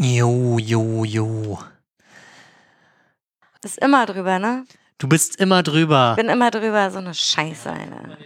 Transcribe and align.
Jo, 0.00 0.58
jo, 0.60 1.04
jo. 1.04 1.58
Ist 3.64 3.78
immer 3.78 4.06
drüber, 4.06 4.38
ne? 4.38 4.64
Du 4.98 5.08
bist 5.08 5.40
immer 5.40 5.64
drüber. 5.64 6.14
Bin 6.14 6.28
immer 6.28 6.52
drüber, 6.52 6.88
so 6.92 6.98
eine 6.98 7.14
Scheiße, 7.14 7.68
Alter. 7.68 8.16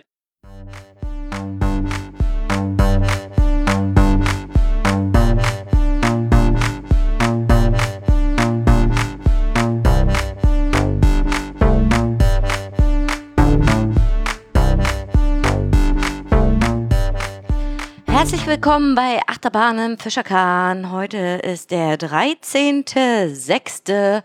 Herzlich 18.23 18.47
willkommen 18.47 18.95
bei 18.95 19.19
Achterbahn 19.27 19.81
im 19.81 19.99
Fischerkahn. 19.99 20.93
Heute 20.93 21.41
ist 21.43 21.73
der 21.73 21.99
13.06. 21.99 24.23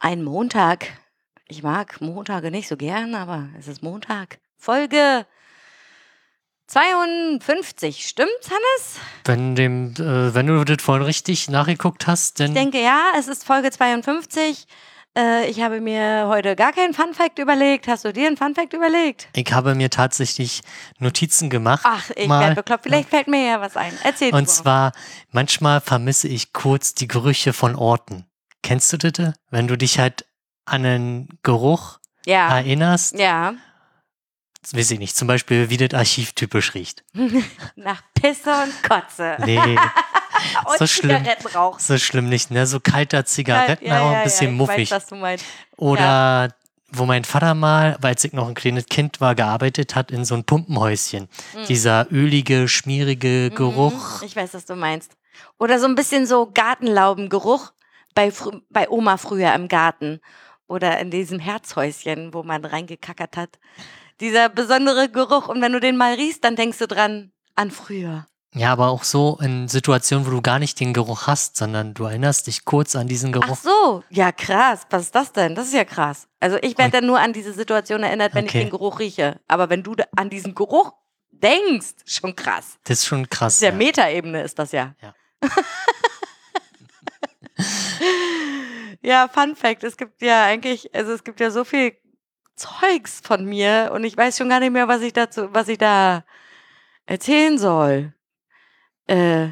Ein 0.00 0.24
Montag. 0.24 0.88
Ich 1.46 1.62
mag 1.62 2.00
Montage 2.00 2.50
nicht 2.50 2.66
so 2.66 2.76
gern, 2.76 3.14
aber 3.14 3.48
es 3.56 3.68
ist 3.68 3.80
Montag. 3.80 4.40
Folge 4.56 5.24
52. 6.66 8.08
Stimmt's, 8.08 8.50
Hannes? 8.50 8.98
Wenn, 9.24 9.54
dem, 9.54 9.92
äh, 9.92 10.34
wenn 10.34 10.48
du 10.48 10.64
das 10.64 10.82
vorhin 10.82 11.04
richtig 11.04 11.48
nachgeguckt 11.48 12.08
hast, 12.08 12.40
dann. 12.40 12.48
Ich 12.48 12.54
denke 12.54 12.82
ja, 12.82 13.12
es 13.16 13.28
ist 13.28 13.44
Folge 13.44 13.70
52. 13.70 14.66
Äh, 15.18 15.50
ich 15.50 15.60
habe 15.60 15.80
mir 15.80 16.26
heute 16.28 16.54
gar 16.54 16.72
keinen 16.72 16.94
Funfact 16.94 17.40
überlegt. 17.40 17.88
Hast 17.88 18.04
du 18.04 18.12
dir 18.12 18.28
einen 18.28 18.36
Funfact 18.36 18.72
überlegt? 18.72 19.28
Ich 19.34 19.52
habe 19.52 19.74
mir 19.74 19.90
tatsächlich 19.90 20.62
Notizen 20.98 21.50
gemacht. 21.50 21.82
Ach, 21.84 22.10
ich 22.14 22.28
werde 22.28 22.54
bekloppt. 22.54 22.84
Vielleicht 22.84 23.08
fällt 23.08 23.26
mir 23.26 23.44
ja 23.44 23.60
was 23.60 23.76
ein. 23.76 23.92
Erzähl 24.04 24.32
Und 24.32 24.48
zwar, 24.48 24.92
manchmal 25.32 25.80
vermisse 25.80 26.28
ich 26.28 26.52
kurz 26.52 26.94
die 26.94 27.08
Gerüche 27.08 27.52
von 27.52 27.74
Orten. 27.74 28.26
Kennst 28.62 28.92
du 28.92 28.96
das? 28.96 29.34
Wenn 29.50 29.66
du 29.66 29.76
dich 29.76 29.98
halt 29.98 30.24
an 30.64 30.84
einen 30.84 31.28
Geruch 31.42 31.98
ja. 32.24 32.56
erinnerst, 32.56 33.18
Ja. 33.18 33.54
Weiß 34.72 34.90
ich 34.92 34.98
nicht, 34.98 35.16
zum 35.16 35.28
Beispiel, 35.28 35.70
wie 35.70 35.76
das 35.76 35.94
Archiv 35.98 36.32
typisch 36.32 36.74
riecht. 36.74 37.04
Nach 37.76 38.02
Pisse 38.14 38.50
und 38.50 38.82
Kotze. 38.88 39.36
Nee, 39.44 39.58
und 40.66 40.78
so 40.78 40.86
schlimm. 40.86 41.18
Zigarettenrauch. 41.24 41.78
so 41.78 41.98
schlimm 41.98 42.28
nicht, 42.28 42.50
ne? 42.50 42.66
So 42.66 42.80
kalter 42.80 43.24
Zigaretten, 43.24 43.86
ja, 43.86 44.00
aber 44.00 44.12
ja, 44.12 44.18
ein 44.18 44.24
bisschen 44.24 44.46
ja, 44.48 44.52
ich 44.52 44.58
muffig. 44.58 44.90
Weiß, 44.90 44.96
was 44.96 45.06
du 45.06 45.14
meinst. 45.16 45.44
Oder 45.76 46.54
wo 46.90 47.04
mein 47.04 47.24
Vater 47.24 47.54
mal, 47.54 47.96
weil 48.00 48.12
als 48.12 48.24
ich 48.24 48.32
noch 48.32 48.48
ein 48.48 48.54
kleines 48.54 48.86
Kind 48.86 49.20
war, 49.20 49.34
gearbeitet 49.34 49.94
hat 49.94 50.10
in 50.10 50.24
so 50.24 50.34
ein 50.34 50.44
Pumpenhäuschen. 50.44 51.28
Dieser 51.68 52.06
ölige, 52.10 52.66
schmierige 52.66 53.50
Geruch. 53.50 54.20
Mhm, 54.20 54.26
Ich 54.26 54.34
weiß, 54.34 54.54
was 54.54 54.64
du 54.64 54.74
meinst. 54.74 55.12
Oder 55.58 55.78
so 55.78 55.86
ein 55.86 55.94
bisschen 55.94 56.26
so 56.26 56.50
Gartenlaubengeruch 56.50 57.72
bei, 58.14 58.32
bei 58.70 58.88
Oma 58.88 59.18
früher 59.18 59.54
im 59.54 59.68
Garten. 59.68 60.20
Oder 60.66 60.98
in 60.98 61.10
diesem 61.10 61.38
Herzhäuschen, 61.38 62.32
wo 62.34 62.42
man 62.42 62.64
reingekackert 62.64 63.36
hat. 63.36 63.58
Dieser 64.20 64.48
besondere 64.48 65.08
Geruch. 65.08 65.48
Und 65.48 65.60
wenn 65.62 65.72
du 65.72 65.80
den 65.80 65.96
mal 65.96 66.14
riechst, 66.14 66.42
dann 66.44 66.56
denkst 66.56 66.78
du 66.78 66.86
dran 66.86 67.32
an 67.54 67.70
früher. 67.70 68.26
Ja, 68.54 68.72
aber 68.72 68.88
auch 68.88 69.04
so 69.04 69.38
in 69.42 69.68
Situationen, 69.68 70.26
wo 70.26 70.30
du 70.30 70.40
gar 70.40 70.58
nicht 70.58 70.80
den 70.80 70.94
Geruch 70.94 71.26
hast, 71.26 71.56
sondern 71.56 71.92
du 71.94 72.04
erinnerst 72.04 72.46
dich 72.46 72.64
kurz 72.64 72.96
an 72.96 73.06
diesen 73.06 73.34
Ach 73.36 73.40
Geruch. 73.42 73.58
so, 73.58 74.02
ja 74.08 74.32
krass. 74.32 74.86
Was 74.90 75.02
ist 75.02 75.14
das 75.14 75.32
denn? 75.32 75.54
Das 75.54 75.66
ist 75.68 75.74
ja 75.74 75.84
krass. 75.84 76.26
Also 76.40 76.56
ich 76.62 76.76
werde 76.78 76.92
dann 76.92 77.06
nur 77.06 77.20
an 77.20 77.32
diese 77.34 77.52
Situation 77.52 78.02
erinnert, 78.02 78.34
wenn 78.34 78.46
Okay. 78.46 78.58
ich 78.58 78.64
den 78.64 78.70
Geruch 78.70 78.98
rieche. 79.00 79.38
Aber 79.48 79.68
wenn 79.68 79.82
du 79.82 79.94
an 80.16 80.30
diesen 80.30 80.54
Geruch 80.54 80.92
denkst, 81.30 81.88
schon 82.06 82.34
krass. 82.34 82.78
Das 82.84 83.00
ist 83.00 83.06
schon 83.06 83.28
krass. 83.28 83.54
ist 83.56 83.62
ja 83.62 83.68
Ja. 83.68 83.74
Metaebene, 83.76 84.42
ist 84.42 84.58
das 84.58 84.72
ja. 84.72 84.94
Ja. 85.02 85.14
ja, 89.02 89.28
Fun 89.28 89.54
Fact, 89.56 89.84
es 89.84 89.96
gibt 89.96 90.22
ja 90.22 90.44
eigentlich, 90.44 90.94
also 90.94 91.12
es 91.12 91.22
gibt 91.24 91.40
ja 91.40 91.50
so 91.50 91.64
viel 91.64 91.92
Zeugs 92.58 93.20
von 93.22 93.44
mir 93.44 93.90
und 93.94 94.04
ich 94.04 94.16
weiß 94.16 94.36
schon 94.36 94.48
gar 94.48 94.60
nicht 94.60 94.72
mehr, 94.72 94.88
was 94.88 95.02
ich 95.02 95.12
dazu, 95.12 95.48
was 95.52 95.68
ich 95.68 95.78
da 95.78 96.24
erzählen 97.06 97.58
soll. 97.58 98.12
Äh, 99.06 99.48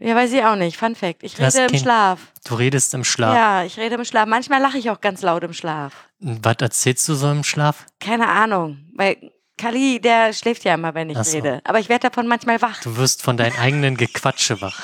ja, 0.00 0.14
weiß 0.14 0.32
ich 0.32 0.44
auch 0.44 0.56
nicht. 0.56 0.76
Fun 0.76 0.94
Fact, 0.94 1.22
ich 1.22 1.38
rede 1.38 1.66
im 1.72 1.78
Schlaf. 1.78 2.32
Du 2.44 2.54
redest 2.54 2.94
im 2.94 3.04
Schlaf. 3.04 3.34
Ja, 3.34 3.64
ich 3.64 3.78
rede 3.78 3.96
im 3.96 4.04
Schlaf. 4.04 4.26
Manchmal 4.26 4.60
lache 4.60 4.78
ich 4.78 4.90
auch 4.90 5.00
ganz 5.00 5.22
laut 5.22 5.42
im 5.42 5.52
Schlaf. 5.52 6.08
Was 6.20 6.56
erzählst 6.60 7.08
du 7.08 7.14
so 7.14 7.30
im 7.30 7.44
Schlaf? 7.44 7.86
Keine 8.00 8.28
Ahnung, 8.28 8.78
weil 8.94 9.32
Kali, 9.56 10.00
der 10.00 10.32
schläft 10.32 10.64
ja 10.64 10.74
immer, 10.74 10.94
wenn 10.94 11.10
ich 11.10 11.18
so. 11.18 11.36
rede. 11.36 11.60
Aber 11.64 11.80
ich 11.80 11.88
werde 11.88 12.08
davon 12.08 12.28
manchmal 12.28 12.62
wach. 12.62 12.80
Du 12.82 12.96
wirst 12.96 13.22
von 13.22 13.36
deinem 13.36 13.56
eigenen 13.58 13.96
Gequatsche 13.96 14.60
wach. 14.60 14.80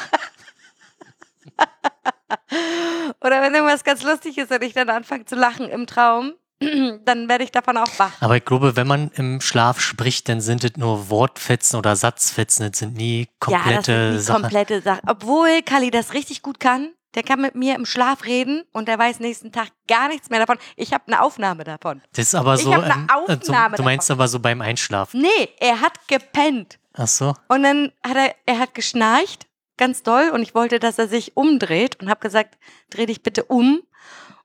Oder 3.21 3.41
wenn 3.41 3.55
irgendwas 3.55 3.85
ganz 3.85 4.03
lustig 4.03 4.37
ist 4.39 4.51
und 4.51 4.63
ich 4.63 4.73
dann 4.75 4.91
anfange 4.91 5.25
zu 5.25 5.37
lachen 5.37 5.69
im 5.71 5.87
Traum, 5.87 6.35
dann 7.05 7.29
werde 7.29 7.45
ich 7.45 7.53
davon 7.53 7.77
auch 7.77 7.99
wach. 7.99 8.13
Aber 8.21 8.37
ich 8.37 8.45
glaube, 8.45 8.77
wenn 8.77 8.87
man 8.87 9.11
im 9.15 9.41
Schlaf 9.41 9.81
spricht, 9.81 10.29
dann 10.29 10.41
sind 10.41 10.65
es 10.65 10.77
nur 10.77 11.11
Wortfetzen 11.11 11.79
oder 11.79 11.97
Satzfetzen. 11.97 12.71
Das 12.71 12.79
sind 12.79 12.95
nie 12.97 13.21
ja, 13.21 13.27
das 13.27 13.39
komplette 13.63 14.13
sind 14.13 14.23
Sachen. 14.23 14.43
komplette 14.43 14.81
Sache. 14.83 15.01
Obwohl 15.07 15.63
Kali 15.63 15.91
das 15.91 16.13
richtig 16.15 16.43
gut 16.43 16.61
kann. 16.61 16.93
Der 17.15 17.23
kann 17.23 17.41
mit 17.41 17.55
mir 17.55 17.77
im 17.77 17.87
Schlaf 17.87 18.25
reden 18.25 18.65
und 18.73 18.89
der 18.89 18.99
weiß 18.99 19.21
nächsten 19.21 19.53
Tag 19.53 19.69
gar 19.87 20.09
nichts 20.09 20.31
mehr 20.31 20.41
davon. 20.41 20.59
Ich 20.75 20.93
habe 20.93 21.05
eine 21.07 21.23
Aufnahme 21.23 21.63
davon. 21.63 22.03
Das 22.13 22.27
ist 22.27 22.35
aber 22.35 22.55
Ich 22.57 22.63
so. 22.63 22.75
hab 22.75 22.83
eine 22.83 22.93
ähm, 22.95 23.07
äh, 23.29 23.39
so 23.41 23.53
Aufnahme 23.53 23.77
du 23.77 23.83
meinst 23.85 24.11
aber 24.11 24.27
so 24.27 24.41
beim 24.41 24.61
Einschlafen. 24.61 25.21
Nee, 25.21 25.49
er 25.61 25.81
hat 25.81 26.09
gepennt. 26.09 26.81
Ach 26.93 27.07
so. 27.07 27.37
Und 27.47 27.63
dann 27.63 27.93
hat 28.05 28.17
er, 28.17 28.35
er 28.47 28.59
hat 28.59 28.75
geschnarcht, 28.75 29.47
ganz 29.77 30.03
doll, 30.03 30.31
und 30.31 30.43
ich 30.43 30.57
wollte, 30.57 30.81
dass 30.81 30.99
er 30.99 31.07
sich 31.07 31.37
umdreht 31.37 32.01
und 32.01 32.11
habe 32.11 32.19
gesagt, 32.19 32.59
dreh 32.91 33.07
dich 33.07 33.23
bitte 33.23 33.45
um. 33.45 33.83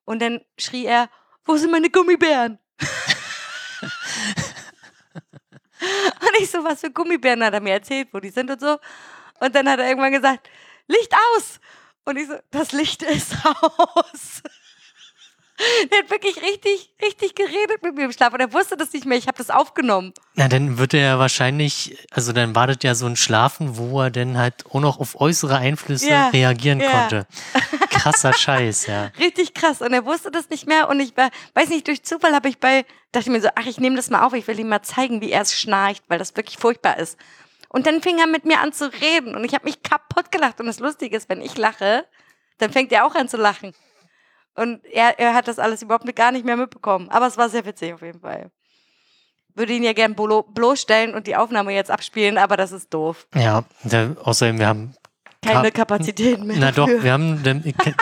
Und 0.05 0.21
dann 0.21 0.41
schrie 0.59 0.85
er, 0.85 1.09
wo 1.49 1.57
sind 1.57 1.71
meine 1.71 1.89
Gummibären? 1.89 2.59
und 5.81 6.39
ich 6.39 6.51
so, 6.51 6.63
was 6.63 6.81
für 6.81 6.91
Gummibären 6.91 7.43
hat 7.43 7.55
er 7.55 7.59
mir 7.59 7.73
erzählt, 7.73 8.09
wo 8.11 8.19
die 8.19 8.29
sind 8.29 8.51
und 8.51 8.61
so. 8.61 8.77
Und 9.39 9.55
dann 9.55 9.67
hat 9.67 9.79
er 9.79 9.89
irgendwann 9.89 10.11
gesagt, 10.11 10.47
Licht 10.87 11.11
aus! 11.11 11.59
Und 12.05 12.17
ich 12.17 12.27
so, 12.27 12.35
das 12.51 12.71
Licht 12.71 13.01
ist 13.01 13.33
aus. 13.43 14.43
Der 15.91 15.99
hat 15.99 16.09
wirklich 16.09 16.41
richtig, 16.41 16.93
richtig 17.01 17.35
geredet 17.35 17.83
mit 17.83 17.95
mir 17.95 18.05
im 18.05 18.11
Schlaf 18.11 18.33
und 18.33 18.39
er 18.39 18.53
wusste 18.53 18.77
das 18.77 18.93
nicht 18.93 19.05
mehr. 19.05 19.17
Ich 19.17 19.27
habe 19.27 19.37
das 19.37 19.49
aufgenommen. 19.49 20.13
Na, 20.35 20.47
dann 20.47 20.77
wird 20.77 20.93
er 20.93 21.01
ja 21.01 21.19
wahrscheinlich, 21.19 21.97
also 22.11 22.31
dann 22.31 22.55
war 22.55 22.67
das 22.67 22.77
ja 22.81 22.95
so 22.95 23.05
ein 23.05 23.15
Schlafen, 23.15 23.77
wo 23.77 24.01
er 24.01 24.09
dann 24.09 24.37
halt 24.37 24.65
auch 24.67 24.79
noch 24.79 24.99
auf 24.99 25.19
äußere 25.19 25.57
Einflüsse 25.57 26.09
Ja, 26.09 26.29
reagieren 26.29 26.79
ja. 26.79 26.89
konnte. 26.89 27.27
Krasser 27.89 28.33
Scheiß, 28.33 28.87
ja. 28.87 29.11
Richtig 29.19 29.53
krass. 29.53 29.81
Und 29.81 29.91
er 29.91 30.05
wusste 30.05 30.31
das 30.31 30.49
nicht 30.49 30.67
mehr. 30.67 30.87
Und 30.89 30.99
ich 31.01 31.15
war, 31.17 31.29
weiß 31.55 31.69
nicht, 31.69 31.87
durch 31.87 32.03
Zufall 32.03 32.33
habe 32.33 32.47
ich 32.47 32.59
bei, 32.59 32.85
dachte 33.11 33.29
mir 33.29 33.41
so, 33.41 33.49
ach, 33.55 33.65
ich 33.65 33.79
nehme 33.79 33.97
das 33.97 34.09
mal 34.09 34.23
auf, 34.25 34.33
ich 34.33 34.47
will 34.47 34.59
ihm 34.59 34.69
mal 34.69 34.81
zeigen, 34.81 35.19
wie 35.21 35.31
er 35.31 35.41
es 35.41 35.59
schnarcht, 35.59 36.03
weil 36.07 36.19
das 36.19 36.35
wirklich 36.37 36.57
furchtbar 36.57 36.97
ist. 36.97 37.17
Und 37.67 37.85
dann 37.85 38.01
fing 38.01 38.17
er 38.17 38.27
mit 38.27 38.45
mir 38.45 38.61
an 38.61 38.73
zu 38.73 38.91
reden 38.91 39.35
und 39.35 39.43
ich 39.43 39.53
habe 39.53 39.65
mich 39.65 39.83
kaputt 39.83 40.31
gelacht. 40.31 40.59
Und 40.59 40.65
das 40.67 40.79
Lustige 40.79 41.15
ist, 41.15 41.29
wenn 41.29 41.41
ich 41.41 41.57
lache, 41.57 42.05
dann 42.57 42.71
fängt 42.71 42.91
er 42.91 43.05
auch 43.05 43.15
an 43.15 43.27
zu 43.27 43.37
lachen. 43.37 43.73
Und 44.55 44.83
er, 44.85 45.19
er 45.19 45.33
hat 45.33 45.47
das 45.47 45.59
alles 45.59 45.81
überhaupt 45.81 46.13
gar 46.15 46.31
nicht 46.31 46.45
mehr 46.45 46.57
mitbekommen. 46.57 47.09
Aber 47.09 47.27
es 47.27 47.37
war 47.37 47.49
sehr 47.49 47.65
witzig 47.65 47.93
auf 47.93 48.01
jeden 48.01 48.19
Fall. 48.19 48.51
Würde 49.55 49.73
ihn 49.73 49.83
ja 49.83 49.93
gern 49.93 50.15
blo 50.15 50.43
bloßstellen 50.43 51.13
und 51.13 51.27
die 51.27 51.35
Aufnahme 51.35 51.73
jetzt 51.73 51.91
abspielen, 51.91 52.37
aber 52.37 52.55
das 52.57 52.71
ist 52.71 52.93
doof. 52.93 53.27
Ja, 53.35 53.63
da, 53.83 54.15
außerdem, 54.23 54.59
wir 54.59 54.67
haben. 54.67 54.93
Keine 55.41 55.71
Ka- 55.71 55.85
Kapazitäten 55.85 56.47
mehr. 56.47 56.57
Na 56.59 56.71
doch, 56.71 56.85
dafür. 56.85 57.03
wir 57.03 57.13
haben, 57.13 57.41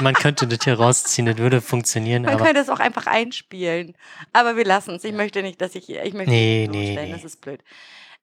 man 0.01 0.13
könnte 0.15 0.47
das 0.47 0.59
hier 0.63 0.73
rausziehen, 0.73 1.27
das 1.27 1.37
würde 1.37 1.61
funktionieren, 1.61 2.23
Man 2.23 2.37
könnte 2.37 2.59
es 2.59 2.69
auch 2.69 2.79
einfach 2.79 3.05
einspielen. 3.05 3.95
Aber 4.33 4.55
wir 4.57 4.65
lassen 4.65 4.95
es. 4.95 5.03
Ich 5.03 5.13
möchte 5.13 5.43
nicht, 5.43 5.61
dass 5.61 5.75
ich. 5.75 5.87
Ich 5.89 6.13
möchte 6.15 6.31
Nee, 6.31 6.67
nicht 6.67 6.95
nee, 6.95 6.95
nee. 7.05 7.11
Das 7.11 7.23
ist 7.23 7.39
blöd. 7.41 7.63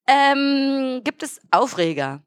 Ähm, 0.09 1.01
gibt 1.05 1.23
es 1.23 1.41
Aufreger? 1.53 2.23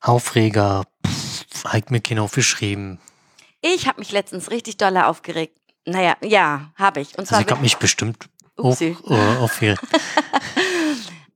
Aufreger, 0.00 0.84
pff, 1.06 1.74
ich 1.74 1.90
mir 1.90 2.00
genau 2.00 2.24
aufgeschrieben. 2.24 2.98
Ich 3.60 3.88
habe 3.88 3.98
mich 4.00 4.12
letztens 4.12 4.50
richtig 4.50 4.76
doll 4.76 4.96
aufgeregt. 4.96 5.58
Naja, 5.86 6.16
ja, 6.22 6.72
habe 6.76 7.00
ich. 7.00 7.10
Und 7.10 7.20
Also 7.20 7.30
zwar. 7.34 7.40
ich 7.40 7.50
habe 7.50 7.60
mich 7.62 7.76
bestimmt 7.76 8.28
auf, 8.56 8.80
äh, 8.80 8.94
aufgeregt. 9.40 9.82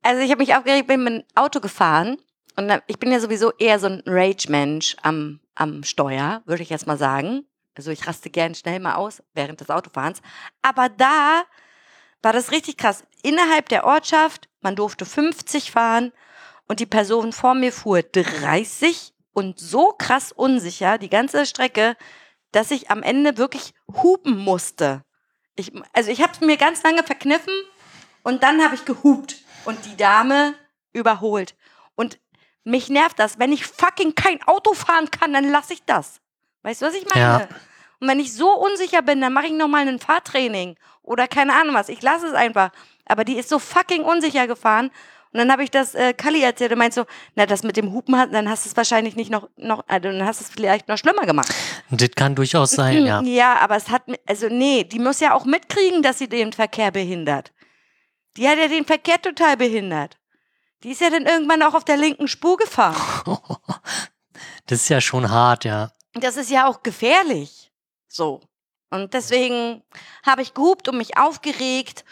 Also 0.02 0.22
ich 0.22 0.30
habe 0.30 0.40
mich 0.40 0.54
aufgeregt, 0.56 0.86
bin 0.86 1.04
mit 1.04 1.12
dem 1.12 1.22
Auto 1.34 1.60
gefahren 1.60 2.16
und 2.56 2.68
dann, 2.68 2.80
ich 2.86 2.98
bin 2.98 3.12
ja 3.12 3.20
sowieso 3.20 3.52
eher 3.58 3.78
so 3.78 3.86
ein 3.86 4.02
Rage-Mensch 4.06 4.96
am, 5.02 5.40
am 5.54 5.82
Steuer, 5.84 6.42
würde 6.46 6.62
ich 6.62 6.70
jetzt 6.70 6.86
mal 6.86 6.96
sagen. 6.96 7.44
Also 7.74 7.90
ich 7.90 8.06
raste 8.06 8.30
gern 8.30 8.54
schnell 8.54 8.80
mal 8.80 8.94
aus 8.94 9.22
während 9.34 9.60
des 9.60 9.68
Autofahrens. 9.68 10.22
Aber 10.62 10.88
da 10.88 11.42
war 12.22 12.32
das 12.32 12.50
richtig 12.50 12.78
krass. 12.78 13.04
Innerhalb 13.22 13.68
der 13.68 13.84
Ortschaft, 13.84 14.48
man 14.62 14.74
durfte 14.74 15.04
50 15.04 15.70
fahren 15.70 16.12
und 16.66 16.80
die 16.80 16.86
Person 16.86 17.32
vor 17.32 17.54
mir 17.54 17.70
fuhr 17.70 18.02
30 18.02 19.12
und 19.32 19.58
so 19.58 19.92
krass 19.96 20.32
unsicher 20.32 20.98
die 20.98 21.10
ganze 21.10 21.46
Strecke, 21.46 21.96
dass 22.52 22.70
ich 22.70 22.90
am 22.90 23.02
Ende 23.02 23.36
wirklich 23.36 23.72
hupen 24.02 24.36
musste. 24.36 25.02
Ich, 25.54 25.72
also 25.92 26.10
ich 26.10 26.22
habe 26.22 26.32
es 26.32 26.40
mir 26.40 26.56
ganz 26.56 26.82
lange 26.82 27.02
verkniffen 27.02 27.54
und 28.22 28.42
dann 28.42 28.62
habe 28.62 28.74
ich 28.74 28.84
gehupt 28.84 29.36
und 29.64 29.84
die 29.86 29.96
Dame 29.96 30.54
überholt. 30.92 31.54
Und 31.94 32.18
mich 32.64 32.88
nervt 32.88 33.18
das. 33.18 33.38
Wenn 33.38 33.52
ich 33.52 33.66
fucking 33.66 34.14
kein 34.14 34.42
Auto 34.44 34.74
fahren 34.74 35.10
kann, 35.10 35.32
dann 35.32 35.50
lasse 35.50 35.72
ich 35.72 35.84
das. 35.84 36.20
Weißt 36.62 36.82
du, 36.82 36.86
was 36.86 36.94
ich 36.94 37.06
meine? 37.08 37.20
Ja. 37.20 37.48
Und 38.00 38.08
wenn 38.08 38.20
ich 38.20 38.32
so 38.34 38.52
unsicher 38.52 39.02
bin, 39.02 39.20
dann 39.20 39.32
mache 39.32 39.46
ich 39.46 39.52
nochmal 39.52 39.86
ein 39.86 39.98
Fahrtraining 39.98 40.76
oder 41.02 41.28
keine 41.28 41.54
Ahnung 41.54 41.74
was. 41.74 41.88
Ich 41.88 42.02
lasse 42.02 42.26
es 42.26 42.34
einfach. 42.34 42.70
Aber 43.04 43.24
die 43.24 43.38
ist 43.38 43.48
so 43.48 43.58
fucking 43.58 44.02
unsicher 44.02 44.46
gefahren. 44.46 44.90
Und 45.32 45.38
dann 45.38 45.52
habe 45.52 45.62
ich 45.62 45.70
das 45.70 45.94
äh, 45.94 46.12
Kali 46.12 46.42
erzählt 46.42 46.72
und 46.72 46.78
meint 46.78 46.92
so, 46.92 47.04
na, 47.36 47.46
das 47.46 47.62
mit 47.62 47.76
dem 47.76 47.92
Hupen, 47.92 48.16
hat, 48.16 48.32
dann 48.32 48.48
hast 48.48 48.64
du 48.64 48.70
es 48.70 48.76
wahrscheinlich 48.76 49.14
nicht 49.14 49.30
noch, 49.30 49.48
noch 49.56 49.84
also 49.86 50.08
dann 50.10 50.24
hast 50.24 50.40
du 50.40 50.44
es 50.44 50.50
vielleicht 50.50 50.88
noch 50.88 50.98
schlimmer 50.98 51.24
gemacht. 51.24 51.54
Das 51.90 52.10
kann 52.16 52.34
durchaus 52.34 52.72
sein, 52.72 53.06
ja. 53.06 53.22
Ja, 53.24 53.58
aber 53.60 53.76
es 53.76 53.88
hat, 53.90 54.02
also 54.26 54.48
nee, 54.48 54.82
die 54.82 54.98
muss 54.98 55.20
ja 55.20 55.34
auch 55.34 55.44
mitkriegen, 55.44 56.02
dass 56.02 56.18
sie 56.18 56.28
den 56.28 56.52
Verkehr 56.52 56.90
behindert. 56.90 57.52
Die 58.36 58.48
hat 58.48 58.58
ja 58.58 58.66
den 58.66 58.84
Verkehr 58.84 59.22
total 59.22 59.56
behindert. 59.56 60.18
Die 60.82 60.90
ist 60.90 61.00
ja 61.00 61.10
dann 61.10 61.26
irgendwann 61.26 61.62
auch 61.62 61.74
auf 61.74 61.84
der 61.84 61.96
linken 61.96 62.28
Spur 62.28 62.56
gefahren. 62.56 62.96
Das 64.66 64.82
ist 64.82 64.88
ja 64.88 65.00
schon 65.00 65.28
hart, 65.28 65.64
ja. 65.64 65.90
Das 66.14 66.36
ist 66.36 66.48
ja 66.48 66.68
auch 66.68 66.82
gefährlich. 66.82 67.72
So. 68.06 68.40
Und 68.88 69.14
deswegen 69.14 69.82
habe 70.24 70.42
ich 70.42 70.54
gehupt 70.54 70.88
und 70.88 70.96
mich 70.96 71.18
aufgeregt. 71.18 72.04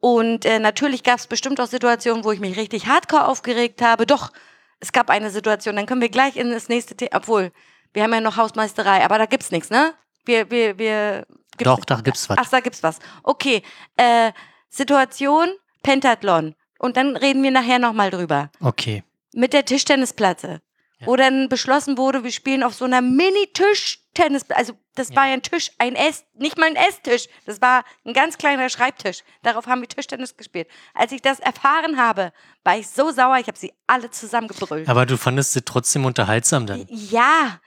Und 0.00 0.46
äh, 0.46 0.58
natürlich 0.58 1.02
gab 1.02 1.18
es 1.18 1.26
bestimmt 1.26 1.60
auch 1.60 1.66
Situationen, 1.66 2.24
wo 2.24 2.32
ich 2.32 2.40
mich 2.40 2.56
richtig 2.56 2.86
hardcore 2.86 3.28
aufgeregt 3.28 3.82
habe. 3.82 4.06
Doch, 4.06 4.32
es 4.80 4.92
gab 4.92 5.10
eine 5.10 5.30
Situation, 5.30 5.76
dann 5.76 5.86
können 5.86 6.00
wir 6.00 6.08
gleich 6.08 6.36
in 6.36 6.50
das 6.50 6.68
nächste 6.68 6.96
Thema, 6.96 7.10
obwohl, 7.16 7.52
wir 7.92 8.02
haben 8.02 8.12
ja 8.14 8.20
noch 8.20 8.36
Hausmeisterei, 8.38 9.04
aber 9.04 9.18
da 9.18 9.26
gibt's 9.26 9.50
nichts, 9.50 9.68
ne? 9.68 9.92
Wir, 10.24 10.50
wir, 10.50 10.78
wir. 10.78 11.26
gibt's 11.58 11.64
Doch, 11.64 11.84
da 11.84 12.00
gibt's 12.00 12.28
was. 12.30 12.38
Ach, 12.40 12.48
da 12.48 12.60
gibt's 12.60 12.82
was. 12.82 12.98
Okay. 13.22 13.62
Äh, 13.96 14.32
Situation, 14.70 15.48
Pentathlon. 15.82 16.54
Und 16.78 16.96
dann 16.96 17.16
reden 17.16 17.42
wir 17.42 17.50
nachher 17.50 17.78
nochmal 17.78 18.10
drüber 18.10 18.50
Okay. 18.60 19.04
mit 19.34 19.52
der 19.52 19.64
Tischtennisplatte. 19.66 20.62
Ja. 20.98 21.06
Wo 21.06 21.16
dann 21.16 21.48
beschlossen 21.48 21.98
wurde, 21.98 22.24
wir 22.24 22.32
spielen 22.32 22.62
auf 22.62 22.74
so 22.74 22.84
einer 22.86 23.02
Mini-Tischtennis, 23.02 24.50
also 24.50 24.74
das 25.00 25.08
Ja. 25.10 25.16
war 25.16 25.22
ein 25.24 25.42
Tisch, 25.42 25.70
ein 25.78 25.96
Ess, 25.96 26.24
nicht 26.34 26.56
mal 26.58 26.66
ein 26.66 26.76
Esstisch, 26.76 27.26
das 27.46 27.60
war 27.60 27.84
ein 28.04 28.12
ganz 28.12 28.38
kleiner 28.38 28.68
Schreibtisch. 28.68 29.22
Darauf 29.42 29.66
haben 29.66 29.80
wir 29.80 29.88
Tischtennis 29.88 30.36
gespielt. 30.36 30.68
Als 30.94 31.10
ich 31.12 31.22
das 31.22 31.40
erfahren 31.40 31.96
habe, 31.96 32.32
war 32.62 32.76
ich 32.78 32.86
so 32.88 33.10
sauer, 33.10 33.38
ich 33.38 33.46
habe 33.48 33.58
sie 33.58 33.72
alle 33.86 34.10
zusammengebrüllt. 34.10 34.88
Aber 34.88 35.06
du 35.06 35.16
fandest 35.16 35.56
es 35.56 35.62
trotzdem 35.64 36.04
unterhaltsam 36.04 36.66
dann. 36.66 36.86
Ja, 36.88 37.60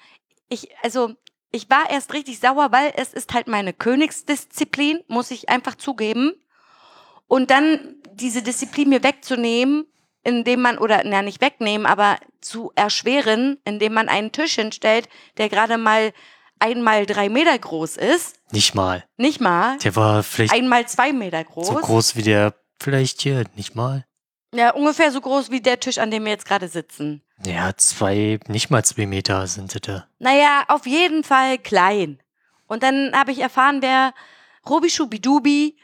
ich, 0.48 0.70
also 0.84 1.16
ich 1.52 1.70
war 1.70 1.90
erst 1.90 2.14
richtig 2.14 2.40
sauer, 2.40 2.72
weil 2.72 2.94
es 2.96 3.14
ist 3.14 3.34
halt 3.34 3.48
meine 3.48 3.74
Königsdisziplin, 3.74 5.02
muss 5.08 5.32
ich 5.32 5.50
einfach 5.50 5.76
zugeben. 5.76 6.34
Und 7.28 7.52
dann 7.52 7.96
diese 8.14 8.42
Disziplin 8.44 8.90
mir 8.90 9.04
wegzunehmen, 9.04 9.86
indem 10.24 10.62
man, 10.62 10.78
oder 10.78 11.02
na 11.04 11.22
nicht 11.22 11.42
wegnehmen, 11.42 11.86
aber 11.86 12.18
zu 12.42 12.72
erschweren, 12.76 13.58
indem 13.66 13.94
man 13.94 14.08
einen 14.08 14.32
Tisch 14.32 14.56
hinstellt, 14.56 15.10
der 15.38 15.50
gerade 15.50 15.78
mal 15.78 16.14
einmal 16.64 17.06
drei 17.06 17.30
Meter 17.30 17.58
groß 17.58 17.98
ist, 17.98 18.38
Nicht 18.52 18.74
mal. 18.74 19.04
nicht 19.18 19.42
mal, 19.42 19.78
Der 19.80 19.96
war 19.96 20.24
vielleicht 20.24 20.54
einmal 20.54 20.88
zwei 20.88 21.12
Meter 21.14 21.44
groß. 21.44 21.68
so 21.68 21.74
groß 21.76 22.16
wie 22.16 22.24
der 22.24 22.54
vielleicht 22.80 23.22
hier, 23.22 23.44
nicht 23.56 23.76
mal. 23.76 24.06
Ja, 24.54 24.72
ungefähr 24.74 25.12
so 25.12 25.20
groß 25.20 25.52
wie 25.52 25.62
der 25.62 25.80
Tisch, 25.80 25.98
an 25.98 26.12
dem 26.12 26.26
wir 26.26 26.32
jetzt 26.32 26.46
gerade 26.46 26.68
sitzen. 26.68 27.22
Ja, 27.46 27.76
zwei, 27.76 28.40
nicht 28.48 28.70
mal 28.70 28.86
zwei 28.86 29.06
Meter 29.08 29.48
sind 29.48 29.74
das 29.74 29.82
da. 29.82 30.08
Naja, 30.20 30.64
auf 30.68 30.86
jeden 30.86 31.24
Fall 31.24 31.58
klein. 31.58 32.20
Und 32.68 32.84
dann 32.84 33.12
habe 33.14 33.32
ich 33.32 33.40
erfahren, 33.40 33.82
wer 33.82 34.14
Robi 34.70 34.90
Schubidubi 34.90 35.76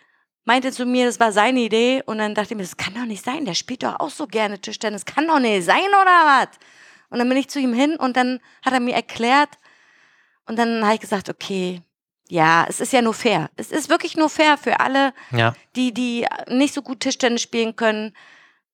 meinte 0.45 0.71
zu 0.71 0.85
mir, 0.85 1.05
das 1.07 1.19
war 1.19 1.31
seine 1.31 1.59
Idee. 1.61 2.03
Und 2.05 2.19
dann 2.19 2.35
dachte 2.35 2.53
ich 2.53 2.57
mir, 2.57 2.63
das 2.63 2.77
kann 2.77 2.93
doch 2.93 3.05
nicht 3.05 3.25
sein. 3.25 3.45
Der 3.45 3.55
spielt 3.55 3.83
doch 3.83 3.99
auch 3.99 4.09
so 4.11 4.27
gerne 4.27 4.59
Tischtennis. 4.59 5.03
Das 5.03 5.13
kann 5.15 5.27
doch 5.27 5.39
nicht 5.39 5.65
sein, 5.65 5.87
oder 5.89 6.05
was? 6.25 6.49
Und 7.09 7.17
dann 7.19 7.27
bin 7.27 7.37
ich 7.39 7.49
zu 7.49 7.59
ihm 7.59 7.73
hin 7.73 7.95
und 7.97 8.15
dann 8.15 8.39
hat 8.63 8.73
er 8.73 8.79
mir 8.79 8.93
erklärt. 8.93 9.49
Und 10.49 10.57
dann 10.57 10.83
habe 10.83 10.95
ich 10.95 10.99
gesagt, 10.99 11.29
okay, 11.29 11.81
ja, 12.27 12.65
es 12.67 12.79
ist 12.79 12.91
ja 12.91 13.01
nur 13.01 13.13
fair. 13.13 13.49
Es 13.55 13.71
ist 13.71 13.87
wirklich 13.89 14.17
nur 14.17 14.29
fair 14.29 14.57
für 14.57 14.79
alle, 14.79 15.13
Ja, 15.31 15.53
die, 15.75 15.93
die 15.93 16.25
nicht 16.47 16.73
so 16.73 16.81
gut 16.81 16.99
Tischtennis 17.01 17.41
spielen 17.43 17.75
können. 17.75 18.13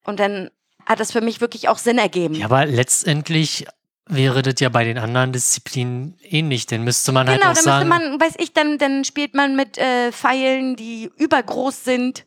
Und 0.06 0.20
dann 0.20 0.50
hat 0.86 1.00
das 1.00 1.12
für 1.12 1.22
mich 1.22 1.42
wirklich 1.42 1.68
auch 1.68 1.78
Sinn 1.78 1.98
ergeben. 1.98 2.36
ja 2.36 2.46
aber 2.46 2.66
letztendlich 2.66 3.66
wäre 4.08 4.42
das 4.42 4.56
ja 4.60 4.70
bei 4.70 4.84
den 4.86 4.98
anderen 4.98 5.34
Disziplinen 5.34 6.18
ähnlich. 6.22 6.66
Dann 6.66 6.84
müsste 6.84 7.12
man 7.12 7.26
Genau, 7.28 7.40
halt 7.40 7.44
auch 7.44 7.54
dann 7.56 7.64
sagen, 7.64 7.90
müsste 7.90 8.10
man, 8.10 8.20
weiß 8.22 8.34
ich, 8.38 8.54
dann, 8.54 8.78
dann 8.78 9.04
spielt 9.04 9.34
man 9.34 9.56
mit 9.58 9.78
äh, 9.78 10.12
Pfeilen, 10.14 10.76
die 10.78 11.12
übergroß 11.18 11.84
sind. 11.84 12.26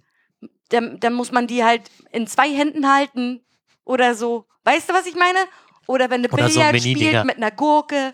Dann, 0.69 1.01
dann 1.01 1.15
muss 1.15 1.33
man 1.33 1.47
die 1.47 1.65
halt 1.65 1.83
in 2.13 2.27
zwei 2.27 2.51
Händen 2.51 2.93
halten 2.93 3.41
oder 3.85 4.15
so. 4.15 4.45
weißt 4.65 4.91
du, 4.91 4.93
was 4.93 5.07
ich 5.07 5.15
meine? 5.15 5.39
Oder 5.87 6.11
wenn 6.11 6.23
du 6.23 6.29
so 6.29 6.37
Billard 6.37 6.73
Mini-Dinger. 6.75 7.09
spielt 7.11 7.25
mit 7.25 7.37
einer 7.39 7.51
Gurke. 7.51 8.13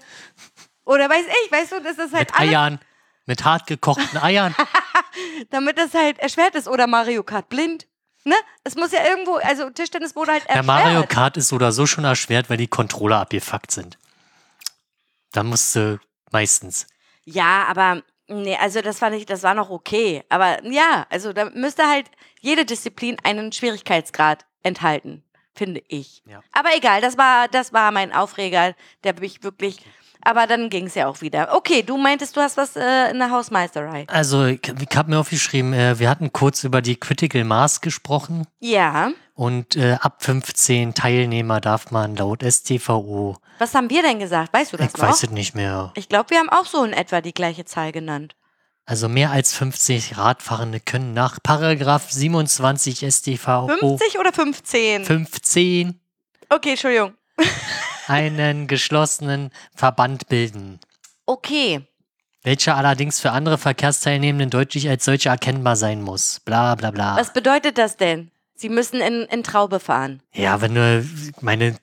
Oder 0.85 1.09
weiß 1.09 1.25
ich, 1.45 1.53
weißt 1.53 1.73
du, 1.73 1.81
das 1.81 1.99
ist 1.99 2.13
halt 2.13 2.29
mit 2.31 2.41
alles, 2.41 2.51
Eiern, 2.51 2.79
mit 3.27 3.45
hart 3.45 3.67
gekochten 3.67 4.19
Eiern. 4.19 4.55
damit 5.51 5.79
das 5.79 5.95
halt 5.95 6.19
erschwert 6.19 6.55
ist. 6.55 6.69
Oder 6.69 6.87
Mario 6.87 7.23
Kart 7.23 7.49
blind. 7.49 7.87
Ne? 8.25 8.35
Es 8.65 8.75
muss 8.75 8.93
ja 8.93 9.05
irgendwo, 9.05 9.37
also 9.37 9.71
Tischtennis 9.71 10.17
wurde 10.17 10.33
halt 10.33 10.43
Ja, 10.45 10.57
erschwert. 10.57 10.67
Mario 10.67 11.07
Kart 11.07 11.37
ist 11.37 11.49
so 11.49 11.57
oder 11.57 11.73
so 11.73 11.87
schon 11.87 12.05
erschwert, 12.05 12.49
weil 12.49 12.57
die 12.57 12.69
Controller 12.69 13.21
abgefuckt 13.21 13.71
sind. 13.71 13.99
Da 15.33 15.43
musst 15.43 15.75
du 15.77 15.99
meistens. 16.31 16.87
Ja, 17.25 17.65
aber 17.65 18.03
nee, 18.29 18.57
also 18.57 18.81
das 18.81 18.99
fand 18.99 19.17
ich, 19.17 19.27
das 19.27 19.43
war 19.43 19.55
noch 19.55 19.71
okay. 19.71 20.25
Aber 20.29 20.65
ja, 20.65 21.07
also 21.11 21.33
da 21.33 21.47
müsste 21.51 21.87
halt 21.89 22.11
jede 22.41 22.65
Disziplin 22.65 23.17
einen 23.23 23.53
Schwierigkeitsgrad 23.53 24.47
enthalten, 24.63 25.23
finde 25.55 25.83
ich. 25.89 26.23
Ja. 26.27 26.43
Aber 26.53 26.75
egal, 26.77 27.01
das 27.01 27.19
war, 27.19 27.49
das 27.49 27.73
war 27.73 27.91
mein 27.91 28.13
Aufreger, 28.13 28.75
der 29.03 29.19
mich 29.21 29.43
wirklich. 29.43 29.85
Aber 30.25 30.47
dann 30.47 30.71
ging 30.71 30.87
es 30.87 30.95
ja 30.95 31.07
auch 31.07 31.21
wieder. 31.21 31.55
Okay, 31.55 31.83
du 31.83 31.97
meintest, 31.99 32.37
du 32.37 32.41
hast 32.41 32.57
was 32.57 32.77
äh, 32.77 33.11
in 33.11 33.19
der 33.19 33.31
Hausmeisterei. 33.31 34.07
Also, 34.09 34.47
ich, 34.47 34.61
ich 34.67 34.97
habe 34.97 35.11
mir 35.11 35.19
aufgeschrieben, 35.19 35.73
äh, 35.75 35.99
wir 35.99 36.09
hatten 36.09 36.33
kurz 36.33 36.65
über 36.65 36.81
die 36.83 36.97
Critical 36.97 37.45
Mass 37.45 37.81
gesprochen 37.81 38.47
Ja. 38.61 39.11
und 39.35 39.77
äh, 39.77 39.99
ab 40.01 40.23
15 40.25 40.95
Teilnehmer 40.95 41.61
darf 41.61 41.91
man 41.91 42.17
laut 42.17 42.43
STVO, 42.43 43.37
Was 43.59 43.75
haben 43.75 43.91
wir 43.91 44.03
denn 44.03 44.19
gesagt? 44.19 44.53
Weißt 44.53 44.73
du 44.73 44.77
das 44.79 44.89
ich 44.89 44.97
noch? 44.97 45.09
weiß 45.09 45.23
es 45.25 45.31
nicht 45.31 45.55
mehr, 45.55 45.93
Ich 45.95 46.09
glaube, 46.09 46.31
wir 46.31 46.39
haben 46.39 46.49
auch 46.49 46.67
so 46.67 46.83
in 46.85 46.93
etwa 46.93 47.21
die 47.21 47.35
gleiche 47.35 47.65
Zahl 47.65 47.93
genannt. 47.93 48.35
also 48.87 49.09
mehr 49.09 49.31
als 49.31 49.53
50 49.55 50.17
Radfahrende 50.19 50.81
können 50.81 51.13
nach 51.15 51.39
Paragraph 51.43 52.11
27 52.11 53.01
StVO 53.11 53.69
50 53.69 54.19
oder 54.19 54.33
15? 54.33 55.05
15 55.05 56.01
Okay, 56.49 56.71
Entschuldigung. 56.71 57.13
einen 58.07 58.67
geschlossenen 58.67 59.51
Verband 59.75 60.29
bilden. 60.29 60.81
Okay. 61.27 61.87
welcher 62.43 62.77
allerdings 62.77 63.21
für 63.21 63.31
andere 63.31 63.57
Verkehrsteilnehmenden 63.57 64.51
deutlich 64.51 64.89
als 64.89 65.07
solcher 65.07 65.31
erkennbar 65.31 65.77
sein 65.77 66.03
muss. 66.03 66.41
Bla 66.41 66.75
bla 66.75 66.91
bla. 66.91 67.17
Was 67.17 67.33
bedeutet 67.33 67.79
das 67.79 67.97
denn? 67.97 68.31
Sie 68.55 68.69
müssen 68.69 69.01
in, 69.01 69.23
in 69.23 69.43
Traube 69.43 69.81
fahren. 69.81 70.23
Ja, 70.33 70.61
wenn 70.61 70.75
du, 70.75 71.07
meine, 71.41 71.77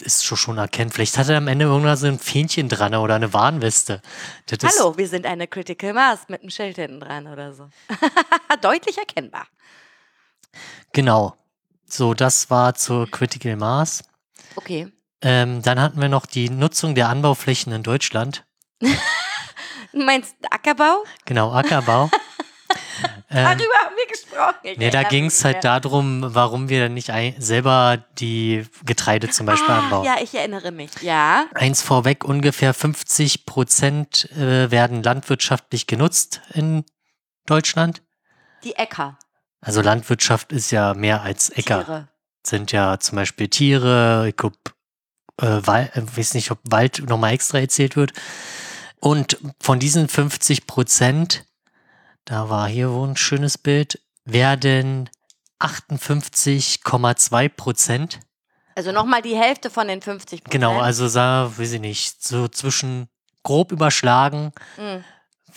ist 0.00 0.24
schon 0.24 0.38
schon 0.38 0.58
erkennt. 0.58 0.94
Vielleicht 0.94 1.18
hat 1.18 1.28
er 1.28 1.38
am 1.38 1.48
Ende 1.48 1.66
irgendwann 1.66 1.96
so 1.96 2.06
ein 2.06 2.18
Fähnchen 2.18 2.68
dran 2.68 2.94
oder 2.94 3.16
eine 3.16 3.32
Warnweste. 3.32 4.00
Das 4.46 4.78
Hallo, 4.78 4.96
wir 4.96 5.08
sind 5.08 5.26
eine 5.26 5.46
Critical 5.46 5.92
Mass 5.92 6.20
mit 6.28 6.40
einem 6.40 6.50
Schild 6.50 6.76
hinten 6.76 7.00
dran 7.00 7.26
oder 7.26 7.52
so. 7.52 7.68
Deutlich 8.62 8.98
erkennbar. 8.98 9.46
Genau. 10.92 11.36
So, 11.86 12.14
das 12.14 12.48
war 12.50 12.74
zur 12.74 13.10
Critical 13.10 13.56
Mass. 13.56 14.02
Okay. 14.56 14.90
Ähm, 15.24 15.62
dann 15.62 15.80
hatten 15.80 16.00
wir 16.00 16.10
noch 16.10 16.26
die 16.26 16.50
Nutzung 16.50 16.94
der 16.94 17.08
Anbauflächen 17.08 17.72
in 17.72 17.82
Deutschland. 17.82 18.44
Du 18.80 20.04
meinst 20.04 20.36
Ackerbau? 20.50 21.04
Genau, 21.24 21.52
Ackerbau. 21.52 22.10
ähm, 23.30 23.44
Darüber 23.44 23.74
haben 23.84 23.94
wir 23.96 24.06
gesprochen. 24.08 24.58
Ich 24.64 24.76
nee, 24.76 24.90
da 24.90 25.04
ging 25.04 25.26
es 25.26 25.44
halt 25.44 25.64
darum, 25.64 26.34
warum 26.34 26.68
wir 26.68 26.80
dann 26.80 26.94
nicht 26.94 27.12
selber 27.38 28.04
die 28.18 28.66
Getreide 28.84 29.30
zum 29.30 29.46
Beispiel 29.46 29.72
ah, 29.72 29.78
anbauen. 29.78 30.04
Ja, 30.04 30.16
ich 30.20 30.34
erinnere 30.34 30.72
mich. 30.72 30.90
Ja. 31.00 31.46
Eins 31.54 31.80
vorweg, 31.80 32.24
ungefähr 32.24 32.74
50 32.74 33.46
Prozent 33.46 34.30
äh, 34.32 34.70
werden 34.70 35.02
landwirtschaftlich 35.02 35.86
genutzt 35.86 36.42
in 36.52 36.84
Deutschland. 37.46 38.02
Die 38.64 38.74
Äcker. 38.74 39.16
Also 39.60 39.80
Landwirtschaft 39.80 40.52
ist 40.52 40.72
ja 40.72 40.92
mehr 40.92 41.22
als 41.22 41.50
Äcker. 41.50 41.84
Tiere. 41.84 42.08
Sind 42.42 42.72
ja 42.72 42.98
zum 42.98 43.16
Beispiel 43.16 43.48
Tiere, 43.48 44.26
ich 44.28 44.36
glaub, 44.36 44.52
äh, 45.40 45.60
Wal- 45.64 45.90
äh, 45.94 46.02
weiß 46.16 46.34
nicht, 46.34 46.50
ob 46.50 46.58
Wald 46.64 47.02
nochmal 47.08 47.32
extra 47.32 47.58
erzählt 47.58 47.96
wird. 47.96 48.12
Und 49.00 49.38
von 49.60 49.78
diesen 49.78 50.08
50 50.08 50.66
Prozent, 50.66 51.44
da 52.24 52.48
war 52.48 52.68
hier 52.68 52.90
wo 52.92 53.04
ein 53.06 53.16
schönes 53.16 53.58
Bild, 53.58 54.00
werden 54.24 55.10
58,2 55.60 57.48
Prozent 57.48 58.20
Also 58.76 58.92
nochmal 58.92 59.22
die 59.22 59.36
Hälfte 59.36 59.70
von 59.70 59.88
den 59.88 60.00
50 60.02 60.44
Prozent. 60.44 60.50
Genau, 60.50 60.80
also 60.80 61.08
sah, 61.08 61.52
weiß 61.58 61.72
ich 61.72 61.80
nicht, 61.80 62.22
so 62.26 62.48
zwischen 62.48 63.08
grob 63.42 63.72
überschlagen 63.72 64.52
Mhm. 64.78 65.04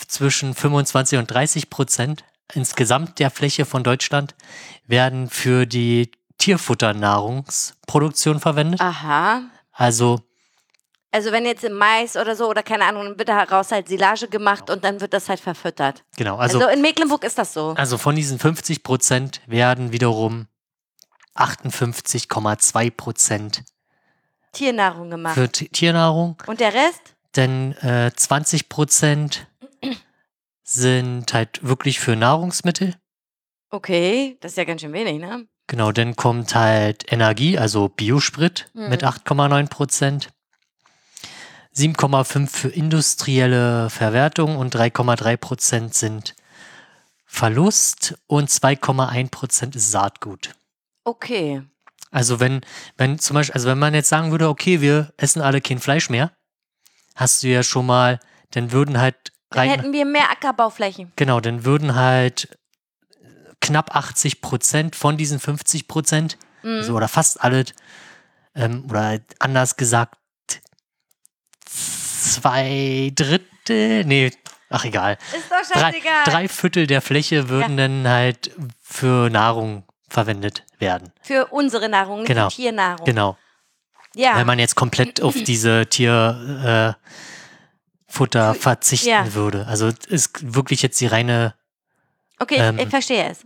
zwischen 0.07 0.53
25 0.53 1.17
und 1.19 1.31
30 1.31 1.69
Prozent 1.69 2.23
insgesamt 2.53 3.19
der 3.19 3.31
Fläche 3.31 3.65
von 3.65 3.83
Deutschland 3.83 4.35
werden 4.85 5.29
für 5.29 5.65
die 5.65 6.11
Tierfutternahrungsproduktion 6.37 8.39
verwendet. 8.39 8.79
Aha. 8.81 9.41
Also 9.79 10.19
Also 11.11 11.31
wenn 11.31 11.45
jetzt 11.45 11.63
im 11.63 11.73
Mais 11.73 12.15
oder 12.17 12.35
so 12.35 12.49
oder 12.49 12.63
keine 12.63 12.85
Ahnung, 12.85 13.05
dann 13.05 13.17
wird 13.19 13.29
daraus 13.29 13.71
halt 13.71 13.87
Silage 13.87 14.27
gemacht 14.27 14.69
und 14.69 14.83
dann 14.83 14.99
wird 14.99 15.13
das 15.13 15.29
halt 15.29 15.39
verfüttert. 15.39 16.03
Genau, 16.17 16.37
Also, 16.37 16.59
also, 16.59 16.69
in 16.73 16.81
Mecklenburg 16.81 17.23
ist 17.23 17.37
das 17.37 17.53
so. 17.53 17.73
also 17.77 17.97
von 17.97 18.15
diesen 18.15 18.39
50 18.39 18.83
Prozent 18.83 19.41
werden 19.47 19.91
wiederum 19.91 20.47
58,2 21.35 22.91
Prozent 22.91 23.63
Tiernahrung 24.53 25.09
gemacht. 25.11 25.35
für 25.35 25.49
T 25.49 25.67
Tiernahrung, 25.69 26.35
und 26.47 26.59
der 26.59 26.73
Rest? 26.73 27.15
denn 27.35 27.73
äh, 27.77 28.11
20 28.15 28.69
Prozent 28.69 29.47
sind 30.63 31.33
halt 31.33 31.59
wirklich 31.63 31.99
für 31.99 32.15
Nahrungsmittel. 32.15 32.95
Okay, 33.69 34.37
das 34.41 34.53
ist 34.53 34.57
ja 34.57 34.63
ganz 34.63 34.81
schön 34.81 34.93
wenig, 34.93 35.19
ne? 35.19 35.47
Genau, 35.67 35.91
dann 35.91 36.15
kommt 36.15 36.55
halt 36.55 37.11
Energie, 37.11 37.57
also 37.57 37.89
Biosprit 37.89 38.69
Mhm. 38.73 38.89
mit 38.89 39.03
8,9 39.03 39.67
Prozent. 39.67 40.29
7,5 41.73 42.47
für 42.49 42.69
industrielle 42.69 43.89
Verwertung 43.89 44.57
und 44.57 44.73
3,3 44.73 45.37
Prozent 45.37 45.93
sind 45.93 46.35
Verlust 47.25 48.15
und 48.27 48.49
2,1 48.49 49.29
Prozent 49.29 49.75
ist 49.75 49.91
Saatgut. 49.91 50.55
Okay. 51.03 51.61
Also 52.09 52.39
wenn, 52.39 52.61
wenn 52.95 53.19
zum 53.19 53.35
Beispiel, 53.35 53.53
also 53.53 53.67
wenn 53.67 53.77
man 53.77 53.93
jetzt 53.93 54.09
sagen 54.09 54.31
würde, 54.31 54.47
okay, 54.47 54.81
wir 54.81 55.13
essen 55.17 55.41
alle 55.41 55.61
kein 55.61 55.79
Fleisch 55.79 56.09
mehr, 56.09 56.31
hast 57.15 57.43
du 57.43 57.47
ja 57.47 57.61
schon 57.63 57.85
mal, 57.85 58.19
dann 58.51 58.71
würden 58.71 58.97
halt 58.99 59.15
Dann 59.49 59.59
rein, 59.59 59.69
hätten 59.79 59.93
wir 59.93 60.05
mehr 60.05 60.31
Ackerbauflächen. 60.31 61.11
genau, 61.17 61.41
dann 61.41 61.65
würden 61.65 61.95
halt 61.95 62.57
knapp 63.61 63.95
80 63.95 64.41
Prozent 64.41 64.95
von 64.95 65.17
diesen 65.17 65.39
50 65.39 65.87
Prozent 65.87 66.37
Mhm. 66.63 66.77
also, 66.77 66.95
oder 66.95 67.07
fast 67.07 67.41
alle, 67.41 67.65
ähm, 68.55 68.85
oder 68.89 69.19
anders 69.39 69.77
gesagt, 69.77 70.15
zwei 71.65 73.11
Drittel, 73.15 74.05
nee, 74.05 74.31
ach 74.69 74.85
egal, 74.85 75.17
ist 75.35 75.49
doch 75.51 75.57
drei, 75.73 75.91
scheißegal. 75.91 76.23
drei 76.25 76.47
Viertel 76.47 76.87
der 76.87 77.01
Fläche 77.01 77.49
würden 77.49 77.77
dann 77.77 78.07
halt 78.07 78.51
für 78.81 79.29
Nahrung 79.29 79.83
verwendet 80.09 80.63
werden. 80.79 81.11
Für 81.21 81.47
unsere 81.47 81.89
Nahrung, 81.89 82.19
nicht 82.19 82.27
Genau. 82.27 82.49
für 82.49 82.55
Tiernahrung. 82.55 83.05
Genau. 83.05 83.37
Ja. 84.15 84.37
Wenn 84.37 84.47
man 84.47 84.57
jetzt 84.59 84.75
komplett 84.75 85.21
auf 85.21 85.35
diese 85.45 85.85
Tierfutter 85.87 86.95
äh, 88.51 88.53
verzichten 88.55 89.09
Ja. 89.09 89.33
würde. 89.33 89.67
Also 89.67 89.91
ist 90.07 90.55
wirklich 90.55 90.81
jetzt 90.81 90.99
die 91.01 91.07
reine, 91.07 91.53
okay, 92.39 92.57
ähm, 92.57 92.79
ich 92.79 92.89
verstehe 92.89 93.29
es. 93.29 93.39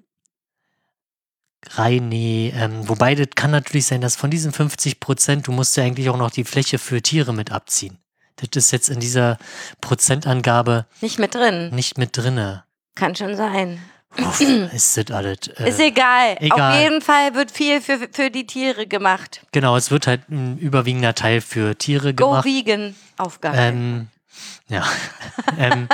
reine, 1.71 2.15
ähm, 2.15 2.89
wobei 2.89 3.15
das 3.15 3.27
kann 3.35 3.51
natürlich 3.51 3.85
sein, 3.85 4.01
dass 4.01 4.15
von 4.15 4.31
diesen 4.31 4.51
50 4.51 4.99
Prozent, 4.99 5.47
du 5.47 5.51
musst 5.51 5.77
ja 5.77 5.83
eigentlich 5.83 6.09
auch 6.09 6.17
noch 6.17 6.31
die 6.31 6.43
Fläche 6.43 6.79
für 6.79 7.01
Tiere 7.01 7.33
mit 7.33 7.51
abziehen. 7.51 7.97
Das 8.37 8.49
ist 8.65 8.71
jetzt 8.71 8.89
in 8.89 8.99
dieser 8.99 9.37
Prozentangabe 9.81 10.87
Nicht 11.01 11.19
mit 11.19 11.35
drin. 11.35 11.69
nicht 11.75 11.97
mit 11.99 12.17
drinne. 12.17 12.63
Kann 12.95 13.15
schon 13.15 13.35
sein. 13.35 13.79
Uff, 14.17 14.41
ist 14.73 14.97
das 14.97 15.11
alles. 15.15 15.47
Äh, 15.57 15.69
Ist 15.69 15.79
egal. 15.79 16.35
egal. 16.39 16.73
Auf 16.73 16.81
jeden 16.81 17.01
Fall 17.01 17.35
wird 17.35 17.51
viel 17.51 17.79
für, 17.81 18.09
für 18.11 18.29
die 18.31 18.45
Tiere 18.47 18.87
gemacht. 18.87 19.41
genau, 19.51 19.77
es 19.77 19.91
wird 19.91 20.07
halt 20.07 20.27
ein 20.29 20.57
überwiegender 20.57 21.13
Teil 21.15 21.39
für 21.41 21.77
Tiere 21.77 22.13
Go 22.13 22.29
gemacht. 22.31 22.45
vegan. 22.45 22.95
Aufgabe. 23.17 23.57
Ähm, 23.57 24.07
ja. 24.67 24.83
ähm, 25.59 25.87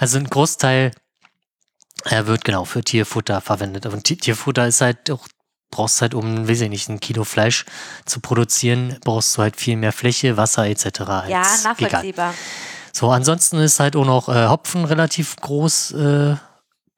also 0.00 0.18
ein 0.18 0.28
Großteil 0.28 0.90
äh, 2.04 2.26
wird 2.26 2.44
genau 2.44 2.64
für 2.64 2.82
Tierfutter 2.82 3.40
verwendet. 3.40 3.86
Ti- 4.04 4.16
Tierfutter 4.16 4.66
ist 4.66 4.80
halt 4.80 5.10
auch, 5.10 5.26
brauchst 5.70 6.00
halt, 6.02 6.14
um, 6.14 6.48
weiß 6.48 6.60
ich 6.62 6.68
nicht, 6.68 6.88
ein 6.88 7.00
Kilo 7.00 7.24
Fleisch 7.24 7.64
zu 8.04 8.20
produzieren, 8.20 8.96
brauchst 9.04 9.36
du 9.36 9.42
halt 9.42 9.56
viel 9.56 9.76
mehr 9.76 9.92
Fläche, 9.92 10.36
Wasser 10.36 10.66
etc. 10.66 10.84
ja, 10.84 11.24
Vegan. 11.26 11.62
nachvollziehbar. 11.64 12.34
So, 12.92 13.10
ansonsten 13.10 13.58
ist 13.58 13.80
halt 13.80 13.96
auch 13.96 14.04
noch 14.04 14.28
äh, 14.28 14.46
Hopfen 14.48 14.84
relativ 14.84 15.34
groß 15.36 15.92
äh, 15.92 16.36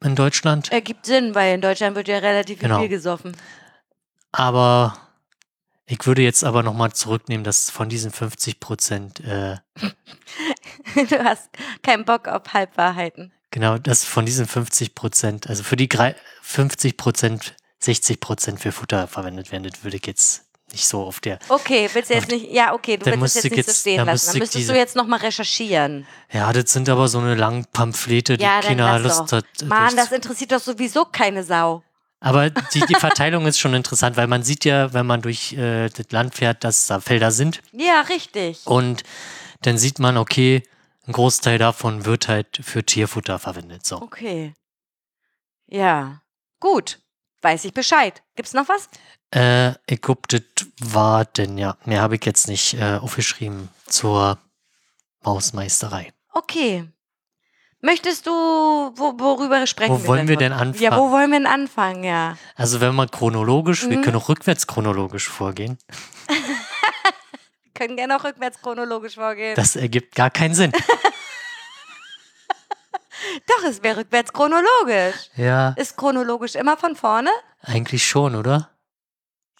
in 0.04 0.14
Deutschland. 0.14 0.70
Ergibt 0.70 1.06
Sinn, 1.06 1.34
weil 1.34 1.54
in 1.54 1.62
Deutschland 1.62 1.96
wird 1.96 2.08
ja 2.08 2.18
relativ 2.18 2.58
Genau. 2.58 2.80
viel 2.80 2.88
gesoffen. 2.88 3.34
Aber 4.32 4.98
ich 5.86 6.04
würde 6.04 6.20
jetzt 6.20 6.44
aber 6.44 6.62
nochmal 6.62 6.92
zurücknehmen, 6.92 7.44
dass 7.44 7.70
von 7.70 7.88
diesen 7.88 8.10
50 8.10 8.60
Prozent, 8.60 9.20
äh, 9.20 9.56
Du 11.08 11.24
hast 11.24 11.48
keinen 11.82 12.04
Bock 12.04 12.28
auf 12.28 12.42
Halbwahrheiten. 12.52 13.32
Genau, 13.56 13.78
dass 13.78 14.04
von 14.04 14.26
diesen 14.26 14.46
50 14.46 14.94
Prozent, 14.94 15.48
also 15.48 15.62
für 15.62 15.76
die 15.76 15.88
grei- 15.88 16.14
50 16.42 16.98
Prozent, 16.98 17.54
60 17.78 18.20
Prozent 18.20 18.60
für 18.60 18.70
Futter 18.70 19.08
verwendet 19.08 19.50
werden, 19.50 19.62
das 19.62 19.82
würde 19.82 19.96
ich 19.96 20.06
jetzt 20.06 20.42
nicht 20.72 20.86
so 20.86 21.02
auf 21.04 21.20
der. 21.20 21.38
Okay, 21.48 21.88
willst 21.94 22.10
du 22.10 22.14
jetzt 22.14 22.28
nicht, 22.28 22.50
ja, 22.52 22.74
okay, 22.74 22.98
du 22.98 23.06
willst 23.06 23.36
es 23.36 23.44
jetzt 23.44 23.56
nicht 23.56 23.66
so 23.66 23.72
stehen 23.72 23.96
dann 23.98 24.06
lassen. 24.08 24.26
Dann 24.26 24.38
müsstest 24.40 24.54
diese- 24.58 24.72
du 24.74 24.78
jetzt 24.78 24.94
nochmal 24.94 25.20
recherchieren. 25.20 26.06
Ja, 26.30 26.52
das 26.52 26.70
sind 26.70 26.86
aber 26.90 27.08
so 27.08 27.18
eine 27.18 27.34
langen 27.34 27.64
Pamphlete, 27.72 28.36
die 28.36 28.44
Ja, 28.44 28.60
keiner 28.60 28.98
Lust 28.98 29.32
hat. 29.32 29.46
Mann, 29.64 29.96
das 29.96 30.12
interessiert 30.12 30.52
doch 30.52 30.60
sowieso 30.60 31.06
keine 31.06 31.42
Sau. 31.42 31.82
Aber 32.20 32.50
die, 32.50 32.80
die 32.80 32.94
Verteilung 32.94 33.46
ist 33.46 33.58
schon 33.58 33.72
interessant, 33.72 34.18
weil 34.18 34.26
man 34.26 34.42
sieht 34.42 34.66
ja, 34.66 34.92
wenn 34.92 35.06
man 35.06 35.22
durch 35.22 35.54
äh, 35.54 35.88
das 35.88 36.10
Land 36.10 36.34
fährt, 36.34 36.62
dass 36.62 36.86
da 36.88 37.00
Felder 37.00 37.30
sind. 37.30 37.62
Ja, 37.72 38.02
richtig. 38.02 38.60
Und 38.66 39.02
dann 39.62 39.78
sieht 39.78 39.98
man, 39.98 40.18
okay, 40.18 40.62
ein 41.06 41.12
Großteil 41.12 41.58
davon 41.58 42.04
wird 42.04 42.28
halt 42.28 42.60
für 42.62 42.84
Tierfutter 42.84 43.38
verwendet. 43.38 43.84
So. 43.86 44.00
Okay. 44.02 44.54
Ja, 45.66 46.22
gut. 46.60 47.00
Weiß 47.42 47.64
ich 47.64 47.72
Bescheid. 47.74 48.22
Gibt's 48.34 48.54
noch 48.54 48.68
was? 48.68 48.88
Äh, 49.30 49.74
das 49.86 50.40
war 50.80 51.24
denn 51.24 51.58
ja. 51.58 51.76
Mehr 51.84 52.02
habe 52.02 52.16
ich 52.16 52.24
jetzt 52.24 52.48
nicht 52.48 52.74
äh, 52.74 52.96
aufgeschrieben 52.96 53.68
zur 53.86 54.38
Mausmeisterei. 55.22 56.12
Okay. 56.32 56.88
Möchtest 57.82 58.26
du, 58.26 58.30
wo, 58.30 59.14
worüber 59.18 59.66
sprechen 59.66 59.92
Wo 59.94 60.02
wir 60.02 60.08
wollen 60.08 60.18
denn? 60.20 60.28
wir 60.28 60.36
denn 60.38 60.52
anfangen? 60.52 60.82
Ja, 60.82 60.96
wo 60.96 61.10
wollen 61.10 61.30
wir 61.30 61.38
denn 61.38 61.46
anfangen, 61.46 62.04
ja? 62.04 62.36
Also 62.56 62.80
wenn 62.80 62.94
man 62.94 63.10
chronologisch, 63.10 63.88
wir 63.88 63.98
Mhm. 63.98 64.02
können 64.02 64.16
auch 64.16 64.28
rückwärts 64.28 64.66
chronologisch 64.66 65.28
vorgehen. 65.28 65.78
Können 67.76 67.96
gerne 67.96 68.16
auch 68.16 68.24
rückwärts 68.24 68.60
chronologisch 68.60 69.14
vorgehen. 69.14 69.54
Das 69.54 69.76
ergibt 69.76 70.14
gar 70.14 70.30
keinen 70.30 70.54
Sinn. 70.54 70.72
Doch, 73.46 73.64
es 73.68 73.82
wäre 73.82 73.98
rückwärts 73.98 74.32
chronologisch. 74.32 75.30
ja, 75.36 75.70
Ist 75.76 75.96
chronologisch 75.96 76.54
immer 76.54 76.76
von 76.76 76.94
vorne? 76.96 77.30
eigentlich 77.62 78.06
schon, 78.06 78.34
oder? 78.36 78.70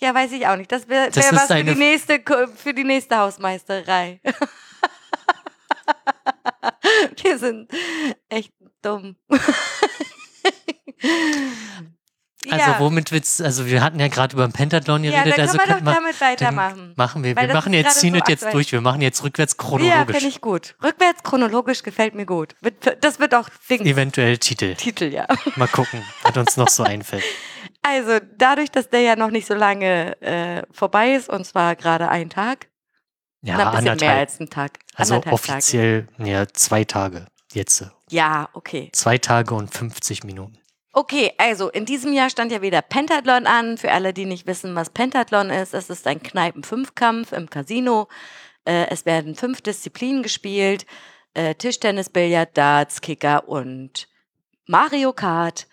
Ja, 0.01 0.15
weiß 0.15 0.33
ich 0.33 0.47
auch 0.47 0.57
nicht. 0.57 0.71
Das 0.71 0.89
wäre 0.89 1.15
wär 1.15 1.33
was 1.33 1.47
für 1.47 1.65
die, 1.65 1.75
nächste, 1.75 2.23
für 2.55 2.75
die 2.75 2.85
nächste 2.85 3.17
Hausmeisterei. 3.17 4.21
Wir 7.23 7.39
sind 7.39 7.71
echt 8.29 8.53
dumm. 8.83 9.17
Also 12.51 12.71
ja. 12.71 12.81
womit 12.81 13.13
willst 13.13 13.43
also 13.43 13.67
wir 13.67 13.83
hatten 13.83 13.99
ja 13.99 14.09
gerade 14.09 14.35
über 14.35 14.47
den 14.47 14.53
Pentathlon 14.53 15.05
ja, 15.05 15.23
geredet, 15.23 15.39
dann 15.39 15.49
also 15.49 15.59
können 15.59 15.85
wir 15.85 15.93
damit 15.95 16.21
weitermachen. 16.21 16.93
machen 16.97 17.25
wir, 17.25 17.35
Weil 17.37 17.49
wir 17.49 17.55
machen 17.55 17.73
jetzt, 17.73 18.01
ziehen 18.01 18.15
so 18.15 18.17
jetzt 18.19 18.31
aktuell. 18.45 18.53
durch, 18.53 18.73
wir 18.73 18.81
machen 18.81 19.01
jetzt 19.03 19.23
rückwärts 19.25 19.57
Ja, 19.59 19.65
chronologisch. 19.65 20.17
finde 20.17 20.29
ich 20.29 20.41
gut. 20.41 20.75
Rückwärts 20.83 21.23
chronologisch 21.23 21.83
gefällt 21.83 22.15
mir 22.15 22.27
gut. 22.27 22.55
Das 23.01 23.19
wird 23.19 23.35
auch 23.35 23.49
Ding. 23.69 23.85
Eventuell 23.85 24.39
Titel. 24.39 24.75
Titel, 24.75 25.05
ja. 25.13 25.27
Mal 25.57 25.69
gucken, 25.69 26.03
was 26.23 26.37
uns 26.37 26.57
noch 26.57 26.69
so 26.69 26.83
einfällt. 26.83 27.25
Also, 27.83 28.19
dadurch, 28.37 28.71
dass 28.71 28.91
der 28.91 29.01
ja 29.01 29.17
noch 29.17 29.31
nicht 29.31 29.47
so 29.47 29.55
lange 29.55 30.21
äh, 30.21 30.63
vorbei 30.73 31.13
ist, 31.13 31.29
und 31.29 31.45
zwar 31.47 31.77
gerade 31.77 32.09
ein 32.09 32.31
Tag, 32.31 32.69
Ja, 33.43 33.55
ein 33.59 33.71
bisschen 33.71 33.85
mehr 33.85 33.93
anderthalb. 33.93 34.19
als 34.19 34.41
ein 34.41 34.51
Tag. 34.51 34.79
Also 34.95 35.15
anderthalb 35.15 35.41
Tage. 35.41 35.53
offiziell 35.53 36.09
ja, 36.19 36.47
zwei 36.49 36.85
Tage 36.85 37.27
jetzt. 37.53 37.85
Ja, 38.11 38.49
okay. 38.55 38.91
Zwei 38.93 39.19
Tage 39.19 39.55
und 39.55 39.73
50 39.73 40.25
Minuten. 40.25 40.59
Okay, 40.99 41.35
also 41.37 41.69
in 41.69 41.85
diesem 41.85 42.15
Jahr 42.15 42.31
stand 42.31 42.51
ja 42.51 42.63
wieder 42.63 42.81
Pentathlon 42.81 43.47
an. 43.47 43.77
Für 43.77 43.93
alle, 43.93 44.15
die 44.15 44.25
nicht 44.25 44.47
wissen, 44.47 44.75
was 44.75 44.89
Pentathlon 44.89 45.51
ist, 45.51 45.75
es 45.75 45.91
ist 45.91 46.07
ein 46.07 46.23
Kneipen-Fünfkampf 46.23 47.33
im 47.33 47.51
Casino. 47.51 48.09
Äh, 48.65 48.87
es 48.89 49.05
werden 49.05 49.35
fünf 49.35 49.61
Disziplinen 49.61 50.23
gespielt: 50.23 50.87
äh, 51.35 51.55
Tischtennis, 51.55 52.09
Billard, 52.09 52.57
Darts, 52.57 53.03
Kicker 53.03 53.47
und 53.47 54.09
Mario 54.65 55.13
Kart. 55.13 55.67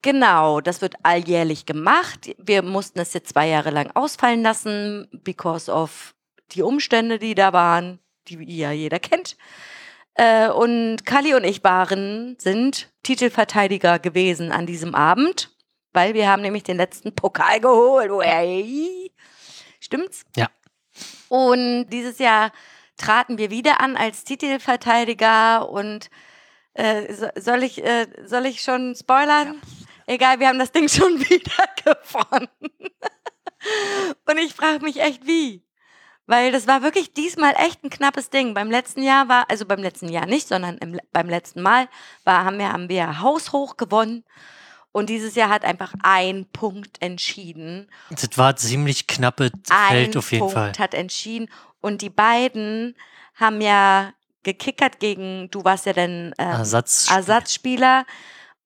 Genau, 0.00 0.62
das 0.62 0.80
wird 0.80 0.94
alljährlich 1.02 1.66
gemacht. 1.66 2.34
Wir 2.38 2.62
mussten 2.62 2.98
es 2.98 3.12
jetzt 3.12 3.28
zwei 3.34 3.48
Jahre 3.48 3.72
lang 3.72 3.90
ausfallen 3.92 4.42
lassen, 4.42 5.06
because 5.22 5.70
of 5.70 6.14
die 6.52 6.62
Umstände, 6.62 7.18
die 7.18 7.34
da 7.34 7.52
waren, 7.52 7.98
die 8.26 8.42
ja 8.56 8.72
jeder 8.72 9.00
kennt. 9.00 9.36
Äh, 10.14 10.48
und 10.48 11.04
Kali 11.06 11.34
und 11.34 11.44
ich 11.44 11.64
waren, 11.64 12.36
sind 12.38 12.92
Titelverteidiger 13.02 13.98
gewesen 13.98 14.52
an 14.52 14.66
diesem 14.66 14.94
Abend, 14.94 15.50
weil 15.92 16.14
wir 16.14 16.28
haben 16.28 16.42
nämlich 16.42 16.62
den 16.62 16.76
letzten 16.76 17.14
Pokal 17.14 17.60
geholt. 17.60 18.10
Hey. 18.22 19.12
Stimmt's? 19.80 20.24
Ja. 20.36 20.48
Und 21.28 21.88
dieses 21.88 22.18
Jahr 22.18 22.52
traten 22.96 23.38
wir 23.38 23.50
wieder 23.50 23.80
an 23.80 23.96
als 23.96 24.24
Titelverteidiger 24.24 25.68
und 25.68 26.10
äh, 26.74 27.12
so, 27.12 27.28
soll 27.36 27.62
ich 27.62 27.82
äh, 27.82 28.06
soll 28.24 28.46
ich 28.46 28.62
schon 28.62 28.94
spoilern? 28.94 29.60
Egal, 30.06 30.40
wir 30.40 30.48
haben 30.48 30.58
das 30.58 30.72
Ding 30.72 30.88
schon 30.88 31.18
wieder 31.30 31.68
gewonnen. 31.84 32.48
und 34.26 34.38
ich 34.38 34.54
frage 34.54 34.84
mich 34.84 35.00
echt 35.00 35.26
wie. 35.26 35.62
Weil 36.26 36.52
das 36.52 36.66
war 36.66 36.82
wirklich 36.82 37.12
diesmal 37.12 37.54
echt 37.56 37.82
ein 37.82 37.90
knappes 37.90 38.30
Ding. 38.30 38.54
Beim 38.54 38.70
letzten 38.70 39.02
Jahr 39.02 39.28
war, 39.28 39.50
also 39.50 39.66
beim 39.66 39.80
letzten 39.80 40.08
Jahr 40.08 40.26
nicht, 40.26 40.46
sondern 40.46 40.78
im, 40.78 41.00
beim 41.12 41.28
letzten 41.28 41.62
Mal 41.62 41.88
war, 42.24 42.44
haben 42.44 42.58
wir, 42.58 42.72
haben 42.72 42.88
wir 42.88 43.20
haushoch 43.20 43.76
gewonnen. 43.76 44.24
Und 44.92 45.08
dieses 45.08 45.34
Jahr 45.34 45.48
hat 45.48 45.64
einfach 45.64 45.94
ein 46.02 46.46
Punkt 46.52 47.00
entschieden. 47.00 47.90
Das 48.10 48.36
war 48.36 48.54
ziemlich 48.56 49.06
knappe 49.06 49.50
Ein 49.70 49.90
Feld 49.90 50.16
auf 50.16 50.30
jeden 50.30 50.40
Punkt 50.40 50.54
Fall. 50.54 50.72
hat 50.78 50.94
entschieden. 50.94 51.48
Und 51.80 52.02
die 52.02 52.10
beiden 52.10 52.94
haben 53.34 53.60
ja 53.60 54.12
gekickert 54.42 55.00
gegen, 55.00 55.50
du 55.50 55.64
warst 55.64 55.86
ja 55.86 55.94
dann 55.94 56.34
ähm, 56.38 56.48
Ersatz. 56.50 57.10
Ersatzspieler. 57.10 58.04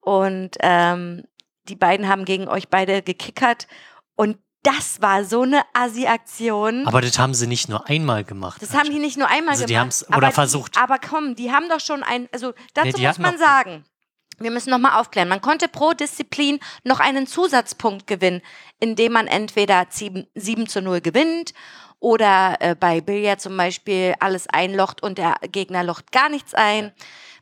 Und 0.01 0.57
ähm, 0.59 1.23
die 1.69 1.75
beiden 1.75 2.07
haben 2.07 2.25
gegen 2.25 2.47
euch 2.49 2.67
beide 2.67 3.01
gekickert. 3.01 3.67
Und 4.15 4.37
das 4.67 5.01
war 5.01 5.23
so 5.23 5.43
eine 5.43 5.61
Assi-Aktion. 5.73 6.87
Aber 6.87 7.01
das 7.01 7.17
haben 7.17 7.33
sie 7.33 7.47
nicht 7.47 7.69
nur 7.69 7.87
einmal 7.89 8.23
gemacht. 8.23 8.61
Das 8.61 8.73
haben 8.73 8.89
die 8.89 8.99
nicht 8.99 9.17
nur 9.17 9.27
einmal 9.27 9.53
Also 9.53 9.65
die 9.65 9.73
gemacht. 9.73 9.81
haben's- 9.85 10.03
aber 10.07 10.17
oder 10.17 10.27
die- 10.27 10.33
versucht. 10.33 10.77
Aber 10.77 10.97
komm, 10.99 11.35
die 11.35 11.51
haben 11.51 11.69
doch 11.69 11.79
schon 11.79 12.03
ein, 12.03 12.27
also 12.33 12.53
dazu 12.73 12.87
Nee, 12.87 12.93
die 12.93 13.07
muss 13.07 13.17
man 13.19 13.37
sagen, 13.37 13.85
wir 14.39 14.51
müssen 14.51 14.69
nochmal 14.69 14.99
aufklären. 14.99 15.29
Man 15.29 15.41
konnte 15.41 15.67
pro 15.67 15.93
Disziplin 15.93 16.59
noch 16.83 16.99
einen 16.99 17.27
Zusatzpunkt 17.27 18.07
gewinnen, 18.07 18.41
indem 18.79 19.13
man 19.13 19.27
entweder 19.27 19.85
7, 19.89 20.27
7 20.35 20.67
zu 20.67 20.81
0 20.81 21.01
gewinnt 21.01 21.53
oder 21.99 22.57
äh, 22.59 22.75
bei 22.75 23.01
Billard 23.01 23.41
zum 23.41 23.57
Beispiel 23.57 24.13
alles 24.19 24.47
einlocht 24.47 25.01
und 25.01 25.17
der 25.17 25.35
Gegner 25.51 25.83
locht 25.83 26.11
gar 26.11 26.29
nichts 26.29 26.53
ein. 26.53 26.91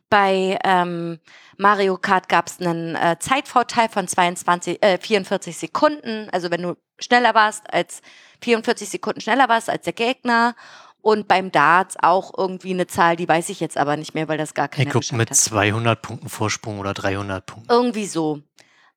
Bei 0.09 0.59
ähm, 0.63 1.19
Mario 1.57 1.97
Kart 1.97 2.29
gab 2.29 2.47
es 2.47 2.59
einen 2.59 2.95
äh, 2.95 3.17
Zeitvorteil 3.19 3.89
von 3.89 4.07
22, 4.07 4.81
äh, 4.83 4.97
44 4.99 5.57
Sekunden. 5.57 6.29
Also 6.31 6.51
wenn 6.51 6.61
du 6.61 6.77
schneller 6.99 7.33
warst 7.33 7.71
als 7.73 8.01
44 8.41 8.89
Sekunden 8.89 9.21
schneller 9.21 9.49
warst 9.49 9.69
als 9.69 9.83
der 9.83 9.93
Gegner. 9.93 10.55
Und 11.01 11.27
beim 11.27 11.51
Darts 11.51 11.97
auch 12.01 12.33
irgendwie 12.35 12.73
eine 12.73 12.87
Zahl, 12.87 13.15
die 13.15 13.27
weiß 13.27 13.49
ich 13.49 13.59
jetzt 13.59 13.77
aber 13.77 13.95
nicht 13.95 14.15
mehr, 14.15 14.27
weil 14.27 14.39
das 14.39 14.55
gar 14.55 14.67
guck 14.67 14.85
geschafft 14.85 15.11
mit 15.13 15.29
hat. 15.29 15.35
200 15.35 16.01
Punkten 16.01 16.29
Vorsprung 16.29 16.79
oder 16.79 16.95
300 16.95 17.45
Punkten. 17.45 17.71
Irgendwie 17.71 18.07
so. 18.07 18.41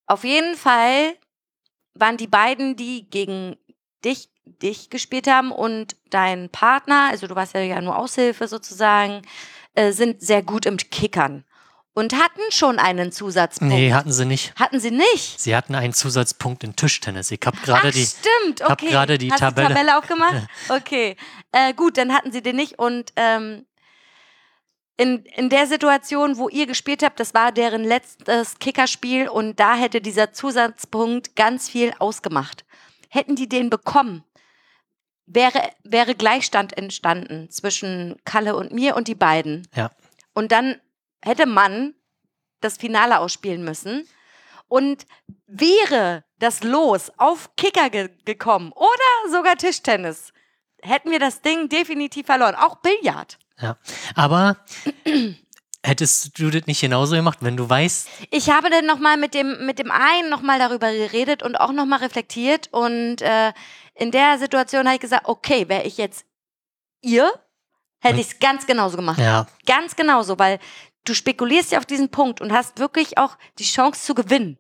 Auf 0.07 0.25
jeden 0.25 0.57
Fall 0.57 1.15
waren 1.93 2.17
die 2.17 2.27
beiden, 2.27 2.77
die 2.77 3.11
gegen 3.11 3.57
dich, 4.05 4.31
dich 4.47 4.89
gespielt 4.89 5.27
haben 5.27 5.53
und 5.53 5.97
dein 6.09 6.49
Partner, 6.49 7.09
also 7.11 7.27
du 7.27 7.35
warst 7.35 7.53
ja 7.55 7.81
nur 7.83 7.99
Aushilfe 7.99 8.49
sozusagen, 8.49 9.21
äh, 9.79 9.93
sind 9.93 10.21
sehr 10.21 10.43
gut 10.43 10.67
im 10.67 10.77
Kickern 10.77 11.45
und 11.95 12.15
hatten 12.15 12.41
schon 12.51 12.79
einen 12.79 13.13
Zusatzpunkt. 13.13 13.73
Nee, 13.73 13.93
hatten 13.93 14.11
sie 14.13 14.25
nicht. 14.25 14.53
hatten 14.57 14.81
sie 14.81 14.91
nicht. 14.91 15.41
Sie 15.41 15.55
hatten 15.55 15.75
einen 15.75 15.93
Zusatzpunkt 15.93 16.65
in 16.65 16.75
Tischtennis. 16.75 17.31
Ich 17.31 17.41
habe 17.45 17.57
gerade 17.59 17.91
die. 17.93 18.05
stimmt, 18.05 18.63
hab 18.63 18.73
okay. 18.73 18.91
gerade 18.91 19.19
die 19.19 19.31
Hast 19.31 19.41
Tabelle- 19.41 19.69
Die 19.69 19.75
Tabelle 19.75 19.99
aufgemacht? 19.99 20.47
Okay. 20.69 21.17
Äh, 21.53 21.75
gut, 21.75 21.97
dann 21.97 22.13
hatten 22.13 22.33
sie 22.33 22.43
den 22.43 22.57
nicht 22.57 22.79
und 22.79 23.13
ähm, 23.17 23.67
in, 24.97 25.25
in 25.37 25.49
der 25.49 25.67
Situation, 25.69 26.39
wo 26.39 26.49
ihr 26.49 26.67
gespielt 26.67 27.05
habt, 27.05 27.21
das 27.21 27.33
war 27.35 27.53
deren 27.53 27.85
letztes 27.85 28.59
Kickerspiel 28.59 29.29
und 29.29 29.61
da 29.61 29.77
hätte 29.77 30.01
dieser 30.01 30.33
Zusatzpunkt 30.33 31.37
ganz 31.37 31.69
viel 31.69 31.93
ausgemacht. 32.01 32.65
Hätten 33.09 33.37
die 33.37 33.49
den 33.49 33.71
bekommen, 33.71 34.25
wäre, 35.29 35.71
wäre 35.85 36.15
Gleichstand 36.15 36.77
entstanden 36.77 37.51
zwischen 37.51 38.17
Kalle 38.25 38.57
und 38.57 38.73
mir 38.73 38.97
und 38.97 39.09
die 39.09 39.15
beiden. 39.15 39.69
Ja. 39.75 39.91
Und 40.35 40.53
dann 40.53 40.81
hätte 41.23 41.47
man 41.47 41.95
das 42.61 42.77
Finale 42.77 43.21
ausspielen 43.21 43.65
müssen. 43.65 44.09
Und 44.67 45.07
wäre 45.47 46.25
das 46.39 46.63
Los 46.63 47.11
auf 47.17 47.57
Kicker 47.57 47.89
ge 47.89 48.11
gekommen 48.27 48.71
oder 48.73 49.31
sogar 49.31 49.57
Tischtennis, 49.57 50.33
hätten 50.83 51.11
wir 51.11 51.19
das 51.19 51.41
Ding 51.41 51.71
definitiv 51.71 52.27
verloren. 52.27 52.55
Auch 52.55 52.77
Billard. 52.77 53.39
Ja. 53.61 53.79
Aber 54.15 54.59
hättest 55.83 56.39
du 56.39 56.51
das 56.51 56.67
nicht 56.67 56.81
genauso 56.81 57.17
gemacht, 57.17 57.39
wenn 57.41 57.57
du 57.57 57.69
weißt, 57.69 58.09
Ich 58.31 58.51
habe 58.51 58.69
dann 58.69 58.85
nochmal 58.85 59.17
mit 59.17 59.33
dem, 59.35 59.65
mit 59.65 59.79
dem 59.79 59.91
einen 59.91 60.29
nochmal 60.29 60.59
darüber 60.59 60.93
geredet 60.93 61.43
und 61.43 61.57
auch 61.57 61.73
nochmal 61.73 62.01
reflektiert. 62.01 62.69
Und 62.71 63.23
äh, 63.23 63.53
in 63.99 64.11
der 64.11 64.39
Situation 64.39 64.87
habe 64.87 64.95
ich 64.95 65.01
gesagt, 65.01 65.27
okay, 65.29 65.69
wäre 65.69 65.83
ich 65.83 65.99
jetzt 65.99 66.25
ihr, 67.01 67.31
hätte 68.01 68.21
ich 68.21 68.29
es 68.29 68.39
ganz 68.39 68.67
genauso 68.67 68.97
gemacht. 68.97 69.19
ja, 69.19 69.47
Ganz 69.67 69.97
genauso, 69.97 70.39
weil 70.39 70.59
du 71.05 71.15
spekulierst 71.15 71.73
ja 71.73 71.79
auf 71.79 71.87
diesen 71.87 72.11
Punkt 72.11 72.41
und 72.41 72.53
hast 72.53 72.79
wirklich 72.79 73.19
auch 73.19 73.37
die 73.59 73.65
Chance 73.65 74.03
zu 74.03 74.15
gewinnen. 74.15 74.59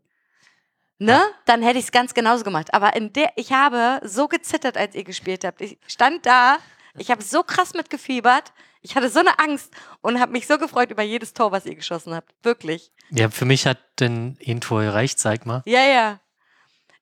Ne? 0.98 1.20
Dann 1.44 1.62
hätte 1.62 1.78
ich 1.78 1.84
es 1.84 1.92
ganz 1.92 2.14
genauso 2.14 2.42
gemacht. 2.42 2.74
Aber 2.74 2.96
in 2.96 3.12
der, 3.12 3.32
ich 3.36 3.52
habe 3.52 4.00
so 4.04 4.26
gezittert, 4.26 4.76
als 4.76 4.96
ihr 4.96 5.04
gespielt 5.04 5.44
habt. 5.44 5.60
Ich 5.60 5.78
stand 5.86 6.26
da, 6.26 6.58
ich 6.96 7.12
habe 7.12 7.22
so 7.22 7.44
krass 7.44 7.74
mitgefiebert. 7.74 8.52
Ich 8.80 8.96
hatte 8.96 9.08
so 9.08 9.20
eine 9.20 9.38
Angst 9.38 9.72
und 10.00 10.20
habe 10.20 10.32
mich 10.32 10.48
so 10.48 10.58
gefreut 10.58 10.90
über 10.90 11.02
jedes 11.02 11.34
Tor, 11.34 11.52
was 11.52 11.66
ihr 11.66 11.76
geschossen 11.76 12.14
habt. 12.14 12.34
Wirklich. 12.42 12.90
ja, 13.10 13.30
für 13.30 13.44
mich 13.44 13.66
hat 13.66 13.78
denn 14.00 14.36
Info 14.40 14.76
gereicht, 14.76 15.20
sag 15.20 15.46
mal. 15.46 15.62
Ja, 15.64 15.82
ja. 15.82 16.20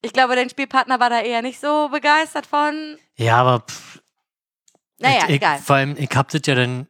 Ich 0.06 0.12
glaube, 0.12 0.36
dein 0.36 0.48
Spielpartner 0.48 1.00
war 1.00 1.10
da 1.10 1.20
eher 1.20 1.42
nicht 1.42 1.58
so 1.58 1.88
begeistert 1.88 2.46
von. 2.46 2.96
Ja, 3.16 3.38
aber 3.38 3.64
pff, 3.68 4.00
Naja, 5.00 5.24
ich, 5.24 5.34
egal. 5.34 5.58
Vor 5.58 5.74
allem, 5.76 5.96
ich 5.98 6.10
hab 6.14 6.28
das 6.28 6.42
ja 6.46 6.54
dann, 6.54 6.86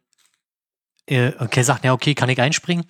äh, 1.07 1.31
okay, 1.39 1.63
sagt, 1.63 1.83
ja, 1.83 1.93
okay, 1.93 2.13
kann 2.13 2.29
ich 2.29 2.39
einspringen? 2.39 2.85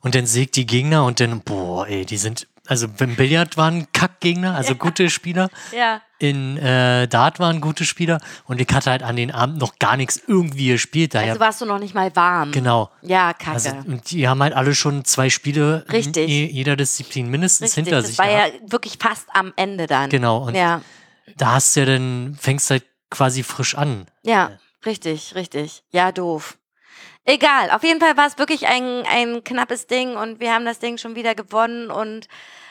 Und 0.00 0.14
dann 0.14 0.24
ich 0.24 0.50
die 0.50 0.66
Gegner 0.66 1.06
und 1.06 1.20
dann, 1.20 1.40
boah, 1.40 1.86
ey, 1.88 2.04
die 2.04 2.18
sind, 2.18 2.46
also 2.66 2.86
beim 2.86 3.16
Billard 3.16 3.56
waren 3.56 3.90
Kackgegner, 3.92 4.54
also 4.54 4.74
gute 4.74 5.08
Spieler. 5.08 5.48
Ja. 5.72 6.02
In 6.18 6.56
äh, 6.56 7.06
Dart 7.08 7.38
waren 7.40 7.60
gute 7.60 7.84
Spieler 7.84 8.20
und 8.46 8.58
ich 8.60 8.68
hatte 8.72 8.90
halt 8.90 9.02
an 9.02 9.16
den 9.16 9.30
Abend 9.30 9.58
noch 9.58 9.78
gar 9.78 9.98
nichts 9.98 10.20
irgendwie 10.26 10.68
gespielt. 10.68 11.14
Daher, 11.14 11.28
Also 11.30 11.40
warst 11.40 11.60
du 11.60 11.66
noch 11.66 11.78
nicht 11.78 11.94
mal 11.94 12.14
warm. 12.16 12.52
genau. 12.52 12.90
Ja, 13.02 13.34
kacke. 13.34 13.50
Also, 13.52 13.70
und 13.86 14.10
die 14.10 14.26
haben 14.26 14.42
halt 14.42 14.54
alle 14.54 14.74
schon 14.74 15.04
zwei 15.04 15.28
Spiele 15.28 15.84
in 15.88 15.94
Richtig. 15.94 16.28
je- 16.28 16.46
jeder 16.46 16.74
Disziplin 16.76 17.28
mindestens 17.30 17.68
Richtig, 17.76 17.84
hinter 17.84 17.96
das 17.98 18.06
sich 18.08 18.18
war 18.18 18.26
gehabt. 18.28 18.52
ja 18.62 18.72
wirklich 18.72 18.96
fast 18.98 19.26
am 19.34 19.52
Ende 19.56 19.86
dann. 19.86 20.08
Genau. 20.08 20.38
Und 20.46 20.54
Ja, 20.54 20.80
da 21.36 21.52
hast 21.52 21.76
du 21.76 21.80
ja 21.80 21.86
dann, 21.86 22.36
fängst 22.40 22.70
halt 22.70 22.84
quasi 23.10 23.42
frisch 23.42 23.74
an. 23.74 24.06
ja, 24.22 24.52
richtig, 24.86 25.34
richtig. 25.34 25.82
Ja, 25.90 26.12
doof. 26.12 26.56
Egal, 27.24 27.70
auf 27.72 27.82
jeden 27.82 28.00
Fall 28.00 28.16
war 28.16 28.26
es 28.26 28.38
wirklich 28.38 28.66
ein, 28.68 29.02
ein 29.10 29.42
knappes 29.44 29.86
Ding 29.86 30.16
und 30.16 30.38
wir 30.40 30.54
haben 30.54 30.64
das 30.64 30.78
Ding 30.78 30.96
schon 30.96 31.14
wieder 31.16 31.34
gewonnen 31.34 31.90
und 31.90 32.28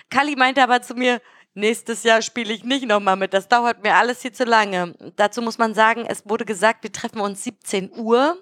Kali 0.09 0.35
meinte 0.35 0.63
aber 0.63 0.81
zu 0.81 0.93
mir, 0.95 1.21
nächstes 1.55 2.03
Jahr 2.03 2.21
spiele 2.21 2.53
ich 2.53 2.63
nicht 2.63 2.85
nochmal 2.85 3.15
mit, 3.15 3.33
das 3.33 3.47
dauert 3.47 3.83
mir 3.83 3.95
alles 3.95 4.21
hier 4.21 4.33
zu 4.33 4.43
lange. 4.43 4.93
Dazu 5.15 5.41
muss 5.41 5.57
man 5.57 5.73
sagen, 5.73 6.05
es 6.07 6.27
wurde 6.29 6.45
gesagt, 6.45 6.83
wir 6.83 6.91
treffen 6.91 7.19
uns 7.19 7.43
17 7.43 7.91
Uhr. 7.97 8.37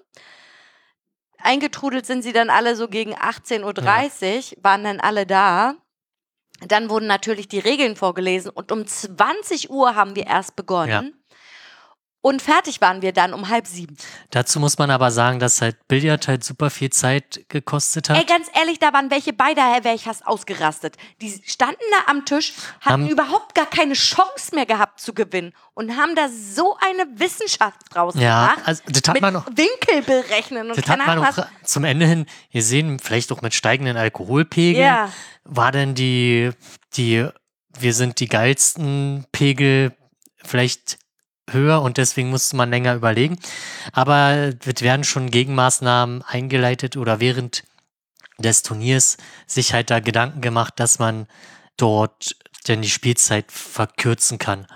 Eingetrudelt 1.38 2.06
sind 2.06 2.22
sie 2.22 2.32
dann 2.32 2.50
alle 2.50 2.76
so 2.76 2.88
gegen 2.88 3.14
18.30 3.14 4.56
Uhr, 4.56 4.64
waren 4.64 4.84
dann 4.84 5.00
alle 5.00 5.26
da. 5.26 5.76
Dann 6.60 6.88
wurden 6.88 7.06
natürlich 7.06 7.48
die 7.48 7.58
Regeln 7.58 7.96
vorgelesen 7.96 8.50
und 8.50 8.70
um 8.72 8.86
20 8.86 9.70
Uhr 9.70 9.94
haben 9.94 10.16
wir 10.16 10.26
erst 10.26 10.56
begonnen. 10.56 10.90
Ja. 10.90 11.23
Und 12.26 12.40
fertig 12.40 12.80
waren 12.80 13.02
wir 13.02 13.12
dann 13.12 13.34
um 13.34 13.50
halb 13.50 13.66
sieben. 13.66 13.98
Dazu 14.30 14.58
muss 14.58 14.78
man 14.78 14.90
aber 14.90 15.10
sagen, 15.10 15.40
dass 15.40 15.60
halt 15.60 15.76
Billard 15.88 16.26
halt 16.26 16.42
super 16.42 16.70
viel 16.70 16.88
Zeit 16.88 17.44
gekostet 17.50 18.08
hat. 18.08 18.16
Ey, 18.16 18.24
ganz 18.24 18.46
ehrlich, 18.58 18.78
da 18.78 18.94
waren 18.94 19.10
welche 19.10 19.34
bei, 19.34 19.52
daher 19.52 19.84
wäre 19.84 19.94
ich 19.94 20.04
fast 20.04 20.26
ausgerastet. 20.26 20.96
Die 21.20 21.38
standen 21.44 21.82
da 21.90 22.10
am 22.10 22.24
Tisch, 22.24 22.54
hatten 22.80 23.02
Haben- 23.02 23.08
überhaupt 23.10 23.54
gar 23.54 23.66
keine 23.66 23.92
Chance 23.92 24.54
mehr 24.54 24.64
gehabt 24.64 25.00
zu 25.00 25.12
gewinnen 25.12 25.52
und 25.74 25.98
haben 25.98 26.14
da 26.16 26.30
so 26.30 26.78
eine 26.80 27.06
Wissenschaft 27.20 27.78
draus 27.90 28.14
ja, 28.16 28.52
gemacht. 28.54 28.68
also 28.68 28.82
das 28.88 29.02
hat 29.06 29.20
man 29.20 29.34
noch. 29.34 29.46
Winkel 29.48 30.00
berechnen 30.06 30.70
und 30.70 30.78
Das 30.78 30.88
hat 30.88 31.06
man 31.06 31.18
auch 31.18 31.46
zum 31.62 31.84
Ende 31.84 32.06
hin 32.06 32.24
gesehen, 32.50 33.00
vielleicht 33.00 33.32
auch 33.32 33.42
mit 33.42 33.52
steigenden 33.52 33.98
Alkoholpegeln. 33.98 34.82
Ja, 34.82 35.12
War 35.44 35.72
denn 35.72 35.94
die, 35.94 36.52
die, 36.94 37.28
wir 37.78 37.92
sind 37.92 38.18
die 38.18 38.28
geilsten 38.28 39.26
Pegel 39.30 39.94
vielleicht 40.42 41.03
höher 41.50 41.82
und 41.82 41.98
deswegen 41.98 42.30
musste 42.30 42.56
man 42.56 42.70
länger 42.70 42.94
überlegen. 42.94 43.38
Aber 43.92 44.52
es 44.64 44.82
werden 44.82 45.04
schon 45.04 45.30
Gegenmaßnahmen 45.30 46.22
eingeleitet 46.22 46.96
oder 46.96 47.20
während 47.20 47.64
des 48.38 48.62
Turniers 48.62 49.16
sich 49.46 49.72
halt 49.72 49.90
da 49.90 50.00
Gedanken 50.00 50.40
gemacht, 50.40 50.74
dass 50.76 50.98
man 50.98 51.26
dort 51.76 52.36
denn 52.66 52.82
die 52.82 52.90
Spielzeit 52.90 53.52
verkürzen 53.52 54.38
kann, 54.38 54.66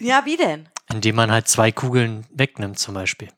ja, 0.00 0.24
wie 0.24 0.36
denn? 0.36 0.68
indem 0.90 1.16
man 1.16 1.30
halt 1.30 1.48
zwei 1.48 1.72
Kugeln 1.72 2.26
wegnimmt 2.30 2.78
zum 2.78 2.94
Beispiel. 2.94 3.28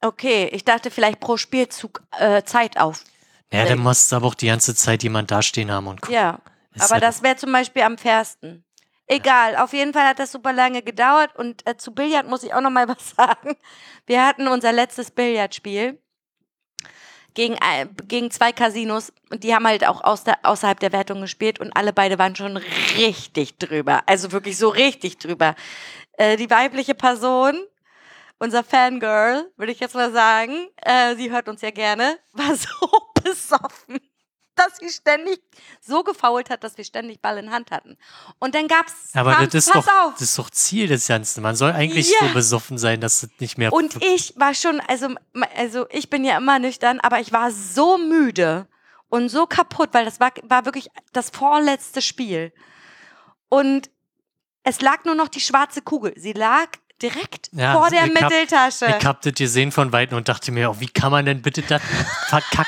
Okay, 0.00 0.48
ich 0.52 0.64
dachte 0.64 0.90
vielleicht 0.90 1.20
pro 1.20 1.36
Spielzug 1.36 2.02
äh, 2.18 2.42
Zeit 2.44 2.78
auf. 2.78 3.04
Ja, 3.52 3.64
dann 3.64 3.80
muss 3.80 4.12
aber 4.12 4.26
auch 4.26 4.34
die 4.34 4.46
ganze 4.46 4.74
Zeit 4.74 5.02
jemand 5.02 5.30
dastehen 5.30 5.70
haben 5.70 5.88
und 5.88 6.00
gucken. 6.00 6.14
Ja, 6.14 6.40
Ist 6.72 6.84
aber 6.84 6.94
halt 6.94 7.02
das 7.02 7.22
wäre 7.22 7.36
zum 7.36 7.52
Beispiel 7.52 7.82
am 7.82 7.98
fairsten. 7.98 8.64
Egal, 9.12 9.56
auf 9.56 9.72
jeden 9.72 9.92
Fall 9.92 10.06
hat 10.06 10.20
das 10.20 10.30
super 10.30 10.52
lange 10.52 10.82
gedauert 10.82 11.34
und 11.34 11.66
äh, 11.68 11.76
zu 11.76 11.92
Billard 11.92 12.28
muss 12.28 12.44
ich 12.44 12.54
auch 12.54 12.60
noch 12.60 12.70
mal 12.70 12.86
was 12.88 13.10
sagen. 13.10 13.56
Wir 14.06 14.24
hatten 14.24 14.46
unser 14.46 14.70
letztes 14.70 15.10
Billardspiel 15.10 16.00
gegen, 17.34 17.54
äh, 17.54 17.88
gegen 18.06 18.30
zwei 18.30 18.52
Casinos 18.52 19.12
und 19.32 19.42
die 19.42 19.52
haben 19.52 19.66
halt 19.66 19.84
auch 19.84 20.04
aus 20.04 20.22
der, 20.22 20.38
außerhalb 20.44 20.78
der 20.78 20.92
Wertung 20.92 21.20
gespielt 21.20 21.58
und 21.58 21.72
alle 21.72 21.92
beide 21.92 22.20
waren 22.20 22.36
schon 22.36 22.56
richtig 22.98 23.58
drüber. 23.58 24.04
Also 24.06 24.30
wirklich 24.30 24.56
so 24.56 24.68
richtig 24.68 25.18
drüber. 25.18 25.56
Äh, 26.12 26.36
die 26.36 26.48
weibliche 26.48 26.94
Person 26.94 27.58
unser 28.38 28.62
Fangirl, 28.62 29.50
würde 29.56 29.72
ich 29.72 29.80
jetzt 29.80 29.96
mal 29.96 30.12
sagen, 30.12 30.68
äh, 30.76 31.16
sie 31.16 31.32
hört 31.32 31.48
uns 31.48 31.62
ja 31.62 31.72
gerne, 31.72 32.16
war 32.32 32.54
so 32.54 32.88
besoffen, 33.24 34.00
dass 34.60 34.76
sie 34.78 34.88
ständig 34.88 35.40
so 35.80 36.02
gefault 36.04 36.50
hat, 36.50 36.62
dass 36.64 36.76
wir 36.76 36.84
ständig 36.84 37.20
Ball 37.20 37.38
in 37.38 37.50
Hand 37.50 37.70
hatten. 37.70 37.96
Und 38.38 38.54
dann 38.54 38.68
gab's, 38.68 38.92
Aber 39.14 39.32
kam, 39.34 39.44
das 39.46 39.54
ist, 39.66 39.74
doch, 39.74 39.86
auf, 39.86 40.12
das 40.14 40.22
ist 40.22 40.38
doch 40.38 40.50
Ziel 40.50 40.86
des 40.86 41.06
Ganzen. 41.06 41.42
Man 41.42 41.56
soll 41.56 41.72
eigentlich 41.72 42.10
Ja. 42.10 42.28
so 42.28 42.32
besoffen 42.34 42.78
sein, 42.78 43.00
dass 43.00 43.22
es 43.22 43.30
nicht 43.38 43.58
mehr. 43.58 43.72
Und 43.72 44.02
ich 44.04 44.34
war 44.36 44.54
schon, 44.54 44.80
also, 44.80 45.08
also 45.56 45.86
ich 45.90 46.10
bin 46.10 46.24
ja 46.24 46.36
immer 46.36 46.58
nüchtern, 46.58 47.00
aber 47.00 47.20
ich 47.20 47.32
war 47.32 47.50
so 47.50 47.98
müde 47.98 48.66
und 49.08 49.28
so 49.28 49.46
kaputt, 49.46 49.88
weil 49.92 50.04
das 50.04 50.20
war, 50.20 50.30
war 50.44 50.64
wirklich 50.64 50.88
das 51.12 51.30
vorletzte 51.30 52.00
Spiel. 52.02 52.52
Und 53.48 53.90
es 54.62 54.80
lag 54.80 55.04
nur 55.04 55.14
noch 55.14 55.28
die 55.28 55.40
schwarze 55.40 55.82
Kugel. 55.82 56.12
Sie 56.16 56.32
lag 56.32 56.68
direkt 57.02 57.48
Ja, 57.52 57.72
vor 57.72 57.88
der 57.90 58.04
ich 58.06 58.14
hab- 58.14 58.30
Mitteltasche. 58.30 58.94
Ich 58.98 59.06
hab 59.06 59.22
das 59.22 59.32
gesehen 59.34 59.72
von 59.72 59.90
Weitem 59.92 60.18
und 60.18 60.28
dachte 60.28 60.52
mir, 60.52 60.70
oh, 60.70 60.76
wie 60.80 60.86
kann 60.88 61.10
man 61.10 61.24
denn 61.24 61.40
bitte 61.42 61.62
das 61.62 61.80
verkacken? 62.28 62.66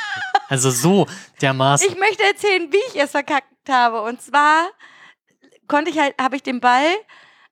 Also 0.52 0.70
so 0.70 1.06
dermaßen. 1.40 1.88
Ich 1.88 1.98
möchte 1.98 2.22
erzählen, 2.24 2.70
wie 2.70 2.82
ich 2.88 3.00
es 3.00 3.12
verkackt 3.12 3.46
habe. 3.70 4.02
Und 4.02 4.20
zwar 4.20 4.68
konnte 5.66 5.90
ich 5.90 5.98
halt, 5.98 6.14
habe 6.20 6.36
ich 6.36 6.42
den 6.42 6.60
Ball, 6.60 6.90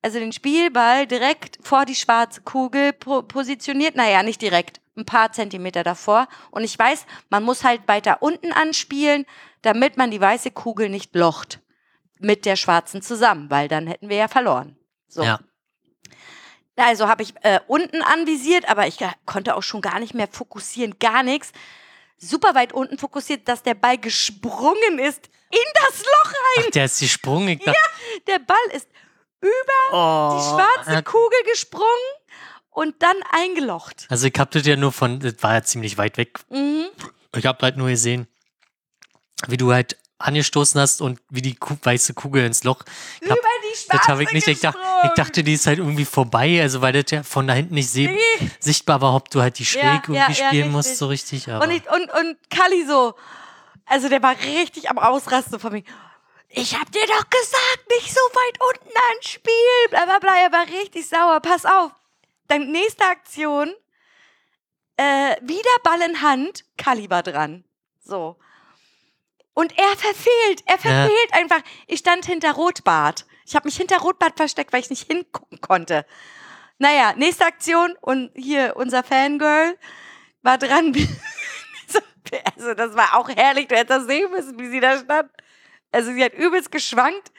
also 0.02 0.18
den 0.18 0.32
Spielball 0.32 1.06
direkt 1.06 1.58
vor 1.62 1.86
die 1.86 1.94
schwarze 1.94 2.42
Kugel 2.42 2.92
po 2.92 3.22
positioniert. 3.22 3.96
Naja, 3.96 4.22
nicht 4.22 4.42
direkt, 4.42 4.82
ein 4.98 5.06
paar 5.06 5.32
Zentimeter 5.32 5.82
davor. 5.82 6.28
Und 6.50 6.62
ich 6.62 6.78
weiß, 6.78 7.06
man 7.30 7.42
muss 7.42 7.64
halt 7.64 7.88
weiter 7.88 8.18
unten 8.20 8.52
anspielen, 8.52 9.24
damit 9.62 9.96
man 9.96 10.10
die 10.10 10.20
weiße 10.20 10.50
Kugel 10.50 10.90
nicht 10.90 11.14
locht 11.14 11.60
mit 12.18 12.44
der 12.44 12.56
schwarzen 12.56 13.00
zusammen, 13.00 13.48
weil 13.48 13.66
dann 13.68 13.86
hätten 13.86 14.10
wir 14.10 14.16
ja 14.18 14.28
verloren. 14.28 14.76
So. 15.08 15.22
Ja. 15.22 15.40
Also 16.76 17.08
habe 17.08 17.22
ich 17.22 17.32
äh, 17.44 17.60
unten 17.66 18.02
anvisiert, 18.02 18.68
aber 18.68 18.86
ich 18.86 18.98
ga- 18.98 19.14
konnte 19.24 19.54
auch 19.56 19.62
schon 19.62 19.80
gar 19.80 20.00
nicht 20.00 20.12
mehr 20.12 20.28
fokussieren, 20.28 20.98
gar 20.98 21.22
nichts. 21.22 21.52
Super 22.22 22.54
weit 22.54 22.72
unten 22.72 22.98
fokussiert, 22.98 23.48
dass 23.48 23.62
der 23.62 23.74
Ball 23.74 23.96
gesprungen 23.98 24.98
ist 24.98 25.30
in 25.50 25.58
das 25.74 26.00
Loch 26.00 26.32
rein. 26.32 26.64
Ach, 26.66 26.70
der 26.70 26.84
ist 26.84 27.00
gesprungen. 27.00 27.58
Dachte, 27.58 27.78
Der 28.26 28.38
Ball 28.38 28.56
ist 28.74 28.88
über 29.40 29.48
oh, 29.92 30.36
die 30.36 30.44
schwarze 30.44 30.98
äh, 30.98 31.02
Kugel 31.02 31.38
gesprungen 31.50 31.86
und 32.68 33.02
dann 33.02 33.16
eingelocht. 33.30 34.06
Also 34.10 34.26
ich 34.26 34.34
hab 34.38 34.50
das 34.50 34.66
ja 34.66 34.76
nur 34.76 34.92
von, 34.92 35.18
das 35.20 35.34
war 35.40 35.54
ja 35.54 35.62
ziemlich 35.62 35.96
weit 35.96 36.18
weg. 36.18 36.38
Mhm. 36.50 36.86
Ich 37.34 37.46
hab 37.46 37.62
halt 37.62 37.76
nur 37.76 37.88
gesehen, 37.88 38.28
wie 39.48 39.56
du 39.56 39.72
halt 39.72 39.96
angestoßen 40.20 40.80
hast 40.80 41.00
und 41.00 41.18
wie 41.30 41.42
die 41.42 41.54
Ku 41.56 41.76
weiße 41.82 42.14
Kugel 42.14 42.44
ins 42.44 42.62
Loch. 42.64 42.80
Hab, 42.80 43.22
über 43.22 43.34
die 43.34 43.76
schwarze 43.76 43.98
das 43.98 44.08
habe 44.08 44.22
ich 44.22 44.32
nicht. 44.32 44.46
Ich 44.48 44.60
dachte, 44.60 44.78
ich 45.04 45.10
dachte, 45.12 45.42
die 45.42 45.54
ist 45.54 45.66
halt 45.66 45.78
irgendwie 45.78 46.04
vorbei, 46.04 46.60
also 46.60 46.80
weil 46.80 46.92
das 46.92 47.10
ja 47.10 47.22
von 47.22 47.46
da 47.46 47.54
hinten 47.54 47.74
nicht 47.74 47.94
Nee. 47.94 48.18
sichtbar 48.58 49.00
war, 49.00 49.14
ob 49.14 49.30
du 49.30 49.40
halt 49.42 49.58
die 49.58 49.64
schräg 49.64 49.82
Ja, 49.82 49.94
irgendwie 49.94 50.14
ja, 50.14 50.28
ja, 50.28 50.34
spielen 50.48 50.70
musst, 50.70 50.88
richtig. 50.90 50.98
so 50.98 51.06
richtig. 51.06 51.48
Aber 51.50 51.64
Und, 51.64 51.70
ich, 51.72 51.82
und, 51.90 52.10
und 52.12 52.36
Kali 52.50 52.84
so, 52.86 53.14
also 53.86 54.08
der 54.08 54.22
war 54.22 54.36
richtig 54.38 54.90
am 54.90 54.98
Ausrasten 54.98 55.58
von 55.58 55.72
mir. 55.72 55.82
Ich 56.52 56.74
hab 56.78 56.90
dir 56.90 57.06
doch 57.06 57.30
gesagt, 57.30 57.84
nicht 58.00 58.12
so 58.12 58.20
weit 58.20 58.58
unten 58.60 58.96
anspielen. 59.16 59.86
Bla 59.90 60.04
bla 60.04 60.18
bla. 60.18 60.36
Er 60.42 60.50
war 60.52 60.66
richtig 60.80 61.08
sauer. 61.08 61.38
Pass 61.40 61.64
auf. 61.64 61.92
Dann 62.48 62.72
nächste 62.72 63.04
Aktion. 63.04 63.72
Äh, 64.96 65.36
wieder 65.42 65.70
Ball 65.84 66.00
in 66.02 66.20
Hand. 66.22 66.64
Kali 66.76 67.08
war 67.08 67.22
dran. 67.22 67.64
So. 68.04 68.36
Und 69.54 69.76
er 69.76 69.96
verfehlt. 69.96 70.62
Er 70.66 70.78
verfehlt 70.78 71.32
einfach. 71.32 71.60
Ich 71.86 72.00
stand 72.00 72.24
hinter 72.24 72.52
Rotbart. 72.52 73.26
Ich 73.46 73.56
habe 73.56 73.66
mich 73.66 73.76
hinter 73.76 73.98
Rotbart 73.98 74.36
versteckt, 74.36 74.72
weil 74.72 74.80
ich 74.80 74.90
nicht 74.90 75.06
hingucken 75.10 75.60
konnte. 75.60 76.06
Naja, 76.78 77.14
nächste 77.16 77.44
Aktion. 77.44 77.94
Und 78.00 78.30
hier 78.34 78.74
unser 78.76 79.02
Fangirl 79.02 79.76
war 80.42 80.58
dran. 80.58 80.94
also 82.56 82.74
das 82.74 82.94
war 82.94 83.16
auch 83.16 83.28
herrlich. 83.28 83.68
Du 83.68 83.76
hättest 83.76 83.90
das 83.90 84.06
sehen 84.06 84.30
müssen, 84.30 84.58
wie 84.58 84.68
sie 84.68 84.80
da 84.80 84.98
stand. 84.98 85.30
Also 85.92 86.12
sie 86.12 86.24
hat 86.24 86.34
übelst 86.34 86.70
geschwankt. 86.70 87.32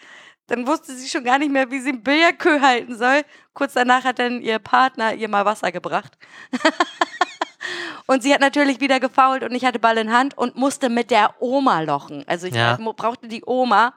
Dann 0.47 0.67
wusste 0.67 0.93
sie 0.93 1.07
schon 1.07 1.23
gar 1.23 1.39
nicht 1.39 1.51
mehr, 1.51 1.71
wie 1.71 1.79
sie 1.79 1.89
einen 1.89 2.03
Billardkö 2.03 2.59
halten 2.59 2.97
soll. 2.97 3.23
Kurz 3.53 3.73
danach 3.73 4.03
hat 4.03 4.19
dann 4.19 4.41
ihr 4.41 4.59
Partner 4.59 5.13
ihr 5.13 5.29
mal 5.29 5.45
Wasser 5.45 5.71
gebracht. 5.71 6.17
und 8.07 8.23
sie 8.23 8.33
hat 8.33 8.41
natürlich 8.41 8.79
wieder 8.79 8.99
gefault 8.99 9.43
und 9.43 9.53
ich 9.53 9.65
hatte 9.65 9.79
Ball 9.79 9.97
in 9.97 10.11
Hand 10.11 10.37
und 10.37 10.55
musste 10.55 10.89
mit 10.89 11.11
der 11.11 11.35
Oma 11.41 11.81
lochen. 11.81 12.23
Also 12.27 12.47
ich 12.47 12.55
Ja. 12.55 12.77
brauchte 12.77 13.27
die 13.27 13.43
Oma. 13.45 13.93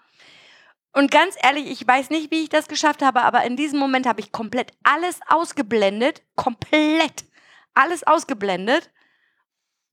Und 0.92 1.10
ganz 1.10 1.36
ehrlich, 1.42 1.70
ich 1.70 1.86
weiß 1.86 2.10
nicht, 2.10 2.30
wie 2.30 2.44
ich 2.44 2.48
das 2.48 2.68
geschafft 2.68 3.02
habe, 3.02 3.22
aber 3.22 3.42
in 3.44 3.56
diesem 3.56 3.80
Moment 3.80 4.06
habe 4.06 4.20
ich 4.20 4.30
komplett 4.30 4.72
alles 4.84 5.18
ausgeblendet. 5.26 6.22
Komplett 6.36 7.24
alles 7.74 8.06
ausgeblendet. 8.06 8.90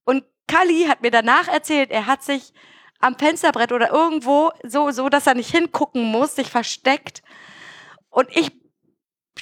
Und 0.04 0.24
Kali 0.48 0.86
hat 0.88 1.02
mir 1.02 1.10
danach 1.10 1.48
erzählt, 1.48 1.90
er 1.90 2.06
hat 2.06 2.22
sich 2.24 2.54
am 3.00 3.18
Fensterbrett 3.18 3.72
oder 3.72 3.90
irgendwo 3.90 4.52
so, 4.64 4.92
so, 4.92 5.10
dass 5.10 5.26
er 5.26 5.34
nicht 5.34 5.50
hingucken 5.50 6.04
muss, 6.04 6.36
sich 6.36 6.52
versteckt. 6.52 7.24
Und 8.12 8.30
ich 8.36 8.52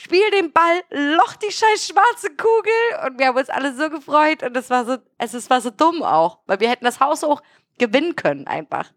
spiele 0.09 0.31
den 0.31 0.51
Ball, 0.51 0.81
loch 0.89 1.35
die 1.35 1.51
scheiß 1.51 1.87
schwarze 1.87 2.35
Kugel 2.35 3.07
und 3.07 3.19
wir 3.19 3.27
haben 3.27 3.37
uns 3.37 3.49
alle 3.49 3.75
so 3.75 3.89
gefreut 3.89 4.41
und 4.43 4.57
es 4.57 4.69
war 4.69 4.85
so, 4.85 4.97
es, 5.17 5.33
es 5.33 5.49
war 5.49 5.61
so 5.61 5.69
dumm 5.69 6.01
auch, 6.01 6.39
weil 6.47 6.59
wir 6.59 6.69
hätten 6.69 6.85
das 6.85 6.99
Haus 6.99 7.23
auch 7.23 7.41
gewinnen 7.77 8.15
können 8.15 8.47
einfach. 8.47 8.91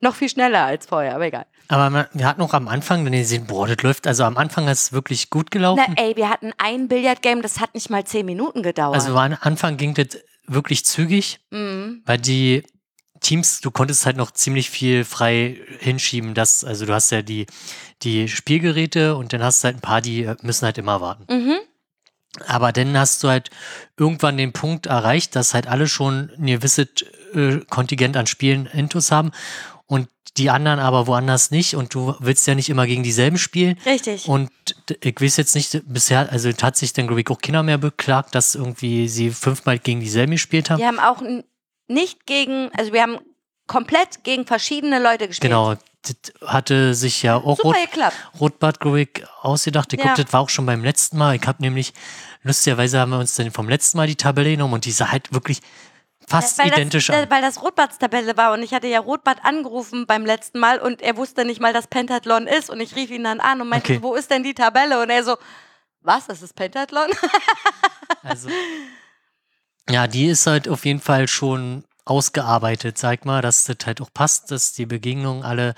Noch 0.00 0.16
viel 0.16 0.28
schneller 0.28 0.64
als 0.64 0.86
vorher, 0.86 1.14
aber 1.14 1.26
egal. 1.26 1.46
Aber 1.68 1.88
man, 1.88 2.06
wir 2.12 2.26
hatten 2.26 2.42
auch 2.42 2.54
am 2.54 2.66
Anfang 2.66 3.04
dann 3.04 3.12
gesehen, 3.12 3.46
boah, 3.46 3.68
das 3.68 3.80
läuft, 3.82 4.08
also 4.08 4.24
am 4.24 4.36
Anfang 4.36 4.66
ist 4.66 4.82
es 4.82 4.92
wirklich 4.92 5.30
gut 5.30 5.52
gelaufen. 5.52 5.84
Na 5.86 6.02
ey, 6.02 6.16
wir 6.16 6.28
hatten 6.28 6.52
ein 6.58 6.88
Billardgame, 6.88 7.40
das 7.40 7.60
hat 7.60 7.74
nicht 7.74 7.88
mal 7.88 8.04
zehn 8.04 8.26
Minuten 8.26 8.64
gedauert. 8.64 8.96
also 8.96 9.16
am 9.16 9.36
Anfang 9.40 9.76
ging 9.76 9.94
das 9.94 10.18
wirklich 10.48 10.84
zügig, 10.84 11.38
mhm. 11.50 12.02
weil 12.04 12.18
die 12.18 12.64
Teams, 13.22 13.60
du 13.60 13.70
konntest 13.70 14.04
halt 14.04 14.16
noch 14.16 14.32
ziemlich 14.32 14.68
viel 14.70 15.04
frei 15.04 15.58
hinschieben, 15.78 16.34
dass, 16.34 16.64
also 16.64 16.86
du 16.86 16.92
hast 16.92 17.10
ja 17.10 17.22
die, 17.22 17.46
die 18.02 18.28
Spielgeräte 18.28 19.16
und 19.16 19.32
dann 19.32 19.42
hast 19.42 19.62
du 19.62 19.66
halt 19.66 19.76
ein 19.76 19.80
paar, 19.80 20.00
die 20.00 20.24
äh, 20.24 20.36
müssen 20.42 20.66
halt 20.66 20.78
immer 20.78 21.00
warten. 21.00 21.26
Mhm. 21.32 21.58
Aber 22.46 22.72
dann 22.72 22.96
hast 22.96 23.22
du 23.22 23.28
halt 23.28 23.50
irgendwann 23.98 24.36
den 24.36 24.52
Punkt 24.52 24.86
erreicht, 24.86 25.36
dass 25.36 25.54
halt 25.54 25.66
alle 25.66 25.86
schon 25.86 26.30
ein 26.38 26.46
gewisses 26.46 26.88
äh, 27.34 27.58
Kontingent 27.68 28.16
an 28.16 28.26
Spielen 28.26 28.66
intus 28.66 29.12
haben 29.12 29.32
und 29.86 30.08
die 30.38 30.48
anderen 30.48 30.78
aber 30.78 31.06
woanders 31.06 31.50
nicht 31.50 31.76
und 31.76 31.92
du 31.92 32.14
willst 32.18 32.46
ja 32.46 32.54
nicht 32.54 32.70
immer 32.70 32.86
gegen 32.86 33.02
dieselben 33.02 33.36
spielen. 33.36 33.78
Richtig. 33.84 34.28
Und 34.28 34.50
ich 35.02 35.20
weiß 35.20 35.36
jetzt 35.36 35.54
nicht, 35.54 35.82
bisher, 35.86 36.32
also 36.32 36.50
hat 36.62 36.76
sich 36.76 36.94
dann, 36.94 37.06
glaube 37.06 37.20
ich, 37.20 37.28
auch 37.28 37.38
keiner 37.38 37.62
mehr 37.62 37.76
beklagt, 37.76 38.34
dass 38.34 38.54
irgendwie 38.54 39.08
sie 39.08 39.30
fünfmal 39.30 39.78
gegen 39.78 40.00
dieselben 40.00 40.32
gespielt 40.32 40.70
haben. 40.70 40.78
Wir 40.78 40.86
haben 40.86 40.98
auch 40.98 41.20
nicht 41.92 42.26
gegen, 42.26 42.70
also 42.76 42.92
wir 42.92 43.02
haben 43.02 43.18
komplett 43.66 44.24
gegen 44.24 44.46
verschiedene 44.46 44.98
Leute 44.98 45.28
gespielt. 45.28 45.50
Genau, 45.50 45.74
das 46.02 46.32
hatte 46.46 46.94
sich 46.94 47.22
ja 47.22 47.36
auch 47.36 47.56
Super 47.56 47.68
Rot, 47.68 47.76
geklappt. 47.84 48.16
Rotbart, 48.40 48.78
ich, 48.96 49.24
ausgedacht. 49.40 49.92
Ich 49.92 49.98
Ja. 50.00 50.06
glaube, 50.06 50.24
das 50.24 50.32
war 50.32 50.40
auch 50.40 50.48
schon 50.48 50.66
beim 50.66 50.82
letzten 50.82 51.16
Mal. 51.16 51.36
Ich 51.36 51.46
habe 51.46 51.62
nämlich, 51.62 51.92
lustigerweise 52.42 52.98
haben 52.98 53.10
wir 53.10 53.18
uns 53.18 53.34
dann 53.36 53.50
vom 53.52 53.68
letzten 53.68 53.98
Mal 53.98 54.06
die 54.08 54.16
Tabelle 54.16 54.50
genommen 54.50 54.74
und 54.74 54.84
die 54.84 54.90
sah 54.92 55.12
halt 55.12 55.32
wirklich 55.32 55.60
fast 56.26 56.58
weil 56.58 56.68
identisch 56.68 57.06
das, 57.06 57.16
an. 57.16 57.30
Weil 57.30 57.42
das 57.42 57.62
Rotbart-Tabelle 57.62 58.36
war 58.36 58.52
und 58.52 58.62
ich 58.62 58.74
hatte 58.74 58.88
ja 58.88 58.98
Rotbart 59.00 59.44
angerufen 59.44 60.06
beim 60.06 60.26
letzten 60.26 60.58
Mal 60.58 60.78
und 60.80 61.02
er 61.02 61.16
wusste 61.16 61.44
nicht 61.44 61.60
mal, 61.60 61.72
dass 61.72 61.86
Pentathlon 61.86 62.46
ist 62.46 62.68
und 62.70 62.80
ich 62.80 62.96
rief 62.96 63.10
ihn 63.10 63.24
dann 63.24 63.40
an 63.40 63.60
und 63.60 63.68
meinte, 63.68 63.92
Okay. 63.94 64.02
wo 64.02 64.14
ist 64.14 64.30
denn 64.30 64.42
die 64.42 64.54
Tabelle? 64.54 65.00
Und 65.02 65.10
er 65.10 65.22
so, 65.24 65.36
was, 66.00 66.26
das 66.26 66.42
ist 66.42 66.54
Pentathlon? 66.56 67.10
Also, 68.24 68.48
ja, 69.90 70.06
die 70.06 70.26
ist 70.26 70.46
halt 70.46 70.68
auf 70.68 70.84
jeden 70.84 71.00
Fall 71.00 71.28
schon 71.28 71.84
ausgearbeitet, 72.04 72.98
sag 72.98 73.24
mal, 73.24 73.42
dass 73.42 73.64
das 73.64 73.76
halt 73.86 74.00
auch 74.00 74.10
passt, 74.12 74.50
dass 74.50 74.72
die 74.72 74.86
Begegnungen 74.86 75.44
alle 75.44 75.74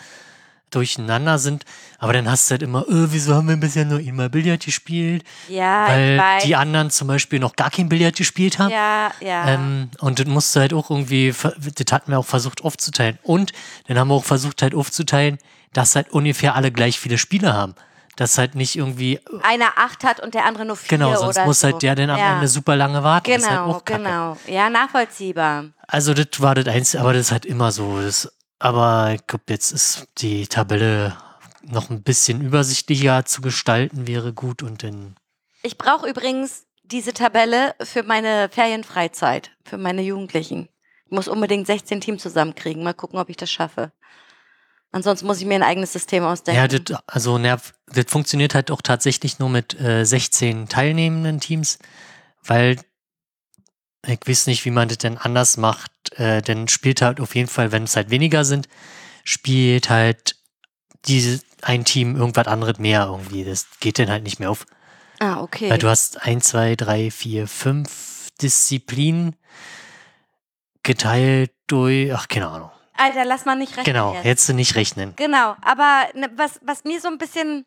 durcheinander 0.71 1.39
sind. 1.39 1.65
Aber 1.99 2.13
dann 2.13 2.29
hast 2.29 2.49
du 2.49 2.53
halt 2.53 2.63
immer, 2.63 2.81
äh, 2.89 3.13
wieso 3.13 3.35
haben 3.35 3.49
wir 3.49 3.57
bisher 3.57 3.85
nur 3.85 3.99
einmal 3.99 4.31
Billard 4.31 4.65
gespielt? 4.65 5.25
ja, 5.49 5.87
Weil 5.89 6.15
ich 6.15 6.21
weiß. 6.21 6.45
die 6.45 6.57
anderen 6.57 6.91
zum 6.91 7.09
Beispiel 7.09 7.39
noch 7.39 7.55
gar 7.57 7.71
kein 7.71 7.89
Billard 7.89 8.17
gespielt 8.17 8.59
haben. 8.59 8.71
ja, 8.71 9.13
ja. 9.21 9.49
Ähm, 9.51 9.91
und 10.01 10.19
das 10.19 10.27
musst 10.27 10.55
du 10.57 10.61
halt 10.61 10.73
auch 10.75 10.91
irgendwie, 10.91 11.33
das 11.33 11.93
hatten 11.93 12.11
wir 12.11 12.19
auch 12.19 12.27
versucht 12.27 12.65
aufzuteilen. 12.65 13.19
Und 13.23 13.53
dann 13.87 13.99
haben 13.99 14.09
wir 14.09 14.15
auch 14.15 14.25
versucht 14.25 14.63
halt 14.63 14.75
aufzuteilen, 14.75 15.39
dass 15.73 15.97
halt 15.97 16.11
ungefähr 16.11 16.55
alle 16.55 16.73
gleich 16.73 16.99
viele 16.99 17.19
Spiele 17.19 17.53
haben. 17.53 17.75
Dass 18.17 18.39
halt 18.39 18.55
nicht 18.55 18.77
irgendwie, 18.77 19.19
Einer 19.43 19.77
acht 19.77 20.05
hat 20.05 20.21
und 20.21 20.35
der 20.35 20.45
andere 20.45 20.65
nur 20.65 20.77
vier 20.77 20.99
genau, 20.99 21.17
sonst 21.17 21.45
muss 21.45 21.61
so. 21.61 21.67
halt 21.69 21.83
der 21.83 21.97
dann 21.97 22.11
am 22.11 22.19
ja. 22.19 22.35
Ende 22.37 22.47
super 22.49 22.77
lange 22.77 23.03
warten. 23.03 23.31
Halt 23.31 23.43
Genau, 23.43 23.65
auch 23.73 23.85
kacke. 23.85 24.03
genau. 24.03 24.37
Ja, 24.47 24.71
nachvollziehbar. 24.71 25.65
Also 25.89 26.15
das 26.15 26.27
war 26.41 26.55
das 26.55 26.67
Einzige, 26.69 27.01
aber 27.03 27.13
das 27.13 27.23
ist 27.27 27.33
halt 27.33 27.45
immer 27.45 27.73
so. 27.73 28.01
Das, 28.01 28.33
aber 28.61 29.13
ich 29.15 29.27
glaube, 29.27 29.45
jetzt 29.49 29.73
ist 29.73 30.07
die 30.19 30.47
Tabelle 30.47 31.17
noch 31.63 31.91
ein 31.91 32.03
bisschen 32.03 32.41
übersichtlicher 32.41 33.25
zu 33.25 33.41
gestalten, 33.41 34.07
wäre 34.07 34.33
gut 34.33 34.63
und 34.63 34.83
dann. 34.85 35.17
Ich 35.63 35.77
brauche 35.79 36.09
übrigens 36.09 36.65
diese 36.85 37.15
Tabelle 37.15 37.75
für 37.83 38.03
meine 38.03 38.49
Ferienfreizeit, 38.51 39.51
für 39.65 39.79
meine 39.79 40.03
Jugendlichen. 40.03 40.69
Ich 41.07 41.11
muss 41.11 41.27
unbedingt 41.29 41.67
16 41.67 42.01
Teams 42.01 42.23
zusammenkriegen. 42.23 42.83
Mal 42.85 42.95
gucken, 42.95 43.19
ob 43.19 43.29
ich 43.31 43.37
das 43.37 43.51
schaffe. 43.51 43.91
Ansonsten 44.95 45.27
muss 45.27 45.41
ich 45.41 45.47
mir 45.47 45.57
ein 45.57 45.65
eigenes 45.65 45.93
System 45.93 46.23
ausdenken. 46.23 46.61
Ja, 46.61 46.69
das, 46.69 47.03
also 47.09 47.37
das 47.37 48.05
funktioniert 48.07 48.55
halt 48.55 48.71
auch 48.71 48.81
tatsächlich 48.81 49.41
nur 49.41 49.49
mit 49.49 49.79
äh, 49.81 50.05
16 50.05 50.69
teilnehmenden 50.69 51.41
Teams, 51.41 51.81
weil 52.45 52.77
ich 54.07 54.21
weiß 54.25 54.47
nicht, 54.47 54.65
wie 54.65 54.71
man 54.71 54.87
das 54.87 54.99
denn 54.99 55.19
anders 55.19 55.57
macht. 55.57 55.91
Äh, 56.13 56.43
denn 56.43 56.69
spielt 56.69 57.03
halt 57.03 57.19
auf 57.19 57.35
jeden 57.35 57.49
Fall, 57.49 57.73
wenn 57.73 57.83
es 57.83 57.97
halt 57.97 58.11
weniger 58.11 58.45
sind, 58.45 58.69
spielt 59.25 59.91
halt 59.91 60.37
diese 61.07 61.41
ein 61.63 61.85
Team 61.85 62.15
irgendwas 62.15 62.47
anderes 62.47 62.79
mehr 62.79 63.07
irgendwie. 63.07 63.43
Das 63.43 63.67
geht 63.81 63.99
dann 63.99 64.11
halt 64.11 64.23
nicht 64.23 64.39
mehr 64.39 64.51
auf. 64.53 64.65
ah, 65.19 65.41
okay. 65.41 65.71
Weil 65.71 65.79
du 65.79 65.89
hast 65.89 66.23
ein, 66.23 66.41
zwei, 66.41 66.77
drei, 66.77 67.11
vier, 67.11 67.49
fünf 67.49 68.29
Disziplinen 68.41 69.35
geteilt 70.85 71.51
durch, 71.67 72.15
ach, 72.15 72.29
keine 72.29 72.47
Ahnung. 72.47 72.71
Alter, 72.97 73.25
lass 73.25 73.45
mal 73.45 73.57
nicht 73.57 73.77
rechnen. 73.77 73.85
Genau, 73.93 74.15
jetzt. 74.15 74.25
hättest 74.25 74.49
du 74.49 74.53
nicht 74.55 74.75
rechnen. 74.77 75.15
Genau, 75.17 75.57
aber 75.63 76.09
ne, 76.15 76.31
was, 76.37 76.61
was 76.63 76.85
mir 76.85 77.01
so 77.01 77.09
ein 77.09 77.19
bisschen 77.19 77.67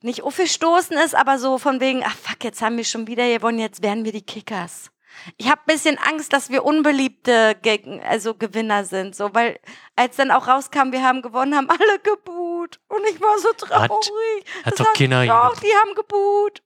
nicht 0.00 0.22
aufgestoßen 0.22 0.96
ist, 0.98 1.14
aber 1.14 1.38
so 1.38 1.58
von 1.58 1.80
wegen, 1.80 2.02
ach 2.04 2.14
fuck, 2.16 2.44
jetzt 2.44 2.62
haben 2.62 2.76
wir 2.76 2.84
schon 2.84 3.06
wieder 3.06 3.26
gewonnen, 3.28 3.58
jetzt 3.58 3.82
werden 3.82 4.04
wir 4.04 4.12
die 4.12 4.22
Kickers. 4.22 4.90
Ich 5.36 5.48
habe 5.48 5.60
ein 5.62 5.72
bisschen 5.72 5.98
Angst, 5.98 6.32
dass 6.32 6.50
wir 6.50 6.64
unbeliebte 6.64 7.56
Geg 7.62 7.86
also 8.06 8.34
Gewinner 8.34 8.84
sind, 8.84 9.14
so 9.16 9.32
weil 9.32 9.58
als 9.96 10.16
dann 10.16 10.30
auch 10.30 10.46
rauskam, 10.48 10.92
wir 10.92 11.02
haben 11.02 11.22
gewonnen, 11.22 11.56
haben 11.56 11.70
alle 11.70 11.98
geboot 12.02 12.80
und 12.88 13.02
ich 13.10 13.20
war 13.20 13.38
so 13.38 13.52
traurig. 13.52 14.44
hat 14.64 14.72
Das 14.72 14.74
doch 14.86 14.92
die 14.94 15.06
auch, 15.06 15.20
gemacht. 15.22 15.62
die 15.62 15.74
haben 15.80 15.94
geboot. 15.94 16.62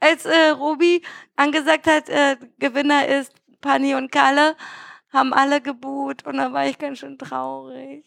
Als 0.00 0.24
äh, 0.24 0.48
Robi 0.50 1.02
angesagt 1.36 1.86
hat, 1.86 2.08
äh, 2.08 2.36
Gewinner 2.58 3.06
ist 3.06 3.32
Pani 3.60 3.94
und 3.94 4.10
Kalle, 4.10 4.56
haben 5.12 5.32
alle 5.32 5.60
geboot 5.60 6.24
und 6.26 6.36
da 6.36 6.52
war 6.52 6.66
ich 6.66 6.78
ganz 6.78 6.98
schön 6.98 7.18
traurig. 7.18 8.04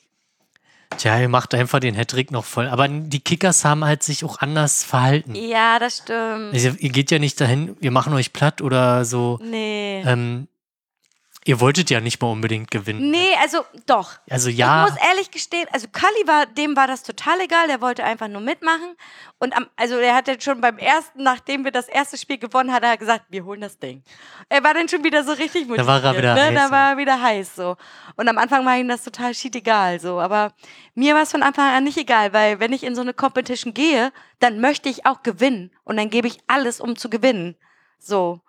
Tja, 0.98 1.20
ihr 1.20 1.30
macht 1.30 1.54
einfach 1.56 1.80
den 1.80 1.96
Hattrick 1.96 2.32
noch 2.32 2.46
voll. 2.46 2.68
Aber 2.68 2.88
die 2.88 3.20
Kickers 3.20 3.66
haben 3.66 3.84
halt 3.84 4.04
sich 4.04 4.24
auch 4.24 4.40
anders 4.40 4.84
verhalten. 4.84 5.36
Ja, 5.36 5.80
das 5.80 5.98
stimmt. 5.98 6.54
Also, 6.54 6.70
ihr 6.78 6.90
geht 6.90 7.12
ja 7.12 7.20
nicht 7.20 7.40
dahin, 7.42 7.76
wir 7.80 7.92
machen 7.92 8.14
euch 8.14 8.34
platt 8.34 8.62
oder 8.62 9.06
so. 9.06 9.40
Nee. 9.44 10.04
Ähm, 10.06 10.48
ihr 11.46 11.60
wolltet 11.60 11.90
ja 11.90 12.00
nicht 12.00 12.22
mal 12.22 12.30
unbedingt 12.30 12.72
gewinnen. 12.72 13.12
Nee, 13.12 13.34
also 13.42 13.66
doch. 13.86 14.20
Also 14.30 14.50
Ich 14.50 14.58
ja, 14.58 14.88
muss 14.90 14.98
ehrlich 15.10 15.32
gestehen, 15.32 15.68
also 15.72 15.88
Kali 15.92 16.28
war, 16.28 16.46
dem 16.46 16.76
war 16.76 16.88
das 16.88 17.04
total 17.04 17.42
egal, 17.42 17.68
der 17.68 17.82
wollte 17.82 18.04
einfach 18.04 18.28
nur 18.28 18.42
mitmachen. 18.42 18.96
Und 19.40 19.56
am, 19.56 19.68
also 19.76 19.96
er 19.98 20.16
hat 20.16 20.28
jetzt 20.28 20.44
schon 20.44 20.62
beim 20.62 20.78
ersten, 20.78 21.24
nachdem 21.24 21.64
wir 21.66 21.72
das 21.72 21.88
erste 21.88 22.18
Spiel 22.18 22.38
gewonnen 22.38 22.72
hat, 22.72 22.84
er 22.84 22.98
gesagt, 22.98 23.26
wir 23.30 23.44
holen 23.46 23.62
das 23.62 23.78
Ding. 23.78 24.04
Er 24.50 24.64
war 24.64 24.74
dann 24.74 24.88
schon 24.88 25.04
wieder 25.04 25.24
so 25.24 25.34
richtig 25.34 25.68
motiviert. 25.68 25.88
war 25.88 26.04
er 26.04 26.18
wieder 26.18 26.34
ne? 26.36 26.42
heiß, 26.42 26.54
Da 26.54 26.72
war 26.72 26.92
er 26.92 26.98
wieder 26.98 27.22
heiß 27.22 27.56
so. 27.56 27.78
Und 28.16 28.28
am 28.28 28.38
Anfang 28.38 28.66
war 28.66 28.78
ihm 28.78 28.88
das 28.88 29.04
total 29.04 29.34
shit 29.34 29.56
egal 29.56 30.00
so. 30.00 30.20
Aber 30.20 30.54
mir 30.96 31.16
war 31.16 31.24
es 31.24 31.32
von 31.32 31.44
Anfang 31.44 31.74
an 31.74 31.84
nicht 31.84 31.98
egal, 31.98 32.34
weil 32.34 32.60
wenn 32.60 32.74
ich 32.74 32.84
in 32.84 32.96
so 32.96 33.02
eine 33.02 33.14
Competition 33.14 33.74
gehe, 33.74 34.12
dann 34.40 34.62
möchte 34.62 34.90
ich 34.90 35.06
auch 35.06 35.24
gewinnen. 35.24 35.72
Und 35.84 35.98
dann 35.98 36.10
gebe 36.10 36.28
ich 36.28 36.40
alles, 36.48 36.80
um 36.80 36.96
zu 36.96 37.10
gewinnen. 37.10 37.56
So. 38.00 38.42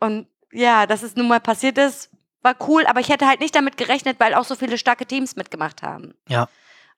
Und 0.00 0.28
ja, 0.52 0.86
dass 0.86 1.02
es 1.02 1.16
nun 1.16 1.28
mal 1.28 1.40
passiert 1.40 1.78
ist, 1.78 2.10
war 2.42 2.54
cool, 2.68 2.86
aber 2.86 3.00
ich 3.00 3.08
hätte 3.08 3.26
halt 3.26 3.40
nicht 3.40 3.54
damit 3.54 3.76
gerechnet, 3.76 4.18
weil 4.20 4.34
auch 4.34 4.44
so 4.44 4.54
viele 4.54 4.78
starke 4.78 5.06
Teams 5.06 5.36
mitgemacht 5.36 5.82
haben. 5.82 6.14
ja, 6.28 6.48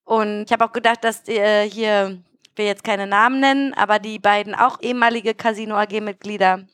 Und 0.05 0.45
ich 0.47 0.53
habe 0.53 0.65
auch 0.65 0.73
gedacht, 0.73 1.03
dass 1.03 1.27
äh, 1.29 1.69
hier, 1.69 2.23
will 2.57 2.67
jetzt 2.67 2.85
keine 2.85 3.07
Namen 3.07 3.41
nennen, 3.41 3.75
aber 3.75 3.99
die 3.99 4.19
beiden 4.19 4.55
auch 4.55 4.81
ehemalige 4.83 5.35
Casino 5.35 5.77
AG-Mitglieder, 5.77 6.67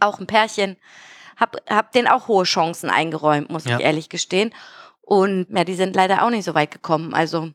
auch 0.00 0.18
ein 0.20 0.26
Pärchen, 0.26 0.76
hab, 1.38 1.56
hab 1.70 1.92
denen 1.92 2.08
auch 2.08 2.28
hohe 2.28 2.44
Chancen 2.44 2.90
eingeräumt, 2.90 3.50
muss 3.50 3.64
Ja. 3.64 3.78
ich 3.78 3.84
ehrlich 3.84 4.08
gestehen. 4.08 4.54
Und 5.00 5.46
ja, 5.50 5.64
die 5.64 5.74
sind 5.74 5.94
leider 5.96 6.22
auch 6.24 6.30
nicht 6.30 6.44
so 6.44 6.54
weit 6.54 6.70
gekommen. 6.70 7.14
Also 7.14 7.50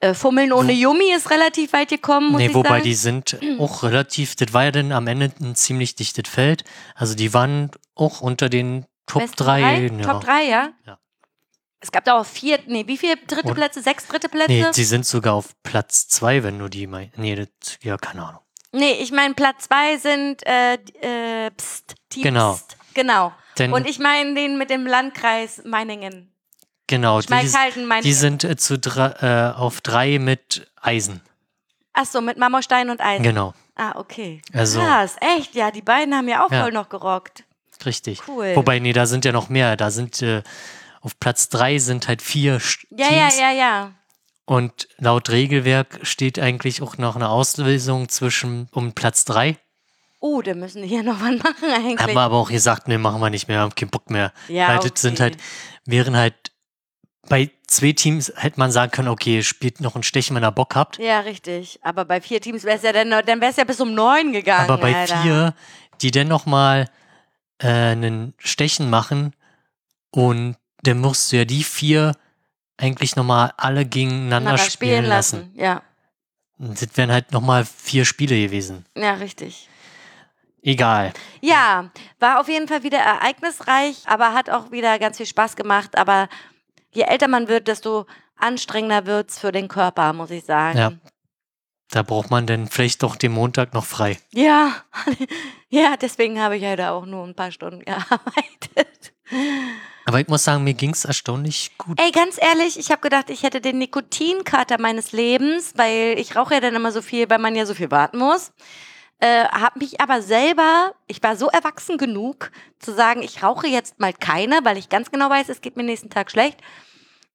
äh, 0.00 0.14
Fummeln 0.14 0.52
ohne 0.52 0.72
Yumi 0.72 1.12
ist 1.14 1.30
relativ 1.30 1.72
weit 1.72 1.88
gekommen, 1.88 2.32
muss 2.32 2.38
nee, 2.40 2.48
ich 2.48 2.54
wobei 2.54 2.68
sagen. 2.68 2.82
die 2.84 2.94
sind 2.94 3.38
auch 3.58 3.82
relativ, 3.82 4.36
das 4.36 4.52
war 4.52 4.64
ja 4.64 4.70
dann 4.72 4.92
am 4.92 5.06
Ende 5.06 5.32
ein 5.40 5.54
ziemlich 5.54 5.94
dichtes 5.94 6.28
Feld. 6.28 6.64
Also 6.94 7.14
die 7.14 7.32
waren 7.32 7.70
auch 7.94 8.20
unter 8.20 8.48
den 8.48 8.86
Top 9.06 9.22
Besten 9.22 9.36
3. 9.36 9.60
drei? 9.60 9.86
Ja. 9.98 10.12
Top 10.12 10.24
3, 10.24 10.44
ja? 10.44 10.68
Ja. 10.86 10.98
Es 11.80 11.92
gab 11.92 12.04
da 12.04 12.18
auch 12.18 12.26
vier, 12.26 12.58
nee, 12.66 12.84
wie 12.86 12.96
viele 12.96 13.16
dritte 13.16 13.48
Und- 13.48 13.54
Plätze? 13.54 13.80
Sechs 13.82 14.06
dritte 14.06 14.28
Plätze? 14.28 14.50
Nee, 14.52 14.64
sie 14.72 14.84
sind 14.84 15.06
sogar 15.06 15.34
auf 15.34 15.54
Platz 15.62 16.08
2, 16.08 16.42
wenn 16.42 16.58
du 16.58 16.68
die 16.68 16.86
meinst. 16.86 17.16
Nee, 17.18 17.34
das, 17.36 17.48
ja, 17.82 17.96
keine 17.96 18.24
Ahnung. 18.26 18.40
Nee, 18.72 18.92
ich 19.00 19.12
meine, 19.12 19.32
Platz 19.34 19.64
zwei 19.68 19.96
sind 19.96 20.44
äh, 20.46 20.74
äh, 21.00 21.50
Pst, 21.52 21.94
Team 22.10 22.24
Genau. 22.24 22.54
Pst. 22.54 22.76
Genau. 22.94 23.32
Denn, 23.58 23.72
Und 23.72 23.88
ich 23.88 23.98
meine 23.98 24.34
den 24.34 24.58
mit 24.58 24.68
dem 24.68 24.86
Landkreis 24.86 25.62
Meiningen. 25.64 26.30
Genau, 26.86 27.20
die, 27.20 27.34
die 28.02 28.12
sind 28.12 28.44
äh, 28.44 28.56
zu 28.56 28.78
drei, 28.78 29.08
äh, 29.20 29.52
auf 29.56 29.80
3 29.80 30.18
mit 30.18 30.70
Eisen. 30.80 31.20
Achso, 31.92 32.20
mit 32.20 32.36
Marmorstein 32.38 32.90
und 32.90 33.00
Eisen. 33.00 33.22
Genau, 33.22 33.54
Ah, 33.78 33.92
okay. 33.96 34.40
Also- 34.54 34.80
Krass, 34.80 35.16
echt, 35.20 35.54
ja, 35.54 35.70
die 35.70 35.82
beiden 35.82 36.14
haben 36.14 36.28
ja 36.28 36.44
auch 36.44 36.50
Ja. 36.50 36.62
voll 36.62 36.72
noch 36.72 36.88
gerockt. 36.88 37.44
richtig. 37.84 38.22
Cool. 38.26 38.52
Wobei, 38.56 38.78
nee, 38.78 38.92
da 38.94 39.04
sind 39.06 39.24
ja 39.26 39.32
noch 39.32 39.48
mehr. 39.50 39.76
Da 39.76 39.90
sind 39.90 40.22
äh, 40.22 40.42
auf 41.02 41.20
Platz 41.20 41.50
3 41.50 41.78
sind 41.78 42.08
halt 42.08 42.22
vier 42.22 42.58
Ja, 42.90 43.10
ja, 43.10 43.28
Teams. 43.28 43.38
ja, 43.38 43.50
ja. 43.52 43.92
Und 44.46 44.88
laut 44.98 45.28
Regelwerk 45.28 45.98
steht 46.02 46.38
eigentlich 46.38 46.80
auch 46.80 46.96
noch 46.98 47.16
eine 47.16 47.28
Auslösung 47.28 48.08
zwischen 48.08 48.68
um 48.72 48.92
Platz 48.92 49.24
3. 49.26 49.58
Oh, 50.20 50.40
da 50.40 50.54
müssen 50.54 50.82
die 50.82 50.88
hier 50.88 51.02
noch 51.02 51.20
was 51.20 51.36
machen 51.42 51.70
eigentlich. 51.70 51.98
Haben 52.00 52.14
wir 52.14 52.20
aber 52.22 52.36
auch 52.36 52.48
gesagt, 52.50 52.88
nee, 52.88 52.96
machen 52.96 53.20
wir 53.20 53.28
nicht 53.30 53.46
mehr, 53.48 53.60
haben 53.60 53.74
keinen 53.74 53.90
Bock 53.90 54.08
mehr. 54.08 54.32
ja, 54.48 54.68
Weil 54.68 54.88
das 54.88 55.00
sind 55.02 55.14
okay. 55.14 55.22
halt, 55.24 55.36
wären 55.84 56.16
halt 56.16 56.52
bei 57.28 57.50
zwei 57.66 57.92
Teams 57.92 58.32
hätte 58.36 58.58
man 58.58 58.70
sagen 58.70 58.90
können, 58.92 59.08
okay, 59.08 59.42
spielt 59.42 59.80
noch 59.80 59.96
ein 59.96 60.02
Stechen, 60.02 60.36
wenn 60.36 60.44
ihr 60.44 60.52
Bock 60.52 60.74
habt. 60.74 60.98
Ja, 60.98 61.20
richtig. 61.20 61.78
Aber 61.82 62.04
bei 62.04 62.20
vier 62.20 62.40
Teams 62.40 62.64
wäre 62.64 62.76
es 62.76 62.82
ja 62.82 62.92
dann, 62.92 63.10
dann 63.10 63.40
wäre 63.40 63.50
es 63.50 63.56
ja 63.56 63.64
bis 63.64 63.80
um 63.80 63.94
neun 63.94 64.32
gegangen. 64.32 64.68
Aber 64.70 64.78
bei 64.80 64.94
Alter. 64.94 65.22
vier, 65.22 65.54
die 66.00 66.10
dann 66.10 66.28
nochmal 66.28 66.88
äh, 67.58 67.68
einen 67.68 68.34
Stechen 68.38 68.90
machen 68.90 69.34
und 70.10 70.56
dann 70.82 71.00
musst 71.00 71.32
du 71.32 71.36
ja 71.36 71.44
die 71.44 71.64
vier 71.64 72.12
eigentlich 72.76 73.16
nochmal 73.16 73.52
alle 73.56 73.84
gegeneinander 73.86 74.52
Miteinander 74.52 74.58
spielen 74.58 75.04
lassen. 75.04 75.50
Ja, 75.54 75.82
Und 76.58 76.80
das 76.80 76.88
wären 76.96 77.10
halt 77.10 77.32
nochmal 77.32 77.64
vier 77.64 78.04
Spiele 78.04 78.38
gewesen. 78.38 78.84
ja, 78.96 79.14
richtig. 79.14 79.68
Egal. 80.62 81.12
Ja, 81.40 81.90
war 82.18 82.40
auf 82.40 82.48
jeden 82.48 82.66
Fall 82.66 82.82
wieder 82.82 82.98
ereignisreich, 82.98 84.02
aber 84.06 84.34
hat 84.34 84.50
auch 84.50 84.72
wieder 84.72 84.98
ganz 84.98 85.16
viel 85.16 85.26
Spaß 85.26 85.54
gemacht. 85.54 85.96
Aber 85.96 86.28
je 86.96 87.02
älter 87.02 87.28
man 87.28 87.48
wird, 87.48 87.68
desto 87.68 88.06
anstrengender 88.36 89.06
wird 89.06 89.30
es 89.30 89.38
für 89.38 89.52
den 89.52 89.68
Körper, 89.68 90.12
muss 90.12 90.30
ich 90.30 90.44
sagen. 90.44 90.78
Ja. 90.78 90.92
Da 91.90 92.02
braucht 92.02 92.30
man 92.30 92.46
dann 92.46 92.66
vielleicht 92.66 93.02
doch 93.02 93.14
den 93.14 93.32
Montag 93.32 93.72
noch 93.72 93.84
frei. 93.84 94.18
Ja, 94.32 94.72
ja 95.68 95.96
deswegen 95.96 96.40
habe 96.40 96.56
ich 96.56 96.64
heute 96.64 96.90
auch 96.90 97.06
nur 97.06 97.24
ein 97.24 97.36
paar 97.36 97.52
Stunden 97.52 97.84
gearbeitet. 97.84 99.12
Aber 100.04 100.20
ich 100.20 100.28
muss 100.28 100.44
sagen, 100.44 100.64
mir 100.64 100.74
ging 100.74 100.90
es 100.90 101.04
erstaunlich 101.04 101.76
gut. 101.78 102.00
Ey, 102.00 102.10
ganz 102.10 102.40
ehrlich, 102.40 102.78
ich 102.78 102.90
habe 102.90 103.02
gedacht, 103.02 103.30
ich 103.30 103.42
hätte 103.42 103.60
den 103.60 103.78
Nikotinkater 103.78 104.80
meines 104.80 105.12
Lebens, 105.12 105.74
weil 105.76 106.18
ich 106.18 106.34
rauche 106.34 106.54
ja 106.54 106.60
dann 106.60 106.74
immer 106.74 106.92
so 106.92 107.02
viel, 107.02 107.28
weil 107.30 107.38
man 107.38 107.54
ja 107.54 107.66
so 107.66 107.74
viel 107.74 107.90
warten 107.90 108.18
muss. 108.18 108.52
Äh, 109.18 109.44
habe 109.46 109.78
mich 109.78 110.00
aber 110.00 110.22
selber, 110.22 110.92
ich 111.06 111.22
war 111.22 111.36
so 111.36 111.48
erwachsen 111.48 111.98
genug 111.98 112.50
zu 112.78 112.92
sagen, 112.92 113.22
ich 113.22 113.42
rauche 113.42 113.66
jetzt 113.66 113.98
mal 113.98 114.12
keine, 114.12 114.60
weil 114.64 114.76
ich 114.76 114.88
ganz 114.88 115.10
genau 115.10 115.30
weiß, 115.30 115.48
es 115.48 115.60
geht 115.60 115.76
mir 115.76 115.84
nächsten 115.84 116.10
Tag 116.10 116.30
schlecht. 116.30 116.60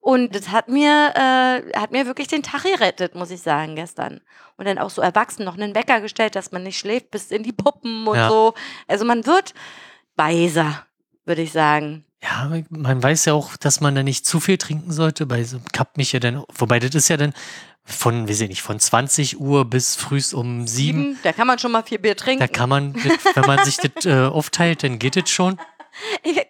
Und 0.02 0.34
das 0.34 0.48
hat 0.48 0.68
mir, 0.68 1.12
äh, 1.14 1.78
hat 1.78 1.92
mir 1.92 2.06
wirklich 2.06 2.26
den 2.26 2.42
Tag 2.42 2.64
gerettet, 2.64 3.14
muss 3.14 3.30
ich 3.30 3.40
sagen, 3.40 3.76
gestern. 3.76 4.20
Und 4.56 4.66
dann 4.66 4.78
auch 4.78 4.90
so 4.90 5.00
erwachsen 5.00 5.44
noch 5.44 5.56
einen 5.56 5.76
Wecker 5.76 6.00
gestellt, 6.00 6.34
dass 6.34 6.50
man 6.50 6.64
nicht 6.64 6.76
schläft 6.76 7.12
bis 7.12 7.30
in 7.30 7.44
die 7.44 7.52
Puppen 7.52 8.08
und 8.08 8.16
Ja. 8.16 8.28
so. 8.28 8.54
Also 8.88 9.04
man 9.04 9.24
wird 9.26 9.54
weiser, 10.16 10.84
würde 11.24 11.42
ich 11.42 11.52
sagen. 11.52 12.04
Ja, 12.20 12.50
man 12.68 13.00
weiß 13.00 13.26
ja 13.26 13.34
auch, 13.34 13.56
dass 13.56 13.80
man 13.80 13.94
da 13.94 14.02
nicht 14.02 14.26
zu 14.26 14.40
viel 14.40 14.58
trinken 14.58 14.92
sollte. 14.92 15.24
Bei 15.24 15.44
so 15.44 15.58
Cup 15.72 15.96
mich 15.96 16.12
ja 16.12 16.18
dann, 16.18 16.42
wobei 16.52 16.80
das 16.80 16.94
ist 16.96 17.08
ja 17.08 17.16
dann 17.16 17.32
von, 17.84 18.28
weiß 18.28 18.40
ich 18.42 18.48
nicht, 18.48 18.62
von 18.62 18.78
20 18.78 19.40
Uhr 19.40 19.64
bis 19.64 19.96
frühs 19.96 20.34
um 20.34 20.66
7. 20.66 20.66
Sieben, 20.68 21.18
da 21.24 21.32
kann 21.32 21.46
man 21.48 21.58
schon 21.58 21.72
mal 21.72 21.82
vier 21.82 22.00
Bier 22.00 22.16
trinken. 22.16 22.40
Da 22.40 22.46
kann 22.46 22.68
man, 22.68 22.94
wenn 22.94 23.44
man 23.46 23.64
sich 23.64 23.76
das 23.94 24.06
äh, 24.06 24.26
aufteilt, 24.26 24.84
dann 24.84 24.98
geht 25.00 25.16
es 25.16 25.30
schon. 25.30 25.58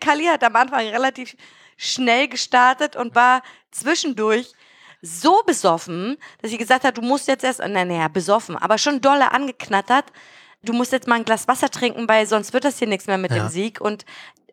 Kali 0.01 0.25
hat 0.27 0.43
am 0.45 0.57
Anfang 0.57 0.87
relativ 0.89 1.37
schnell 1.77 2.29
gestartet 2.29 2.97
und 2.97 3.15
war 3.15 3.43
zwischendurch 3.71 4.53
so 5.01 5.43
besoffen, 5.45 6.17
dass 6.41 6.51
sie 6.53 6.59
gesagt 6.59 6.85
hat, 6.85 6.97
du 6.97 7.03
musst 7.03 7.27
jetzt 7.27 7.43
erst, 7.43 7.59
nein, 7.61 7.89
naja, 7.89 8.09
besoffen, 8.09 8.57
aber 8.57 8.79
schon 8.79 9.01
dolle 9.01 9.33
angeknattert. 9.33 10.05
Du 10.63 10.73
musst 10.73 10.93
jetzt 10.93 11.09
mal 11.09 11.17
ein 11.17 11.25
Glas 11.25 11.49
Wasser 11.49 11.69
trinken, 11.71 12.07
weil 12.09 12.25
sonst 12.27 12.53
wird 12.53 12.65
das 12.65 12.79
hier 12.79 12.87
nichts 12.87 13.09
mehr 13.09 13.19
mit 13.19 13.33
Ja. 13.33 13.39
dem 13.39 13.49
Sieg. 13.49 13.81
Und, 13.81 14.05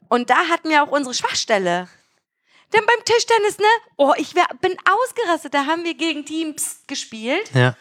und 0.07 0.31
da 0.31 0.47
hatten 0.47 0.69
wir 0.69 0.81
auch 0.83 0.87
unsere 0.87 1.13
Schwachstelle. 1.13 1.87
Denn 2.73 2.83
beim 2.85 3.05
Tischtennis, 3.05 3.59
ne? 3.59 3.65
Oh, 3.95 4.13
ich 4.17 4.33
wär, 4.33 4.47
bin 4.59 4.75
ausgerastet. 4.91 5.53
Da 5.53 5.67
haben 5.67 5.83
wir 5.83 5.93
gegen 5.93 6.25
Teams 6.25 6.81
gespielt. 6.87 7.51
Ja. 7.53 7.75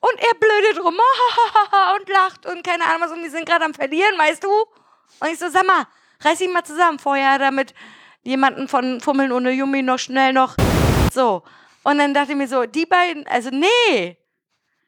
Und 0.00 0.14
er 0.18 0.34
blödet 0.40 0.84
rum 0.84 0.96
und 2.00 2.08
lacht 2.08 2.46
und 2.46 2.64
keine 2.64 2.84
Ahnung 2.84 3.02
was. 3.02 3.12
Und 3.12 3.22
die 3.22 3.28
sind 3.30 3.46
gerade 3.46 3.64
am 3.64 3.74
Verlieren, 3.74 4.18
weißt 4.18 4.42
du? 4.42 4.50
Und 5.20 5.28
ich 5.32 5.38
so, 5.38 5.48
sag 5.48 5.64
mal, 5.64 5.86
reiß 6.24 6.40
ihn 6.40 6.52
mal 6.52 6.64
zusammen. 6.64 6.98
Vorher 6.98 7.32
hat 7.32 7.40
er 7.40 7.50
mit 7.50 7.74
jemanden 8.22 8.68
von 8.68 9.00
Fummeln 9.00 9.32
ohne 9.32 9.50
Yumi 9.50 9.82
noch 9.82 9.98
schnell 9.98 10.32
noch 10.32 10.56
so. 11.12 11.42
Und 11.82 11.98
dann 11.98 12.14
dachte 12.14 12.32
ich 12.32 12.38
mir 12.38 12.48
so, 12.48 12.64
die 12.64 12.86
beiden, 12.86 13.26
also 13.26 13.50
nee, 13.50 14.16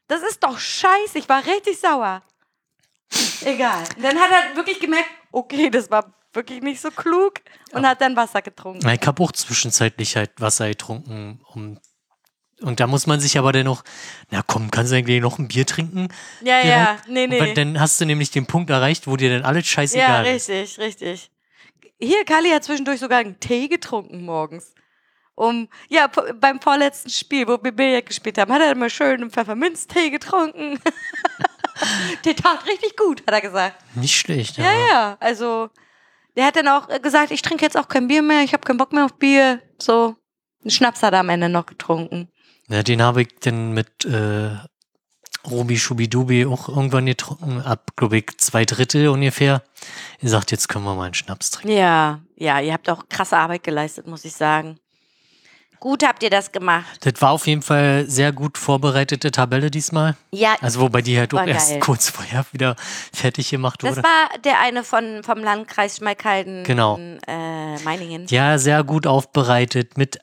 das 0.06 0.22
ist 0.22 0.42
doch 0.42 0.58
scheiße. 0.58 1.18
Ich 1.18 1.28
war 1.28 1.44
richtig 1.44 1.78
sauer. 1.78 2.22
Egal. 3.44 3.84
Dann 4.00 4.18
hat 4.18 4.30
er 4.30 4.56
wirklich 4.56 4.80
gemerkt, 4.80 5.08
okay, 5.32 5.70
das 5.70 5.90
war 5.90 6.14
wirklich 6.32 6.62
nicht 6.62 6.80
so 6.80 6.90
klug 6.90 7.34
und 7.72 7.86
hat 7.86 8.00
dann 8.00 8.16
Wasser 8.16 8.42
getrunken. 8.42 8.88
Ich 8.88 9.06
habe 9.06 9.22
auch 9.22 9.32
zwischenzeitlich 9.32 10.16
halt 10.16 10.32
Wasser 10.40 10.68
getrunken, 10.68 11.40
um 11.52 11.78
und 12.60 12.80
da 12.80 12.86
muss 12.86 13.06
man 13.06 13.20
sich 13.20 13.38
aber 13.38 13.52
dennoch, 13.52 13.82
na 14.30 14.42
komm, 14.46 14.70
kannst 14.70 14.92
du 14.92 14.96
eigentlich 14.96 15.20
noch 15.20 15.38
ein 15.38 15.48
Bier 15.48 15.66
trinken? 15.66 16.08
Ja, 16.42 16.60
ja, 16.60 16.96
nee, 17.08 17.26
nee. 17.26 17.54
dann 17.54 17.80
hast 17.80 18.00
du 18.00 18.04
nämlich 18.04 18.30
den 18.30 18.46
Punkt 18.46 18.70
erreicht, 18.70 19.06
wo 19.06 19.16
dir 19.16 19.30
dann 19.30 19.44
alles 19.44 19.64
Ja, 19.64 19.74
scheißegal 19.74 20.26
ist. 20.26 20.48
richtig, 20.48 20.78
richtig. 20.78 21.30
Hier, 22.00 22.24
Kali 22.24 22.50
hat 22.50 22.64
zwischendurch 22.64 23.00
sogar 23.00 23.18
einen 23.18 23.38
Tee 23.40 23.68
getrunken 23.68 24.24
morgens. 24.24 24.74
Um, 25.36 25.68
ja, 25.88 26.08
beim 26.40 26.60
vorletzten 26.60 27.10
Spiel, 27.10 27.48
wo 27.48 27.58
wir 27.60 27.72
Billard 27.72 28.06
gespielt 28.06 28.38
haben, 28.38 28.52
hat 28.52 28.62
er 28.62 28.70
immer 28.70 28.88
schön 28.88 29.20
einen 29.20 29.30
Pfefferminztee 29.30 30.10
getrunken. 30.10 30.78
Der 32.24 32.36
tat 32.36 32.64
richtig 32.66 32.96
gut, 32.96 33.22
hat 33.26 33.34
er 33.34 33.40
gesagt. 33.40 33.76
Nicht 33.96 34.16
schlecht, 34.16 34.58
ja. 34.58 34.64
Ja, 34.64 34.88
ja, 34.88 35.16
also 35.18 35.70
der 36.36 36.46
hat 36.46 36.56
dann 36.56 36.68
auch 36.68 36.88
gesagt, 37.02 37.30
ich 37.30 37.42
trinke 37.42 37.64
jetzt 37.64 37.76
auch 37.76 37.88
kein 37.88 38.06
Bier 38.08 38.22
mehr, 38.22 38.42
ich 38.42 38.52
habe 38.52 38.64
keinen 38.64 38.76
Bock 38.76 38.92
mehr 38.92 39.04
auf 39.04 39.14
Bier. 39.14 39.60
So, 39.78 40.16
einen 40.62 40.70
Schnaps 40.70 41.02
hat 41.02 41.12
er 41.12 41.20
am 41.20 41.28
Ende 41.28 41.48
noch 41.48 41.66
getrunken. 41.66 42.28
Ja 42.68 42.82
den 42.82 43.02
habe 43.02 43.22
ich 43.22 43.28
dann 43.40 43.72
mit 43.72 44.04
äh, 44.04 44.50
Robi 45.46 45.78
Schubidubi 45.78 46.46
auch 46.46 46.68
irgendwann 46.68 47.06
getrunken, 47.06 47.60
ab, 47.60 47.90
glaube 47.96 48.16
ich, 48.18 48.26
zwei 48.38 48.64
Drittel 48.64 49.08
ungefähr. 49.08 49.62
Er 50.20 50.28
sagt, 50.30 50.50
jetzt 50.52 50.68
können 50.68 50.84
wir 50.84 50.94
mal 50.94 51.04
einen 51.04 51.14
Schnaps 51.14 51.50
trinken. 51.50 51.76
Ja, 51.76 52.20
ja, 52.36 52.60
ihr 52.60 52.72
habt 52.72 52.88
auch 52.88 53.08
krasse 53.10 53.36
Arbeit 53.36 53.62
geleistet, 53.62 54.06
muss 54.06 54.24
ich 54.24 54.32
sagen. 54.34 54.78
Gut 55.80 56.02
habt 56.02 56.22
ihr 56.22 56.30
das 56.30 56.50
gemacht. 56.50 56.86
Das 57.02 57.20
war 57.20 57.32
auf 57.32 57.46
jeden 57.46 57.60
Fall 57.60 58.06
sehr 58.08 58.32
gut 58.32 58.56
vorbereitete 58.56 59.30
Tabelle 59.30 59.70
diesmal. 59.70 60.16
Ja, 60.32 60.56
Also 60.62 60.80
wobei 60.80 61.02
die 61.02 61.18
halt 61.18 61.34
auch 61.34 61.46
erst 61.46 61.72
geil. 61.72 61.80
kurz 61.80 62.08
vorher 62.08 62.46
wieder 62.52 62.74
fertig 63.12 63.50
gemacht 63.50 63.82
das 63.82 63.96
wurde. 63.96 64.02
war 64.04 64.38
der 64.42 64.60
eine 64.60 64.82
von, 64.82 65.22
vom 65.24 65.40
Landkreis 65.40 65.98
Schmalkalden 65.98 66.64
Genau. 66.64 66.96
in 66.96 67.18
äh, 67.28 67.78
Meiningen. 67.80 68.26
Ja, 68.30 68.56
sehr 68.56 68.82
gut 68.82 69.06
aufbereitet. 69.06 69.98
Mit, 69.98 70.20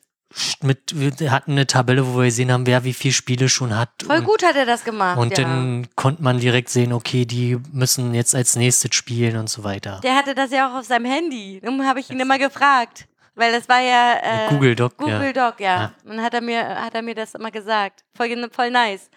mit, 0.62 0.94
wir 0.94 1.32
hatten 1.32 1.52
eine 1.52 1.67
Tabelle, 1.67 2.08
wo 2.08 2.20
wir 2.20 2.26
gesehen 2.26 2.52
haben, 2.52 2.65
wer 2.65 2.84
wie 2.84 2.94
viele 2.94 3.13
Spiele 3.13 3.50
schon 3.50 3.78
hat. 3.78 3.89
Voll 4.06 4.20
und, 4.20 4.26
gut 4.26 4.44
hat 4.44 4.56
er 4.56 4.65
das 4.65 4.84
gemacht. 4.84 5.17
Und 5.17 5.38
ja. 5.38 5.44
dann 5.44 5.88
konnte 5.96 6.24
man 6.24 6.39
direkt 6.39 6.70
sehen, 6.70 6.94
okay, 6.94 7.26
die 7.26 7.58
müssen 7.72 8.13
jetzt 8.13 8.36
als 8.36 8.56
nächstes 8.56 8.96
spielen 8.96 9.38
und 9.38 9.50
so 9.50 9.63
weiter. 9.63 10.00
Der 10.04 10.15
hatte 10.15 10.36
das 10.36 10.52
ja 10.52 10.70
auch 10.70 10.80
auf 10.80 10.86
seinem 10.86 11.06
Handy. 11.06 11.60
Darum 11.62 11.86
habe 11.86 12.00
ich 12.00 12.10
ihn 12.10 12.20
immer 12.20 12.38
gefragt. 12.38 13.08
Weil 13.34 13.54
das 13.54 13.70
war 13.70 13.80
ja 13.80 14.15
äh, 14.22 14.50
Google 14.50 14.76
Doc, 14.76 14.98
Google 14.98 15.34
ja. 15.34 15.34
Doc, 15.34 15.60
ja. 15.60 15.82
Ja. 15.82 15.94
Und 16.04 16.22
hat 16.22 16.34
er 16.34 16.41
mir, 16.41 16.84
hat 16.84 16.94
er 16.94 17.02
mir 17.02 17.15
das 17.15 17.34
immer 17.34 17.50
gesagt. 17.50 18.04
Voll, 18.13 18.50
voll 18.52 18.72
nice. 18.72 19.10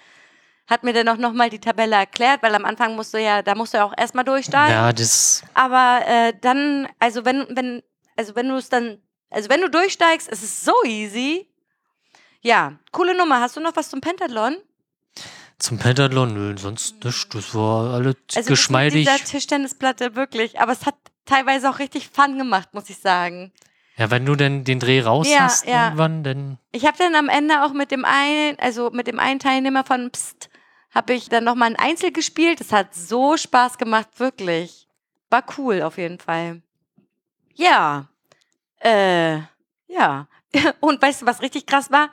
Hat 0.66 0.82
mir 0.82 0.92
dann 0.92 1.08
auch 1.08 1.18
nochmal 1.18 1.50
die 1.50 1.58
Tabelle 1.58 1.96
erklärt, 1.96 2.42
weil 2.42 2.54
am 2.54 2.64
Anfang 2.64 2.94
musst 2.94 3.12
du 3.12 3.20
ja, 3.20 3.42
da 3.42 3.54
musst 3.54 3.74
du 3.74 3.78
ja 3.78 3.84
auch 3.84 3.92
erstmal 3.96 4.24
durchsteigen. 4.24 4.72
Ja, 4.72 4.92
das, 4.92 5.42
Aber 5.52 6.00
äh, 6.06 6.32
dann, 6.40 6.88
also 6.98 7.24
wenn, 7.24 7.44
wenn, 7.50 7.82
also 8.16 8.34
wenn 8.34 8.48
du 8.48 8.56
es 8.56 8.68
dann, 8.68 8.98
also 9.30 9.48
wenn 9.48 9.60
du 9.60 9.68
durchsteigst, 9.70 10.28
ist 10.28 10.42
es 10.42 10.64
so 10.64 10.72
easy. 10.84 11.48
Ja, 12.42 12.74
coole 12.92 13.16
Nummer. 13.16 13.40
Hast 13.40 13.56
du 13.56 13.60
noch 13.60 13.74
was 13.76 13.88
zum 13.90 14.00
Pentathlon? 14.00 14.56
zum 15.58 15.78
Pentathlon, 15.78 16.34
nö, 16.34 16.58
sonst 16.58 17.02
nicht. 17.04 17.34
Das 17.34 17.54
war 17.54 17.94
alles 17.94 18.16
Also 18.34 18.50
geschmeidig. 18.50 19.06
dieser 19.06 19.16
Tischtennisplatte 19.24 20.14
wirklich. 20.14 20.60
Aber 20.60 20.72
es 20.72 20.84
hat 20.84 20.96
teilweise 21.24 21.70
auch 21.70 21.78
richtig 21.78 22.10
Fun 22.10 22.36
gemacht, 22.36 22.74
muss 22.74 22.90
ich 22.90 22.98
sagen. 22.98 23.52
Ja, 23.96 24.10
wenn 24.10 24.26
du 24.26 24.34
denn 24.34 24.64
den 24.64 24.80
Dreh 24.80 25.00
raus 25.00 25.28
Ja, 25.30 25.40
hast 25.44 25.66
ja. 25.66 25.84
irgendwann, 25.86 26.24
dann. 26.24 26.58
Ich 26.72 26.84
habe 26.84 26.98
dann 26.98 27.14
am 27.14 27.28
Ende 27.28 27.62
auch 27.64 27.72
mit 27.72 27.92
dem 27.92 28.04
einen, 28.04 28.58
also 28.58 28.90
mit 28.90 29.06
dem 29.06 29.18
einen 29.20 29.38
Teilnehmer 29.38 29.84
von 29.84 30.10
Psst, 30.10 30.50
habe 30.90 31.14
ich 31.14 31.28
dann 31.28 31.44
nochmal 31.44 31.70
ein 31.70 31.76
Einzel 31.76 32.12
gespielt. 32.12 32.60
Das 32.60 32.72
hat 32.72 32.94
so 32.94 33.36
Spaß 33.36 33.78
gemacht, 33.78 34.08
wirklich. 34.18 34.88
War 35.30 35.44
cool 35.56 35.80
auf 35.82 35.96
jeden 35.96 36.18
Fall. 36.18 36.60
Ja. 37.54 38.08
Äh, 38.84 39.38
ja. 39.88 40.28
Und 40.80 41.00
weißt 41.02 41.22
du, 41.22 41.26
was 41.26 41.42
richtig 41.42 41.66
krass 41.66 41.90
war? 41.90 42.10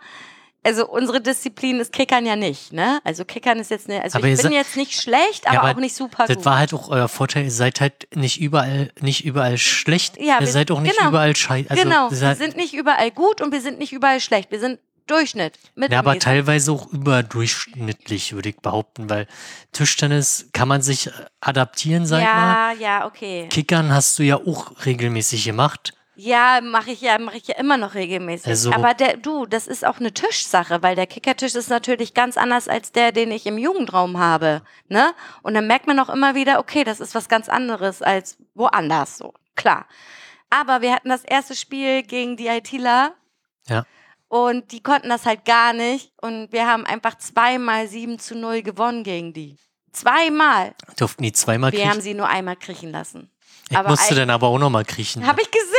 Also 0.64 0.88
unsere 0.88 1.22
Disziplin 1.22 1.80
ist 1.80 1.92
Kickern 1.92 2.24
ja 2.24 2.36
nicht, 2.36 2.72
ne? 2.72 3.00
Also 3.04 3.26
Kickern 3.26 3.58
ist 3.58 3.72
jetzt 3.72 3.88
ne, 3.88 4.00
also 4.04 4.20
Aber 4.20 4.28
ich 4.28 4.40
bin 4.40 4.52
jetzt 4.52 4.78
nicht 4.78 4.94
schlecht, 4.94 5.48
aber, 5.48 5.62
aber 5.62 5.72
auch 5.72 5.82
nicht 5.82 5.96
super 5.96 6.26
Das 6.28 6.36
gut. 6.38 6.46
war 6.46 6.60
halt 6.60 6.72
auch 6.76 6.88
euer 6.90 7.08
Vorteil, 7.08 7.46
ihr 7.46 7.52
seid 7.52 7.82
halt 7.82 8.08
nicht 8.14 8.40
überall, 8.40 8.92
nicht 9.00 9.26
überall 9.26 9.58
schlecht. 9.58 10.18
Ja, 10.22 10.36
ihr 10.36 10.42
wir- 10.42 10.48
seid 10.48 10.70
auch 10.70 10.80
nicht 10.82 10.96
genau. 10.96 11.10
überall 11.10 11.36
scheiße. 11.36 11.72
Also, 11.72 11.84
genau, 11.84 12.12
wir 12.12 12.36
sind 12.36 12.58
nicht 12.58 12.76
überall 12.76 13.10
gut 13.10 13.42
und 13.42 13.52
wir 13.52 13.60
sind 13.62 13.80
nicht 13.80 13.92
überall 13.92 14.20
schlecht. 14.20 14.52
Wir 14.52 14.60
sind 14.60 14.80
Durchschnitt. 15.08 15.58
Ja, 15.76 15.98
aber 15.98 16.20
teilweise 16.20 16.72
auch 16.72 16.86
überdurchschnittlich, 16.94 18.34
würde 18.34 18.50
ich 18.50 18.58
behaupten, 18.58 19.10
weil 19.10 19.28
Tischtennis 19.72 20.50
kann 20.54 20.68
man 20.68 20.82
sich 20.84 21.08
äh, 21.08 21.12
adaptieren, 21.42 22.06
sag 22.06 22.20
ich 22.20 22.26
mal. 22.26 22.76
Ja, 22.76 22.80
ja, 23.00 23.06
okay. 23.08 23.48
Kickern 23.50 23.92
hast 23.94 24.20
du 24.20 24.24
ja 24.24 24.38
auch 24.38 24.72
regelmäßig 24.86 25.44
gemacht. 25.44 25.94
Ja, 26.24 26.60
mache 26.62 26.92
ich 26.92 27.02
ja, 27.02 27.18
mache 27.18 27.38
ich 27.38 27.48
ja 27.48 27.56
immer 27.56 27.78
noch 27.78 27.96
regelmäßig. 27.96 28.48
Also- 28.48 28.72
Aber 28.74 28.94
der, 28.94 29.18
du, 29.18 29.46
das 29.48 29.66
ist 29.68 29.84
auch 29.86 30.00
eine 30.00 30.14
Tischsache, 30.14 30.84
weil 30.84 30.96
der 30.96 31.08
Kickertisch 31.08 31.56
ist 31.56 31.70
natürlich 31.70 32.14
ganz 32.14 32.38
anders 32.38 32.68
als 32.68 32.92
der, 32.92 33.12
den 33.12 33.32
ich 33.32 33.46
im 33.48 33.58
Jugendraum 33.58 34.20
habe, 34.20 34.62
ne? 34.88 35.14
Und 35.42 35.56
dann 35.56 35.66
merkt 35.68 35.88
man 35.88 36.00
auch 36.00 36.10
immer 36.10 36.36
wieder, 36.36 36.60
okay, 36.60 36.84
das 36.84 37.00
ist 37.00 37.16
was 37.16 37.28
ganz 37.28 37.50
anderes 37.50 38.02
als 38.04 38.38
woanders, 38.54 39.18
so 39.18 39.34
klar. 39.56 39.88
Aber 40.52 40.82
wir 40.82 40.94
hatten 40.94 41.10
das 41.10 41.24
erste 41.24 41.56
Spiel 41.56 42.04
gegen 42.04 42.38
die 42.38 42.48
ITler 42.48 43.16
Ja. 43.68 43.86
und 44.28 44.72
die 44.74 44.84
konnten 44.84 45.10
das 45.10 45.26
halt 45.26 45.44
gar 45.46 45.74
nicht 45.74 46.12
und 46.22 46.52
wir 46.52 46.68
haben 46.68 46.86
einfach 46.86 47.18
zweimal 47.18 47.88
7 47.88 48.20
zu 48.20 48.36
0 48.36 48.62
gewonnen 48.62 49.04
gegen 49.04 49.34
die. 49.34 49.58
Zweimal. 49.92 50.74
Durften 50.98 51.24
die 51.24 51.34
zweimal 51.34 51.72
Wir 51.72 51.80
kriechen. 51.80 51.92
haben 51.92 52.02
sie 52.02 52.14
nur 52.14 52.28
einmal 52.28 52.56
kriechen 52.56 52.92
lassen. 52.92 53.30
Ich 53.70 53.78
aber 53.78 53.90
musste 53.90 54.16
dann 54.16 54.30
aber 54.30 54.48
auch 54.48 54.58
nochmal 54.58 54.84
kriechen. 54.84 55.26
Habe 55.26 55.42
ich 55.42 55.50
gesehen, 55.52 55.71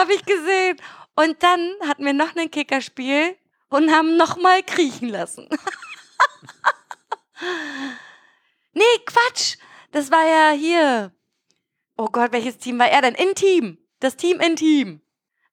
habe 0.00 0.14
ich 0.14 0.24
gesehen. 0.24 0.76
Und 1.14 1.42
dann 1.42 1.72
hatten 1.86 2.04
wir 2.04 2.12
noch 2.12 2.34
ein 2.36 2.50
Kickerspiel 2.50 3.36
und 3.68 3.90
haben 3.90 4.16
nochmal 4.16 4.62
kriechen 4.62 5.08
lassen. 5.08 5.48
nee, 8.72 8.82
Quatsch. 9.06 9.56
Das 9.92 10.10
war 10.10 10.26
ja 10.26 10.50
hier. 10.56 11.12
Oh 11.96 12.08
Gott, 12.08 12.32
welches 12.32 12.58
Team 12.58 12.78
war 12.78 12.88
er 12.88 13.02
denn? 13.02 13.14
In-Team. 13.14 13.78
Das 14.00 14.16
Team 14.16 14.40
In-Team. 14.40 15.00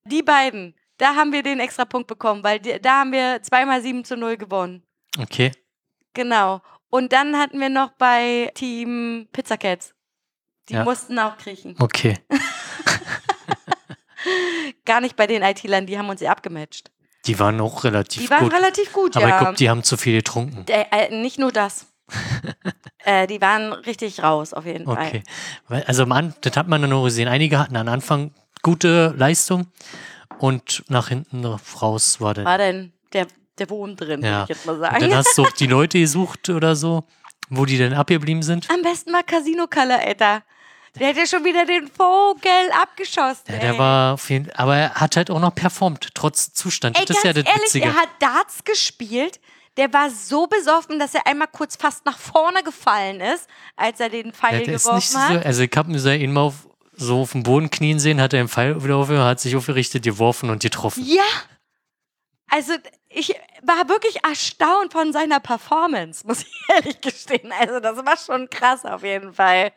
Die 0.06 0.22
beiden. 0.24 0.76
Da 0.98 1.16
haben 1.16 1.32
wir 1.32 1.44
den 1.44 1.60
extra 1.60 1.86
Punkt 1.86 2.08
bekommen, 2.08 2.44
weil 2.44 2.60
die, 2.60 2.80
da 2.82 3.00
haben 3.00 3.12
wir 3.12 3.42
zweimal 3.42 3.82
7 3.82 4.04
zu 4.04 4.18
0 4.18 4.38
gewonnen. 4.38 4.84
Okay. 5.18 5.52
Genau. 6.14 6.62
Und 6.90 7.14
dann 7.14 7.38
hatten 7.40 7.60
wir 7.60 7.70
noch 7.70 7.92
bei 7.94 8.52
Team 8.54 9.28
Pizza 9.32 9.58
Cats. 9.58 9.96
Die 10.70 10.74
Ja. 10.74 10.84
mussten 10.84 11.18
auch 11.20 11.38
kriechen. 11.38 11.76
Okay. 11.80 12.18
Gar 14.86 15.02
nicht 15.02 15.16
bei 15.16 15.28
den 15.28 15.42
IT-Lern, 15.44 15.86
die 15.86 15.98
haben 15.98 16.10
uns 16.10 16.22
ja 16.22 16.32
abgematcht. 16.32 16.92
Die 17.26 17.40
waren 17.40 17.60
auch 17.62 17.84
relativ 17.84 18.22
Die 18.24 18.30
waren 18.30 18.44
gut. 18.44 18.54
relativ 18.54 18.92
gut, 18.92 19.16
aber 19.16 19.28
ja. 19.28 19.36
ich 19.36 19.40
glaube, 19.42 19.58
die 19.58 19.70
haben 19.70 19.84
zu 19.84 19.96
viel 19.98 20.14
getrunken. 20.18 20.66
äh, 20.68 20.86
äh, 20.92 21.22
nicht 21.22 21.40
nur 21.40 21.52
das. 21.52 21.88
äh, 23.06 23.28
die 23.28 23.40
waren 23.42 23.72
richtig 23.74 24.22
raus, 24.22 24.54
auf 24.54 24.66
jeden 24.66 24.86
Fall. 24.86 25.08
Okay. 25.08 25.24
Also 25.88 26.04
am 26.04 26.12
An 26.12 26.34
das 26.42 26.56
hat 26.58 26.68
man 26.68 26.82
dann 26.82 26.90
nur 26.90 27.04
gesehen. 27.06 27.28
Einige 27.28 27.60
hatten 27.60 27.78
am 27.78 27.88
Anfang 27.88 28.32
gute 28.62 29.14
Leistung 29.18 29.68
und 30.38 30.84
nach 30.90 31.08
hinten 31.10 31.46
raus 31.46 32.20
war 32.20 32.34
dann. 32.34 32.46
War 32.46 32.58
denn 32.58 32.92
der, 33.14 33.28
der 33.58 33.70
Wurm 33.70 33.96
drin, 33.96 34.22
Ja. 34.22 34.32
würde 34.32 34.44
ich 34.44 34.50
jetzt 34.58 34.66
mal 34.66 34.74
Und 34.74 34.82
sagen. 34.82 35.00
dann 35.00 35.16
hast 35.16 35.38
du 35.38 35.44
auch 35.44 35.52
die 35.60 35.68
Leute 35.68 36.00
gesucht 36.00 36.50
oder 36.50 36.76
so, 36.76 37.06
wo 37.50 37.66
die 37.66 37.78
denn 37.78 37.94
abgeblieben 37.94 38.44
sind. 38.44 38.70
Am 38.70 38.82
besten 38.82 39.12
mal 39.12 39.24
Casino 39.24 39.66
Color, 39.68 40.00
Alter. 40.00 40.44
Der 41.00 41.10
hat 41.10 41.18
ja 41.18 41.26
schon 41.26 41.44
wieder 41.44 41.66
den 41.66 41.88
Vogel 41.88 42.72
abgeschossen. 42.82 43.44
Ja, 43.50 43.58
der 43.58 43.78
war 43.80 44.20
jeden 44.30 44.52
aber 44.54 44.76
er 44.78 44.94
hat 44.94 45.16
halt 45.16 45.32
auch 45.32 45.40
noch 45.40 45.56
performt, 45.56 46.10
trotz 46.14 46.54
Zustand. 46.54 47.00
Ey, 47.00 47.06
das 47.06 47.18
ist 47.18 47.24
ja 47.24 47.34
das 47.34 47.46
ehrlich, 47.46 47.64
Witzige. 47.64 47.86
er 47.86 47.96
hat 47.96 48.10
Darts 48.20 48.64
gespielt. 48.64 49.40
Der 49.76 49.92
war 49.92 50.12
so 50.12 50.46
besoffen, 50.46 51.00
dass 51.00 51.16
er 51.16 51.26
einmal 51.26 51.48
kurz 51.52 51.76
fast 51.76 52.06
nach 52.06 52.20
vorne 52.20 52.62
gefallen 52.62 53.22
ist, 53.22 53.50
als 53.76 54.00
er 54.00 54.10
den 54.10 54.28
Ja, 54.28 54.32
Pfeil 54.34 54.70
ist 54.70 54.84
geworfen 54.86 55.02
so, 55.14 55.20
hat. 55.20 55.46
also 55.48 55.64
ich 55.64 55.72
hab 55.76 55.88
ihn 55.88 55.98
so 55.98 56.12
ihn 56.12 56.32
mal 56.32 56.42
auf, 56.42 56.68
so 56.96 57.22
auf 57.22 57.32
dem 57.32 57.42
Boden 57.42 57.72
knien 57.72 57.98
sehen, 57.98 58.22
hat 58.22 58.34
er 58.34 58.44
den 58.44 58.50
Pfeil 58.50 58.84
wieder 58.84 58.98
aufgehört, 58.98 59.26
hat 59.26 59.40
sich 59.40 59.56
aufgerichtet, 59.56 60.04
geworfen 60.04 60.52
und 60.52 60.62
getroffen. 60.62 61.04
Ja. 61.04 61.24
Also 62.52 62.74
ich 63.10 63.34
war 63.64 63.90
wirklich 63.90 64.24
erstaunt 64.24 64.92
von 64.92 65.12
seiner 65.12 65.40
Performance, 65.40 66.28
muss 66.28 66.42
ich 66.44 66.54
ehrlich 66.70 67.02
gestehen. 67.02 67.52
Also 67.60 67.80
das 67.80 67.98
war 68.06 68.18
schon 68.18 68.48
krass 68.52 68.86
auf 68.86 69.04
jeden 69.04 69.34
Fall. 69.34 69.72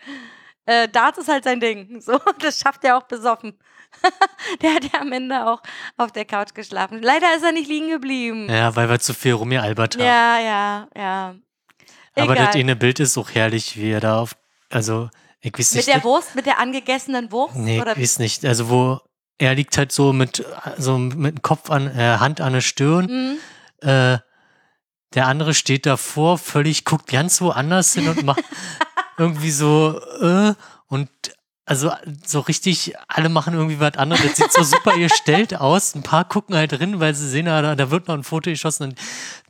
Äh, 0.67 0.89
Darts 0.89 1.19
ist 1.19 1.29
halt 1.29 1.45
sein 1.45 1.61
Ding. 1.61 2.01
So, 2.01 2.19
das 2.41 2.59
schafft 2.59 2.85
er 2.85 2.99
auch 2.99 3.05
besoffen. 3.05 3.59
Der 4.63 4.75
hat 4.75 4.85
ja 4.93 5.01
am 5.01 5.13
Ende 5.13 5.47
auch 5.47 5.63
auf 5.97 6.13
der 6.13 6.25
Couch 6.25 6.53
geschlafen. 6.55 7.01
Leider 7.03 7.35
ist 7.37 7.45
er 7.45 7.53
nicht 7.53 7.69
liegen 7.69 7.89
geblieben. 7.89 8.49
Ja, 8.51 8.75
weil 8.77 8.89
wir 8.89 8.99
zu 8.99 9.15
viel 9.15 9.33
rumgealbert 9.33 9.95
haben. 9.97 10.05
Ja, 10.05 10.39
ja, 10.39 10.89
ja. 10.97 11.35
aber 12.17 12.33
Egal. 12.35 12.47
das 12.47 12.57
eine 12.57 12.77
Bild 12.77 13.01
ist 13.01 13.17
auch 13.17 13.31
herrlich, 13.31 13.77
wie 13.79 13.91
er 13.93 14.01
da 14.01 14.19
auf, 14.21 14.37
also 14.71 15.09
ich 15.41 15.53
weiß 15.57 15.75
mit 15.75 15.87
nicht, 15.87 15.97
der 15.97 16.05
Wurst, 16.05 16.35
mit 16.35 16.47
der 16.47 16.59
angegessenen 16.59 17.31
Wurst? 17.33 17.55
nee, 17.57 17.81
oder 17.81 17.93
ich 17.93 18.03
weiß 18.03 18.19
nicht, 18.19 18.45
also 18.45 18.69
wo 18.69 19.01
er 19.39 19.55
liegt 19.55 19.79
halt 19.79 19.93
so 19.93 20.13
mit, 20.13 20.45
so 20.79 20.99
mit 20.99 21.37
dem 21.37 21.43
Kopf 21.43 21.71
an, 21.71 21.87
äh, 21.87 22.17
Hand 22.19 22.41
an 22.41 22.53
der 22.55 22.61
Stirn, 22.63 23.07
Mhm. 23.07 23.89
äh, 23.89 24.19
der 25.15 25.27
andere 25.29 25.55
steht 25.55 25.87
davor, 25.87 26.37
völlig 26.39 26.85
guckt 26.85 27.07
ganz 27.09 27.41
woanders 27.41 27.95
hin 27.95 28.09
und 28.09 28.25
macht 28.25 28.43
irgendwie 29.19 29.51
so, 29.51 30.01
äh, 30.21 30.55
und 30.89 31.09
also 31.69 31.91
so 32.25 32.39
richtig, 32.41 32.95
alle 33.09 33.29
machen 33.29 33.55
irgendwie 33.55 33.81
was 33.81 33.97
anderes. 33.97 34.23
Das 34.25 34.37
sieht 34.37 34.53
so 34.53 34.63
super 34.63 34.93
gestellt 34.99 35.57
aus. 35.57 35.97
Ein 35.97 36.05
paar 36.05 36.25
gucken 36.25 36.55
halt 36.55 36.71
drin, 36.71 37.01
weil 37.01 37.13
sie 37.15 37.29
sehen, 37.29 37.47
da, 37.47 37.75
da 37.75 37.91
wird 37.91 38.07
noch 38.07 38.15
ein 38.15 38.23
Foto 38.23 38.51
geschossen. 38.51 38.85
Und 38.85 38.99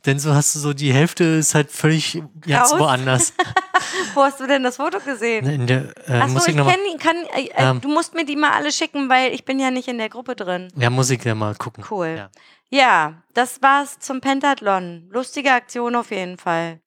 dann 0.01 0.17
so 0.17 0.33
hast 0.33 0.55
du 0.55 0.59
so, 0.59 0.73
die 0.73 0.91
Hälfte 0.91 1.23
ist 1.23 1.53
halt 1.53 1.69
völlig 1.71 2.23
ganz 2.41 2.71
woanders. 2.71 3.33
Wo 4.15 4.23
hast 4.23 4.39
du 4.39 4.47
denn 4.47 4.63
das 4.63 4.77
Foto 4.77 4.99
gesehen? 4.99 5.67
Der, 5.67 5.93
äh, 6.09 6.21
Achso, 6.21 6.39
ich 6.39 6.47
ich 6.47 6.55
mal, 6.55 6.75
kann, 6.97 7.17
äh, 7.35 7.49
äh, 7.49 7.51
Ähm. 7.55 7.81
du 7.81 7.87
musst 7.87 8.15
mir 8.15 8.25
die 8.25 8.35
mal 8.35 8.51
alle 8.51 8.71
schicken, 8.71 9.09
weil 9.09 9.31
ich 9.31 9.45
bin 9.45 9.59
ja 9.59 9.69
nicht 9.69 9.87
in 9.87 9.99
der 9.99 10.09
Gruppe 10.09 10.35
drin. 10.35 10.69
ja, 10.75 10.89
muss 10.89 11.11
ich 11.11 11.23
ja 11.23 11.35
mal 11.35 11.53
gucken. 11.53 11.85
Cool. 11.89 12.15
Ja. 12.17 12.29
Ja, 12.69 13.21
das 13.35 13.61
war's 13.61 13.99
zum 13.99 14.21
Pentathlon. 14.21 15.07
Lustige 15.11 15.51
Aktion 15.53 15.95
auf 15.95 16.09
jeden 16.09 16.37
Fall. 16.39 16.81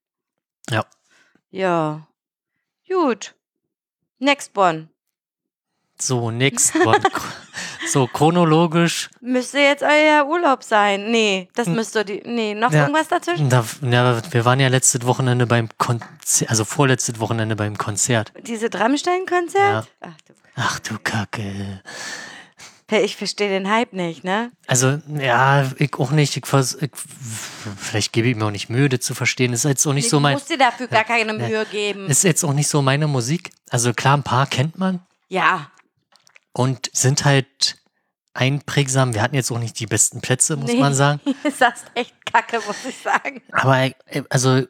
Ja. 0.68 0.85
Ja. 1.51 2.07
Gut. 2.91 3.34
Next 4.18 4.57
one. 4.57 4.88
So, 6.01 6.30
next 6.30 6.74
one. 6.76 6.99
so, 7.93 8.07
chronologisch. 8.07 9.11
Müsste 9.20 9.59
jetzt 9.59 9.82
euer 9.82 10.26
Urlaub 10.26 10.62
sein. 10.62 11.11
Nee, 11.11 11.49
das 11.55 11.66
müsste 11.68 12.05
die. 12.05 12.22
Nee, 12.24 12.55
noch 12.55 12.72
Ja. 12.72 12.82
irgendwas 12.82 13.09
dazwischen? 13.09 13.51
Da, 13.51 13.64
ja, 13.82 14.20
wir 14.32 14.45
waren 14.45 14.61
ja 14.61 14.68
letztes 14.68 15.05
Wochenende 15.07 15.47
beim 15.47 15.68
Konzert, 15.76 16.49
also 16.51 16.64
vorletztes 16.64 17.20
Wochenende 17.20 17.55
beim 17.55 17.76
Konzert. 17.76 18.32
Diese 18.47 18.72
Rammstein-Konzert? 18.72 19.88
Ach, 20.01 20.16
du. 20.26 20.34
Ach 20.57 20.78
du 20.80 20.99
Kacke. 21.03 21.82
Hey, 22.91 23.05
Ich 23.05 23.16
verstehe 23.16 23.49
den 23.49 23.70
Hype 23.70 23.93
nicht, 23.93 24.24
ne? 24.24 24.51
Also, 24.66 24.99
ja, 25.18 25.70
ich 25.78 25.95
auch 25.95 26.11
nicht. 26.11 26.36
Ich, 26.36 26.43
ich, 26.53 26.91
vielleicht 27.78 28.12
gebe 28.12 28.28
ich 28.28 28.36
mir 28.36 28.47
auch 28.47 28.51
nicht 28.51 28.68
Mühe, 28.68 28.88
das 28.88 29.01
zu 29.01 29.14
verstehen. 29.14 29.53
Ist 29.53 29.64
jetzt 29.64 29.86
auch 29.86 29.93
nicht 29.93 30.05
Nee, 30.05 30.11
so 30.11 30.20
mein, 30.20 30.34
musst 30.34 30.51
dir 30.51 30.59
dafür 30.59 30.88
gar 30.88 31.05
keine 31.05 31.32
Mühe 31.32 31.64
geben. 31.70 32.09
ist 32.09 32.24
jetzt 32.24 32.43
auch 32.45 32.53
nicht 32.53 32.68
so 32.68 32.82
meine 32.82 33.07
Musik. 33.07 33.51
Also 33.70 33.93
klar, 33.95 34.16
ein 34.16 34.22
paar 34.24 34.47
kennt 34.49 34.76
man 34.78 35.01
Ja. 35.28 35.70
und 36.53 36.91
sind 36.93 37.24
halt 37.24 37.76
einprägsam. 38.34 39.14
Wir 39.14 39.22
hatten 39.22 39.34
jetzt 39.34 39.51
auch 39.51 39.59
nicht 39.59 39.78
die 39.78 39.86
besten 39.86 40.20
Plätze, 40.20 40.57
muss 40.57 40.72
Nee. 40.72 40.80
man 40.80 40.95
sagen. 40.95 41.20
Das 41.45 41.55
ist 41.82 41.84
echt 41.95 42.14
kacke, 42.26 42.61
muss 42.66 42.84
ich 42.88 42.97
sagen. 42.99 43.41
Aber 43.53 43.84
äh, 43.84 43.93
also 44.30 44.64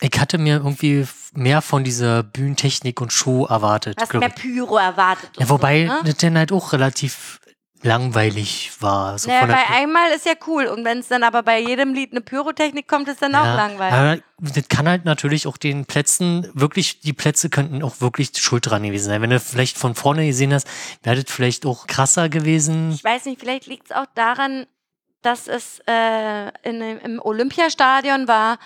ich 0.00 0.18
hatte 0.18 0.38
mir 0.38 0.56
irgendwie 0.56 1.06
mehr 1.34 1.62
von 1.62 1.84
dieser 1.84 2.22
Bühnentechnik 2.22 3.00
und 3.00 3.12
Show 3.12 3.46
erwartet. 3.46 3.96
Hast 4.00 4.12
mehr. 4.14 4.28
Pyro 4.30 4.76
erwartet. 4.76 5.30
Ja, 5.38 5.48
wobei 5.48 5.86
so, 5.86 5.92
ne? 5.92 6.00
das 6.04 6.16
dann 6.16 6.38
halt 6.38 6.52
auch 6.52 6.72
relativ 6.72 7.40
langweilig 7.82 8.72
war. 8.80 9.18
So 9.18 9.30
Naja, 9.30 9.46
bei 9.46 9.66
einmal 9.74 10.10
ist 10.12 10.26
ja 10.26 10.34
cool. 10.46 10.66
Und 10.66 10.84
wenn 10.84 10.98
es 10.98 11.08
dann 11.08 11.22
aber 11.22 11.42
bei 11.42 11.60
jedem 11.60 11.94
Lied 11.94 12.12
eine 12.12 12.20
Pyrotechnik 12.20 12.86
kommt, 12.86 13.08
ist 13.08 13.22
dann 13.22 13.34
auch 13.34 13.44
Ja, 13.44 13.54
langweilig. 13.54 14.22
Aber 14.38 14.50
das 14.50 14.68
kann 14.68 14.88
halt 14.88 15.04
natürlich 15.04 15.46
auch 15.46 15.56
den 15.56 15.86
Plätzen, 15.86 16.50
wirklich, 16.52 17.00
die 17.00 17.12
Plätze 17.12 17.48
könnten 17.48 17.82
auch 17.82 18.00
wirklich 18.00 18.32
schuld 18.36 18.68
dran 18.68 18.82
gewesen 18.82 19.06
sein. 19.06 19.22
Wenn 19.22 19.30
du 19.30 19.40
vielleicht 19.40 19.78
von 19.78 19.94
vorne 19.94 20.26
gesehen 20.26 20.52
hast, 20.52 20.66
wäre 21.02 21.22
das 21.22 21.32
vielleicht 21.32 21.64
auch 21.64 21.86
krasser 21.86 22.28
gewesen. 22.28 22.92
Ich 22.92 23.04
weiß 23.04 23.24
nicht, 23.26 23.40
vielleicht 23.40 23.66
liegt 23.66 23.90
es 23.90 23.96
auch 23.96 24.06
daran, 24.14 24.66
dass 25.22 25.48
es 25.48 25.80
äh, 25.86 26.48
in, 26.62 26.80
im 26.80 27.20
Olympiastadion 27.20 28.28
war. 28.28 28.58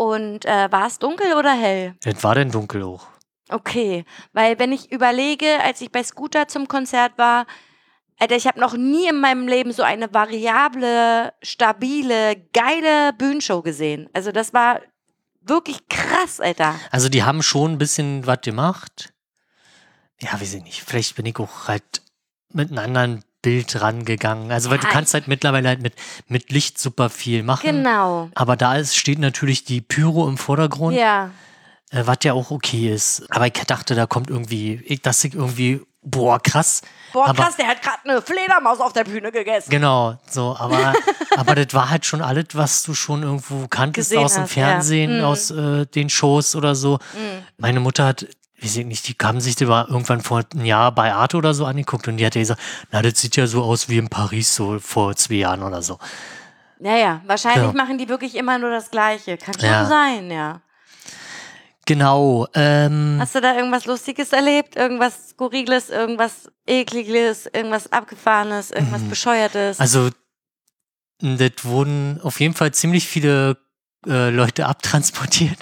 Und 0.00 0.46
äh, 0.46 0.72
war 0.72 0.86
es 0.86 0.98
dunkel 0.98 1.34
oder 1.34 1.52
hell? 1.52 1.94
Das 2.00 2.24
war 2.24 2.34
denn 2.34 2.50
dunkel 2.50 2.82
auch. 2.84 3.06
Okay, 3.50 4.06
weil 4.32 4.58
wenn 4.58 4.72
ich 4.72 4.90
überlege, 4.90 5.60
als 5.62 5.82
ich 5.82 5.92
bei 5.92 6.02
Scooter 6.02 6.48
zum 6.48 6.68
Konzert 6.68 7.18
war, 7.18 7.46
Alter, 8.18 8.34
ich 8.34 8.46
habe 8.46 8.58
noch 8.58 8.78
nie 8.78 9.08
in 9.10 9.20
meinem 9.20 9.46
Leben 9.46 9.72
so 9.72 9.82
eine 9.82 10.10
variable, 10.14 11.34
stabile, 11.42 12.46
geile 12.54 13.12
Bühnenshow 13.12 13.60
gesehen. 13.60 14.08
Also 14.14 14.32
das 14.32 14.54
war 14.54 14.80
wirklich 15.42 15.86
krass, 15.88 16.40
Alter. 16.40 16.76
Also 16.90 17.10
die 17.10 17.22
haben 17.22 17.42
schon 17.42 17.72
ein 17.72 17.78
bisschen 17.78 18.26
was 18.26 18.40
gemacht. 18.40 19.12
Ja, 20.18 20.32
weiß 20.32 20.54
ich 20.54 20.62
nicht. 20.62 20.82
Vielleicht 20.82 21.14
bin 21.14 21.26
ich 21.26 21.38
auch 21.38 21.68
halt 21.68 22.00
mit 22.48 22.70
einem 22.70 22.78
anderen 22.78 23.24
Bild 23.42 23.80
rangegangen. 23.80 24.52
Also 24.52 24.70
weil 24.70 24.78
du 24.78 24.86
Ja, 24.86 24.92
kannst 24.92 25.14
halt 25.14 25.28
mittlerweile 25.28 25.68
halt 25.68 25.82
mit, 25.82 25.94
mit 26.28 26.50
Licht 26.52 26.78
super 26.78 27.08
viel 27.10 27.42
machen. 27.42 27.66
Genau. 27.66 28.30
Aber 28.34 28.56
da 28.56 28.76
ist, 28.76 28.96
steht 28.96 29.18
natürlich 29.18 29.64
die 29.64 29.80
Pyro 29.80 30.28
im 30.28 30.36
Vordergrund. 30.38 30.96
Ja. 30.96 31.30
Äh, 31.90 32.02
was 32.06 32.18
ja 32.22 32.34
auch 32.34 32.50
okay 32.50 32.92
ist. 32.92 33.24
Aber 33.30 33.46
ich 33.46 33.52
dachte, 33.52 33.94
da 33.94 34.06
kommt 34.06 34.30
irgendwie, 34.30 34.74
ich, 34.84 35.02
dass 35.02 35.24
ich 35.24 35.34
irgendwie, 35.34 35.80
boah, 36.02 36.38
krass. 36.40 36.82
Boah, 37.12 37.28
Aber- 37.28 37.42
krass, 37.42 37.56
der 37.56 37.66
hat 37.66 37.82
gerade 37.82 37.98
eine 38.04 38.22
Fledermaus 38.22 38.78
auf 38.78 38.92
der 38.92 39.02
Bühne 39.04 39.32
gegessen. 39.32 39.70
Genau, 39.70 40.16
so, 40.30 40.54
aber, 40.56 40.92
aber 41.36 41.54
das 41.56 41.74
war 41.74 41.90
halt 41.90 42.06
schon 42.06 42.22
alles, 42.22 42.44
was 42.52 42.84
du 42.84 42.94
schon 42.94 43.24
irgendwo 43.24 43.66
kanntest 43.66 44.10
Gesehen 44.10 44.24
aus 44.24 44.34
dem 44.34 44.42
hast, 44.44 44.54
ja. 44.54 44.66
Fernsehen, 44.66 45.18
Mhm. 45.18 45.24
aus 45.24 45.50
äh, 45.50 45.86
den 45.86 46.08
Shows 46.10 46.54
oder 46.54 46.76
so. 46.76 46.98
Mhm. 47.14 47.42
Meine 47.58 47.80
Mutter 47.80 48.04
hat, 48.06 48.26
weiß 48.62 48.76
ich 48.76 48.86
nicht, 48.86 49.08
die 49.08 49.16
haben 49.22 49.40
sich 49.40 49.58
mal 49.60 49.86
irgendwann 49.88 50.20
vor 50.20 50.42
einem 50.54 50.64
Jahr 50.64 50.92
bei 50.94 51.12
Arte 51.12 51.36
oder 51.36 51.54
so 51.54 51.64
angeguckt 51.66 52.08
und 52.08 52.16
die 52.18 52.26
hat 52.26 52.34
ja 52.34 52.40
gesagt, 52.40 52.60
na, 52.90 53.02
das 53.02 53.18
sieht 53.20 53.36
ja 53.36 53.46
so 53.46 53.62
aus 53.62 53.88
wie 53.88 53.98
in 53.98 54.08
Paris 54.08 54.54
so 54.54 54.78
vor 54.78 55.14
zwei 55.16 55.34
Jahren 55.36 55.62
oder 55.62 55.82
so. 55.82 55.98
Naja, 56.78 57.20
wahrscheinlich 57.26 57.72
Ja. 57.72 57.72
machen 57.72 57.98
die 57.98 58.08
wirklich 58.08 58.34
immer 58.34 58.58
nur 58.58 58.70
das 58.70 58.90
Gleiche. 58.90 59.36
Kann 59.36 59.54
schon 59.54 59.68
Ja. 59.68 59.84
sein, 59.86 60.30
ja. 60.30 60.60
Genau, 61.86 62.46
ähm, 62.54 63.16
Hast 63.20 63.34
du 63.34 63.40
da 63.40 63.56
irgendwas 63.56 63.84
Lustiges 63.86 64.32
erlebt? 64.32 64.76
Irgendwas 64.76 65.30
Skurriles, 65.30 65.90
irgendwas 65.90 66.50
Ekliges, 66.66 67.46
irgendwas 67.46 67.90
Abgefahrenes, 67.92 68.70
irgendwas 68.70 69.02
Bescheuertes? 69.02 69.80
also, 69.80 70.10
das 71.20 71.50
wurden 71.64 72.20
auf 72.22 72.38
jeden 72.40 72.54
Fall 72.54 72.72
ziemlich 72.72 73.08
viele 73.08 73.56
äh, 74.06 74.30
Leute 74.30 74.66
abtransportiert, 74.66 75.58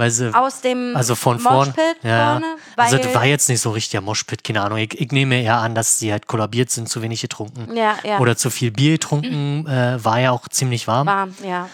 weil 0.00 0.10
sie 0.10 0.34
Aus 0.34 0.60
dem 0.62 0.96
Also 0.96 1.14
von 1.14 1.38
vorn- 1.38 1.72
ja. 2.02 2.32
vorne? 2.32 2.56
Weil, 2.74 2.84
Also 2.86 2.96
das 2.98 3.14
war 3.14 3.24
jetzt 3.26 3.48
nicht 3.48 3.60
so 3.60 3.70
richtig 3.70 3.90
der 3.92 4.00
Moshpit, 4.00 4.42
keine 4.42 4.62
Ahnung. 4.62 4.78
Ich, 4.78 5.00
ich 5.00 5.12
nehme 5.12 5.40
eher 5.42 5.58
an, 5.58 5.74
dass 5.76 5.98
sie 5.98 6.10
halt 6.10 6.26
kollabiert 6.26 6.70
sind, 6.70 6.88
zu 6.88 7.02
wenig 7.02 7.20
getrunken. 7.20 7.76
ja, 7.76 7.94
ja, 8.02 8.18
Oder 8.18 8.36
zu 8.36 8.50
viel 8.50 8.70
Bier 8.72 8.92
getrunken, 8.92 9.66
äh, 9.68 10.02
war 10.04 10.18
ja 10.18 10.32
auch 10.32 10.48
ziemlich 10.48 10.88
warm. 10.88 11.06
warm, 11.06 11.34
ja. 11.46 11.68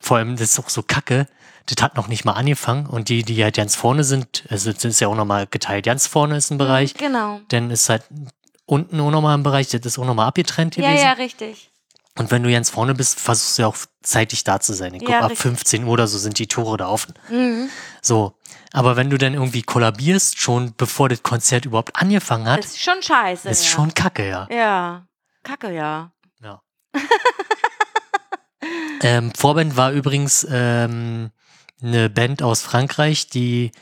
Vor 0.00 0.16
allem, 0.18 0.32
das 0.36 0.50
ist 0.52 0.58
auch 0.58 0.68
so 0.68 0.82
kacke. 0.82 1.26
Das 1.66 1.82
hat 1.82 1.96
noch 1.96 2.08
nicht 2.08 2.24
mal 2.24 2.32
angefangen. 2.32 2.86
Und 2.86 3.08
die, 3.08 3.22
die 3.22 3.42
halt 3.44 3.56
ganz 3.56 3.76
vorne 3.76 4.02
sind, 4.02 4.44
also 4.50 4.72
das 4.72 4.84
ist 4.84 5.00
ja 5.00 5.08
auch 5.08 5.14
nochmal 5.14 5.46
geteilt. 5.46 5.84
Ganz 5.86 6.06
vorne 6.06 6.36
ist 6.36 6.50
ein 6.50 6.58
Bereich. 6.58 6.94
Genau. 6.94 7.40
Dann 7.48 7.70
ist 7.70 7.88
halt 7.88 8.02
unten 8.66 8.98
auch 9.00 9.10
nochmal 9.10 9.36
ein 9.36 9.42
Bereich, 9.42 9.68
das 9.68 9.80
ist 9.84 9.98
auch 9.98 10.04
nochmal 10.04 10.26
abgetrennt 10.28 10.76
Ja, 10.76 10.88
gewesen. 10.88 11.04
ja, 11.04 11.12
richtig. 11.12 11.69
Und 12.18 12.30
wenn 12.30 12.42
du 12.42 12.50
ganz 12.50 12.70
vorne 12.70 12.94
bist, 12.94 13.20
versuchst 13.20 13.56
du 13.58 13.62
ja 13.62 13.68
auch 13.68 13.76
zeitig 14.02 14.44
da 14.44 14.60
zu 14.60 14.72
sein. 14.74 14.94
Ich 14.94 15.02
Ja, 15.02 15.08
glaube, 15.08 15.24
ab 15.24 15.30
richtig. 15.30 15.42
15 15.42 15.84
Uhr 15.84 15.90
oder 15.90 16.06
so 16.08 16.18
sind 16.18 16.38
die 16.38 16.48
Tore 16.48 16.76
da 16.76 16.88
offen. 16.88 17.14
Mhm. 17.30 17.70
So. 18.02 18.34
Aber 18.72 18.96
wenn 18.96 19.10
du 19.10 19.18
dann 19.18 19.34
irgendwie 19.34 19.62
kollabierst, 19.62 20.38
schon 20.40 20.74
bevor 20.76 21.08
das 21.08 21.22
Konzert 21.22 21.64
überhaupt 21.66 21.96
angefangen 21.96 22.48
hat, 22.48 22.58
Das 22.60 22.66
ist 22.72 22.82
schon 22.82 23.00
scheiße. 23.02 23.48
ist 23.48 23.64
ja. 23.64 23.70
schon 23.70 23.94
kacke, 23.94 24.28
ja. 24.28 24.46
Ja. 24.50 25.06
Kacke, 25.42 25.72
ja. 25.72 26.12
ja. 26.42 26.60
ähm, 29.02 29.32
Vorband 29.36 29.76
war 29.76 29.92
übrigens 29.92 30.46
ähm, 30.50 31.30
eine 31.82 32.10
Band 32.10 32.42
aus 32.42 32.60
Frankreich, 32.62 33.28
die 33.28 33.72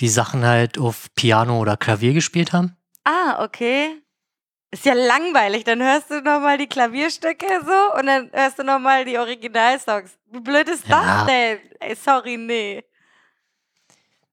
die 0.00 0.08
Sachen 0.08 0.44
halt 0.44 0.78
auf 0.78 1.06
Piano 1.14 1.58
oder 1.58 1.76
Klavier 1.76 2.12
gespielt 2.12 2.52
haben. 2.52 2.76
Ah, 3.04 3.42
okay. 3.44 4.02
Ist 4.70 4.84
ja 4.84 4.94
langweilig. 4.94 5.64
Dann 5.64 5.82
hörst 5.82 6.10
du 6.10 6.20
nochmal 6.20 6.58
die 6.58 6.66
Klavierstücke 6.66 7.46
so 7.64 7.98
und 7.98 8.06
dann 8.06 8.30
hörst 8.32 8.58
du 8.58 8.64
nochmal 8.64 9.04
die 9.04 9.18
Originalsongs. 9.18 10.10
Wie 10.30 10.40
blöd 10.40 10.68
ist 10.68 10.86
Ja. 10.88 11.00
das 11.18 11.26
denn? 11.26 11.58
Ey, 11.80 11.94
sorry, 11.94 12.36
nee. 12.36 12.84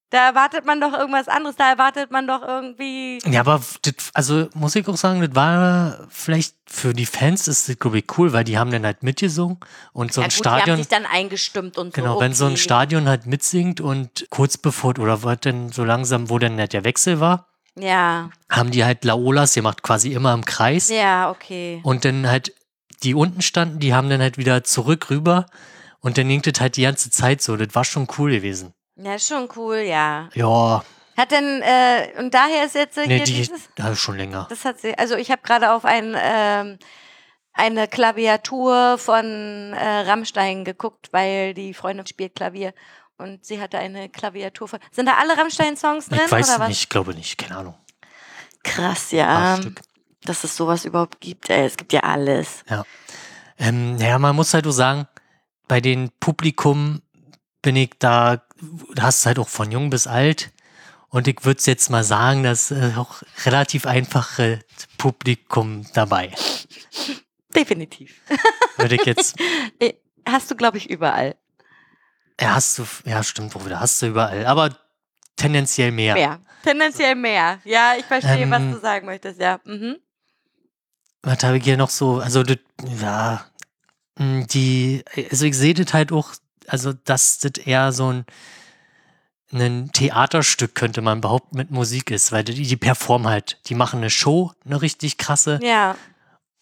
Da 0.09 0.27
erwartet 0.27 0.63
man 0.63 0.79
doch 0.79 0.93
irgendwas 0.93 1.27
anderes. 1.27 1.55
Da 1.55 1.71
erwartet 1.71 2.11
man 2.11 2.27
doch 2.27 2.43
irgendwie. 2.43 3.17
Ja, 3.25 3.39
aber 3.39 3.59
das, 3.81 3.95
also 4.13 4.47
muss 4.53 4.75
ich 4.75 4.87
auch 4.87 4.95
sagen, 4.95 5.21
das 5.21 5.33
war 5.33 6.05
vielleicht 6.09 6.55
für 6.67 6.93
die 6.93 7.07
Fans 7.07 7.47
ist 7.47 7.67
das, 7.67 7.79
glaube 7.79 7.97
ich, 7.97 8.05
cool, 8.17 8.31
weil 8.31 8.43
die 8.43 8.59
haben 8.59 8.69
dann 8.69 8.85
halt 8.85 9.01
mitgesungen 9.01 9.57
und 9.91 10.13
so 10.13 10.21
ja, 10.21 10.27
ein 10.27 10.29
gut, 10.31 10.45
die 10.45 10.49
haben 10.49 10.57
Stadion. 10.59 10.77
sich 10.77 10.87
dann 10.87 11.05
eingestimmt 11.07 11.79
und 11.79 11.95
so. 11.95 12.01
Genau, 12.01 12.19
wenn 12.19 12.33
so 12.35 12.45
ein 12.45 12.51
okay. 12.51 12.61
Stadion 12.61 13.07
halt 13.09 13.25
mitsingt 13.25 13.81
und 13.81 14.27
kurz 14.29 14.57
bevor 14.57 14.99
oder 14.99 15.23
was 15.23 15.39
denn 15.39 15.71
so 15.71 15.83
langsam, 15.83 16.29
wo 16.29 16.37
dann 16.37 16.59
halt 16.59 16.73
der 16.73 16.83
Wechsel 16.83 17.19
war, 17.19 17.47
Ja, 17.79 18.29
haben 18.49 18.71
die 18.71 18.85
halt 18.85 19.03
Laolas 19.03 19.55
gemacht, 19.55 19.81
quasi 19.81 20.13
immer 20.13 20.33
im 20.33 20.45
Kreis. 20.45 20.89
ja, 20.89 21.31
okay. 21.31 21.79
Und 21.83 22.05
dann 22.05 22.27
halt, 22.27 22.53
die 23.01 23.15
unten 23.15 23.41
standen, 23.41 23.79
die 23.79 23.93
haben 23.93 24.09
dann 24.09 24.21
halt 24.21 24.37
wieder 24.37 24.63
zurück 24.63 25.09
rüber 25.09 25.47
und 25.99 26.17
dann 26.17 26.27
ging 26.27 26.41
das 26.41 26.61
halt 26.61 26.77
die 26.77 26.83
ganze 26.83 27.09
Zeit 27.09 27.41
so. 27.41 27.57
Das 27.57 27.73
war 27.73 27.83
schon 27.83 28.07
cool 28.17 28.31
gewesen. 28.31 28.73
Ja, 28.95 29.17
schon 29.17 29.49
cool, 29.55 29.77
ja. 29.77 30.29
Ja, 30.35 30.83
Hat 31.17 31.31
denn, 31.31 31.61
äh, 31.63 32.19
und 32.19 32.33
daher 32.33 32.65
ist 32.65 32.75
jetzt 32.75 32.97
äh, 32.97 33.07
nee, 33.07 33.17
hier 33.17 33.25
die, 33.25 33.33
dieses. 33.33 33.69
ja, 33.77 33.95
schon 33.95 34.17
länger. 34.17 34.45
Das 34.49 34.65
hat 34.65 34.79
sie, 34.79 34.95
also 34.97 35.15
ich 35.15 35.31
habe 35.31 35.41
gerade 35.41 35.71
auf 35.71 35.83
ein, 35.83 36.15
ähm, 36.15 36.77
eine 37.53 37.87
Klaviatur 37.87 38.97
von 38.99 39.73
äh, 39.73 39.99
Rammstein 40.01 40.63
geguckt, 40.63 41.09
weil 41.11 41.53
die 41.53 41.73
Freundin 41.73 42.05
spielt 42.05 42.35
Klavier 42.35 42.73
und 43.17 43.45
sie 43.45 43.61
hatte 43.61 43.77
eine 43.77 44.09
Klaviatur 44.09 44.67
von. 44.67 44.79
Sind 44.91 45.05
da 45.05 45.17
alle 45.17 45.37
Rammstein-Songs 45.37 46.07
drin 46.07 46.21
Ich 46.25 46.31
weiß 46.31 46.49
oder 46.49 46.59
was? 46.59 46.69
nicht, 46.69 46.89
glaube 46.89 47.13
nicht, 47.13 47.37
keine 47.37 47.57
Ahnung. 47.57 47.75
Krass, 48.63 49.11
ja. 49.11 49.59
Dass 50.23 50.43
es 50.43 50.55
sowas 50.55 50.85
überhaupt 50.85 51.19
gibt. 51.19 51.49
Ey, 51.49 51.65
es 51.65 51.77
gibt 51.77 51.93
ja 51.93 52.01
alles. 52.01 52.63
Ja. 52.69 52.83
Ähm, 53.57 53.97
ja, 53.97 54.17
man 54.19 54.35
muss 54.35 54.53
halt 54.53 54.65
auch 54.65 54.71
sagen, 54.71 55.07
bei 55.67 55.81
den 55.81 56.11
Publikum 56.19 57.01
bin 57.61 57.75
ich 57.75 57.91
da, 57.99 58.41
da 58.93 59.03
hast 59.03 59.23
du 59.23 59.27
halt 59.27 59.39
auch 59.39 59.49
von 59.49 59.71
jung 59.71 59.89
bis 59.89 60.07
alt. 60.07 60.51
Und 61.09 61.27
ich 61.27 61.45
würde 61.45 61.61
jetzt 61.65 61.89
mal 61.89 62.03
sagen, 62.03 62.43
dass 62.43 62.71
äh, 62.71 62.93
auch 62.97 63.21
relativ 63.45 63.85
einfache 63.85 64.59
Publikum 64.97 65.85
dabei. 65.93 66.33
Definitiv. 67.53 68.21
Würde 68.77 68.95
ich 68.95 69.05
jetzt, 69.05 69.35
Hast 70.27 70.49
du, 70.49 70.55
glaube 70.55 70.77
ich, 70.77 70.89
überall. 70.89 71.35
Ja, 72.39 72.55
hast 72.55 72.77
du, 72.79 72.85
ja, 73.05 73.23
stimmt, 73.23 73.53
Bruder, 73.53 73.79
hast 73.79 74.01
du 74.01 74.07
überall. 74.07 74.45
Aber 74.45 74.75
tendenziell 75.35 75.91
mehr. 75.91 76.13
Mehr. 76.15 76.39
Tendenziell 76.63 77.15
mehr. 77.15 77.59
Ja, 77.65 77.93
ich 77.97 78.05
verstehe, 78.05 78.49
was 78.49 78.61
Ähm, 78.61 78.71
du 78.71 78.79
sagen 78.79 79.05
möchtest, 79.05 79.39
ja. 79.39 79.59
Mhm. 79.65 79.97
Was 81.21 81.43
habe 81.43 81.57
ich 81.57 81.63
hier 81.63 81.77
noch 81.77 81.89
so? 81.89 82.19
Also, 82.19 82.43
das, 82.43 82.57
ja, 83.01 83.45
mh, 84.17 84.45
die, 84.47 85.03
also 85.31 85.45
ich 85.45 85.55
sehe 85.57 85.73
das 85.73 85.93
halt 85.93 86.11
auch, 86.11 86.31
also, 86.67 86.93
dass 86.93 87.39
das 87.39 87.51
eher 87.65 87.91
so 87.91 88.11
ein, 88.11 88.25
ein 89.51 89.91
Theaterstück, 89.93 90.73
könnte 90.75 91.01
man 91.01 91.21
behaupten, 91.21 91.57
mit 91.57 91.69
Musik 91.71 92.11
ist, 92.11 92.31
weil 92.31 92.43
die, 92.43 92.53
die 92.63 92.77
performen 92.77 93.27
halt, 93.27 93.59
die 93.67 93.75
machen 93.75 93.99
eine 93.99 94.09
Show, 94.09 94.51
eine 94.65 94.81
richtig 94.81 95.17
krasse 95.17 95.59
Ja. 95.61 95.95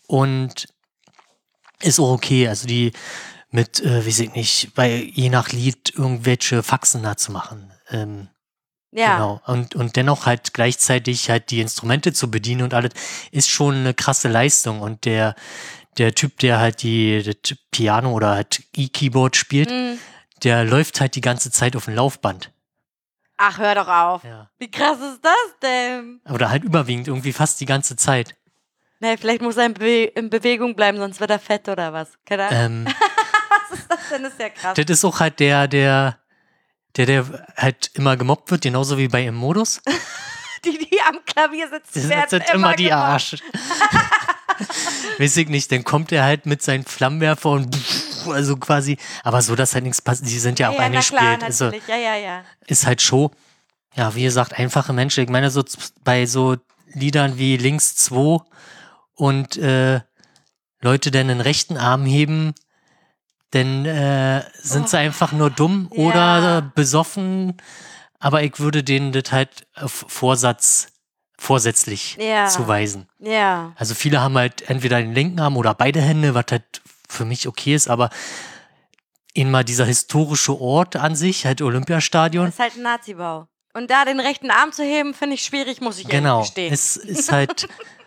und 0.07 0.67
ist 1.81 1.99
auch 1.99 2.11
okay. 2.11 2.47
Also, 2.47 2.67
die 2.67 2.91
mit, 3.51 3.79
äh, 3.81 4.05
weiß 4.05 4.19
ich 4.19 4.33
nicht, 4.33 4.73
bei 4.75 4.95
je 5.13 5.29
nach 5.29 5.49
Lied 5.49 5.93
irgendwelche 5.95 6.63
Faxen 6.63 7.03
da 7.03 7.15
zu 7.17 7.31
machen. 7.31 7.71
Ähm, 7.89 8.29
Ja. 8.93 9.13
Genau. 9.15 9.41
Und, 9.45 9.75
und 9.75 9.95
dennoch 9.95 10.25
halt 10.25 10.53
gleichzeitig 10.53 11.29
halt 11.29 11.49
die 11.51 11.61
Instrumente 11.61 12.11
zu 12.13 12.29
bedienen 12.31 12.63
und 12.63 12.73
alles, 12.73 12.91
ist 13.31 13.49
schon 13.49 13.75
eine 13.75 13.93
krasse 13.93 14.27
Leistung. 14.27 14.81
Und 14.81 15.05
der, 15.05 15.35
der 15.97 16.13
Typ, 16.15 16.39
der 16.39 16.59
halt 16.59 16.83
die, 16.83 17.21
das 17.23 17.57
Piano 17.71 18.11
oder 18.13 18.31
halt 18.31 18.63
E-Keyboard 18.75 19.35
spielt, 19.35 19.69
Mhm. 19.71 19.97
der 20.43 20.63
läuft 20.65 20.99
halt 21.01 21.15
die 21.15 21.21
ganze 21.21 21.51
Zeit 21.51 21.75
auf 21.75 21.85
dem 21.85 21.95
Laufband. 21.95 22.51
Ach, 23.37 23.57
hör 23.57 23.75
doch 23.75 23.87
auf. 23.87 24.23
Ja. 24.23 24.49
Wie 24.59 24.69
krass 24.69 24.99
ist 24.99 25.19
das 25.23 25.59
denn? 25.63 26.21
Oder 26.29 26.49
halt 26.49 26.63
überwiegend, 26.63 27.07
irgendwie 27.07 27.33
fast 27.33 27.59
die 27.59 27.65
ganze 27.65 27.95
Zeit. 27.95 28.35
Nee, 28.99 29.17
vielleicht 29.17 29.41
muss 29.41 29.57
er 29.57 29.65
in, 29.65 29.73
Bewe 29.73 30.03
in 30.03 30.29
Bewegung 30.29 30.75
bleiben, 30.75 30.99
sonst 30.99 31.19
wird 31.19 31.31
er 31.31 31.39
fett 31.39 31.67
oder 31.69 31.91
was. 31.91 32.09
Keine 32.23 32.43
Ahnung. 32.47 32.61
Ähm, 32.61 32.85
was 32.85 32.93
ist 33.71 33.85
das 33.89 33.99
denn? 34.11 34.23
Das 34.23 34.33
ist 34.33 34.39
ja 34.39 34.49
krass. 34.49 34.73
das 34.75 34.89
ist 34.89 35.05
auch 35.05 35.19
halt 35.19 35.39
der, 35.39 35.67
der, 35.67 36.17
der, 36.95 37.05
der 37.05 37.47
halt 37.57 37.91
immer 37.93 38.17
gemobbt 38.17 38.51
wird, 38.51 38.61
genauso 38.61 38.97
wie 38.97 39.07
bei 39.07 39.25
im 39.25 39.35
Modus. 39.35 39.81
Die, 40.63 40.77
die 40.77 41.01
am 41.01 41.17
Klavier 41.25 41.67
sitzen, 41.69 41.89
Das 42.01 42.09
werden 42.09 42.29
sind 42.29 42.49
immer 42.53 42.75
die 42.75 42.83
gemobbt. 42.83 43.03
Arsch. 43.03 43.35
Weiß 45.17 45.37
ich 45.37 45.49
nicht, 45.49 45.71
dann 45.71 45.83
kommt 45.83 46.11
er 46.11 46.23
halt 46.23 46.45
mit 46.45 46.61
seinen 46.61 46.85
Flammenwerfer 46.85 47.49
und 47.49 47.75
also 48.27 48.57
quasi, 48.57 48.97
aber 49.23 49.41
so, 49.41 49.55
dass 49.55 49.73
halt 49.73 49.85
nichts 49.85 50.03
passiert. 50.03 50.29
Die 50.29 50.37
sind 50.37 50.59
ja 50.59 50.69
auch 50.69 50.77
ja, 50.77 50.87
na 50.87 50.99
klar, 50.99 51.21
eingespielt. 51.21 51.43
Also. 51.43 51.71
Ja, 51.87 51.95
ja, 51.95 52.15
ja. 52.15 52.43
ist 52.67 52.85
halt 52.85 53.01
Show. 53.01 53.31
Ja, 53.95 54.13
wie 54.13 54.21
gesagt, 54.21 54.53
einfache 54.53 54.93
Menschen. 54.93 55.23
Ich 55.23 55.31
meine, 55.31 55.49
so 55.49 55.63
bei 56.03 56.27
so 56.27 56.57
Liedern 56.93 57.37
wie 57.37 57.57
Links 57.57 57.95
2 57.95 58.37
und 59.15 59.57
äh, 59.57 60.01
Leute, 60.81 61.11
die 61.11 61.17
den 61.23 61.41
rechten 61.41 61.77
Arm 61.77 62.05
heben, 62.05 62.53
dann 63.51 63.85
äh, 63.85 64.43
sind 64.53 64.89
sie 64.89 64.97
Oh, 64.97 64.99
einfach 64.99 65.31
nur 65.33 65.49
dumm 65.49 65.89
ja. 65.93 66.03
oder 66.03 66.57
äh, 66.59 66.61
besoffen. 66.75 67.57
Aber 68.19 68.43
ich 68.43 68.59
würde 68.59 68.83
denen 68.83 69.11
das 69.11 69.31
halt 69.31 69.67
Vorsatz, 69.85 70.87
vorsätzlich 71.37 72.17
Ja. 72.19 72.47
zuweisen. 72.47 73.07
Ja. 73.19 73.73
Also 73.75 73.95
viele 73.95 74.21
haben 74.21 74.37
halt 74.37 74.69
entweder 74.69 75.01
den 75.01 75.13
linken 75.13 75.39
Arm 75.39 75.57
oder 75.57 75.73
beide 75.73 76.01
Hände, 76.01 76.33
was 76.35 76.45
halt 76.51 76.81
für 77.09 77.25
mich 77.25 77.47
okay 77.47 77.73
ist, 77.75 77.89
aber 77.89 78.09
in 79.33 79.49
mal 79.49 79.63
dieser 79.63 79.85
historische 79.85 80.59
Ort 80.59 80.95
an 80.95 81.15
sich, 81.15 81.45
halt 81.45 81.61
Olympiastadion, 81.61 82.45
Das 82.45 82.53
ist 82.55 82.59
halt 82.59 82.75
ein 82.77 82.83
Nazi-Bau. 82.83 83.47
Und 83.73 83.89
da 83.89 84.03
den 84.05 84.19
rechten 84.19 84.51
Arm 84.51 84.71
zu 84.73 84.83
heben, 84.83 85.13
finde 85.13 85.35
ich 85.35 85.43
schwierig, 85.43 85.79
muss 85.81 85.97
ich 85.97 86.07
Genau. 86.07 86.41
gestehen. 86.41 86.73
Es 86.73 86.97
ist 86.97 87.31
halt, 87.31 87.67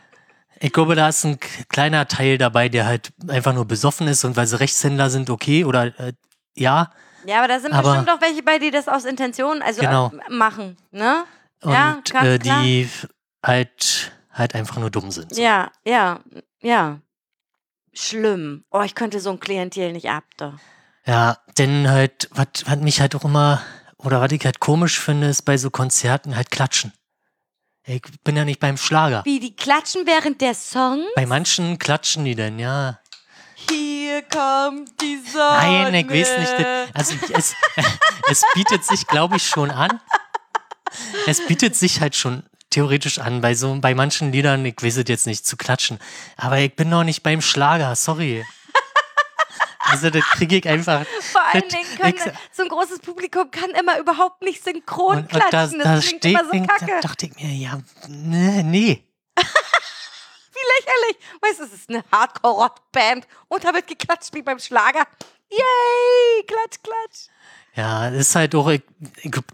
ich 0.65 0.73
glaube, 0.73 0.95
da 0.95 1.09
ist 1.09 1.25
ein 1.25 1.39
kleiner 1.69 2.09
Teil 2.09 2.39
dabei, 2.39 2.69
der 2.69 2.87
halt 2.87 3.13
einfach 3.29 3.53
nur 3.55 3.67
besoffen 3.67 4.09
ist 4.09 4.25
und 4.25 4.37
weil 4.37 4.47
sie 4.47 4.59
Rechtshänder 4.59 5.11
sind, 5.11 5.31
okay, 5.31 5.65
oder 5.65 5.87
äh, 6.01 6.13
ja. 6.57 6.91
Ja, 7.27 7.39
aber 7.39 7.49
da 7.49 7.61
sind 7.61 7.73
Aber- 7.73 7.91
bestimmt 7.91 8.11
auch 8.11 8.21
welche 8.21 8.43
bei, 8.43 8.59
die 8.59 8.71
das 8.71 8.89
aus 8.89 9.05
Intention 9.05 9.63
also 9.63 9.81
Genau. 9.81 10.11
äh, 10.29 10.33
machen, 10.33 10.77
ne? 10.91 11.25
Und 11.63 11.73
Ja, 11.73 11.99
ganz 12.11 12.27
äh, 12.27 12.39
die 12.39 12.89
halt 13.45 14.13
halt 14.33 14.55
einfach 14.55 14.79
nur 14.79 14.91
dumm 14.91 15.11
sind. 15.11 15.37
Ja, 15.37 15.71
ja, 15.87 16.21
ja. 16.61 16.99
Schlimm. 17.93 18.65
Oh, 18.71 18.83
ich 18.83 18.95
könnte 18.95 19.21
so 19.21 19.31
ein 19.31 19.39
Klientel 19.41 19.93
nicht 19.93 20.11
ab. 20.11 20.25
Da. 20.37 20.55
Ja, 21.07 21.39
denn 21.59 21.89
halt, 21.89 22.29
was 22.33 22.77
mich 22.81 23.01
halt 23.01 23.15
auch 23.15 23.25
immer, 23.25 23.63
oder 23.99 24.21
was 24.21 24.33
ich 24.33 24.45
halt 24.45 24.59
komisch 24.61 24.99
finde, 24.99 25.29
ist 25.29 25.43
bei 25.43 25.57
so 25.57 25.71
Konzerten 25.71 26.35
halt 26.37 26.51
klatschen. 26.51 26.93
Ich 27.87 28.03
bin 28.23 28.37
ja 28.37 28.45
nicht 28.47 28.61
beim 28.61 28.79
Schlager. 28.79 29.23
Wie, 29.25 29.41
die 29.41 29.55
klatschen 29.55 30.07
während 30.07 30.41
der 30.41 30.55
Song? 30.55 31.05
Bei 31.17 31.27
manchen 31.27 31.79
klatschen 31.79 32.25
die 32.25 32.35
denn, 32.35 32.59
ja. 32.59 32.99
Hier 33.69 34.23
kommt 34.23 35.01
die 35.03 35.21
Sonne. 35.31 35.91
Nein, 35.91 35.95
ich 35.95 36.09
weiß 36.09 36.39
nicht. 36.39 36.67
Also 36.95 37.15
es, 37.33 37.55
es 38.31 38.43
bietet 38.55 38.85
sich, 38.85 39.07
glaube 39.07 39.37
ich, 39.37 39.47
schon 39.47 39.71
an. 39.71 40.01
Es 41.27 41.47
bietet 41.47 41.77
sich 41.77 42.01
halt 42.01 42.17
schon 42.17 42.45
theoretisch 42.71 43.19
an, 43.19 43.41
bei 43.41 43.55
so 43.55 43.79
bei 43.81 43.95
manchen 43.95 44.33
Liedern, 44.33 44.65
ich 44.65 44.83
weiß 44.83 44.97
es 44.99 45.05
jetzt 45.09 45.27
nicht, 45.27 45.47
zu 45.47 45.57
klatschen. 45.57 45.99
Aber 46.37 46.59
ich 46.59 46.75
bin 46.75 46.89
noch 46.89 47.05
nicht 47.05 47.23
beim 47.23 47.43
Schlager, 47.43 47.95
sorry. 47.97 48.45
Also 49.79 50.11
das 50.11 50.25
kriege 50.25 50.57
ich 50.57 50.69
einfach. 50.69 51.05
Vor 51.33 51.43
allen 51.45 51.63
das- 51.63 51.73
Dingen 51.73 51.99
können, 51.99 52.15
ich- 52.17 52.57
so 52.57 52.63
ein 52.63 52.69
großes 52.69 53.01
Publikum 53.01 53.51
kann 53.51 53.71
immer 53.71 53.99
überhaupt 53.99 54.43
nicht 54.43 54.63
synchron 54.65 55.19
Und, 55.19 55.29
klatschen. 55.29 55.79
da 55.79 55.97
das 55.97 56.07
klingt 56.07 56.23
steht, 56.25 56.33
immer 56.41 56.45
so 56.45 56.67
kacke. 56.67 56.87
da 56.87 57.01
dachte 57.01 57.27
ich 57.27 57.35
mir, 57.37 57.53
ja, 57.53 57.79
nee, 58.09 58.63
nee. 58.63 59.05
Lächerlich. 60.79 61.19
Weißt 61.41 61.61
du, 61.61 61.65
es 61.65 61.73
ist 61.73 61.91
eine 61.91 62.05
Hardcore-Rock-Band 62.11 63.27
und 63.49 63.65
da 63.65 63.75
wird 63.75 63.87
geklatscht 63.87 64.33
wie 64.35 64.43
beim 64.43 64.59
Schlager. 64.59 65.07
Yay! 65.51 66.45
Klatsch, 66.47 66.79
klatsch. 66.83 67.29
Ja, 67.77 68.09
ist 68.09 68.37
halt 68.37 68.55
auch, 68.55 68.71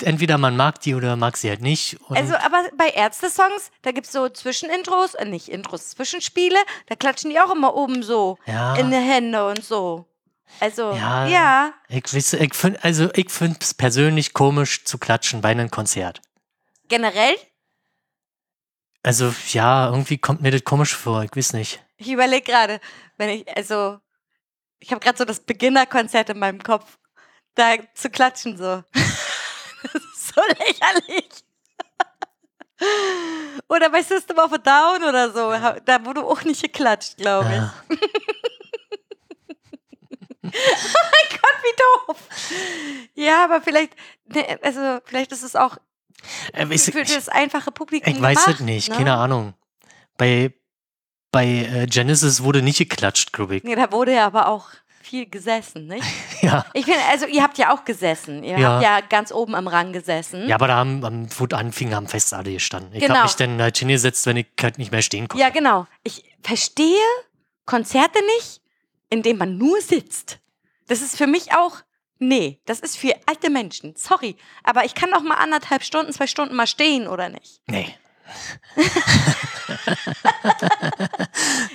entweder 0.03 0.37
man 0.37 0.55
mag 0.55 0.81
die 0.81 0.95
oder 0.95 1.17
mag 1.17 1.39
sie 1.39 1.49
halt 1.49 1.63
nicht. 1.63 1.99
Also, 2.11 2.35
aber 2.37 2.65
bei 2.77 2.89
Ärzte-Songs, 2.91 3.71
da 3.81 3.93
gibt 3.93 4.07
es 4.07 4.13
so 4.13 4.29
Zwischenintros, 4.29 5.15
äh, 5.15 5.25
nicht 5.25 5.49
Intros, 5.49 5.91
Zwischenspiele, 5.91 6.59
da 6.87 6.97
klatschen 6.97 7.31
die 7.31 7.41
auch 7.41 7.51
immer 7.51 7.75
oben 7.75 8.03
so 8.03 8.37
ja, 8.47 8.77
in 8.77 8.91
die 8.91 8.97
Hände 8.97 9.47
und 9.49 9.65
so. 9.65 10.07
Also, 10.59 10.93
Ja. 10.93 11.27
ja. 11.29 11.73
ich 11.89 12.13
weiß, 12.13 12.35
ich 12.35 12.55
find, 12.55 12.85
also 12.85 13.09
ich 13.15 13.31
finde 13.31 13.59
es 13.63 13.73
persönlich 13.73 14.35
komisch 14.35 14.85
zu 14.85 14.99
klatschen 14.99 15.41
bei 15.41 15.51
einem 15.51 15.71
Konzert. 15.71 16.21
Generell, 16.89 17.37
Also 19.03 19.33
ja, 19.53 19.89
irgendwie 19.89 20.19
kommt 20.19 20.43
mir 20.43 20.51
das 20.51 20.65
komisch 20.65 20.95
vor, 20.95 21.23
ich 21.25 21.35
weiß 21.35 21.55
nicht. 21.55 21.83
ich 21.97 22.11
überlege 22.11 22.45
gerade, 22.51 22.81
wenn 23.17 23.31
ich, 23.31 23.57
also, 23.57 23.99
ich 24.79 24.91
habe 24.91 25.01
gerade 25.01 25.17
so 25.17 25.25
das 25.25 25.41
Beginnerkonzert 25.41 26.29
in 26.31 26.39
meinem 26.39 26.63
Kopf, 26.63 26.99
da 27.55 27.75
zu 27.95 28.11
klatschen 28.11 28.57
so. 28.57 28.83
das 28.93 29.95
ist 29.95 30.35
so 30.35 30.41
lächerlich. 30.59 31.29
Oder 33.69 33.91
bei 33.91 34.03
System 34.03 34.39
of 34.39 34.53
a 34.53 34.59
Down 34.59 35.05
oder 35.05 35.31
so, 35.31 35.53
da 35.85 36.05
wurde 36.05 36.25
auch 36.25 36.43
nicht 36.45 36.63
geklatscht, 36.63 37.17
glaube 37.17 37.73
ich. 37.91 37.99
Ja. 40.43 40.51
Gott, 40.51 41.59
wie 41.63 42.09
doof. 42.09 43.09
Ja, 43.15 43.45
aber 43.45 43.61
vielleicht, 43.61 43.95
ne, 44.25 44.59
also 44.63 44.99
vielleicht 45.05 45.31
ist 45.33 45.43
es 45.43 45.55
auch 45.55 45.77
Äh, 46.53 46.69
weiß 46.69 46.91
für 46.91 47.05
das 47.05 47.29
einfache 47.29 47.71
Publikum 47.71 48.13
ich 48.13 48.21
weiß 48.21 48.49
es 48.49 48.61
nicht, 48.61 48.89
ne? 48.89 48.97
keine 48.97 49.15
Ahnung. 49.15 49.55
Bei, 50.17 50.53
bei 51.31 51.47
äh, 51.47 51.87
Genesis 51.87 52.43
wurde 52.43 52.63
nicht 52.63 52.79
geklatscht, 52.79 53.33
glaube 53.33 53.57
ich. 53.57 53.63
Nee, 53.65 53.77
da 53.77 53.93
wurde 53.93 54.15
ja 54.15 54.27
aber 54.27 54.49
auch 54.49 54.71
viel 55.11 55.27
gesessen, 55.29 55.87
nicht? 55.89 56.05
Ja. 56.43 56.65
Ich 56.73 56.87
finde, 56.87 57.01
also 57.11 57.27
ihr 57.27 57.43
habt 57.43 57.59
ja 57.59 57.71
auch 57.75 57.85
gesessen. 57.85 58.43
Ihr 58.43 58.59
Ja. 58.59 58.69
habt 58.71 58.83
ja 58.83 59.01
ganz 59.03 59.31
oben 59.31 59.55
am 59.55 59.69
Rang 59.69 59.93
gesessen. 59.93 60.49
Ja, 60.49 60.55
aber 60.55 60.69
da 60.69 60.77
haben, 60.77 61.05
am, 61.05 61.23
es 61.25 61.53
anfing, 61.53 61.95
haben 61.95 62.09
fest 62.09 62.33
alle 62.33 62.51
gestanden. 62.53 62.95
Ich 62.95 63.01
Genau. 63.03 63.17
habe 63.17 63.25
mich 63.25 63.37
dann 63.37 63.61
halt 63.61 63.77
hingesetzt, 63.77 64.25
wenn 64.25 64.39
ich 64.39 64.47
halt 64.63 64.79
nicht 64.79 64.91
mehr 64.91 65.03
stehen 65.03 65.29
konnte. 65.29 65.43
Ja, 65.43 65.51
genau. 65.51 65.87
Ich 66.03 66.25
verstehe 66.43 66.97
Konzerte 67.67 68.19
nicht, 68.39 68.63
in 69.11 69.23
denen 69.23 69.39
man 69.39 69.59
nur 69.59 69.81
sitzt. 69.83 70.39
Das 70.89 71.03
ist 71.03 71.17
für 71.19 71.27
mich 71.27 71.53
auch, 71.53 71.77
nee, 72.19 72.59
das 72.65 72.81
ist 72.81 72.97
für 72.97 73.15
alte 73.27 73.51
Menschen. 73.51 73.95
Sorry. 73.97 74.37
Aber 74.65 74.85
ich 74.87 74.95
kann 74.95 75.13
auch 75.13 75.23
mal 75.23 75.35
anderthalb 75.35 75.83
Stunden, 75.85 76.13
zwei 76.13 76.27
Stunden 76.27 76.57
mal 76.57 76.67
stehen, 76.67 77.07
oder 77.07 77.29
nicht? 77.29 77.61
Nee. 77.67 77.95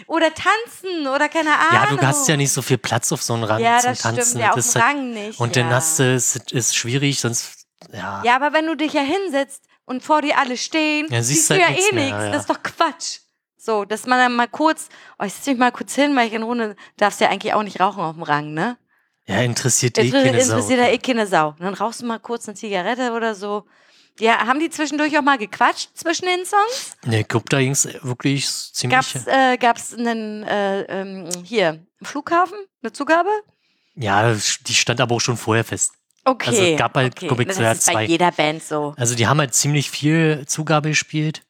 Oder 0.08 0.34
tanzen 0.34 1.08
oder 1.08 1.30
keine 1.30 1.52
Ahnung. 1.58 1.74
Ja, 1.74 1.96
du 1.98 2.08
hast 2.08 2.28
ja 2.28 2.38
nicht 2.38 2.52
so 2.52 2.62
viel 2.62 2.78
Platz 2.78 3.12
auf 3.12 3.22
so 3.22 3.34
einem 3.34 3.44
Rang 3.44 3.62
Ja, 3.62 3.80
zum 3.80 3.92
das 3.92 4.00
Tanzen. 4.02 4.24
stimmt. 4.26 4.42
Ja, 4.44 4.50
auf 4.50 4.56
dem 4.56 4.60
ist 4.60 4.76
halt, 4.76 4.86
Rang 4.86 5.14
nicht. 5.14 5.40
und 5.40 5.56
ja. 5.56 5.64
dann 5.64 5.74
hast 5.74 6.00
du, 6.00 6.14
es 6.16 6.36
ist 6.52 6.76
schwierig, 6.76 7.20
sonst, 7.20 7.66
ja. 7.92 8.22
Ja, 8.24 8.36
aber 8.36 8.54
wenn 8.54 8.66
du 8.68 8.76
dich 8.76 8.94
ja 8.94 9.02
hinsetzt 9.02 9.64
und 9.86 10.04
vor 10.04 10.22
dir 10.22 10.38
alle 10.38 10.58
stehen, 10.58 11.08
Ja, 11.12 11.22
siehst 11.22 11.48
siehst, 11.48 11.50
du 11.50 11.54
halt 11.56 11.64
ja 11.64 11.70
nichts 11.72 11.92
eh 11.92 11.96
nichts. 11.96 12.12
ja. 12.12 12.32
Das 12.32 12.42
ist 12.42 12.50
doch 12.50 12.64
Quatsch. 12.64 13.20
So, 13.58 13.84
dass 13.84 14.06
man 14.06 14.20
dann 14.20 14.36
mal 14.36 14.48
kurz, 14.48 14.90
oh, 15.20 15.24
ich 15.26 15.34
setze 15.34 15.50
mich 15.52 15.60
mal 15.60 15.72
kurz 15.72 15.96
hin, 15.96 16.16
weil 16.16 16.28
ich 16.28 16.34
in 16.34 16.44
Runde, 16.44 16.76
darfst 16.98 17.20
ja 17.20 17.30
eigentlich 17.30 17.54
auch 17.54 17.64
nicht 17.64 17.80
rauchen 17.80 18.02
auf 18.04 18.14
dem 18.14 18.24
Rang, 18.24 18.54
ne? 18.54 18.78
Ja, 19.28 19.42
interessiert 19.42 19.98
eh 19.98 20.12
keine 20.12 20.44
Sau. 20.44 20.54
interessiert 20.58 20.80
ja 20.80 20.88
eh 20.90 21.00
keine 21.00 21.26
Sau. 21.26 21.50
Und 21.50 21.62
dann 21.62 21.74
rauchst 21.74 22.02
du 22.02 22.06
mal 22.06 22.20
kurz 22.20 22.48
eine 22.48 22.56
Zigarette 22.56 23.12
oder 23.14 23.34
so. 23.34 23.66
Ja, 24.20 24.48
haben 24.48 24.60
die 24.60 24.70
zwischendurch 24.70 25.18
auch 25.18 25.22
mal 25.22 25.38
gequatscht 25.38 25.90
zwischen 25.94 26.26
den 26.26 26.46
Songs? 26.46 26.96
Ne, 27.06 27.24
glaube, 27.24 27.46
da 27.50 27.60
ging 27.60 27.72
es 27.72 27.86
wirklich 28.02 28.48
ziemlich. 28.48 28.98
Gab's, 28.98 29.28
äh, 29.28 29.58
gab's 29.58 29.94
einen, 29.94 30.44
äh, 30.44 30.84
ähm, 30.84 31.30
hier, 31.44 31.86
Flughafen, 32.02 32.58
eine 32.82 32.94
Zugabe? 32.94 33.30
Ja, 33.96 34.34
die 34.34 34.74
stand 34.74 35.02
aber 35.02 35.16
auch 35.16 35.22
schon 35.22 35.38
vorher 35.38 35.64
fest. 35.64 35.94
Okay. 36.24 36.50
Also 36.50 36.64
es 36.64 36.78
gab 36.78 36.96
halt, 36.96 37.22
okay. 37.22 37.42
ich, 37.42 37.58
das 37.58 37.80
ist 37.80 37.94
bei 37.94 38.04
jeder 38.04 38.32
Band 38.32 38.64
so. 38.64 38.94
Also 38.98 39.16
die 39.16 39.28
haben 39.28 39.40
halt 39.40 39.54
ziemlich 39.54 39.92
viel 39.92 40.46
Zugabe 40.48 40.90
gespielt. 40.90 41.44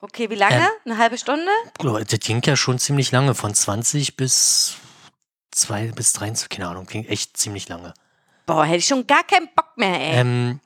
Okay, 0.00 0.30
wie 0.30 0.34
lange? 0.34 0.56
Ähm. 0.56 0.68
Eine 0.84 0.98
halbe 0.98 1.18
Stunde? 1.18 1.50
Das 1.78 2.20
ging 2.20 2.42
ja 2.44 2.56
schon 2.56 2.78
ziemlich 2.78 3.10
lange, 3.10 3.34
von 3.34 3.54
20 3.54 4.16
bis 4.16 4.76
2 5.52 5.92
bis 5.92 6.12
23, 6.12 6.48
keine 6.48 6.68
Ahnung, 6.68 6.86
ging 6.86 7.04
echt 7.04 7.36
ziemlich 7.36 7.68
lange. 7.68 7.94
Boah, 8.46 8.64
hätte 8.64 8.78
ich 8.78 8.86
schon 8.86 9.06
gar 9.06 9.24
keinen 9.24 9.48
Bock 9.54 9.76
mehr, 9.76 10.00
ey. 10.00 10.20
Ähm, 10.20 10.60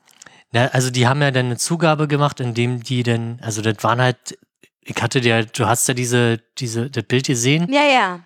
na, 0.52 0.66
also 0.68 0.90
die 0.90 1.06
haben 1.06 1.22
ja 1.22 1.30
dann 1.30 1.46
eine 1.46 1.56
Zugabe 1.56 2.08
gemacht, 2.08 2.40
indem 2.40 2.82
die 2.82 3.02
dann, 3.02 3.38
also 3.42 3.62
das 3.62 3.76
waren 3.82 4.00
halt, 4.00 4.38
ich 4.82 5.00
hatte 5.02 5.20
dir, 5.20 5.44
du 5.46 5.66
hast 5.66 5.88
ja 5.88 5.94
diese, 5.94 6.40
diese, 6.58 6.90
das 6.90 7.04
Bild 7.04 7.26
gesehen, 7.26 7.72
ja, 7.72 7.82
ja. 7.84 8.20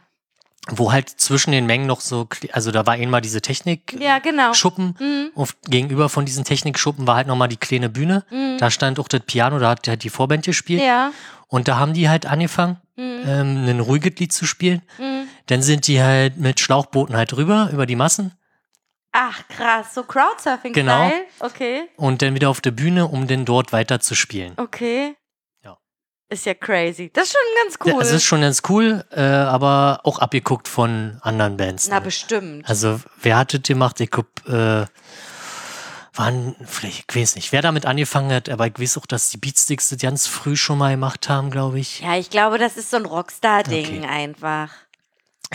wo 0.68 0.92
halt 0.92 1.08
zwischen 1.08 1.52
den 1.52 1.66
Mengen 1.66 1.86
noch 1.86 2.00
so, 2.00 2.26
also 2.52 2.70
da 2.72 2.86
war 2.86 2.94
einmal 2.94 3.20
diese 3.20 3.40
Technik. 3.40 3.96
Ja, 4.00 4.18
genau. 4.18 4.52
Schuppen. 4.54 4.96
Mhm. 4.98 5.30
Und 5.34 5.54
gegenüber 5.68 6.08
von 6.08 6.24
diesen 6.24 6.44
Technikschuppen 6.44 7.06
war 7.06 7.16
halt 7.16 7.26
nochmal 7.28 7.48
die 7.48 7.56
kleine 7.58 7.88
Bühne. 7.88 8.24
Mhm. 8.30 8.58
Da 8.58 8.70
stand 8.70 8.98
auch 8.98 9.08
das 9.08 9.20
Piano, 9.20 9.58
da 9.58 9.70
hat 9.70 9.86
halt 9.86 10.02
die 10.02 10.10
Vorband 10.10 10.44
gespielt. 10.44 10.82
Ja. 10.82 11.12
Und 11.48 11.68
da 11.68 11.78
haben 11.78 11.92
die 11.94 12.08
halt 12.08 12.26
angefangen, 12.26 12.78
Mhm. 12.98 13.22
ähm, 13.26 13.66
ein 13.68 13.80
ruhiges 13.80 14.18
Lied 14.18 14.32
zu 14.32 14.46
spielen. 14.46 14.80
Mhm. 14.98 15.28
Dann 15.46 15.60
sind 15.60 15.86
die 15.86 16.02
halt 16.02 16.38
mit 16.38 16.60
Schlauchbooten 16.60 17.14
halt 17.14 17.36
rüber 17.36 17.68
über 17.72 17.84
die 17.84 17.94
Massen 17.94 18.32
Ach, 19.18 19.40
krass. 19.48 19.94
So 19.94 20.02
Crowdsurfing-Style? 20.02 20.72
Genau. 20.74 21.10
Okay. 21.40 21.88
und 21.96 22.20
dann 22.20 22.34
wieder 22.34 22.50
auf 22.50 22.60
der 22.60 22.72
Bühne, 22.72 23.06
um 23.06 23.26
dann 23.26 23.46
dort 23.46 23.72
weiter 23.72 23.98
zu 23.98 24.14
spielen. 24.14 24.52
Okay. 24.58 25.16
Ja. 25.64 25.78
Ist 26.28 26.44
ja 26.44 26.52
crazy. 26.52 27.10
Das 27.14 27.24
ist 27.28 27.32
schon 27.32 27.40
ganz 27.64 27.78
cool. 27.84 27.92
Ja, 27.92 28.00
Es 28.00 28.12
ist 28.12 28.24
schon 28.24 28.42
ganz 28.42 28.62
cool, 28.68 29.04
äh, 29.10 29.22
aber 29.22 30.00
auch 30.04 30.18
abgeguckt 30.18 30.68
von 30.68 31.18
anderen 31.22 31.56
Bands. 31.56 31.88
Na, 31.88 31.96
ne? 31.96 32.02
bestimmt. 32.02 32.68
Also, 32.68 33.00
wer 33.22 33.38
hat 33.38 33.54
das 33.54 33.62
gemacht? 33.62 33.98
Ich 34.00 34.10
glaub, 34.10 34.26
äh, 34.46 34.84
waren, 36.12 36.56
vielleicht, 36.64 37.04
ich 37.10 37.16
weiß 37.16 37.36
nicht, 37.36 37.52
wer 37.52 37.62
damit 37.62 37.86
angefangen 37.86 38.32
hat, 38.32 38.48
aber 38.48 38.66
ich 38.66 38.78
weiß 38.78 38.98
auch, 38.98 39.06
dass 39.06 39.30
die 39.30 39.36
Beatsticks 39.38 39.88
das 39.90 39.98
ganz 39.98 40.26
früh 40.26 40.56
schon 40.56 40.78
mal 40.78 40.90
gemacht 40.92 41.28
haben, 41.28 41.50
glaube 41.50 41.78
ich. 41.78 42.00
ja, 42.00 42.16
ich 42.16 42.30
glaube, 42.30 42.58
das 42.58 42.76
ist 42.76 42.90
so 42.90 42.96
ein 42.96 43.06
Rockstar-Ding 43.06 43.98
Okay. 44.04 44.06
einfach. 44.06 44.70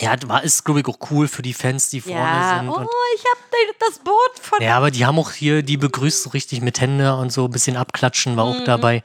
Ja, 0.00 0.16
das 0.16 0.28
war, 0.28 0.42
ist, 0.42 0.64
glaube 0.64 0.80
ich, 0.80 0.86
auch 0.86 0.98
cool 1.10 1.28
für 1.28 1.42
die 1.42 1.52
Fans, 1.52 1.90
die 1.90 2.00
vorne 2.00 2.18
Ja. 2.18 2.58
sind. 2.58 2.68
Oh, 2.70 2.86
ich 3.14 3.24
hab 3.24 3.38
das 3.78 3.98
Boot 3.98 4.38
von. 4.40 4.60
ja, 4.62 4.76
aber 4.76 4.90
die 4.90 5.04
haben 5.04 5.18
auch 5.18 5.32
hier, 5.32 5.62
die 5.62 5.76
begrüßt 5.76 6.22
so 6.22 6.30
richtig 6.30 6.62
mit 6.62 6.80
Hände 6.80 7.14
und 7.16 7.30
so 7.30 7.44
ein 7.44 7.50
bisschen 7.50 7.76
abklatschen 7.76 8.36
war 8.36 8.44
auch 8.44 8.60
Mhm. 8.60 8.64
dabei. 8.64 9.02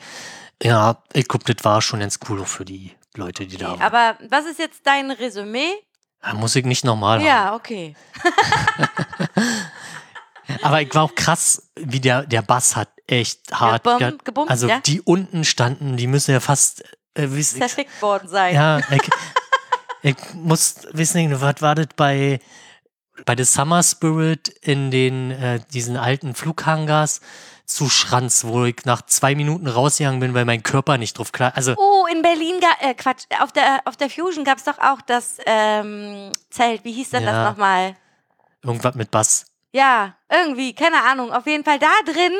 Ja, 0.63 1.03
ich 1.13 1.27
glaube, 1.27 1.53
das 1.53 1.63
war 1.65 1.81
schon 1.81 1.99
ganz 1.99 2.19
cool 2.29 2.41
auch 2.41 2.47
für 2.47 2.65
die 2.65 2.95
Leute, 3.15 3.45
die 3.45 3.57
da 3.57 3.71
waren. 3.71 3.81
Aber 3.81 4.17
was 4.29 4.45
ist 4.45 4.59
jetzt 4.59 4.81
dein 4.85 5.11
Resümee? 5.11 5.71
Ja, 6.23 6.33
muss 6.33 6.55
ich 6.55 6.65
nicht 6.65 6.85
normal 6.85 7.19
haben. 7.19 7.25
Ja, 7.27 7.55
okay. 7.55 7.95
Aber 10.61 10.81
ich 10.81 10.93
war 10.95 11.03
auch 11.03 11.15
krass, 11.15 11.69
wie 11.75 11.99
der, 11.99 12.23
der 12.25 12.41
Bass 12.41 12.75
hat 12.75 12.89
echt 13.05 13.51
hart. 13.53 13.85
Gebom- 13.85 13.99
ja, 14.01 14.11
gebumst, 14.23 14.49
also 14.49 14.67
ja? 14.67 14.79
die 14.79 15.01
unten 15.01 15.43
standen, 15.43 15.97
die 15.97 16.07
müssen 16.07 16.31
ja 16.31 16.39
fast, 16.39 16.83
äh, 17.15 17.27
Zerfickt 17.41 18.01
worden 18.01 18.29
sein. 18.29 18.55
ja, 18.55 18.79
ich, 18.79 19.09
ich 20.01 20.15
muss 20.33 20.87
wissen, 20.91 21.41
was 21.41 21.61
war 21.61 21.75
das 21.75 21.87
bei, 21.95 22.39
bei 23.25 23.35
The 23.35 23.43
Summer 23.43 23.83
Spirit 23.83 24.47
in 24.49 24.91
den, 24.91 25.31
äh, 25.31 25.59
diesen 25.73 25.97
alten 25.97 26.35
Flughangars 26.35 27.21
zu 27.65 27.89
Schranz, 27.89 28.45
wo 28.45 28.63
ich 28.63 28.77
nach 28.85 29.01
zwei 29.01 29.35
Minuten 29.35 29.67
rausgegangen 29.67 30.19
bin, 30.21 30.33
weil 30.33 30.45
mein 30.45 30.63
Körper 30.63 30.97
nicht 30.97 31.17
drauf 31.17 31.31
klar, 31.33 31.51
also 31.55 31.75
Oh, 31.77 32.05
in 32.09 32.21
Berlin, 32.21 32.59
ga- 32.61 32.87
äh, 32.89 32.93
Quatsch, 32.93 33.25
auf 33.41 33.51
der, 33.51 33.81
auf 33.85 33.97
der 33.97 34.09
Fusion 34.09 34.45
gab 34.45 34.57
es 34.57 34.63
doch 34.63 34.79
auch 34.79 35.01
das 35.01 35.37
ähm, 35.45 36.31
Zelt. 36.49 36.85
Wie 36.85 36.93
hieß 36.93 37.09
denn 37.09 37.23
Ja. 37.23 37.31
das 37.43 37.51
nochmal? 37.51 37.95
irgendwas 38.63 38.95
mit 38.95 39.11
Bass. 39.11 39.45
Ja, 39.73 40.15
irgendwie, 40.29 40.73
keine 40.73 41.03
Ahnung. 41.03 41.31
Auf 41.31 41.45
jeden 41.45 41.63
Fall 41.63 41.77
da 41.79 41.91
drin 42.05 42.31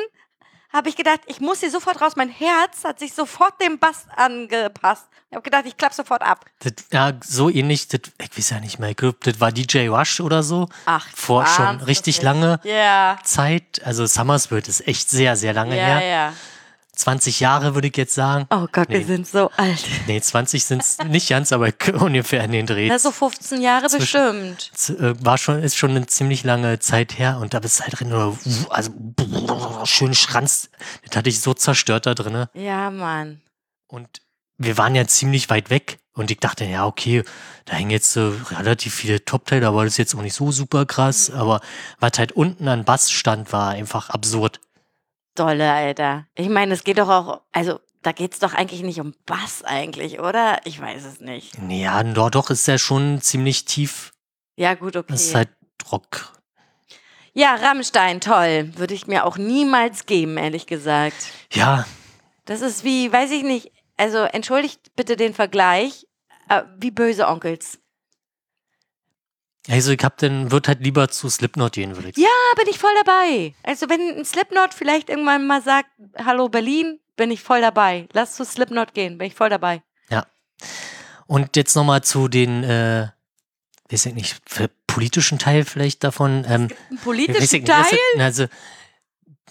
habe 0.72 0.88
ich 0.88 0.96
gedacht, 0.96 1.20
ich 1.26 1.40
muss 1.40 1.60
hier 1.60 1.70
sofort 1.70 2.00
raus. 2.00 2.12
Mein 2.16 2.28
Herz 2.28 2.84
hat 2.84 2.98
sich 2.98 3.12
sofort 3.14 3.60
dem 3.62 3.78
Bass 3.78 4.06
angepasst. 4.16 5.06
Ich 5.30 5.34
habe 5.34 5.42
gedacht, 5.42 5.64
ich 5.66 5.76
klapp 5.76 5.92
sofort 5.92 6.22
ab. 6.22 6.44
Das, 6.60 6.72
ja, 6.92 7.12
so 7.22 7.50
ähnlich, 7.50 7.88
das, 7.88 8.00
ich 8.18 8.36
weiß 8.36 8.50
ja 8.50 8.60
nicht 8.60 8.78
mehr, 8.78 8.90
ich 8.90 8.96
glaube, 8.96 9.18
das 9.22 9.40
war 9.40 9.52
DJ 9.52 9.88
Rush 9.88 10.20
oder 10.20 10.42
so. 10.42 10.68
Ach, 10.86 11.06
Vor 11.14 11.46
schon 11.46 11.80
richtig 11.80 12.22
lange 12.22 12.60
Ja, 12.64 13.18
Zeit. 13.24 13.82
Also 13.84 14.06
Summer 14.06 14.38
Spirit 14.38 14.68
ist 14.68 14.86
echt 14.86 15.10
sehr, 15.10 15.36
sehr 15.36 15.52
lange 15.52 15.76
ja, 15.76 15.84
her. 15.84 16.06
ja. 16.06 16.32
20 16.98 17.40
Jahre 17.40 17.74
würde 17.74 17.88
ich 17.88 17.96
jetzt 17.96 18.14
sagen. 18.14 18.46
Oh 18.50 18.66
Gott, 18.72 18.88
wir 18.88 18.98
Nee. 18.98 19.04
sind 19.04 19.26
so 19.26 19.50
alt. 19.56 19.84
Nee, 20.06 20.20
20 20.20 20.64
sind 20.64 20.82
es 20.82 20.98
nicht 21.08 21.28
ganz, 21.28 21.52
aber 21.52 21.68
ungefähr 22.00 22.42
in 22.44 22.52
den 22.52 22.66
Dreh. 22.66 22.88
Na, 22.88 22.98
so 22.98 23.10
15 23.12 23.62
Jahre 23.62 23.86
Zwischen- 23.88 24.60
bestimmt. 24.60 25.00
Äh, 25.00 25.14
War 25.24 25.38
schon, 25.38 25.62
ist 25.62 25.76
schon 25.76 25.90
eine 25.92 26.06
ziemlich 26.06 26.42
lange 26.44 26.78
Zeit 26.80 27.18
her 27.18 27.38
und 27.40 27.54
da 27.54 27.60
bist 27.60 27.78
du 27.78 27.84
halt 27.84 27.98
drin, 27.98 28.08
nur, 28.08 28.36
also 28.70 28.92
schön 29.84 30.14
Schranz. 30.14 30.70
Das 31.06 31.16
hatte 31.16 31.28
ich 31.28 31.40
so 31.40 31.54
zerstört 31.54 32.06
da 32.06 32.14
drin. 32.14 32.46
Ja, 32.54 32.90
Mann. 32.90 33.40
Und 33.86 34.20
wir 34.58 34.76
waren 34.76 34.94
ja 34.94 35.06
ziemlich 35.06 35.48
weit 35.50 35.70
weg. 35.70 35.98
Und 36.14 36.32
ich 36.32 36.40
dachte, 36.40 36.64
ja, 36.64 36.84
okay, 36.84 37.22
da 37.64 37.74
hängen 37.74 37.92
jetzt 37.92 38.10
so 38.12 38.34
relativ 38.50 38.92
viele 38.92 39.24
Top-Teile, 39.24 39.68
aber 39.68 39.84
das 39.84 39.92
ist 39.94 39.98
jetzt 39.98 40.16
auch 40.16 40.22
nicht 40.22 40.34
so 40.34 40.50
super 40.50 40.84
krass. 40.84 41.30
Aber 41.30 41.60
was 42.00 42.10
halt 42.18 42.32
unten 42.32 42.66
an 42.66 42.84
Bass 42.84 43.12
stand, 43.12 43.52
war 43.52 43.68
einfach 43.70 44.10
absurd. 44.10 44.58
Dolle, 45.38 45.72
Alter. 45.72 46.26
Ich 46.34 46.48
meine, 46.48 46.74
es 46.74 46.84
geht 46.84 46.98
doch 46.98 47.08
auch, 47.08 47.40
also 47.52 47.80
da 48.02 48.12
geht 48.12 48.32
es 48.32 48.38
doch 48.38 48.54
eigentlich 48.54 48.82
nicht 48.82 49.00
um 49.00 49.14
Bass 49.26 49.62
eigentlich, 49.64 50.20
oder? 50.20 50.60
Ich 50.64 50.80
weiß 50.80 51.04
es 51.04 51.20
nicht. 51.20 51.56
Ja, 51.68 52.02
doch, 52.02 52.30
doch, 52.30 52.50
ist 52.50 52.66
ja 52.66 52.78
schon 52.78 53.20
ziemlich 53.20 53.64
tief. 53.64 54.12
Ja, 54.56 54.74
gut, 54.74 54.96
okay. 54.96 55.06
Das 55.12 55.22
ist 55.22 55.34
halt 55.34 55.48
Rock. 55.92 56.32
Ja, 57.34 57.54
Rammstein, 57.54 58.20
toll. 58.20 58.72
Würde 58.76 58.94
ich 58.94 59.06
mir 59.06 59.24
auch 59.24 59.36
niemals 59.38 60.06
geben, 60.06 60.36
ehrlich 60.38 60.66
gesagt. 60.66 61.28
Ja, 61.52 61.86
Das 62.46 62.62
ist 62.62 62.82
wie, 62.82 63.12
weiß 63.12 63.30
ich 63.30 63.42
nicht, 63.42 63.70
also 63.96 64.18
entschuldigt 64.18 64.80
bitte 64.96 65.16
den 65.16 65.34
Vergleich, 65.34 66.06
äh, 66.48 66.62
wie 66.78 66.90
böse 66.90 67.28
Onkels. 67.28 67.78
Also 69.68 69.92
ich 69.92 70.02
hab 70.02 70.16
dann, 70.18 70.50
wird 70.50 70.68
halt 70.68 70.80
lieber 70.80 71.08
zu 71.08 71.28
Slipknot 71.28 71.72
gehen, 71.72 71.94
würde 71.96 72.08
ich 72.10 72.16
sagen. 72.16 72.26
Da 72.54 72.62
bin 72.62 72.70
ich 72.70 72.78
voll 72.78 72.90
dabei. 73.04 73.54
Also 73.62 73.88
wenn 73.88 74.18
ein 74.18 74.24
Slipknot 74.24 74.74
vielleicht 74.74 75.10
irgendwann 75.10 75.46
mal 75.46 75.62
sagt, 75.62 75.88
hallo 76.16 76.48
Berlin, 76.48 76.98
bin 77.16 77.30
ich 77.30 77.42
voll 77.42 77.60
dabei. 77.60 78.06
Lass 78.12 78.34
zu 78.36 78.44
Slipknot 78.44 78.94
gehen, 78.94 79.18
bin 79.18 79.26
ich 79.26 79.34
voll 79.34 79.50
dabei. 79.50 79.82
Und 81.26 81.56
jetzt 81.56 81.74
nochmal 81.76 82.02
zu 82.02 82.28
den, 82.28 82.64
äh, 82.64 83.08
weiß 83.90 84.06
ich 84.06 84.14
nicht, 84.14 84.40
politischen 84.86 85.38
Teil 85.38 85.64
vielleicht 85.66 86.02
davon. 86.02 86.46
Ähm, 86.48 86.68
politischen 87.04 87.40
nicht, 87.64 87.66
Teil? 87.66 87.84
ist- 88.14 88.20
Also, 88.20 88.46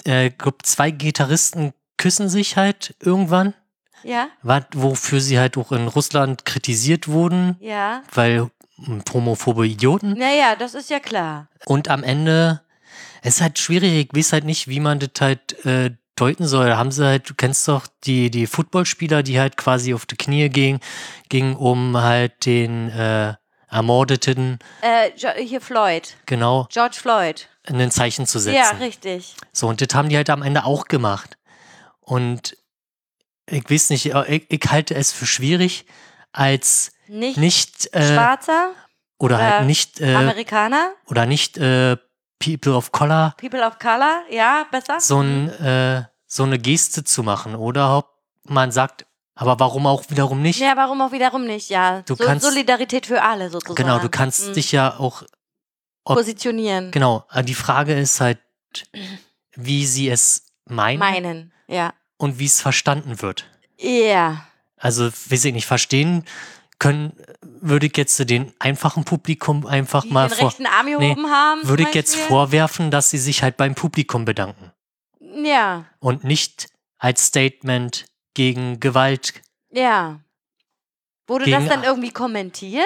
äh, 0.05 0.31
glaub, 0.31 0.65
zwei 0.65 0.89
Gitarristen 0.89 1.73
küssen 1.97 2.29
sich 2.29 2.57
halt 2.57 2.95
irgendwann, 2.99 3.53
Ja, 4.03 4.29
wofür 4.73 5.21
sie 5.21 5.37
halt 5.37 5.55
auch 5.57 5.71
in 5.71 5.87
Russland 5.87 6.45
kritisiert 6.45 7.07
wurden, 7.07 7.57
ja. 7.59 8.01
weil 8.11 8.49
homophobe 9.13 9.67
Idioten. 9.67 10.13
Naja, 10.13 10.55
das 10.55 10.73
ist 10.73 10.89
ja 10.89 10.99
klar. 10.99 11.49
Und 11.65 11.87
am 11.89 12.03
Ende, 12.03 12.61
es 13.21 13.35
ist 13.35 13.41
halt 13.41 13.59
schwierig, 13.59 13.93
ich 14.11 14.17
weiß 14.17 14.33
halt 14.33 14.43
nicht, 14.45 14.67
wie 14.67 14.79
man 14.79 14.99
das 14.99 15.09
halt 15.19 15.65
äh, 15.65 15.91
deuten 16.15 16.47
soll. 16.47 16.75
Haben 16.75 16.91
sie 16.91 17.05
halt, 17.05 17.29
du 17.29 17.33
kennst 17.35 17.67
doch 17.67 17.87
die, 18.03 18.29
die 18.31 18.47
Footballspieler, 18.47 19.23
die 19.23 19.39
halt 19.39 19.57
quasi 19.57 19.93
auf 19.93 20.05
die 20.05 20.15
Knie 20.15 20.49
gingen, 20.49 20.79
gingen 21.29 21.55
um 21.55 21.97
halt 21.97 22.45
den 22.45 22.89
äh, 22.89 23.33
Ermordeten, 23.69 24.59
Äh, 24.81 25.11
hier 25.43 25.59
Floyd, 25.59 26.15
genau, 26.25 26.67
George 26.71 26.95
Floyd. 27.01 27.49
ein 27.65 27.91
Zeichen 27.91 28.25
zu 28.25 28.39
setzen. 28.39 28.55
Ja, 28.57 28.69
richtig. 28.85 29.35
So, 29.51 29.67
und 29.67 29.81
das 29.81 29.93
haben 29.93 30.07
die 30.07 30.15
halt 30.15 30.29
am 30.29 30.41
Ende 30.41 30.63
auch 30.63 30.85
gemacht. 30.85 31.37
Und 31.99 32.55
ich 33.49 33.69
weiß 33.69 33.89
nicht, 33.89 34.13
äh, 34.13 34.35
ich, 34.37 34.45
ich 34.49 34.71
halte 34.71 34.95
es 34.95 35.11
für 35.11 35.25
schwierig, 35.25 35.85
als 36.31 36.93
Nicht, 37.09 37.37
nicht 37.37 37.93
äh, 37.93 38.13
Schwarzer, 38.13 38.71
oder 39.19 39.35
oder 39.35 39.37
halt 39.57 39.65
nicht 39.67 39.99
äh, 40.01 40.13
Amerikaner, 40.15 40.91
oder 41.07 41.25
nicht 41.25 41.57
äh, 41.57 41.97
People 42.39 42.73
of 42.75 42.91
Color 42.91 43.33
People 43.37 43.65
of 43.65 43.79
Color, 43.79 44.23
ja, 44.29 44.65
besser. 44.71 44.99
so, 44.99 45.19
ein, 45.21 45.49
äh, 45.49 46.03
so 46.27 46.43
eine 46.43 46.59
Geste 46.59 47.03
zu 47.03 47.23
machen. 47.23 47.55
Oder 47.55 47.97
ob 47.97 48.09
man 48.43 48.71
sagt, 48.71 49.05
aber 49.35 49.59
warum 49.59 49.87
auch 49.87 50.03
wiederum 50.09 50.41
nicht? 50.41 50.59
Ja, 50.59 50.73
warum 50.75 51.01
auch 51.01 51.11
wiederum 51.11 51.45
nicht, 51.45 51.69
ja. 51.69 52.01
Du 52.03 52.15
so, 52.15 52.23
kannst- 52.23 52.45
Solidarität 52.45 53.05
für 53.07 53.21
alle 53.23 53.49
sozusagen. 53.49 53.75
genau, 53.75 53.99
du 53.99 54.09
kannst 54.09 54.49
Mhm. 54.49 54.53
dich 54.53 54.71
ja 54.71 54.97
auch, 54.99 55.23
ob- 56.03 56.17
positionieren, 56.17 56.91
genau, 56.91 57.25
äh, 57.31 57.43
die 57.43 57.55
Frage 57.55 57.93
ist 57.93 58.21
halt, 58.21 58.39
wie 59.55 59.85
sie 59.85 60.09
es 60.09 60.43
meinen 60.65 60.99
meinen, 60.99 61.53
ja. 61.67 61.93
und 62.17 62.37
wie 62.39 62.45
es 62.45 62.61
verstanden 62.61 63.21
wird. 63.21 63.45
Ja, 63.79 64.45
Also, 64.79 65.05
weiß 65.07 65.45
ich 65.45 65.53
nicht, 65.53 65.65
verstehen 65.65 66.23
können, 66.79 67.13
würde 67.41 67.87
ich 67.87 67.97
jetzt 67.97 68.29
den 68.29 68.53
einfachen 68.59 69.03
Publikum 69.03 69.65
einfach 69.65 70.03
Die 70.03 70.11
mal 70.11 70.27
den 70.29 70.37
vor, 70.37 70.47
rechten 70.49 70.65
Arm 70.67 70.85
nee, 70.85 71.15
haben. 71.31 71.67
würde 71.67 71.83
ich 71.83 71.93
jetzt 71.95 72.13
Beispiel. 72.13 72.27
vorwerfen, 72.27 72.91
dass 72.91 73.09
sie 73.09 73.17
sich 73.17 73.41
halt 73.43 73.57
beim 73.57 73.73
Publikum 73.75 74.25
bedanken 74.25 74.71
Ja, 75.19 75.85
und 75.99 76.23
nicht 76.23 76.69
als 76.99 77.25
Statement 77.25 78.05
gegen 78.33 78.79
Gewalt. 78.79 79.41
ja. 79.71 80.19
Wurde 81.29 81.43
Gegen- 81.43 81.59
das 81.65 81.67
dann 81.67 81.83
irgendwie 81.83 82.11
kommentiert? 82.11 82.85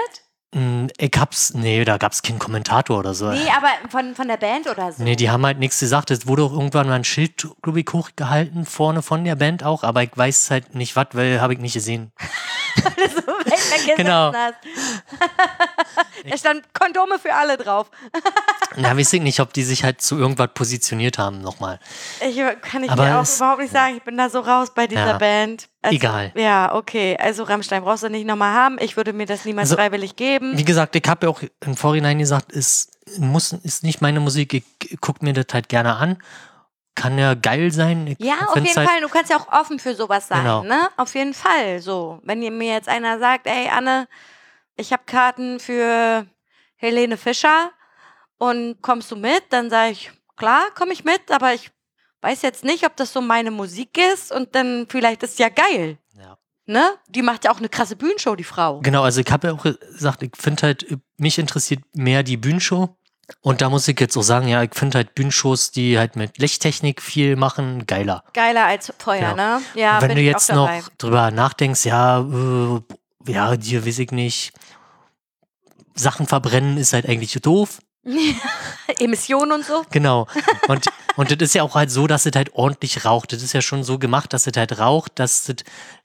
Hm, 0.56 0.88
Ich 0.98 1.12
hab's, 1.16 1.54
nee, 1.54 1.86
da 1.86 1.98
gab's 1.98 2.24
keinen 2.24 2.39
Kommentator 2.39 2.98
oder 2.98 3.14
so. 3.14 3.30
Nee, 3.32 3.48
aber 3.56 3.68
von, 3.89 4.16
von 4.16 4.28
der 4.28 4.38
Band 4.38 4.66
oder 4.68 4.92
so. 4.92 5.04
Nee, 5.04 5.16
die 5.16 5.30
haben 5.30 5.46
halt 5.46 5.60
nichts 5.60 5.80
gesagt. 5.80 6.10
Es 6.10 6.26
wurde 6.26 6.42
auch 6.44 6.52
irgendwann 6.52 6.88
mal 6.88 6.96
ein 6.96 7.04
Schild, 7.04 7.48
glaube 7.62 7.80
ich, 7.82 7.86
hochgehalten, 7.94 8.66
vorne 8.66 9.04
von 9.04 9.24
der 9.26 9.36
Band 9.36 9.64
auch, 9.64 9.84
aber 9.84 10.02
ich 10.02 10.10
weiß 10.16 10.50
halt 10.50 10.74
nicht 10.74 10.96
was, 10.96 11.08
weil 11.12 11.39
habe 11.39 11.54
ich 11.54 11.60
nicht 11.60 11.74
gesehen. 11.74 12.12
so 12.86 13.28
weit 13.32 13.46
weggesessen 13.48 13.96
Genau. 13.98 14.34
hast. 14.34 14.56
da 16.30 16.38
stand 16.38 16.74
Kondome 16.74 17.20
für 17.20 17.34
alle 17.34 17.58
drauf. 17.58 17.90
Na, 18.76 18.96
weiß 18.98 19.14
ich 19.14 19.22
nicht, 19.22 19.40
ob 19.40 19.54
die 19.54 19.64
sich 19.64 19.84
halt 19.84 20.02
zu 20.02 20.18
irgendwas 20.18 20.50
positioniert 20.54 21.18
haben 21.18 21.42
nochmal. 21.42 21.80
Ich 22.28 22.38
kann 22.62 22.84
ich 22.84 22.92
Aber 22.92 23.06
dir 23.06 23.18
auch 23.18 23.24
es- 23.24 23.38
überhaupt 23.38 23.62
nicht 23.62 23.74
sagen. 23.74 23.98
Ich 23.98 24.04
bin 24.04 24.18
da 24.18 24.30
so 24.30 24.40
raus 24.40 24.72
bei 24.74 24.88
dieser 24.88 25.08
Ja. 25.08 25.18
Band. 25.18 25.68
Also, 25.82 25.96
Egal. 25.96 26.32
Ja, 26.36 26.74
okay. 26.76 27.18
Also 27.20 27.44
Rammstein 27.44 27.84
brauchst 27.84 28.04
du 28.04 28.10
nicht 28.10 28.26
nochmal 28.26 28.54
haben. 28.54 28.78
Ich 28.80 28.98
würde 28.98 29.14
mir 29.14 29.26
das 29.26 29.46
niemals 29.46 29.70
Also, 29.72 29.78
freiwillig 29.82 30.16
geben. 30.16 30.58
Wie 30.58 30.64
gesagt, 30.66 30.96
ich 30.96 31.04
habe 31.08 31.26
ja 31.26 31.32
auch 31.32 31.42
im 31.66 31.76
Vorhinein 31.76 32.20
gesagt, 32.20 32.54
es 32.56 32.92
muss, 33.18 33.52
ist 33.52 33.84
nicht 33.84 34.00
meine 34.02 34.20
Musik, 34.20 34.54
ich 34.54 35.02
gucke 35.02 35.26
mir 35.26 35.34
das 35.34 35.48
halt 35.54 35.70
gerne 35.70 35.96
an. 35.96 36.18
Kann 36.96 37.18
ja 37.18 37.34
geil 37.36 37.72
sein. 37.72 38.16
Ja, 38.20 38.48
auf 38.50 38.56
jeden 38.58 38.76
halt, 38.76 38.89
Fall. 38.89 39.02
Du 39.02 39.08
kannst 39.10 39.32
ja 39.32 39.38
auch 39.38 39.52
offen 39.52 39.80
für 39.80 39.96
sowas 39.96 40.28
sein, 40.28 40.39
Genau. 40.44 40.64
ne? 40.64 40.89
Auf 40.98 41.16
jeden 41.16 41.34
Fall. 41.34 41.80
So, 41.80 42.20
wenn 42.24 42.39
mir 42.39 42.74
jetzt 42.74 42.89
einer 42.89 43.18
sagt, 43.18 43.48
ey 43.48 43.70
Anne, 43.70 44.08
ich 44.76 44.92
habe 44.92 45.04
Karten 45.06 45.60
für 45.60 46.26
Helene 46.76 47.16
Fischer 47.18 47.72
und 48.38 48.82
kommst 48.82 49.10
du 49.12 49.16
mit, 49.16 49.44
dann 49.52 49.70
sage 49.70 49.92
ich, 49.92 50.12
klar, 50.36 50.64
komme 50.76 50.92
ich 50.94 51.04
mit, 51.06 51.32
aber 51.32 51.54
ich 51.54 51.72
weiß 52.22 52.42
jetzt 52.42 52.64
nicht, 52.64 52.86
ob 52.86 52.96
das 52.98 53.14
so 53.14 53.22
meine 53.22 53.52
Musik 53.52 53.98
ist 54.14 54.32
und 54.32 54.54
dann 54.56 54.86
vielleicht 54.89 55.24
ist 55.24 55.39
ja 55.39 55.50
geil, 55.50 55.98
Ja. 56.20 56.38
ne? 56.66 56.84
Die 57.08 57.22
macht 57.22 57.46
ja 57.46 57.52
auch 57.52 57.58
eine 57.60 57.70
krasse 57.70 57.96
Bühnenshow, 57.96 58.36
die 58.36 58.44
Frau. 58.44 58.80
Genau, 58.82 59.04
also 59.04 59.22
ich 59.22 59.32
habe 59.32 59.48
ja 59.48 59.54
auch 59.54 59.64
gesagt, 59.64 60.24
ich 60.24 60.32
finde 60.38 60.64
halt, 60.64 60.86
mich 61.18 61.39
interessiert 61.39 61.84
mehr 61.96 62.22
die 62.24 62.38
Bühnenshow. 62.38 62.96
Und 63.42 63.62
da 63.62 63.70
muss 63.70 63.88
ich 63.88 64.00
jetzt 64.00 64.18
auch 64.18 64.24
sagen, 64.24 64.48
ja, 64.48 64.62
ich 64.64 64.76
finde 64.76 64.98
halt 64.98 65.16
Bühnenshows, 65.16 65.72
die 65.72 65.98
halt 65.98 66.16
mit 66.16 66.38
Lichttechnik 66.38 67.02
viel 67.02 67.36
machen, 67.38 67.86
geiler. 67.88 68.24
Geiler 68.34 68.66
als 68.66 68.92
Feuer, 69.00 69.32
Genau. 69.32 69.36
ne? 69.36 69.62
Ja, 69.76 69.96
Und 70.00 70.02
wenn 70.10 70.16
du 70.16 70.22
jetzt 70.22 70.52
noch 70.52 70.68
dabei. 70.68 70.84
drüber 70.98 71.32
nachdenkst, 71.32 71.86
ja, 71.86 72.20
äh, 72.20 72.82
ja, 73.32 73.56
dir 73.56 73.86
weiß 73.86 74.00
ich 74.00 74.12
nicht, 74.12 74.52
Sachen 75.96 76.28
verbrennen 76.28 76.78
ist 76.78 76.94
halt 76.94 77.08
eigentlich 77.08 77.34
doof. 77.42 77.80
Emissionen 78.99 79.52
und 79.52 79.66
so. 79.66 79.86
Genau. 79.91 80.28
Und, 80.68 80.88
und 81.18 81.32
das 81.32 81.49
ist 81.49 81.54
ja 81.54 81.62
auch 81.64 81.76
halt 81.76 81.91
so, 81.91 82.08
dass 82.08 82.26
es 82.26 82.32
halt 82.36 82.54
ordentlich 82.56 83.06
raucht. 83.06 83.32
Das 83.32 83.43
ist 83.43 83.54
ja 83.54 83.62
schon 83.62 83.84
so 83.84 83.99
gemacht, 83.99 84.34
dass 84.34 84.47
es 84.47 84.58
halt 84.58 84.80
raucht, 84.80 85.20
dass 85.20 85.47
es, 85.47 85.56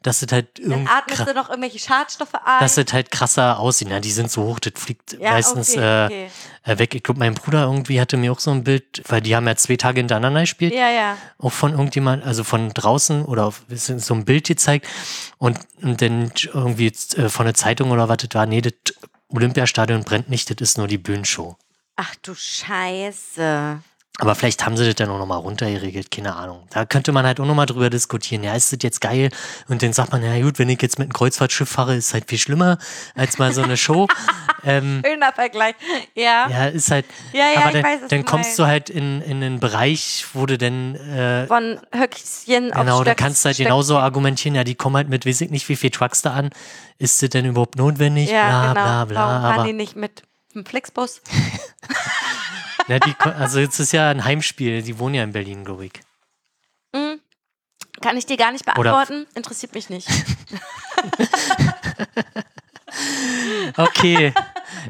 dass 0.03 0.23
es 0.23 0.31
halt 0.31 0.59
Dann 0.59 0.71
irgendwie 0.73 0.93
atmest 0.93 1.27
du 1.27 1.35
noch 1.35 1.49
irgendwelche 1.49 1.79
Schadstoffe 1.79 2.35
ein. 2.35 2.61
dass 2.61 2.77
es 2.77 2.93
halt 2.93 3.11
krasser 3.11 3.59
aussieht. 3.59 3.89
Ja, 3.89 4.01
die 4.01 4.11
sind 4.13 4.31
so 4.31 4.43
hoch, 4.45 4.59
das 4.59 4.75
fliegt 4.77 5.15
ja, 5.15 5.33
meistens 5.33 5.71
okay, 5.71 5.81
äh, 5.81 6.05
okay. 6.07 6.31
äh, 6.65 6.79
weg. 6.79 6.95
Ich 6.95 7.03
glaube, 7.03 7.19
mein 7.21 7.35
Bruder 7.35 7.63
irgendwie 7.63 7.99
hatte 8.01 8.19
mir 8.19 8.31
auch 8.33 8.41
so 8.41 8.51
ein 8.51 8.65
Bild, 8.65 9.03
weil 9.09 9.23
die 9.23 9.35
haben 9.35 9.47
ja 9.47 9.57
zwei 9.57 9.77
Tage 9.77 10.01
hintereinander 10.01 10.41
gespielt, 10.41 10.75
Ja, 10.75 10.91
ja. 10.91 11.17
auch 11.39 11.53
von 11.53 11.73
irgendjemand, 11.73 12.25
also 12.25 12.45
von 12.45 12.71
draußen 12.75 13.25
oder 13.25 13.47
auf, 13.47 13.63
so 13.71 14.15
ein 14.15 14.25
Bild 14.27 14.47
gezeigt 14.47 14.87
und, 15.39 15.59
und 15.81 16.03
dann 16.03 16.31
irgendwie 16.53 16.93
äh, 17.17 17.29
von 17.31 17.47
der 17.47 17.55
Zeitung 17.55 17.91
oder 17.91 18.09
was 18.11 18.19
das 18.19 18.29
war, 18.35 18.45
nee, 18.45 18.61
das 18.61 18.75
Olympiastadion 19.29 20.05
brennt 20.05 20.29
nicht, 20.29 20.51
das 20.51 20.57
ist 20.61 20.79
nur 20.79 20.89
die 20.89 20.99
Bühnenshow. 20.99 21.57
Ach 21.97 22.15
du 22.23 22.35
Scheiße. 22.35 23.81
Aber 24.19 24.35
vielleicht 24.35 24.65
haben 24.65 24.79
sie 24.79 24.87
das 24.87 24.95
dann 24.95 25.11
auch 25.11 25.19
nochmal 25.19 25.39
runtergeregelt, 25.39 26.11
keine 26.11 26.35
Ahnung. 26.35 26.67
Da 26.71 26.87
könnte 26.87 27.13
man 27.13 27.27
halt 27.27 27.39
auch 27.39 27.45
nochmal 27.45 27.67
drüber 27.67 27.91
diskutieren. 27.91 28.45
Ja, 28.45 28.55
ist 28.55 28.73
das 28.73 28.79
jetzt 28.83 29.03
geil? 29.03 29.29
Und 29.69 29.83
dann 29.83 29.93
sagt 29.93 30.11
man, 30.13 30.23
ja 30.23 30.41
gut, 30.41 30.59
wenn 30.59 30.71
ich 30.71 30.81
jetzt 30.81 30.99
mit 30.99 31.07
einem 31.07 31.13
Kreuzfahrtschiff 31.13 31.69
fahre, 31.69 31.97
ist 31.97 32.15
halt 32.15 32.27
viel 32.29 32.39
schlimmer 32.39 32.79
als 33.15 33.37
mal 33.37 33.53
so 33.53 33.61
eine 33.63 33.77
Show. 33.77 34.09
ähm, 34.65 35.03
Schöner 35.05 35.33
Vergleich. 35.35 35.75
Ja. 36.15 36.49
ja, 36.49 36.67
ist 36.67 36.91
halt. 36.91 37.05
Ja, 37.35 37.51
ja, 37.55 37.61
aber 37.61 37.73
dann, 37.73 37.85
weiß, 37.85 38.01
dann 38.09 38.25
kommst 38.25 38.59
du 38.59 38.67
halt 38.67 38.89
in, 38.89 39.21
in 39.21 39.43
einen 39.43 39.61
Bereich, 39.61 40.25
wo 40.33 40.47
du 40.47 40.57
dann, 40.57 40.95
äh, 40.95 41.47
Von 41.47 41.79
Höchstchen 41.95 42.73
auf 42.73 42.81
genau, 42.81 43.05
da 43.05 43.15
kannst 43.15 43.45
du 43.45 43.49
halt 43.49 43.57
Stöckchen. 43.57 43.71
genauso 43.71 43.99
argumentieren, 43.99 44.55
ja, 44.55 44.65
die 44.65 44.77
kommen 44.77 44.97
halt 44.97 45.11
mit, 45.11 45.27
weiß 45.27 45.43
ich 45.43 45.51
nicht, 45.51 45.69
wie 45.69 45.77
viel 45.77 45.91
Trucks 45.91 46.23
da 46.23 46.33
an. 46.33 46.51
Ist 46.97 47.23
das 47.23 47.29
denn 47.29 47.45
überhaupt 47.45 47.77
notwendig? 47.77 48.31
Ja, 48.31 48.73
bla, 48.73 48.73
genau. 48.73 48.73
bla, 48.73 49.05
bla. 49.05 49.21
Warum 49.21 49.43
fahren 49.43 49.55
aber, 49.57 49.67
die 49.67 49.75
nicht 49.75 49.95
mit 49.95 50.23
dem 50.57 50.67
Flixbus? 50.67 51.21
ne, 52.89 53.01
die, 53.01 53.15
also 53.21 53.61
jetzt 53.61 53.79
ist 53.79 53.93
ja 53.93 54.11
ein 54.11 54.25
Heimspiel, 54.25 54.83
die 54.83 54.99
wohnen 54.99 55.15
ja 55.15 55.23
in 55.23 55.33
Berlin, 55.33 55.65
glaube 55.65 55.87
ich. 55.87 55.93
Hm. 56.95 57.21
Kann 58.01 58.17
ich 58.17 58.27
dir 58.27 58.37
gar 58.37 58.53
nicht 58.53 58.67
Oder- 58.67 58.93
beantworten. 58.93 59.27
Interessiert 59.35 59.75
mich 59.75 59.89
nicht. 59.89 60.09
Okay. 63.77 64.33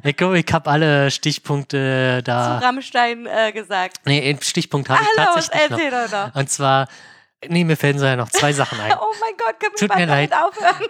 ich 0.02 0.16
glaube, 0.16 0.38
ich 0.38 0.46
habe 0.52 0.70
alle 0.70 1.10
Stichpunkte 1.10 2.18
Zu 2.18 2.24
da. 2.24 2.58
Rammstein 2.58 3.26
äh, 3.26 3.52
gesagt. 3.52 3.98
Nee, 4.04 4.28
einen 4.28 4.40
Stichpunkt 4.42 4.88
habe 4.88 5.02
ich 5.02 5.08
Hallo, 5.18 5.34
tatsächlich 5.34 6.12
noch. 6.12 6.34
Und 6.34 6.50
zwar, 6.50 6.88
nee, 7.48 7.64
mir 7.64 7.76
fällen 7.76 7.98
so 7.98 8.04
ja 8.06 8.16
noch 8.16 8.28
zwei 8.30 8.52
Sachen 8.52 8.80
ein. 8.80 8.92
Oh 9.00 9.12
mein 9.20 9.36
Gott, 9.36 9.60
können 9.60 9.72
wir 9.76 9.88
Tut 9.88 9.96
mir 9.96 10.06
damit 10.06 10.32
aufhören? 10.32 10.88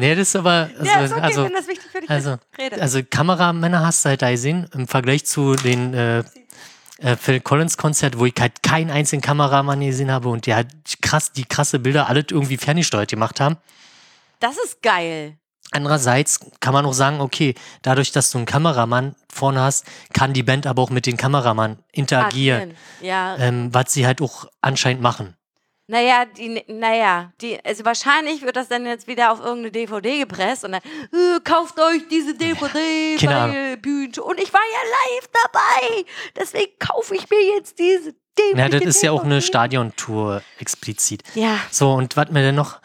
Nee, 0.00 0.14
das 0.14 0.28
ist 0.28 0.36
aber, 0.36 0.70
also, 0.78 0.84
ja, 0.84 1.00
ist 1.04 1.12
okay, 1.12 1.20
also, 1.20 1.44
wenn 1.44 1.52
das 1.52 1.66
wichtig 1.66 1.90
für 1.90 2.00
dich 2.00 2.08
also, 2.08 2.38
ist. 2.56 2.80
Also 2.80 3.00
Kameramänner 3.02 3.84
hast 3.84 4.04
du 4.04 4.10
halt 4.10 4.22
da 4.22 4.30
gesehen, 4.30 4.68
im 4.72 4.86
Vergleich 4.86 5.26
zu 5.26 5.56
den 5.56 5.92
äh, 5.92 6.22
äh, 6.98 7.16
Phil 7.16 7.40
Collins 7.40 7.76
Konzert, 7.76 8.16
wo 8.16 8.24
ich 8.24 8.34
halt 8.38 8.62
keinen 8.62 8.90
einzigen 8.90 9.22
Kameramann 9.22 9.80
gesehen 9.80 10.12
habe 10.12 10.28
und 10.28 10.46
die 10.46 10.54
halt 10.54 10.68
krass, 11.02 11.32
die 11.32 11.44
krasse 11.44 11.80
Bilder 11.80 12.08
alle 12.08 12.20
irgendwie 12.20 12.56
ferngesteuert 12.56 13.10
gemacht 13.10 13.40
haben. 13.40 13.56
das 14.38 14.56
ist 14.64 14.82
geil. 14.82 15.36
Andererseits 15.70 16.40
kann 16.60 16.72
man 16.72 16.86
auch 16.86 16.94
sagen, 16.94 17.20
okay, 17.20 17.54
dadurch, 17.82 18.10
dass 18.10 18.30
du 18.30 18.38
einen 18.38 18.46
Kameramann 18.46 19.14
vorne 19.30 19.60
hast, 19.60 19.84
kann 20.14 20.32
die 20.32 20.42
Band 20.42 20.66
aber 20.66 20.80
auch 20.80 20.88
mit 20.88 21.04
dem 21.04 21.18
Kameramann 21.18 21.78
interagieren, 21.92 22.70
Agieren. 22.70 22.76
Ja, 23.02 23.36
ähm, 23.36 23.68
was 23.74 23.92
sie 23.92 24.06
halt 24.06 24.22
auch 24.22 24.46
anscheinend 24.62 25.02
machen. 25.02 25.36
Naja, 25.90 26.26
die, 26.26 26.62
naja, 26.68 27.32
die, 27.40 27.58
also 27.64 27.82
wahrscheinlich 27.86 28.42
wird 28.42 28.56
das 28.56 28.68
dann 28.68 28.84
jetzt 28.84 29.06
wieder 29.06 29.32
auf 29.32 29.40
irgendeine 29.40 29.70
DVD 29.70 30.18
gepresst 30.18 30.64
und 30.64 30.72
dann, 30.72 30.82
äh, 30.82 31.40
kauft 31.42 31.80
euch 31.80 32.06
diese 32.10 32.34
DVD 32.34 33.16
bei. 33.16 33.76
Bühne. 33.76 34.22
Und 34.22 34.38
ich 34.38 34.52
war 34.52 34.60
ja 34.60 35.16
live 35.16 35.28
dabei. 35.42 36.04
Deswegen 36.36 36.72
kaufe 36.78 37.14
ich 37.16 37.30
mir 37.30 37.42
jetzt 37.56 37.78
diese 37.78 38.14
DVD. 38.38 38.58
Ja, 38.58 38.68
das 38.68 38.82
ist 38.82 39.02
ja 39.02 39.12
auch 39.12 39.24
eine 39.24 39.40
Stadiontour 39.40 40.42
explizit. 40.58 41.22
Ja, 41.34 41.58
So, 41.70 41.92
und 41.92 42.18
was 42.18 42.28
mir 42.30 42.42
denn 42.42 42.54
noch, 42.54 42.80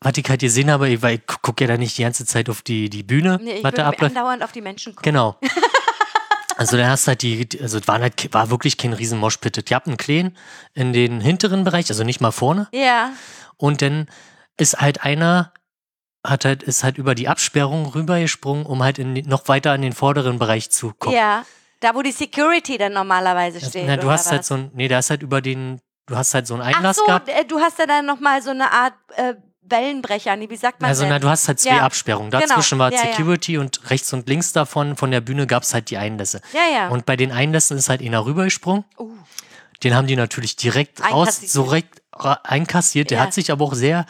was 0.00 0.16
ich 0.16 0.28
halt 0.28 0.40
gesehen 0.40 0.68
habe, 0.70 1.00
weil 1.00 1.14
ich 1.14 1.26
gucke 1.26 1.62
ja 1.62 1.68
da 1.68 1.76
nicht 1.76 1.96
die 1.96 2.02
ganze 2.02 2.26
Zeit 2.26 2.50
auf 2.50 2.62
die, 2.62 2.90
die 2.90 3.04
Bühne, 3.04 3.38
nee, 3.40 3.50
ich 3.52 3.56
was 3.58 3.64
würde 3.72 3.76
da 3.76 3.88
abläuft. 3.88 4.16
andauernd 4.16 4.42
auf 4.42 4.50
die 4.50 4.62
Menschen 4.62 4.96
gucken. 4.96 5.12
Genau. 5.12 5.36
Also 6.58 6.76
da 6.76 6.88
hast 6.88 7.06
halt 7.06 7.22
die, 7.22 7.48
also 7.62 7.78
es 7.78 7.86
waren 7.88 8.02
halt, 8.02 8.34
war 8.34 8.50
wirklich 8.50 8.76
kein 8.76 8.92
riesen 8.92 9.18
Moshpit. 9.18 9.70
Die 9.70 9.74
hatten 9.74 9.90
einen 9.90 9.96
Kleen 9.96 10.36
in 10.74 10.92
den 10.92 11.20
hinteren 11.20 11.64
Bereich, 11.64 11.88
also 11.88 12.02
nicht 12.04 12.20
mal 12.20 12.32
vorne. 12.32 12.68
Ja, 12.72 13.12
Und 13.56 13.80
dann 13.80 14.06
ist 14.56 14.80
halt 14.80 15.02
einer, 15.04 15.52
hat 16.26 16.44
halt, 16.44 16.64
ist 16.64 16.82
halt 16.82 16.98
über 16.98 17.14
die 17.14 17.28
Absperrung 17.28 17.86
rübergesprungen, 17.86 18.66
um 18.66 18.82
halt 18.82 18.98
in, 18.98 19.12
noch 19.28 19.46
weiter 19.46 19.74
in 19.74 19.82
den 19.82 19.92
vorderen 19.92 20.38
Bereich 20.38 20.70
zu 20.70 20.92
kommen. 20.98 21.14
ja. 21.16 21.44
Da, 21.80 21.94
wo 21.94 22.02
die 22.02 22.10
Security 22.10 22.76
dann 22.76 22.92
normalerweise 22.92 23.60
steht. 23.64 23.86
na, 23.86 23.96
du 23.96 24.10
hast 24.10 24.28
halt 24.32 24.40
was? 24.40 24.48
so 24.48 24.54
ein, 24.54 24.72
nee, 24.74 24.88
da 24.88 24.98
ist 24.98 25.10
halt 25.10 25.22
über 25.22 25.40
den, 25.40 25.80
du 26.06 26.16
hast 26.16 26.34
halt 26.34 26.48
so 26.48 26.54
einen 26.54 26.64
Ach 26.64 26.76
Einlass 26.76 26.96
so, 26.96 27.04
gehabt. 27.04 27.28
äh, 27.28 27.44
du 27.44 27.60
hast 27.60 27.78
ja 27.78 27.86
dann 27.86 28.04
nochmal 28.04 28.42
so 28.42 28.50
eine 28.50 28.72
Art 28.72 28.94
äh, 29.14 29.34
Wellenbrecher. 29.70 30.36
Nee, 30.36 30.48
wie 30.50 30.56
sagt 30.56 30.80
man 30.80 30.88
Also 30.88 31.02
denn? 31.02 31.10
na, 31.10 31.18
du 31.18 31.28
hast 31.28 31.48
halt 31.48 31.60
zwei 31.60 31.76
Ja, 31.76 31.82
Absperrungen. 31.82 32.30
genau. 32.30 32.46
Dazwischen 32.46 32.78
war 32.78 32.92
Ja, 32.92 32.98
ja. 33.04 33.06
Security 33.12 33.58
und 33.58 33.80
rechts 33.90 34.12
und 34.12 34.28
links 34.28 34.52
davon, 34.52 34.96
von 34.96 35.10
der 35.10 35.20
Bühne 35.20 35.46
gab 35.46 35.62
es 35.62 35.74
halt 35.74 35.90
die 35.90 35.98
Einlässe. 35.98 36.40
ja, 36.52 36.60
ja. 36.72 36.88
Und 36.88 37.06
bei 37.06 37.16
den 37.16 37.32
Einlässen 37.32 37.76
ist 37.78 37.88
halt 37.88 38.00
einer 38.02 38.24
rübergesprungen. 38.24 38.84
uh, 38.98 39.10
Den 39.82 39.94
haben 39.94 40.06
die 40.06 40.16
natürlich 40.16 40.56
direkt 40.56 41.02
raus, 41.04 41.40
so 41.46 41.64
direkt 41.64 42.02
einkassiert. 42.12 43.10
Der 43.10 43.18
Ja. 43.18 43.24
hat 43.24 43.34
sich 43.34 43.50
aber 43.52 43.64
auch 43.64 43.74
sehr 43.74 44.06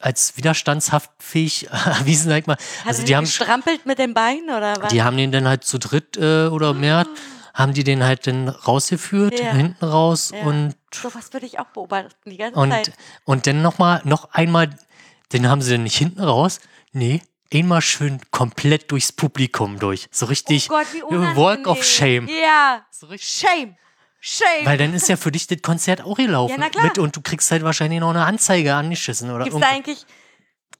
als 0.00 0.36
widerstandshaftfähig 0.36 1.68
erwiesen, 1.86 2.28
sag 2.30 2.38
ich 2.40 2.46
mal. 2.46 2.56
hat 2.56 2.86
Also 2.86 3.04
die 3.04 3.16
haben, 3.16 3.24
gestrampelt 3.24 3.86
mit 3.86 3.98
den 3.98 4.14
Beinen 4.14 4.50
oder 4.50 4.74
was? 4.80 4.88
die 4.92 5.02
haben 5.02 5.16
den 5.16 5.32
dann 5.32 5.46
halt 5.48 5.64
zu 5.64 5.78
dritt 5.78 6.16
äh, 6.16 6.46
oder 6.46 6.74
mehr, 6.74 7.06
haben 7.54 7.72
die 7.72 7.84
den 7.84 8.04
halt 8.04 8.26
dann 8.26 8.48
rausgeführt, 8.48 9.38
Ja. 9.40 9.52
hinten 9.52 9.84
raus 9.84 10.32
Ja. 10.34 10.42
und 10.44 10.74
so 10.92 11.14
was 11.14 11.32
würde 11.32 11.46
ich 11.46 11.58
auch 11.58 11.66
beobachten 11.66 12.28
die 12.28 12.36
ganze 12.36 12.58
und, 12.58 12.70
Zeit. 12.70 12.92
und 13.24 13.46
dann 13.46 13.62
nochmal, 13.62 14.02
noch 14.04 14.30
einmal, 14.32 14.70
den 15.32 15.48
haben 15.48 15.62
sie 15.62 15.72
dann 15.72 15.84
nicht 15.84 15.96
hinten 15.96 16.22
raus, 16.22 16.60
nee, 16.92 17.22
einmal 17.52 17.80
schön 17.80 18.20
komplett 18.32 18.90
durchs 18.90 19.12
Publikum 19.12 19.78
durch. 19.78 20.08
So 20.10 20.26
richtig 20.26 20.68
oh 20.70 20.74
Gott, 20.74 20.86
wie 20.92 21.02
unangenehm. 21.02 21.36
Walk 21.36 21.66
of 21.68 21.82
Shame. 21.84 22.28
Ja, 22.28 22.84
So 22.90 23.06
richtig 23.06 23.30
Shame. 23.48 23.76
Shame. 24.20 24.64
Weil 24.64 24.78
dann 24.78 24.94
ist 24.94 25.08
ja 25.08 25.16
für 25.16 25.30
dich 25.30 25.46
das 25.46 25.60
Konzert 25.62 26.02
auch 26.02 26.16
gelaufen. 26.16 26.52
Ja, 26.52 26.56
na 26.58 26.70
klar. 26.70 26.84
Mit, 26.84 26.98
und 26.98 27.14
du 27.14 27.20
kriegst 27.20 27.50
halt 27.50 27.62
wahrscheinlich 27.62 28.00
noch 28.00 28.10
eine 28.10 28.24
Anzeige 28.24 28.74
angeschissen 28.74 29.30
oder 29.30 29.44
Gibt 29.44 29.54
es 29.56 29.60
da 29.60 29.68
eigentlich, 29.68 30.06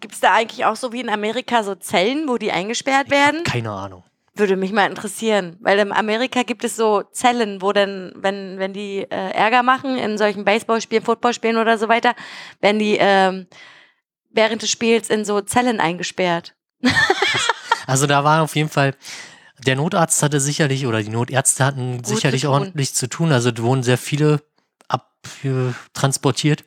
Gibt 0.01 0.15
es 0.15 0.21
da 0.21 0.33
eigentlich 0.35 0.65
auch 0.65 0.77
so 0.77 0.93
wie 0.93 1.01
in 1.01 1.09
Amerika 1.11 1.63
so 1.63 1.75
Zellen, 1.75 2.27
wo 2.27 2.37
die 2.39 2.51
eingesperrt 2.53 3.11
werden? 3.11 3.45
Keine 3.45 3.71
Ahnung. 3.71 4.03
Würde 4.37 4.57
mich 4.57 4.73
mal 4.73 4.87
interessieren, 4.87 5.57
weil 5.61 5.79
in 5.79 5.93
Amerika 5.93 6.43
gibt 6.43 6.65
es 6.65 6.75
so 6.75 7.03
Zellen, 7.13 7.63
wo 7.63 7.73
dann, 7.73 8.13
wenn, 8.17 8.59
wenn 8.59 8.73
die 8.73 9.03
äh, 9.03 9.31
Ärger 9.31 9.63
machen 9.63 9.97
in 9.97 10.19
solchen 10.19 10.45
Baseballspielen, 10.45 11.05
Footballspielen 11.05 11.57
oder 11.57 11.79
so 11.79 11.89
weiter, 11.89 12.15
werden 12.61 12.81
die 12.81 12.97
ähm, 12.99 13.47
während 14.31 14.63
des 14.63 14.71
Spiels 14.71 15.09
in 15.09 15.25
so 15.25 15.41
Zellen 15.41 15.81
eingesperrt. 15.81 16.55
Also 17.87 18.07
da 18.07 18.25
war 18.25 18.43
auf 18.43 18.57
jeden 18.57 18.69
Fall, 18.69 18.95
der 19.67 19.77
Notarzt 19.77 20.23
hatte 20.23 20.41
sicherlich, 20.41 20.87
oder 20.87 21.03
die 21.03 21.11
Notärzte 21.11 21.65
hatten 21.65 21.99
Gut 21.99 22.07
sicherlich 22.07 22.43
zu 22.43 22.51
ordentlich 22.51 22.95
zu 22.95 23.09
tun. 23.09 23.33
Also 23.33 23.51
wurden 23.59 23.83
sehr 23.83 23.99
viele 23.99 24.43
abtransportiert. 24.89 26.65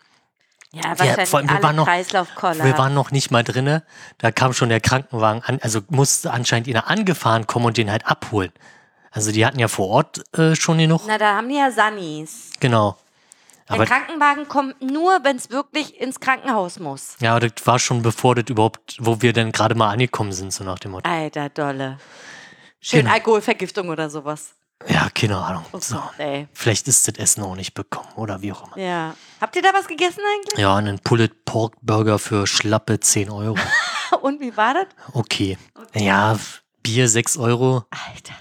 Ja, 0.78 0.92
Ja, 0.94 1.00
wahrscheinlich 1.00 1.30
vor 1.30 1.40
allem, 1.40 1.50
wir 1.50 1.64
waren 1.64 1.76
noch-. 1.76 1.88
Wir 1.88 2.78
waren 2.78 2.94
noch 2.94 3.12
nicht 3.12 3.32
mal 3.32 3.44
drinne. 3.44 3.84
Da 4.18 4.32
kam 4.32 4.54
schon 4.54 4.70
der 4.70 4.80
Krankenwagen 4.80 5.42
an. 5.44 5.60
Also 5.62 5.82
musste 5.90 6.32
anscheinend 6.32 6.68
einer 6.70 6.88
angefahren 6.90 7.48
kommen 7.48 7.66
und 7.66 7.78
den 7.78 7.92
halt 7.92 8.06
abholen. 8.08 8.52
Also 9.12 9.32
die 9.32 9.46
hatten 9.46 9.60
ja 9.60 9.68
vor 9.68 9.88
Ort 9.90 10.24
äh, 10.38 10.56
schon 10.56 10.78
genug. 10.78 11.02
Na, 11.08 11.18
da 11.18 11.36
haben 11.38 11.50
die 11.50 11.56
ja 11.56 11.72
Sannis. 11.72 12.52
Genau. 12.60 12.98
Der 13.68 13.76
Aber 13.76 13.86
Krankenwagen 13.86 14.48
kommt 14.48 14.82
nur, 14.82 15.20
wenn 15.24 15.36
es 15.36 15.50
wirklich 15.50 16.00
ins 16.00 16.20
Krankenhaus 16.22 16.80
muss. 16.80 17.16
ja, 17.20 17.38
das 17.40 17.52
war 17.66 17.80
schon 17.80 18.02
bevor 18.02 18.36
das 18.36 18.46
überhaupt, 18.48 18.96
wo 19.00 19.22
wir 19.22 19.34
dann 19.34 19.52
gerade 19.52 19.76
mal 19.76 19.90
angekommen 19.92 20.32
sind, 20.32 20.54
so 20.54 20.64
nach 20.64 20.80
dem 20.80 20.92
Motto. 20.92 21.10
Alter, 21.10 21.50
dolle. 21.50 21.98
Schön 22.80 23.02
Genau. 23.02 23.14
Alkoholvergiftung 23.14 23.90
oder 23.90 24.10
sowas. 24.10 24.54
Ja, 24.88 25.10
keine 25.10 25.38
Ahnung. 25.38 25.66
So. 25.80 26.02
Ey. 26.18 26.48
Vielleicht 26.54 26.88
ist 26.88 27.08
das 27.08 27.16
Essen 27.16 27.44
auch 27.44 27.56
nicht 27.56 27.74
bekommen 27.74 28.10
oder 28.16 28.42
wie 28.42 28.52
auch 28.52 28.68
immer. 28.68 28.78
Ja. 28.78 29.16
Habt 29.42 29.56
ihr 29.56 29.62
da 29.62 29.74
was 29.74 29.88
gegessen 29.88 30.22
eigentlich? 30.36 30.60
Ja, 30.60 30.76
einen 30.76 31.00
Pulled 31.00 31.46
Pork 31.46 31.76
Burger 31.82 32.20
für 32.20 32.46
schlappe 32.46 33.00
10 33.00 33.30
Euro. 33.32 33.58
Und 34.22 34.40
wie 34.40 34.56
war 34.56 34.76
das? 34.76 34.86
Okay. 35.14 35.58
Ja, 35.96 36.38
Bier 36.84 37.10
6 37.10 37.38
Euro, 37.38 37.86
Alter. 37.90 38.34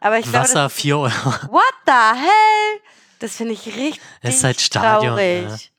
Aber 0.00 0.18
ich 0.18 0.24
glaube, 0.24 0.38
das 0.38 0.50
Wasser 0.50 0.70
4 0.70 0.96
Euro. 0.98 1.10
What 1.50 1.74
the 1.86 1.92
hell? 1.92 2.80
Das 3.18 3.34
finde 3.36 3.54
ich 3.54 3.66
richtig 3.66 4.00
Es 4.22 4.36
ist 4.36 4.44
halt 4.44 4.60
Stadion, 4.60 5.16
traurig. 5.16 5.72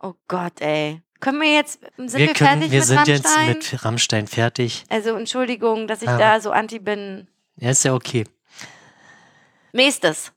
Oh 0.00 0.14
Gott, 0.26 0.60
ey. 0.60 1.00
Können 1.20 1.40
wir 1.40 1.54
jetzt, 1.54 1.78
sind 1.96 2.12
wir, 2.14 2.18
Wir, 2.26 2.34
können, 2.34 2.48
fertig 2.60 2.70
wir 2.72 2.78
mit 2.80 2.88
sind 2.88 2.98
Rammstein? 2.98 3.48
jetzt 3.54 3.72
mit 3.72 3.84
Rammstein 3.84 4.26
fertig. 4.26 4.84
also 4.88 5.14
Entschuldigung, 5.14 5.86
dass 5.86 6.02
ich 6.02 6.08
Ja. 6.08 6.18
da 6.18 6.40
so 6.40 6.50
anti 6.50 6.80
bin. 6.80 7.28
Ja, 7.56 7.70
ist 7.70 7.84
ja 7.84 7.94
okay. 7.94 8.24
Nächstes. 9.72 10.32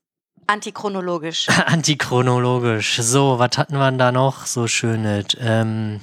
Antichronologisch. 0.47 1.49
Antichronologisch. 1.65 2.97
So, 3.01 3.39
was 3.39 3.57
hatten 3.57 3.77
wir 3.77 3.89
denn 3.89 3.97
da 3.97 4.11
noch 4.11 4.45
so 4.45 4.67
schönes? 4.67 5.25
Ähm, 5.39 5.99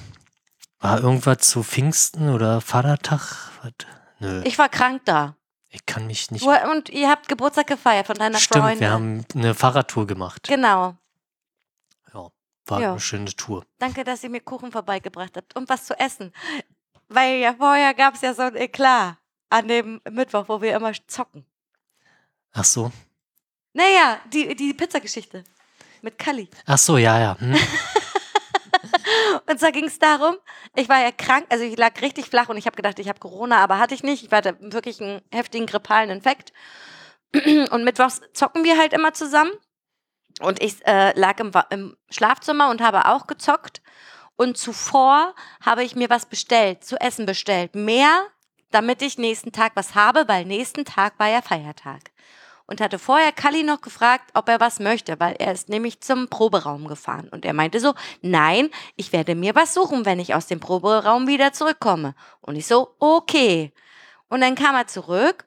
war 0.79 0.99
irgendwas 0.99 1.37
zu 1.39 1.63
Pfingsten 1.63 2.29
oder 2.29 2.59
Vatertag? 2.61 3.51
Was? 3.63 3.71
Nö, 4.19 4.41
ich, 4.41 4.47
Ich 4.47 4.57
war 4.59 4.69
krank 4.69 5.01
da. 5.05 5.35
kann 5.85 6.07
mich 6.07 6.29
nicht. 6.29 6.45
Du, 6.45 6.51
und 6.71 6.89
ihr 6.89 7.09
habt 7.09 7.27
Geburtstag 7.29 7.67
gefeiert 7.67 8.07
von 8.07 8.17
deiner 8.17 8.37
Stimmt, 8.37 8.63
Freundin. 8.63 8.79
wir 8.81 8.91
haben 8.91 9.25
eine 9.33 9.53
Fahrradtour 9.55 10.05
gemacht. 10.05 10.43
Genau. 10.47 10.95
Ja, 12.13 12.27
war 12.65 12.81
Ja. 12.81 12.91
eine 12.91 12.99
schöne 12.99 13.33
Tour. 13.33 13.65
Danke, 13.79 14.03
dass 14.03 14.23
ihr 14.23 14.29
mir 14.29 14.41
Kuchen 14.41 14.71
vorbeigebracht 14.71 15.37
habt 15.37 15.55
und 15.55 15.69
was 15.69 15.85
zu 15.85 15.97
essen. 15.97 16.33
Weil 17.07 17.37
ja 17.37 17.53
vorher 17.57 17.93
gab 17.93 18.15
es 18.15 18.21
ja 18.21 18.33
so 18.33 18.41
ein 18.43 18.55
Eklat 18.55 19.15
an 19.49 19.67
dem 19.67 20.01
Mittwoch, 20.09 20.45
wo 20.49 20.61
wir 20.61 20.75
immer 20.75 20.91
zocken. 21.07 21.45
Ach 22.51 22.63
so. 22.65 22.91
Naja, 23.73 24.19
die, 24.31 24.55
die 24.55 24.73
Pizzageschichte 24.73 25.43
mit 26.01 26.17
Kali. 26.17 26.49
Ach 26.65 26.77
so, 26.77 26.97
ja, 26.97 27.19
ja. 27.19 27.39
Hm. 27.39 27.55
Und 29.49 29.59
zwar 29.59 29.71
ging 29.71 29.85
es 29.85 29.99
darum, 29.99 30.35
ich 30.75 30.89
war 30.89 30.99
ja 31.01 31.11
krank, 31.11 31.45
also 31.49 31.63
ich 31.63 31.77
lag 31.77 31.99
richtig 32.01 32.25
flach 32.25 32.49
und 32.49 32.57
ich 32.57 32.65
habe 32.65 32.75
gedacht, 32.75 32.99
ich 32.99 33.09
habe 33.09 33.19
Corona, 33.19 33.57
aber 33.57 33.79
hatte 33.79 33.95
ich 33.95 34.03
nicht. 34.03 34.23
Ich 34.23 34.31
hatte 34.31 34.57
wirklich 34.59 35.01
einen 35.01 35.21
heftigen 35.31 35.65
grippalen 35.65 36.09
Infekt. 36.09 36.53
Und 37.71 37.83
mittwochs 37.83 38.21
zocken 38.33 38.63
wir 38.63 38.77
halt 38.77 38.93
immer 38.93 39.13
zusammen. 39.13 39.51
Und 40.39 40.61
ich 40.61 40.85
äh, 40.85 41.17
lag 41.19 41.39
im, 41.39 41.51
im 41.71 41.97
Schlafzimmer 42.09 42.69
und 42.69 42.81
habe 42.81 43.07
auch 43.07 43.25
gezockt. 43.27 43.81
Und 44.35 44.57
zuvor 44.57 45.33
habe 45.61 45.83
ich 45.83 45.95
mir 45.95 46.09
was 46.09 46.25
bestellt, 46.25 46.83
zu 46.83 46.99
essen 46.99 47.25
bestellt. 47.25 47.75
Mehr, 47.75 48.27
damit 48.71 49.01
ich 49.01 49.17
nächsten 49.17 49.51
Tag 49.51 49.71
was 49.75 49.95
habe, 49.95 50.27
weil 50.27 50.45
nächsten 50.45 50.85
Tag 50.85 51.17
war 51.17 51.27
ja 51.27 51.41
Feiertag. 51.41 52.11
Und 52.73 52.81
hatte 52.81 52.97
vorher 52.97 53.31
Kalli 53.31 53.61
noch 53.61 53.81
gefragt, 53.81 54.31
ob 54.33 54.49
er 54.49 54.59
was 54.59 54.79
möchte, 54.79 55.19
weil 55.19 55.35
er 55.37 55.51
ist 55.51 55.69
nämlich 55.69 56.01
zum 56.01 56.27
Proberaum 56.27 56.87
gefahren. 56.87 57.29
Und 57.29 57.45
er 57.45 57.53
meinte 57.53 57.79
so, 57.79 57.93
nein, 58.23 58.69
ich 58.95 59.13
werde 59.13 59.35
mir 59.35 59.53
was 59.53 59.75
suchen, 59.75 60.07
wenn 60.07 60.19
ich 60.19 60.33
aus 60.33 60.47
dem 60.47 60.59
Proberaum 60.59 61.27
wieder 61.27 61.53
zurückkomme. 61.53 62.15
Und 62.41 62.55
ich 62.55 62.65
so, 62.65 62.95
okay. 62.97 63.71
Und 64.27 64.41
dann 64.41 64.55
kam 64.55 64.73
er 64.73 64.87
zurück 64.87 65.45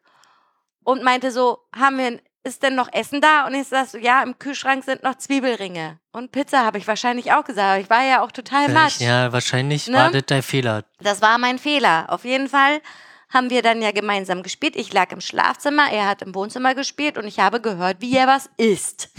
und 0.85 1.03
meinte 1.03 1.33
so, 1.33 1.65
haben 1.77 1.99
wir, 1.99 2.21
ist 2.45 2.63
denn 2.63 2.77
noch 2.77 2.93
Essen 2.93 3.21
da? 3.21 3.45
Und 3.49 3.55
ich 3.57 3.67
sag 3.67 3.89
so, 3.89 3.99
ja, 3.99 4.23
im 4.23 4.39
Kühlschrank 4.39 4.85
sind 4.85 5.03
noch 5.03 5.17
Zwiebelringe. 5.17 5.99
Und 6.13 6.31
Pizza 6.31 6.65
habe 6.65 6.79
ich 6.79 6.87
wahrscheinlich 6.87 7.33
auch 7.33 7.43
gesagt. 7.43 7.69
aber 7.69 7.81
Ich 7.81 7.91
war 7.91 8.05
ja 8.05 8.23
auch 8.23 8.31
total 8.31 8.69
matsch. 8.69 9.01
Ja, 9.01 9.33
wahrscheinlich 9.33 9.89
Ne? 9.89 9.97
war 9.97 10.11
das 10.13 10.23
dein 10.27 10.45
Fehler. 10.45 10.85
Das 11.01 11.21
war 11.23 11.39
mein 11.39 11.59
Fehler. 11.59 12.07
Auf 12.07 12.25
jeden 12.25 12.49
Fall 12.49 12.81
haben 13.29 13.51
wir 13.51 13.63
dann 13.63 13.83
ja 13.83 13.93
gemeinsam 13.93 14.43
gespielt. 14.43 14.77
Ich 14.77 14.93
lag 14.93 15.13
im 15.13 15.21
Schlafzimmer, 15.21 15.91
er 15.91 16.09
hat 16.09 16.23
im 16.23 16.35
Wohnzimmer 16.35 16.75
gespielt 16.75 17.19
und 17.19 17.27
ich 17.27 17.41
habe 17.41 17.61
gehört, 17.61 18.01
wie 18.01 18.17
er 18.17 18.27
was 18.27 18.49
isst. 18.57 19.11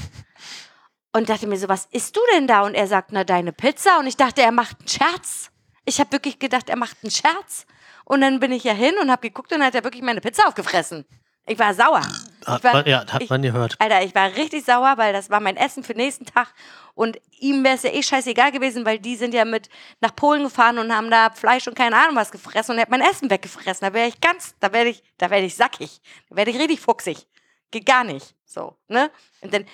Und 1.13 1.29
dachte 1.29 1.47
mir 1.47 1.57
so, 1.57 1.67
was 1.67 1.87
isst 1.91 2.15
du 2.15 2.19
denn 2.35 2.45
da? 2.45 2.61
Und 2.61 2.75
er 2.75 2.85
sagt, 2.85 3.11
na, 3.11 3.23
deine 3.23 3.51
Pizza. 3.51 3.97
Und 3.97 4.05
ich 4.05 4.17
dachte, 4.17 4.43
er 4.43 4.51
macht 4.51 4.79
einen 4.79 4.87
Scherz. 4.87 5.49
Ich 5.83 5.99
habe 5.99 6.11
wirklich 6.11 6.37
gedacht, 6.37 6.69
er 6.69 6.75
macht 6.75 6.97
einen 7.01 7.09
Scherz. 7.09 7.65
Und 8.05 8.21
dann 8.21 8.39
bin 8.39 8.51
ich 8.51 8.63
ja 8.63 8.73
hin 8.73 8.93
und 9.01 9.09
habe 9.09 9.21
geguckt 9.21 9.51
und 9.51 9.59
dann 9.59 9.67
hat 9.67 9.73
er 9.73 9.83
wirklich 9.83 10.03
meine 10.03 10.21
Pizza 10.21 10.47
aufgefressen. 10.47 11.05
Ich 11.47 11.57
war 11.57 11.73
sauer. 11.73 12.01
Hat 12.47 12.63
war, 12.63 12.73
man, 12.73 12.85
ja, 12.87 13.05
hat 13.05 13.21
ich, 13.21 13.29
man 13.29 13.41
gehört. 13.41 13.75
Alter, 13.79 14.03
ich 14.03 14.15
war 14.15 14.35
richtig 14.35 14.65
sauer, 14.65 14.93
weil 14.97 15.13
das 15.13 15.29
war 15.29 15.39
mein 15.39 15.57
Essen 15.57 15.83
für 15.83 15.93
den 15.93 16.03
nächsten 16.03 16.25
Tag. 16.25 16.53
Und 16.95 17.19
ihm 17.39 17.63
wäre 17.63 17.75
es 17.75 17.83
ja 17.83 17.91
eh 17.91 18.01
scheißegal 18.01 18.51
gewesen, 18.51 18.85
weil 18.85 18.99
die 18.99 19.15
sind 19.15 19.33
ja 19.33 19.45
mit 19.45 19.69
nach 19.99 20.15
Polen 20.15 20.43
gefahren 20.43 20.79
und 20.79 20.95
haben 20.95 21.11
da 21.11 21.29
Fleisch 21.29 21.67
und 21.67 21.75
keine 21.75 21.97
Ahnung 21.97 22.15
was 22.15 22.31
gefressen 22.31 22.71
und 22.71 22.77
er 22.77 22.83
hat 22.83 22.89
mein 22.89 23.01
Essen 23.01 23.29
weggefressen. 23.29 23.85
Da 23.85 23.93
wäre 23.93 24.07
ich 24.07 24.21
ganz, 24.21 24.55
da 24.59 24.71
werde 24.71 24.89
ich, 24.89 25.03
da 25.17 25.29
werde 25.29 25.45
ich 25.45 25.55
sackig. 25.55 26.01
Da 26.29 26.37
werde 26.37 26.51
ich 26.51 26.59
richtig 26.59 26.79
fuchsig. 26.79 27.27
Geht 27.71 27.85
gar 27.85 28.03
nicht. 28.03 28.33
So, 28.45 28.77
ne? 28.87 29.11
Und 29.41 29.53
dann 29.53 29.65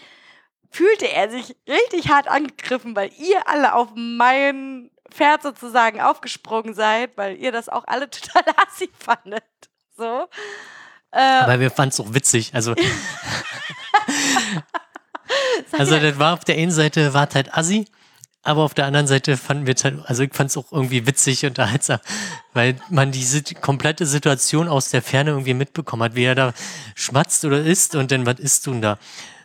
fühlte 0.69 1.07
er 1.09 1.30
sich 1.30 1.55
richtig 1.67 2.09
hart 2.09 2.28
angegriffen, 2.28 2.95
weil 2.95 3.11
ihr 3.17 3.47
alle 3.47 3.76
auf 3.76 3.89
mein 3.95 4.89
Pferd 5.11 5.43
sozusagen 5.43 6.01
aufgesprungen 6.01 6.74
seid, 6.74 7.15
weil 7.17 7.38
ihr 7.38 7.51
das 7.51 7.69
auch 7.69 7.84
alle 7.86 8.09
total 8.09 8.43
assi 8.67 8.89
fandet. 8.99 9.43
So. 9.95 10.28
Äh, 11.14 11.20
Aber 11.20 11.59
wir 11.59 11.70
fanden 11.72 11.93
es 11.93 11.99
auch 11.99 12.14
witzig. 12.14 12.51
Also, 12.53 12.74
also 15.72 15.97
das 15.99 16.20
war 16.20 16.34
auf 16.34 16.43
der 16.43 16.55
einen 16.57 16.72
Seite 16.72 17.14
war 17.14 17.28
es 17.30 17.36
halt 17.36 17.53
assi, 17.55 17.86
aber 18.43 18.64
auf 18.64 18.74
der 18.74 18.86
anderen 18.86 19.07
Seite 19.07 19.38
fanden 19.38 19.68
wir 19.68 19.76
es 19.76 19.84
halt, 19.84 19.99
also 20.05 20.24
ich 20.24 20.34
fand 20.34 20.49
es 20.49 20.57
auch 20.57 20.72
irgendwie 20.72 21.05
witzig 21.07 21.43
und 21.45 21.51
unterhaltsam, 21.51 21.99
weil 22.53 22.76
man 22.89 23.11
die 23.11 23.24
Sit- 23.24 23.61
komplette 23.61 24.05
Situation 24.05 24.68
aus 24.68 24.89
der 24.89 25.01
Ferne 25.01 25.32
irgendwie 25.32 25.53
mitbekommen 25.53 26.03
hat, 26.03 26.16
wie 26.16 26.24
er 26.26 26.36
da 26.36 26.53
schmatzt 26.95 27.45
oder 27.45 27.59
isst 27.61 27.95
und 27.95 28.11
dann, 28.11 28.26
was 28.26 28.39
isst 28.39 28.66
du 28.68 28.72
denn 28.72 28.82
da? 28.82 28.97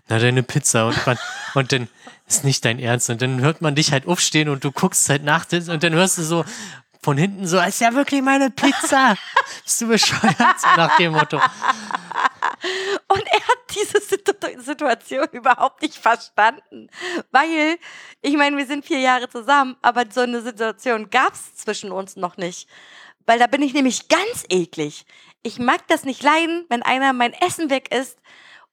Na, 0.09 0.19
deine 0.19 0.43
Pizza 0.43 0.87
und, 0.87 1.07
man, 1.07 1.19
und 1.55 1.71
dann 1.71 1.87
ist 2.27 2.43
nicht 2.45 2.65
dein 2.65 2.79
Ernst 2.79 3.11
und 3.11 3.21
dann 3.23 3.41
hört 3.41 3.61
man 3.61 3.75
dich 3.75 3.93
halt 3.93 4.07
aufstehen 4.07 4.49
und 4.49 4.65
du 4.65 4.73
guckst 4.73 5.09
halt 5.11 5.23
nach 5.23 5.47
und 5.53 5.83
dann 5.83 5.93
hörst 5.93 6.17
du 6.19 6.23
so 6.23 6.45
von 7.03 7.17
hinten 7.17 7.47
so, 7.47 7.61
ist 7.61 7.81
ja 7.81 7.93
wirklich 7.95 8.23
meine 8.23 8.51
Pizza. 8.51 9.17
Bist 9.65 9.81
du 9.81 9.89
bescheuert? 9.89 10.37
So 10.61 10.69
nach 10.77 10.97
dem 10.97 11.13
Motto. 11.13 11.41
Und 13.09 13.23
er 13.27 13.41
hat 13.49 13.59
diese 13.75 14.01
Situ- 14.01 14.61
Situation 14.61 15.27
überhaupt 15.33 15.83
nicht 15.83 15.95
verstanden. 15.97 16.89
Weil, 17.31 17.79
ich 18.21 18.37
meine, 18.37 18.57
wir 18.57 18.67
sind 18.67 18.85
vier 18.85 18.99
Jahre 19.01 19.29
zusammen, 19.29 19.77
aber 19.83 20.05
so 20.11 20.21
eine 20.23 20.41
Situation 20.43 21.09
gab 21.11 21.35
es 21.35 21.55
zwischen 21.57 21.93
uns 21.93 22.17
noch 22.17 22.37
nicht. 22.37 22.69
Weil 23.27 23.39
da 23.39 23.47
bin 23.47 23.63
ich 23.63 23.75
nämlich 23.75 24.09
ganz 24.09 24.45
eklig. 24.49 25.05
Ich 25.43 25.59
mag 25.59 25.87
das 25.89 26.05
nicht 26.05 26.23
leiden, 26.23 26.67
wenn 26.69 26.83
einer 26.83 27.13
mein 27.13 27.33
Essen 27.33 27.71
weg 27.71 27.95
isst. 27.95 28.19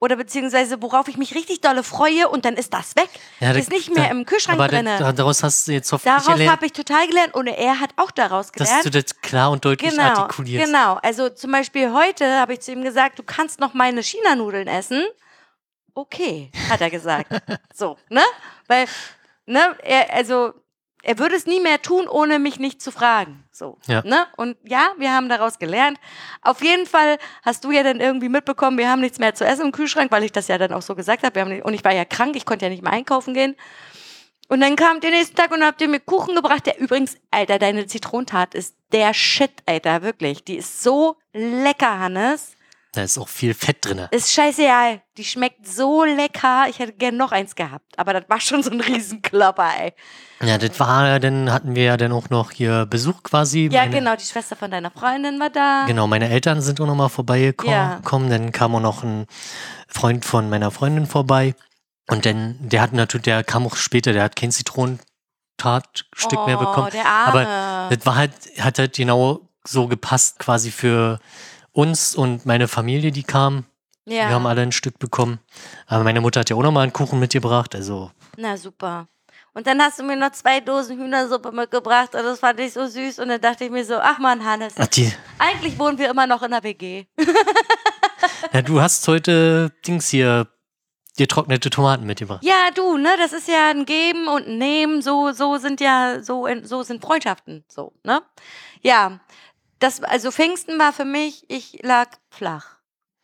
Oder 0.05 0.17
beziehungsweise 0.17 0.83
worauf 0.83 1.07
ich 1.07 1.17
mich 1.17 1.33
richtig 1.33 1.61
dolle 1.61 1.81
freue 1.81 2.29
und 2.29 2.45
dann 2.45 2.53
ist 2.57 2.71
das 2.75 2.95
weg. 2.95 3.09
Ja, 3.39 3.53
da- 3.53 3.57
ist 3.59 3.71
nicht 3.71 3.91
mehr 3.91 4.03
da- 4.03 4.11
im 4.11 4.23
Kühlschrank 4.23 4.59
aber 4.59 4.67
da- 4.67 4.83
drin. 4.83 4.85
da- 4.99 5.11
daraus 5.11 5.41
hast 5.41 5.67
du 5.67 5.71
jetzt 5.71 5.91
hoffentlich 5.91 6.23
Daraus 6.27 6.39
habe 6.47 6.65
ich 6.67 6.73
total 6.73 7.07
gelernt 7.07 7.33
und 7.33 7.47
er 7.47 7.79
hat 7.79 7.89
auch 7.95 8.11
daraus 8.11 8.51
dass 8.51 8.67
gelernt. 8.67 8.85
du 8.85 8.91
das 8.91 9.19
klar 9.21 9.49
und 9.49 9.65
deutlich 9.65 9.89
Genau, 9.89 10.03
artikulierst. 10.03 10.67
genau. 10.67 10.99
Also 11.01 11.29
zum 11.29 11.51
Beispiel 11.51 11.91
heute 11.91 12.39
habe 12.39 12.53
ich 12.53 12.59
zu 12.59 12.71
ihm 12.71 12.83
gesagt, 12.83 13.17
du 13.17 13.23
kannst 13.23 13.59
noch 13.59 13.73
meine 13.73 14.03
China-Nudeln 14.03 14.67
essen. 14.67 15.03
Okay, 15.95 16.51
hat 16.69 16.81
er 16.81 16.91
gesagt. 16.91 17.25
so, 17.73 17.97
ne? 18.09 18.21
Weil, 18.67 18.85
ne, 19.47 19.75
er, 19.81 20.13
also, 20.13 20.53
er 21.05 21.19
würde 21.19 21.35
es 21.35 21.45
nie 21.45 21.59
mehr 21.61 21.81
tun, 21.81 22.07
ohne 22.07 22.39
mich 22.39 22.59
nicht 22.59 22.81
zu 22.81 22.91
fragen. 22.91 23.43
So, 23.51 23.77
Ja. 23.87 24.01
ne? 24.03 24.25
Und 24.37 24.57
ja, 24.63 24.89
wir 24.97 25.11
haben 25.13 25.29
daraus 25.29 25.59
gelernt. 25.59 25.99
Auf 26.41 26.63
jeden 26.63 26.85
Fall 26.85 27.17
hast 27.43 27.63
du 27.63 27.71
ja 27.71 27.83
dann 27.83 27.99
irgendwie 27.99 28.27
mitbekommen, 28.29 28.77
wir 28.77 28.89
haben 28.89 29.01
nichts 29.01 29.19
mehr 29.19 29.35
zu 29.35 29.45
essen 29.45 29.67
im 29.67 29.71
Kühlschrank, 29.71 30.11
weil 30.11 30.23
ich 30.23 30.31
das 30.31 30.47
ja 30.47 30.57
dann 30.57 30.73
auch 30.73 30.81
so 30.81 30.95
gesagt 30.95 31.23
habe. 31.23 31.45
Nicht, 31.45 31.63
und 31.63 31.73
ich 31.73 31.83
war 31.83 31.93
ja 31.93 32.05
krank, 32.05 32.35
ich 32.35 32.45
konnte 32.45 32.65
ja 32.65 32.69
nicht 32.69 32.83
mehr 32.83 32.91
einkaufen 32.91 33.33
gehen. 33.33 33.55
Und 34.47 34.61
dann 34.61 34.75
kam 34.75 34.99
der 34.99 35.11
nächsten 35.11 35.35
Tag 35.35 35.51
und 35.51 35.63
habt 35.63 35.81
ihr 35.81 35.87
mir 35.87 35.99
Kuchen 35.99 36.35
gebracht, 36.35 36.65
der 36.65 36.79
übrigens, 36.79 37.17
Alter, 37.31 37.57
deine 37.59 37.87
Zitronentat 37.87 38.53
ist 38.53 38.75
der 38.91 39.13
Shit, 39.13 39.51
Alter, 39.65 40.01
wirklich. 40.01 40.43
Die 40.43 40.57
ist 40.57 40.83
so 40.83 41.17
lecker, 41.33 41.99
Hannes. 41.99 42.54
Da 42.95 43.03
ist 43.03 43.17
auch 43.17 43.27
viel 43.27 43.53
Fett 43.53 43.85
drin. 43.85 44.07
Ist 44.11 44.31
scheißegal. 44.31 45.01
Die 45.17 45.25
schmeckt 45.25 45.67
so 45.67 46.05
lecker. 46.05 46.65
Ich 46.69 46.79
hätte 46.79 46.93
gern 46.93 47.17
noch 47.17 47.31
eins 47.33 47.55
gehabt. 47.55 47.99
Aber 47.99 48.13
das 48.13 48.23
war 48.29 48.39
schon 48.39 48.63
so 48.63 48.71
ein 48.71 48.79
Riesenklopper, 48.81 49.69
ey. 49.79 49.93
Ja, 50.41 50.57
das 50.57 50.79
war, 50.79 51.19
dann 51.19 51.51
hatten 51.51 51.75
wir 51.75 51.83
ja 51.83 51.97
dann 51.97 52.11
auch 52.13 52.29
noch 52.29 52.51
hier 52.51 52.85
Besuch 52.85 53.21
quasi. 53.23 53.69
Ja, 53.71 53.81
Meine- 53.81 53.95
genau. 53.97 54.15
Die 54.15 54.23
Schwester 54.25 54.55
von 54.55 54.71
deiner 54.71 54.91
Freundin 54.91 55.39
war 55.39 55.49
da. 55.49 55.83
Genau, 55.87 56.07
meine 56.07 56.29
Eltern 56.29 56.61
sind 56.61 56.79
auch 56.79 56.87
nochmal 56.87 57.09
vorbeigekommen. 57.09 57.73
Ja. 57.73 57.99
Dann 58.29 58.51
kam 58.51 58.75
auch 58.75 58.79
noch 58.81 59.03
ein 59.03 59.25
Freund 59.87 60.23
von 60.25 60.49
meiner 60.49 60.71
Freundin 60.71 61.05
vorbei. 61.05 61.53
Und 62.09 62.25
dann, 62.25 62.55
der 62.59 62.81
hat 62.81 62.93
natürlich, 62.93 63.23
der 63.25 63.43
kam 63.43 63.65
auch 63.65 63.75
später, 63.75 64.13
der 64.13 64.23
hat 64.23 64.35
kein 64.35 64.51
Zitronentatstück 64.51 66.45
mehr 66.45 66.57
bekommen. 66.57 66.87
Oh, 66.87 66.91
der 66.91 67.05
Arme. 67.05 67.47
Aber 67.47 67.95
das 67.95 68.05
war 68.05 68.15
halt, 68.15 68.31
hat 68.59 68.79
halt 68.79 68.95
genau 68.95 69.41
so 69.67 69.87
gepasst 69.87 70.39
quasi 70.39 70.71
für 70.71 71.19
uns 71.75 72.15
und 72.15 72.45
meine 72.45 72.67
Familie, 72.67 73.11
die 73.11 73.23
kam. 73.23 73.65
ja. 74.05 74.29
Wir 74.29 74.35
haben 74.35 74.45
alle 74.45 74.61
ein 74.61 74.71
Stück 74.71 74.97
bekommen. 74.97 75.39
Aber 75.87 76.03
meine 76.03 76.21
Mutter 76.21 76.39
hat 76.39 76.49
ja 76.49 76.55
auch 76.55 76.63
nochmal 76.63 76.83
einen 76.83 76.93
Kuchen 76.93 77.19
mitgebracht. 77.19 77.75
Also, 77.75 78.11
Na 78.37 78.55
super. 78.55 79.07
Und 79.53 79.67
dann 79.67 79.81
hast 79.81 79.99
du 79.99 80.03
mir 80.03 80.15
noch 80.15 80.31
zwei 80.31 80.59
Dosen 80.59 80.97
Hühnersuppe 80.97 81.51
mitgebracht 81.51 82.13
und 82.13 82.23
das 82.23 82.39
fand 82.39 82.59
ich 82.59 82.73
so 82.73 82.87
süß. 82.87 83.19
Und 83.19 83.29
dann 83.29 83.39
dachte 83.39 83.65
ich 83.65 83.71
mir 83.71 83.85
so, 83.85 83.95
ach 83.95 84.19
man, 84.19 84.43
Hannes, 84.43 84.73
ach, 84.77 84.87
eigentlich 85.39 85.79
wohnen 85.79 85.97
wir 85.97 86.09
immer 86.09 86.27
noch 86.27 86.43
in 86.43 86.51
der 86.51 86.63
WG. 86.63 87.05
ja, 88.53 88.61
du 88.61 88.81
hast 88.81 89.07
heute 89.07 89.71
Dings 89.85 90.09
hier, 90.09 90.47
getrocknete 91.17 91.69
Tomaten 91.69 92.05
mitgebracht. 92.05 92.43
Ja, 92.43 92.71
du, 92.73 92.97
ne, 92.97 93.09
das 93.17 93.31
ist 93.31 93.47
ja 93.47 93.69
ein 93.69 93.85
Geben 93.85 94.27
und 94.27 94.47
ein 94.47 94.57
Nehmen, 94.57 95.01
so, 95.01 95.31
so 95.31 95.57
sind 95.57 95.79
ja, 95.79 96.21
so, 96.21 96.47
so 96.63 96.83
sind 96.83 97.01
Freundschaften, 97.01 97.63
so, 97.69 97.93
ne? 98.03 98.21
Ja, 98.81 99.19
das, 99.79 100.01
also 100.03 100.31
Pfingsten 100.31 100.79
war 100.79 100.93
für 100.93 101.05
mich, 101.05 101.45
ich 101.49 101.79
lag 101.83 102.09
flach. 102.29 102.75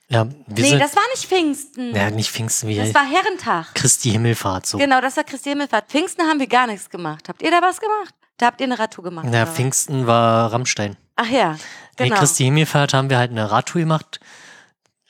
Ja, 0.09 0.27
wir 0.47 0.63
nee, 0.65 0.77
das 0.77 0.95
war 0.95 1.03
nicht 1.13 1.25
Pfingsten. 1.25 1.95
ja, 1.95 2.09
nicht 2.09 2.29
Pfingsten, 2.31 2.67
wie 2.67 2.75
das 2.75 2.93
war 2.93 3.05
Herrentag. 3.09 3.73
Christi 3.75 4.11
Himmelfahrt 4.11 4.65
so. 4.65 4.77
Genau, 4.77 4.99
das 4.99 5.15
war 5.15 5.23
Christi 5.23 5.49
Himmelfahrt. 5.49 5.89
Pfingsten 5.89 6.27
haben 6.27 6.39
wir 6.39 6.47
gar 6.47 6.67
nichts 6.67 6.89
gemacht. 6.89 7.29
Habt 7.29 7.41
ihr 7.41 7.49
da 7.49 7.61
was 7.61 7.79
gemacht? 7.79 8.13
Da 8.35 8.47
habt 8.47 8.59
ihr 8.59 8.65
eine 8.65 8.77
Radtour 8.77 9.05
gemacht. 9.05 9.27
Oder 9.27 9.47
was? 9.47 9.55
Pfingsten 9.55 10.07
war 10.07 10.51
Rammstein. 10.51 10.97
Ach 11.15 11.29
ja, 11.29 11.57
Nee, 11.99 12.09
genau. 12.09 12.19
Christi 12.19 12.43
Himmelfahrt 12.45 12.93
haben 12.93 13.09
wir 13.09 13.17
halt 13.17 13.31
eine 13.31 13.51
Radtour 13.51 13.81
gemacht. 13.81 14.19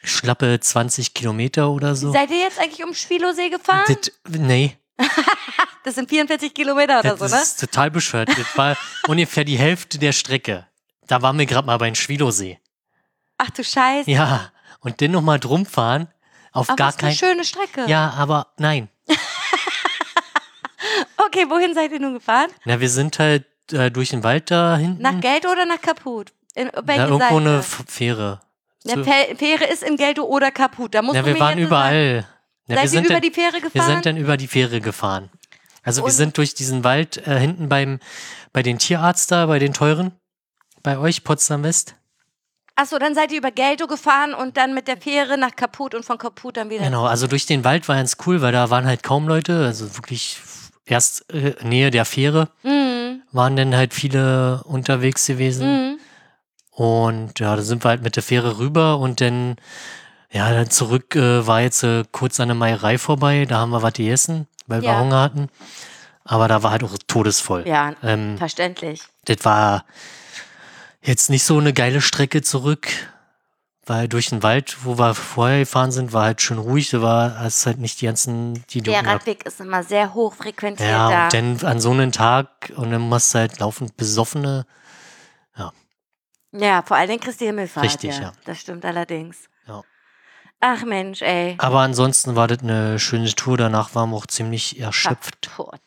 Schlappe 0.03 0.59
20 0.59 1.13
Kilometer 1.13 1.69
oder 1.69 1.95
so. 1.95 2.11
Seid 2.11 2.29
ihr 2.31 2.39
jetzt 2.39 2.59
eigentlich 2.59 2.83
um 2.83 2.93
Schwilosee 2.93 3.49
gefahren? 3.49 3.85
Das, 3.87 4.11
nee, 4.27 4.77
Das 5.83 5.95
sind 5.95 6.09
44 6.09 6.53
Kilometer 6.53 6.99
oder 6.99 7.15
das 7.15 7.31
so, 7.31 7.35
ne? 7.35 7.41
ist 7.41 7.59
total 7.59 7.89
bescheuert. 7.89 8.29
Das 8.29 8.57
war 8.57 8.77
ungefähr 9.07 9.43
die 9.43 9.57
Hälfte 9.57 9.97
der 9.97 10.11
Strecke. 10.11 10.67
Da 11.12 11.22
waren 11.22 11.38
wir 11.38 11.45
gerade 11.45 11.66
mal 11.68 11.78
beim 11.78 11.93
Schwilosee. 11.93 12.57
Ach 13.38 13.49
du 13.49 13.66
Scheiße. 13.66 14.09
Ja, 14.09 14.51
und 14.80 15.01
dann 15.01 15.12
nochmal 15.12 15.39
drum 15.41 15.66
fahren. 15.66 16.07
Auf 16.53 16.70
Aber 16.70 16.78
gar 16.78 16.91
für 16.93 16.99
eine 16.99 17.09
kein. 17.09 17.18
schöne 17.18 17.43
Strecke. 17.43 17.86
Ja, 17.88 18.12
aber 18.12 18.47
nein. 18.57 18.88
Okay, 21.18 21.45
wohin 21.49 21.74
seid 21.74 21.91
ihr 21.91 21.99
nun 21.99 22.16
gefahren? 22.16 22.49
Na, 22.66 22.80
wir 22.80 22.89
sind 22.89 23.18
halt 23.20 23.45
äh, 23.72 23.89
durch 23.91 24.09
den 24.09 24.24
Wald 24.24 24.49
da 24.51 24.76
hinten. 24.78 25.01
Nach 25.01 25.20
Geld 25.22 25.45
oder 25.45 25.66
nach 25.66 25.80
Kaput? 25.82 26.34
In 26.55 26.70
Na, 26.74 26.95
irgendwo 26.95 27.20
Seite? 27.20 27.36
eine 27.36 27.64
Fähre. 27.64 28.41
Fä- 28.86 29.38
Fähre 29.38 29.66
ist 29.66 29.84
in 29.84 29.95
Geldo 29.95 30.24
oder 30.24 30.51
Kaput. 30.51 30.93
Da 30.95 31.01
musst 31.01 31.16
Ja, 31.16 31.22
du 31.22 31.28
wir 31.34 31.39
waren 31.39 31.59
überall. 31.59 32.26
Wir 32.66 32.76
Seid 32.76 32.86
ihr 32.86 32.89
sind 32.89 33.05
über 33.05 33.14
dann, 33.16 33.22
die 33.22 33.32
Fähre 33.32 33.53
wir 33.53 33.62
gefahren? 33.62 33.88
sind 33.91 34.05
dann 34.07 34.18
über 34.18 34.36
die 34.38 34.47
Fähre 34.47 34.82
gefahren. 34.82 35.30
Also 35.84 36.01
wir 36.01 36.05
Und- 36.05 36.12
sind 36.12 36.38
durch 36.38 36.53
diesen 36.55 36.84
Wald 36.84 37.26
äh, 37.28 37.39
hinten 37.39 37.70
beim 37.70 37.99
bei 38.51 38.64
den 38.64 38.80
Tierarzt 38.80 39.32
da, 39.32 39.45
bei 39.45 39.59
den 39.59 39.74
teuren, 39.74 40.12
bei 40.84 40.97
euch 40.97 41.23
Potsdam 41.23 41.63
West. 41.63 41.95
Achso, 42.75 42.97
dann 42.97 43.13
seid 43.15 43.32
ihr 43.32 43.38
über 43.39 43.51
Geldo 43.51 43.86
gefahren 43.88 44.34
und 44.34 44.57
dann 44.57 44.73
mit 44.73 44.88
der 44.88 44.97
Fähre 44.97 45.38
nach 45.38 45.55
Kaput 45.55 45.93
und 45.93 46.03
von 46.05 46.17
Kaput 46.17 46.57
dann 46.57 46.69
wieder. 46.69 46.84
Genau, 46.86 47.05
also 47.05 47.27
durch 47.27 47.45
den 47.45 47.63
Wald 47.63 47.88
war 47.88 47.95
ganz 47.97 48.17
cool, 48.25 48.41
weil 48.41 48.51
da 48.53 48.69
waren 48.69 48.86
halt 48.86 49.03
kaum 49.03 49.27
Leute, 49.27 49.65
also 49.65 49.95
wirklich 49.97 50.39
erst 50.86 51.32
äh, 51.34 51.53
Nähe 51.63 51.91
der 51.91 52.05
Fähre 52.05 52.49
Mhm. 52.63 53.21
waren 53.32 53.55
dann 53.55 53.75
halt 53.75 53.93
viele 53.93 54.63
unterwegs 54.63 55.27
gewesen. 55.27 55.67
Mhm. 55.91 55.99
Und 56.71 57.39
ja, 57.39 57.55
da 57.55 57.61
sind 57.61 57.84
wir 57.84 57.89
halt 57.89 58.01
mit 58.03 58.15
der 58.15 58.23
Fähre 58.23 58.57
rüber 58.57 58.97
und 58.99 59.21
dann, 59.21 59.57
ja, 60.32 60.51
dann 60.51 60.69
zurück 60.71 61.15
äh, 61.15 61.45
war 61.45 61.61
jetzt 61.61 61.84
äh, 61.84 62.03
kurz 62.11 62.39
an 62.39 62.47
der 62.47 62.55
Meierei 62.55 62.97
vorbei. 62.97 63.45
Da 63.47 63.57
haben 63.57 63.71
wir 63.71 63.84
was 63.84 63.93
gegessen, 63.93 64.47
weil 64.67 64.82
wir 64.82 64.89
Ja. 64.89 64.99
Hunger 64.99 65.21
hatten. 65.21 65.49
Aber 66.23 66.47
da 66.47 66.63
war 66.63 66.71
halt 66.71 66.84
auch 66.84 66.95
todesvoll. 67.07 67.67
Ja, 67.67 67.93
Ähm, 68.01 68.38
verständlich. 68.38 69.01
das 69.25 69.38
war 69.43 69.86
jetzt 71.02 71.30
nicht 71.30 71.43
so 71.43 71.58
eine 71.58 71.74
geile 71.74 72.02
Strecke 72.02 72.41
zurück, 72.41 72.88
weil 73.86 74.08
durch 74.08 74.30
den 74.30 74.43
Wald, 74.43 74.78
wo 74.84 74.97
wir 74.97 75.16
vorher 75.16 75.60
gefahren 75.60 75.91
sind, 75.91 76.14
war 76.14 76.26
halt 76.26 76.41
schön 76.41 76.60
ruhig. 76.60 76.91
Da 76.91 77.02
war 77.02 77.45
es 77.45 77.66
halt 77.66 77.80
nicht 77.80 77.99
die 78.02 78.06
ganzen, 78.06 78.64
die 78.68 78.82
Der. 78.82 79.06
Radweg 79.06 79.45
ist 79.45 79.60
immer 79.60 79.84
sehr 79.84 80.14
hoch 80.14 80.36
frequentiert 80.36 80.89
ja, 80.89 81.26
und 81.26 81.34
dann 81.34 81.66
an 81.66 81.80
so 81.80 81.91
einem 81.91 82.12
Tag 82.12 82.72
und 82.76 82.91
dann 82.91 83.10
machst 83.10 83.34
du 83.34 83.39
halt 83.39 83.60
laufend 83.60 83.97
besoffene. 83.97 84.66
ja, 86.54 86.82
vor 86.84 86.97
allen 86.97 87.10
Dingen 87.10 87.22
Christi 87.22 87.45
Himmelfahrt. 87.45 87.86
Richtig, 87.86 88.18
ja. 88.18 88.22
ja. 88.22 88.32
Das 88.45 88.60
stimmt 88.60 88.86
allerdings. 88.86 89.49
Ja. 89.68 89.82
Ach 90.60 90.84
Mensch, 90.84 91.22
ey. 91.22 91.56
Aber 91.58 91.80
ansonsten 91.80 92.36
war 92.36 92.47
das 92.47 92.60
eine 92.60 92.99
schöne 92.99 93.34
Tour. 93.34 93.58
Danach 93.58 93.95
waren 93.95 94.12
wir 94.12 94.18
auch 94.18 94.28
ziemlich 94.28 94.80
erschöpft. 94.80 95.49
Kaputt. 95.49 95.82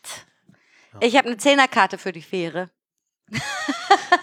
Ich 1.01 1.17
habe 1.17 1.29
eine 1.29 1.37
Zehnerkarte 1.37 1.99
für 1.99 2.13
die 2.13 2.23
Fähre. 2.23 2.71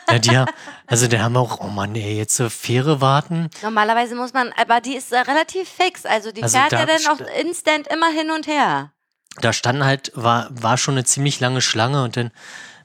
Ja, 0.10 0.20
die, 0.20 0.38
haben- 0.38 0.52
also 0.88 1.08
da 1.08 1.20
haben 1.20 1.34
wir 1.34 1.39
auch, 1.39 1.60
oh 1.62 1.68
Mann, 1.68 1.95
ey, 1.95 2.18
jetzt 2.18 2.36
zur 2.36 2.49
Fähre 2.49 3.02
warten. 3.02 3.49
Normalerweise 3.62 4.16
muss 4.16 4.34
man, 4.34 4.52
aber 4.62 4.82
die 4.82 4.95
ist 4.95 5.12
äh, 5.12 5.18
relativ 5.20 5.70
fix. 5.70 6.06
Also 6.06 6.32
die 6.32 6.43
Also 6.43 6.58
fährt 6.58 6.72
da 6.74 6.80
ja 6.82 6.86
dann 6.86 6.97
st- 6.97 7.10
auch 7.10 7.39
instant 7.39 7.88
immer 7.88 8.10
hin 8.10 8.30
und 8.32 8.47
her. 8.47 8.91
Da 9.39 9.54
standen 9.54 9.86
halt, 9.86 10.12
war, 10.16 10.47
war 10.52 10.78
schon 10.78 10.95
eine 10.95 11.06
ziemlich 11.06 11.39
lange 11.39 11.62
Schlange 11.62 12.04
und 12.04 12.18
dann, 12.18 12.32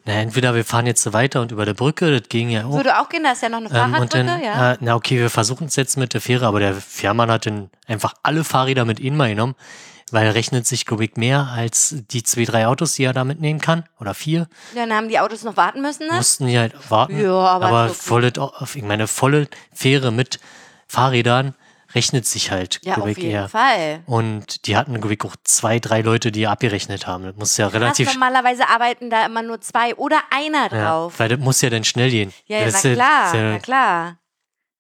na, 0.05 0.13
entweder 0.15 0.55
wir 0.55 0.65
fahren 0.65 0.87
jetzt 0.87 1.03
so 1.03 1.13
weiter 1.13 1.41
und 1.43 1.51
über 1.51 1.65
der 1.67 1.75
Brücke, 1.75 2.17
das 2.21 2.29
ging 2.29 2.49
ja 2.49 2.65
auch. 2.67 2.75
Würde 2.77 3.01
auch 3.01 3.09
gehen, 3.09 3.25
da 3.25 3.33
ist 3.33 3.43
ja 3.43 3.49
noch 3.49 3.59
eine 3.59 3.67
Ähm, 3.67 3.73
Fahrradbrücke, 3.75 4.21
und 4.21 4.27
dann, 4.29 4.43
ja. 4.43 4.73
äh, 4.75 4.77
na 4.81 4.95
okay, 4.95 5.19
wir 5.19 5.31
versuchen 5.31 5.67
es 5.67 5.75
jetzt 5.75 5.97
mit 5.97 6.15
der 6.15 6.21
Fähre, 6.21 6.47
aber 6.47 6.61
der 6.61 6.75
Fährmann 6.75 7.29
hat 7.31 7.47
dann 7.47 7.71
einfach 7.89 8.15
alle 8.23 8.45
Fahrräder 8.45 8.85
mit 8.85 9.01
ihnen 9.01 9.17
mal 9.17 9.29
genommen, 9.29 9.57
weil 10.11 10.29
rechnet 10.31 10.67
sich, 10.67 10.85
ich, 11.05 11.17
mehr 11.17 11.49
als 11.53 11.95
die 12.11 12.23
zwei, 12.23 12.45
drei 12.45 12.67
Autos, 12.67 12.95
die 12.95 13.05
er 13.05 13.13
da 13.13 13.25
mitnehmen 13.25 13.61
kann. 13.61 13.85
Oder 13.99 14.15
vier. 14.15 14.49
Dann 14.75 14.93
haben 14.93 15.09
die 15.09 15.19
Autos 15.19 15.43
noch 15.43 15.57
warten 15.57 15.83
müssen, 15.83 16.07
ne? 16.07 16.15
Mussten 16.15 16.47
die 16.47 16.59
halt 16.59 16.75
warten. 16.91 17.21
Ja, 17.21 17.33
aber 17.33 17.67
aber 17.67 17.89
volle, 17.95 18.33
ich 18.75 18.83
meine, 18.83 19.09
volle 19.09 19.49
Fähre 19.73 20.13
mit 20.13 20.39
Fahrrädern 20.87 21.55
rechnet 21.95 22.27
sich 22.27 22.51
halt, 22.51 22.81
Ja, 22.85 22.95
glaube 22.95 23.13
auf 23.13 23.19
jeden 23.19 23.31
eher. 23.31 23.49
Fall. 23.49 24.03
Und 24.07 24.67
die 24.67 24.77
hatten, 24.77 24.95
ich, 25.11 25.25
auch 25.25 25.35
zwei, 25.45 25.79
drei 25.81 26.03
Leute, 26.03 26.31
die 26.31 26.47
abgerechnet 26.47 27.07
haben. 27.07 27.25
Das 27.25 27.37
muss 27.37 27.57
ja 27.57 27.67
Krass, 27.67 27.75
relativ. 27.81 28.13
normalerweise 28.13 28.69
arbeiten 28.69 29.09
da 29.09 29.25
immer 29.27 29.43
nur 29.43 29.61
zwei 29.61 29.95
oder 29.97 30.21
einer 30.31 30.71
Ja, 30.73 30.89
drauf. 30.89 31.15
weil 31.19 31.29
das 31.31 31.39
muss 31.39 31.61
ja 31.63 31.71
dann 31.71 31.85
schnell 31.85 32.11
gehen. 32.11 32.33
Ja, 32.47 32.59
ja, 32.59 32.71
na 32.71 32.79
klar, 32.81 33.35
ja, 33.35 33.43
na 33.53 33.59
klar. 33.59 34.19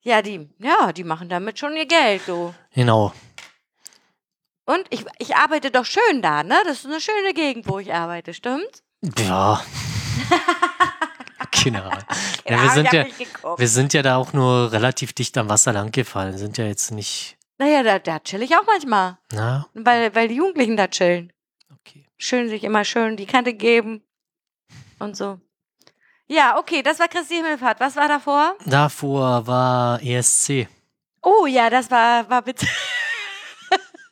Ja, 0.03 0.22
die, 0.22 0.49
ja, 0.61 0.93
die 0.93 1.05
machen 1.05 1.29
damit 1.29 1.59
schon 1.59 1.77
ihr 1.77 1.87
Geld, 1.87 2.22
du. 2.27 2.55
Genau. 2.74 3.12
Und 4.66 4.84
ich, 4.90 5.04
ich 5.18 5.36
arbeite 5.36 5.70
doch 5.70 5.84
schön 5.84 6.22
da, 6.22 6.42
ne? 6.42 6.56
Das 6.64 6.78
ist 6.80 6.86
eine 6.86 7.00
schöne 7.00 7.32
Gegend, 7.34 7.68
wo 7.68 7.78
ich 7.78 7.94
arbeite, 7.94 8.34
stimmt? 8.34 8.82
Ja. 9.18 9.62
Ahnung. 11.74 12.04
Ja, 12.48 12.62
wir, 12.62 12.70
sind 12.70 12.92
ja, 12.92 13.06
wir 13.56 13.68
sind 13.68 13.92
ja 13.92 14.02
da 14.02 14.16
auch 14.16 14.32
nur 14.32 14.70
relativ 14.70 15.12
dicht 15.12 15.36
am 15.36 15.48
Wasser 15.48 15.72
lang 15.72 15.90
gefallen. 15.90 16.38
Sind 16.38 16.58
ja 16.58 16.66
jetzt 16.66 16.90
nicht. 16.92 17.36
Naja, 17.58 17.82
da, 17.82 17.98
da 17.98 18.20
chill 18.20 18.42
ich 18.42 18.54
auch 18.56 18.66
manchmal, 18.66 19.18
Na, 19.32 19.66
weil, 19.74 20.14
weil 20.14 20.28
die 20.28 20.36
Jugendlichen 20.36 20.76
da 20.76 20.88
chillen. 20.88 21.32
okay. 21.72 22.04
Schön 22.18 22.48
sich 22.48 22.64
immer 22.64 22.84
schön 22.84 23.16
die 23.16 23.26
Kante 23.26 23.54
geben 23.54 24.02
und 24.98 25.16
so. 25.16 25.40
Ja, 26.28 26.58
okay, 26.58 26.82
das 26.82 26.98
war 26.98 27.08
Christi 27.08 27.36
Himmelfahrt. 27.36 27.80
Was 27.80 27.96
war 27.96 28.08
davor? 28.08 28.56
Davor 28.66 29.46
war 29.46 30.02
ESC. 30.02 30.68
Oh 31.22 31.46
ja, 31.46 31.70
das 31.70 31.90
war, 31.90 32.28
war 32.28 32.44
witzig. 32.46 32.68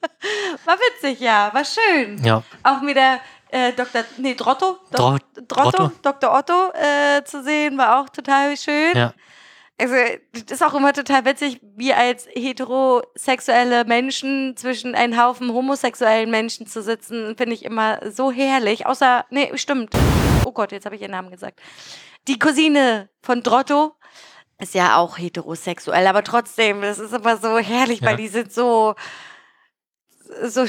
war 0.65 0.77
witzig, 0.79 1.21
ja, 1.21 1.51
war 1.53 1.65
schön. 1.65 2.23
Ja, 2.25 2.43
Auch 2.63 2.81
mit 2.81 2.97
der 2.97 3.21
äh, 3.51 3.73
Dr. 3.73 4.05
Nee, 4.19 4.35
Drotto. 4.35 4.79
Dro- 4.91 5.19
Drotto, 5.49 5.71
Drotto. 5.89 5.93
Dr. 6.03 6.35
Otto 6.35 6.71
äh, 6.73 7.23
zu 7.25 7.43
sehen, 7.43 7.79
war 7.79 8.01
auch 8.01 8.09
total 8.09 8.57
schön. 8.57 8.97
ja. 8.97 9.13
Also, 9.77 9.95
das 10.33 10.43
ist 10.61 10.63
auch 10.63 10.75
immer 10.75 10.93
total 10.93 11.25
witzig, 11.25 11.59
wie 11.75 11.93
als 11.93 12.29
heterosexuelle 12.33 13.85
Menschen 13.85 14.57
zwischen 14.57 14.95
einen 14.95 15.21
Haufen 15.21 15.53
homosexuellen 15.53 16.31
Menschen 16.31 16.67
zu 16.69 16.81
sitzen, 16.81 17.37
finde 17.37 17.55
ich 17.55 17.65
immer 17.65 17.99
so 18.11 18.31
herrlich. 18.31 18.87
Außer, 18.87 19.25
nee, 19.31 19.51
stimmt. 19.57 19.93
Oh 20.45 20.53
Gott, 20.53 20.71
jetzt 20.73 20.85
habe 20.87 20.95
ich 20.95 21.03
ihren 21.03 21.11
Namen 21.11 21.31
gesagt. 21.31 21.61
Die 22.29 22.39
Cousine 22.39 23.09
von 23.21 23.43
Drotto 23.43 23.95
ist 24.61 24.75
ja 24.75 24.97
auch 24.97 25.19
heterosexuell, 25.19 26.07
aber 26.07 26.23
trotzdem, 26.23 26.81
das 26.81 27.01
ist 27.01 27.13
immer 27.13 27.37
so 27.37 27.59
herrlich, 27.59 28.01
Ja. 28.01 28.11
weil 28.11 28.17
die 28.17 28.29
sind 28.29 28.53
so, 28.53 28.95
so, 30.45 30.65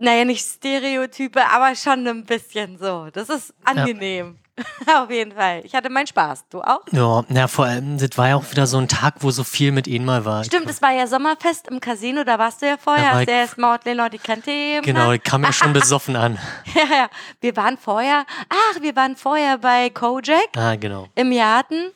naja, 0.00 0.24
nicht 0.24 0.44
Stereotype, 0.46 1.40
aber 1.50 1.74
schon 1.74 2.06
ein 2.06 2.24
bisschen 2.24 2.78
so. 2.78 3.08
Das 3.12 3.28
ist 3.28 3.54
angenehm. 3.64 4.38
Auf 4.94 5.10
jeden 5.10 5.32
Fall. 5.32 5.62
Ich 5.64 5.74
hatte 5.74 5.88
meinen 5.88 6.06
Spaß. 6.06 6.44
Du 6.50 6.60
auch? 6.60 6.82
Ja, 6.92 7.24
na, 7.28 7.48
vor 7.48 7.64
allem, 7.64 7.96
das 7.98 8.10
war 8.18 8.28
ja 8.28 8.36
auch 8.36 8.50
wieder 8.50 8.66
so 8.66 8.76
ein 8.78 8.88
Tag, 8.88 9.14
wo 9.20 9.30
so 9.30 9.42
viel 9.42 9.72
mit 9.72 9.86
ihnen 9.86 10.04
mal 10.04 10.24
war. 10.24 10.44
Stimmt, 10.44 10.68
es 10.68 10.82
war 10.82 10.92
ja 10.92 11.06
Sommerfest 11.06 11.68
im 11.68 11.80
Casino, 11.80 12.24
da 12.24 12.38
warst 12.38 12.60
du 12.60 12.66
ja 12.66 12.76
vorher. 12.76 13.14
Hast 13.14 13.28
du 13.28 13.32
erst 13.32 13.58
mal 13.58 13.78
Leute 13.86 14.18
kannte. 14.18 14.80
Genau, 14.82 15.12
ich 15.12 15.22
kam 15.22 15.44
ja 15.44 15.52
schon 15.52 15.72
besoffen 15.72 16.16
an. 16.16 16.38
Ja, 16.74 16.82
ja. 16.96 17.10
Wir 17.40 17.56
waren 17.56 17.78
vorher, 17.78 18.24
ach, 18.48 18.80
wir 18.82 18.94
waren 18.96 19.16
vorher 19.16 19.58
bei 19.58 19.90
Kojak 19.90 20.48
Ah, 20.56 20.76
genau. 20.76 21.08
im 21.14 21.30
Garten, 21.34 21.92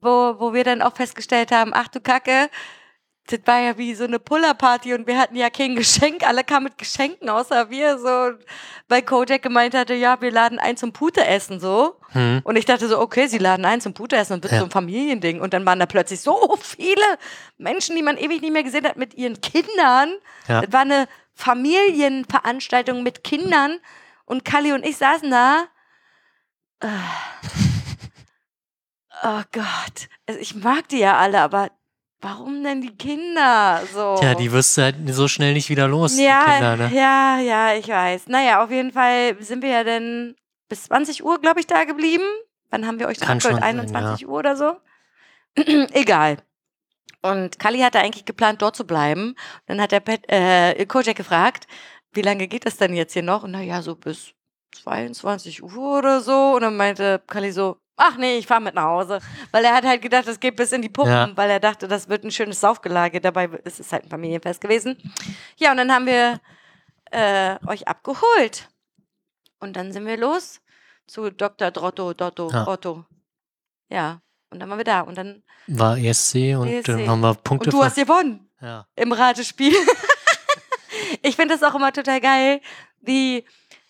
wo, 0.00 0.36
wo 0.38 0.52
wir 0.54 0.64
dann 0.64 0.82
auch 0.82 0.94
festgestellt 0.96 1.52
haben, 1.52 1.72
ach 1.74 1.88
du 1.88 2.00
Kacke, 2.00 2.48
das 3.28 3.40
war 3.44 3.60
ja 3.60 3.76
wie 3.76 3.94
so 3.94 4.04
eine 4.04 4.18
Pullerparty 4.18 4.94
und 4.94 5.06
wir 5.06 5.18
hatten 5.18 5.34
ja 5.36 5.50
kein 5.50 5.74
Geschenk, 5.74 6.26
alle 6.26 6.44
kamen 6.44 6.64
mit 6.64 6.78
Geschenken, 6.78 7.28
außer 7.28 7.70
wir 7.70 7.98
so, 7.98 8.38
weil 8.88 9.02
Kojak 9.02 9.42
gemeint 9.42 9.74
hatte, 9.74 9.94
ja, 9.94 10.20
wir 10.20 10.30
laden 10.30 10.58
ein 10.58 10.76
zum 10.76 10.92
Pute-Essen 10.92 11.58
so. 11.58 11.96
Hm. 12.10 12.40
Und 12.44 12.56
ich 12.56 12.64
dachte 12.64 12.86
so, 12.88 13.00
okay, 13.00 13.26
sie 13.26 13.38
laden 13.38 13.64
ein 13.64 13.80
zum 13.80 13.94
Pute-Essen 13.94 14.34
und 14.34 14.42
wird 14.44 14.52
Ja. 14.52 14.60
so 14.60 14.64
ein 14.66 14.70
Familiending. 14.70 15.40
Und 15.40 15.54
dann 15.54 15.66
waren 15.66 15.80
da 15.80 15.86
plötzlich 15.86 16.20
so 16.20 16.56
viele 16.60 17.02
Menschen, 17.58 17.96
die 17.96 18.02
man 18.02 18.16
ewig 18.16 18.40
nicht 18.40 18.52
mehr 18.52 18.62
gesehen 18.62 18.86
hat, 18.86 18.96
mit 18.96 19.14
ihren 19.14 19.40
Kindern. 19.40 20.14
Ja. 20.46 20.60
Das 20.60 20.72
war 20.72 20.82
eine 20.82 21.08
Familienveranstaltung 21.34 23.02
mit 23.02 23.24
Kindern 23.24 23.78
und 24.24 24.44
Kali 24.44 24.72
und 24.72 24.84
ich 24.86 24.96
saßen 24.96 25.30
da. 25.30 25.64
Äh. 26.80 26.86
Oh 29.22 29.42
Gott. 29.50 30.08
Also 30.26 30.38
ich 30.40 30.54
mag 30.54 30.88
die 30.90 30.98
ja 30.98 31.16
alle, 31.16 31.40
aber 31.40 31.70
warum 32.20 32.62
denn 32.62 32.80
die 32.80 32.96
Kinder 32.96 33.82
so? 33.92 34.16
Tja, 34.18 34.34
die 34.34 34.50
wirst 34.52 34.76
du 34.76 34.82
halt 34.82 34.96
so 35.08 35.28
schnell 35.28 35.52
nicht 35.52 35.68
wieder 35.68 35.88
los, 35.88 36.16
die 36.16 36.24
ja, 36.24 36.44
Kinder, 36.44 36.76
ne? 36.76 36.90
ja, 36.94 37.38
ja, 37.38 37.74
ich 37.74 37.88
weiß. 37.88 38.28
Naja, 38.28 38.64
auf 38.64 38.70
jeden 38.70 38.92
Fall 38.92 39.36
sind 39.40 39.62
wir 39.62 39.70
ja 39.70 39.84
dann 39.84 40.34
bis 40.68 40.84
20 40.84 41.24
Uhr, 41.24 41.40
glaube 41.40 41.60
ich, 41.60 41.66
da 41.66 41.84
geblieben. 41.84 42.24
Wann 42.70 42.86
haben 42.86 42.98
wir 42.98 43.06
euch 43.06 43.18
Kann 43.20 43.38
abgeholt? 43.38 43.62
schon 43.62 43.62
sein, 43.62 43.80
21 43.80 44.26
Uhr 44.26 44.38
oder 44.38 44.56
so? 44.56 44.76
Egal. 45.92 46.38
Und 47.22 47.58
Kali 47.58 47.80
hatte 47.80 48.00
eigentlich 48.00 48.24
geplant, 48.24 48.62
dort 48.62 48.76
zu 48.76 48.86
bleiben. 48.86 49.34
Dann 49.66 49.80
hat 49.80 49.92
der 49.92 50.00
Pet, 50.00 50.24
äh, 50.28 50.84
Kojak 50.86 51.16
gefragt, 51.16 51.66
wie 52.12 52.22
lange 52.22 52.48
geht 52.48 52.66
das 52.66 52.76
denn 52.76 52.94
jetzt 52.94 53.12
hier 53.12 53.22
noch? 53.22 53.44
Und 53.44 53.52
naja, 53.52 53.82
so 53.82 53.94
bis 53.94 54.32
22 54.82 55.62
Uhr 55.62 55.98
oder 55.98 56.20
so. 56.20 56.54
Und 56.54 56.62
dann 56.62 56.76
meinte 56.76 57.22
Kali 57.26 57.52
so, 57.52 57.78
ach 57.96 58.16
nee, 58.16 58.38
ich 58.38 58.46
fahre 58.46 58.60
mit 58.60 58.74
nach 58.74 58.84
Hause. 58.84 59.20
Weil 59.52 59.64
er 59.64 59.74
hat 59.74 59.84
halt 59.84 60.02
gedacht, 60.02 60.26
das 60.28 60.38
geht 60.40 60.56
bis 60.56 60.72
in 60.72 60.82
die 60.82 60.88
Puppen, 60.88 61.10
Ja. 61.10 61.30
weil 61.36 61.50
er 61.50 61.60
dachte, 61.60 61.88
das 61.88 62.08
wird 62.08 62.24
ein 62.24 62.30
schönes 62.30 62.60
Saufgelage. 62.60 63.20
Dabei 63.20 63.46
ist 63.64 63.80
es 63.80 63.92
halt 63.92 64.04
ein 64.04 64.10
Familienfest 64.10 64.60
gewesen. 64.60 64.96
Ja, 65.56 65.70
und 65.70 65.78
dann 65.78 65.92
haben 65.92 66.06
wir 66.06 66.40
äh, 67.10 67.56
euch 67.66 67.88
abgeholt. 67.88 68.68
Und 69.58 69.76
dann 69.76 69.92
sind 69.92 70.06
wir 70.06 70.16
los 70.16 70.60
zu 71.06 71.30
Dr. 71.30 71.70
Drotto, 71.70 72.12
Dotto, 72.12 72.50
Ja. 72.50 72.66
Otto. 72.66 73.04
Ja, 73.88 74.20
und 74.50 74.60
dann 74.60 74.68
waren 74.68 74.78
wir 74.78 74.84
da. 74.84 75.00
Und 75.00 75.16
dann, 75.16 75.42
War 75.68 75.96
ESC 75.96 76.56
und 76.56 76.68
ESC. 76.68 76.86
dann 76.86 77.08
haben 77.08 77.20
wir 77.20 77.34
Punkte 77.34 77.70
und 77.70 77.74
du 77.74 77.84
hast 77.84 77.96
gewonnen 77.96 78.50
ja. 78.60 78.86
im 78.96 79.12
Ratespiel. 79.12 79.72
ich 81.22 81.36
finde 81.36 81.54
das 81.56 81.62
auch 81.62 81.74
immer 81.74 81.92
total 81.92 82.20
geil, 82.20 82.60
wie 83.00 83.44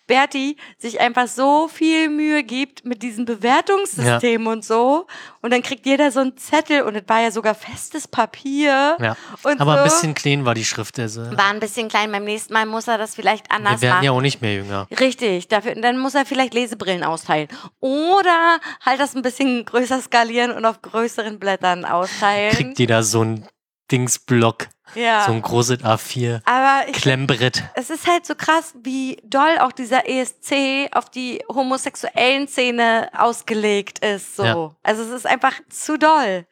Berti 0.07 0.57
sich 0.77 0.99
einfach 1.01 1.27
so 1.27 1.67
viel 1.67 2.09
Mühe 2.09 2.43
gibt 2.43 2.85
mit 2.85 3.03
diesem 3.03 3.25
Bewertungssystem 3.25 4.47
und 4.47 4.63
so. 4.63 5.05
Und 5.41 5.51
dann 5.51 5.61
kriegt 5.61 5.85
jeder 5.85 6.11
so 6.11 6.21
einen 6.21 6.37
Zettel 6.37 6.81
und 6.83 6.95
es 6.95 7.03
war 7.07 7.21
ja 7.21 7.31
sogar 7.31 7.53
festes 7.55 8.07
Papier. 8.07 8.97
ja. 8.99 9.15
Und 9.43 9.59
Aber 9.61 9.73
so. 9.73 9.77
ein 9.79 9.83
bisschen 9.83 10.13
clean 10.13 10.45
war 10.45 10.53
die 10.53 10.65
Schrift. 10.65 10.97
Also. 10.99 11.21
War 11.37 11.49
ein 11.51 11.59
bisschen 11.59 11.89
klein. 11.89 12.11
Beim 12.11 12.23
nächsten 12.23 12.53
Mal 12.53 12.65
muss 12.65 12.87
er 12.87 12.97
das 12.97 13.15
vielleicht 13.15 13.49
Wir 13.49 13.55
anders 13.55 13.81
werden 13.81 13.95
machen. 13.95 14.05
ja 14.05 14.11
auch 14.11 14.21
nicht 14.21 14.41
mehr 14.41 14.55
jünger. 14.55 14.87
Richtig, 14.99 15.47
dafür, 15.47 15.75
dann 15.75 15.97
muss 15.97 16.15
er 16.15 16.25
vielleicht 16.25 16.53
Lesebrillen 16.53 17.03
austeilen. 17.03 17.47
Oder 17.79 18.59
halt 18.85 18.99
das 18.99 19.15
ein 19.15 19.21
bisschen 19.21 19.65
größer 19.65 20.01
skalieren 20.01 20.51
und 20.51 20.65
auf 20.65 20.81
größeren 20.81 21.39
Blättern 21.39 21.85
austeilen. 21.85 22.53
Kriegt 22.55 22.79
jeder 22.79 23.03
so 23.03 23.23
ein 23.23 23.47
Dingsblock, 23.91 24.67
ja. 24.95 25.25
so 25.25 25.31
ein 25.31 25.41
großes 25.41 25.79
A4 25.79 26.41
Aber 26.45 26.89
ich, 26.89 26.95
Klemmbrett. 26.95 27.63
es 27.75 27.89
ist 27.89 28.07
halt 28.07 28.25
so 28.25 28.35
krass, 28.35 28.73
wie 28.83 29.17
doll 29.23 29.57
auch 29.59 29.71
dieser 29.71 30.07
ESC 30.07 30.89
auf 30.91 31.09
die 31.09 31.43
homosexuellen 31.49 32.47
Szene 32.47 33.09
ausgelegt 33.17 33.99
ist. 33.99 34.35
So. 34.35 34.43
Ja. 34.43 34.75
Also 34.83 35.03
es 35.03 35.09
ist 35.09 35.25
einfach 35.25 35.53
zu 35.69 35.97
doll. 35.97 36.45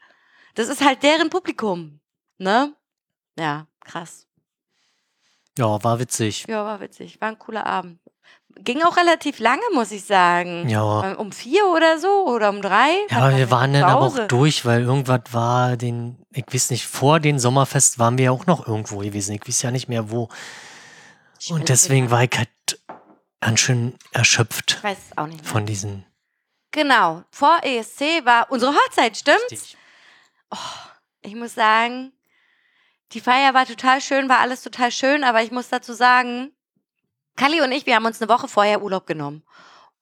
Das 0.56 0.70
ist 0.70 0.84
halt 0.84 1.04
deren 1.04 1.30
Publikum. 1.30 2.00
Ne? 2.38 2.74
Ja, 3.38 3.68
krass. 3.82 4.28
Ja, 5.58 5.84
war 5.84 6.00
witzig. 6.00 6.46
Ja, 6.48 6.66
war 6.66 6.80
witzig. 6.80 7.20
War 7.22 7.30
ein 7.30 7.40
cooler 7.40 7.66
Abend. 7.66 8.00
Ging 8.64 8.82
auch 8.84 8.98
relativ 8.98 9.40
lange, 9.40 9.62
muss 9.74 9.92
ich 9.92 10.06
sagen. 10.06 10.68
Ja. 10.70 11.14
Um 11.14 11.32
vier 11.32 11.68
oder 11.68 12.00
so 12.00 12.26
oder 12.28 12.50
um 12.50 12.62
drei. 12.62 12.92
Ja, 13.10 13.18
aber 13.18 13.38
wir 13.38 13.52
waren 13.52 13.74
dann 13.74 13.84
aber 13.84 14.02
auch 14.02 14.28
durch, 14.28 14.66
weil 14.66 14.84
irgendwas 14.84 15.22
war 15.32 15.78
den, 15.78 16.26
ich 16.32 16.46
weiß 16.52 16.72
nicht, 16.72 16.86
vor 16.86 17.20
dem 17.20 17.38
Sommerfest 17.38 18.00
waren 18.00 18.18
wir 18.18 18.26
ja 18.26 18.32
auch 18.32 18.46
noch 18.46 18.66
irgendwo 18.68 19.00
gewesen. 19.00 19.36
Ich 19.36 19.48
weiß 19.48 19.62
ja 19.62 19.72
nicht 19.72 19.88
mehr 19.90 20.10
wo. 20.10 20.30
Und 21.50 21.70
deswegen 21.70 22.10
war 22.10 22.24
ich 22.24 22.32
halt 22.36 22.50
ganz 23.42 23.60
schön 23.60 23.94
erschöpft 24.12 24.78
Ich 24.80 24.84
weiß 24.84 24.98
es 25.12 25.18
auch 25.18 25.28
nicht 25.28 25.44
mehr. 25.44 25.52
von 25.52 25.66
diesen. 25.66 26.06
Genau. 26.72 27.24
Vor 27.32 27.60
ESC 27.62 28.26
war 28.26 28.50
unsere 28.50 28.74
Hochzeit, 28.74 29.16
stimmt? 29.18 29.40
Richtig. 29.52 29.78
Ich 31.22 31.36
muss 31.36 31.54
sagen, 31.54 32.14
die 33.12 33.20
Feier 33.22 33.54
war 33.54 33.66
total 33.66 34.02
schön, 34.02 34.30
war 34.30 34.40
alles 34.40 34.62
total 34.64 34.92
schön, 34.92 35.24
aber 35.24 35.42
ich 35.44 35.52
muss 35.52 35.70
dazu 35.70 35.94
sagen, 35.94 36.52
Kali 37.36 37.62
und 37.62 37.72
ich, 37.72 37.86
wir 37.86 37.96
haben 37.96 38.06
uns 38.06 38.22
eine 38.22 38.30
Woche 38.30 38.48
vorher 38.48 38.82
Urlaub 38.82 39.06
genommen, 39.06 39.44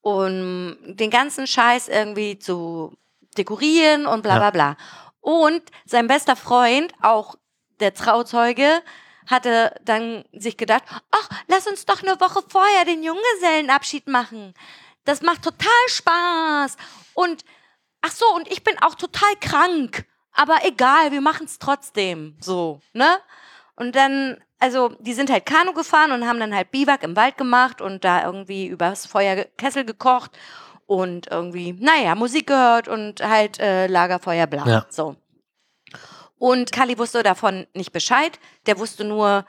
um 0.01 0.77
den 0.83 1.09
ganzen 1.09 1.47
Scheiß 1.47 1.87
irgendwie 1.87 2.37
zu 2.37 2.95
dekorieren 3.37 4.05
und 4.05 4.21
bla 4.21 4.37
bla 4.37 4.51
bla. 4.51 4.77
Und 5.21 5.63
sein 5.85 6.07
bester 6.07 6.35
Freund, 6.35 6.93
auch 7.01 7.35
der 7.79 7.93
Trauzeuge, 7.93 8.81
hatte 9.27 9.73
dann 9.83 10.25
sich 10.33 10.57
gedacht, 10.57 10.83
ach, 11.11 11.29
lass 11.47 11.67
uns 11.67 11.85
doch 11.85 12.01
eine 12.01 12.19
Woche 12.19 12.43
vorher 12.47 12.85
den 12.85 13.03
Junggesellenabschied 13.03 14.07
machen. 14.07 14.53
Das 15.05 15.21
macht 15.21 15.43
total 15.43 15.69
Spaß. 15.87 16.77
Und 17.13 17.45
ach 18.01 18.11
so, 18.11 18.25
und 18.35 18.51
ich 18.51 18.63
bin 18.63 18.77
auch 18.81 18.95
total 18.95 19.35
krank. 19.39 20.05
Aber 20.33 20.57
egal, 20.63 21.11
wir 21.11 21.21
machen 21.21 21.45
es 21.45 21.59
trotzdem. 21.59 22.37
So, 22.39 22.81
ne? 22.93 23.17
Und 23.75 23.95
dann, 23.95 24.43
also, 24.63 24.95
die 25.01 25.11
sind 25.11 25.29
halt 25.29 25.45
Kanu 25.45 25.73
gefahren 25.73 26.13
und 26.13 26.25
haben 26.25 26.39
dann 26.39 26.55
halt 26.55 26.71
Biwak 26.71 27.03
im 27.03 27.17
Wald 27.17 27.37
gemacht 27.37 27.81
und 27.81 28.05
da 28.05 28.23
irgendwie 28.23 28.65
übers 28.65 29.05
Feuer 29.05 29.43
Kessel 29.57 29.83
gekocht 29.83 30.31
und 30.85 31.27
irgendwie, 31.29 31.73
naja, 31.73 32.15
Musik 32.15 32.47
gehört 32.47 32.87
und 32.87 33.21
halt 33.21 33.59
äh, 33.59 33.87
Lagerfeuer 33.87 34.47
bla. 34.47 34.65
Ja. 34.65 34.85
So. 34.87 35.17
Und 36.39 36.71
Kali 36.71 36.97
wusste 36.97 37.23
davon 37.23 37.67
nicht 37.73 37.91
Bescheid. 37.91 38.39
Der 38.65 38.79
wusste 38.79 39.03
nur, 39.03 39.45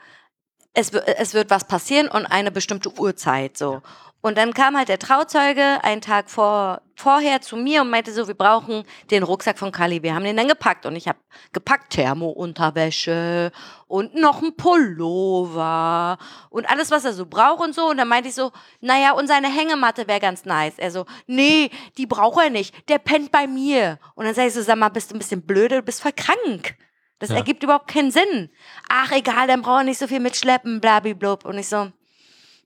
es, 0.73 0.89
es 0.89 1.33
wird 1.33 1.49
was 1.49 1.63
passieren 1.63 2.09
und 2.09 2.25
eine 2.25 2.51
bestimmte 2.51 2.89
Uhrzeit. 2.99 3.55
So. 3.57 3.83
Und 4.25 4.39
dann 4.39 4.55
kam 4.55 4.75
halt 4.75 4.89
der 4.89 4.97
Trauzeuge 4.97 5.83
einen 5.83 6.01
Tag 6.01 6.31
vor, 6.31 6.81
vorher 6.95 7.41
zu 7.41 7.57
mir 7.57 7.83
und 7.83 7.91
meinte 7.91 8.11
so, 8.11 8.27
wir 8.27 8.33
brauchen 8.33 8.83
den 9.11 9.21
Rucksack 9.21 9.59
von 9.59 9.71
Kali. 9.71 10.01
Wir 10.01 10.15
haben 10.15 10.23
den 10.23 10.35
dann 10.35 10.47
gepackt 10.47 10.87
und 10.87 10.95
ich 10.95 11.07
habe 11.07 11.19
gepackt 11.53 11.93
Thermounterwäsche 11.93 13.51
und 13.85 14.15
noch 14.15 14.41
ein 14.41 14.55
Pullover 14.57 16.17
und 16.49 16.67
alles, 16.67 16.89
was 16.89 17.05
er 17.05 17.13
so 17.13 17.27
braucht 17.27 17.61
und 17.61 17.75
so. 17.75 17.87
Und 17.87 17.97
dann 17.97 18.07
meinte 18.07 18.29
ich 18.29 18.33
so, 18.33 18.51
naja, 18.81 19.11
und 19.11 19.27
seine 19.27 19.47
Hängematte 19.47 20.07
wäre 20.07 20.19
ganz 20.19 20.43
nice. 20.43 20.79
Er 20.79 20.89
so, 20.89 21.05
nee, 21.27 21.69
die 21.99 22.07
braucht 22.07 22.43
er 22.43 22.49
nicht. 22.49 22.89
Der 22.89 22.97
pennt 22.97 23.31
bei 23.31 23.45
mir. 23.45 23.99
Und 24.15 24.25
dann 24.25 24.33
sag 24.33 24.47
ich 24.47 24.55
so, 24.55 24.63
sag 24.63 24.79
mal, 24.79 24.89
bist 24.89 25.11
du 25.11 25.15
ein 25.15 25.19
bisschen 25.19 25.45
blöde, 25.45 25.75
du 25.75 25.81
bist 25.83 26.01
voll 26.01 26.13
krank. 26.13 26.75
Das 27.19 27.29
Ja. 27.29 27.35
ergibt 27.35 27.61
überhaupt 27.61 27.89
keinen 27.89 28.09
Sinn. 28.09 28.49
Ach, 28.89 29.11
egal, 29.11 29.45
dann 29.45 29.61
braucht 29.61 29.81
er 29.81 29.83
nicht 29.83 29.99
so 29.99 30.07
viel 30.07 30.19
mitschleppen, 30.19 30.81
blabiblub. 30.81 31.45
Und 31.45 31.59
ich 31.59 31.69
so, 31.69 31.91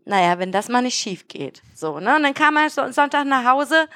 naja, 0.10 0.40
wenn 0.40 0.52
das 0.52 0.68
mal 0.68 0.81
nicht 0.81 0.99
schief 0.99 1.27
geht. 1.27 1.61
So, 1.76 1.99
ne? 1.99 2.15
Und 2.15 2.23
dann 2.23 2.34
kam 2.34 2.57
er 2.57 2.69
so 2.69 2.91
Sonntag 2.91 3.26
nach 3.26 3.45
Hause, 3.45 3.88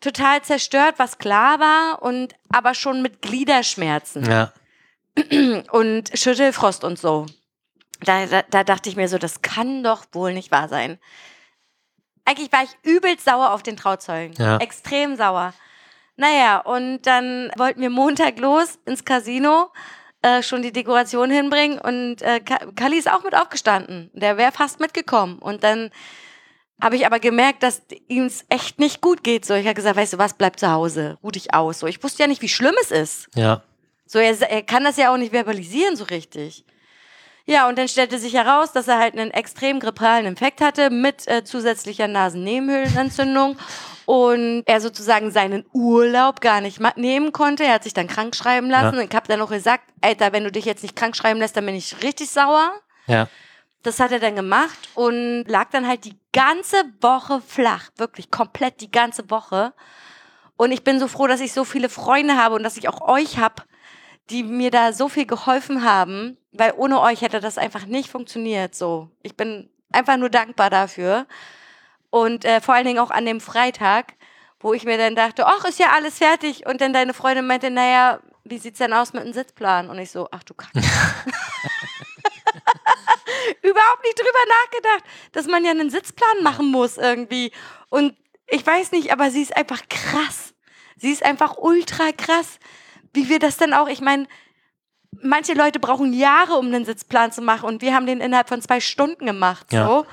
total 0.00 0.42
zerstört, 0.42 0.96
was 0.98 1.18
klar 1.18 1.58
war, 1.58 2.02
und 2.02 2.34
aber 2.50 2.74
schon 2.74 3.02
mit 3.02 3.22
Gliederschmerzen 3.22 4.24
Ja. 4.24 4.52
und 5.72 6.10
Schüttelfrost 6.14 6.84
und 6.84 6.98
so. 6.98 7.26
Da, 8.00 8.26
da, 8.26 8.42
da 8.42 8.64
dachte 8.64 8.88
ich 8.88 8.96
mir 8.96 9.08
so, 9.08 9.18
das 9.18 9.42
kann 9.42 9.82
doch 9.82 10.04
wohl 10.12 10.34
nicht 10.34 10.50
wahr 10.50 10.68
sein. 10.68 10.98
Eigentlich 12.24 12.52
war 12.52 12.62
ich 12.62 12.70
übelst 12.82 13.24
sauer 13.24 13.52
auf 13.52 13.62
den 13.62 13.76
Trauzeugen. 13.76 14.34
Ja. 14.38 14.58
Extrem 14.58 15.16
sauer. 15.16 15.54
Naja, 16.16 16.58
und 16.58 17.02
dann 17.02 17.50
wollten 17.56 17.80
wir 17.80 17.90
Montag 17.90 18.38
los 18.38 18.78
ins 18.84 19.04
Casino, 19.04 19.70
äh, 20.22 20.42
schon 20.42 20.62
die 20.62 20.72
Dekoration 20.72 21.30
hinbringen 21.30 21.78
und 21.78 22.22
äh, 22.22 22.40
Ka- 22.40 22.66
Kalli 22.76 22.96
ist 22.96 23.10
auch 23.10 23.24
mit 23.24 23.34
aufgestanden. 23.34 24.10
Der 24.14 24.36
wäre 24.36 24.52
fast 24.52 24.80
mitgekommen. 24.80 25.38
Und 25.38 25.62
dann 25.64 25.90
habe 26.80 26.96
ich 26.96 27.06
aber 27.06 27.20
gemerkt, 27.20 27.62
dass 27.62 27.82
ihm 28.08 28.24
es 28.24 28.44
echt 28.48 28.78
nicht 28.78 29.00
gut 29.00 29.22
geht. 29.22 29.44
So, 29.44 29.54
ich 29.54 29.66
habe 29.66 29.74
gesagt, 29.74 29.96
weißt 29.96 30.14
du 30.14 30.18
was, 30.18 30.34
bleib 30.34 30.58
zu 30.58 30.70
Hause, 30.70 31.18
ruh 31.22 31.30
dich 31.30 31.54
aus. 31.54 31.80
So, 31.80 31.86
ich 31.86 32.02
wusste 32.02 32.22
ja 32.22 32.28
nicht, 32.28 32.42
wie 32.42 32.48
schlimm 32.48 32.74
es 32.80 32.90
ist. 32.90 33.28
Ja. 33.34 33.62
So, 34.06 34.18
er, 34.18 34.40
er 34.50 34.62
kann 34.62 34.84
das 34.84 34.96
ja 34.96 35.12
auch 35.12 35.16
nicht 35.16 35.32
verbalisieren 35.32 35.96
so 35.96 36.04
richtig. 36.04 36.64
Ja, 37.44 37.68
und 37.68 37.76
dann 37.76 37.88
stellte 37.88 38.18
sich 38.18 38.34
heraus, 38.34 38.72
dass 38.72 38.86
er 38.86 38.98
halt 38.98 39.14
einen 39.18 39.32
extrem 39.32 39.80
grippalen 39.80 40.26
Infekt 40.26 40.60
hatte 40.60 40.90
mit 40.90 41.26
äh, 41.26 41.42
zusätzlicher 41.42 42.06
Nasennebenhöhlenentzündung 42.06 43.56
und 44.12 44.64
er 44.66 44.82
sozusagen 44.82 45.30
seinen 45.30 45.64
Urlaub 45.72 46.42
gar 46.42 46.60
nicht 46.60 46.82
nehmen 46.98 47.32
konnte. 47.32 47.64
Er 47.64 47.72
hat 47.72 47.82
sich 47.82 47.94
dann 47.94 48.08
krank 48.08 48.36
schreiben 48.36 48.68
lassen. 48.68 48.96
Ja. 48.96 49.04
Ich 49.04 49.14
habe 49.14 49.26
dann 49.26 49.40
auch 49.40 49.48
gesagt, 49.48 49.84
Alter, 50.02 50.34
wenn 50.34 50.44
du 50.44 50.52
dich 50.52 50.66
jetzt 50.66 50.82
nicht 50.82 50.94
krank 50.94 51.16
schreiben 51.16 51.40
lässt, 51.40 51.56
dann 51.56 51.64
bin 51.64 51.74
ich 51.74 52.02
richtig 52.02 52.28
sauer. 52.28 52.72
Ja. 53.06 53.26
Das 53.82 54.00
hat 54.00 54.12
er 54.12 54.20
dann 54.20 54.36
gemacht 54.36 54.90
und 54.92 55.44
lag 55.46 55.70
dann 55.70 55.88
halt 55.88 56.04
die 56.04 56.18
ganze 56.34 56.84
Woche 57.00 57.40
flach, 57.40 57.88
wirklich 57.96 58.30
komplett 58.30 58.82
die 58.82 58.90
ganze 58.90 59.30
Woche. 59.30 59.72
Und 60.58 60.72
ich 60.72 60.84
bin 60.84 61.00
so 61.00 61.08
froh, 61.08 61.26
dass 61.26 61.40
ich 61.40 61.54
so 61.54 61.64
viele 61.64 61.88
Freunde 61.88 62.36
habe 62.36 62.56
und 62.56 62.64
dass 62.64 62.76
ich 62.76 62.90
auch 62.90 63.00
euch 63.00 63.38
habe, 63.38 63.62
die 64.28 64.42
mir 64.42 64.70
da 64.70 64.92
so 64.92 65.08
viel 65.08 65.24
geholfen 65.24 65.84
haben, 65.84 66.36
weil 66.52 66.74
ohne 66.76 67.00
euch 67.00 67.22
hätte 67.22 67.40
das 67.40 67.56
einfach 67.56 67.86
nicht 67.86 68.10
funktioniert. 68.10 68.74
So, 68.74 69.08
ich 69.22 69.38
bin 69.38 69.70
einfach 69.90 70.18
nur 70.18 70.28
dankbar 70.28 70.68
dafür. 70.68 71.26
Und 72.12 72.44
äh, 72.44 72.60
vor 72.60 72.74
allen 72.74 72.84
Dingen 72.84 72.98
auch 72.98 73.10
an 73.10 73.26
dem 73.26 73.40
Freitag, 73.40 74.12
wo 74.60 74.74
ich 74.74 74.84
mir 74.84 74.98
dann 74.98 75.16
dachte, 75.16 75.46
ach, 75.46 75.64
ist 75.64 75.78
ja 75.78 75.92
alles 75.92 76.18
fertig. 76.18 76.66
Und 76.66 76.80
dann 76.80 76.92
deine 76.92 77.14
Freundin 77.14 77.46
meinte, 77.46 77.70
naja, 77.70 78.20
wie 78.44 78.58
sieht's 78.58 78.78
denn 78.78 78.92
aus 78.92 79.12
mit 79.12 79.24
dem 79.24 79.32
Sitzplan? 79.32 79.88
Und 79.90 79.98
ich 79.98 80.10
so, 80.10 80.28
ach 80.30 80.44
du 80.44 80.54
Kacke. 80.54 80.78
Überhaupt 83.62 84.04
nicht 84.04 84.18
drüber 84.18 84.44
nachgedacht, 84.62 85.04
dass 85.32 85.46
man 85.46 85.64
ja 85.64 85.70
einen 85.70 85.90
Sitzplan 85.90 86.42
machen 86.42 86.70
muss 86.70 86.98
irgendwie. 86.98 87.50
Und 87.88 88.14
ich 88.46 88.64
weiß 88.64 88.92
nicht, 88.92 89.10
aber 89.12 89.30
sie 89.30 89.42
ist 89.42 89.56
einfach 89.56 89.82
krass. 89.88 90.54
Sie 90.96 91.10
ist 91.10 91.24
einfach 91.24 91.56
ultra 91.56 92.12
krass 92.12 92.58
wie 93.14 93.28
wir 93.28 93.38
das 93.38 93.56
dann 93.56 93.72
auch, 93.72 93.88
ich 93.88 94.00
meine, 94.00 94.26
manche 95.22 95.54
Leute 95.54 95.78
brauchen 95.78 96.12
Jahre, 96.12 96.54
um 96.54 96.66
einen 96.66 96.84
Sitzplan 96.84 97.32
zu 97.32 97.42
machen 97.42 97.66
und 97.66 97.82
wir 97.82 97.94
haben 97.94 98.06
den 98.06 98.20
innerhalb 98.20 98.48
von 98.48 98.62
zwei 98.62 98.80
Stunden 98.80 99.26
gemacht. 99.26 99.72
Ja. 99.72 99.86
So. 99.86 100.06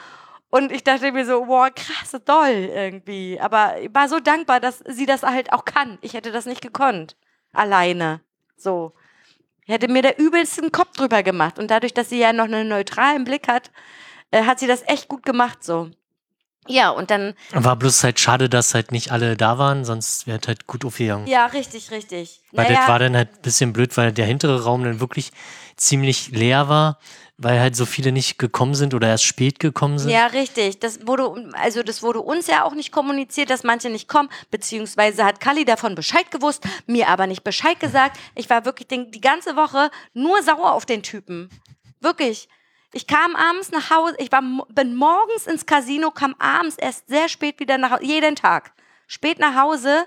Und 0.50 0.72
ich 0.72 0.84
dachte 0.84 1.12
mir 1.12 1.26
so, 1.26 1.46
boah, 1.46 1.70
krass, 1.70 2.20
doll 2.26 2.70
irgendwie. 2.74 3.40
Aber 3.40 3.80
ich 3.80 3.94
war 3.94 4.10
so 4.10 4.20
dankbar, 4.20 4.60
dass 4.60 4.84
sie 4.88 5.06
das 5.06 5.24
halt 5.24 5.54
auch 5.54 5.66
kann. 5.66 6.00
Ich 6.02 6.14
hätte 6.14 6.32
das 6.32 6.46
nicht 6.46 6.62
gekonnt. 6.62 7.16
Alleine. 7.54 8.22
So. 8.58 8.94
Ich 9.66 9.74
hätte 9.74 9.88
mir 9.88 10.02
der 10.02 10.18
übelsten 10.18 10.72
Kopf 10.72 10.94
drüber 10.94 11.22
gemacht. 11.22 11.60
Und 11.60 11.70
dadurch, 11.70 11.94
dass 11.94 12.10
sie 12.10 12.20
ja 12.20 12.34
noch 12.34 12.46
einen 12.46 12.68
neutralen 12.68 13.26
Blick 13.26 13.48
hat, 13.48 13.70
äh, 14.32 14.44
hat 14.44 14.60
sie 14.60 14.68
das 14.68 14.84
echt 14.88 15.08
gut 15.08 15.24
gemacht 15.24 15.64
so. 15.64 15.92
Ja, 16.68 16.92
und 16.92 17.10
dann. 17.10 17.34
War 17.52 17.76
bloß 17.76 18.04
halt 18.04 18.20
schade, 18.20 18.48
dass 18.48 18.76
halt 18.76 18.92
nicht 18.92 19.12
alle 19.12 19.36
da 19.36 19.58
waren, 19.58 19.86
sonst 19.86 20.28
wäre 20.28 20.40
halt 20.46 20.68
gut 20.68 20.86
aufgegangen. 20.86 21.26
Ja, 21.26 21.48
richtig, 21.48 21.90
richtig. 21.90 22.42
Weil 22.52 22.66
naja. 22.66 22.80
das 22.80 22.88
war 22.88 23.00
dann 23.00 23.16
halt 23.16 23.30
ein 23.38 23.42
bisschen 23.42 23.74
blöd, 23.74 23.96
weil 23.98 24.12
der 24.12 24.26
hintere 24.26 24.64
Raum 24.64 24.84
dann 24.84 25.00
wirklich 25.00 25.32
ziemlich 25.78 26.30
leer 26.30 26.70
war, 26.70 27.00
weil 27.42 27.60
halt 27.60 27.76
so 27.76 27.86
viele 27.86 28.12
nicht 28.12 28.38
gekommen 28.38 28.76
sind 28.76 28.94
oder 28.94 29.08
erst 29.08 29.24
spät 29.24 29.60
gekommen 29.60 29.98
sind. 29.98 30.12
Ja, 30.12 30.28
richtig. 30.28 30.80
Das 30.80 31.08
wurde, 31.08 31.50
also 31.54 31.84
das 31.84 32.04
wurde 32.04 32.20
uns 32.20 32.48
ja 32.48 32.66
auch 32.66 32.74
nicht 32.74 32.92
kommuniziert, 32.92 33.50
dass 33.50 33.64
manche 33.64 33.90
nicht 33.90 34.10
kommen, 34.10 34.30
beziehungsweise 34.52 35.24
hat 35.24 35.40
Kali 35.40 35.64
davon 35.64 35.96
Bescheid 35.96 36.30
gewusst, 36.32 36.64
mir 36.86 37.08
aber 37.08 37.28
nicht 37.28 37.46
Bescheid 37.46 37.80
gesagt. 37.80 38.20
Ich 38.36 38.50
war 38.50 38.66
wirklich 38.66 38.90
den, 38.90 39.10
die 39.12 39.22
ganze 39.22 39.56
Woche 39.56 39.90
nur 40.14 40.44
sauer 40.44 40.74
auf 40.74 40.86
den 40.86 41.02
Typen. 41.02 41.50
Wirklich. 42.02 42.50
Ich 42.92 43.08
kam 43.08 43.36
abends 43.36 43.72
nach 43.72 43.90
Hause, 43.90 44.16
ich 44.18 44.32
war, 44.32 44.42
bin 44.70 44.96
morgens 44.96 45.48
ins 45.48 45.66
Casino, 45.66 46.12
kam 46.12 46.36
abends 46.40 46.76
erst 46.76 47.08
sehr 47.08 47.30
spät 47.30 47.60
wieder 47.60 47.78
nach 47.78 47.92
Hause, 47.92 48.04
jeden 48.04 48.36
Tag. 48.36 48.74
Spät 49.08 49.40
nach 49.40 49.56
Hause 49.56 50.06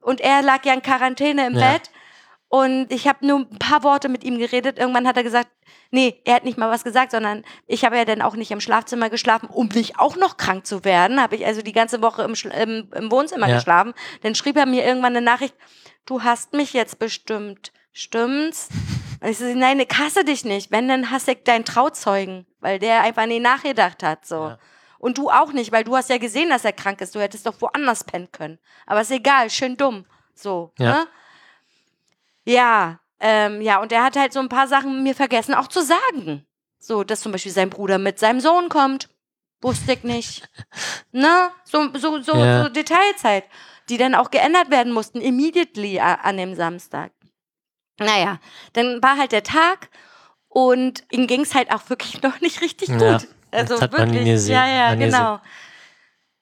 und 0.00 0.20
er 0.20 0.40
lag 0.40 0.64
ja 0.64 0.72
in 0.72 0.82
Quarantäne 0.82 1.46
im 1.46 1.54
ja. 1.58 1.72
Bett 1.72 1.90
und 2.54 2.92
ich 2.92 3.08
habe 3.08 3.26
nur 3.26 3.40
ein 3.40 3.58
paar 3.58 3.82
Worte 3.82 4.08
mit 4.08 4.22
ihm 4.22 4.38
geredet. 4.38 4.78
Irgendwann 4.78 5.08
hat 5.08 5.16
er 5.16 5.24
gesagt, 5.24 5.48
nee, 5.90 6.20
er 6.24 6.36
hat 6.36 6.44
nicht 6.44 6.56
mal 6.56 6.70
was 6.70 6.84
gesagt, 6.84 7.10
sondern 7.10 7.42
ich 7.66 7.84
habe 7.84 7.96
ja 7.96 8.04
dann 8.04 8.22
auch 8.22 8.36
nicht 8.36 8.52
im 8.52 8.60
Schlafzimmer 8.60 9.10
geschlafen, 9.10 9.48
um 9.48 9.66
nicht 9.74 9.98
auch 9.98 10.14
noch 10.14 10.36
krank 10.36 10.64
zu 10.64 10.84
werden. 10.84 11.20
Habe 11.20 11.34
ich 11.34 11.44
also 11.44 11.62
die 11.62 11.72
ganze 11.72 12.00
Woche 12.00 12.22
im, 12.22 12.34
im, 12.52 12.92
im 12.94 13.10
Wohnzimmer 13.10 13.48
ja. 13.48 13.56
geschlafen. 13.56 13.92
Dann 14.22 14.36
schrieb 14.36 14.56
er 14.56 14.66
mir 14.66 14.84
irgendwann 14.84 15.16
eine 15.16 15.24
Nachricht, 15.24 15.56
du 16.06 16.22
hast 16.22 16.52
mich 16.52 16.72
jetzt 16.74 17.00
bestimmt, 17.00 17.72
stimmt's? 17.92 18.68
Und 19.20 19.30
ich 19.30 19.38
so, 19.38 19.46
nein, 19.46 19.80
ich 19.80 19.88
hasse 19.98 20.24
dich 20.24 20.44
nicht. 20.44 20.70
Wenn, 20.70 20.86
dann 20.86 21.10
hasse 21.10 21.32
ich 21.32 21.42
deinen 21.42 21.64
Trauzeugen, 21.64 22.46
weil 22.60 22.78
der 22.78 23.00
einfach 23.02 23.26
nie 23.26 23.40
nachgedacht 23.40 24.04
hat, 24.04 24.24
so. 24.24 24.36
Ja. 24.36 24.58
Und 25.00 25.18
du 25.18 25.28
auch 25.28 25.50
nicht, 25.50 25.72
weil 25.72 25.82
du 25.82 25.96
hast 25.96 26.08
ja 26.08 26.18
gesehen, 26.18 26.50
dass 26.50 26.64
er 26.64 26.72
krank 26.72 27.00
ist. 27.00 27.16
Du 27.16 27.20
hättest 27.20 27.46
doch 27.46 27.60
woanders 27.60 28.04
pennen 28.04 28.30
können. 28.30 28.60
Aber 28.86 29.00
ist 29.00 29.10
egal, 29.10 29.50
schön 29.50 29.76
dumm. 29.76 30.04
So, 30.36 30.72
ja. 30.78 30.90
Ne? 30.92 31.08
Ja, 32.44 33.00
ähm, 33.20 33.60
ja, 33.60 33.80
und 33.80 33.92
er 33.92 34.04
hat 34.04 34.16
halt 34.16 34.32
so 34.32 34.40
ein 34.40 34.48
paar 34.48 34.68
Sachen 34.68 35.02
mir 35.02 35.14
vergessen 35.14 35.54
auch 35.54 35.68
zu 35.68 35.82
sagen. 35.82 36.46
So, 36.78 37.04
dass 37.04 37.22
zum 37.22 37.32
Beispiel 37.32 37.52
sein 37.52 37.70
Bruder 37.70 37.98
mit 37.98 38.18
seinem 38.18 38.40
Sohn 38.40 38.68
kommt. 38.68 39.08
Wusste 39.62 39.94
ich 39.94 40.04
nicht. 40.04 40.48
ne? 41.12 41.50
So, 41.64 41.88
so, 41.94 42.20
so, 42.20 42.36
ja. 42.36 42.64
so 42.64 42.68
Details 42.68 43.24
halt, 43.24 43.44
die 43.88 43.96
dann 43.96 44.14
auch 44.14 44.30
geändert 44.30 44.70
werden 44.70 44.92
mussten, 44.92 45.20
immediately 45.20 45.98
an 46.00 46.36
dem 46.36 46.54
Samstag. 46.54 47.12
Naja, 47.98 48.40
dann 48.72 49.02
war 49.02 49.16
halt 49.16 49.32
der 49.32 49.42
Tag 49.42 49.88
und 50.48 51.04
ihm 51.10 51.26
ging 51.26 51.42
es 51.42 51.54
halt 51.54 51.72
auch 51.72 51.88
wirklich 51.88 52.22
noch 52.22 52.40
nicht 52.40 52.60
richtig 52.60 52.88
gut. 52.88 53.00
Ja, 53.00 53.18
also 53.52 53.80
wirklich. 53.80 54.48
Ja, 54.48 54.68
ja, 54.68 54.94
genau. 54.94 55.40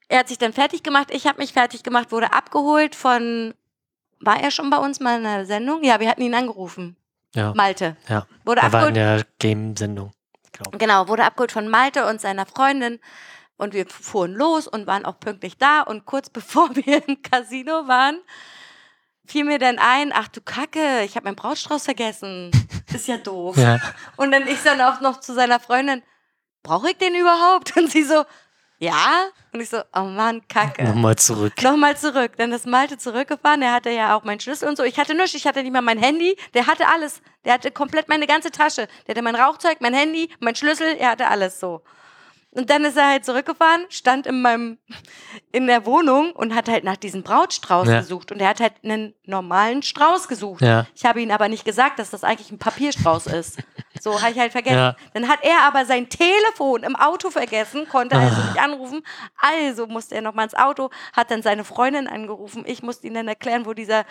Er 0.09 0.21
hat 0.21 0.29
sich 0.29 0.39
dann 0.39 0.53
fertig 0.53 0.83
gemacht, 0.83 1.09
ich 1.11 1.27
habe 1.27 1.39
mich 1.39 1.53
fertig 1.53 1.83
gemacht, 1.83 2.13
wurde 2.13 2.33
abgeholt 2.33 2.95
von, 2.95 3.55
war 4.23 4.41
er 4.41 4.51
schon 4.51 4.71
bei 4.71 4.79
uns 4.79 5.01
mal 5.01 5.19
in 5.19 5.25
der 5.25 5.47
Sendung? 5.47 5.85
Ja, 5.85 6.01
wir 6.01 6.09
hatten 6.09 6.23
ihn 6.23 6.35
angerufen. 6.35 6.97
Ja. 7.35 7.53
Malte. 7.55 7.97
Ja. 8.09 8.27
Wurde 8.45 8.61
er 8.61 8.67
abgeholt. 8.67 8.83
war 8.83 8.89
in 8.89 8.95
der 8.95 9.27
Game-Sendung. 9.39 10.13
Genau, 10.73 11.09
wurde 11.09 11.25
abgeholt 11.25 11.53
von 11.53 11.69
Malte 11.69 12.07
und 12.07 12.21
seiner 12.21 12.47
Freundin. 12.47 13.01
Und 13.57 13.75
wir 13.75 13.87
fuhren 13.87 14.33
los 14.33 14.67
und 14.67 14.87
waren 14.87 15.05
auch 15.05 15.19
pünktlich 15.19 15.59
da. 15.59 15.83
Und 15.83 16.05
kurz 16.05 16.31
bevor 16.31 16.75
wir 16.77 17.07
im 17.09 17.23
Casino 17.23 17.89
waren, 17.89 18.21
fiel 19.27 19.45
mir 19.45 19.59
dann 19.59 19.79
ein, 19.79 20.13
ach 20.13 20.29
du 20.29 20.41
Kacke, 20.41 21.03
ich 21.05 21.17
habe 21.17 21.25
meinen 21.25 21.37
Brautstrauß 21.37 21.85
vergessen. 21.85 22.51
Ist 22.93 23.09
ja 23.09 23.19
doof. 23.19 23.57
Ja. 23.57 23.81
Und 24.17 24.33
dann 24.33 24.47
ich 24.47 24.63
dann 24.63 24.81
auch 24.81 25.01
noch 25.01 25.21
zu 25.21 25.35
seiner 25.35 25.61
Freundin, 25.61 26.03
brauche 26.63 26.91
ich 26.91 26.99
den 26.99 27.15
überhaupt? 27.15 27.77
Und 27.77 27.91
sie 27.91 28.05
so, 28.05 28.25
ja. 28.83 29.29
Und 29.53 29.61
ich 29.61 29.69
so, 29.69 29.79
oh 29.95 30.01
Mann, 30.01 30.43
Kacke. 30.49 30.83
Nochmal 30.83 31.17
zurück. 31.17 31.53
Nochmal 31.63 31.97
zurück. 31.97 32.33
Dann 32.37 32.53
ist 32.53 32.67
Malte 32.67 32.99
zurückgefahren, 32.99 33.61
der 33.61 33.73
hatte 33.73 33.91
ja 33.91 34.17
auch 34.17 34.25
meinen 34.25 34.41
Schlüssel 34.41 34.69
und 34.69 34.77
so. 34.77 34.83
Ich 34.83 34.99
hatte 34.99 35.15
nichts, 35.15 35.35
ich 35.35 35.47
hatte 35.47 35.63
nicht 35.63 35.73
mal 35.73 35.83
mein 35.83 35.99
Handy, 35.99 36.37
der 36.55 36.67
hatte 36.67 36.89
alles. 36.89 37.23
Der 37.45 37.55
hatte 37.55 37.71
komplett 37.71 38.09
meine 38.09 38.27
ganze 38.27 38.51
Tasche. 38.51 38.89
Der 39.07 39.15
hatte 39.15 39.23
mein 39.23 39.37
Rauchzeug, 39.37 39.79
mein 39.81 39.95
Handy, 39.95 40.31
mein 40.41 40.57
Schlüssel, 40.57 40.97
er 40.99 41.11
hatte 41.11 41.29
alles 41.29 41.61
so. 41.61 41.83
Und 42.51 42.69
dann 42.69 42.85
ist 42.85 42.99
er 42.99 43.09
halt 43.09 43.25
zurückgefahren, 43.25 43.87
stand 43.89 44.27
in 44.27 44.43
meinem, 44.43 44.79
in 45.53 45.67
der 45.69 45.87
Wohnung 45.87 46.33
und 46.33 46.55
hat 46.55 46.69
halt 46.69 46.85
nach 46.85 46.97
diesem 46.97 47.23
Brautstrauß 47.23 47.89
ja. 47.89 48.01
gesucht. 48.01 48.31
Und 48.31 48.41
er 48.41 48.49
hat 48.49 48.61
halt 48.61 48.75
einen 48.83 49.15
normalen 49.25 49.83
Strauß 49.83 50.29
gesucht. 50.29 50.61
Ja. 50.61 50.87
Ich 50.95 51.05
habe 51.05 51.23
ihm 51.23 51.31
aber 51.31 51.49
nicht 51.49 51.65
gesagt, 51.65 51.99
dass 51.99 52.11
das 52.11 52.25
eigentlich 52.25 52.51
ein 52.51 52.59
Papierstrauß 52.59 53.29
ist. 53.29 53.59
So 54.03 54.21
habe 54.21 54.33
ich 54.33 54.39
halt 54.41 54.51
vergessen. 54.51 54.79
Ja. 54.79 54.97
Dann 55.15 55.29
hat 55.29 55.45
er 55.45 55.63
aber 55.63 55.85
sein 55.85 56.09
Telefon 56.09 56.83
im 56.83 56.97
Auto 56.97 57.31
vergessen, 57.31 57.89
konnte 57.89 58.17
also 58.17 58.35
ah. 58.35 58.47
nicht 58.47 58.61
anrufen. 58.61 59.05
Also 59.37 59.87
musste 59.87 60.17
er 60.17 60.23
nochmal 60.23 60.47
ins 60.47 60.57
Auto, 60.57 60.91
hat 61.13 61.31
dann 61.31 61.41
seine 61.41 61.63
Freundin 61.63 62.09
angerufen. 62.09 62.65
Ich 62.67 62.83
musste 62.83 63.07
ihm 63.07 63.15
dann 63.15 63.29
erklären, 63.29 63.65
wo 63.65 63.75
dieser 63.75 64.05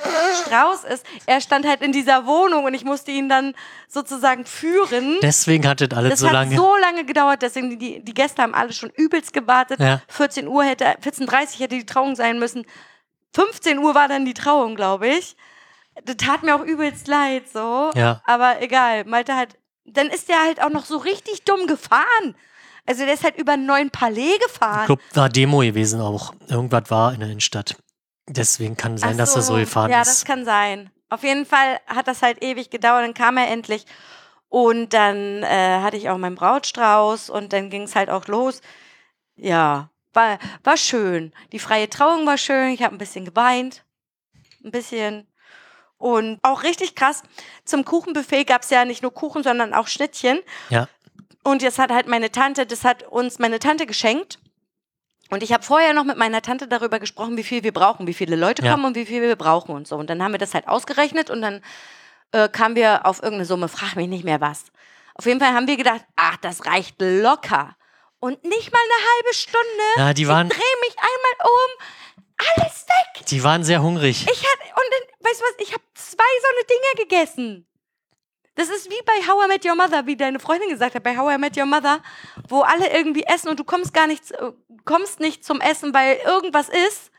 Strauß 0.45 0.85
ist. 0.85 1.05
Er 1.25 1.41
stand 1.41 1.67
halt 1.67 1.81
in 1.81 1.91
dieser 1.91 2.25
Wohnung 2.25 2.63
und 2.63 2.73
ich 2.73 2.85
musste 2.85 3.11
ihn 3.11 3.27
dann 3.27 3.53
sozusagen 3.89 4.45
führen. 4.45 5.17
Deswegen 5.21 5.67
hat 5.67 5.81
das 5.81 5.91
alles 5.91 6.11
das 6.11 6.19
so 6.21 6.27
lange. 6.27 6.55
Das 6.55 6.63
hat 6.63 6.69
so 6.69 6.77
lange 6.77 7.03
gedauert, 7.03 7.41
deswegen 7.41 7.77
die, 7.77 8.01
die 8.01 8.13
Gäste 8.13 8.43
haben 8.43 8.53
alle 8.53 8.71
schon 8.71 8.91
übelst 8.91 9.33
gewartet. 9.33 9.81
Ja. 9.81 10.01
14 10.07 10.47
Uhr 10.47 10.63
hätte, 10.63 10.85
14.30 10.85 11.59
hätte 11.59 11.75
die 11.75 11.85
Trauung 11.85 12.15
sein 12.15 12.39
müssen. 12.39 12.65
15 13.35 13.77
Uhr 13.77 13.93
war 13.93 14.07
dann 14.07 14.23
die 14.23 14.35
Trauung, 14.35 14.75
glaube 14.75 15.09
ich. 15.09 15.35
Das 16.05 16.15
tat 16.15 16.43
mir 16.43 16.55
auch 16.55 16.63
übelst 16.63 17.09
leid, 17.09 17.49
so. 17.51 17.91
Ja. 17.93 18.21
Aber 18.25 18.61
egal, 18.61 19.03
Malte 19.03 19.35
hat 19.35 19.57
dann 19.93 20.07
ist 20.07 20.29
der 20.29 20.41
halt 20.41 20.61
auch 20.61 20.69
noch 20.69 20.85
so 20.85 20.97
richtig 20.97 21.43
dumm 21.43 21.67
gefahren. 21.67 22.35
Also 22.85 23.05
der 23.05 23.13
ist 23.13 23.23
halt 23.23 23.37
über 23.37 23.53
einen 23.53 23.65
neuen 23.65 23.91
Palais 23.91 24.37
gefahren. 24.39 24.81
Ich 24.81 24.85
glaube, 24.87 25.01
war 25.13 25.29
Demo 25.29 25.59
gewesen 25.59 26.01
auch. 26.01 26.33
Irgendwas 26.47 26.89
war 26.89 27.13
in 27.13 27.19
der 27.19 27.29
Innenstadt. 27.29 27.75
Deswegen 28.27 28.77
kann 28.77 28.97
sein, 28.97 29.13
so, 29.13 29.17
dass 29.17 29.35
er 29.35 29.41
so 29.41 29.55
gefahren 29.55 29.91
ja, 29.91 30.01
ist. 30.01 30.07
Ja, 30.07 30.13
das 30.13 30.25
kann 30.25 30.45
sein. 30.45 30.89
Auf 31.09 31.23
jeden 31.23 31.45
Fall 31.45 31.79
hat 31.87 32.07
das 32.07 32.21
halt 32.21 32.43
ewig 32.43 32.69
gedauert, 32.69 33.03
dann 33.03 33.13
kam 33.13 33.37
er 33.37 33.49
endlich. 33.49 33.85
Und 34.47 34.93
dann 34.93 35.43
äh, 35.43 35.79
hatte 35.81 35.97
ich 35.97 36.09
auch 36.09 36.17
meinen 36.17 36.35
Brautstrauß 36.35 37.29
und 37.29 37.53
dann 37.53 37.69
ging 37.69 37.83
es 37.83 37.95
halt 37.95 38.09
auch 38.09 38.27
los. 38.27 38.61
Ja, 39.35 39.89
war, 40.13 40.39
war 40.63 40.77
schön. 40.77 41.33
Die 41.51 41.59
freie 41.59 41.89
Trauung 41.89 42.25
war 42.25 42.37
schön. 42.37 42.73
Ich 42.73 42.83
habe 42.83 42.95
ein 42.95 42.97
bisschen 42.97 43.25
geweint. 43.25 43.85
Ein 44.63 44.71
bisschen. 44.71 45.27
Und 46.01 46.39
auch 46.41 46.63
richtig 46.63 46.95
krass, 46.95 47.21
zum 47.63 47.85
Kuchenbuffet 47.85 48.45
gab 48.45 48.63
es 48.63 48.71
ja 48.71 48.85
nicht 48.85 49.03
nur 49.03 49.13
Kuchen, 49.13 49.43
sondern 49.43 49.73
auch 49.75 49.87
Schnittchen. 49.87 50.39
Ja. 50.69 50.87
Und 51.43 51.61
jetzt 51.61 51.77
hat 51.77 51.91
halt 51.91 52.07
meine 52.07 52.31
Tante, 52.31 52.65
das 52.65 52.83
hat 52.83 53.03
uns 53.03 53.37
meine 53.37 53.59
Tante 53.59 53.85
geschenkt. 53.85 54.39
Und 55.29 55.43
ich 55.43 55.53
habe 55.53 55.63
vorher 55.63 55.93
noch 55.93 56.03
mit 56.03 56.17
meiner 56.17 56.41
Tante 56.41 56.67
darüber 56.67 56.99
gesprochen, 56.99 57.37
wie 57.37 57.43
viel 57.43 57.63
wir 57.63 57.71
brauchen, 57.71 58.07
wie 58.07 58.15
viele 58.15 58.35
Leute 58.35 58.65
ja. 58.65 58.71
kommen 58.71 58.85
und 58.85 58.95
wie 58.95 59.05
viel 59.05 59.21
wir 59.21 59.35
brauchen 59.35 59.75
und 59.75 59.87
so. 59.87 59.95
Und 59.95 60.09
dann 60.09 60.23
haben 60.23 60.33
wir 60.33 60.39
das 60.39 60.53
halt 60.53 60.67
ausgerechnet 60.67 61.29
und 61.29 61.41
dann 61.41 61.61
äh, 62.31 62.49
kamen 62.49 62.75
wir 62.75 63.05
auf 63.05 63.19
irgendeine 63.19 63.45
Summe, 63.45 63.67
frag 63.67 63.95
mich 63.95 64.07
nicht 64.07 64.25
mehr 64.25 64.41
was. 64.41 64.65
Auf 65.13 65.25
jeden 65.27 65.39
Fall 65.39 65.53
haben 65.53 65.67
wir 65.67 65.77
gedacht, 65.77 66.01
ach, 66.15 66.37
das 66.37 66.65
reicht 66.65 66.95
locker. 66.99 67.75
Und 68.19 68.43
nicht 68.43 68.73
mal 68.73 68.79
eine 68.79 69.07
halbe 69.15 69.33
Stunde. 69.35 69.83
Ja, 69.97 70.13
die 70.13 70.27
waren, 70.27 70.47
Ich 70.47 70.53
drehe 70.53 70.75
mich 70.81 70.95
einmal 70.97 71.49
um. 71.49 71.85
Alles 72.55 72.85
weg. 72.87 73.25
die 73.27 73.43
waren 73.43 73.63
sehr 73.63 73.81
hungrig. 73.81 74.21
Ich 74.23 74.39
hatte, 74.39 74.63
und 74.75 74.87
dann, 74.91 75.25
weißt 75.29 75.39
du 75.39 75.43
was, 75.45 75.67
ich 75.67 75.73
habe 75.73 75.83
zwei 75.93 76.23
so 76.41 76.47
eine 76.55 76.65
Dinge 76.67 77.07
gegessen. 77.07 77.67
Das 78.55 78.67
ist 78.69 78.89
wie 78.89 79.01
bei 79.05 79.13
How 79.27 79.45
I 79.45 79.47
Met 79.47 79.65
Your 79.65 79.75
Mother, 79.75 80.05
wie 80.05 80.17
deine 80.17 80.39
Freundin 80.39 80.69
gesagt 80.69 80.93
hat, 80.95 81.03
bei 81.03 81.17
How 81.17 81.33
I 81.33 81.37
Met 81.37 81.55
Your 81.57 81.65
Mother, 81.65 82.01
wo 82.49 82.61
alle 82.61 82.91
irgendwie 82.93 83.23
essen 83.23 83.47
und 83.49 83.59
du 83.59 83.63
kommst 83.63 83.93
gar 83.93 84.07
nicht, 84.07 84.29
äh, 84.31 84.51
kommst 84.85 85.19
nicht 85.19 85.45
zum 85.45 85.61
Essen, 85.61 85.93
weil 85.93 86.17
irgendwas 86.25 86.67
ist. 86.69 87.11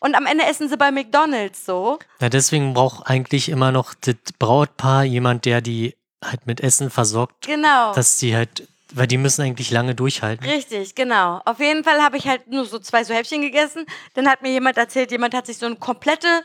Und 0.00 0.14
am 0.14 0.26
Ende 0.26 0.44
essen 0.46 0.68
sie 0.68 0.76
bei 0.76 0.90
McDonalds 0.90 1.64
so. 1.66 1.98
Ja, 2.20 2.28
deswegen 2.30 2.74
braucht 2.74 3.06
eigentlich 3.06 3.50
immer 3.50 3.70
noch 3.70 3.94
das 3.94 4.16
Brautpaar 4.38 5.04
jemand, 5.04 5.44
der 5.44 5.60
die 5.60 5.94
halt 6.24 6.46
mit 6.46 6.60
Essen 6.60 6.90
versorgt, 6.90 7.46
Genau. 7.46 7.92
dass 7.94 8.18
die 8.18 8.34
halt, 8.34 8.66
weil 8.94 9.06
die 9.06 9.18
müssen 9.18 9.42
eigentlich 9.42 9.70
lange 9.70 9.94
durchhalten. 9.94 10.46
Richtig, 10.46 10.94
genau. 10.94 11.40
Auf 11.44 11.60
jeden 11.60 11.84
Fall 11.84 12.02
habe 12.02 12.16
ich 12.16 12.26
halt 12.26 12.48
nur 12.48 12.64
so 12.64 12.78
zwei 12.78 13.04
so 13.04 13.14
Häppchen 13.14 13.42
gegessen. 13.42 13.86
Dann 14.14 14.28
hat 14.28 14.42
mir 14.42 14.50
jemand 14.50 14.76
erzählt, 14.76 15.10
jemand 15.10 15.34
hat 15.34 15.46
sich 15.46 15.58
so 15.58 15.66
einen 15.66 15.80
komplette 15.80 16.42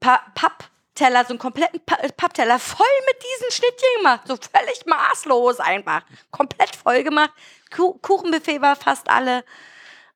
pa 0.00 0.20
Pappteller, 0.34 1.24
so 1.24 1.30
einen 1.30 1.38
kompletten 1.38 1.80
pa 1.84 1.96
Pappteller 2.16 2.58
voll 2.58 2.86
mit 3.06 3.16
diesen 3.22 3.50
Schnittchen 3.52 3.88
gemacht. 3.98 4.22
So 4.26 4.36
völlig 4.36 4.86
maßlos 4.86 5.60
einfach. 5.60 6.02
Komplett 6.30 6.74
voll 6.76 7.02
gemacht. 7.02 7.32
Ku 7.74 7.94
Kuchenbuffet 7.94 8.60
war 8.60 8.76
fast 8.76 9.08
alle. 9.08 9.44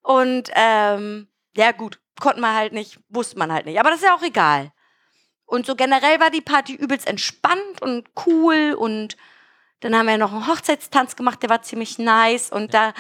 Und 0.03 0.51
ähm, 0.55 1.29
ja 1.57 1.73
gut, 1.73 1.99
konnten 2.21 2.41
wir 2.41 2.55
halt 2.55 2.73
nicht, 2.73 2.99
wusste 3.09 3.39
man 3.39 3.53
halt 3.53 3.67
nicht. 3.67 3.81
Aber 3.81 3.91
das 3.91 4.01
ist 4.01 4.07
ja 4.07 4.15
auch 4.15 4.23
egal. 4.23 4.73
Und 5.47 5.65
so 5.65 5.77
generell 5.77 6.21
war 6.21 6.31
die 6.31 6.41
Party 6.41 6.75
übelst 6.75 7.07
entspannt 7.07 7.81
und 7.81 8.09
cool 8.27 8.75
und 8.77 9.17
dann 9.87 9.99
haben 9.99 10.07
wir 10.07 10.19
noch 10.19 10.33
einen 10.33 10.47
Hochzeitstanz 10.49 11.17
gemacht, 11.17 11.43
der 11.43 11.51
war 11.51 11.63
ziemlich 11.63 11.99
nice 11.99 12.51
und 12.51 12.75
da 12.75 12.93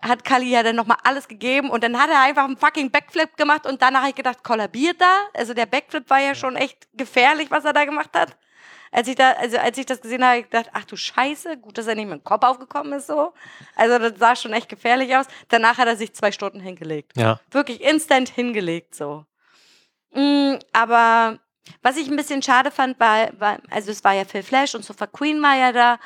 hat 0.00 0.24
Kali 0.24 0.50
ja 0.50 0.64
dann 0.64 0.74
nochmal 0.74 0.98
alles 1.04 1.28
gegeben 1.28 1.70
und 1.70 1.84
dann 1.84 1.96
hat 1.96 2.10
er 2.10 2.20
einfach 2.20 2.44
einen 2.44 2.56
fucking 2.56 2.90
Backflip 2.90 3.36
gemacht 3.36 3.66
und 3.66 3.80
danach 3.80 4.00
habe 4.00 4.10
ich 4.10 4.16
gedacht, 4.16 4.42
kollabiert 4.42 5.00
da? 5.00 5.28
Also 5.34 5.54
der 5.54 5.66
Backflip 5.66 6.10
war 6.10 6.18
ja 6.18 6.34
schon 6.34 6.56
echt 6.56 6.88
gefährlich, 6.94 7.50
was 7.50 7.64
er 7.64 7.72
da 7.72 7.84
gemacht 7.84 8.10
hat. 8.14 8.36
Als 8.90 9.08
ich, 9.08 9.14
da, 9.14 9.32
also 9.32 9.56
als 9.56 9.78
ich 9.78 9.86
das 9.86 10.00
gesehen 10.00 10.22
habe, 10.22 10.30
habe 10.32 10.40
ich 10.40 10.50
gedacht, 10.50 10.70
ach 10.74 10.84
du 10.84 10.96
Scheiße, 10.96 11.56
gut, 11.58 11.78
dass 11.78 11.86
er 11.86 11.94
nicht 11.94 12.08
mit 12.08 12.20
dem 12.20 12.24
Kopf 12.24 12.42
aufgekommen 12.42 12.92
ist 12.92 13.06
so. 13.06 13.32
Also 13.74 13.98
das 13.98 14.18
sah 14.18 14.36
schon 14.36 14.52
echt 14.52 14.68
gefährlich 14.68 15.16
aus. 15.16 15.26
Danach 15.48 15.78
hat 15.78 15.86
er 15.86 15.96
sich 15.96 16.12
zwei 16.12 16.30
Stunden 16.30 16.60
hingelegt. 16.60 17.12
Ja. 17.16 17.40
Wirklich 17.50 17.80
instant 17.80 18.28
hingelegt 18.28 18.94
so. 18.94 19.24
Mm, 20.12 20.56
aber 20.72 21.38
was 21.80 21.96
ich 21.96 22.10
ein 22.10 22.16
bisschen 22.16 22.42
schade 22.42 22.70
fand, 22.70 23.00
war, 23.00 23.30
war, 23.38 23.58
also 23.70 23.90
es 23.90 24.04
war 24.04 24.12
ja 24.12 24.24
Phil 24.24 24.42
Flash 24.42 24.74
und 24.74 24.84
Sofa 24.84 25.06
Queen 25.06 25.40
war 25.40 25.56
ja 25.56 25.72
da 25.72 25.98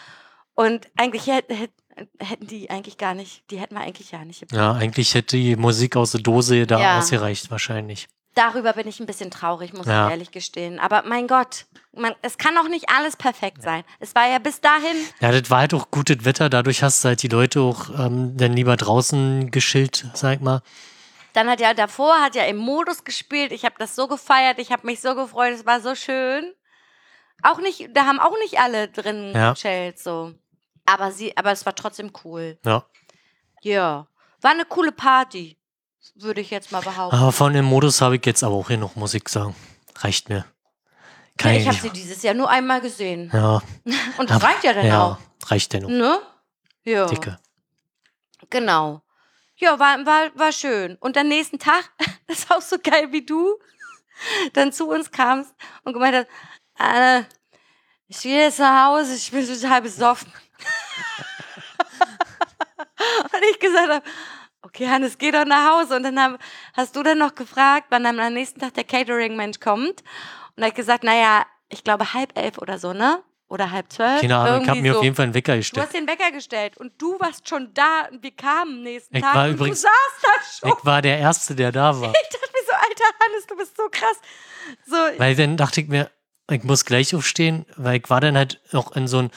und 0.56 0.88
eigentlich 0.96 1.28
hätt, 1.28 1.44
hätt, 1.50 1.70
hätten 2.18 2.46
die 2.48 2.68
eigentlich 2.70 2.98
gar 2.98 3.14
nicht, 3.14 3.48
die 3.50 3.58
hätten 3.60 3.74
wir 3.76 3.82
eigentlich 3.82 4.10
ja 4.10 4.24
nicht. 4.24 4.50
Ja, 4.52 4.72
eigentlich 4.72 5.14
hätte 5.14 5.36
die 5.36 5.54
Musik 5.54 5.94
aus 5.96 6.10
der 6.10 6.20
Dose 6.22 6.66
da 6.66 6.80
Ja. 6.80 6.98
ausgereicht, 6.98 7.50
wahrscheinlich. 7.52 8.08
Darüber 8.34 8.74
bin 8.74 8.86
ich 8.86 9.00
ein 9.00 9.06
bisschen 9.06 9.30
traurig, 9.30 9.72
muss 9.72 9.86
Ja. 9.86 10.04
ich 10.06 10.10
ehrlich 10.10 10.30
gestehen. 10.30 10.78
Aber 10.78 11.04
mein 11.06 11.26
Gott, 11.26 11.64
man, 11.94 12.14
es 12.20 12.36
kann 12.36 12.58
auch 12.58 12.68
nicht 12.68 12.90
alles 12.90 13.16
perfekt 13.16 13.62
sein. 13.62 13.82
Es 13.98 14.14
war 14.14 14.28
ja 14.28 14.38
bis 14.38 14.60
dahin, 14.60 14.96
Ja, 15.20 15.32
das 15.32 15.48
war 15.48 15.60
halt 15.60 15.72
auch 15.72 15.90
gutes 15.90 16.24
Wetter, 16.26 16.50
dadurch 16.50 16.82
hast 16.82 17.02
du 17.02 17.08
halt 17.08 17.22
die 17.22 17.28
Leute 17.28 17.60
auch 17.62 17.88
ähm, 17.98 18.36
dann 18.36 18.52
lieber 18.52 18.76
draußen 18.76 19.50
geschillt, 19.50 20.06
sag 20.12 20.42
mal. 20.42 20.60
dann 21.32 21.48
hat 21.48 21.60
ja 21.60 21.72
davor, 21.74 22.14
hat 22.20 22.34
ja 22.34 22.44
im 22.44 22.56
Modus 22.58 23.04
gespielt. 23.04 23.52
Ich 23.52 23.64
habe 23.64 23.74
das 23.78 23.94
so 23.94 24.06
gefeiert, 24.08 24.58
ich 24.58 24.70
habe 24.72 24.86
mich 24.86 25.00
so 25.00 25.14
gefreut, 25.14 25.52
es 25.54 25.64
war 25.66 25.80
so 25.80 25.94
schön. 25.94 26.52
Auch 27.42 27.58
nicht, 27.60 27.88
da 27.94 28.06
haben 28.06 28.18
auch 28.20 28.36
nicht 28.42 28.58
alle 28.58 28.88
drin 28.88 29.32
Ja. 29.34 29.52
gechillt, 29.52 29.98
so. 29.98 30.32
Aber 30.86 31.10
sie, 31.12 31.36
aber 31.36 31.52
es 31.52 31.66
war 31.66 31.74
trotzdem 31.74 32.12
cool. 32.24 32.58
Ja. 32.64 32.84
Ja. 33.62 34.06
War 34.40 34.50
eine 34.52 34.64
coole 34.64 34.92
Party, 34.92 35.58
würde 36.14 36.40
ich 36.40 36.50
jetzt 36.50 36.70
mal 36.72 36.82
behaupten. 36.82 37.16
Aber 37.16 37.32
von 37.32 37.52
dem 37.52 37.64
Modus 37.64 38.00
habe 38.00 38.16
ich 38.16 38.24
jetzt 38.26 38.44
aber 38.44 38.54
auch 38.54 38.68
hier 38.68 38.78
noch 38.78 38.94
Musik 38.96 39.28
sagen. 39.28 39.54
Reicht 39.98 40.28
mir. 40.28 40.44
Ja, 41.40 41.50
ich 41.50 41.66
habe 41.66 41.76
sie 41.76 41.90
dieses 41.90 42.22
Jahr 42.22 42.34
nur 42.34 42.48
einmal 42.48 42.80
gesehen. 42.80 43.30
Ja, 43.32 43.60
Und 44.18 44.30
das 44.30 44.36
aber- 44.36 44.46
reicht 44.46 44.64
ja 44.64 44.72
dann 44.72 44.86
ja, 44.86 45.02
auch. 45.04 45.18
reicht 45.50 45.72
denn 45.72 45.82
noch. 45.82 45.90
Ne? 45.90 46.18
Ja. 46.84 47.06
Dicke. 47.06 47.38
Genau. 48.50 49.02
Ja, 49.56 49.78
war, 49.78 50.04
war, 50.06 50.30
war 50.34 50.52
schön. 50.52 50.96
Und 51.00 51.16
am 51.18 51.28
nächsten 51.28 51.58
Tag, 51.58 51.90
das 52.26 52.38
ist 52.40 52.50
auch 52.50 52.62
so 52.62 52.76
geil 52.82 53.10
wie 53.12 53.24
du, 53.24 53.58
dann 54.52 54.72
zu 54.72 54.88
uns 54.88 55.10
kamst 55.10 55.52
und 55.84 55.92
gemeint 55.94 56.14
hast, 56.16 56.26
Anne, 56.78 57.26
ich 58.08 58.20
gehe 58.20 58.42
jetzt 58.44 58.58
nach 58.60 58.86
Hause, 58.86 59.14
ich 59.16 59.30
bin 59.30 59.46
total 59.46 59.82
besoffen. 59.82 60.32
und 63.32 63.42
ich 63.50 63.58
gesagt 63.60 63.90
habe, 63.90 64.02
okay, 64.62 64.88
Hannes, 64.88 65.18
geh 65.18 65.30
doch 65.30 65.44
nach 65.44 65.72
Hause. 65.78 65.96
Und 65.96 66.02
dann 66.02 66.18
haben, 66.20 66.38
hast 66.74 66.96
du 66.96 67.02
dann 67.02 67.18
noch 67.18 67.34
gefragt, 67.34 67.86
wann 67.90 68.04
dann 68.04 68.18
am 68.20 68.34
nächsten 68.34 68.60
Tag 68.60 68.74
der 68.74 68.84
Catering-Mensch 68.84 69.60
kommt. 69.60 70.02
Und 70.56 70.62
er 70.62 70.68
hat 70.68 70.74
gesagt, 70.74 71.04
naja, 71.04 71.46
ich 71.68 71.84
glaube 71.84 72.14
halb 72.14 72.36
elf 72.38 72.58
oder 72.58 72.78
so, 72.78 72.92
ne? 72.92 73.22
Oder 73.48 73.70
halb 73.70 73.92
zwölf. 73.92 74.20
Keine 74.20 74.36
Ahnung, 74.38 74.62
ich 74.64 74.68
habe 74.68 74.80
mir 74.80 74.92
so. 74.92 74.98
auf 74.98 75.04
jeden 75.04 75.14
Fall 75.14 75.24
einen 75.26 75.34
Wecker 75.34 75.52
Du 75.52 75.58
gestellt. 75.58 75.86
hast 75.86 75.94
den 75.94 76.08
Wecker 76.08 76.32
gestellt 76.32 76.76
und 76.78 77.00
du 77.00 77.18
warst 77.20 77.48
schon 77.48 77.72
da 77.74 78.06
und 78.10 78.20
wir 78.22 78.32
kamen 78.34 78.78
am 78.78 78.82
nächsten 78.82 79.14
Ich 79.16 79.22
Tag 79.22 79.34
war 79.36 79.48
übrigens- 79.48 79.82
du 79.82 79.88
saßt 79.88 80.22
da 80.22 80.68
schon. 80.68 80.76
Ich 80.78 80.84
war 80.84 81.00
der 81.00 81.18
Erste, 81.18 81.54
der 81.54 81.70
da 81.70 82.00
war. 82.00 82.12
Ich 82.22 82.28
dachte 82.28 82.50
mir 82.52 82.64
so, 82.66 82.72
alter 82.72 83.04
Hannes, 83.24 83.46
du 83.46 83.56
bist 83.56 83.76
so 83.76 83.88
krass. 83.88 84.16
So, 84.84 84.96
Weil 85.20 85.36
dann 85.36 85.56
dachte 85.56 85.80
ich 85.80 85.86
mir, 85.86 86.10
ich 86.50 86.64
muss 86.64 86.84
gleich 86.84 87.14
aufstehen, 87.14 87.66
weil 87.76 88.00
ich 88.00 88.10
war 88.10 88.20
dann 88.20 88.36
halt 88.36 88.60
noch 88.72 88.96
in 88.96 89.06
so 89.06 89.18
einem 89.18 89.30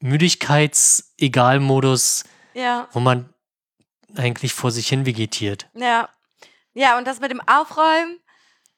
Müdigkeits-Egal-Modus, 0.00 2.24
ja, 2.54 2.88
wo 2.92 3.00
man 3.00 3.28
eigentlich 4.16 4.54
vor 4.54 4.70
sich 4.70 4.88
hin 4.88 5.04
vegetiert. 5.06 5.68
ja. 5.74 6.08
Ja, 6.74 6.98
und 6.98 7.06
das 7.08 7.18
mit 7.18 7.30
dem 7.32 7.40
Aufräumen, 7.40 8.20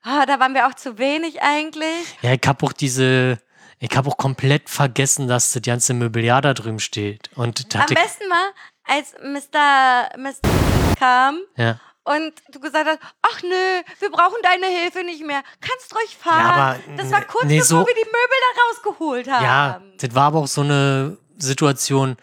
ah, 0.01 0.24
da 0.24 0.40
waren 0.40 0.55
wir 0.55 0.66
auch 0.66 0.72
zu 0.74 0.97
wenig 0.97 1.42
eigentlich. 1.42 2.16
Ja, 2.22 2.32
ich 2.32 2.40
habe 2.47 2.64
auch 2.64 2.72
diese, 2.72 3.38
ich 3.78 3.94
habe 3.94 4.09
auch 4.09 4.16
komplett 4.16 4.70
vergessen, 4.70 5.28
dass 5.28 5.52
das 5.52 5.60
ganze 5.60 5.92
Mobiliar 5.92 6.40
da 6.40 6.55
drüben 6.55 6.80
steht. 6.80 7.28
Und 7.34 7.66
Am 7.74 7.84
besten 7.88 8.26
mal, 8.28 8.48
als 8.84 9.12
Mr. 9.22 10.09
Mr. 10.16 10.97
kam 10.98 11.40
ja. 11.59 11.78
Und 12.05 12.32
du 12.51 12.60
gesagt 12.60 12.86
hast, 12.86 12.98
ach 13.22 13.43
nö, 13.43 13.82
wir 14.01 14.10
brauchen 14.10 14.36
deine 14.43 14.66
Hilfe 14.66 15.05
nicht 15.05 15.24
mehr. 15.24 15.43
Kannst 15.60 15.94
ruhig 15.94 16.16
fahren. 16.16 16.39
Ja, 16.40 16.52
aber, 16.52 16.97
das 16.97 17.10
war 17.12 17.22
kurz 17.22 17.44
nee, 17.44 17.59
bevor 17.59 17.81
so- 17.81 17.86
wir 17.86 17.94
die 17.94 18.06
Möbel 18.06 18.39
da 18.55 18.62
rausgeholt 18.62 19.31
haben. 19.31 19.44
ja, 19.44 19.82
das 19.98 20.14
war 20.14 20.24
aber 20.24 20.39
auch 20.40 20.47
so 20.48 20.62
eine 20.62 21.16
Situation, 21.39 22.16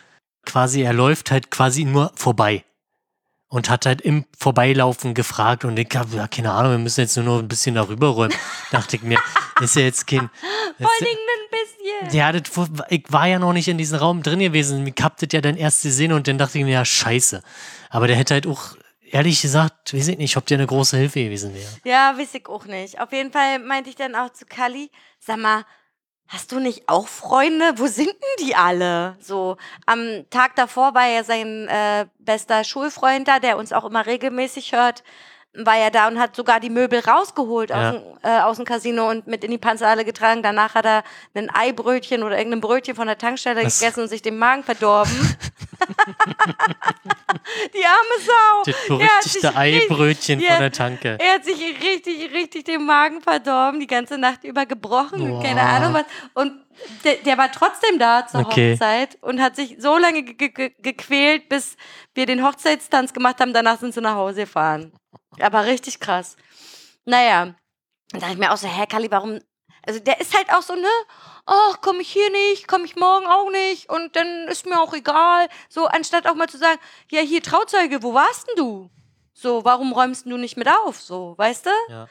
quasi, 0.45 0.81
er 0.81 0.93
läuft 0.93 1.31
halt 1.31 1.51
quasi 1.51 1.83
nur 1.85 2.11
vorbei. 2.15 2.63
Und 3.49 3.69
hat 3.69 3.85
halt 3.85 4.01
im 4.01 4.25
Vorbeilaufen 4.37 5.13
gefragt 5.13 5.63
und 5.63 5.79
ich 5.79 5.87
habe, 5.95 6.17
ja, 6.17 6.27
keine 6.27 6.51
Ahnung, 6.51 6.71
wir 6.73 6.79
müssen 6.79 6.99
jetzt 6.99 7.15
nur 7.15 7.23
noch 7.25 7.39
ein 7.39 7.47
bisschen 7.47 7.75
darüber 7.75 8.07
räumen. 8.09 8.33
Dachte 8.71 8.97
ich 8.97 9.03
mir, 9.03 9.17
ist 9.61 9.73
ja 9.77 9.83
jetzt 9.83 10.05
kein. 10.05 10.29
Vor 10.77 10.89
allen 10.91 11.05
Dingen 11.05 11.17
ein 11.17 12.01
bisschen. 12.09 12.17
Ja, 12.19 12.33
das, 12.33 12.41
ich 12.89 13.05
war 13.07 13.25
ja 13.27 13.39
noch 13.39 13.53
nicht 13.53 13.69
in 13.69 13.77
diesem 13.77 13.99
Raum 13.99 14.21
drin 14.21 14.39
gewesen. 14.39 14.85
Ich 14.85 15.01
hab 15.01 15.15
das 15.15 15.29
ja 15.31 15.39
dann 15.39 15.55
erst 15.55 15.83
gesehen 15.83 16.11
und 16.11 16.27
dann 16.27 16.37
dachte 16.37 16.57
ich 16.57 16.65
mir, 16.65 16.71
ja, 16.73 16.83
scheiße. 16.83 17.41
Aber 17.89 18.07
der 18.07 18.17
hätte 18.17 18.33
halt 18.33 18.47
auch, 18.47 18.75
ehrlich 19.11 19.41
gesagt, 19.41 19.93
weiß 19.93 20.09
ich 20.09 20.17
nicht, 20.17 20.37
ob 20.37 20.45
der 20.45 20.57
eine 20.57 20.67
große 20.67 20.97
Hilfe 20.97 21.23
gewesen 21.23 21.53
wäre. 21.53 21.69
Ja, 21.83 22.17
weiß 22.17 22.33
ich 22.35 22.47
auch 22.47 22.65
nicht. 22.65 22.99
Auf 22.99 23.11
jeden 23.11 23.31
Fall 23.31 23.59
meinte 23.59 23.89
ich 23.89 23.95
dann 23.95 24.15
auch 24.15 24.31
zu 24.31 24.45
Kali, 24.45 24.89
sag 25.19 25.37
mal, 25.37 25.65
hast 26.27 26.51
du 26.51 26.59
nicht 26.59 26.89
auch 26.89 27.07
Freunde? 27.07 27.73
Wo 27.77 27.87
sind 27.87 28.07
denn 28.07 28.45
die 28.45 28.55
alle? 28.55 29.17
So, 29.19 29.57
am 29.85 30.25
Tag 30.29 30.55
davor 30.55 30.93
war 30.93 31.07
ja 31.07 31.23
sein 31.23 31.67
äh, 31.67 32.05
bester 32.19 32.63
Schulfreund 32.63 33.27
da, 33.27 33.39
der 33.39 33.57
uns 33.57 33.73
auch 33.73 33.85
immer 33.85 34.05
regelmäßig 34.05 34.73
hört, 34.73 35.03
war 35.65 35.77
ja 35.77 35.89
da 35.89 36.07
und 36.07 36.19
hat 36.19 36.35
sogar 36.35 36.59
die 36.59 36.69
Möbel 36.69 36.99
rausgeholt 36.99 37.69
Ja. 37.69 37.89
aus, 37.91 37.95
dem, 37.95 38.03
äh, 38.23 38.39
aus 38.41 38.55
dem 38.57 38.65
Casino 38.65 39.09
und 39.09 39.27
mit 39.27 39.43
in 39.43 39.51
die 39.51 39.57
Panzerhalle 39.57 40.05
getragen. 40.05 40.43
Danach 40.43 40.75
hat 40.75 40.85
er 40.85 41.03
ein 41.33 41.49
Eibrötchen 41.49 42.23
oder 42.23 42.37
irgendein 42.37 42.61
Brötchen 42.61 42.95
von 42.95 43.07
der 43.07 43.17
Tankstelle 43.17 43.63
Was? 43.63 43.79
gegessen 43.79 44.01
und 44.01 44.07
sich 44.09 44.21
den 44.21 44.37
Magen 44.37 44.63
verdorben. 44.63 45.11
die 47.73 47.85
arme 47.85 48.17
Sau. 48.25 48.63
Das 48.65 48.87
berüchtigte 48.87 49.55
Eibrötchen 49.55 50.39
von 50.41 50.59
der 50.59 50.71
Tanke. 50.71 51.17
er 51.19 51.33
hat 51.35 51.45
sich 51.45 51.59
richtig, 51.83 52.33
richtig 52.33 52.65
den 52.65 52.85
Magen 52.85 53.21
verdorben, 53.21 53.79
die 53.79 53.87
ganze 53.87 54.17
Nacht 54.17 54.43
über 54.43 54.65
gebrochen 54.65 55.21
und 55.21 55.43
keine 55.43 55.61
Boah. 55.61 55.67
Ahnung 55.69 55.93
was. 55.93 56.05
Und 56.33 56.53
der, 57.03 57.15
der 57.15 57.37
war 57.37 57.51
trotzdem 57.51 57.97
da 57.99 58.27
zur 58.27 58.41
Okay. 58.41 58.73
Hochzeit 58.73 59.17
und 59.21 59.41
hat 59.41 59.55
sich 59.55 59.77
so 59.79 59.97
lange 59.97 60.21
ge 60.23 60.33
ge 60.35 60.49
ge 60.49 60.71
gequält, 60.81 61.49
bis 61.49 61.75
wir 62.13 62.25
den 62.27 62.45
Hochzeitstanz 62.45 63.13
gemacht 63.13 63.39
haben. 63.39 63.53
Danach 63.53 63.79
sind 63.79 63.93
sie 63.93 64.01
nach 64.01 64.15
Hause 64.15 64.41
gefahren. 64.41 64.91
Aber 65.39 65.65
richtig 65.65 65.99
krass. 65.99 66.35
Naja, 67.05 67.55
dann 68.11 68.21
dachte 68.21 68.33
ich 68.33 68.39
mir 68.39 68.51
auch 68.51 68.57
so, 68.57 68.67
hä, 68.67 68.85
Kali, 68.87 69.11
warum? 69.11 69.39
Also 69.85 69.99
der 69.99 70.19
ist 70.19 70.35
halt 70.35 70.51
auch 70.53 70.61
so, 70.61 70.75
ne? 70.75 70.87
Ach, 71.45 71.77
komm 71.81 71.99
ich 72.01 72.09
hier 72.09 72.29
nicht, 72.29 72.67
komm 72.67 72.83
ich 72.83 72.95
morgen 72.97 73.25
auch 73.25 73.49
nicht 73.49 73.89
und 73.89 74.15
dann 74.15 74.47
ist 74.49 74.65
mir 74.65 74.81
auch 74.81 74.93
egal. 74.93 75.47
So, 75.69 75.87
anstatt 75.87 76.27
auch 76.27 76.35
mal 76.35 76.49
zu 76.49 76.57
sagen, 76.57 76.79
ja, 77.09 77.21
hier 77.21 77.41
Trauzeuge, 77.41 78.03
wo 78.03 78.13
warst 78.13 78.47
denn 78.49 78.55
du? 78.57 78.89
So, 79.33 79.63
warum 79.63 79.93
räumst 79.93 80.25
du 80.25 80.35
nicht 80.35 80.57
mit 80.57 80.67
auf? 80.67 80.99
So, 80.99 81.35
weißt 81.37 81.67
du? 81.67 81.69
Ja. 81.89 82.07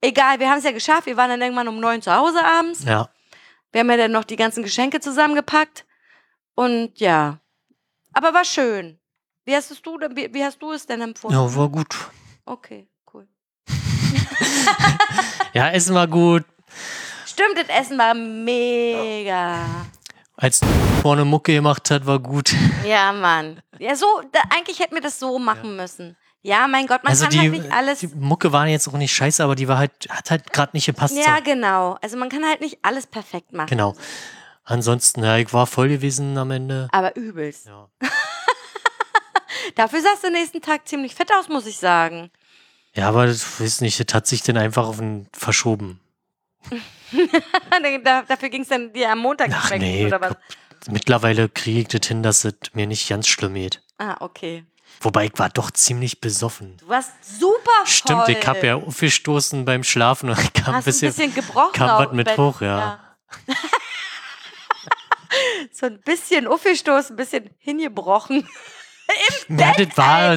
Egal, 0.00 0.40
wir 0.40 0.50
haben 0.50 0.58
es 0.58 0.64
ja 0.64 0.72
geschafft. 0.72 1.06
Wir 1.06 1.16
waren 1.16 1.30
dann 1.30 1.40
irgendwann 1.42 1.68
um 1.68 1.78
neun 1.78 2.02
zu 2.02 2.14
Hause 2.14 2.44
abends. 2.44 2.84
Ja. 2.84 3.08
Wir 3.70 3.80
haben 3.80 3.90
ja 3.90 3.96
dann 3.96 4.12
noch 4.12 4.24
die 4.24 4.36
ganzen 4.36 4.62
Geschenke 4.62 5.00
zusammengepackt. 5.00 5.84
Und 6.54 6.98
ja. 6.98 7.38
Aber 8.12 8.34
war 8.34 8.44
schön. 8.44 8.98
Wie 9.44 9.54
hast, 9.54 9.70
es 9.70 9.82
du, 9.82 9.98
wie 9.98 10.44
hast 10.44 10.60
du 10.62 10.72
es 10.72 10.86
denn 10.86 11.00
empfunden? 11.00 11.36
Ja, 11.36 11.54
war 11.54 11.68
gut. 11.68 11.94
Okay, 12.46 12.88
cool. 13.12 13.26
Ja, 15.54 15.70
Essen 15.70 15.94
war 15.94 16.08
gut. 16.08 16.44
Stimmt, 17.24 17.56
das 17.56 17.68
Essen 17.68 17.96
war 17.96 18.12
mega. 18.12 19.64
Als 20.36 20.60
vorne 21.00 21.24
Mucke 21.24 21.52
gemacht 21.52 21.90
hat, 21.90 22.06
war 22.06 22.18
gut. 22.18 22.54
Ja, 22.84 23.12
Mann. 23.12 23.62
Ja, 23.78 23.94
so, 23.94 24.06
da, 24.32 24.40
eigentlich 24.54 24.80
hätten 24.80 24.94
wir 24.94 25.00
das 25.00 25.18
so 25.18 25.38
machen 25.38 25.76
müssen. 25.76 26.16
Ja, 26.42 26.66
mein 26.68 26.86
Gott, 26.86 27.02
man 27.04 27.12
also 27.12 27.24
kann 27.24 27.32
die, 27.32 27.38
halt 27.38 27.52
nicht 27.52 27.72
alles. 27.72 28.00
die 28.00 28.08
Mucke 28.08 28.52
war 28.52 28.66
jetzt 28.66 28.86
auch 28.88 28.92
nicht 28.94 29.14
scheiße, 29.14 29.42
aber 29.42 29.54
die 29.54 29.66
war 29.66 29.78
halt, 29.78 29.92
hat 30.10 30.30
halt 30.30 30.52
gerade 30.52 30.72
nicht 30.74 30.84
gepasst. 30.86 31.16
ja, 31.16 31.36
so. 31.38 31.42
genau. 31.42 31.96
Also 32.02 32.18
man 32.18 32.28
kann 32.28 32.44
halt 32.44 32.60
nicht 32.60 32.78
alles 32.82 33.06
perfekt 33.06 33.52
machen. 33.52 33.68
Genau. 33.68 33.94
Ansonsten, 34.64 35.22
ja, 35.24 35.36
ich 35.36 35.52
war 35.52 35.66
voll 35.66 35.88
gewesen 35.88 36.36
am 36.36 36.50
Ende. 36.50 36.88
Aber 36.90 37.16
übelst. 37.16 37.66
Ja. 37.66 37.88
Dafür 39.74 40.00
sahst 40.02 40.24
du 40.24 40.30
nächsten 40.30 40.60
Tag 40.62 40.86
ziemlich 40.88 41.14
fett 41.14 41.32
aus, 41.32 41.48
muss 41.48 41.66
ich 41.66 41.78
sagen. 41.78 42.30
Ja, 42.94 43.08
aber 43.08 43.26
das 43.26 43.60
weiß 43.60 43.80
nicht, 43.80 43.98
das 43.98 44.14
hat 44.14 44.26
sich 44.26 44.42
dann 44.42 44.56
einfach 44.56 44.86
auf 44.86 44.98
den 44.98 45.28
verschoben. 45.32 46.00
Da- 48.02 48.22
Dafür 48.22 48.48
ging 48.48 48.62
es 48.62 48.68
dann 48.68 48.92
dir 48.92 49.10
am 49.10 49.18
Montag 49.20 49.50
Ach 49.52 49.70
nee, 49.70 50.06
oder 50.06 50.20
was? 50.20 50.34
mittlerweile 50.88 51.48
kriege 51.48 51.80
ich 51.80 51.88
das 51.88 52.06
hin, 52.08 52.22
dass 52.22 52.44
es 52.44 52.54
mir 52.72 52.86
nicht 52.86 53.08
ganz 53.08 53.28
schlimm 53.28 53.54
geht. 53.54 53.82
Ah, 53.98 54.16
okay. 54.20 54.64
Wobei 55.00 55.26
ich 55.26 55.32
war 55.36 55.48
doch 55.50 55.70
ziemlich 55.70 56.20
besoffen. 56.20 56.76
Du 56.78 56.88
warst 56.88 57.12
super 57.38 57.70
Stimmt, 57.84 58.24
voll. 58.24 58.36
ich 58.38 58.46
habe 58.46 58.66
ja 58.66 58.74
aufgestoßen 58.76 59.64
beim 59.64 59.82
Schlafen 59.84 60.30
und 60.30 60.54
kam 60.54 60.66
ein 60.68 60.74
Hast 60.76 60.84
bisschen, 60.86 61.08
ein 61.08 61.14
bisschen 61.14 61.34
gebrochen. 61.34 61.72
kam 61.74 62.06
was 62.06 62.12
mit 62.12 62.26
Bett. 62.26 62.38
hoch, 62.38 62.60
ja. 62.60 63.00
so 65.72 65.86
ein 65.86 66.00
bisschen 66.00 66.46
aufgestoßen, 66.46 67.14
ein 67.14 67.16
bisschen 67.16 67.50
hingebrochen. 67.58 68.48
Ja, 69.48 69.72
das 69.76 69.96
war, 69.96 70.36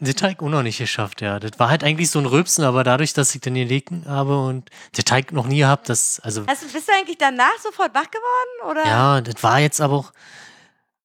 das 0.00 0.22
habe 0.22 0.32
ich 0.32 0.40
auch 0.40 0.48
noch 0.48 0.62
nicht 0.62 0.78
geschafft, 0.78 1.20
ja. 1.20 1.38
Das 1.38 1.52
war 1.58 1.68
halt 1.70 1.84
eigentlich 1.84 2.10
so 2.10 2.18
ein 2.18 2.26
Rülpsen, 2.26 2.64
aber 2.64 2.82
dadurch, 2.84 3.12
dass 3.12 3.34
ich 3.34 3.40
dann 3.40 3.54
gelegen 3.54 4.04
habe 4.08 4.38
und 4.38 4.70
den 4.96 5.04
Teig 5.04 5.32
noch 5.32 5.46
nie 5.46 5.58
gehabt, 5.58 5.88
das, 5.88 6.20
also, 6.20 6.42
du, 6.42 6.46
bist 6.72 6.88
du 6.88 6.92
eigentlich 6.92 7.18
danach 7.18 7.56
sofort 7.62 7.94
wach 7.94 8.10
geworden? 8.10 8.70
Oder? 8.70 8.84
ja, 8.86 9.20
das 9.20 9.42
war 9.42 9.60
jetzt 9.60 9.80
aber 9.80 9.94
auch, 9.94 10.12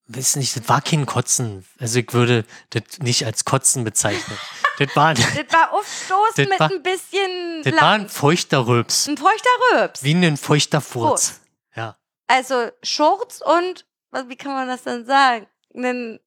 weiß 0.08 0.36
nicht, 0.38 0.56
das 0.56 0.68
war 0.68 0.82
kein 0.82 1.06
Kotzen. 1.06 1.66
Also 1.80 2.00
ich 2.00 2.12
würde 2.14 2.46
das 2.72 2.84
nicht 3.00 3.26
als 3.26 3.46
Kotzen 3.46 3.84
bezeichnen. 3.84 4.38
das 4.80 4.96
war, 4.96 5.14
das 5.14 5.26
Das 5.26 5.54
war 5.60 5.72
aufstoßen 5.74 6.34
Das 6.36 6.48
mit 6.50 6.60
war- 6.60 6.72
ein 6.72 6.84
bisschen 6.84 7.64
war 7.66 7.92
ein 7.92 8.02
Land. 8.02 8.12
feuchter 8.12 8.66
Rülps. 8.68 9.08
Ein 9.08 9.18
feuchter 9.18 9.50
Röps. 9.74 10.04
Wie 10.04 10.14
ein 10.14 10.38
feuchter 10.38 10.82
Furz. 10.82 11.40
Ja. 11.76 11.98
Also 12.28 12.70
Schurz 12.84 13.42
und, 13.42 13.86
was, 14.12 14.28
wie 14.30 14.36
kann 14.36 14.54
man 14.54 14.68
das 14.68 14.84
denn 14.84 15.06
sagen? 15.06 15.48
Einen, 15.76 16.20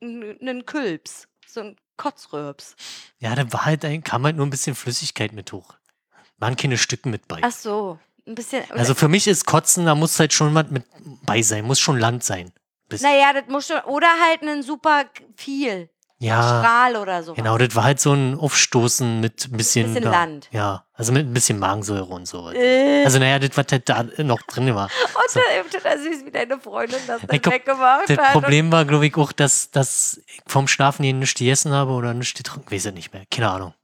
einen 0.00 0.66
Külps. 0.66 1.28
So 1.46 1.60
ein 1.60 1.76
Kotzröps. 1.96 2.76
Ja, 3.18 3.34
da 3.34 3.52
war 3.52 3.64
halt 3.64 3.84
ein, 3.84 4.02
kam 4.04 4.24
halt 4.24 4.36
nur 4.36 4.46
ein 4.46 4.50
bisschen 4.50 4.74
Flüssigkeit 4.74 5.32
mit 5.32 5.52
hoch. 5.52 5.74
Waren 6.38 6.56
keine 6.56 6.78
Stücken 6.78 7.10
mit 7.10 7.26
bei. 7.26 7.40
Ach 7.42 7.50
so. 7.52 7.98
Ein 8.26 8.34
bisschen. 8.34 8.70
Also 8.72 8.94
für 8.94 9.08
mich 9.08 9.26
ist 9.26 9.46
Kotzen, 9.46 9.86
da 9.86 9.94
muss 9.94 10.20
halt 10.20 10.32
schon 10.32 10.54
was 10.54 10.70
mit 10.70 10.84
bei 11.22 11.40
sein, 11.42 11.64
muss 11.64 11.80
schon 11.80 11.98
Land 11.98 12.22
sein. 12.22 12.52
Bis, 12.88 13.00
naja, 13.00 13.32
das 13.32 13.48
muss 13.48 13.66
schon. 13.66 13.80
Oder 13.80 14.08
halt 14.26 14.42
einen 14.42 14.62
super 14.62 15.06
viel. 15.36 15.88
Ja, 16.20 16.60
Strahl 16.60 16.96
oder 16.96 17.22
so. 17.22 17.34
genau, 17.34 17.56
das 17.58 17.76
war 17.76 17.84
halt 17.84 18.00
so 18.00 18.12
ein 18.12 18.36
Aufstoßen 18.36 19.20
mit 19.20 19.46
ein 19.46 19.56
bisschen, 19.56 19.86
Bisschen 19.94 20.02
da, 20.02 20.10
Land. 20.10 20.48
Ja, 20.50 20.84
also 20.94 21.12
mit 21.12 21.26
ein 21.26 21.32
bisschen 21.32 21.60
Magensäure 21.60 22.06
und 22.06 22.26
so. 22.26 22.50
Äh. 22.50 23.04
Also 23.04 23.20
naja, 23.20 23.38
das, 23.38 23.56
was 23.56 23.66
halt 23.70 23.88
da 23.88 24.02
noch 24.02 24.42
drin 24.42 24.74
war. 24.74 24.86
Und 25.14 25.30
so. 25.30 25.38
dann 25.38 25.70
total 25.70 25.98
süß, 26.00 26.24
wie 26.24 26.30
deine 26.32 26.58
Freundin 26.58 26.98
das 27.06 27.20
dann 27.20 27.40
glaub, 27.40 27.54
weggemacht 27.54 28.10
Das. 28.10 28.32
Problem 28.32 28.72
war, 28.72 28.84
glaube 28.84 29.06
ich, 29.06 29.16
auch, 29.16 29.30
dass, 29.30 29.70
dass 29.70 30.20
ich 30.26 30.40
vom 30.46 30.66
Schlafen 30.66 31.04
hier 31.04 31.14
nichts 31.14 31.38
gegessen 31.38 31.72
habe 31.72 31.92
oder 31.92 32.12
nichts 32.14 32.34
getrunken. 32.34 32.68
Weiß 32.72 32.86
ich 32.86 32.94
nicht 32.94 33.12
mehr. 33.12 33.22
Keine 33.30 33.50
Ahnung. 33.50 33.74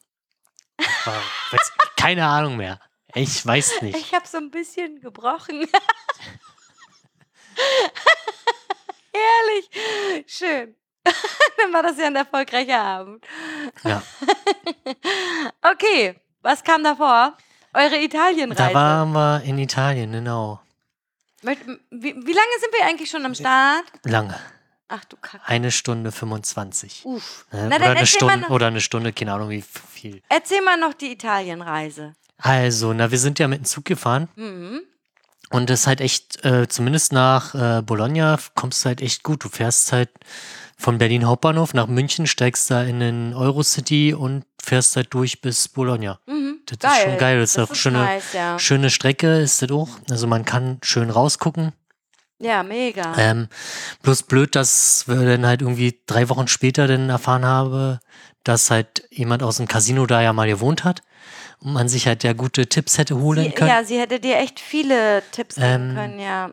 War, 1.04 1.14
weiß, 1.52 1.72
keine 1.96 2.26
Ahnung 2.26 2.56
mehr. 2.56 2.80
Ich 3.14 3.46
weiß 3.46 3.82
nicht. 3.82 3.96
ich 3.96 4.12
habe 4.12 4.26
so 4.26 4.38
ein 4.38 4.50
bisschen 4.50 5.00
gebrochen. 5.00 5.68
Herrlich. 9.12 9.70
Schön. 10.26 10.74
dann 11.58 11.72
war 11.72 11.82
das 11.82 11.98
ja 11.98 12.06
ein 12.06 12.16
erfolgreicher 12.16 12.80
Abend. 12.80 13.24
Ja. 13.84 14.02
Okay, 15.62 16.14
was 16.42 16.62
kam 16.62 16.82
davor? 16.84 17.36
Eure 17.72 17.90
Da 17.90 17.96
Italienreise. 17.96 18.74
waren 18.74 19.12
wir 19.12 19.42
in 19.44 19.58
Italien, 19.58 20.12
genau. 20.12 20.60
Wie, 21.42 21.56
wie 21.60 22.32
lange 22.32 22.54
sind 22.60 22.72
wir 22.78 22.86
eigentlich 22.86 23.10
schon 23.10 23.24
am 23.26 23.34
Start? 23.34 23.84
Lange. 24.04 24.38
Ach 24.88 25.04
du 25.06 25.16
Kacke. 25.16 25.42
Eine 25.46 25.70
Stunde 25.72 26.12
25. 26.12 27.02
Uff. 27.04 27.46
Ne? 27.52 27.66
Na, 27.70 27.76
oder, 27.76 27.90
eine 27.90 28.06
Stunde, 28.06 28.36
noch, 28.38 28.50
oder 28.50 28.66
eine 28.68 28.80
Stunde, 28.80 29.12
keine 29.12 29.32
Ahnung 29.32 29.50
wie 29.50 29.62
viel. 29.62 30.22
erzähl 30.28 30.62
mal 30.62 30.76
noch 30.78 30.94
die 30.94 31.12
Italienreise. 31.12 32.14
Also, 32.38 32.92
na, 32.92 33.10
wir 33.10 33.18
sind 33.18 33.38
ja 33.38 33.48
mit 33.48 33.60
dem 33.60 33.64
Zug 33.64 33.84
gefahren 33.84 34.28
Mhm. 34.36 34.82
und 35.50 35.70
das 35.70 35.80
ist 35.80 35.86
halt 35.86 36.00
echt, 36.00 36.44
äh, 36.44 36.68
zumindest 36.68 37.12
nach 37.12 37.54
äh, 37.54 37.82
Bologna 37.82 38.38
kommst 38.54 38.84
du 38.84 38.88
halt 38.88 39.00
echt 39.02 39.22
gut. 39.22 39.42
Du 39.44 39.48
fährst 39.48 39.92
halt 39.92 40.10
von 40.84 40.98
Berlin 40.98 41.26
Hauptbahnhof 41.26 41.72
nach 41.72 41.86
München, 41.86 42.26
steigst 42.26 42.70
da 42.70 42.82
in 42.82 43.00
den 43.00 43.32
Eurocity 43.32 44.12
und 44.12 44.44
fährst 44.62 44.96
halt 44.96 45.14
durch 45.14 45.40
bis 45.40 45.66
Bologna. 45.66 46.20
Mhm. 46.26 46.58
Das 46.66 46.92
ist 46.98 47.02
schon 47.04 47.16
geil. 47.16 47.40
Das 47.40 47.56
ist 47.56 47.58
auch 47.58 47.74
schöne, 47.74 47.98
nice, 48.00 48.34
ja. 48.34 48.58
schöne 48.58 48.90
Strecke, 48.90 49.40
ist 49.40 49.62
das 49.62 49.70
auch. 49.70 49.88
Also 50.10 50.26
man 50.26 50.44
kann 50.44 50.80
schön 50.82 51.08
rausgucken. 51.08 51.72
Ja, 52.38 52.62
mega. 52.62 53.14
Ähm, 53.16 53.48
bloß 54.02 54.24
blöd, 54.24 54.54
dass 54.56 55.08
wir 55.08 55.24
dann 55.24 55.46
halt 55.46 55.62
irgendwie 55.62 56.02
drei 56.04 56.28
Wochen 56.28 56.48
später 56.48 56.86
dann 56.86 57.08
erfahren 57.08 57.46
habe, 57.46 58.00
dass 58.42 58.70
halt 58.70 59.08
jemand 59.10 59.42
aus 59.42 59.56
dem 59.56 59.66
Casino 59.66 60.04
da 60.04 60.20
ja 60.20 60.34
mal 60.34 60.48
gewohnt 60.48 60.84
hat 60.84 61.00
und 61.60 61.72
man 61.72 61.88
sich 61.88 62.06
halt 62.06 62.24
ja 62.24 62.34
gute 62.34 62.66
Tipps 62.68 62.98
hätte 62.98 63.16
holen 63.16 63.44
Sie, 63.44 63.52
können. 63.52 63.70
ja, 63.70 63.84
sie 63.84 63.98
hätte 63.98 64.20
dir 64.20 64.36
echt 64.36 64.60
viele 64.60 65.22
Tipps 65.30 65.54
geben 65.54 65.66
Ähm, 65.66 65.94
können, 65.94 66.20
ja. 66.20 66.50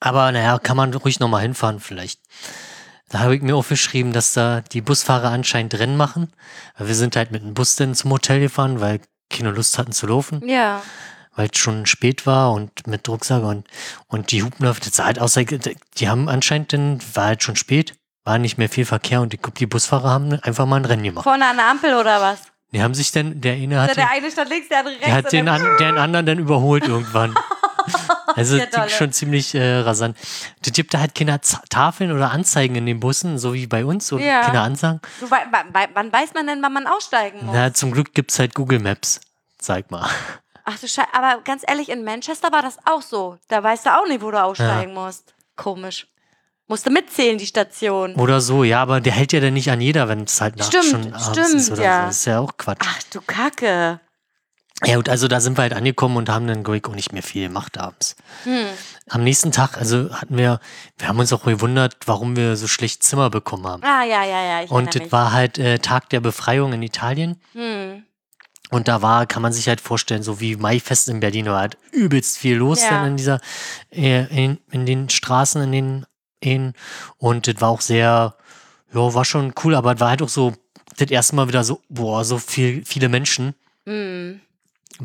Aber 0.00 0.32
naja, 0.32 0.58
kann 0.58 0.78
man 0.78 0.94
ruhig 0.94 1.20
nochmal 1.20 1.42
hinfahren 1.42 1.78
vielleicht. 1.78 2.18
Da 3.12 3.18
habe 3.20 3.36
ich 3.36 3.42
mir 3.42 3.54
aufgeschrieben, 3.54 4.12
dass 4.14 4.32
da 4.32 4.62
die 4.62 4.80
Busfahrer 4.80 5.28
anscheinend 5.30 5.78
Rennen 5.78 5.96
machen. 5.98 6.32
Weil 6.78 6.88
Wir 6.88 6.94
sind 6.94 7.14
halt 7.14 7.30
mit 7.30 7.42
dem 7.42 7.52
Bus 7.52 7.76
dann 7.76 7.94
zum 7.94 8.10
Hotel 8.10 8.40
gefahren, 8.40 8.80
weil 8.80 9.00
keine 9.30 9.50
Lust 9.50 9.76
hatten 9.78 9.92
zu 9.92 10.06
laufen, 10.06 10.42
Ja. 10.48 10.82
weil 11.36 11.48
es 11.52 11.58
schon 11.58 11.84
spät 11.86 12.26
war 12.26 12.52
und 12.52 12.86
mit 12.86 13.06
Rucksack 13.08 13.42
und, 13.42 13.66
und 14.08 14.30
die 14.30 14.42
Hubner, 14.42 14.74
das 14.74 14.96
sah 14.96 15.04
halt 15.04 15.18
aus, 15.20 15.34
die 15.34 16.08
haben 16.08 16.28
anscheinend 16.28 16.72
dann, 16.72 17.00
war 17.14 17.26
halt 17.26 17.42
schon 17.42 17.56
spät, 17.56 17.94
war 18.24 18.38
nicht 18.38 18.56
mehr 18.56 18.68
viel 18.70 18.86
Verkehr 18.86 19.20
und 19.20 19.30
glaub, 19.42 19.54
die 19.56 19.66
Busfahrer 19.66 20.08
haben 20.10 20.32
einfach 20.42 20.64
mal 20.66 20.76
ein 20.76 20.84
Rennen 20.86 21.02
gemacht. 21.02 21.24
Vorne 21.24 21.46
an 21.46 21.56
der 21.56 21.66
Ampel 21.70 21.94
oder 21.94 22.20
was? 22.20 22.40
Die 22.72 22.82
haben 22.82 22.94
sich 22.94 23.12
dann, 23.12 23.40
der 23.42 23.52
eine 23.54 23.80
hat, 23.80 23.88
der 23.96 24.06
den, 24.06 24.08
eine 24.10 24.30
stand 24.30 24.48
links, 24.48 24.68
der 24.68 24.78
andere 24.78 24.94
rechts. 24.94 25.06
der 25.06 25.14
hat 25.16 25.32
den, 25.32 25.48
an, 25.48 25.62
den 25.78 25.98
anderen 25.98 26.24
dann 26.26 26.38
überholt 26.38 26.86
irgendwann. 26.88 27.34
Also 28.36 28.56
Ja, 28.56 28.64
die 28.66 28.90
schon 28.90 29.12
ziemlich 29.12 29.54
äh, 29.54 29.78
rasant. 29.80 30.16
Das 30.62 30.72
gibt 30.72 30.94
da 30.94 31.00
halt 31.00 31.14
keine 31.14 31.38
Z 31.42 31.60
Tafeln 31.68 32.10
oder 32.12 32.30
Anzeigen 32.30 32.74
in 32.76 32.86
den 32.86 32.98
Bussen, 33.00 33.38
so 33.38 33.52
wie 33.52 33.66
bei 33.66 33.84
uns, 33.84 34.10
oder 34.12 34.24
Ja. 34.24 34.40
keine 34.42 34.60
Ansagen. 34.62 35.00
Du, 35.20 35.30
wei- 35.30 35.46
wann 35.92 36.12
weiß 36.12 36.32
man 36.34 36.46
denn, 36.46 36.62
wann 36.62 36.72
man 36.72 36.86
aussteigen 36.86 37.44
muss? 37.44 37.54
Na, 37.54 37.74
zum 37.74 37.90
Glück 37.92 38.14
gibt's 38.14 38.38
halt 38.38 38.54
Google 38.54 38.78
Maps, 38.78 39.20
sag 39.60 39.90
mal. 39.90 40.08
Ach 40.64 40.78
du 40.78 40.86
Scheiße, 40.88 41.08
aber 41.12 41.42
ganz 41.42 41.62
ehrlich, 41.66 41.88
in 41.88 42.04
Manchester 42.04 42.52
war 42.52 42.62
das 42.62 42.78
auch 42.86 43.02
so. 43.02 43.36
Da 43.48 43.62
weißt 43.62 43.84
du 43.86 43.90
auch 43.98 44.06
nicht, 44.06 44.22
wo 44.22 44.30
du 44.30 44.42
aussteigen 44.42 44.94
musst. 44.94 45.34
Komisch. 45.56 46.06
Musste 46.68 46.88
mitzählen, 46.90 47.36
die 47.36 47.46
Station. 47.46 48.14
Oder 48.14 48.40
so, 48.40 48.62
ja, 48.64 48.80
aber 48.80 49.00
der 49.00 49.12
hält 49.12 49.32
ja 49.32 49.40
dann 49.40 49.52
nicht 49.54 49.70
an 49.70 49.80
jeder, 49.80 50.08
wenn 50.08 50.22
es 50.22 50.40
halt 50.40 50.56
nachts 50.56 50.68
Stimmt, 50.68 50.84
schon 50.86 51.12
abends 51.12 51.28
stimmt, 51.30 51.54
ist 51.60 51.70
oder 51.72 51.82
ja. 51.82 52.00
so. 52.02 52.06
Das 52.06 52.16
ist 52.16 52.24
ja 52.24 52.38
auch 52.38 52.56
Quatsch. 52.56 52.86
Ach 52.88 53.02
du 53.12 53.20
Kacke. 53.20 54.00
Ja 54.84 54.96
gut, 54.96 55.08
also 55.08 55.28
da 55.28 55.40
sind 55.40 55.56
wir 55.56 55.62
halt 55.62 55.74
angekommen 55.74 56.16
und 56.16 56.28
haben 56.28 56.46
dann 56.46 56.66
auch 56.66 56.94
nicht 56.94 57.12
mehr 57.12 57.22
viel 57.22 57.46
gemacht 57.46 57.78
abends. 57.78 58.16
Hm. 58.44 58.66
Am 59.08 59.22
nächsten 59.22 59.52
Tag, 59.52 59.78
also 59.78 60.12
hatten 60.12 60.36
wir, 60.36 60.60
wir 60.98 61.08
haben 61.08 61.18
uns 61.18 61.32
auch 61.32 61.44
gewundert, 61.44 61.96
warum 62.06 62.36
wir 62.36 62.56
so 62.56 62.66
schlecht 62.66 63.02
Zimmer 63.02 63.30
bekommen 63.30 63.66
haben. 63.66 63.82
Ah, 63.84 64.04
ja, 64.04 64.24
ja, 64.24 64.42
ja. 64.42 64.62
Ich 64.64 64.70
Und 64.70 64.94
das 64.94 65.12
war 65.12 65.32
halt 65.32 65.58
äh, 65.58 65.78
Tag 65.78 66.08
der 66.10 66.20
Befreiung 66.20 66.72
in 66.72 66.82
Italien. 66.82 67.40
Hm. 67.52 68.04
Und 68.70 68.88
da 68.88 69.02
war, 69.02 69.26
kann 69.26 69.42
man 69.42 69.52
sich 69.52 69.68
halt 69.68 69.82
vorstellen, 69.82 70.22
so 70.22 70.40
wie 70.40 70.56
Maifest 70.56 71.08
in 71.08 71.20
Berlin 71.20 71.46
war 71.46 71.60
halt 71.60 71.76
übelst 71.92 72.38
viel 72.38 72.56
los 72.56 72.80
Ja. 72.82 72.90
dann 72.90 73.08
in 73.08 73.16
dieser, 73.18 73.40
äh, 73.90 74.24
in, 74.34 74.58
in 74.70 74.86
den 74.86 75.10
Straßen, 75.10 75.62
in 75.62 75.72
den 75.72 76.06
Ehen. 76.40 76.72
Und 77.18 77.46
das 77.46 77.60
war 77.60 77.68
auch 77.68 77.82
sehr, 77.82 78.34
ja, 78.92 79.14
war 79.14 79.24
schon 79.24 79.52
cool, 79.62 79.74
aber 79.74 79.94
es 79.94 80.00
war 80.00 80.08
halt 80.08 80.22
auch 80.22 80.28
so, 80.28 80.54
das 80.96 81.10
erste 81.10 81.36
Mal 81.36 81.48
wieder 81.48 81.64
so, 81.64 81.80
boah, 81.88 82.24
so 82.24 82.38
viel, 82.38 82.82
viele 82.84 83.08
Menschen. 83.08 83.54
Hm. 83.86 84.40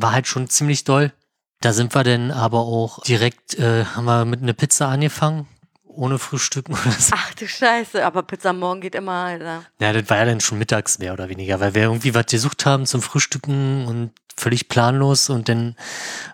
War 0.00 0.12
halt 0.12 0.26
schon 0.26 0.48
ziemlich 0.48 0.84
doll. 0.84 1.12
Da 1.60 1.72
sind 1.72 1.94
wir 1.94 2.04
dann 2.04 2.30
aber 2.30 2.60
auch 2.60 3.02
direkt, 3.02 3.58
äh, 3.58 3.84
haben 3.84 4.04
wir 4.04 4.24
mit 4.24 4.42
einer 4.42 4.52
Pizza 4.52 4.88
angefangen, 4.88 5.48
ohne 5.84 6.18
Frühstücken 6.18 6.72
oder 6.84 6.92
so. 6.92 7.14
Ach 7.16 7.34
du 7.34 7.48
Scheiße, 7.48 8.04
aber 8.04 8.22
Pizza 8.22 8.52
morgen 8.52 8.80
geht 8.80 8.94
immer, 8.94 9.24
Alter. 9.24 9.64
Ja, 9.80 9.92
das 9.92 10.08
war 10.08 10.18
ja 10.18 10.24
dann 10.24 10.40
schon 10.40 10.58
mittags 10.58 10.98
mehr 10.98 11.12
oder 11.12 11.28
weniger, 11.28 11.58
weil 11.58 11.74
wir 11.74 11.82
irgendwie 11.82 12.14
was 12.14 12.26
gesucht 12.26 12.64
haben 12.64 12.86
zum 12.86 13.02
Frühstücken 13.02 13.86
und 13.86 14.12
völlig 14.36 14.68
planlos 14.68 15.30
und 15.30 15.48
dann 15.48 15.74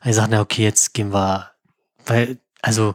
ich 0.04 0.14
sagte, 0.14 0.32
na 0.32 0.40
okay, 0.42 0.62
jetzt 0.62 0.92
gehen 0.92 1.12
wir, 1.12 1.50
weil, 2.04 2.38
also 2.60 2.94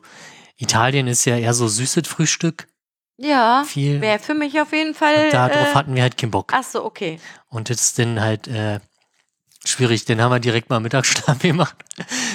Italien 0.57 1.07
ist 1.07 1.25
ja 1.25 1.35
eher 1.37 1.55
so 1.55 1.67
süßes 1.67 2.07
Frühstück. 2.07 2.67
Ja, 3.17 3.63
Viel. 3.65 3.99
wäre 3.99 4.19
für 4.19 4.33
mich 4.33 4.61
auf 4.61 4.71
jeden 4.71 4.93
Fall. 4.93 5.25
Und 5.25 5.33
darauf 5.33 5.71
äh, 5.71 5.75
hatten 5.75 5.95
wir 5.95 6.03
halt 6.03 6.15
keinen 6.17 6.31
Bock. 6.31 6.51
ach 6.53 6.63
so, 6.63 6.85
okay. 6.85 7.19
Und 7.49 7.69
ist 7.69 7.97
dann 7.99 8.21
halt 8.21 8.47
äh, 8.47 8.79
schwierig. 9.69 10.05
Dann 10.05 10.21
haben 10.21 10.31
wir 10.31 10.39
direkt 10.39 10.69
mal 10.69 10.79
Mittagsschlaf 10.79 11.39
gemacht. 11.39 11.75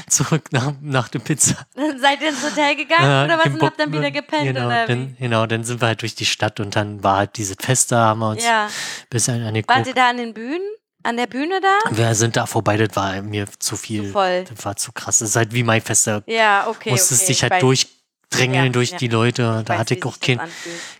Zurück 0.08 0.52
nach, 0.52 0.72
nach 0.80 1.08
der 1.08 1.18
Pizza. 1.18 1.66
Dann 1.74 1.98
seid 2.00 2.20
ihr 2.22 2.28
ins 2.30 2.42
Hotel 2.42 2.76
gegangen 2.76 3.04
Ja, 3.04 3.24
oder 3.24 3.38
was 3.38 3.46
und 3.46 3.62
habt 3.62 3.80
dann 3.80 3.92
wieder 3.92 4.10
gepennt 4.10 4.44
genau, 4.44 4.66
oder 4.66 4.86
dann, 4.86 5.10
wie? 5.18 5.22
genau, 5.22 5.46
dann 5.46 5.64
sind 5.64 5.80
wir 5.80 5.88
halt 5.88 6.02
durch 6.02 6.14
die 6.14 6.26
Stadt 6.26 6.60
und 6.60 6.76
dann 6.76 7.02
war 7.02 7.18
halt 7.18 7.36
dieses 7.36 7.56
Fest 7.60 7.92
da, 7.92 8.06
haben 8.06 8.20
wir 8.20 8.30
uns 8.30 8.44
Ja. 8.44 8.68
bis 9.10 9.28
an 9.28 9.42
eine 9.42 9.62
Wart 9.66 9.86
ihr 9.86 9.94
da 9.94 10.10
an 10.10 10.16
den 10.18 10.34
Bühnen? 10.34 10.62
An 11.02 11.18
der 11.18 11.26
Bühne 11.26 11.60
da? 11.60 11.90
Wir 11.96 12.14
sind 12.14 12.34
da 12.36 12.46
vorbei, 12.46 12.78
das 12.78 12.96
war 12.96 13.20
mir 13.20 13.46
zu 13.58 13.76
viel. 13.76 14.04
Zu 14.06 14.12
voll. 14.12 14.44
Das 14.44 14.64
war 14.64 14.76
zu 14.76 14.90
krass. 14.92 15.18
Das 15.18 15.28
ist 15.30 15.36
halt 15.36 15.52
wie 15.52 15.62
mein 15.62 15.82
Fest, 15.82 16.08
Ja, 16.26 16.66
okay. 16.66 16.90
musstest 16.90 17.22
okay. 17.24 17.26
dich 17.32 17.42
ich 17.42 17.50
halt 17.50 17.62
durchdrängeln 17.62 18.64
Ja, 18.66 18.70
durch 18.72 18.90
ja. 18.92 18.96
die 18.96 19.08
Leute. 19.08 19.56
ich 19.60 19.64
Da 19.66 19.74
weiß, 19.74 19.78
hatte 19.80 19.94
ich 19.96 20.04
auch 20.06 20.18
kein, 20.18 20.40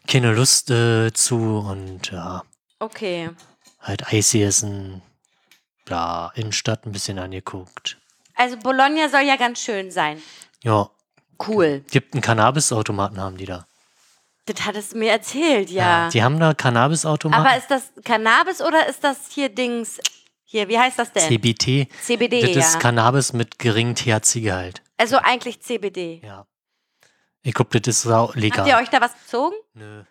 keine 0.07 0.33
Lust 0.35 0.71
äh, 0.71 1.11
zu 1.15 1.37
und 1.37 2.11
ja, 2.11 2.43
Okay. 2.81 3.31
halt 3.81 4.07
Eis 4.13 4.35
essen. 4.35 5.01
Ja, 5.89 6.33
Innenstadt 6.35 6.87
ein 6.87 6.93
bisschen 6.93 7.19
angeguckt. 7.19 7.99
Also 8.35 8.57
Bologna 8.57 9.09
soll 9.09 9.23
ja 9.23 9.37
ganz 9.37 9.61
schön 9.61 9.91
sein. 9.91 10.23
Ja, 10.63 10.89
Cool. 11.47 11.85
gibt 11.91 12.15
einen 12.15 12.23
Cannabis-Automaten, 12.23 13.21
haben 13.21 13.37
die 13.37 13.45
da. 13.47 13.67
Das 14.47 14.65
hattest 14.67 14.93
du 14.93 14.99
mir 14.99 15.11
erzählt, 15.11 15.71
ja. 15.71 16.09
Die 16.11 16.23
haben 16.23 16.39
da 16.39 16.55
Cannabis-Automaten. 16.55 17.47
Aber 17.47 17.57
ist 17.57 17.71
das 17.71 17.91
Cannabis 18.05 18.61
oder 18.61 18.87
ist 18.89 19.03
das 19.03 19.19
hier 19.31 19.49
Dings? 19.49 20.01
Hier, 20.45 20.69
wie 20.69 20.79
heißt 20.79 20.99
das 20.99 21.13
denn? 21.13 21.23
CBT. 21.23 21.89
CBD, 22.03 22.41
das 22.43 22.51
ja. 22.51 22.61
ist 22.61 22.81
Cannabis 22.81 23.33
mit 23.33 23.59
geringem 23.59 23.95
THC-Gehalt. 23.95 24.83
also 24.99 25.17
eigentlich 25.19 25.61
CBD. 25.61 26.21
Ja. 26.25 26.47
Ich 27.43 27.55
glaube, 27.55 27.81
das 27.81 28.05
ist 28.05 28.11
auch 28.11 28.35
legal. 28.37 28.61
Habt 28.61 28.69
ihr 28.69 28.77
euch 28.77 28.89
da 28.91 29.01
was 29.01 29.13
gezogen? 29.15 29.55
Nö. 29.75 30.05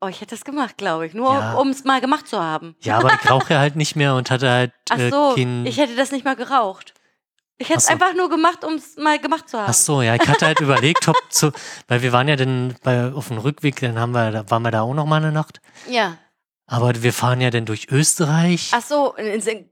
Oh, 0.00 0.08
ich 0.08 0.20
hätte 0.20 0.34
das 0.34 0.44
gemacht, 0.44 0.76
glaube 0.76 1.06
ich. 1.06 1.14
Nur 1.14 1.32
Ja. 1.32 1.54
um 1.54 1.68
es 1.68 1.84
mal 1.84 2.00
gemacht 2.00 2.28
zu 2.28 2.38
haben. 2.40 2.76
Ja, 2.82 2.98
aber 2.98 3.12
ich 3.14 3.30
rauche 3.30 3.54
ja 3.54 3.60
halt 3.60 3.76
nicht 3.76 3.96
mehr 3.96 4.14
und 4.14 4.30
hatte 4.30 4.50
halt 4.50 4.72
Ach 4.90 4.98
äh, 4.98 5.10
so, 5.10 5.32
kein. 5.34 5.64
ich 5.66 5.78
hätte 5.78 5.96
das 5.96 6.12
nicht 6.12 6.24
mal 6.24 6.36
geraucht. 6.36 6.92
Ich 7.56 7.68
hätte 7.68 7.78
es 7.78 7.86
so. 7.86 7.92
einfach 7.92 8.14
nur 8.14 8.28
gemacht, 8.28 8.64
um 8.64 8.74
es 8.74 8.96
mal 8.96 9.18
gemacht 9.18 9.48
zu 9.48 9.56
haben. 9.58 9.68
Ach 9.70 9.74
so, 9.74 10.02
ja, 10.02 10.16
ich 10.16 10.28
hatte 10.28 10.44
halt 10.44 10.60
überlegt, 10.60 11.06
ob 11.06 11.16
zu, 11.30 11.52
weil 11.86 12.02
wir 12.02 12.12
waren 12.12 12.26
ja 12.26 12.34
dann 12.36 12.74
bei, 12.82 13.12
auf 13.12 13.28
dem 13.28 13.38
Rückweg, 13.38 13.80
dann 13.80 13.98
haben 13.98 14.10
wir, 14.12 14.32
da 14.32 14.50
waren 14.50 14.62
wir 14.62 14.72
da 14.72 14.82
auch 14.82 14.92
noch 14.92 15.06
mal 15.06 15.18
eine 15.18 15.30
Nacht. 15.30 15.60
Ja. 15.88 16.16
Aber 16.66 17.02
wir 17.02 17.12
fahren 17.12 17.42
ja 17.42 17.50
dann 17.50 17.66
durch 17.66 17.88
Österreich. 17.90 18.70
Ach 18.72 18.82
so, 18.82 19.14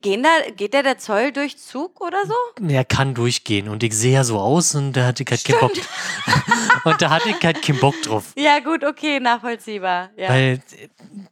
gehen 0.03 0.23
da, 0.23 0.29
geht 0.55 0.75
da 0.75 0.83
der 0.83 0.99
Zoll 0.99 1.33
durch 1.33 1.57
Zug 1.57 2.01
oder 2.03 2.19
so? 2.27 2.65
Er 2.69 2.85
kann 2.85 3.15
durchgehen 3.15 3.69
und 3.71 3.83
ich 3.83 3.95
sehe 3.95 4.13
ja 4.13 4.25
so 4.25 4.39
aus 4.39 4.75
und 4.75 4.93
da 4.93 5.07
hatte 5.07 5.23
ich 5.23 5.31
halt 5.31 5.43
keinen 5.43 5.61
Bock. 5.61 5.73
und 6.85 7.01
da 7.01 7.09
hatte 7.11 7.31
ich 7.31 7.43
halt 7.43 7.63
keinen 7.63 7.81
Bock 7.81 7.95
drauf. 8.03 8.25
Ja, 8.37 8.59
gut, 8.59 8.85
okay, 8.85 9.21
nachvollziehbar. 9.21 10.11
Ja, 10.17 10.29
Weil 10.29 10.61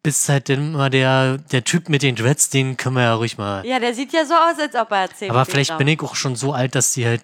bist 0.02 0.28
halt 0.30 0.48
immer 0.48 0.88
der, 0.88 1.36
der 1.38 1.62
Typ 1.64 1.88
mit 1.90 2.02
den 2.02 2.16
Dreads, 2.16 2.48
den 2.48 2.76
können 2.76 2.96
wir 2.96 3.02
ja 3.02 3.14
ruhig 3.14 3.36
mal. 3.36 3.64
ja 3.66 3.78
der 3.78 3.92
sieht 3.94 4.12
ja 4.12 4.24
so 4.24 4.34
aus, 4.34 4.58
als 4.58 4.74
ob 4.74 4.90
er 4.92 5.08
CBD 5.08 5.30
Aber 5.30 5.44
vielleicht 5.44 5.76
bin 5.76 5.88
ich 5.88 6.00
auch 6.00 6.14
schon 6.14 6.36
so 6.36 6.52
alt, 6.52 6.74
dass 6.74 6.92
die 6.94 7.04
halt. 7.06 7.22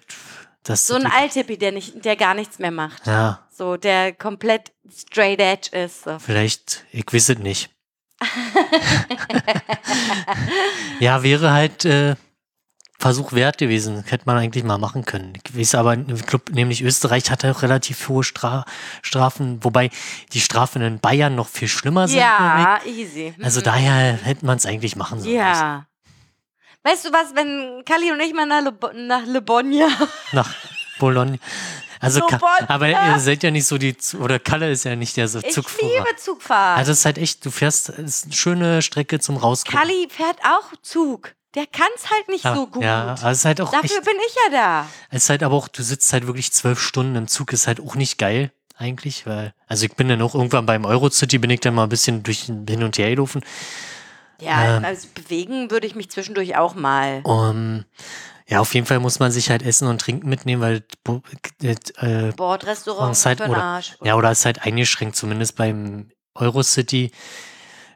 Dass 0.63 0.85
So 0.85 0.95
ein 0.95 1.01
die, 1.01 1.07
Althippie, 1.07 1.57
der, 1.57 1.71
nicht, 1.71 2.03
der 2.03 2.17
gar 2.17 2.33
nichts 2.33 2.59
mehr 2.59 2.71
macht. 2.71 3.07
Ja, 3.07 3.47
So, 3.49 3.77
der 3.77 4.11
komplett 4.13 4.73
straight 4.93 5.39
edge 5.39 5.69
ist. 5.75 6.03
So. 6.03 6.19
vielleicht, 6.19 6.83
ich 6.91 7.05
weiß 7.11 7.29
es 7.29 7.37
nicht. 7.39 7.69
ja, 10.99 11.23
wäre 11.23 11.51
halt 11.51 11.85
äh, 11.85 12.15
Versuch 12.99 13.33
wert 13.33 13.57
gewesen. 13.59 14.03
Hätte 14.07 14.23
man 14.25 14.37
eigentlich 14.37 14.63
mal 14.63 14.79
machen 14.79 15.05
können. 15.05 15.33
Ich 15.45 15.57
weiß 15.57 15.75
aber, 15.75 15.95
ich 15.95 16.25
glaub, 16.25 16.49
nämlich 16.49 16.81
Österreich 16.81 17.29
hat 17.29 17.45
auch 17.45 17.61
relativ 17.61 18.09
hohe 18.09 18.23
Stra 18.23 18.65
Strafen, 19.03 19.63
wobei 19.63 19.91
die 20.33 20.39
Strafen 20.41 20.81
in 20.81 20.99
Bayern 20.99 21.35
noch 21.35 21.47
viel 21.47 21.67
schlimmer 21.67 22.07
sind. 22.07 22.19
Ja, 22.19 22.79
easy. 22.85 23.33
Also 23.41 23.59
Mhm. 23.59 23.63
daher 23.65 24.19
hätte 24.23 24.45
man 24.45 24.57
es 24.57 24.65
eigentlich 24.65 24.95
machen 24.95 25.19
sollen. 25.19 25.35
Ja. 25.35 25.85
Weißt 26.83 27.05
du 27.05 27.11
was, 27.11 27.35
wenn 27.35 27.83
Kali 27.85 28.11
und 28.11 28.19
ich 28.21 28.33
mal 28.33 28.45
nach, 28.45 28.61
Le 28.61 28.73
nach 29.07 29.25
Lebonia, 29.25 29.87
Nach 30.31 30.49
Bologna. 30.99 31.37
Also, 31.99 32.19
Bologna. 32.21 32.39
aber 32.67 32.89
ihr 32.89 33.19
seid 33.19 33.43
ja 33.43 33.51
nicht 33.51 33.65
so 33.65 33.77
die, 33.77 33.95
oder 34.19 34.39
Kalle 34.39 34.71
ist 34.71 34.83
ja 34.85 34.95
nicht 34.95 35.17
der 35.17 35.27
so 35.27 35.39
ich 35.39 35.51
Zugfahrer. 35.51 35.91
liebe 35.91 36.15
Zugfahrt. 36.17 36.77
Also 36.77 36.91
es 36.91 36.99
ist 36.99 37.05
halt 37.05 37.17
echt, 37.17 37.45
du 37.45 37.51
fährst, 37.51 37.89
es 37.89 37.97
ist 37.99 38.25
eine 38.25 38.33
schöne 38.33 38.81
Strecke 38.81 39.19
zum 39.19 39.37
Rausgucken. 39.37 39.79
Kali 39.79 40.07
fährt 40.09 40.37
auch 40.43 40.73
Zug. 40.81 41.33
Der 41.55 41.65
kann 41.65 41.87
es 41.95 42.11
halt 42.11 42.27
nicht 42.29 42.43
ja, 42.43 42.53
so 42.53 42.67
gut. 42.67 42.83
Ja, 42.83 43.15
aber 43.19 43.31
es 43.31 43.39
ist 43.39 43.45
halt 43.45 43.61
auch 43.61 43.71
Dafür 43.71 43.85
echt, 43.97 44.05
bin 44.05 44.15
ich 44.27 44.35
ja 44.45 44.51
da. 44.51 44.87
es 45.09 45.23
ist 45.23 45.29
halt 45.29 45.41
aber 45.43 45.55
auch, 45.55 45.67
du 45.67 45.81
sitzt 45.81 46.11
halt 46.13 46.27
wirklich 46.27 46.51
zwölf 46.53 46.79
Stunden 46.79 47.15
im 47.15 47.27
Zug, 47.27 47.51
ist 47.51 47.65
halt 47.67 47.79
auch 47.79 47.95
nicht 47.95 48.17
geil 48.19 48.51
eigentlich, 48.77 49.25
weil, 49.25 49.53
also 49.67 49.85
ich 49.85 49.95
bin 49.95 50.07
dann 50.07 50.21
auch 50.21 50.35
irgendwann 50.35 50.67
beim 50.67 50.85
Eurocity, 50.85 51.39
bin 51.39 51.49
ich 51.49 51.61
dann 51.61 51.73
mal 51.73 51.83
ein 51.83 51.89
bisschen 51.89 52.21
durch 52.21 52.41
hin 52.41 52.83
und 52.83 52.97
her 52.99 53.09
gelaufen. 53.09 53.43
Ja, 54.39 54.77
Ähm. 54.77 54.85
also 54.85 55.07
bewegen 55.15 55.71
würde 55.71 55.87
ich 55.87 55.95
mich 55.95 56.11
zwischendurch 56.11 56.55
auch 56.57 56.75
mal. 56.75 57.21
Um, 57.23 57.85
ja, 58.47 58.59
auf 58.59 58.73
jeden 58.73 58.85
Fall 58.87 58.99
muss 58.99 59.19
man 59.19 59.31
sich 59.31 59.49
halt 59.49 59.61
Essen 59.61 59.87
und 59.87 59.99
Trinken 60.01 60.29
mitnehmen, 60.29 60.61
weil 60.61 60.83
bu- 61.03 61.21
äh, 61.61 62.31
Bordrestaurant 62.35 63.11
ist 63.13 63.25
halt, 63.25 63.41
oder, 63.41 63.63
Arsch. 63.63 63.95
ja, 64.03 64.15
oder 64.15 64.31
ist 64.31 64.45
halt 64.45 64.61
eingeschränkt, 64.63 65.15
zumindest 65.15 65.55
beim 65.55 66.09
Eurocity. 66.33 67.11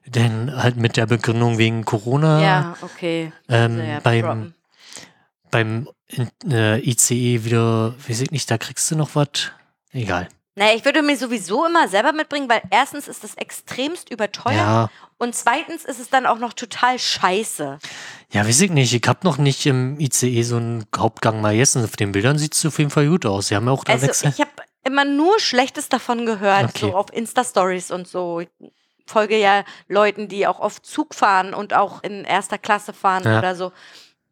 Denn 0.05 0.51
halt 0.61 0.77
mit 0.77 0.97
der 0.97 1.05
Begründung 1.05 1.57
wegen 1.59 1.85
Corona. 1.85 2.41
Ja, 2.41 2.77
okay. 2.81 3.31
Ähm, 3.47 3.71
Also 3.79 3.83
ja, 3.83 3.99
beim, 3.99 4.53
beim 5.51 5.89
äh, 6.49 6.79
ICE 6.79 7.43
wieder, 7.45 7.93
weiß 8.07 8.21
ich 8.21 8.31
nicht, 8.31 8.49
da 8.49 8.57
kriegst 8.57 8.89
du 8.89 8.95
noch 8.95 9.15
was. 9.15 9.51
Egal. 9.91 10.27
Naja, 10.55 10.73
ich 10.75 10.83
würde 10.83 11.01
mir 11.01 11.15
sowieso 11.17 11.65
immer 11.65 11.87
selber 11.87 12.13
mitbringen, 12.13 12.49
weil 12.49 12.61
erstens 12.71 13.07
ist 13.07 13.23
das 13.23 13.35
extremst 13.35 14.09
überteuert 14.09 14.57
Ja, 14.57 14.89
und 15.17 15.33
zweitens 15.35 15.85
ist 15.85 15.99
es 15.99 16.09
dann 16.09 16.25
auch 16.25 16.39
noch 16.39 16.53
total 16.53 16.97
scheiße. 16.99 17.79
Ja, 18.31 18.45
weiß 18.47 18.61
ich 18.61 18.71
nicht. 18.71 18.93
Ich 18.93 19.07
habe 19.07 19.19
noch 19.23 19.37
nicht 19.37 19.65
im 19.65 19.99
ICE 19.99 20.41
so 20.43 20.57
einen 20.57 20.85
Hauptgang 20.95 21.41
mal 21.41 21.51
gegessen. 21.53 21.83
Auf 21.83 21.95
den 21.95 22.11
Bildern 22.11 22.37
sieht 22.37 22.53
es 22.55 22.65
auf 22.65 22.77
jeden 22.79 22.89
Fall 22.89 23.07
gut 23.07 23.25
aus. 23.25 23.47
Sie 23.47 23.55
haben 23.55 23.65
ja 23.65 23.71
auch 23.71 23.83
da 23.83 23.93
Also 23.93 24.07
Wechsel. 24.07 24.29
ich 24.33 24.39
habe 24.41 24.51
immer 24.83 25.05
nur 25.05 25.39
Schlechtes 25.39 25.89
davon 25.89 26.25
gehört, 26.25 26.65
Okay. 26.69 26.79
so 26.91 26.95
auf 26.95 27.07
Insta-Stories 27.13 27.91
und 27.91 28.07
so. 28.07 28.39
Ich 28.39 28.49
folge 29.05 29.37
ja 29.37 29.63
Leuten, 29.87 30.27
die 30.27 30.47
auch 30.47 30.59
oft 30.59 30.85
Zug 30.85 31.13
fahren 31.13 31.53
und 31.53 31.73
auch 31.73 32.01
in 32.03 32.23
erster 32.23 32.57
Klasse 32.57 32.93
fahren 32.93 33.23
Ja. 33.25 33.39
oder 33.39 33.55
so. 33.55 33.71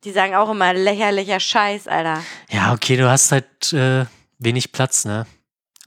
Die 0.05 0.11
sagen 0.11 0.33
auch 0.35 0.49
immer 0.49 0.73
lächerlicher 0.73 1.41
Scheiß, 1.41 1.87
Alter. 1.89 2.23
Ja, 2.49 2.71
okay, 2.73 2.95
du 2.95 3.09
hast 3.09 3.33
halt 3.33 3.73
äh, 3.73 4.05
wenig 4.37 4.71
Platz, 4.71 5.03
ne? 5.03 5.25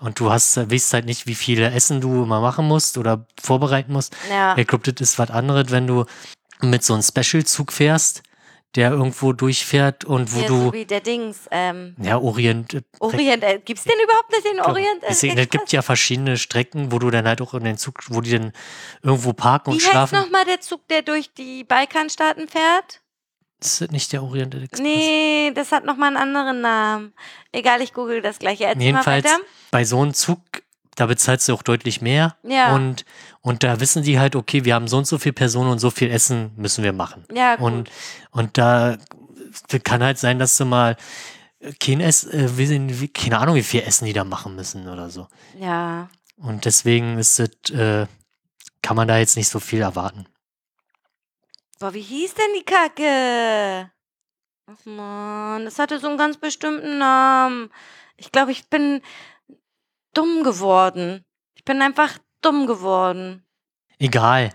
Und 0.00 0.18
du 0.20 0.30
hast, 0.30 0.56
weißt 0.70 0.92
halt 0.94 1.06
nicht, 1.06 1.26
wie 1.26 1.34
viele 1.36 1.70
Essen 1.70 2.00
du 2.00 2.24
immer 2.24 2.40
machen 2.40 2.66
musst 2.66 2.98
oder 2.98 3.24
vorbereiten 3.40 3.92
musst. 3.92 4.14
Ja. 4.28 4.54
Ich 4.58 4.66
glaube, 4.66 4.90
das 4.92 5.00
ist 5.00 5.18
was 5.18 5.30
anderes, 5.30 5.70
wenn 5.70 5.86
du 5.86 6.04
mit 6.62 6.84
so 6.84 6.94
einem 6.94 7.02
Special-Zug 7.02 7.72
fährst, 7.72 8.22
der 8.74 8.90
irgendwo 8.90 9.32
durchfährt 9.32 10.04
und 10.04 10.34
wo 10.34 10.40
so 10.40 10.46
du, 10.46 10.72
wie 10.72 10.86
der 10.86 11.00
Dings. 11.00 11.40
Ähm, 11.50 11.94
ja, 12.00 12.18
Orient, 12.18 12.72
äh, 12.74 12.82
Orient, 13.00 13.42
äh, 13.42 13.60
gibt's 13.62 13.84
den 13.84 13.98
überhaupt 14.02 14.30
nicht, 14.30 14.46
den 14.46 14.60
Orient? 14.60 15.02
Deswegen, 15.06 15.36
es 15.38 15.50
gibt 15.50 15.72
ja 15.72 15.82
verschiedene 15.82 16.38
Strecken, 16.38 16.90
wo 16.90 16.98
du 16.98 17.10
dann 17.10 17.26
halt 17.26 17.42
auch 17.42 17.52
in 17.54 17.64
den 17.64 17.76
Zug, 17.76 17.98
wo 18.08 18.20
die 18.20 18.30
dann 18.30 18.52
irgendwo 19.02 19.32
parken 19.34 19.72
Wie 19.72 19.76
und 19.76 19.82
heißt 19.82 19.90
schlafen. 19.90 20.18
nochmal 20.18 20.44
der 20.46 20.60
Zug, 20.60 20.88
der 20.88 21.02
durch 21.02 21.32
die 21.34 21.64
Balkanstaaten 21.64 22.48
fährt? 22.48 23.02
Ist 23.60 23.80
das 23.80 23.90
nicht 23.90 24.12
der 24.12 24.22
Orient 24.22 24.54
Express? 24.54 24.80
Nee, 24.80 25.52
das 25.54 25.70
hat 25.70 25.84
nochmal 25.84 26.08
einen 26.08 26.16
anderen 26.16 26.62
Namen. 26.62 27.12
Egal, 27.52 27.80
ich 27.80 27.92
google 27.92 28.20
das 28.22 28.38
gleich. 28.38 28.60
Erzähl 28.60 28.82
Jedenfalls, 28.82 29.28
bei 29.70 29.84
so 29.84 30.00
einem 30.00 30.14
Zug, 30.14 30.40
da 30.94 31.06
bezahlst 31.06 31.48
du 31.48 31.54
auch 31.54 31.62
deutlich 31.62 32.00
mehr. 32.00 32.36
Ja. 32.42 32.74
Und, 32.74 33.04
und 33.40 33.62
da 33.62 33.80
wissen 33.80 34.02
die 34.02 34.18
halt, 34.18 34.36
okay, 34.36 34.64
wir 34.64 34.74
haben 34.74 34.88
so 34.88 34.98
und 34.98 35.06
so 35.06 35.18
viele 35.18 35.32
Personen 35.32 35.70
und 35.70 35.78
so 35.78 35.90
viel 35.90 36.10
Essen 36.10 36.52
müssen 36.56 36.84
wir 36.84 36.92
machen. 36.92 37.24
Ja, 37.32 37.56
gut. 37.56 37.66
Und, 37.66 37.90
und 38.30 38.58
da 38.58 38.98
kann 39.84 40.02
halt 40.02 40.18
sein, 40.18 40.38
dass 40.38 40.56
du 40.56 40.64
mal 40.64 40.96
kein 41.80 42.00
Ess, 42.00 42.24
äh, 42.24 43.08
keine 43.08 43.38
Ahnung, 43.38 43.54
wie 43.54 43.62
viel 43.62 43.82
Essen 43.82 44.06
die 44.06 44.12
da 44.12 44.24
machen 44.24 44.56
müssen 44.56 44.88
oder 44.88 45.10
so. 45.10 45.28
ja. 45.58 46.08
Und 46.36 46.64
deswegen 46.64 47.18
ist 47.18 47.38
es, 47.38 47.70
äh, 47.70 48.06
kann 48.82 48.96
man 48.96 49.06
da 49.06 49.18
jetzt 49.18 49.36
nicht 49.36 49.48
so 49.48 49.60
viel 49.60 49.80
erwarten. 49.80 50.26
Boah, 51.78 51.94
wie 51.94 52.00
hieß 52.00 52.34
denn 52.34 52.52
die 52.58 52.64
Kacke? 52.64 53.92
Ach 54.66 54.84
man, 54.84 55.64
das 55.64 55.78
hatte 55.78 56.00
so 56.00 56.08
einen 56.08 56.18
ganz 56.18 56.38
bestimmten 56.38 56.98
Namen. 56.98 57.70
Ich 58.16 58.32
glaube, 58.32 58.50
ich 58.50 58.68
bin 58.68 59.02
dumm 60.14 60.42
geworden. 60.42 61.24
Ich 61.54 61.64
bin 61.64 61.82
einfach 61.82 62.18
dumm 62.40 62.66
geworden. 62.66 63.44
Egal. 63.98 64.52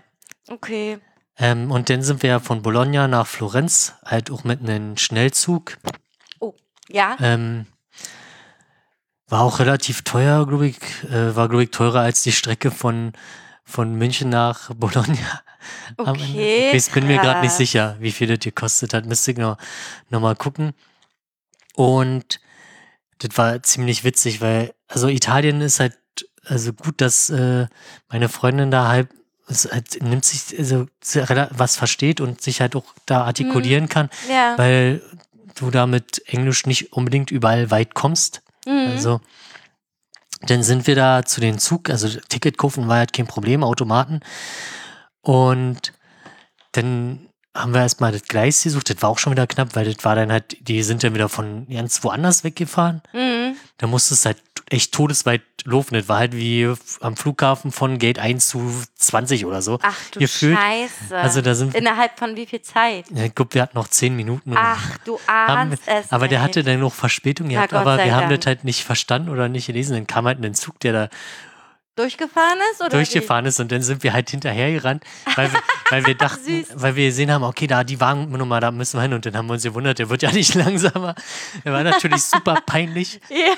Okay. 0.48 0.98
Ähm, 1.38 1.70
und 1.70 1.88
dann 1.88 2.02
sind 2.02 2.22
wir 2.22 2.30
ja 2.30 2.40
von 2.40 2.62
Bologna 2.62 3.06
nach 3.06 3.26
Florenz, 3.26 3.94
halt 4.04 4.30
auch 4.30 4.44
mit 4.44 4.60
einem 4.60 4.96
Schnellzug. 4.96 5.78
Ja? 6.88 7.16
Ähm, 7.20 7.66
war 9.28 9.42
auch 9.42 9.58
relativ 9.58 10.02
teuer, 10.02 10.46
glaube 10.46 10.68
ich. 10.68 10.78
Äh, 11.04 11.36
war, 11.36 11.48
glaube 11.48 11.64
ich, 11.64 11.70
teurer 11.70 12.00
als 12.00 12.22
die 12.22 12.32
Strecke 12.32 12.70
von, 12.70 13.12
von 13.64 13.94
München 13.94 14.30
nach 14.30 14.70
Bologna. 14.74 15.42
Okay, 15.96 16.70
Ich 16.74 16.90
bin 16.92 17.06
mir 17.06 17.18
gerade 17.18 17.40
nicht 17.40 17.52
sicher, 17.52 17.96
wie 18.00 18.12
viel 18.12 18.26
das 18.26 18.38
gekostet 18.40 18.94
hat. 18.94 19.06
Müsste 19.06 19.32
ich 19.32 19.36
noch, 19.36 19.58
noch 20.08 20.20
mal 20.20 20.34
gucken. 20.34 20.72
Und 21.74 22.40
das 23.18 23.36
war 23.36 23.62
ziemlich 23.62 24.04
witzig, 24.04 24.40
weil, 24.40 24.74
also 24.86 25.08
Italien 25.08 25.60
ist 25.60 25.80
halt, 25.80 25.96
also 26.44 26.72
gut, 26.72 27.00
dass 27.00 27.30
äh, 27.30 27.66
meine 28.08 28.28
Freundin 28.28 28.70
da 28.70 28.88
halt, 28.88 29.08
es 29.48 29.70
halt 29.70 30.02
nimmt 30.02 30.24
sich, 30.24 30.58
also 30.58 30.86
was 31.50 31.76
versteht 31.76 32.20
und 32.20 32.40
sich 32.42 32.60
halt 32.60 32.76
auch 32.76 32.84
da 33.06 33.24
artikulieren 33.24 33.88
kann, 33.88 34.10
Ja. 34.28 34.56
weil 34.56 35.02
du 35.56 35.70
da 35.70 35.86
mit 35.86 36.22
Englisch 36.26 36.66
nicht 36.66 36.92
unbedingt 36.92 37.30
überall 37.30 37.70
weit 37.70 37.94
kommst. 37.94 38.42
Mhm. 38.66 38.88
Also, 38.90 39.20
dann 40.42 40.62
sind 40.62 40.86
wir 40.86 40.94
da 40.94 41.24
zu 41.24 41.40
den 41.40 41.58
Zug, 41.58 41.90
also 41.90 42.08
Ticket 42.28 42.58
kaufen 42.58 42.86
war 42.88 42.98
halt 42.98 43.12
kein 43.12 43.26
Problem, 43.26 43.64
Automaten. 43.64 44.20
Und 45.20 45.92
dann 46.72 47.27
haben 47.54 47.74
wir 47.74 47.80
erstmal 47.80 48.12
das 48.12 48.22
Gleis 48.22 48.62
gesucht, 48.62 48.90
das 48.90 49.02
war 49.02 49.08
auch 49.08 49.18
schon 49.18 49.32
wieder 49.32 49.46
knapp, 49.46 49.74
weil 49.74 49.92
das 49.92 50.04
war 50.04 50.14
dann 50.14 50.30
halt, 50.30 50.56
die 50.68 50.82
sind 50.82 51.02
dann 51.02 51.14
wieder 51.14 51.28
von 51.28 51.66
ganz 51.68 52.02
woanders 52.04 52.44
weggefahren. 52.44 53.02
Mhm. 53.12 53.56
Da 53.78 53.86
musstest 53.86 54.24
du 54.24 54.28
halt 54.28 54.38
echt 54.70 54.92
todesweit 54.92 55.42
laufen. 55.64 55.94
Das 55.94 56.08
war 56.08 56.18
halt 56.18 56.34
wie 56.34 56.72
am 57.00 57.16
Flughafen 57.16 57.72
von 57.72 57.98
Gate 57.98 58.18
1 58.18 58.48
zu 58.48 58.70
20 58.96 59.46
oder 59.46 59.62
so. 59.62 59.78
Ach 59.82 59.96
du 60.12 60.20
gefühlt. 60.20 60.58
Scheiße. 60.58 61.16
Also 61.16 61.40
da 61.40 61.54
sind 61.54 61.74
Innerhalb 61.74 62.18
von 62.18 62.36
wie 62.36 62.46
viel 62.46 62.62
Zeit? 62.62 63.06
ja, 63.10 63.24
ich 63.24 63.34
glaube, 63.34 63.54
wir 63.54 63.62
hatten 63.62 63.76
noch 63.76 63.88
10 63.88 64.14
Minuten. 64.14 64.52
Ach, 64.56 64.98
du 65.04 65.18
haben, 65.26 65.70
ahnst 65.72 65.82
es. 65.86 66.12
aber 66.12 66.28
der 66.28 66.42
hatte 66.42 66.62
dann 66.62 66.80
noch 66.80 66.92
Verspätung 66.94 67.48
gehabt, 67.48 67.72
aber 67.72 67.96
wir 67.98 68.14
haben 68.14 68.28
Dank. 68.28 68.40
das 68.40 68.46
halt 68.46 68.64
nicht 68.64 68.84
verstanden 68.84 69.30
oder 69.30 69.48
nicht 69.48 69.66
gelesen. 69.66 69.94
Dann 69.94 70.06
kam 70.06 70.26
halt 70.26 70.44
ein 70.44 70.54
Zug, 70.54 70.78
der 70.80 70.92
da 70.92 71.08
durchgefahren 71.98 72.58
ist? 72.72 72.80
Oder 72.80 72.90
durchgefahren 72.90 73.46
ist 73.46 73.60
und 73.60 73.70
dann 73.72 73.82
sind 73.82 74.02
wir 74.02 74.12
halt 74.12 74.30
hinterher 74.30 74.72
gerannt, 74.72 75.04
weil 75.36 75.52
wir, 75.52 75.60
weil 75.90 76.06
wir 76.06 76.14
dachten, 76.16 76.64
weil 76.74 76.96
wir 76.96 77.06
gesehen 77.06 77.30
haben, 77.30 77.42
okay, 77.44 77.66
da 77.66 77.84
die 77.84 78.00
Wagennummer, 78.00 78.60
da 78.60 78.70
müssen 78.70 78.96
wir 78.98 79.02
hin 79.02 79.12
und 79.14 79.26
dann 79.26 79.36
haben 79.36 79.46
wir 79.48 79.54
uns 79.54 79.62
gewundert, 79.64 79.98
der 79.98 80.08
wird 80.08 80.22
ja 80.22 80.30
nicht 80.32 80.54
langsamer. 80.54 81.14
Der 81.64 81.72
war 81.72 81.82
natürlich 81.82 82.22
super 82.24 82.58
peinlich. 82.64 83.20
Wie? 83.28 83.40
Ja. 83.40 83.54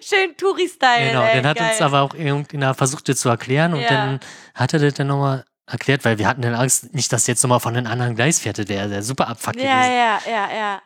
Schön 0.00 0.36
Touri-Style. 0.36 1.08
Genau, 1.08 1.22
ey, 1.22 1.36
dann 1.36 1.46
hat 1.48 1.56
geil. 1.58 1.70
uns 1.70 1.80
aber 1.82 2.02
auch 2.02 2.14
irgendeiner 2.14 2.74
versucht, 2.74 3.08
das 3.08 3.18
zu 3.18 3.28
erklären 3.28 3.74
und 3.74 3.80
Ja. 3.80 3.88
dann 3.88 4.20
hat 4.54 4.72
er 4.72 4.78
das 4.78 4.94
dann 4.94 5.08
nochmal 5.08 5.44
erklärt, 5.66 6.04
weil 6.04 6.18
wir 6.18 6.28
hatten 6.28 6.42
dann 6.42 6.54
Angst, 6.54 6.94
nicht, 6.94 7.12
dass 7.12 7.26
jetzt 7.26 7.42
nochmal 7.42 7.58
von 7.60 7.76
einem 7.76 7.86
anderen 7.90 8.14
Gleis 8.14 8.38
fährt, 8.38 8.58
der 8.58 8.90
wäre 8.90 9.02
super 9.02 9.28
abfuck 9.28 9.56
Ja, 9.56 9.62
gewesen. 9.62 9.92
ja, 9.96 10.20
ja, 10.30 10.56
ja. 10.56 10.82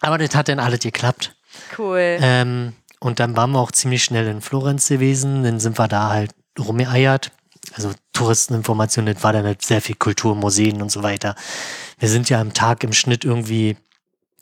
Aber 0.00 0.18
das 0.18 0.34
hat 0.34 0.48
dann 0.48 0.58
alles 0.58 0.80
geklappt. 0.80 1.34
Cool. 1.78 2.18
Ähm, 2.20 2.72
und 3.04 3.20
dann 3.20 3.36
waren 3.36 3.50
wir 3.50 3.58
auch 3.58 3.70
ziemlich 3.70 4.02
schnell 4.02 4.26
in 4.26 4.40
Florenz 4.40 4.88
gewesen. 4.88 5.44
Dann 5.44 5.60
sind 5.60 5.78
wir 5.78 5.88
da 5.88 6.08
halt 6.08 6.30
rumgeeiert. 6.58 7.32
Also 7.74 7.92
Touristeninformationen, 8.14 9.12
das 9.12 9.22
war 9.22 9.34
dann 9.34 9.44
halt 9.44 9.60
sehr 9.60 9.82
viel 9.82 9.96
Kultur, 9.96 10.34
Museen 10.34 10.80
und 10.80 10.90
so 10.90 11.02
weiter. 11.02 11.34
Wir 11.98 12.08
sind 12.08 12.30
ja 12.30 12.40
am 12.40 12.54
Tag 12.54 12.82
im 12.82 12.94
Schnitt 12.94 13.26
irgendwie 13.26 13.76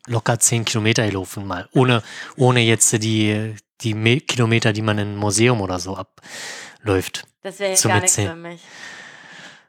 locker 0.07 0.39
zehn 0.39 0.65
Kilometer 0.65 1.05
gelaufen 1.05 1.45
mal. 1.45 1.69
Ohne, 1.73 2.05
ohne 2.37 2.61
jetzt 2.61 2.93
die, 3.03 3.57
die 3.81 3.95
Me 3.95 4.21
Kilometer, 4.21 4.73
die 4.73 4.83
man 4.83 4.97
in 4.99 5.09
einem 5.09 5.19
Museum 5.19 5.61
oder 5.61 5.81
so 5.81 5.97
abläuft. 5.97 7.27
Das 7.43 7.59
wäre 7.59 7.75
zum 7.75 7.89
gar 7.89 8.01
nichts 8.01 8.15
für 8.15 8.37
mich. 8.37 8.61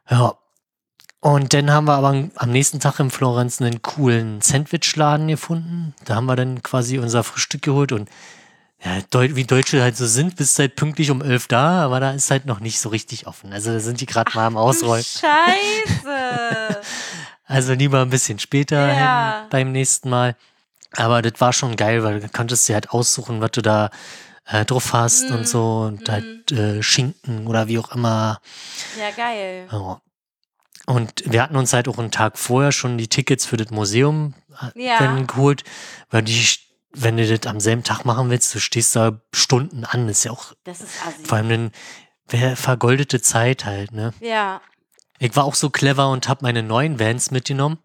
Ja. 0.08 0.38
Und 1.20 1.56
dann 1.56 1.72
haben 1.72 1.86
wir 1.86 1.94
aber 1.94 2.30
am 2.36 2.52
nächsten 2.52 2.80
Tag 2.80 3.00
in 3.00 3.10
Florenz 3.10 3.60
einen 3.60 3.82
coolen 3.82 4.42
Sandwichladen 4.42 5.30
gefunden. 5.30 5.96
Da 6.06 6.14
haben 6.14 6.28
wir 6.28 6.36
dann 6.36 6.62
quasi 6.62 7.00
unser 7.00 7.24
Frühstück 7.24 7.64
geholt 7.64 7.92
und 7.92 8.08
ja, 8.84 9.02
wie 9.36 9.44
Deutsche 9.46 9.82
halt 9.82 9.96
so 9.98 10.06
sind, 10.06 10.36
bist 10.36 10.60
halt 10.60 10.76
pünktlich 10.76 11.10
um 11.12 11.22
elf 11.22 11.48
da, 11.48 11.84
aber 11.84 12.00
da 12.00 12.12
ist 12.12 12.30
halt 12.32 12.46
noch 12.46 12.60
nicht 12.60 12.80
so 12.80 12.90
richtig 12.90 13.28
offen. 13.28 13.54
Also 13.54 13.72
da 13.72 13.80
sind 13.80 14.02
die 14.02 14.06
gerade 14.06 14.32
mal 14.36 14.46
am 14.48 14.58
Ausrollen. 14.58 15.04
Scheiße. 15.04 16.82
Also 17.46 17.74
lieber 17.74 18.02
ein 18.02 18.10
bisschen 18.10 18.40
später 18.40 18.88
Ja. 18.88 18.94
hin 19.42 19.50
beim 19.50 19.72
nächsten 19.74 20.10
Mal. 20.10 20.36
Aber 20.96 21.22
das 21.22 21.34
war 21.42 21.52
schon 21.54 21.76
geil, 21.76 22.02
weil 22.04 22.22
du 22.22 22.30
konntest 22.30 22.68
dir 22.70 22.74
halt 22.74 22.92
aussuchen, 22.92 23.42
was 23.42 23.52
du 23.52 23.62
da 23.62 23.90
äh, 24.48 24.64
drauf 24.66 24.94
hast 24.94 25.30
Mhm. 25.30 25.36
und 25.36 25.48
so 25.48 25.82
und 25.88 26.10
halt 26.10 26.52
äh, 26.52 26.82
Schinken 26.82 27.46
oder 27.48 27.68
wie 27.68 27.78
auch 27.80 27.92
immer. 27.94 28.40
ja, 28.98 29.12
geil. 29.12 29.68
Ja. 29.72 30.02
Und 30.86 31.24
wir 31.26 31.42
hatten 31.44 31.56
uns 31.58 31.74
halt 31.74 31.88
auch 31.88 31.98
einen 31.98 32.12
Tag 32.12 32.38
vorher 32.38 32.72
schon 32.72 32.98
die 32.98 33.08
Tickets 33.08 33.46
für 33.46 33.58
das 33.58 33.70
Museum 33.72 34.34
äh, 34.76 34.82
Ja. 34.88 35.16
geholt, 35.24 35.64
weil 36.12 36.24
die, 36.24 36.46
wenn 36.96 37.18
du 37.18 37.26
das 37.28 37.50
am 37.52 37.60
selben 37.60 37.84
Tag 37.84 38.06
machen 38.06 38.30
willst, 38.30 38.54
du 38.56 38.60
stehst 38.60 38.96
da 38.96 39.20
Stunden 39.34 39.84
an, 39.86 40.08
ist 40.10 40.24
ja 40.24 40.32
auch 40.32 40.54
Das 40.64 40.82
ist 40.82 41.06
assi. 41.06 41.26
vor 41.26 41.38
allem 41.38 41.50
eine 41.52 41.72
wer- 42.30 42.56
vergoldete 42.56 43.22
Zeit 43.22 43.66
halt, 43.66 43.92
ne? 43.92 44.14
Ja. 44.20 44.62
Ich 45.20 45.36
war 45.36 45.46
auch 45.46 45.56
so 45.56 45.70
clever 45.70 46.10
und 46.10 46.28
habe 46.28 46.40
meine 46.44 46.64
neuen 46.64 47.00
Vans 47.00 47.32
mitgenommen. 47.32 47.78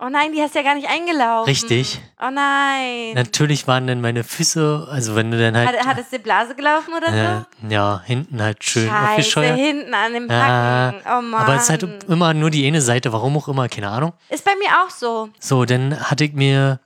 Oh 0.00 0.08
nein, 0.08 0.32
die 0.32 0.40
hast 0.40 0.54
du 0.54 0.60
ja 0.60 0.64
gar 0.64 0.76
nicht 0.76 0.88
eingelaufen. 0.88 1.48
Richtig. 1.50 2.00
Oh 2.20 2.30
nein. 2.32 3.14
Natürlich 3.14 3.66
waren 3.66 3.88
dann 3.88 4.00
meine 4.00 4.22
Füße, 4.22 4.86
also 4.88 5.16
wenn 5.16 5.32
du 5.32 5.38
dann 5.40 5.56
halt, 5.56 5.76
Hat, 5.76 5.86
hat 5.86 5.98
es 5.98 6.08
die 6.10 6.18
Blase 6.18 6.54
gelaufen 6.54 6.94
oder 6.96 7.08
äh, 7.08 7.40
so? 7.62 7.68
ja, 7.68 8.00
hinten 8.04 8.40
halt 8.40 8.62
schön 8.62 8.88
Scheiße, 8.88 9.08
aufgescheuert. 9.10 9.58
hinten 9.58 9.94
an 9.94 10.12
dem 10.12 10.28
Ja, 10.30 10.92
Hacken. 10.94 11.00
oh 11.04 11.22
Mann. 11.22 11.40
Aber 11.42 11.56
es 11.56 11.64
ist 11.64 11.70
halt 11.70 12.04
immer 12.08 12.32
nur 12.32 12.50
die 12.50 12.64
eine 12.66 12.80
Seite, 12.80 13.12
warum 13.12 13.36
auch 13.38 13.48
immer, 13.48 13.68
keine 13.68 13.88
Ahnung. 13.90 14.12
Ist 14.28 14.44
bei 14.44 14.54
mir 14.54 14.68
auch 14.84 14.90
so. 14.90 15.30
So, 15.40 15.64
dann 15.64 15.98
hatte 16.08 16.22
ich 16.24 16.32
mir 16.32 16.78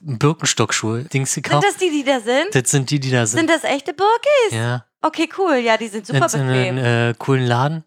Birkenstockschuhe, 0.00 1.04
Dings 1.04 1.32
Sind 1.34 1.42
gekauft. 1.44 1.66
das 1.66 1.76
die, 1.76 1.90
die 1.90 2.04
da 2.04 2.20
sind? 2.20 2.54
Das 2.54 2.70
sind 2.70 2.90
die, 2.90 3.00
die 3.00 3.10
da 3.10 3.26
sind. 3.26 3.38
Sind 3.40 3.50
das 3.50 3.64
echte 3.64 3.92
Birkis? 3.94 4.52
ja, 4.52 4.84
Okay, 5.00 5.28
cool. 5.38 5.56
Ja, 5.56 5.76
die 5.76 5.88
sind 5.88 6.06
super 6.06 6.18
in 6.34 6.46
bequem. 6.46 6.78
einem 6.78 7.10
äh, 7.10 7.14
coolen 7.18 7.46
Laden. 7.46 7.84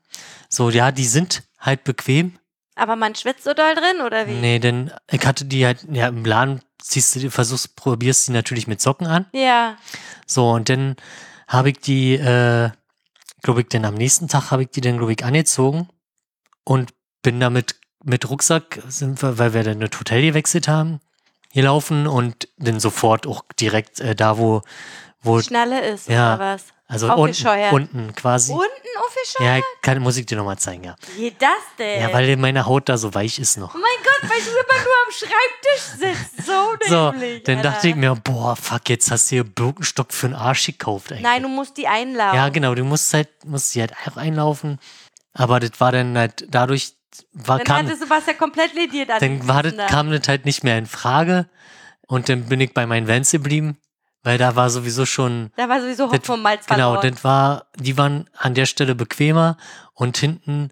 So, 0.49 0.69
ja, 0.69 0.91
die 0.91 1.05
sind 1.05 1.43
halt 1.59 1.83
bequem. 1.83 2.37
Aber 2.75 2.95
man 2.95 3.15
schwitzt 3.15 3.43
so 3.43 3.53
doll 3.53 3.75
drin, 3.75 4.01
oder 4.05 4.27
wie? 4.27 4.33
Nee, 4.33 4.59
denn 4.59 4.91
ich 5.11 5.25
hatte 5.25 5.45
die 5.45 5.65
halt, 5.65 5.85
ja, 5.91 6.07
im 6.07 6.23
Laden 6.25 6.61
ziehst 6.81 7.15
du, 7.15 7.19
die- 7.19 7.29
versuchst, 7.29 7.75
probierst 7.75 8.27
die 8.27 8.31
natürlich 8.31 8.65
mit 8.67 8.81
Socken 8.81 9.07
an. 9.07 9.25
Ja. 9.33 9.75
So, 10.25 10.51
und 10.51 10.69
dann 10.69 10.95
habe 11.47 11.69
ich 11.71 11.79
die, 11.79 12.13
äh, 12.13 12.69
glaube 13.43 13.61
ich, 13.61 13.67
dann 13.67 13.83
am 13.85 13.95
nächsten 13.95 14.27
Tag 14.29 14.51
habe 14.51 14.63
ich 14.63 14.69
die 14.69 14.81
dann, 14.81 14.97
glaube 14.97 15.11
ich, 15.13 15.23
angezogen 15.25 15.89
und 16.63 16.93
bin 17.23 17.39
damit 17.41 17.75
mit 18.03 18.29
Rucksack, 18.29 18.81
sind 18.87 19.21
wir, 19.21 19.37
weil 19.37 19.53
wir 19.53 19.63
dann 19.63 19.79
das 19.81 19.91
Hotel 19.99 20.21
gewechselt 20.21 20.67
haben, 20.69 21.01
gelaufen 21.53 22.07
und 22.07 22.47
dann 22.57 22.79
sofort 22.79 23.27
auch 23.27 23.43
direkt 23.59 23.99
äh, 23.99 24.15
da, 24.15 24.37
wo, 24.37 24.61
wo, 25.21 25.41
Schnalle 25.41 25.81
ist, 25.81 26.07
Ja. 26.07 26.35
oder 26.35 26.43
was? 26.43 26.65
also 26.87 27.13
unten, 27.13 27.47
unten 27.71 28.15
quasi. 28.15 28.51
Unten 28.51 28.65
aufgescheuert? 28.99 29.57
Ja, 29.59 29.63
kann, 29.81 29.99
muss 30.01 30.17
ich 30.17 30.25
dir 30.25 30.37
nochmal 30.37 30.57
zeigen, 30.57 30.83
ja. 30.83 30.95
Wie 31.15 31.31
das 31.31 31.49
denn? 31.79 32.01
Ja, 32.01 32.11
weil 32.11 32.35
meine 32.37 32.65
Haut 32.65 32.89
da 32.89 32.97
so 32.97 33.13
weich 33.13 33.39
ist 33.39 33.57
noch. 33.57 33.73
Oh 33.73 33.77
mein 33.77 34.03
Gott, 34.03 34.29
weil 34.29 34.41
du 34.41 34.49
immer 34.49 34.83
nur 34.83 34.93
am 35.05 35.11
Schreibtisch 35.11 36.25
sitzt. 36.35 36.45
So 36.45 36.53
So, 36.89 37.11
nämlich. 37.11 37.43
dann 37.43 37.57
Alter. 37.57 37.71
dachte 37.71 37.87
ich 37.89 37.95
mir, 37.95 38.15
boah, 38.15 38.55
fuck, 38.55 38.89
jetzt 38.89 39.09
hast 39.09 39.31
du 39.31 39.35
hier 39.35 39.43
Birkenstock 39.45 40.11
für 40.11 40.27
einen 40.27 40.35
Arsch 40.35 40.65
gekauft 40.65 41.11
eigentlich. 41.11 41.23
Nein, 41.23 41.43
du 41.43 41.47
musst 41.49 41.77
die 41.77 41.87
einlaufen. 41.87 42.35
Ja, 42.35 42.49
genau, 42.49 42.75
du 42.75 42.83
musst 42.83 43.13
halt, 43.13 43.29
musst 43.45 43.71
sie 43.71 43.79
halt 43.81 43.93
auch 44.05 44.17
einlaufen. 44.17 44.79
Aber 45.33 45.61
das 45.61 45.71
war 45.79 45.93
dann 45.93 46.17
halt, 46.17 46.45
dadurch 46.49 46.95
war, 47.33 47.57
Dann 47.57 47.65
kam, 47.65 47.85
hattest 47.85 48.03
du 48.03 48.09
was 48.09 48.25
ja 48.25 48.33
komplett 48.33 48.73
lediert 48.73 49.09
dann 49.09 49.47
war 49.47 49.63
das, 49.63 49.75
kam 49.89 50.11
das 50.11 50.27
halt 50.27 50.45
nicht 50.45 50.63
mehr 50.63 50.77
in 50.77 50.85
Frage. 50.85 51.49
Und 52.07 52.29
dann 52.29 52.45
bin 52.45 52.59
ich 52.59 52.73
bei 52.73 52.85
meinen 52.85 53.07
Vans 53.07 53.31
geblieben, 53.31 53.77
weil 54.23 54.37
da 54.37 54.55
war 54.55 54.69
sowieso 54.69 55.05
schon, 55.05 55.51
Da 55.55 55.69
war 55.69 55.81
sowieso 55.81 56.11
Hopfen 56.11 56.35
und 56.35 56.41
Malz 56.41 56.65
genau, 56.65 57.01
das 57.01 57.23
war, 57.23 57.67
die 57.77 57.97
waren 57.97 58.29
an 58.37 58.53
der 58.53 58.65
Stelle 58.65 58.95
bequemer 58.95 59.57
und 59.93 60.17
hinten, 60.17 60.71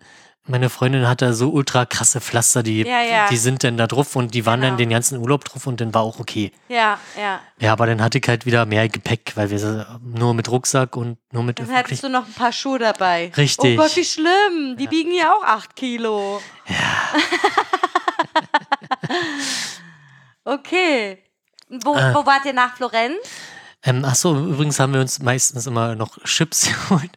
meine 0.50 0.70
Freundin 0.70 1.08
hat 1.08 1.22
da 1.22 1.32
so 1.34 1.50
ultra 1.50 1.86
krasse 1.86 2.20
Pflaster, 2.20 2.64
die, 2.64 2.82
Ja, 2.84 3.02
ja. 3.02 3.28
die 3.30 3.38
sind 3.38 3.64
dann 3.64 3.78
da 3.78 3.88
drauf 3.88 4.16
und 4.16 4.34
die 4.34 4.46
waren 4.46 4.60
Genau. 4.62 4.72
dann 4.72 4.78
den 4.78 4.90
ganzen 4.90 5.18
Urlaub 5.20 5.46
drauf 5.46 5.68
und 5.68 5.80
dann 5.80 5.94
war 5.94 6.02
auch 6.02 6.20
okay. 6.20 6.52
Ja, 6.68 7.00
ja. 7.18 7.40
Ja, 7.60 7.72
aber 7.72 7.86
dann 7.86 8.02
hatte 8.02 8.18
ich 8.18 8.28
halt 8.28 8.46
wieder 8.46 8.66
mehr 8.66 8.90
Gepäck, 8.90 9.34
weil 9.36 9.50
wir 9.50 10.00
nur 10.04 10.34
mit 10.34 10.50
Rucksack 10.50 10.96
und 10.98 11.18
nur 11.32 11.44
mit 11.44 11.60
Dann 11.60 11.72
hattest 11.74 12.04
du 12.04 12.10
noch 12.10 12.26
ein 12.26 12.34
paar 12.34 12.52
Schuhe 12.52 12.80
dabei. 12.80 13.32
Richtig. 13.38 13.80
Oh 13.80 13.84
Gott, 13.84 13.96
wie 13.96 14.04
schlimm. 14.06 14.76
Die 14.78 14.88
biegen 14.88 15.14
ja 15.14 15.32
auch 15.34 15.44
acht 15.44 15.76
Kilo. 15.76 16.42
Ja. 16.68 17.20
okay. 20.54 21.24
Wo, 21.70 21.96
Äh. 21.96 22.14
wo 22.16 22.26
wart 22.26 22.46
ihr 22.46 22.54
nach 22.54 22.76
Florenz? 22.76 23.18
Ähm, 23.84 24.04
achso, 24.04 24.36
übrigens 24.36 24.80
haben 24.80 24.94
wir 24.94 25.02
uns 25.02 25.20
meistens 25.20 25.68
immer 25.68 25.96
noch 25.96 26.18
Chips 26.24 26.68
geholt. 26.90 27.12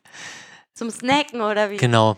Zum 0.74 0.90
Snacken 0.90 1.40
oder 1.40 1.70
wie? 1.70 1.76
Genau. 1.76 2.16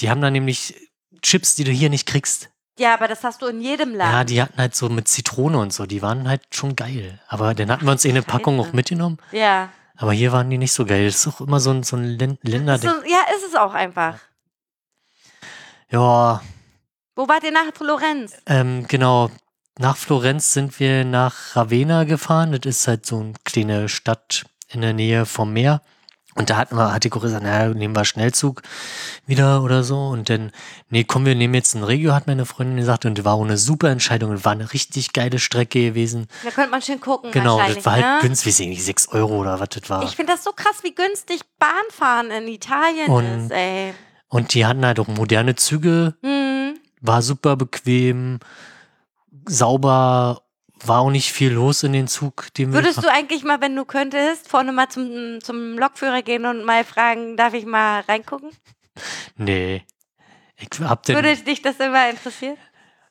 Die 0.00 0.10
haben 0.10 0.20
da 0.20 0.30
nämlich 0.30 0.74
Chips, 1.22 1.54
die 1.56 1.64
du 1.64 1.70
hier 1.72 1.90
nicht 1.90 2.06
kriegst. 2.06 2.50
Ja, 2.78 2.94
aber 2.94 3.08
das 3.08 3.24
hast 3.24 3.42
du 3.42 3.46
in 3.46 3.60
jedem 3.60 3.92
Ja, 3.92 3.96
Laden. 4.12 4.26
die 4.28 4.40
hatten 4.40 4.56
halt 4.58 4.74
so 4.76 4.88
mit 4.88 5.08
Zitrone 5.08 5.58
und 5.58 5.72
so, 5.72 5.86
die 5.86 6.00
waren 6.00 6.28
halt 6.28 6.42
schon 6.52 6.76
geil. 6.76 7.18
Aber 7.26 7.52
dann 7.54 7.70
hatten 7.72 7.84
wir 7.84 7.90
uns 7.92 8.04
eh 8.04 8.10
eine 8.10 8.22
Packung 8.22 8.60
auch 8.60 8.72
mitgenommen. 8.72 9.18
Ja. 9.32 9.70
Aber 9.96 10.12
hier 10.12 10.30
waren 10.30 10.48
die 10.48 10.58
nicht 10.58 10.72
so 10.72 10.86
geil. 10.86 11.06
Das 11.06 11.16
ist 11.16 11.26
auch 11.26 11.40
immer 11.40 11.58
so 11.58 11.70
ein, 11.72 11.82
so 11.82 11.96
ein 11.96 12.04
Län- 12.04 12.38
Länderding. 12.42 12.88
So, 12.88 12.96
ja, 13.10 13.18
ist 13.36 13.44
es 13.48 13.56
auch 13.56 13.74
einfach. 13.74 14.20
Ja, 15.90 16.40
Wo 17.16 17.26
wart 17.28 17.42
ihr 17.42 17.50
nach 17.52 17.72
Florenz? 17.74 18.34
ähm, 18.46 18.86
genau. 18.86 19.30
Nach 19.80 19.96
Florenz 19.96 20.52
sind 20.52 20.78
wir 20.80 21.04
nach 21.04 21.56
Ravenna 21.56 22.04
gefahren. 22.04 22.52
Das 22.52 22.60
ist 22.66 22.86
halt 22.88 23.06
so 23.06 23.20
eine 23.20 23.32
kleine 23.44 23.88
Stadt 23.88 24.44
in 24.68 24.80
der 24.82 24.92
Nähe 24.92 25.24
vom 25.24 25.52
Meer. 25.52 25.82
Und 26.38 26.50
da 26.50 26.56
hatten 26.56 26.76
wir, 26.76 26.92
hat 26.92 27.02
die 27.02 27.08
Kurve 27.10 27.26
gesagt, 27.26 27.42
naja, 27.42 27.74
nehmen 27.74 27.96
wir 27.96 28.04
Schnellzug 28.04 28.62
wieder 29.26 29.62
oder 29.64 29.82
so. 29.82 30.06
Und 30.06 30.30
dann, 30.30 30.52
nee, 30.88 31.02
komm, 31.02 31.26
wir 31.26 31.34
nehmen 31.34 31.54
jetzt 31.54 31.74
ein 31.74 31.82
Regio, 31.82 32.14
hat 32.14 32.28
meine 32.28 32.46
Freundin 32.46 32.76
gesagt. 32.76 33.04
Und 33.06 33.24
war 33.24 33.34
auch 33.34 33.42
eine 33.44 33.56
super 33.56 33.90
Entscheidung 33.90 34.30
und 34.30 34.44
war 34.44 34.52
eine 34.52 34.72
richtig 34.72 35.12
geile 35.12 35.40
Strecke 35.40 35.80
gewesen. 35.80 36.28
Da 36.44 36.50
könnte 36.50 36.70
man 36.70 36.80
schön 36.80 37.00
gucken. 37.00 37.32
Genau, 37.32 37.58
das 37.58 37.84
war 37.84 37.94
halt 37.94 38.04
ne? 38.04 38.18
günstig, 38.22 38.58
nicht, 38.60 38.84
6 38.84 39.08
Euro 39.08 39.38
oder 39.40 39.58
was 39.58 39.68
das 39.70 39.90
war. 39.90 40.04
Ich 40.04 40.14
finde 40.16 40.32
das 40.32 40.44
so 40.44 40.52
krass, 40.52 40.76
wie 40.82 40.94
günstig 40.94 41.40
Bahnfahren 41.58 42.30
in 42.30 42.46
Italien 42.48 43.08
Und- 43.10 43.44
ist, 43.46 43.50
ey. 43.50 43.94
Und 44.28 44.54
die 44.54 44.64
hatten 44.64 44.84
halt 44.86 45.00
auch 45.00 45.08
moderne 45.08 45.56
Züge, 45.56 46.14
Hm. 46.22 46.78
war 47.00 47.22
super 47.22 47.56
bequem, 47.56 48.38
sauber, 49.46 50.42
war 50.86 51.00
auch 51.00 51.10
nicht 51.10 51.32
viel 51.32 51.52
los 51.52 51.82
in 51.82 51.92
den 51.92 52.08
Zug. 52.08 52.52
Den 52.54 52.72
wir 52.72 52.74
Würdest 52.82 53.02
du 53.02 53.10
eigentlich 53.10 53.44
mal, 53.44 53.60
wenn 53.60 53.74
du 53.74 53.84
könntest, 53.84 54.48
vorne 54.48 54.72
mal 54.72 54.88
zum, 54.88 55.40
zum 55.42 55.78
Lokführer 55.78 56.22
gehen 56.22 56.44
und 56.46 56.64
mal 56.64 56.84
fragen, 56.84 57.36
darf 57.36 57.54
ich 57.54 57.66
mal 57.66 58.00
reingucken? 58.00 58.50
Nee. 59.36 59.84
Ich 60.56 60.68
hab 60.80 61.04
den, 61.04 61.14
Würde 61.16 61.36
dich 61.36 61.62
das 61.62 61.76
immer 61.76 62.10
interessieren? 62.10 62.56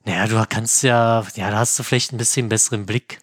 naja, 0.05 0.27
du 0.27 0.41
kannst 0.47 0.83
ja, 0.83 1.25
ja, 1.35 1.51
da 1.51 1.57
hast 1.57 1.77
du 1.77 1.83
vielleicht 1.83 2.13
ein 2.13 2.17
bisschen 2.17 2.49
besseren 2.49 2.85
Blick. 2.85 3.19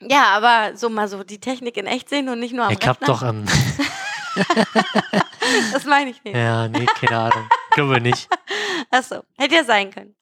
Ja, 0.00 0.24
aber 0.36 0.76
so 0.76 0.88
mal 0.88 1.08
so 1.08 1.22
die 1.24 1.40
Technik 1.40 1.76
in 1.76 1.86
echt 1.86 2.08
sehen 2.08 2.28
und 2.28 2.40
nicht 2.40 2.54
nur 2.54 2.64
am 2.64 2.72
ich 2.72 2.86
hab 2.86 3.00
Rechner. 3.00 3.14
doch, 3.14 3.22
ähm, 3.22 3.44
Das 5.72 5.84
meine 5.84 6.10
ich 6.10 6.22
nicht. 6.24 6.36
ja, 6.36 6.68
nee, 6.68 6.86
keine 6.86 7.18
Ahnung. 7.18 7.48
Glaube 7.72 8.00
nicht. 8.00 8.28
Achso, 8.90 9.22
hätte 9.36 9.56
ja 9.56 9.64
sein 9.64 9.90
können. 9.90 10.14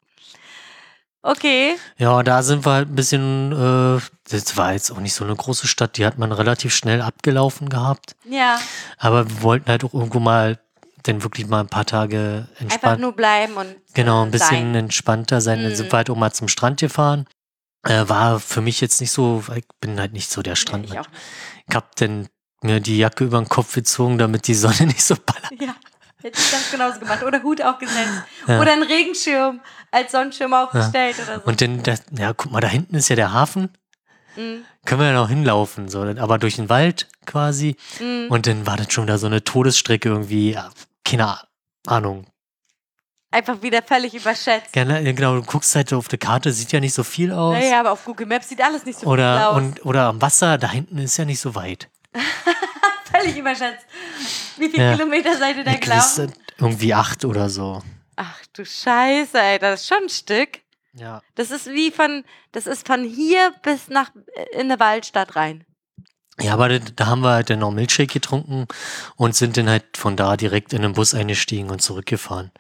Okay. 1.23 1.77
Ja, 1.99 2.23
da 2.23 2.43
sind 2.43 2.65
wir 2.65 2.73
halt 2.73 2.89
ein 2.91 2.95
bisschen, 2.95 3.53
äh, 3.53 4.01
das 4.31 4.57
war 4.57 4.73
jetzt 4.73 4.91
auch 4.93 5.01
nicht 5.01 5.15
so 5.15 5.25
eine 5.25 5.35
große 5.35 5.67
Stadt, 5.67 5.97
die 5.97 6.07
hat 6.07 6.17
man 6.19 6.31
relativ 6.33 6.75
schnell 6.75 7.03
abgelaufen 7.03 7.69
gehabt. 7.69 8.15
Ja, 8.25 8.59
Aber 8.99 9.29
wir 9.29 9.43
wollten 9.43 9.69
halt 9.71 9.85
auch 9.85 9.95
irgendwo 9.95 10.21
mal, 10.21 10.59
dann 11.03 11.23
wirklich 11.23 11.47
mal 11.47 11.61
ein 11.61 11.69
paar 11.69 11.87
Tage 11.87 12.47
einfach 12.53 12.61
entspannt. 12.63 13.01
nur 13.01 13.13
bleiben 13.13 13.55
und 13.55 13.77
Genau, 13.95 14.23
äh, 14.23 14.27
ein 14.27 14.31
bisschen 14.31 14.49
sein. 14.73 14.75
entspannter 14.75 15.41
sein. 15.41 15.63
Dann 15.63 15.73
Mhm. 15.73 15.77
sind 15.77 15.93
wir 15.93 15.97
halt 15.97 16.11
auch 16.11 16.17
mal 16.17 16.33
zum 16.33 16.49
Strand 16.49 16.81
gefahren. 16.81 17.27
Äh, 17.85 18.09
war 18.09 18.39
für 18.41 18.61
mich 18.61 18.81
jetzt 18.81 19.01
nicht 19.01 19.11
so, 19.13 19.43
ich 19.55 19.65
bin 19.81 19.99
halt 19.99 20.13
nicht 20.13 20.31
so 20.31 20.43
der 20.43 20.53
Nee, 20.53 20.57
Strandmensch. 20.57 21.07
ich. 21.07 21.65
Ich 21.69 21.75
hab 21.77 21.95
dann 21.97 22.29
mir 22.63 22.81
die 22.81 22.99
Jacke 22.99 23.25
über 23.25 23.39
den 23.41 23.49
Kopf 23.49 23.75
gezogen, 23.75 24.19
damit 24.19 24.47
die 24.49 24.55
Sonne 24.55 24.83
nicht 24.87 25.03
so 25.05 25.15
ballert. 25.17 25.61
Ja, 25.61 25.75
hätte 26.23 26.41
ich 26.41 26.51
ganz 26.53 26.71
genauso 26.71 26.99
gemacht. 26.99 27.23
Oder 27.23 27.43
Hut 27.43 27.63
aufgesetzt. 27.63 28.23
Ja. 28.47 28.61
Oder 28.61 28.73
einen 28.73 28.83
Regenschirm 28.83 29.61
als 29.91 30.13
Sonnenschirm 30.13 30.53
aufgestellt 30.53 31.17
oder 31.23 31.41
so. 31.41 31.47
Und 31.47 31.61
dann, 31.61 31.83
das, 31.83 32.03
ja, 32.17 32.33
guck 32.33 32.53
mal, 32.53 32.61
da 32.61 32.69
hinten 32.69 32.97
ist 32.97 33.09
ja 33.09 33.17
der 33.17 33.33
Hafen. 33.33 33.71
Mhm. 34.37 34.65
Können 34.85 35.01
wir 35.01 35.09
ja 35.09 35.15
noch 35.15 35.29
hinlaufen, 35.29 35.89
so, 35.89 36.03
aber 36.03 36.39
durch 36.39 36.57
den 36.57 36.69
Wald 36.69 37.09
quasi. 37.27 37.77
Mhm. 38.01 38.27
Und 38.31 38.47
dann 38.47 38.67
war 38.67 38.77
das 38.77 38.93
schon 38.93 39.07
da 39.07 39.19
so 39.19 39.27
eine 39.27 39.43
Todesstrecke 39.43 40.09
irgendwie, 40.09 40.53
ja, 40.53 40.71
keine 41.05 41.39
Ahnung. 41.87 42.27
Einfach 43.31 43.61
wieder 43.61 43.83
völlig 43.83 44.15
überschätzt. 44.15 44.75
Ja, 44.75 44.87
na, 44.87 45.01
genau, 45.03 45.35
du 45.35 45.43
guckst 45.43 45.75
halt 45.75 45.93
auf 45.93 46.09
der 46.09 46.19
Karte, 46.19 46.51
sieht 46.51 46.73
ja 46.73 46.81
nicht 46.81 46.95
so 46.95 47.05
viel 47.05 47.31
aus. 47.31 47.55
Naja, 47.55 47.81
aber 47.81 47.93
auf 47.93 48.05
Google 48.05 48.27
Maps 48.27 48.49
sieht 48.49 48.63
alles 48.63 48.87
nicht 48.87 48.97
so 48.97 49.01
viel 49.01 49.09
Oder, 49.11 49.51
aus. 49.51 49.57
und, 49.59 49.85
oder 49.85 50.05
am 50.05 50.23
Wasser, 50.23 50.57
da 50.57 50.71
hinten 50.71 50.97
ist 50.99 51.17
ja 51.19 51.27
nicht 51.27 51.41
so 51.41 51.55
weit. 51.55 51.91
völlig 53.09 53.37
überschätzt. 53.37 53.87
Wie 54.57 54.69
viele 54.69 54.85
Ja. 54.85 54.93
Kilometer 54.97 55.37
seid 55.37 55.57
ihr 55.57 55.65
da 55.65 55.75
gelaufen? 55.75 56.33
irgendwie 56.59 56.93
acht 56.95 57.25
oder 57.25 57.49
so. 57.49 57.83
Ach 58.17 58.41
du 58.53 58.65
Scheiße, 58.65 59.39
ey, 59.41 59.59
das 59.59 59.83
ist 59.83 59.89
schon 59.89 60.05
ein 60.05 60.09
Stück. 60.09 60.61
Ja. 60.95 61.23
Das 61.37 61.51
ist 61.53 61.67
wie 61.67 61.91
von, 61.93 62.25
das 62.53 62.67
ist 62.67 62.87
von 62.87 63.05
hier 63.05 63.53
bis 63.63 63.89
nach 63.89 64.11
äh, 64.35 64.55
in 64.61 64.63
eine 64.71 64.81
Waldstadt 64.81 65.37
rein. 65.37 65.65
Ja, 66.41 66.53
aber 66.55 66.69
da, 66.79 67.07
haben 67.07 67.21
wir 67.23 67.31
halt 67.31 67.51
dann 67.51 67.59
noch 67.61 67.71
Milchshake 67.73 68.13
getrunken 68.13 68.67
und 69.17 69.35
sind 69.37 69.57
dann 69.57 69.69
halt 69.69 69.97
von 69.97 70.17
da 70.17 70.37
direkt 70.37 70.73
in 70.73 70.83
den 70.83 70.93
Bus 70.95 71.15
eingestiegen 71.15 71.71
und 71.71 71.81
zurückgefahren. 71.83 72.51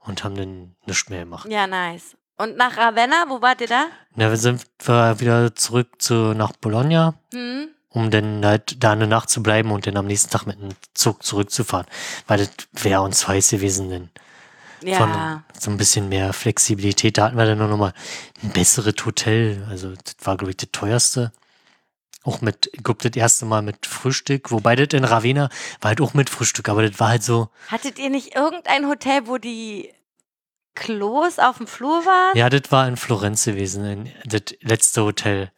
Und 0.00 0.22
haben 0.22 0.36
dann 0.36 0.76
nichts 0.86 1.08
mehr 1.08 1.20
gemacht. 1.20 1.48
Ja, 1.50 1.66
nice. 1.66 2.16
Und 2.36 2.56
nach 2.56 2.76
Ravenna, 2.76 3.24
wo 3.28 3.40
wart 3.42 3.60
ihr 3.60 3.66
da? 3.68 3.86
Na, 4.14 4.28
wir 4.30 4.36
sind 4.36 4.64
wir 4.84 5.18
wieder 5.20 5.54
zurück 5.56 6.00
zu, 6.00 6.34
nach 6.34 6.52
Bologna, 6.52 7.14
Hm? 7.32 7.68
Um 7.96 8.10
dann 8.10 8.44
halt 8.44 8.82
da 8.84 8.92
eine 8.92 9.06
Nacht 9.06 9.30
zu 9.30 9.42
bleiben 9.42 9.70
und 9.72 9.86
dann 9.86 9.96
am 9.96 10.06
nächsten 10.06 10.30
Tag 10.30 10.46
mit 10.46 10.60
dem 10.60 10.68
Zug 10.92 11.22
zurückzufahren. 11.22 11.86
Weil 12.26 12.38
das 12.38 12.50
wäre 12.72 13.00
uns 13.00 13.26
heiß 13.26 13.48
gewesen, 13.50 13.88
denn 13.88 14.10
Ja. 14.82 14.98
von 14.98 15.42
so 15.58 15.70
ein 15.70 15.78
bisschen 15.78 16.10
mehr 16.10 16.34
Flexibilität. 16.34 17.16
Da 17.16 17.24
hatten 17.24 17.38
wir 17.38 17.46
dann 17.46 17.56
noch 17.58 17.74
mal 17.76 17.94
ein 18.42 18.50
besseres 18.50 18.94
Hotel. 19.06 19.66
Also 19.70 19.92
das 19.92 20.14
war, 20.22 20.36
glaube 20.36 20.50
ich, 20.50 20.58
das 20.58 20.68
teuerste. 20.72 21.32
Auch 22.22 22.42
mit, 22.42 22.68
ich 22.74 22.82
glaube, 22.84 23.08
das 23.08 23.16
erste 23.16 23.46
Mal 23.46 23.62
mit 23.62 23.86
Frühstück. 23.86 24.50
Wobei 24.50 24.76
das 24.76 24.88
in 24.92 25.04
Ravenna 25.04 25.48
war 25.80 25.88
halt 25.88 26.02
auch 26.02 26.12
mit 26.12 26.28
Frühstück. 26.28 26.68
Aber 26.68 26.86
das 26.86 27.00
war 27.00 27.08
halt 27.08 27.22
so, 27.22 27.48
Hattet 27.68 27.98
ihr 27.98 28.10
nicht 28.10 28.34
irgendein 28.34 28.88
Hotel, 28.88 29.26
wo 29.26 29.38
die 29.38 29.90
Klos 30.74 31.38
auf 31.38 31.56
dem 31.56 31.66
Flur 31.66 32.04
waren? 32.04 32.36
ja, 32.36 32.50
das 32.50 32.70
war 32.70 32.86
in 32.88 32.98
Florenz 32.98 33.44
gewesen, 33.44 33.84
in, 33.86 34.12
das 34.26 34.42
letzte 34.60 35.02
Hotel. 35.04 35.50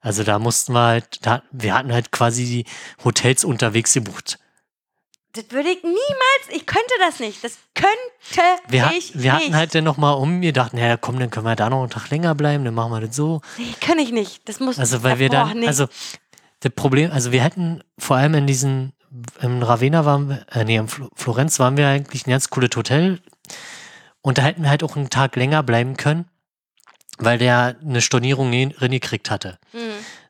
Also 0.00 0.22
da 0.24 0.38
mussten 0.38 0.72
wir 0.72 0.80
halt, 0.86 1.26
da, 1.26 1.42
wir 1.50 1.74
hatten 1.74 1.92
halt 1.92 2.12
quasi 2.12 2.44
die 2.44 2.64
Hotels 3.04 3.44
unterwegs 3.44 3.92
gebucht. 3.94 4.38
Das 5.32 5.44
würde 5.50 5.68
ich 5.68 5.82
niemals, 5.82 5.98
ich 6.50 6.66
könnte 6.66 6.92
das 7.00 7.20
nicht. 7.20 7.44
Das 7.44 7.58
könnte 7.74 7.90
Wir, 8.68 8.86
hat, 8.86 8.94
ich 8.94 9.12
wir 9.14 9.34
nicht. 9.34 9.44
hatten 9.44 9.56
halt 9.56 9.74
dann 9.74 9.84
nochmal 9.84 10.14
um, 10.14 10.40
wir 10.40 10.52
dachten, 10.52 10.76
naja, 10.76 10.96
komm, 10.96 11.18
dann 11.18 11.30
können 11.30 11.46
wir 11.46 11.54
da 11.56 11.68
noch 11.68 11.80
einen 11.80 11.90
Tag 11.90 12.10
länger 12.10 12.34
bleiben, 12.34 12.64
dann 12.64 12.74
machen 12.74 12.92
wir 12.92 13.00
das 13.00 13.14
so. 13.14 13.40
Nee, 13.58 13.74
kann 13.80 13.98
ich 13.98 14.10
nicht. 14.12 14.48
Das 14.48 14.60
muss 14.60 14.78
Also 14.78 15.02
weil 15.02 15.18
wir 15.18 15.28
dann, 15.28 15.58
nee. 15.60 15.66
also 15.66 15.86
das 16.60 16.72
Problem, 16.74 17.10
also 17.12 17.30
wir 17.30 17.42
hätten 17.42 17.82
vor 17.98 18.16
allem 18.16 18.34
in 18.34 18.46
diesen, 18.46 18.94
in 19.40 19.62
Ravenna 19.62 20.04
waren 20.04 20.28
wir, 20.30 20.46
äh, 20.50 20.64
nee, 20.64 20.76
in 20.76 20.88
Flo- 20.88 21.10
Florenz 21.14 21.58
waren 21.58 21.76
wir 21.76 21.88
eigentlich 21.88 22.26
ein 22.26 22.30
ganz 22.30 22.48
cooles 22.50 22.70
Hotel 22.74 23.20
und 24.22 24.38
da 24.38 24.42
hätten 24.42 24.62
wir 24.62 24.70
halt 24.70 24.82
auch 24.82 24.96
einen 24.96 25.10
Tag 25.10 25.36
länger 25.36 25.62
bleiben 25.62 25.96
können, 25.96 26.24
weil 27.18 27.38
der 27.38 27.76
eine 27.82 28.00
Stornierung 28.00 28.50
nie- 28.50 28.68
drin 28.68 28.90
gekriegt 28.92 29.30
hatte. 29.30 29.58
Hm. 29.72 29.80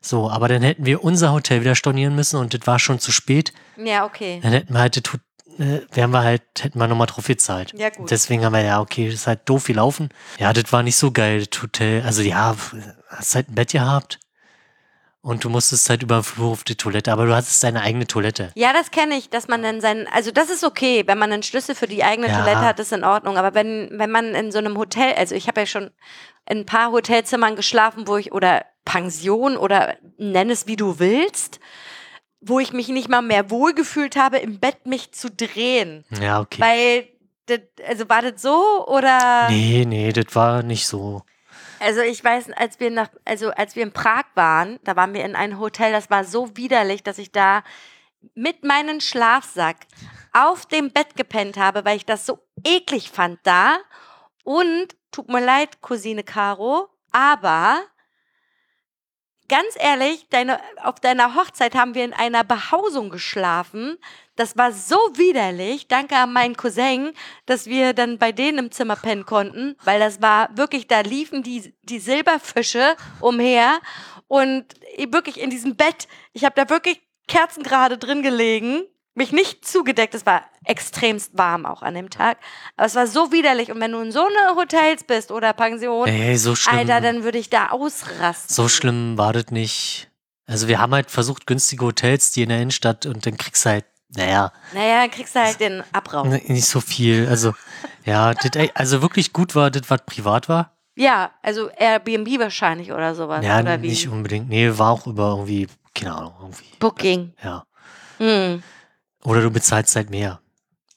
So, 0.01 0.29
aber 0.29 0.47
dann 0.47 0.61
hätten 0.61 0.85
wir 0.85 1.03
unser 1.03 1.31
Hotel 1.33 1.61
wieder 1.61 1.75
stornieren 1.75 2.15
müssen 2.15 2.37
und 2.39 2.53
das 2.53 2.65
war 2.67 2.79
schon 2.79 2.99
zu 2.99 3.11
spät. 3.11 3.53
Ja, 3.77 4.05
okay. 4.05 4.39
Dann 4.41 4.51
hätten 4.53 4.73
wir 4.73 4.79
halt, 4.79 4.95
das, 4.97 5.13
äh, 5.59 5.81
wären 5.91 6.11
wir 6.11 6.23
halt, 6.23 6.43
hätten 6.59 6.79
wir 6.79 6.87
nochmal 6.87 7.07
drauf 7.07 7.27
gezahlt. 7.27 7.73
Ja, 7.77 7.89
gut. 7.89 8.09
Deswegen 8.09 8.45
haben 8.45 8.53
wir 8.53 8.61
ja, 8.63 8.79
okay, 8.79 9.05
das 9.07 9.15
ist 9.15 9.27
halt 9.27 9.41
doof 9.45 9.65
gelaufen. 9.65 10.09
Ja, 10.39 10.53
das 10.53 10.71
war 10.71 10.83
nicht 10.83 10.95
so 10.95 11.11
geil, 11.11 11.45
das 11.45 11.61
Hotel. 11.61 12.01
Also 12.03 12.21
ja, 12.21 12.55
hast 13.09 13.35
halt 13.35 13.49
ein 13.49 13.55
Bett 13.55 13.71
gehabt 13.73 14.19
und 15.21 15.43
du 15.43 15.49
musstest 15.49 15.89
halt 15.89 16.03
über 16.03 16.15
den 16.19 16.23
Flur 16.23 16.51
auf 16.51 16.63
die 16.63 16.75
Toilette, 16.75 17.11
aber 17.11 17.25
du 17.25 17.35
hattest 17.35 17.63
deine 17.63 17.81
eigene 17.81 18.07
Toilette. 18.07 18.51
Ja, 18.55 18.71
das 18.73 18.91
kenne 18.91 19.15
ich, 19.15 19.29
dass 19.29 19.47
man 19.47 19.61
dann 19.61 19.81
seinen, 19.81 20.07
also 20.07 20.31
das 20.31 20.49
ist 20.49 20.63
okay, 20.63 21.03
wenn 21.07 21.17
man 21.17 21.31
einen 21.31 21.43
Schlüssel 21.43 21.75
für 21.75 21.87
die 21.87 22.03
eigene 22.03 22.27
Ja. 22.29 22.39
Toilette 22.39 22.61
hat, 22.61 22.79
ist 22.79 22.93
in 22.93 23.03
Ordnung. 23.03 23.37
Aber 23.37 23.53
wenn, 23.53 23.89
wenn 23.91 24.11
man 24.11 24.33
in 24.33 24.51
so 24.51 24.59
einem 24.59 24.77
Hotel, 24.77 25.13
also 25.15 25.35
ich 25.35 25.47
habe 25.47 25.61
ja 25.61 25.65
schon 25.65 25.91
in 26.47 26.59
ein 26.59 26.65
paar 26.65 26.91
Hotelzimmern 26.91 27.55
geschlafen, 27.55 28.07
wo 28.07 28.17
ich, 28.17 28.31
oder 28.31 28.65
Pension 28.85 29.57
oder 29.57 29.97
nenn 30.17 30.49
es 30.49 30.67
wie 30.67 30.77
du 30.77 30.99
willst, 30.99 31.59
wo 32.41 32.59
ich 32.59 32.71
mich 32.71 32.87
nicht 32.87 33.09
mal 33.09 33.21
mehr 33.21 33.51
wohlgefühlt 33.51 34.15
habe, 34.15 34.37
im 34.37 34.59
Bett 34.59 34.85
mich 34.85 35.11
zu 35.11 35.29
drehen. 35.29 36.05
Ja, 36.21 36.39
okay. 36.39 36.61
Weil, 36.61 37.07
das, 37.47 37.59
also 37.87 38.07
war 38.07 38.21
das 38.21 38.41
so 38.41 38.87
oder? 38.87 39.49
nee, 39.49 39.83
nee, 39.85 40.13
das 40.13 40.33
war 40.33 40.63
nicht 40.63 40.87
so. 40.87 41.23
Also 41.79 42.01
ich 42.01 42.23
weiß, 42.23 42.51
als 42.51 42.79
wir 42.79 42.91
nach, 42.91 43.09
also 43.25 43.51
als 43.51 43.75
wir 43.75 43.83
in 43.83 43.93
Prag 43.93 44.25
waren, 44.35 44.79
da 44.83 44.95
waren 44.95 45.13
wir 45.13 45.23
in 45.23 45.35
einem 45.35 45.59
Hotel, 45.59 45.91
das 45.91 46.09
war 46.09 46.23
so 46.23 46.55
widerlich, 46.57 47.03
dass 47.03 47.17
ich 47.17 47.31
da 47.31 47.63
mit 48.35 48.63
meinem 48.63 48.99
Schlafsack 48.99 49.77
auf 50.33 50.65
dem 50.65 50.91
Bett 50.91 51.15
gepennt 51.15 51.57
habe, 51.57 51.85
weil 51.85 51.97
ich 51.97 52.05
das 52.05 52.25
so 52.25 52.39
eklig 52.63 53.11
fand 53.11 53.39
da. 53.43 53.77
Und 54.43 54.95
tut 55.11 55.29
mir 55.29 55.43
leid, 55.43 55.81
Cousine 55.81 56.23
Caro, 56.23 56.89
aber 57.11 57.81
ganz 59.49 59.75
ehrlich, 59.77 60.27
deine, 60.29 60.59
auf 60.81 60.99
deiner 61.01 61.35
Hochzeit 61.35 61.75
haben 61.75 61.95
wir 61.95 62.05
in 62.05 62.13
einer 62.13 62.43
Behausung 62.45 63.09
geschlafen. 63.09 63.97
Das 64.35 64.55
war 64.55 64.71
so 64.71 64.95
widerlich. 65.15 65.89
Danke 65.89 66.15
an 66.15 66.31
meinen 66.31 66.55
Cousin, 66.55 67.11
dass 67.45 67.65
wir 67.65 67.93
dann 67.93 68.17
bei 68.17 68.31
denen 68.31 68.57
im 68.57 68.71
Zimmer 68.71 68.95
pennen 68.95 69.25
konnten, 69.25 69.75
weil 69.83 69.99
das 69.99 70.21
war 70.21 70.55
wirklich, 70.55 70.87
da 70.87 71.01
liefen 71.01 71.43
die, 71.43 71.73
die 71.83 71.99
Silberfische 71.99 72.95
umher 73.19 73.79
und 74.27 74.65
ich 74.95 75.11
wirklich 75.11 75.39
in 75.39 75.49
diesem 75.49 75.75
Bett, 75.75 76.07
ich 76.31 76.45
habe 76.45 76.55
da 76.55 76.69
wirklich 76.69 77.01
kerzengerade 77.27 77.97
drin 77.97 78.21
gelegen, 78.21 78.83
mich 79.19 79.31
nicht 79.31 79.65
zugedeckt, 79.67 80.15
es 80.15 80.25
war 80.25 80.41
extremst 80.65 81.37
warm 81.37 81.65
auch 81.65 81.81
an 81.83 81.93
dem 81.93 82.09
Tag, 82.09 82.37
aber 82.75 82.87
es 82.87 82.95
war 82.95 83.05
so 83.07 83.31
widerlich 83.31 83.71
und 83.71 83.79
wenn 83.79 83.91
du 83.91 83.99
in 83.99 84.11
so 84.11 84.25
eine 84.25 84.55
Hotels 84.55 85.03
bist 85.03 85.31
oder 85.31 85.53
Pension, 85.53 86.07
Ey, 86.07 86.35
so 86.37 86.55
schlimm. 86.55 86.77
Alter, 86.79 87.01
dann 87.01 87.23
würde 87.23 87.37
ich 87.37 87.49
da 87.49 87.69
ausrasten. 87.69 88.53
so 88.55 88.67
schlimm 88.67 89.17
war 89.17 89.33
das 89.33 89.51
nicht. 89.51 90.09
Also 90.47 90.67
wir 90.67 90.79
haben 90.79 90.93
halt 90.93 91.11
versucht, 91.11 91.45
günstige 91.45 91.85
Hotels, 91.85 92.31
die 92.31 92.41
in 92.43 92.49
der 92.49 92.57
Innenstadt 92.59 93.05
und 93.05 93.23
dann 93.25 93.37
kriegst 93.37 93.63
du 93.65 93.69
halt, 93.69 93.85
naja, 94.15 94.51
Naja, 94.73 95.01
dann 95.01 95.11
kriegst 95.11 95.35
du 95.35 95.39
halt 95.39 95.59
den 95.59 95.83
Abraum. 95.93 96.31
n- 96.33 96.41
nicht 96.47 96.65
so 96.65 96.81
viel. 96.81 97.27
Also, 97.29 97.53
ja, 98.05 98.33
das, 98.33 98.49
also 98.73 99.03
wirklich 99.03 99.31
gut 99.33 99.53
war, 99.53 99.69
das, 99.69 99.83
was 99.89 100.01
privat 100.07 100.49
war. 100.49 100.75
Ja, 100.95 101.31
also 101.43 101.69
Airbnb 101.69 102.39
wahrscheinlich 102.39 102.91
oder 102.91 103.13
sowas. 103.13 103.45
Ja, 103.45 103.59
oder 103.59 103.79
wie? 103.83 103.89
nicht 103.89 104.07
unbedingt. 104.09 104.49
Nee, 104.49 104.71
war 104.77 104.89
auch 104.91 105.05
über 105.05 105.29
irgendwie, 105.29 105.67
keine 105.93 106.15
Ahnung, 106.15 106.33
irgendwie. 106.41 106.65
Booking. 106.79 107.33
Ja. 107.43 107.63
Hm. 108.17 108.63
Oder 109.23 109.41
du 109.41 109.51
bezahlst 109.51 109.95
halt 109.95 110.09
mehr. 110.09 110.41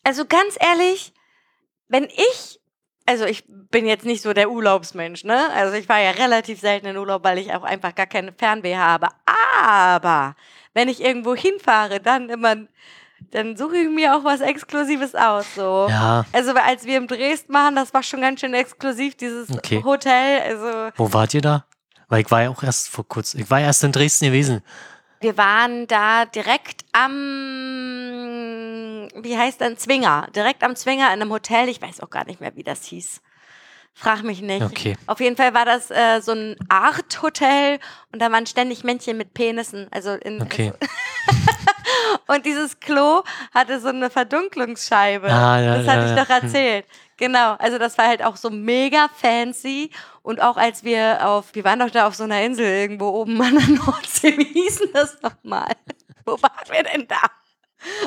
Also 0.05 0.25
ganz 0.27 0.57
ehrlich, 0.61 1.13
wenn 1.89 2.05
ich, 2.05 2.61
also 3.07 3.25
ich 3.25 3.45
bin 3.49 3.87
jetzt 3.87 4.05
nicht 4.05 4.23
so 4.23 4.33
der 4.33 4.51
Urlaubsmensch, 4.51 5.25
ne? 5.25 5.51
Also 5.55 5.75
ich 5.75 5.89
war 5.89 6.01
ja 6.01 6.11
relativ 6.13 6.61
selten 6.61 6.87
in 6.87 6.97
Urlaub, 6.97 7.25
weil 7.25 7.39
ich 7.39 7.53
auch 7.53 7.63
einfach 7.63 7.95
gar 7.95 8.07
keine 8.07 8.33
Fernweh 8.33 8.77
habe. 8.77 9.09
Aber 9.65 10.37
wenn 10.75 10.89
ich 10.89 11.01
irgendwo 11.03 11.35
hinfahre, 11.35 12.01
dann 12.01 12.29
immer, 12.31 12.57
dann 13.31 13.57
suche 13.57 13.77
ich 13.77 13.89
mir 13.89 14.17
auch 14.17 14.25
was 14.25 14.41
Exklusives 14.41 15.15
aus. 15.15 15.47
So. 15.55 15.87
Ja, 15.89 16.25
Also 16.33 16.53
als 16.55 16.85
wir 16.85 16.97
im 16.97 17.07
Dresden 17.07 17.53
waren, 17.53 17.77
das 17.77 17.93
war 17.95 18.03
schon 18.03 18.21
ganz 18.21 18.41
schön 18.41 18.55
exklusiv, 18.55 19.17
dieses 19.17 19.51
Okay. 19.51 19.83
Hotel. 19.85 20.41
Also 20.43 20.91
wo 20.97 21.13
wart 21.13 21.35
ihr 21.35 21.43
da? 21.43 21.67
Weil 22.09 22.23
ich 22.23 22.31
war 22.31 22.43
ja 22.43 22.51
auch 22.51 22.63
erst 22.63 22.89
vor 22.89 23.07
kurzem, 23.07 23.41
ich 23.41 23.51
war 23.51 23.61
erst 23.61 23.85
in 23.85 23.93
Dresden 23.93 24.27
gewesen. 24.27 24.63
Wir 25.23 25.37
waren 25.37 25.87
da 25.87 26.25
direkt 26.27 26.85
am, 26.93 27.11
wie 29.23 29.39
heißt 29.39 29.61
denn, 29.61 29.77
Zwinger. 29.79 30.29
Direkt 30.35 30.65
am 30.65 30.77
Zwinger 30.77 31.07
in 31.07 31.23
einem 31.23 31.31
Hotel. 31.31 31.69
Ich 31.69 31.81
weiß 31.81 32.01
auch 32.01 32.11
gar 32.11 32.27
nicht 32.27 32.41
mehr, 32.41 32.57
wie 32.57 32.65
das 32.65 32.85
hieß. 32.85 33.21
Frag 33.95 34.23
mich 34.23 34.41
nicht. 34.41 34.63
Okay. 34.63 34.97
Auf 35.07 35.21
jeden 35.21 35.37
Fall 35.37 35.53
war 35.55 35.67
das 35.67 35.91
äh, 35.91 36.21
so 36.21 36.33
ein 36.33 36.57
Art-Hotel 36.69 37.79
und 38.11 38.23
da 38.23 38.33
waren 38.33 38.47
ständig 38.47 38.85
Männchen 38.85 39.19
mit 39.19 39.35
Penissen. 39.35 39.87
Also 39.91 40.13
in, 40.13 40.41
Okay. 40.43 40.73
Und 42.27 42.47
dieses 42.47 42.81
Klo 42.81 43.23
hatte 43.53 43.81
so 43.81 43.89
eine 43.89 44.11
Verdunklungsscheibe. 44.11 45.29
Ah, 45.29 45.61
ja, 45.61 45.79
das 45.79 45.87
hatte 45.87 46.01
ja, 46.01 46.11
ich 46.11 46.17
ja. 46.17 46.25
doch 46.25 46.31
erzählt. 46.31 46.87
Genau, 47.17 47.55
also 47.55 47.79
das 47.79 47.99
war 47.99 48.09
halt 48.09 48.23
auch 48.23 48.37
so 48.37 48.51
mega 48.51 49.09
fancy. 49.15 49.91
Und 50.23 50.41
auch 50.41 50.57
als 50.57 50.85
wir 50.85 51.27
auf, 51.27 51.55
wir 51.55 51.65
waren 51.65 51.79
doch 51.79 51.91
da 51.91 52.07
auf 52.07 52.15
so 52.15 52.25
einer 52.25 52.43
Insel 52.43 52.67
irgendwo 52.67 53.09
oben 53.09 53.41
an 53.43 53.57
der 53.59 53.69
Nordsee, 53.69 54.37
wie 54.39 54.45
hieß 54.45 54.79
denn 54.79 54.93
das 54.93 55.21
nochmal? 55.23 55.73
Wo 56.25 56.33
waren 56.41 56.69
wir 56.71 56.83
denn 56.85 57.07
da? 57.09 57.21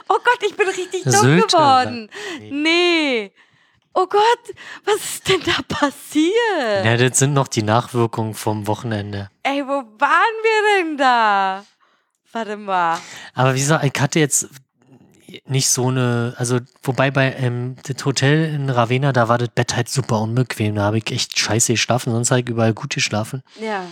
Oh 0.07 0.18
Gott, 0.23 0.40
ich 0.48 0.56
bin 0.56 0.68
richtig 0.68 1.03
dumm 1.03 1.41
geworden. 1.41 2.10
Nee. 2.40 2.52
Nee. 2.52 3.32
Oh 3.94 4.07
Gott, 4.07 4.56
was 4.84 4.95
ist 4.95 5.30
denn 5.30 5.41
da 5.45 5.61
passiert? 5.68 6.84
Ja, 6.84 6.98
das 6.98 7.19
sind 7.19 7.34
noch 7.34 7.48
die 7.48 7.64
Nachwirkungen 7.64 8.34
vom 8.34 8.68
Wochenende. 8.68 9.30
Ey, 9.44 9.65
wo 9.65 9.72
waren 9.99 10.36
wir 10.44 10.84
denn 10.84 10.98
da? 10.98 11.64
Warte 12.34 12.57
mal. 12.57 12.99
Aber 13.34 13.56
wie 13.56 13.60
gesagt, 13.60 13.86
ich 13.86 14.02
hatte 14.02 14.19
jetzt 14.19 14.49
nicht 15.45 15.69
so 15.69 15.87
eine, 15.87 16.33
also 16.37 16.59
wobei 16.83 17.11
bei 17.11 17.33
ähm, 17.33 17.75
das 17.87 18.05
Hotel 18.05 18.53
in 18.53 18.69
Ravenna, 18.69 19.11
da 19.11 19.27
war 19.27 19.37
das 19.37 19.49
Bett 19.49 19.75
halt 19.75 19.89
super 19.89 20.21
unbequem. 20.21 20.75
Da 20.75 20.83
habe 20.83 20.97
ich 20.97 21.11
echt 21.11 21.37
scheiße 21.37 21.73
geschlafen, 21.73 22.11
sonst 22.11 22.31
habe 22.31 22.41
ich 22.41 22.49
überall 22.49 22.73
gut 22.73 22.93
geschlafen. 22.93 23.43
Ja. 23.59 23.85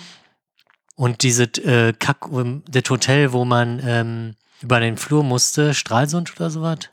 Und 0.96 1.24
dieses 1.24 1.58
äh, 1.60 1.94
Kack, 1.94 2.28
ähm, 2.32 2.64
das 2.70 2.90
Hotel, 2.90 3.34
wo 3.34 3.46
man 3.46 3.82
ähm, 3.86 4.36
über 4.62 4.80
den 4.80 4.98
Flur 4.98 5.24
musste, 5.24 5.74
Stralsund 5.74 6.34
oder 6.36 6.50
sowas? 6.50 6.90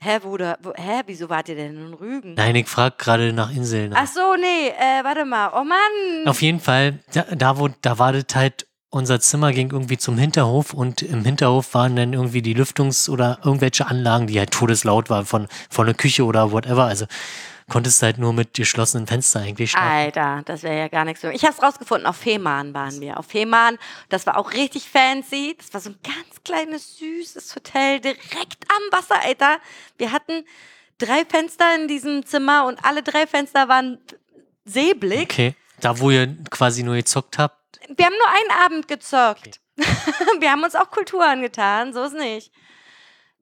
Hä, 0.00 0.18
Bruder? 0.18 0.58
Wo, 0.62 0.72
hä, 0.74 1.02
wieso 1.06 1.28
wart 1.28 1.48
ihr 1.48 1.56
denn 1.56 1.76
in 1.76 1.94
Rügen? 1.94 2.34
Nein, 2.34 2.54
ich 2.54 2.68
frage 2.68 2.96
gerade 2.98 3.32
nach 3.32 3.50
Inseln. 3.50 3.92
Ach 3.94 4.06
so, 4.06 4.36
nee, 4.38 4.68
äh, 4.68 5.02
warte 5.02 5.24
mal. 5.24 5.50
Oh 5.54 5.64
Mann. 5.64 6.28
Auf 6.28 6.42
jeden 6.42 6.60
Fall, 6.60 7.00
da, 7.12 7.22
da 7.22 7.58
wo, 7.58 7.68
da 7.80 7.98
war 7.98 8.12
das 8.12 8.26
halt, 8.34 8.65
unser 8.96 9.20
Zimmer 9.20 9.52
ging 9.52 9.70
irgendwie 9.70 9.98
zum 9.98 10.18
Hinterhof 10.18 10.72
und 10.72 11.02
im 11.02 11.24
Hinterhof 11.24 11.74
waren 11.74 11.96
dann 11.96 12.12
irgendwie 12.12 12.42
die 12.42 12.54
Lüftungs- 12.54 13.08
oder 13.08 13.38
irgendwelche 13.44 13.86
Anlagen, 13.86 14.26
die 14.26 14.38
halt 14.38 14.50
todeslaut 14.50 15.10
waren 15.10 15.26
von, 15.26 15.48
von 15.70 15.86
der 15.86 15.94
Küche 15.94 16.24
oder 16.24 16.52
whatever. 16.52 16.84
Also 16.84 17.06
konntest 17.68 18.02
halt 18.02 18.18
nur 18.18 18.32
mit 18.32 18.54
geschlossenen 18.54 19.06
Fenstern 19.06 19.42
eigentlich 19.42 19.72
schlafen. 19.72 19.88
Alter, 19.88 20.42
das 20.44 20.62
wäre 20.62 20.78
ja 20.78 20.88
gar 20.88 21.04
nichts 21.04 21.20
für 21.20 21.28
mich. 21.28 21.36
Ich 21.36 21.44
hab's 21.44 21.62
rausgefunden, 21.62 22.06
auf 22.06 22.16
Fehmarn 22.16 22.74
waren 22.74 23.00
wir. 23.00 23.18
Auf 23.18 23.26
Fehmarn, 23.26 23.78
das 24.08 24.26
war 24.26 24.36
auch 24.36 24.52
richtig 24.52 24.88
fancy. 24.88 25.56
Das 25.58 25.74
war 25.74 25.80
so 25.80 25.90
ein 25.90 25.98
ganz 26.02 26.42
kleines, 26.44 26.96
süßes 26.98 27.54
Hotel 27.56 28.00
direkt 28.00 28.64
am 28.68 28.98
Wasser, 28.98 29.20
Alter. 29.24 29.58
Wir 29.98 30.12
hatten 30.12 30.44
drei 30.98 31.24
Fenster 31.28 31.74
in 31.74 31.88
diesem 31.88 32.24
Zimmer 32.24 32.66
und 32.66 32.84
alle 32.84 33.02
drei 33.02 33.26
Fenster 33.26 33.68
waren 33.68 33.98
Seeblick. 34.64 35.30
Okay. 35.30 35.54
Da, 35.80 35.98
wo 35.98 36.10
ihr 36.10 36.34
quasi 36.50 36.82
nur 36.82 36.94
gezockt 36.94 37.38
habt. 37.38 37.65
Wir 37.88 38.06
haben 38.06 38.14
nur 38.16 38.28
einen 38.28 38.64
Abend 38.64 38.88
gezockt. 38.88 39.60
wir 40.40 40.50
haben 40.50 40.64
uns 40.64 40.74
auch 40.74 40.90
Kultur 40.90 41.24
angetan, 41.24 41.92
so 41.92 42.02
ist 42.04 42.14
nicht. 42.14 42.52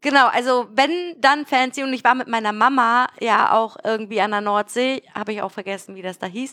Genau, 0.01 0.27
also 0.27 0.67
wenn 0.73 0.91
dann 1.19 1.47
fancy 1.47 1.83
und 1.83 1.93
ich 1.95 2.05
war 2.05 2.15
mit 2.15 2.29
meiner 2.29 2.53
Mama 2.53 3.07
ja 3.21 3.53
auch 3.53 3.77
irgendwie 3.83 4.21
an 4.21 4.33
der 4.33 4.43
Nordsee, 4.43 5.03
habe 5.15 5.33
ich 5.33 5.41
auch 5.41 5.53
vergessen, 5.53 5.95
wie 5.95 6.03
das 6.03 6.19
da 6.19 6.27
hieß. 6.27 6.53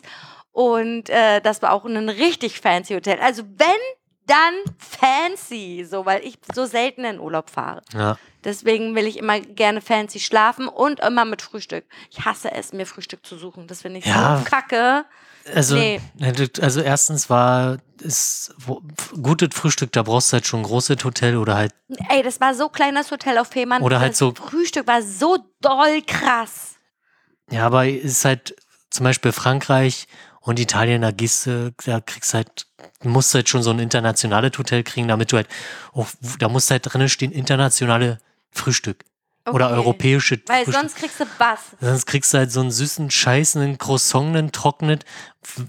Und 0.52 1.10
äh, 1.10 1.40
das 1.40 1.60
war 1.60 1.72
auch 1.72 1.84
ein 1.84 2.08
richtig 2.08 2.60
fancy 2.60 2.94
Hotel. 2.94 3.18
Also 3.20 3.42
wenn 3.56 3.76
dann 4.26 4.54
fancy, 4.78 5.84
so 5.84 6.06
weil 6.06 6.24
ich 6.24 6.38
so 6.54 6.64
selten 6.64 7.04
in 7.04 7.18
Urlaub 7.18 7.50
fahre. 7.50 7.82
Ja. 7.92 8.16
Deswegen 8.44 8.94
will 8.94 9.06
ich 9.06 9.18
immer 9.18 9.40
gerne 9.40 9.80
fancy 9.80 10.20
schlafen 10.20 10.68
und 10.68 11.00
immer 11.00 11.24
mit 11.24 11.42
Frühstück. 11.42 11.84
Ich 12.10 12.24
hasse 12.24 12.52
es, 12.52 12.72
mir 12.72 12.86
Frühstück 12.86 13.24
zu 13.26 13.36
suchen. 13.36 13.66
Das 13.66 13.82
finde 13.82 13.98
ich 13.98 14.06
Ja. 14.06 14.38
so 14.38 14.44
kacke. 14.44 15.04
Also, 15.54 15.76
Nee. 15.76 16.00
also 16.60 16.80
erstens 16.80 17.28
war 17.30 17.78
es 18.04 18.54
wo- 18.58 18.82
gutes 19.20 19.50
Frühstück, 19.52 19.92
da 19.92 20.02
brauchst 20.02 20.30
du 20.30 20.34
halt 20.34 20.46
schon 20.46 20.60
ein 20.60 20.64
großes 20.64 21.04
Hotel 21.04 21.36
oder 21.36 21.54
halt, 21.56 21.72
Ey, 22.08 22.22
das 22.22 22.40
war 22.40 22.54
so 22.54 22.68
kleines 22.68 23.10
Hotel 23.10 23.38
auf 23.38 23.48
Fehmarn. 23.48 23.82
Oder 23.82 24.00
halt 24.00 24.12
das 24.12 24.18
so- 24.18 24.34
Frühstück 24.34 24.86
war 24.86 25.02
so 25.02 25.38
doll 25.60 26.02
krass. 26.06 26.76
ja, 27.50 27.66
aber 27.66 27.86
es 27.88 28.04
ist 28.04 28.24
halt 28.24 28.54
zum 28.90 29.04
Beispiel 29.04 29.32
Frankreich 29.32 30.06
und 30.40 30.58
Italien, 30.60 31.02
da 31.02 31.10
gehst 31.12 31.46
du, 31.46 31.72
da 31.84 32.00
kriegst 32.00 32.32
du 32.32 32.38
halt, 32.38 32.66
du 33.00 33.08
musst 33.08 33.34
halt 33.34 33.48
schon 33.48 33.62
so 33.62 33.70
ein 33.70 33.78
internationales 33.78 34.56
Hotel 34.58 34.82
kriegen, 34.82 35.08
damit 35.08 35.32
du 35.32 35.36
halt, 35.36 35.48
auch, 35.92 36.08
da 36.38 36.48
muss 36.48 36.70
halt 36.70 36.86
drinnen 36.92 37.08
stehen, 37.08 37.32
internationale 37.32 38.18
Frühstück. 38.52 39.04
Oder 39.50 39.66
Okay. 39.66 39.74
europäische 39.74 40.40
Weil 40.46 40.64
Frühstück. 40.64 40.74
sonst 40.82 40.96
kriegst 40.96 41.20
du 41.20 41.24
was. 41.38 41.58
Sonst 41.80 42.06
kriegst 42.06 42.32
du 42.32 42.38
halt 42.38 42.52
so 42.52 42.60
einen 42.60 42.70
süßen 42.70 43.10
Scheiß, 43.10 43.56
einen 43.56 43.76
Croissant, 43.76 44.36
einen 44.36 44.52
trocknet 44.52 45.04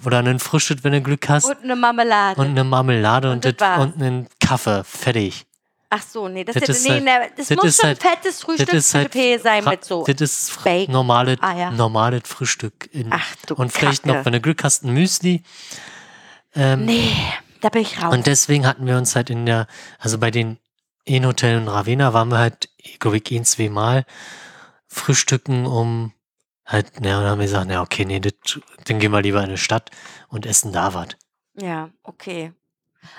oder 0.05 0.19
einen 0.19 0.39
Frühstück, 0.39 0.83
wenn 0.83 0.91
du 0.93 1.01
Glück 1.01 1.27
hast. 1.27 1.45
Und 1.45 1.63
eine 1.63 1.75
Marmelade. 1.75 2.39
Und 2.39 2.49
eine 2.49 2.63
Marmelade 2.63 3.29
und, 3.29 3.37
Und 3.37 3.45
das 3.45 3.55
das- 3.57 3.79
und 3.79 3.95
einen 4.01 4.27
Kaffee. 4.39 4.83
Fertig. 4.83 5.45
Ach 5.89 6.01
so, 6.01 6.27
nee, 6.27 6.43
das, 6.43 6.53
Das 6.55 6.63
hätte, 6.63 6.71
ist 6.71 6.83
nee, 6.87 7.09
halt- 7.11 7.31
das, 7.37 7.47
das 7.49 7.57
muss 7.63 7.75
schon 7.77 7.85
halt- 7.89 8.01
fettes 8.01 8.41
Frühstücksbuffet 8.41 9.39
sein 9.43 9.63
Fra- 9.63 9.69
mit 9.71 9.85
so. 9.85 10.03
Das 10.07 10.21
ist 10.21 10.59
normales, 10.89 11.37
Ah, 11.41 11.55
ja. 11.55 11.71
normales 11.71 12.23
Frühstück. 12.25 12.89
In, 12.93 13.07
Ach 13.11 13.35
du 13.47 13.53
und 13.55 13.71
vielleicht 13.71 14.03
Kacke. 14.03 14.17
noch, 14.17 14.25
wenn 14.25 14.33
du 14.33 14.41
Glück 14.41 14.63
hast, 14.63 14.83
ein 14.83 14.93
Müsli. 14.93 15.43
Ähm, 16.55 16.85
Nee, 16.85 17.11
da 17.61 17.69
bin 17.69 17.81
ich 17.83 18.01
raus. 18.01 18.13
Und 18.13 18.27
deswegen 18.27 18.65
hatten 18.65 18.85
wir 18.87 18.97
uns 18.97 19.15
halt 19.15 19.29
in 19.29 19.45
der, 19.45 19.67
also 19.99 20.17
bei 20.17 20.31
den 20.31 20.57
in 21.05 21.25
Hotel 21.25 21.57
in 21.57 21.67
Ravenna 21.67 22.13
waren 22.13 22.29
wir 22.29 22.37
halt, 22.39 22.69
glaube 22.99 23.17
ich, 23.17 23.31
ein, 23.31 23.45
zwei 23.45 23.69
Mal 23.69 24.05
frühstücken, 24.87 25.65
um 25.65 26.13
halt, 26.65 26.87
na, 27.01 27.17
und 27.17 27.23
dann 27.23 27.31
haben 27.31 27.39
wir 27.39 27.45
gesagt, 27.47 27.67
na, 27.67 27.81
okay, 27.81 28.05
nee, 28.05 28.19
das, 28.19 28.33
dann 28.85 28.99
gehen 28.99 29.11
wir 29.11 29.21
lieber 29.21 29.39
in 29.39 29.45
eine 29.45 29.57
Stadt 29.57 29.89
und 30.27 30.45
essen 30.45 30.71
da 30.71 30.93
was. 30.93 31.09
ja, 31.55 31.89
okay. 32.03 32.53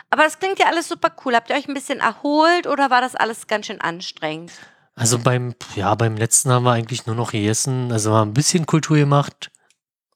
Aber 0.08 0.22
das 0.22 0.38
klingt 0.38 0.58
ja 0.58 0.66
alles 0.66 0.88
super 0.88 1.14
cool. 1.24 1.34
Habt 1.36 1.50
ihr 1.50 1.56
euch 1.56 1.68
ein 1.68 1.74
bisschen 1.74 2.00
erholt 2.00 2.66
oder 2.66 2.88
war 2.88 3.02
das 3.02 3.14
alles 3.14 3.46
ganz 3.48 3.66
schön 3.66 3.82
anstrengend? 3.82 4.50
Also 4.94 5.18
beim, 5.18 5.54
ja, 5.76 5.94
beim 5.94 6.16
letzten 6.16 6.50
haben 6.50 6.62
wir 6.64 6.72
eigentlich 6.72 7.04
nur 7.04 7.14
noch 7.14 7.32
gegessen, 7.32 7.92
also 7.92 8.14
haben 8.14 8.30
ein 8.30 8.34
bisschen 8.34 8.64
Kultur 8.64 8.96
gemacht 8.96 9.50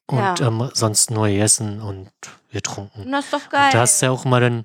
und 0.07 0.19
Ja. 0.21 0.35
ähm, 0.41 0.71
sonst 0.73 1.11
nur 1.11 1.27
gegessen 1.29 1.83
und 1.83 2.11
getrunken. 2.51 3.13
Das 3.13 3.27
ist 3.27 3.35
doch 3.35 3.51
geil. 3.51 3.67
Und 3.67 3.75
da 3.75 3.81
hast 3.81 4.01
du 4.01 4.07
ja 4.07 4.13
auch 4.13 4.25
immer 4.25 4.41
dann 4.41 4.65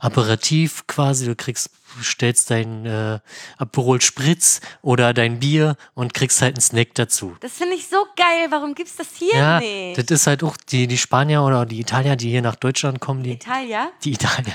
Aperitif 0.00 0.88
quasi, 0.88 1.26
du 1.26 1.36
kriegst, 1.36 1.70
stellst 2.02 2.50
dein 2.50 2.86
äh, 2.86 3.18
Aperol 3.58 4.00
Spritz 4.00 4.60
oder 4.82 5.12
dein 5.12 5.38
Bier 5.40 5.76
und 5.94 6.14
kriegst 6.14 6.40
halt 6.42 6.56
einen 6.56 6.62
Snack 6.62 6.94
dazu. 6.94 7.36
das 7.40 7.52
finde 7.52 7.74
ich 7.74 7.88
so 7.88 7.96
geil. 8.16 8.46
Warum 8.50 8.74
gibt's 8.74 8.96
das 8.96 9.08
hier 9.18 9.34
ja, 9.34 9.60
nicht? 9.60 9.98
das 9.98 10.06
ist 10.10 10.26
halt 10.26 10.42
auch 10.44 10.56
die, 10.56 10.86
die 10.86 10.98
Spanier 10.98 11.42
oder 11.42 11.66
die 11.66 11.80
Italier, 11.80 12.16
die 12.16 12.30
hier 12.30 12.42
nach 12.42 12.56
Deutschland 12.56 13.00
kommen, 13.00 13.22
die, 13.22 13.32
Italia? 13.32 13.90
die 14.04 14.12
Italier, 14.12 14.54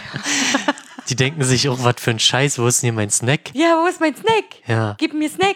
die 1.10 1.16
denken 1.16 1.44
sich 1.44 1.70
auch, 1.70 1.84
was 1.84 1.96
für 2.00 2.12
ein 2.12 2.20
Scheiß, 2.20 2.60
wo 2.60 2.68
ist 2.68 2.82
denn 2.82 2.88
hier 2.88 2.94
mein 2.94 3.10
Snack? 3.10 3.52
Ja, 3.54 3.78
wo 3.82 3.88
ist 3.88 4.00
mein 4.00 4.16
Snack? 4.16 4.46
Ja, 4.68 4.96
Gib 4.98 5.14
mir 5.14 5.30
Snack. 5.30 5.56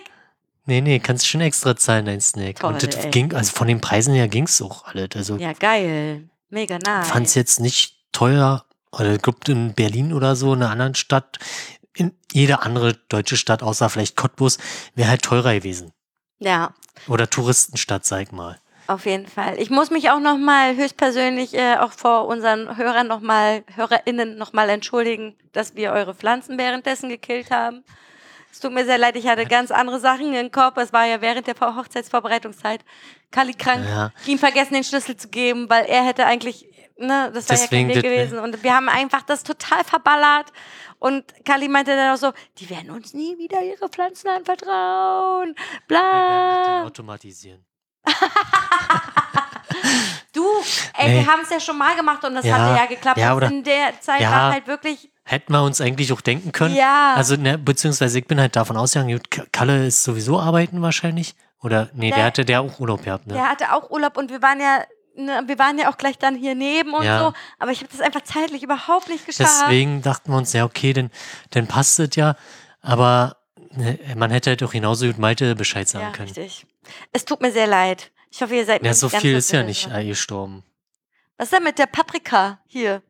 nee, 0.66 0.82
nee, 0.82 1.00
kannst 1.00 1.28
schon 1.28 1.42
extra 1.42 1.76
zahlen, 1.76 2.06
dein 2.06 2.22
Snack. 2.22 2.60
Toll, 2.60 2.74
und 2.74 2.84
das 2.84 2.96
ey. 3.06 3.12
ging, 3.12 3.34
also 3.34 3.52
von 3.52 3.68
den 3.68 3.82
Preisen 3.82 4.14
her 4.14 4.28
ging 4.28 4.46
es 4.46 4.62
auch 4.62 4.86
alles. 4.86 5.10
Also 5.16 5.38
Ja, 5.38 5.54
geil. 5.54 6.30
Mega 6.50 6.78
nice. 6.86 7.08
fand 7.10 7.28
es 7.28 7.36
jetzt 7.36 7.60
nicht 7.60 7.96
teuer. 8.12 8.66
Oder 8.92 9.18
glaube, 9.18 9.40
in 9.48 9.74
Berlin 9.74 10.14
oder 10.14 10.36
so, 10.36 10.54
in 10.54 10.62
einer 10.62 10.72
anderen 10.72 10.96
Stadt, 10.96 11.40
in 11.94 12.14
jede 12.32 12.62
andere 12.62 12.94
deutsche 13.10 13.38
Stadt, 13.38 13.64
außer 13.64 13.90
vielleicht 13.90 14.16
Cottbus, 14.18 14.58
wäre 14.96 15.10
halt 15.10 15.22
teurer 15.24 15.54
gewesen. 15.54 15.92
Ja, 16.40 16.74
Oder 17.08 17.30
Touristenstadt, 17.30 18.06
sag 18.06 18.32
mal. 18.32 18.58
auf 18.88 19.06
jeden 19.06 19.28
Fall. 19.28 19.60
Ich 19.60 19.70
muss 19.70 19.92
mich 19.92 20.10
auch 20.10 20.20
nochmal 20.20 20.76
höchstpersönlich 20.76 21.54
äh, 21.54 21.78
auch 21.78 21.92
vor 21.92 22.28
unseren 22.28 22.76
Hörern 22.78 23.08
nochmal, 23.08 23.64
HörerInnen 23.76 24.38
nochmal 24.38 24.70
entschuldigen, 24.70 25.36
dass 25.54 25.76
wir 25.76 25.92
eure 25.92 26.16
Pflanzen 26.16 26.58
währenddessen 26.58 27.10
gekillt 27.10 27.52
haben. 27.52 27.84
Es 28.52 28.60
tut 28.60 28.74
mir 28.74 28.84
sehr 28.86 28.98
leid, 28.98 29.16
ich 29.16 29.28
hatte 29.28 29.46
ganz 29.46 29.72
andere 29.72 30.00
Sachen 30.02 30.34
im 30.34 30.52
Kopf. 30.52 30.76
Es 30.78 30.92
war 30.92 31.06
ja 31.06 31.22
während 31.22 31.48
der 31.48 31.56
Vor- 31.56 31.76
Hochzeitsvorbereitungszeit. 31.78 32.84
Kali 33.32 33.54
krank. 33.54 33.86
Ja. 33.88 34.12
Ihm 34.26 34.38
vergessen, 34.40 34.74
den 34.74 34.84
Schlüssel 34.84 35.16
zu 35.16 35.30
geben, 35.30 35.70
weil 35.70 35.86
er 35.86 36.04
hätte 36.04 36.26
eigentlich 36.26 36.66
ne, 37.02 37.32
das 37.34 37.50
war 37.50 37.56
Deswegen 37.58 37.90
ja 37.90 37.96
kein 37.96 38.04
Weg 38.04 38.12
gewesen. 38.12 38.40
Und 38.40 38.64
wir 38.64 38.76
haben 38.76 38.90
einfach 38.90 39.22
das 39.24 39.44
total 39.44 39.84
verballert. 39.84 40.52
Und 41.00 41.26
Kali 41.46 41.68
meinte 41.68 41.96
dann 41.96 42.14
auch 42.14 42.20
so, 42.20 42.32
die 42.60 42.70
werden 42.70 42.92
uns 42.92 43.14
nie 43.14 43.38
wieder 43.38 43.62
ihre 43.62 43.90
Pflanzen 43.90 44.28
anvertrauen. 44.30 45.56
Bla. 45.88 46.84
automatisieren. 46.86 47.66
Du, 50.34 50.46
ey, 50.98 51.10
Nee. 51.10 51.16
wir 51.20 51.28
haben 51.28 51.42
es 51.42 51.50
ja 51.50 51.60
schon 51.60 51.78
mal 51.78 51.94
gemacht 51.96 52.24
und 52.24 52.36
das 52.36 52.46
Ja, 52.46 52.58
hatte 52.58 52.80
ja 52.80 52.86
geklappt. 52.86 53.18
ja, 53.18 53.36
oder- 53.36 53.48
in 53.48 53.64
der 53.64 54.00
Zeit 54.00 54.22
Ja. 54.22 54.32
war 54.32 54.52
halt 54.54 54.68
wirklich, 54.68 55.12
Hätten 55.24 55.52
wir 55.54 55.62
uns 55.64 55.82
eigentlich 55.82 56.12
auch 56.14 56.22
denken 56.22 56.52
können. 56.54 56.74
ja. 56.76 57.14
Also, 57.16 57.36
ne, 57.36 57.58
beziehungsweise 57.58 58.20
ich 58.20 58.28
bin 58.28 58.40
halt 58.40 58.56
davon 58.56 58.78
ausgegangen, 58.78 59.20
Kalle 59.52 59.86
ist 59.88 60.04
sowieso 60.04 60.40
arbeiten 60.40 60.82
wahrscheinlich. 60.82 61.36
Oder, 61.62 61.90
nee, 61.94 62.10
der, 62.10 62.18
Der- 62.18 62.26
hatte 62.26 62.46
der 62.46 62.62
auch 62.62 62.80
Urlaub 62.80 63.04
gehabt, 63.04 63.28
ne? 63.28 63.34
Der 63.34 63.50
hatte 63.50 63.74
auch 63.74 63.90
Urlaub 63.92 64.18
und 64.18 64.32
wir 64.32 64.42
waren 64.42 64.60
ja, 64.60 64.84
ne, 65.16 65.44
wir 65.46 65.60
waren 65.60 65.78
ja 65.78 65.90
auch 65.92 65.98
gleich 65.98 66.18
dann 66.18 66.36
hier 66.36 66.56
neben 66.56 66.94
und 66.94 67.04
Ja. 67.04 67.20
so. 67.20 67.34
Aber 67.60 67.72
ich 67.72 67.80
habe 67.80 67.90
das 67.92 68.02
einfach 68.02 68.22
zeitlich 68.22 68.64
überhaupt 68.64 69.10
nicht 69.10 69.26
geschafft. 69.26 69.64
Deswegen 69.66 70.02
dachten 70.02 70.32
wir 70.32 70.38
uns, 70.38 70.54
ja, 70.54 70.66
okay, 70.66 70.94
dann, 70.94 71.10
dann 71.52 71.68
passt 71.68 72.00
es 72.00 72.16
ja. 72.16 72.36
Aber 72.82 73.38
ne, 73.72 74.00
man 74.16 74.32
hätte 74.32 74.50
halt 74.52 74.64
auch 74.64 74.72
genauso 74.72 75.06
gut 75.08 75.18
Malte 75.18 75.56
Bescheid 75.56 75.88
sagen 75.88 76.06
ja, 76.06 76.12
können. 76.12 76.28
richtig. 76.30 76.66
Es 77.12 77.26
tut 77.26 77.42
mir 77.42 77.52
sehr 77.52 77.68
leid. 77.68 78.12
Ich 78.32 78.42
hoffe, 78.42 78.56
ihr 78.56 78.66
seid 78.66 78.82
Ja, 78.84 78.90
nicht 78.90 79.00
so 79.00 79.10
viel 79.10 79.36
ist 79.36 79.52
ja 79.52 79.64
nicht 79.64 79.90
äh, 79.92 80.06
gestorben. 80.06 80.64
Was 81.38 81.48
ist 81.48 81.54
denn 81.58 81.64
mit 81.64 81.78
der 81.80 81.88
Paprika 81.88 82.60
hier? 82.68 83.02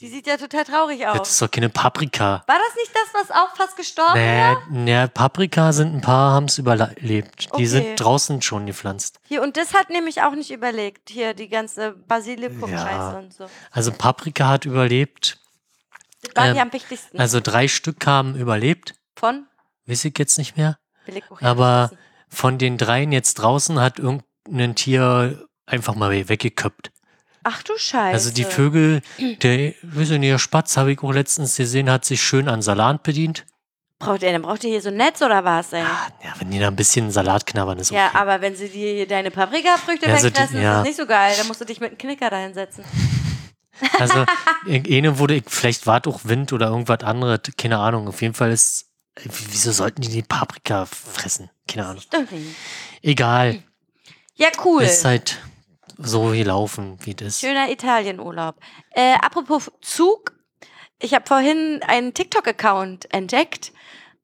Die 0.00 0.08
sieht 0.08 0.26
ja 0.26 0.36
total 0.36 0.64
traurig 0.64 1.00
Das 1.00 1.20
aus. 1.20 1.30
ist 1.30 1.42
doch 1.42 1.50
keine 1.50 1.68
Paprika. 1.68 2.42
War 2.48 2.56
das 2.58 2.74
nicht 2.76 2.90
das, 2.92 3.22
was 3.22 3.30
auch 3.30 3.54
fast 3.56 3.76
gestorben 3.76 4.14
Nee, 4.14 4.56
nee, 4.70 5.06
Paprika 5.08 5.72
sind 5.72 5.94
ein 5.94 6.00
paar, 6.00 6.32
haben 6.32 6.46
es 6.46 6.58
überlebt. 6.58 7.44
Die 7.44 7.48
Okay. 7.52 7.66
sind 7.66 7.96
draußen 8.00 8.42
schon 8.42 8.66
gepflanzt. 8.66 9.20
Hier, 9.28 9.40
und 9.40 9.56
das 9.56 9.72
hat 9.72 9.90
nämlich 9.90 10.22
auch 10.22 10.32
nicht 10.34 10.50
überlegt. 10.50 11.10
Hier, 11.10 11.32
die 11.34 11.48
ganze 11.48 11.92
Basilikum-Scheiße 11.92 12.88
Ja. 13.12 13.18
und 13.18 13.32
so. 13.32 13.46
Also 13.70 13.92
Paprika 13.92 14.48
hat 14.48 14.64
überlebt. 14.64 15.38
Das 16.22 16.34
war 16.36 16.46
Ähm, 16.48 16.54
die 16.54 16.60
am 16.60 16.72
wichtigsten. 16.72 17.20
Also 17.20 17.40
drei 17.40 17.68
Stück 17.68 18.04
haben 18.06 18.34
überlebt. 18.34 18.96
Von? 19.14 19.46
Weiß 19.86 20.04
ich 20.06 20.18
jetzt 20.18 20.38
nicht 20.38 20.56
mehr. 20.56 20.76
Aber 21.40 21.90
von 22.28 22.58
den 22.58 22.78
dreien 22.78 23.12
jetzt 23.12 23.34
draußen 23.34 23.78
hat 23.78 24.00
irgendein 24.00 24.74
Tier 24.74 25.46
einfach 25.66 25.94
mal 25.94 26.10
weggeköpft. 26.28 26.90
Ach 27.44 27.62
du 27.62 27.72
Scheiße. 27.76 28.12
Also 28.14 28.30
die 28.32 28.44
Vögel, 28.44 29.02
der, 29.42 29.74
der 29.82 30.38
Spatz 30.38 30.76
habe 30.76 30.92
ich 30.92 31.02
auch 31.02 31.12
letztens 31.12 31.56
gesehen, 31.56 31.90
hat 31.90 32.04
sich 32.04 32.22
schön 32.22 32.48
an 32.48 32.62
Salat 32.62 33.02
bedient. 33.02 33.44
Braucht 34.00 34.22
ihr, 34.22 34.32
dann 34.32 34.42
braucht 34.42 34.64
ihr 34.64 34.70
hier 34.70 34.82
so 34.82 34.88
ein 34.88 34.96
Netz 34.96 35.22
oder 35.22 35.44
was, 35.44 35.72
ey? 35.72 35.82
Ah, 35.82 36.08
Ja, 36.22 36.34
wenn 36.38 36.50
die 36.50 36.58
da 36.58 36.66
ein 36.68 36.76
bisschen 36.76 37.10
Salat 37.10 37.46
knabbern, 37.46 37.78
ist 37.78 37.90
okay. 37.90 38.00
Ja, 38.00 38.10
aber 38.20 38.40
wenn 38.40 38.56
sie 38.56 38.68
dir 38.68 38.92
hier 38.92 39.06
deine 39.06 39.30
Paprikafrüchte 39.30 40.06
Ja, 40.06 40.14
also 40.14 40.28
die- 40.28 40.34
wegfressen, 40.34 40.56
ist 40.58 40.62
ja. 40.64 40.74
das 40.78 40.84
nicht 40.84 40.96
so 40.96 41.06
geil. 41.06 41.34
Da 41.38 41.44
musst 41.44 41.60
du 41.60 41.64
dich 41.64 41.80
mit 41.80 41.90
einem 41.90 41.98
Knicker 41.98 42.28
da 42.30 42.38
hinsetzen. 42.38 42.84
Also, 43.98 44.24
eine 44.68 45.18
wurde, 45.18 45.42
vielleicht 45.48 45.88
war 45.88 46.00
auch 46.06 46.20
Wind 46.22 46.52
oder 46.52 46.68
irgendwas 46.68 47.00
anderes, 47.00 47.40
keine 47.58 47.78
Ahnung. 47.78 48.06
Auf 48.06 48.22
jeden 48.22 48.32
Fall 48.34 48.52
ist, 48.52 48.86
wieso 49.24 49.72
sollten 49.72 50.00
die 50.00 50.08
die 50.08 50.22
Paprika 50.22 50.86
fressen? 50.86 51.50
Keine 51.66 51.86
Ahnung. 51.86 52.02
Egal. 53.02 53.62
Ja, 54.36 54.48
cool. 54.64 54.82
Ist 54.84 55.04
halt 55.04 55.38
so 55.98 56.30
gelaufen, 56.30 56.98
wie 57.02 57.14
das. 57.14 57.40
Schöner 57.40 57.70
Italienurlaub. 57.70 58.56
Äh, 58.90 59.14
apropos 59.20 59.70
Zug. 59.80 60.32
Ich 61.00 61.14
habe 61.14 61.26
vorhin 61.26 61.82
einen 61.86 62.14
TikTok-Account 62.14 63.12
entdeckt. 63.12 63.72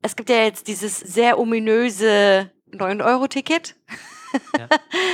Es 0.01 0.15
gibt 0.15 0.29
ja 0.29 0.43
jetzt 0.43 0.67
dieses 0.67 0.99
sehr 0.99 1.37
ominöse 1.37 2.51
9-Euro-Ticket. 2.71 3.75
Ja. 4.57 4.67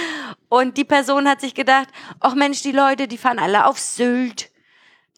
Und 0.49 0.77
die 0.77 0.85
Person 0.85 1.27
hat 1.27 1.41
sich 1.41 1.55
gedacht, 1.55 1.89
ach 2.19 2.35
Mensch, 2.35 2.61
die 2.61 2.71
Leute, 2.71 3.07
die 3.07 3.17
fahren 3.17 3.39
alle 3.39 3.65
auf 3.65 3.79
Sylt 3.79 4.51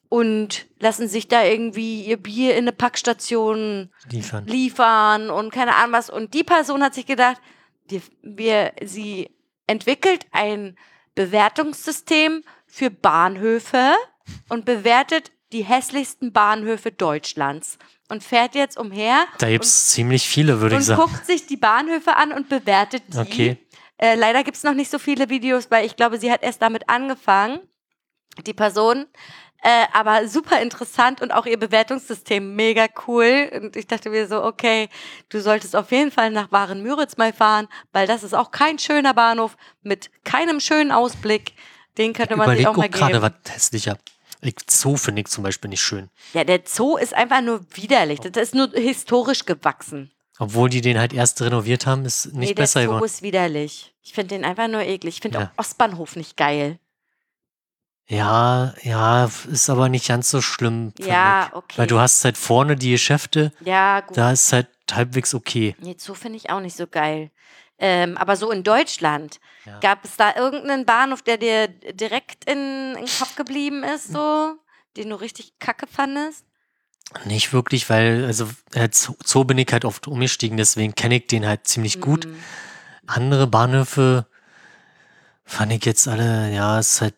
und 0.10 0.66
lassen 0.80 1.07
sich 1.07 1.28
da 1.28 1.44
irgendwie 1.44 2.03
ihr 2.03 2.18
Bier 2.18 2.53
in 2.53 2.64
eine 2.64 2.72
Packstation 2.72 3.91
Liefern. 4.10 4.48
liefern 4.48 5.30
und 5.30 5.53
keine 5.53 5.76
Ahnung 5.76 5.94
was. 5.94 6.10
Und 6.10 6.34
die 6.34 6.44
Person 6.44 6.84
hat 6.84 6.95
sich 6.95 7.06
gedacht, 7.06 7.40
wir, 7.88 8.02
wir, 8.24 8.74
sie 8.84 9.30
entwickelt 9.68 10.26
ein 10.32 10.78
Bewertungssystem 11.20 12.46
für 12.66 12.90
Bahnhöfe 12.90 13.94
und 14.48 14.64
bewertet 14.64 15.32
die 15.52 15.64
hässlichsten 15.66 16.32
Bahnhöfe 16.32 16.94
Deutschlands 16.94 17.78
und 18.08 18.24
fährt 18.24 18.56
jetzt 18.56 18.78
umher 18.78 19.26
Da 19.38 19.50
gibt 19.50 19.66
es 19.66 19.90
ziemlich 19.90 20.26
viele, 20.26 20.62
würde 20.62 20.76
ich 20.76 20.80
und 20.80 20.86
sagen. 20.86 21.02
guckt 21.02 21.26
sich 21.26 21.46
die 21.46 21.58
Bahnhöfe 21.58 22.16
an 22.16 22.32
und 22.32 22.48
bewertet 22.48 23.04
die. 23.10 23.18
Okay. 23.18 23.58
Äh, 23.98 24.16
leider 24.16 24.46
gibt 24.46 24.56
es 24.56 24.64
noch 24.64 24.74
nicht 24.74 24.90
so 24.90 24.98
viele 24.98 25.30
Videos, 25.30 25.70
weil 25.70 25.86
ich 25.86 25.98
glaube, 25.98 26.20
sie 26.20 26.32
hat 26.32 26.41
erst 26.41 26.62
damit 26.62 26.88
angefangen, 26.88 27.60
die 28.46 28.54
Person. 28.54 29.06
Äh, 29.61 29.86
aber 29.94 30.27
super 30.27 30.61
interessant 30.61 31.22
und 31.22 31.31
auch 31.31 31.45
ihr 31.45 31.60
Bewertungssystem 31.60 32.56
mega 32.56 32.86
cool. 33.07 33.49
Und 33.61 33.76
ich 33.76 33.88
dachte 33.88 34.10
mir 34.10 34.27
so, 34.27 34.44
okay, 34.44 34.88
du 35.30 35.41
solltest 35.41 35.76
auf 35.76 35.91
jeden 35.91 36.11
Fall 36.11 36.31
nach 36.31 36.52
Waren-Müritz 36.52 37.18
mal 37.18 37.34
fahren, 37.34 37.68
weil 37.91 38.07
das 38.07 38.23
ist 38.23 38.34
auch 38.34 38.52
kein 38.52 38.80
schöner 38.80 39.14
Bahnhof 39.14 39.57
mit 39.81 40.10
keinem 40.23 40.60
schönen 40.61 40.91
Ausblick. 40.91 41.53
Den 41.98 42.14
könnte 42.14 42.38
man 42.38 42.48
sich 42.49 42.60
Überleg 42.61 42.68
auch 42.68 42.77
mal 42.77 42.86
auch 42.86 42.91
gerade 42.91 43.19
geben. 43.19 43.34
was 43.45 43.53
hässlicher. 43.53 43.98
Ich, 44.41 44.56
Zoo 44.69 44.95
finde 44.95 45.22
ich 45.22 45.27
zum 45.27 45.44
Beispiel 45.44 45.69
nicht 45.69 45.81
schön. 45.81 46.10
Ja, 46.34 46.45
der 46.45 46.61
Zoo 46.65 46.95
ist 46.95 47.14
einfach 47.14 47.41
nur 47.41 47.65
widerlich. 47.73 48.22
Das 48.22 48.41
ist 48.41 48.56
nur 48.56 48.69
historisch 48.69 49.44
gewachsen. 49.45 50.11
Obwohl 50.38 50.69
die 50.69 50.80
den 50.80 50.98
halt 50.98 51.11
erst 51.11 51.41
renoviert 51.41 51.86
haben, 51.86 52.06
ist 52.06 52.27
nicht 52.27 52.49
nee, 52.49 52.53
besser 52.53 52.80
der 52.80 52.88
Zoo 52.88 52.94
geworden. 52.94 53.06
ist 53.06 53.22
widerlich. 53.22 53.94
Ich 54.02 54.14
finde 54.14 54.36
den 54.36 54.45
einfach 54.45 54.69
nur 54.69 54.80
eklig. 54.81 55.15
Ich 55.15 55.22
finde 55.22 55.40
Ja. 55.40 55.45
auch 55.53 55.60
Ostbahnhof 55.60 56.15
nicht 56.15 56.38
geil. 56.38 56.80
Ja, 58.11 58.73
ja, 58.81 59.30
ist 59.52 59.69
aber 59.69 59.88
nicht 59.88 60.07
ganz 60.07 60.31
so 60.31 60.41
schlimm. 60.41 60.94
Ja, 60.99 61.48
ich. 61.49 61.53
okay. 61.53 61.77
Weil 61.77 61.88
du 61.88 61.99
hast 61.99 62.26
halt 62.26 62.38
vorne 62.38 62.76
die 62.76 62.91
Geschäfte, 62.91 63.52
Ja, 63.64 63.99
gut. 64.02 64.18
da 64.18 64.31
ist 64.31 64.52
halt 64.52 64.68
halbwegs 64.91 65.36
okay. 65.36 65.76
Nee, 65.80 65.95
Zoo 65.99 66.15
finde 66.15 66.38
ich 66.38 66.49
auch 66.49 66.60
nicht 66.60 66.76
so 66.76 66.88
geil. 66.88 67.30
Ähm, 67.77 68.18
aber 68.18 68.36
so 68.36 68.49
in 68.52 68.64
Deutschland, 68.64 69.40
Ja. 69.64 69.80
gab 69.80 70.03
es 70.03 70.18
da 70.18 70.36
irgendeinen 70.36 70.86
Bahnhof, 70.86 71.22
der 71.22 71.38
dir 71.38 71.68
direkt 71.68 72.45
in, 72.45 72.95
in 72.98 73.06
den 73.06 73.18
Kopf 73.19 73.36
geblieben 73.36 73.84
ist, 73.84 74.11
so? 74.11 74.56
Den 74.98 75.11
du 75.11 75.15
richtig 75.22 75.60
kacke 75.60 75.86
fandest? 75.86 76.44
Nicht 77.26 77.53
wirklich, 77.53 77.90
weil, 77.91 78.26
also 78.26 78.49
äh, 78.73 78.90
Zoo 78.91 79.14
Zoo 79.23 79.44
bin 79.44 79.60
ich 79.60 79.72
halt 79.72 79.86
oft 79.86 80.07
umgestiegen, 80.07 80.57
deswegen 80.57 80.95
kenne 80.95 81.18
ich 81.18 81.27
den 81.27 81.45
halt 81.45 81.68
ziemlich 81.68 82.02
gut. 82.02 82.26
Mhm. 82.26 82.36
Andere 83.06 83.45
Bahnhöfe 83.48 84.26
fand 85.45 85.72
ich 85.73 85.86
jetzt 85.86 86.07
alle, 86.07 86.52
ja, 86.52 86.80
ist 86.80 87.02
halt, 87.02 87.15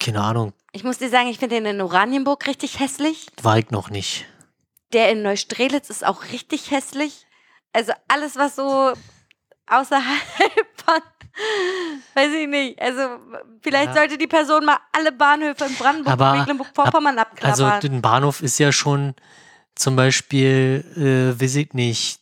keine 0.00 0.20
Ahnung, 0.22 0.52
Ich 0.72 0.82
muss 0.84 0.98
dir 0.98 1.08
sagen, 1.10 1.28
ich 1.28 1.38
finde 1.38 1.56
den 1.56 1.66
in 1.66 1.80
Oranienburg 1.80 2.46
richtig 2.46 2.78
hässlich. 2.80 3.26
war 3.42 3.58
ich 3.58 3.70
noch 3.70 3.90
nicht. 3.90 4.26
Der 4.92 5.10
in 5.12 5.22
Neustrelitz 5.22 5.90
ist 5.90 6.04
auch 6.04 6.24
richtig 6.32 6.70
hässlich. 6.72 7.26
Also 7.72 7.92
alles, 8.08 8.36
was 8.36 8.56
so 8.56 8.92
außerhalb 9.66 10.04
von, 10.84 11.00
weiß 12.14 12.32
ich 12.32 12.48
nicht. 12.48 12.80
Also 12.82 13.00
vielleicht 13.62 13.88
Ja. 13.90 13.94
sollte 13.94 14.18
die 14.18 14.26
Person 14.26 14.64
mal 14.64 14.78
alle 14.92 15.12
Bahnhöfe 15.12 15.64
in 15.66 15.74
Brandenburg, 15.76 16.12
Aber- 16.12 16.32
Mecklenburg-Vorpommern 16.36 17.18
Also 17.40 17.64
abklappern. 17.66 17.80
den 17.80 18.02
Bahnhof 18.02 18.42
ist 18.42 18.58
ja 18.58 18.72
schon 18.72 19.14
zum 19.76 19.94
Beispiel, 19.96 20.84
äh, 21.36 21.40
weiß 21.40 21.54
ich 21.56 21.72
nicht, 21.74 22.20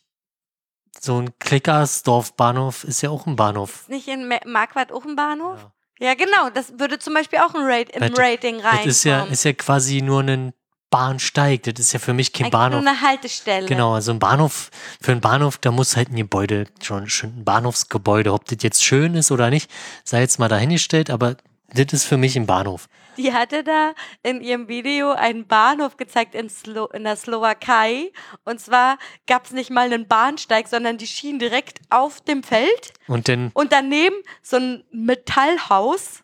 so 0.99 1.17
ein 1.21 1.37
Klickersdorf-Bahnhof 1.39 2.83
ist 2.83 3.01
ja 3.01 3.09
auch 3.09 3.25
ein 3.25 3.35
Bahnhof. 3.35 3.81
ist 3.81 3.89
nicht 3.89 4.07
in 4.07 4.27
Ma- 4.27 4.39
Marquardt 4.45 4.91
auch 4.91 5.05
ein 5.05 5.15
Bahnhof? 5.15 5.57
Ja. 5.59 5.71
Ja, 5.99 6.13
genau. 6.13 6.49
Das 6.53 6.79
würde 6.79 6.97
zum 6.99 7.13
Beispiel 7.13 7.39
auch 7.39 7.53
ein 7.53 7.61
Rate, 7.63 7.91
im 7.91 7.99
Das- 8.01 8.17
Rating 8.19 8.59
rein. 8.61 8.77
Das 8.77 8.85
ist 8.87 9.03
ja, 9.03 9.23
ist 9.25 9.43
ja 9.43 9.53
quasi 9.53 10.01
nur 10.01 10.21
ein 10.23 10.53
Bahnsteig, 10.91 11.63
das 11.63 11.79
ist 11.79 11.93
ja 11.93 11.99
für 11.99 12.13
mich 12.13 12.33
kein 12.33 12.49
Bahnhof. 12.49 12.81
nur 12.81 12.89
eine 12.89 12.99
Haltestelle. 13.01 13.67
Genau, 13.67 13.93
also 13.93 14.11
ein 14.11 14.17
Bahnhof, 14.17 14.71
für 14.99 15.11
einen 15.11 15.21
Bahnhof, 15.21 15.59
da 15.59 15.69
muss 15.69 15.95
halt 15.95 16.09
ein 16.09 16.15
Gebäude, 16.15 16.65
schon, 16.81 17.07
schon 17.09 17.29
ein 17.29 17.45
Bahnhofsgebäude, 17.45 18.33
ob 18.33 18.45
das 18.45 18.57
jetzt 18.61 18.83
schön 18.83 19.13
ist 19.13 19.31
oder 19.31 19.51
nicht, 19.51 19.69
sei 20.03 20.21
jetzt 20.21 20.39
mal 20.39 20.47
dahingestellt, 20.47 21.11
aber 21.11 21.35
das 21.73 21.93
ist 21.93 22.05
für 22.05 22.17
mich 22.17 22.35
ein 22.35 22.45
Bahnhof. 22.45 22.87
Die 23.17 23.33
hatte 23.33 23.63
da 23.63 23.93
in 24.23 24.41
ihrem 24.41 24.67
Video 24.67 25.11
einen 25.11 25.45
Bahnhof 25.45 25.97
gezeigt 25.97 26.35
in, 26.35 26.49
Slo 26.49 26.85
in 26.87 27.03
der 27.03 27.15
Slowakei. 27.15 28.11
Und 28.45 28.61
zwar 28.61 28.97
gab 29.27 29.45
es 29.45 29.51
nicht 29.51 29.69
mal 29.69 29.85
einen 29.91 30.07
Bahnsteig, 30.07 30.67
sondern 30.67 30.97
die 30.97 31.07
schienen 31.07 31.39
direkt 31.39 31.81
auf 31.89 32.21
dem 32.21 32.43
Feld. 32.43 32.93
Und 33.07 33.27
dann, 33.27 33.51
Und 33.53 33.71
daneben 33.71 34.15
so 34.41 34.57
ein 34.57 34.83
Metallhaus. 34.91 36.23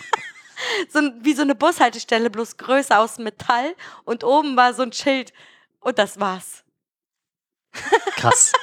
so 0.88 0.98
ein, 0.98 1.20
wie 1.22 1.34
so 1.34 1.42
eine 1.42 1.54
Bushaltestelle, 1.54 2.30
bloß 2.30 2.56
größer 2.56 2.98
aus 2.98 3.18
Metall. 3.18 3.74
Und 4.04 4.24
oben 4.24 4.56
war 4.56 4.74
so 4.74 4.82
ein 4.82 4.92
Schild. 4.92 5.32
Und 5.80 5.98
das 5.98 6.18
war's. 6.18 6.64
Krass. 8.16 8.52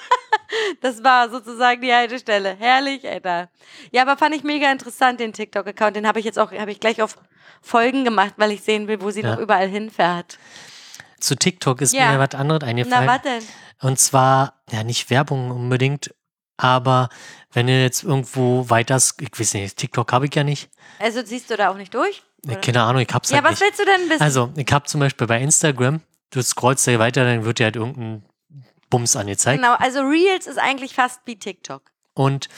Das 0.81 1.03
war 1.03 1.29
sozusagen 1.29 1.81
die 1.81 1.93
Haltestelle. 1.93 2.55
Herrlich, 2.57 3.05
Alter. 3.07 3.49
Ja, 3.91 4.03
aber 4.03 4.15
fand 4.17 4.33
ich 4.33 4.43
mega 4.43 4.71
interessant, 4.71 5.19
den 5.19 5.33
TikTok-Account. 5.33 5.95
Den 5.97 6.07
habe 6.07 6.19
ich 6.19 6.25
jetzt 6.25 6.39
auch, 6.39 6.51
habe 6.53 6.71
ich 6.71 6.79
gleich 6.79 7.01
auf 7.01 7.17
Folgen 7.61 8.05
gemacht, 8.05 8.33
weil 8.37 8.51
ich 8.51 8.61
sehen 8.63 8.87
will, 8.87 9.01
wo 9.01 9.11
sie 9.11 9.21
Ja. 9.21 9.31
noch 9.33 9.39
überall 9.41 9.67
hinfährt. 9.67 10.39
Zu 11.19 11.35
TikTok 11.35 11.81
ist 11.81 11.93
Ja. 11.93 12.11
mir 12.13 12.19
was 12.19 12.33
anderes 12.33 12.61
Na, 12.61 12.67
eingefallen. 12.69 13.07
was 13.07 13.21
denn? 13.23 13.43
Und 13.81 13.99
zwar, 13.99 14.61
ja, 14.71 14.83
nicht 14.83 15.09
Werbung 15.09 15.51
unbedingt, 15.51 16.13
Aber 16.59 17.09
wenn 17.51 17.67
du 17.67 17.73
jetzt 17.79 18.03
irgendwo 18.03 18.67
weiter, 18.69 18.95
ich 18.95 19.39
weiß 19.39 19.53
nicht, 19.55 19.77
TikTok 19.77 20.11
habe 20.13 20.25
ich 20.27 20.33
ja 20.33 20.43
nicht. 20.43 20.69
Also 20.97 21.21
ziehst 21.21 21.51
du 21.51 21.57
da 21.57 21.69
auch 21.69 21.77
nicht 21.77 21.93
durch? 21.93 22.23
Oder? 22.45 22.55
Keine 22.55 22.81
Ahnung, 22.83 23.01
ich 23.01 23.13
hab's 23.13 23.29
Ja, 23.29 23.35
halt 23.37 23.45
was 23.45 23.51
nicht. 23.51 23.61
willst 23.61 23.79
du 23.79 23.85
denn 23.85 24.09
wissen? 24.09 24.21
Also, 24.23 24.51
ich 24.55 24.71
habe 24.71 24.85
zum 24.85 25.01
Beispiel 25.01 25.27
bei 25.27 25.39
Instagram, 25.41 26.01
du 26.31 26.41
scrollst 26.41 26.87
da 26.87 26.97
weiter, 26.97 27.25
dann 27.25 27.43
wird 27.45 27.59
dir 27.59 27.65
halt 27.65 27.75
irgendein 27.75 28.23
Bums 28.89 29.15
angezeigt. 29.15 29.61
genau, 29.61 29.75
also 29.75 30.01
Reels 30.01 30.47
ist 30.47 30.57
eigentlich 30.59 30.93
fast 30.95 31.21
wie 31.25 31.37
TikTok. 31.37 31.81
Und 32.13 32.49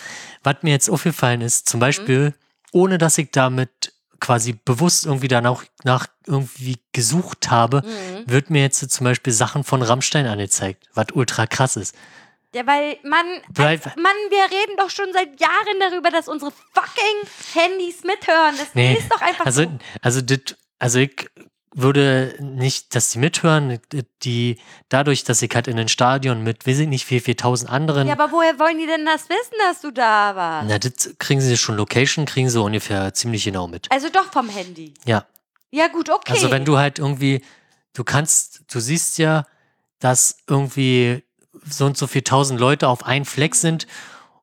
was 0.43 0.55
mir 0.61 0.71
jetzt 0.71 0.89
aufgefallen 0.89 1.41
ist, 1.41 1.65
Mhm. 1.65 1.69
zum 1.71 1.79
Beispiel, 1.79 2.33
ohne 2.71 2.97
dass 2.97 3.17
ich 3.17 3.31
damit 3.31 3.93
quasi 4.19 4.53
bewusst 4.53 5.05
irgendwie 5.05 5.27
danach 5.29 5.63
nach 5.83 6.07
irgendwie 6.27 6.77
gesucht 6.91 7.49
habe, 7.49 7.81
Mhm. 7.85 8.23
wird 8.29 8.49
mir 8.49 8.61
jetzt 8.61 8.89
zum 8.91 9.05
Beispiel 9.05 9.31
Sachen 9.33 9.63
von 9.63 9.81
Rammstein 9.81 10.27
angezeigt, 10.27 10.87
was 10.93 11.07
ultra 11.13 11.47
krass 11.47 11.75
ist. 11.77 11.95
Ja, 12.53 12.65
weil 12.65 12.97
man, 13.03 13.25
Weil- 13.49 13.67
als, 13.67 13.85
Mann, 13.95 14.15
wir 14.29 14.43
reden 14.45 14.75
doch 14.77 14.89
schon 14.89 15.07
seit 15.13 15.39
Jahren 15.39 15.79
darüber, 15.79 16.09
dass 16.09 16.27
unsere 16.27 16.51
fucking 16.73 17.29
Handys 17.53 18.03
mithören. 18.03 18.55
Das 18.57 18.73
Nee, 18.73 18.95
ist 18.95 19.09
doch 19.11 19.21
einfach 19.21 19.45
Also, 19.45 19.63
so. 19.63 19.79
also, 20.01 20.21
dit, 20.21 20.57
also 20.79 20.99
ich 20.99 21.29
würde 21.73 22.35
nicht, 22.39 22.95
dass 22.95 23.09
die 23.09 23.19
mithören, 23.19 23.79
die 24.23 24.57
dadurch, 24.89 25.23
dass 25.23 25.41
ich 25.41 25.53
halt 25.53 25.67
in 25.67 25.77
ein 25.77 25.87
Stadion 25.87 26.43
mit, 26.43 26.65
weiß 26.65 26.79
ich 26.79 26.87
nicht, 26.87 27.09
wie 27.11 27.19
viel 27.19 27.35
tausend 27.35 27.69
anderen, 27.69 28.07
Ja, 28.07 28.13
aber 28.13 28.31
woher 28.31 28.57
wollen 28.59 28.79
die 28.79 28.87
denn 28.87 29.05
das 29.05 29.29
wissen, 29.29 29.55
dass 29.67 29.81
du 29.81 29.91
da 29.91 30.35
warst? 30.35 30.67
na, 30.69 30.79
das 30.79 31.15
kriegen 31.19 31.41
sie 31.41 31.57
schon 31.57 31.75
Location, 31.75 32.25
kriegen 32.25 32.49
sie 32.49 32.59
ungefähr 32.61 33.13
ziemlich 33.13 33.43
genau 33.43 33.67
mit. 33.67 33.87
Also 33.91 34.09
doch 34.09 34.31
vom 34.31 34.49
Handy. 34.49 34.93
Ja. 35.05 35.25
Ja, 35.71 35.87
gut, 35.87 36.09
okay. 36.09 36.33
Also 36.33 36.49
wenn 36.49 36.65
du 36.65 36.77
halt 36.77 36.97
irgendwie, 36.97 37.43
du 37.93 38.03
kannst, 38.03 38.61
du 38.73 38.79
siehst 38.79 39.19
ja, 39.19 39.45
dass 39.99 40.37
irgendwie 40.47 41.23
so 41.63 41.85
und 41.85 41.97
so 41.97 42.07
viel 42.07 42.23
tausend 42.23 42.59
Leute 42.59 42.87
auf 42.87 43.05
einen 43.05 43.25
Fleck 43.25 43.53
sind 43.53 43.85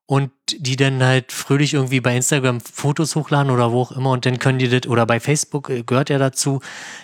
und 0.09 0.31
die 0.49 0.77
dann 0.77 1.03
halt 1.03 1.33
fröhlich 1.33 1.75
irgendwie 1.75 2.01
bei 2.01 2.15
Instagram 2.15 2.61
Fotos 2.61 3.17
hochladen 3.17 3.51
oder 3.51 3.73
wo 3.73 3.83
auch 3.83 3.91
immer 3.93 4.11
und 4.13 4.25
dann 4.25 4.39
können 4.39 4.59
die 4.61 4.69
das, 4.69 4.87
oder 4.89 5.05
bei 5.05 5.19
Facebook 5.19 5.69
äh, 5.69 5.83
gehört 5.83 6.11
ja 6.11 6.19
dazu, 6.19 6.61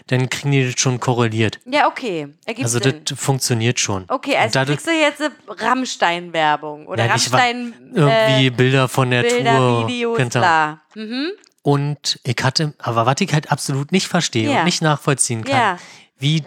dann 0.07 0.31
kriegen 0.31 0.53
die 0.53 0.65
das 0.71 0.81
schon 0.81 1.01
korreliert. 1.01 1.59
ja, 1.67 1.89
okay. 1.89 2.29
Ergibt 2.45 2.65
Also 2.65 2.79
Sinn. 2.79 3.01
das 3.05 3.19
funktioniert 3.19 3.81
schon. 3.81 4.05
Okay, 4.09 4.37
also 4.37 4.53
dadurch- 4.55 4.79
kriegst 4.79 4.87
du 4.87 4.93
jetzt 4.93 5.21
Rammstein-Werbung 5.49 6.87
oder 6.87 7.05
Ja, 7.05 7.11
Rammstein 7.11 7.75
Irgendwie 7.95 8.47
äh, 8.47 8.51
Bilder 8.51 8.89
von 8.89 9.11
der 9.11 9.23
Bilder, 9.23 9.57
Tour. 9.57 9.89
Videos, 9.89 10.17
Genau. 10.19 10.31
bla. 10.31 10.81
Mhm. 10.95 11.31
Und 11.63 12.19
ich 12.25 12.37
hatte, 12.43 12.75
aber 12.79 13.07
was 13.07 13.21
ich 13.21 13.33
halt 13.33 13.53
absolut 13.53 13.93
nicht 13.93 14.09
verstehe 14.09 14.51
Ja. 14.51 14.59
und 14.61 14.65
nicht 14.65 14.83
nachvollziehen 14.83 15.45
kann, 15.45 15.57
Ja. 15.57 15.77
wie, 16.19 16.43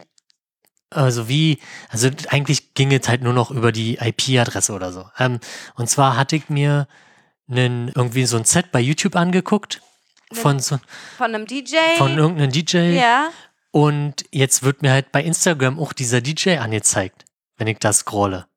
also 0.89 1.27
wie, 1.27 1.59
also 1.89 2.09
eigentlich 2.29 2.73
ging 2.73 2.91
es 2.93 3.07
halt 3.09 3.21
nur 3.21 3.33
noch 3.33 3.51
über 3.51 3.71
die 3.71 3.97
IP-Adresse 3.97 4.73
oder 4.73 4.91
so. 4.91 5.09
Ähm, 5.17 5.39
und 5.75 5.89
zwar 5.89 6.15
hatte 6.17 6.35
ich 6.35 6.49
mir 6.49 6.87
einen, 7.49 7.89
irgendwie 7.89 8.25
so 8.25 8.37
ein 8.37 8.45
Set 8.45 8.71
bei 8.71 8.79
YouTube 8.79 9.15
angeguckt 9.15 9.81
von, 10.31 10.59
so, 10.59 10.79
Von 11.17 11.35
einem 11.35 11.45
DJ. 11.45 11.75
von 11.97 12.17
irgendeinem 12.17 12.51
DJ 12.51 12.77
ja. 12.97 13.29
und 13.71 14.23
jetzt 14.31 14.63
wird 14.63 14.81
mir 14.81 14.91
halt 14.91 15.11
bei 15.11 15.23
Instagram 15.23 15.79
auch 15.79 15.93
dieser 15.93 16.21
DJ 16.21 16.57
angezeigt, 16.57 17.25
wenn 17.57 17.67
ich 17.67 17.77
das 17.79 17.99
scrolle. 17.99 18.47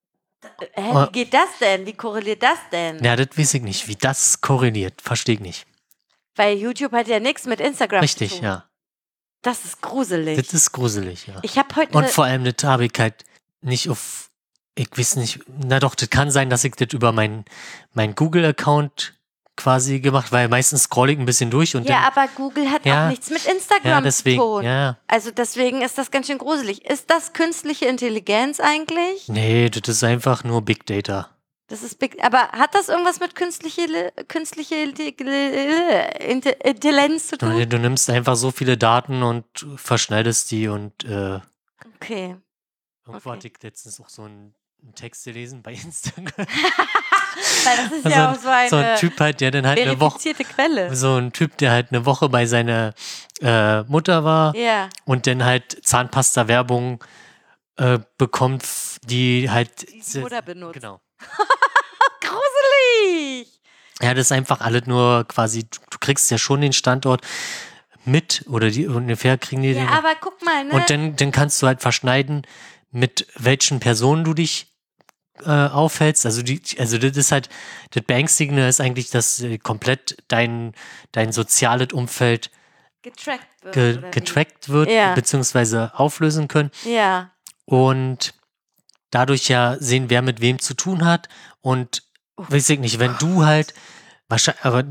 Hä, 0.74 0.90
Oh. 0.92 1.06
wie 1.06 1.12
geht 1.12 1.34
das 1.34 1.48
denn? 1.60 1.84
Wie 1.86 1.92
korreliert 1.92 2.42
das 2.42 2.58
denn? 2.72 3.02
Ja, 3.04 3.14
das 3.16 3.36
weiß 3.36 3.54
ich 3.54 3.62
nicht, 3.62 3.86
wie 3.88 3.96
das 3.96 4.40
korreliert, 4.40 5.00
verstehe 5.02 5.34
ich 5.36 5.40
nicht. 5.40 5.66
Weil 6.36 6.56
YouTube 6.56 6.92
hat 6.92 7.08
ja 7.08 7.20
nichts 7.20 7.46
mit 7.46 7.60
Instagram 7.60 8.00
zu 8.00 8.04
Richtig, 8.04 8.34
tun. 8.36 8.44
ja. 8.44 8.64
Das 9.42 9.64
ist 9.64 9.80
gruselig. 9.80 10.36
Das 10.36 10.52
ist 10.52 10.72
gruselig, 10.72 11.26
ja. 11.28 11.36
ich 11.42 11.58
habe 11.58 11.74
heute 11.76 11.92
Und 11.96 12.04
eine- 12.04 12.12
vor 12.12 12.24
allem, 12.24 12.44
das 12.44 12.64
habe 12.64 12.86
ich 12.86 12.92
halt 12.98 13.24
nicht 13.60 13.88
auf, 13.88 14.30
ich 14.74 14.88
weiß 14.96 15.16
nicht, 15.16 15.40
na 15.46 15.78
doch, 15.80 15.94
das 15.94 16.10
kann 16.10 16.30
sein, 16.30 16.50
dass 16.50 16.64
ich 16.64 16.74
das 16.74 16.88
über 16.92 17.12
meinen 17.12 17.44
mein 17.92 18.14
Google-Account 18.14 19.14
quasi 19.56 19.98
gemacht, 20.00 20.30
weil 20.30 20.48
meistens 20.48 20.84
scroll 20.84 21.10
ich 21.10 21.18
ein 21.18 21.24
bisschen 21.26 21.50
durch 21.50 21.74
und 21.74 21.88
Ja, 21.88 21.96
dann, 21.96 22.12
aber 22.24 22.28
Google 22.36 22.70
hat 22.70 22.84
Ja. 22.86 23.06
auch 23.06 23.10
nichts 23.10 23.28
mit 23.30 23.44
Instagram 23.44 23.90
ja, 23.90 24.00
deswegen, 24.00 24.38
zu 24.40 24.44
tun. 24.46 24.64
ja. 24.64 24.96
Also 25.08 25.30
deswegen 25.32 25.82
ist 25.82 25.98
das 25.98 26.10
ganz 26.12 26.28
schön 26.28 26.38
gruselig. 26.38 26.84
Ist 26.84 27.10
das 27.10 27.32
künstliche 27.32 27.86
Intelligenz 27.86 28.60
eigentlich? 28.60 29.26
Nee, 29.28 29.68
das 29.68 29.88
ist 29.88 30.04
einfach 30.04 30.44
nur 30.44 30.62
Big 30.62 30.86
Data. 30.86 31.30
Das 31.68 31.82
ist 31.82 31.98
big, 31.98 32.16
aber 32.24 32.48
hat 32.52 32.74
das 32.74 32.88
irgendwas 32.88 33.20
mit 33.20 33.34
künstliche, 33.34 34.12
künstliche 34.26 34.74
Inte- 34.76 36.48
Intelligenz 36.64 37.28
zu 37.28 37.36
Du, 37.36 37.46
tun? 37.46 37.68
du 37.68 37.78
nimmst 37.78 38.08
einfach 38.10 38.36
so 38.36 38.50
viele 38.50 38.76
Daten 38.78 39.22
und 39.22 39.44
verschneidest 39.76 40.50
die 40.50 40.68
und 40.68 41.04
äh, 41.04 41.40
Okay. 41.96 42.36
irgendwo 43.06 43.28
Okay. 43.28 43.36
hatte 43.36 43.48
ich 43.48 43.54
letztens 43.62 44.00
auch 44.00 44.08
so 44.08 44.22
einen, 44.22 44.54
einen 44.82 44.94
Text 44.94 45.24
gelesen 45.24 45.62
bei 45.62 45.72
Instagram. 45.84 46.32
Das 46.36 47.92
ist 47.92 48.06
Also 48.06 48.08
ja 48.08 48.32
auch 48.32 48.36
so 48.38 48.48
eine 48.48 48.68
so 48.70 48.76
ein 48.76 48.96
Typ 48.96 49.20
halt, 49.20 49.40
der 49.40 49.50
dann 49.50 49.66
halt 49.66 49.78
eine 49.78 50.00
Woche, 50.00 50.18
Quelle. 50.34 50.94
so 50.96 51.16
ein 51.16 51.32
Typ, 51.32 51.56
der 51.58 51.70
halt 51.70 51.88
eine 51.92 52.04
Woche 52.06 52.28
bei 52.28 52.46
seiner 52.46 52.94
äh, 53.42 53.82
Mutter 53.82 54.24
war 54.24 54.56
Ja. 54.56 54.88
und 55.04 55.26
dann 55.26 55.44
halt 55.44 55.78
Zahnpasta-Werbung 55.84 57.04
äh, 57.78 57.98
bekommt, 58.18 58.64
die 59.04 59.50
halt. 59.50 59.86
Die 59.90 60.18
Mutter 60.20 60.42
benutzt. 60.42 60.74
Genau. 60.74 61.00
Gruselig! 62.20 63.60
Ja, 64.00 64.14
das 64.14 64.26
ist 64.26 64.32
einfach 64.32 64.60
alles 64.60 64.86
nur 64.86 65.24
quasi, 65.26 65.64
du, 65.64 65.98
kriegst 65.98 66.30
ja 66.30 66.38
schon 66.38 66.60
den 66.60 66.72
Standort 66.72 67.22
mit 68.04 68.44
oder 68.48 68.70
die 68.70 68.86
ungefähr 68.86 69.36
kriegen 69.38 69.62
die 69.62 69.72
Ja, 69.72 69.80
den. 69.84 69.88
aber 69.88 70.14
guck 70.20 70.42
mal, 70.44 70.64
ne? 70.64 70.72
Und 70.72 70.88
dann, 70.88 71.16
dann 71.16 71.32
kannst 71.32 71.60
du 71.60 71.66
halt 71.66 71.80
verschneiden, 71.82 72.46
mit 72.90 73.26
welchen 73.36 73.80
Personen 73.80 74.24
du 74.24 74.34
dich 74.34 74.72
äh, 75.44 75.50
aufhältst. 75.50 76.24
Also, 76.26 76.42
die, 76.42 76.60
also 76.78 76.96
das 76.98 77.16
ist 77.16 77.32
halt, 77.32 77.48
das 77.90 78.04
Beängstigende 78.04 78.66
ist 78.68 78.80
eigentlich, 78.80 79.10
dass 79.10 79.40
äh, 79.40 79.58
komplett 79.58 80.16
dein, 80.28 80.74
dein 81.12 81.32
soziales 81.32 81.92
Umfeld 81.92 82.50
getrackt 83.02 83.46
wird. 83.62 83.74
ge, 83.74 84.10
getrackt 84.10 84.68
wird, 84.68 84.90
Ja. 84.90 85.14
beziehungsweise 85.14 85.92
auflösen 85.94 86.48
können. 86.48 86.70
Ja. 86.84 87.30
Und 87.68 88.32
dadurch 89.10 89.48
ja 89.48 89.76
sehen, 89.78 90.08
wer 90.08 90.22
mit 90.22 90.40
wem 90.40 90.58
zu 90.58 90.72
tun 90.72 91.04
hat 91.04 91.28
und 91.60 92.02
Oh 92.36 92.44
weiß 92.48 92.70
ich 92.70 92.78
nicht, 92.78 92.98
wenn 92.98 93.14
du 93.18 93.44
halt 93.44 93.74
wahrscheinlich, 94.28 94.64
aber 94.64 94.84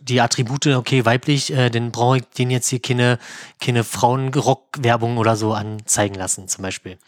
die 0.00 0.20
Attribute, 0.20 0.66
okay, 0.68 1.04
weiblich, 1.04 1.52
äh, 1.52 1.70
dann 1.70 1.90
brauche 1.90 2.18
ich 2.18 2.24
den 2.36 2.50
jetzt 2.50 2.68
hier 2.68 2.80
keine, 2.80 3.18
keine 3.60 3.82
Frauenrock-Werbung 3.82 5.16
oder 5.16 5.34
so 5.34 5.54
anzeigen 5.54 6.14
lassen, 6.14 6.46
zum 6.46 6.62
Beispiel. 6.62 6.98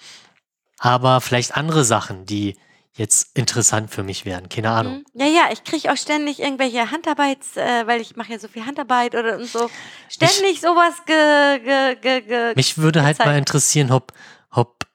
Aber 0.79 1.21
vielleicht 1.21 1.57
andere 1.57 1.85
Sachen, 1.85 2.27
die 2.27 2.57
jetzt 2.95 3.37
interessant 3.37 3.91
für 3.91 4.03
mich 4.03 4.25
wären, 4.25 4.49
keine 4.49 4.71
Ahnung. 4.71 5.05
Mhm. 5.15 5.21
Ja, 5.21 5.27
ja, 5.27 5.43
ich 5.53 5.63
kriege 5.63 5.93
auch 5.93 5.97
ständig 5.97 6.41
irgendwelche 6.41 6.91
Handarbeits, 6.91 7.57
äh, 7.57 7.87
weil 7.87 8.01
ich 8.01 8.17
mache 8.17 8.33
ja 8.33 8.39
so 8.39 8.49
viel 8.49 8.67
Handarbeit 8.67 9.15
oder 9.15 9.37
und 9.37 9.47
so. 9.47 9.71
Ständig 10.09 10.61
sowas 10.61 10.95
ge, 11.07 11.61
ge, 11.61 11.97
ge, 11.97 12.21
ge 12.23 12.53
Mich 12.57 12.79
würde 12.79 13.03
halt 13.03 13.19
mal 13.19 13.27
gezeigt. 13.27 13.39
interessieren, 13.39 13.93
ob 13.93 14.13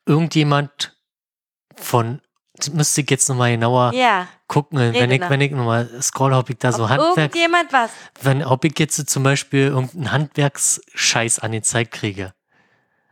irgendjemand 0.08 0.98
von, 1.76 2.22
das 2.56 2.72
müsste 2.72 3.02
ich 3.02 3.12
jetzt 3.12 3.30
nochmal 3.30 3.52
genauer 3.52 3.94
Ja, 3.94 4.28
gucken, 4.48 4.80
wenn 4.80 4.96
Rede 4.96 5.14
ich, 5.16 5.20
nach. 5.22 5.30
wenn 5.30 5.42
ich 5.42 5.52
nochmal 5.52 5.90
scroll, 6.02 6.34
ob 6.34 6.50
ich 6.50 6.58
da 6.58 6.72
so 6.72 6.86
ob 6.86 6.90
Handwerk, 6.90 7.18
irgendjemand 7.36 7.72
was. 7.72 7.92
wenn, 8.22 8.44
ob 8.44 8.66
ich 8.66 8.78
jetzt 8.80 9.10
zum 9.10 9.24
Beispiel 9.24 9.68
irgendeinen 9.68 10.12
Handwerksscheiß 10.12 11.40
angezeigt 11.40 11.92
kriege. 11.94 12.34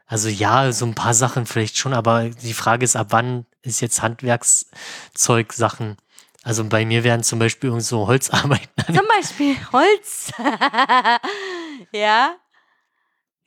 Also 0.07 0.29
ja, 0.29 0.71
so 0.71 0.85
ein 0.85 0.95
paar 0.95 1.13
Sachen 1.13 1.45
vielleicht 1.45 1.77
schon, 1.77 1.93
aber 1.93 2.29
die 2.29 2.53
Frage 2.53 2.83
ist, 2.85 2.95
ab 2.95 3.07
wann 3.09 3.45
ist 3.61 3.81
jetzt 3.81 4.01
Handwerkszeug 4.01 5.53
Sachen? 5.53 5.97
Also 6.43 6.63
bei 6.63 6.85
mir 6.85 7.03
wären 7.03 7.23
zum 7.23 7.39
Beispiel 7.39 7.69
irgend 7.69 7.83
so 7.83 8.05
Holzarbeiten. 8.07 8.85
Zum 8.85 9.07
Beispiel 9.07 9.55
Holz. 9.71 10.31
ja. 11.91 12.35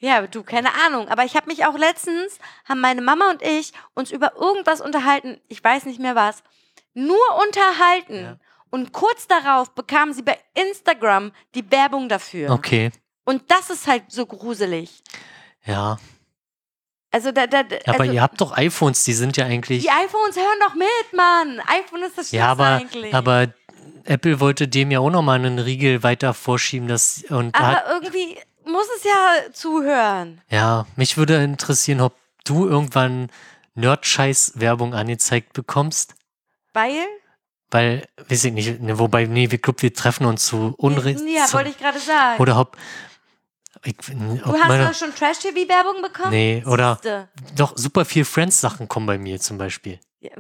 Ja, 0.01 0.27
du, 0.27 0.43
keine 0.43 0.71
Ahnung. 0.87 1.09
Aber 1.09 1.25
ich 1.25 1.35
habe 1.35 1.47
mich 1.47 1.67
auch 1.67 1.77
letztens, 1.77 2.39
haben 2.69 2.81
meine 2.81 3.03
Mama 3.03 3.31
und 3.31 3.43
ich 3.43 3.73
uns 3.95 4.11
über 4.11 4.37
irgendwas 4.37 4.81
unterhalten, 4.81 5.41
ich 5.49 5.63
weiß 5.63 5.87
nicht 5.87 5.99
mehr 6.01 6.15
was, 6.15 6.43
nur 6.95 7.19
unterhalten. 7.45 8.23
Ja. 8.23 8.37
Und 8.71 8.93
kurz 8.93 9.27
darauf 9.27 9.71
bekam 9.75 10.13
sie 10.13 10.23
bei 10.23 10.39
Instagram 10.55 11.33
die 11.55 11.69
Werbung 11.71 12.09
dafür. 12.09 12.51
Okay, 12.51 12.91
Und 13.25 13.51
das 13.51 13.71
ist 13.71 13.87
halt 13.87 14.05
so 14.09 14.27
gruselig. 14.27 15.03
ja. 15.65 15.99
Also, 17.11 17.33
da, 17.33 17.47
da, 17.47 17.61
Aber 17.87 18.01
also 18.01 18.13
ihr 18.13 18.21
habt 18.21 18.39
doch 18.39 18.55
iPhones, 18.55 19.03
die 19.05 19.15
sind 19.15 19.39
ja 19.39 19.47
eigentlich. 19.47 19.83
die 19.83 19.89
iPhones 19.89 20.37
hören 20.37 20.59
doch 20.61 20.75
mit, 20.75 21.13
Mann. 21.15 21.59
iPhone 21.61 22.03
ist 22.03 22.19
das 22.19 22.29
Schlimmste 22.29 22.37
Ja, 22.37 22.49
aber, 22.49 22.67
eigentlich. 22.67 23.15
aber 23.15 23.49
Apple 24.05 24.41
wollte 24.41 24.69
dem 24.69 24.91
ja 24.91 25.01
auch 25.01 25.09
nochmal 25.09 25.37
einen 25.37 25.59
Riegel 25.59 26.03
weiter 26.03 26.35
vorschieben. 26.35 26.87
Das, 26.87 27.25
und 27.31 27.55
aber 27.59 27.85
irgendwie 27.91 28.37
muss 28.69 28.87
es 28.97 29.05
ja 29.05 29.53
zuhören. 29.53 30.41
ja, 30.49 30.87
mich 30.97 31.17
würde 31.17 31.43
interessieren, 31.43 32.01
ob 32.01 32.15
du 32.45 32.67
irgendwann 32.69 33.31
Nerd-Scheiß-Werbung 33.75 34.95
angezeigt 34.95 35.53
bekommst. 35.53 36.15
Weil? 36.73 37.05
Weil, 37.71 38.07
weiß 38.29 38.45
ich 38.45 38.53
nicht, 38.53 38.81
ne, 38.81 38.99
wobei, 38.99 39.27
nee, 39.27 39.51
wir 39.51 39.59
glaube, 39.59 39.83
wir 39.83 39.93
treffen 39.93 40.25
uns 40.27 40.47
zu 40.47 40.75
Unrecht. 40.79 41.21
Ja, 41.27 41.47
zu, 41.47 41.55
wollte 41.55 41.71
ich 41.71 41.79
gerade 41.79 41.99
sagen. 41.99 42.41
Oder 42.41 42.59
ob. 42.59 42.77
Ich, 43.85 43.95
ob 43.99 44.07
Du 44.09 44.53
hast 44.59 44.69
meine, 44.69 44.87
doch 44.89 44.95
schon 44.95 45.15
Trash-TV-Werbung 45.15 46.03
bekommen? 46.03 46.31
Nee, 46.31 46.65
oder- 46.67 46.95
Siehste. 46.95 47.29
doch 47.57 47.77
super 47.77 48.05
viel 48.05 48.25
Friends-Sachen 48.25 48.89
kommen 48.89 49.07
bei 49.07 49.19
mir 49.19 49.39
zum 49.41 49.59
Beispiel. 49.59 50.01
Ja, 50.21 50.31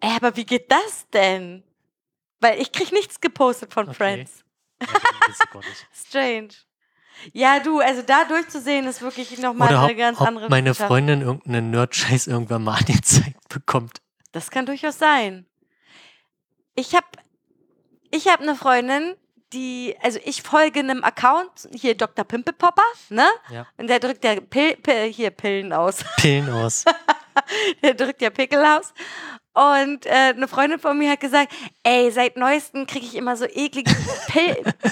ey, 0.00 0.16
aber 0.16 0.36
wie 0.36 0.44
geht 0.46 0.70
das 0.70 1.06
denn? 1.12 1.64
Weil 2.40 2.60
ich 2.60 2.72
krieg 2.72 2.92
nichts 2.92 3.20
gepostet 3.20 3.72
von 3.74 3.88
Okay. 3.88 3.94
Friends. 3.94 4.44
Ja. 4.80 4.88
Strange. 5.92 6.48
Ja, 7.32 7.60
du, 7.60 7.80
also 7.80 8.02
da 8.02 8.24
durchzusehen 8.24 8.86
ist 8.86 9.02
wirklich 9.02 9.38
nochmal 9.38 9.68
eine 9.68 9.92
ob, 9.92 9.96
ganz 9.96 10.20
ob 10.20 10.26
andere 10.26 10.48
meine. 10.48 10.74
Freundin 10.74 11.20
irgendeinen 11.20 11.70
Nerd-Scheiß 11.70 12.26
irgendwann 12.26 12.64
mal 12.64 12.74
angezeigt 12.78 13.48
bekommt. 13.48 13.98
Das 14.32 14.50
kann 14.50 14.66
durchaus 14.66 14.98
sein. 14.98 15.46
Ich 16.74 16.94
habe 16.94 17.06
ich 18.10 18.28
hab 18.28 18.40
eine 18.40 18.54
Freundin, 18.54 19.14
die, 19.52 19.94
also 20.02 20.18
ich 20.24 20.42
folge 20.42 20.80
einem 20.80 21.04
Account, 21.04 21.68
hier 21.74 21.96
Dr. 21.96 22.24
Pimpelpopper, 22.24 22.82
ne? 23.10 23.26
Ja. 23.50 23.66
Und 23.76 23.88
der 23.88 24.00
drückt 24.00 24.24
ja 24.24 24.40
Pil 24.40 24.76
Pil 24.76 25.12
hier 25.12 25.30
Pillen 25.30 25.72
aus. 25.72 26.04
Pillen 26.16 26.48
aus. 26.50 26.84
der 27.82 27.94
drückt 27.94 28.22
ja 28.22 28.30
Pickel 28.30 28.64
aus. 28.64 28.92
Und 29.54 30.06
äh, 30.06 30.32
eine 30.34 30.48
Freundin 30.48 30.78
von 30.78 30.96
mir 30.98 31.10
hat 31.10 31.20
gesagt, 31.20 31.52
ey, 31.82 32.10
seit 32.10 32.38
neuestem 32.38 32.86
kriege 32.86 33.04
ich 33.04 33.14
immer 33.14 33.36
so 33.36 33.44
eklige 33.44 33.90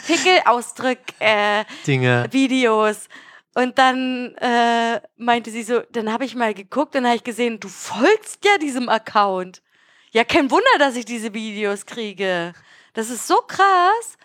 Pickelausdrück-Videos. 0.06 3.06
Äh, 3.06 3.60
und 3.62 3.78
dann 3.78 4.34
äh, 4.36 5.00
meinte 5.16 5.50
sie 5.50 5.62
so, 5.62 5.80
dann 5.90 6.12
habe 6.12 6.24
ich 6.24 6.34
mal 6.36 6.54
geguckt 6.54 6.94
und 6.94 7.04
habe 7.06 7.16
ich 7.16 7.24
gesehen, 7.24 7.58
du 7.58 7.68
folgst 7.68 8.44
ja 8.44 8.58
diesem 8.58 8.88
Account. 8.88 9.60
Ja, 10.12 10.24
kein 10.24 10.50
Wunder, 10.50 10.70
dass 10.78 10.96
ich 10.96 11.04
diese 11.04 11.34
Videos 11.34 11.86
kriege. 11.86 12.52
Das 12.94 13.10
ist 13.10 13.26
so 13.26 13.36
krass. 13.46 14.16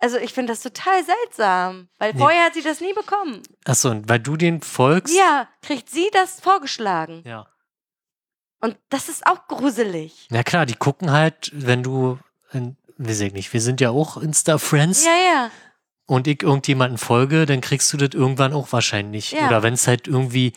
Also 0.00 0.16
ich 0.18 0.32
finde 0.32 0.52
das 0.52 0.60
total 0.60 1.02
seltsam, 1.04 1.88
weil 1.98 2.12
Nee. 2.12 2.18
vorher 2.20 2.44
hat 2.44 2.54
sie 2.54 2.62
das 2.62 2.80
nie 2.80 2.92
bekommen. 2.92 3.42
Achso, 3.64 3.90
und 3.90 4.08
weil 4.08 4.20
du 4.20 4.36
den 4.36 4.60
folgst? 4.62 5.16
Ja, 5.16 5.48
kriegt 5.62 5.90
sie 5.90 6.08
das 6.12 6.40
vorgeschlagen. 6.40 7.22
Ja. 7.26 7.46
Und 8.60 8.76
das 8.88 9.08
ist 9.08 9.26
auch 9.26 9.46
gruselig. 9.46 10.26
Na 10.30 10.42
klar, 10.42 10.66
die 10.66 10.74
gucken 10.74 11.12
halt, 11.12 11.50
wenn 11.54 11.82
du, 11.82 12.18
in, 12.52 12.76
weiß 12.98 13.20
ich 13.20 13.32
nicht, 13.32 13.52
wir 13.52 13.60
sind 13.60 13.80
ja 13.80 13.90
auch 13.90 14.16
Insta-Friends 14.16 15.04
Ja, 15.04 15.12
ja. 15.12 15.50
und 16.06 16.26
ich 16.26 16.42
irgendjemanden 16.42 16.98
folge, 16.98 17.46
dann 17.46 17.60
kriegst 17.60 17.92
du 17.92 17.96
das 17.96 18.10
irgendwann 18.14 18.52
auch 18.52 18.72
wahrscheinlich. 18.72 19.30
Ja. 19.32 19.46
Oder 19.46 19.62
wenn 19.62 19.74
es 19.74 19.86
halt 19.86 20.08
irgendwie 20.08 20.52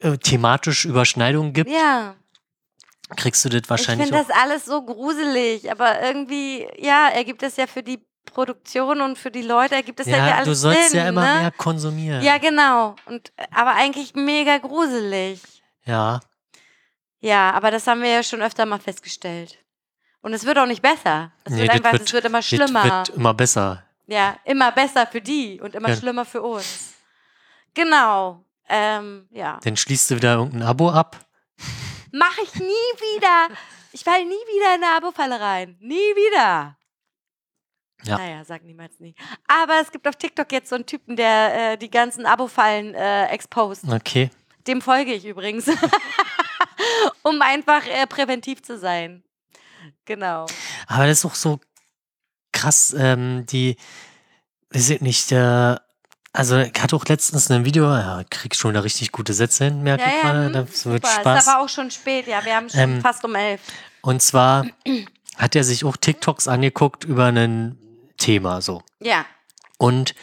äh, 0.00 0.16
thematisch 0.16 0.84
Überschneidungen 0.86 1.52
gibt, 1.52 1.70
Ja. 1.70 2.14
kriegst 3.16 3.44
du 3.44 3.50
das 3.50 3.62
Ich 3.64 3.70
wahrscheinlich 3.70 4.08
finde 4.08 4.22
auch. 4.22 4.26
das 4.28 4.36
alles 4.42 4.64
so 4.64 4.82
gruselig, 4.82 5.70
aber 5.70 6.00
irgendwie, 6.02 6.66
ja, 6.78 7.08
ergibt 7.10 7.42
es 7.42 7.56
ja 7.56 7.66
für 7.66 7.82
die 7.82 8.00
Produktion 8.24 9.00
und 9.02 9.18
für 9.18 9.30
die 9.30 9.42
Leute, 9.42 9.74
ergibt 9.74 10.00
es 10.00 10.06
halt 10.06 10.16
ja 10.16 10.26
ja, 10.28 10.34
alles 10.36 10.46
du 10.48 10.54
sollst 10.54 10.90
Sinn, 10.90 11.00
ja 11.00 11.08
immer 11.08 11.34
ne? 11.34 11.40
mehr 11.40 11.50
konsumieren. 11.50 12.22
Ja, 12.22 12.38
genau. 12.38 12.94
Und, 13.04 13.30
aber 13.50 13.72
eigentlich 13.74 14.14
mega 14.14 14.56
gruselig. 14.58 15.42
Ja, 15.84 16.20
Ja, 17.22 17.52
aber 17.52 17.70
das 17.70 17.86
haben 17.86 18.02
wir 18.02 18.10
ja 18.10 18.22
schon 18.22 18.42
öfter 18.42 18.66
mal 18.66 18.78
festgestellt. 18.80 19.58
Und 20.20 20.34
es 20.34 20.44
wird 20.44 20.58
auch 20.58 20.66
nicht 20.66 20.82
besser. 20.82 21.32
Es 21.44 21.52
Nee, 21.52 21.62
wird 21.62 21.70
einfach, 21.70 21.92
wird- 21.92 22.02
es 22.02 22.12
wird 22.12 22.24
immer 22.26 22.42
schlimmer. 22.42 22.84
wird 22.84 23.08
immer 23.10 23.32
besser. 23.32 23.84
Ja, 24.06 24.36
immer 24.44 24.70
besser 24.72 25.06
für 25.06 25.20
die 25.20 25.60
und 25.60 25.74
immer 25.74 25.88
Ja. 25.88 25.96
schlimmer 25.96 26.24
für 26.24 26.42
uns. 26.42 26.92
Genau. 27.74 28.44
Ähm, 28.68 29.26
ja. 29.30 29.58
Dann 29.64 29.76
schließt 29.76 30.10
du 30.10 30.16
wieder 30.16 30.34
irgendein 30.34 30.62
Abo 30.62 30.90
ab. 30.90 31.16
Mach 32.12 32.36
ich 32.38 32.54
nie 32.56 32.92
wieder. 33.14 33.48
Ich 33.92 34.04
falle 34.04 34.24
nie 34.24 34.30
wieder 34.30 34.74
in 34.74 34.82
eine 34.84 34.96
Abo-Falle 34.96 35.40
rein. 35.40 35.76
Nie 35.80 35.94
wieder. 35.94 36.76
Ja. 38.04 38.18
Naja, 38.18 38.44
sag 38.44 38.64
niemals 38.64 38.98
nie. 39.00 39.14
Aber 39.46 39.80
es 39.80 39.90
gibt 39.92 40.06
auf 40.08 40.16
TikTok 40.16 40.50
jetzt 40.52 40.68
so 40.70 40.74
einen 40.74 40.86
Typen, 40.86 41.14
der 41.16 41.72
äh, 41.72 41.76
die 41.78 41.90
ganzen 41.90 42.26
Abo-Fallen 42.26 42.94
äh, 42.94 43.26
exposed. 43.26 43.84
Okay. 43.90 44.30
Dem 44.66 44.80
folge 44.82 45.14
ich 45.14 45.24
übrigens. 45.24 45.66
um 47.22 47.40
einfach 47.42 47.86
äh, 47.86 48.06
präventiv 48.06 48.62
zu 48.62 48.78
sein. 48.78 49.22
Genau. 50.04 50.46
Aber 50.86 51.06
das 51.06 51.18
ist 51.18 51.24
auch 51.24 51.34
so 51.34 51.60
krass, 52.52 52.94
ähm, 52.98 53.46
die, 53.46 53.76
weiß 54.70 54.90
ich 54.90 55.00
nicht, 55.00 55.32
äh, 55.32 55.76
also 56.32 56.58
ich 56.58 56.80
hatte 56.80 56.96
auch 56.96 57.04
letztens 57.06 57.50
ein 57.50 57.64
Video, 57.64 57.84
ja, 57.84 58.22
krieg 58.30 58.54
schon 58.54 58.74
da 58.74 58.80
richtig 58.80 59.12
gute 59.12 59.34
Sätze 59.34 59.64
hin, 59.64 59.82
merke 59.82 60.02
Ja, 60.02 60.08
ich 60.08 60.14
ja, 60.14 60.20
gerade, 60.22 60.46
hm, 60.46 60.52
das 60.52 60.86
wird 60.86 61.04
super. 61.06 61.20
Spaß. 61.20 61.42
Ist 61.42 61.48
aber 61.48 61.62
auch 61.62 61.68
schon 61.68 61.90
spät, 61.90 62.26
ja. 62.26 62.44
Wir 62.44 62.56
haben 62.56 62.70
schon 62.70 62.80
Ähm, 62.80 63.00
fast 63.02 63.24
um 63.24 63.34
elf. 63.34 63.60
Und 64.00 64.22
zwar 64.22 64.66
hat 65.36 65.54
er 65.54 65.64
sich 65.64 65.84
auch 65.84 65.96
TikToks 65.96 66.48
angeguckt 66.48 67.04
über 67.04 67.26
ein 67.26 67.78
Thema 68.16 68.60
so. 68.62 68.82
Ja. 69.00 69.26
Und 69.78 70.14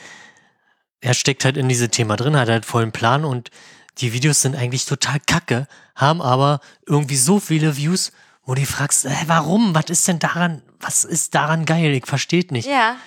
er 1.01 1.13
steckt 1.13 1.45
halt 1.45 1.57
in 1.57 1.69
diese 1.69 1.89
Thema 1.89 2.15
drin, 2.15 2.35
hat 2.37 2.49
halt 2.49 2.65
vollen 2.65 2.91
Plan 2.91 3.23
und 3.23 3.51
die 3.99 4.13
Videos 4.13 4.41
sind 4.41 4.55
eigentlich 4.55 4.85
total 4.85 5.19
kacke, 5.19 5.67
haben 5.95 6.21
aber 6.21 6.61
irgendwie 6.85 7.17
so 7.17 7.39
viele 7.39 7.77
Views, 7.77 8.11
wo 8.43 8.55
du 8.55 8.65
fragst, 8.65 9.05
äh, 9.05 9.15
warum? 9.27 9.75
Was 9.75 9.85
ist 9.89 10.07
denn 10.07 10.19
daran, 10.19 10.63
was 10.79 11.03
ist 11.03 11.35
daran 11.35 11.65
geil? 11.65 11.93
Ich 11.93 12.05
verstehe 12.05 12.45
nicht. 12.49 12.67
Ja. 12.67 12.97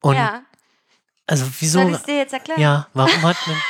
Und 0.00 0.16
ja. 0.16 0.42
also 1.26 1.46
wieso? 1.60 1.82
Soll 1.82 1.92
ich 1.92 2.02
dir 2.02 2.16
jetzt 2.16 2.32
erklären? 2.32 2.60
Ja, 2.60 2.88
warum 2.94 3.22
hat 3.22 3.36
ein 3.46 3.62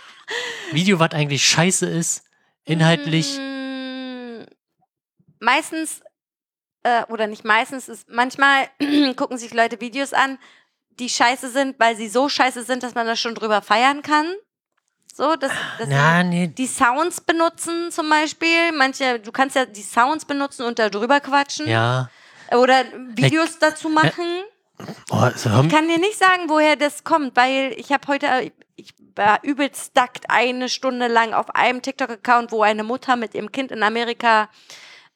Video, 0.72 0.98
was 0.98 1.12
eigentlich 1.12 1.44
scheiße 1.46 1.86
ist, 1.86 2.24
inhaltlich, 2.64 3.38
Mm, 3.38 3.54
Meistens, 5.44 6.00
äh, 6.84 7.04
oder 7.08 7.26
nicht 7.26 7.44
meistens, 7.44 7.88
ist 7.88 8.08
manchmal 8.08 8.68
gucken 9.16 9.36
sich 9.36 9.52
Leute 9.52 9.80
Videos 9.80 10.14
an, 10.14 10.38
die 10.98 11.08
scheiße 11.08 11.50
sind, 11.50 11.78
weil 11.78 11.96
sie 11.96 12.08
so 12.08 12.28
scheiße 12.28 12.62
sind, 12.62 12.82
dass 12.82 12.94
man 12.94 13.06
da 13.06 13.14
schon 13.14 13.34
drüber 13.34 13.60
feiern 13.60 14.02
kann. 14.02 14.26
So, 15.16 15.36
dass, 15.36 15.52
dass 15.78 15.88
na, 15.88 16.24
nee, 16.24 16.48
die 16.48 16.66
Sounds 16.66 17.20
benutzen 17.20 17.92
zum 17.92 18.10
Beispiel. 18.10 18.72
Manche, 18.76 19.20
du 19.20 19.30
kannst 19.30 19.54
ja 19.54 19.64
die 19.64 19.82
Sounds 19.82 20.24
benutzen 20.24 20.64
und 20.64 20.78
da 20.80 20.88
drüber 20.90 21.20
quatschen. 21.20 21.68
ja. 21.68 22.10
Oder 22.52 22.84
Videos 23.14 23.58
dazu 23.58 23.88
machen. 23.88 24.24
Oh, 25.10 25.16
also, 25.16 25.50
hör- 25.50 25.64
Ich 25.64 25.70
kann 25.70 25.88
dir 25.88 25.98
nicht 25.98 26.18
sagen, 26.18 26.42
woher 26.48 26.76
das 26.76 27.02
kommt, 27.02 27.34
weil 27.36 27.72
ich 27.78 27.90
habe 27.90 28.06
heute, 28.08 28.52
ich 28.76 28.92
war 29.16 29.38
übelst 29.42 29.92
stuckt 29.92 30.28
eine 30.28 30.68
Stunde 30.68 31.06
lang 31.08 31.32
auf 31.32 31.54
einem 31.54 31.80
TikTok-Account, 31.80 32.52
wo 32.52 32.62
eine 32.62 32.82
Mutter 32.84 33.16
mit 33.16 33.34
ihrem 33.34 33.50
Kind 33.50 33.70
in 33.72 33.82
Amerika 33.82 34.48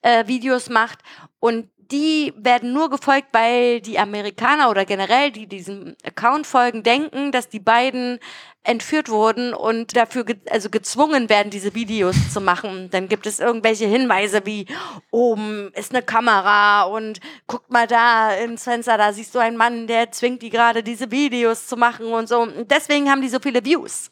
äh, 0.02 0.26
Videos 0.26 0.68
macht 0.70 1.00
und 1.38 1.68
die 1.90 2.35
werden 2.36 2.73
nur 2.73 2.90
gefolgt, 2.90 3.28
weil 3.32 3.81
die 3.81 3.98
Amerikaner 3.98 4.69
oder 4.70 4.85
generell, 4.85 5.31
die 5.31 5.47
diesem 5.47 5.97
Account 6.05 6.47
folgen, 6.47 6.82
denken, 6.82 7.32
dass 7.32 7.48
die 7.48 7.60
beiden 7.60 8.19
entführt 8.62 9.09
wurden 9.09 9.55
und 9.55 9.97
dafür 9.97 10.24
ge 10.24 10.36
also 10.51 10.69
gezwungen 10.69 11.31
werden, 11.31 11.48
diese 11.48 11.74
Videos 11.74 12.31
zu 12.32 12.43
machen. 12.43 12.90
Dann 12.90 13.09
gibt 13.09 13.27
es 13.27 13.40
irgendwelche 13.40 13.86
Hinweise 13.86 14.44
wie, 14.44 14.66
oben 15.10 15.70
ist 15.74 15.94
eine 15.94 16.02
Kamera 16.02 16.82
und 16.82 17.20
guck 17.47 17.70
mal 17.70 17.86
da 17.86 18.35
ins 18.35 18.65
Fenster, 18.65 18.98
da 18.98 19.12
siehst 19.15 19.35
du 19.35 19.39
einen 19.39 19.56
Mann, 19.56 19.86
der 19.86 20.12
zwingt 20.12 20.43
die 20.43 20.51
gerade, 20.51 20.82
diese 20.82 21.10
Videos 21.10 21.66
zu 21.66 21.77
machen 21.78 22.06
und 22.06 22.28
so. 22.28 22.40
Und 22.40 22.70
deswegen 22.70 23.10
haben 23.10 23.23
die 23.23 23.28
so 23.31 23.39
viele 23.40 23.65
Views. 23.65 24.10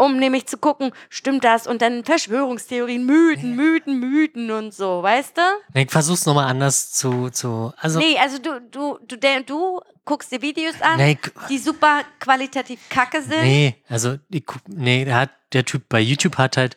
Um 0.00 0.16
nämlich 0.16 0.46
zu 0.46 0.56
gucken, 0.56 0.92
stimmt 1.10 1.44
das? 1.44 1.66
Und 1.66 1.82
dann 1.82 2.04
Verschwörungstheorien, 2.06 3.04
Mythen, 3.04 3.54
Mythen, 3.54 4.00
Mythen 4.00 4.50
und 4.50 4.72
so, 4.72 5.02
weißt 5.02 5.36
du? 5.36 5.78
ich 5.78 5.90
versuch's 5.90 6.24
nochmal 6.24 6.48
anders 6.48 6.90
zu, 6.92 7.28
zu 7.28 7.74
also, 7.76 7.98
Nee, 7.98 8.16
also 8.18 8.38
du, 8.38 8.62
du, 8.62 8.98
du, 9.06 9.16
der, 9.16 9.42
du 9.42 9.78
guckst 10.06 10.32
dir 10.32 10.40
Videos 10.40 10.80
an, 10.80 10.96
nee, 10.96 11.18
die 11.50 11.58
super 11.58 12.00
qualitativ 12.18 12.80
kacke 12.88 13.20
sind. 13.20 13.42
nee, 13.42 13.76
also, 13.90 14.16
ich, 14.30 14.44
nee, 14.68 15.04
der 15.04 15.16
hat, 15.16 15.30
der 15.52 15.66
Typ 15.66 15.86
bei 15.90 16.00
YouTube 16.00 16.38
hat 16.38 16.56
halt, 16.56 16.76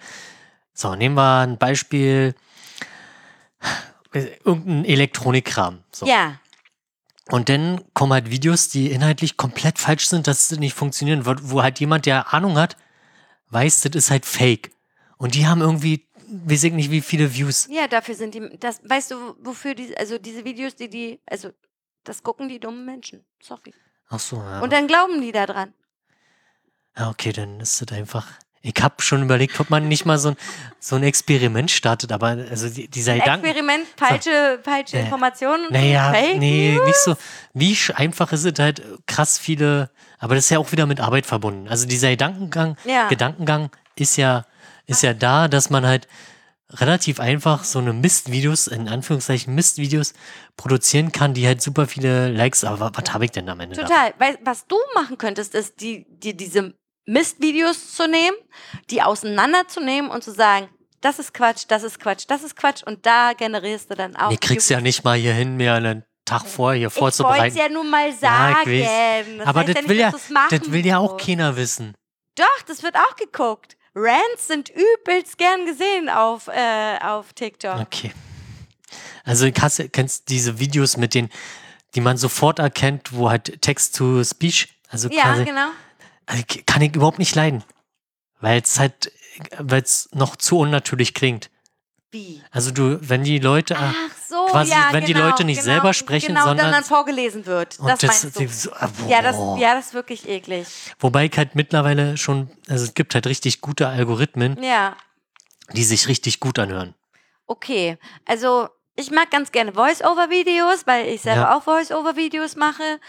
so, 0.73 0.93
nehmen 0.93 1.15
wir 1.15 1.43
ein 1.43 1.57
Beispiel, 1.57 2.35
irgendein 4.43 4.83
Elektronikkram, 4.83 5.79
so. 5.93 6.05
Ja, 6.05 6.39
Und 7.29 7.47
dann 7.47 7.79
kommen 7.93 8.11
halt 8.11 8.29
Videos, 8.29 8.67
die 8.67 8.91
inhaltlich 8.91 9.37
komplett 9.37 9.79
falsch 9.79 10.09
sind, 10.09 10.27
dass 10.27 10.49
sie 10.49 10.59
nicht 10.59 10.73
funktionieren, 10.73 11.25
wo, 11.25 11.35
wo 11.41 11.63
halt 11.63 11.79
jemand, 11.79 12.05
der 12.05 12.33
Ahnung 12.33 12.57
hat, 12.57 12.75
weiß, 13.53 13.81
das 13.81 13.95
ist 13.95 14.11
halt 14.11 14.25
fake. 14.25 14.71
Und 15.17 15.35
die 15.35 15.45
haben 15.47 15.61
irgendwie, 15.61 16.07
weiß 16.27 16.63
ich 16.65 16.73
nicht, 16.73 16.91
wie 16.91 17.01
viele 17.01 17.33
Views. 17.33 17.67
ja, 17.69 17.87
dafür 17.87 18.15
sind 18.15 18.33
die, 18.33 18.57
das, 18.59 18.81
weißt 18.83 19.11
du, 19.11 19.35
wofür 19.41 19.75
die, 19.75 19.95
also 19.97 20.17
diese 20.17 20.43
Videos, 20.43 20.75
die 20.75 20.89
die, 20.89 21.19
also 21.25 21.51
das 22.03 22.23
gucken 22.23 22.49
die 22.49 22.59
dummen 22.59 22.85
Menschen. 22.85 23.23
Sorry. 23.41 23.73
Ach 24.09 24.19
so, 24.19 24.37
ja. 24.37 24.59
Und 24.61 24.73
dann 24.73 24.87
glauben 24.87 25.21
die 25.21 25.31
da 25.31 25.45
dran. 25.45 25.73
ja, 26.97 27.09
okay, 27.09 27.31
dann 27.31 27.59
ist 27.59 27.81
das 27.81 27.97
einfach. 27.97 28.27
Ich 28.65 28.81
habe 28.81 28.95
schon 29.01 29.21
überlegt, 29.23 29.59
ob 29.59 29.69
man 29.69 29.89
nicht 29.89 30.05
mal 30.05 30.17
so 30.17 30.29
ein, 30.29 30.35
so 30.79 30.95
ein 30.95 31.03
Experiment 31.03 31.69
startet, 31.69 32.13
aber 32.13 32.27
also 32.49 32.69
die, 32.69 32.87
dieser 32.87 33.15
Gedanke. 33.15 33.45
Experiment, 33.47 33.85
falsche, 33.97 34.59
falsche 34.63 34.95
Nee. 34.95 35.01
Informationen. 35.03 35.67
Naja, 35.69 36.13
Fake 36.13 36.37
nee, 36.39 36.75
News? 36.75 36.85
nicht 36.87 36.97
so. 36.99 37.15
Wie 37.53 37.77
einfach 37.95 38.31
ist 38.31 38.45
es 38.45 38.57
halt 38.57 38.81
krass 39.05 39.37
viele, 39.37 39.89
aber 40.17 40.35
das 40.35 40.45
ist 40.45 40.49
ja 40.51 40.59
auch 40.59 40.71
wieder 40.71 40.85
mit 40.85 41.01
Arbeit 41.01 41.25
verbunden. 41.25 41.67
Also 41.67 41.85
dieser 41.85 42.09
Gedankengang, 42.11 42.77
Ja. 42.85 43.09
Gedankengang 43.09 43.69
ist 43.97 44.15
ja, 44.15 44.45
ist 44.85 45.03
ja 45.03 45.13
da, 45.13 45.49
dass 45.49 45.69
man 45.69 45.85
halt 45.85 46.07
relativ 46.69 47.19
einfach 47.19 47.65
so 47.65 47.79
eine 47.79 47.91
Mistvideos, 47.91 48.67
in 48.67 48.87
Anführungszeichen 48.87 49.53
Mistvideos 49.53 50.13
produzieren 50.55 51.11
kann, 51.11 51.33
die 51.33 51.45
halt 51.45 51.61
super 51.61 51.85
viele 51.85 52.29
Likes, 52.31 52.63
aber 52.63 52.91
was 52.95 53.13
habe 53.13 53.25
ich 53.25 53.31
denn 53.31 53.49
am 53.49 53.59
Ende 53.59 53.75
davon? 53.75 53.89
Total. 53.89 54.13
Weil, 54.19 54.39
was 54.45 54.67
du 54.67 54.77
machen 54.95 55.17
könntest, 55.17 55.53
ist, 55.53 55.81
die, 55.81 56.05
die, 56.09 56.35
diese 56.37 56.73
Mistvideos 57.05 57.93
zu 57.95 58.07
nehmen, 58.07 58.35
die 58.89 59.01
auseinanderzunehmen 59.01 60.09
und 60.09 60.23
zu 60.23 60.31
sagen, 60.31 60.69
das 61.01 61.19
ist 61.19 61.33
Quatsch, 61.33 61.65
das 61.67 61.83
ist 61.83 61.99
Quatsch, 61.99 62.23
das 62.27 62.43
ist 62.43 62.55
Quatsch 62.55 62.83
und 62.83 63.05
da 63.05 63.33
generierst 63.33 63.91
du 63.91 63.95
dann 63.95 64.15
auch. 64.15 64.29
Nee, 64.29 64.37
kriegst 64.37 64.69
ja 64.69 64.79
nicht 64.79 65.03
mal 65.03 65.17
hier 65.17 65.33
hin, 65.33 65.57
mehr 65.57 65.73
einen 65.75 66.03
Tag 66.25 66.45
vorher 66.47 66.77
hier 66.79 66.87
ich 66.87 66.95
wollte 67.01 67.17
vorzubereiten. 67.17 67.57
ja 67.57 67.67
nur 67.67 67.83
mal 67.83 68.07
Ja, 68.09 68.15
sagen. 68.15 68.71
weiß. 68.71 69.25
Das 69.39 69.47
Aber 69.47 69.63
das 69.65 69.75
nicht, 69.75 69.89
will 69.89 69.99
ja, 69.99 70.11
das 70.49 70.71
will 70.71 70.85
ja 70.85 70.97
auch 70.99 71.17
keiner 71.17 71.57
wissen. 71.57 71.93
Doch, 72.35 72.61
das 72.67 72.81
wird 72.83 72.95
auch 72.95 73.15
geguckt. 73.17 73.75
Rants 73.95 74.47
sind 74.47 74.69
übelst 74.69 75.37
gern 75.37 75.65
gesehen 75.65 76.09
auf, 76.09 76.47
äh, 76.47 76.97
auf 77.03 77.33
TikTok. 77.33 77.79
Okay. 77.81 78.11
Also 79.25 79.49
kannst, 79.53 79.91
kennst 79.91 80.29
diese 80.29 80.59
Videos 80.59 80.97
mit 80.97 81.13
den, 81.13 81.29
die 81.95 82.01
man 82.01 82.17
sofort 82.17 82.59
erkennt, 82.59 83.13
wo 83.13 83.29
halt 83.29 83.61
Text 83.61 83.95
to 83.97 84.23
Speech, 84.23 84.69
also 84.89 85.09
Ja, 85.09 85.23
quasi, 85.23 85.45
genau. 85.45 85.67
Also 86.25 86.43
kann 86.65 86.81
ich 86.81 86.95
überhaupt 86.95 87.19
nicht 87.19 87.35
leiden. 87.35 87.63
Weil 88.41 88.61
es 88.61 88.77
halt, 88.79 89.11
weil 89.57 89.81
es 89.81 90.09
noch 90.13 90.35
zu 90.35 90.59
unnatürlich 90.59 91.13
klingt. 91.13 91.49
Wie? 92.11 92.41
Also 92.51 92.71
du, 92.71 92.99
wenn 93.09 93.23
die 93.23 93.39
Leute, 93.39 93.75
Ach 93.79 93.93
so, 94.29 94.45
quasi, 94.45 94.71
ja, 94.71 94.89
wenn 94.91 95.05
die 95.05 95.13
genau, 95.13 95.29
Leute 95.29 95.43
nicht 95.45 95.61
genau, 95.61 95.73
selber 95.73 95.93
sprechen, 95.93 96.27
genau, 96.27 96.43
sondern- 96.43 96.67
dann, 96.67 96.73
dann 96.73 96.83
vorgelesen 96.83 97.45
wird. 97.47 97.79
und 97.79 97.87
Das, 97.87 97.99
das, 97.99 98.23
meinst 98.23 98.39
du. 98.39 98.47
so, 98.49 98.71
ah, 98.73 98.89
Ja 99.07 99.21
das, 99.23 99.35
ja, 99.59 99.73
das 99.73 99.87
ist 99.87 99.93
wirklich 99.95 100.27
eklig. 100.29 100.67
Wobei 100.99 101.25
ich 101.25 101.37
halt 101.37 101.55
mittlerweile 101.55 102.17
schon, 102.17 102.51
also 102.69 102.83
es 102.85 102.93
gibt 102.93 103.15
halt 103.15 103.25
richtig 103.25 103.61
gute 103.61 103.87
Algorithmen, 103.87 104.61
Ja, 104.61 104.95
die 105.71 105.83
sich 105.83 106.07
richtig 106.07 106.39
gut 106.39 106.59
anhören. 106.59 106.93
okay. 107.47 107.97
Also 108.25 108.67
ich 108.95 109.09
mag 109.09 109.31
ganz 109.31 109.51
gerne 109.51 109.73
Voice-Over-Videos, 109.73 110.85
weil 110.85 111.07
ich 111.07 111.21
selber 111.21 111.41
Ja. 111.41 111.57
auch 111.57 111.63
Voice-Over-Videos 111.63 112.55
mache. 112.57 112.99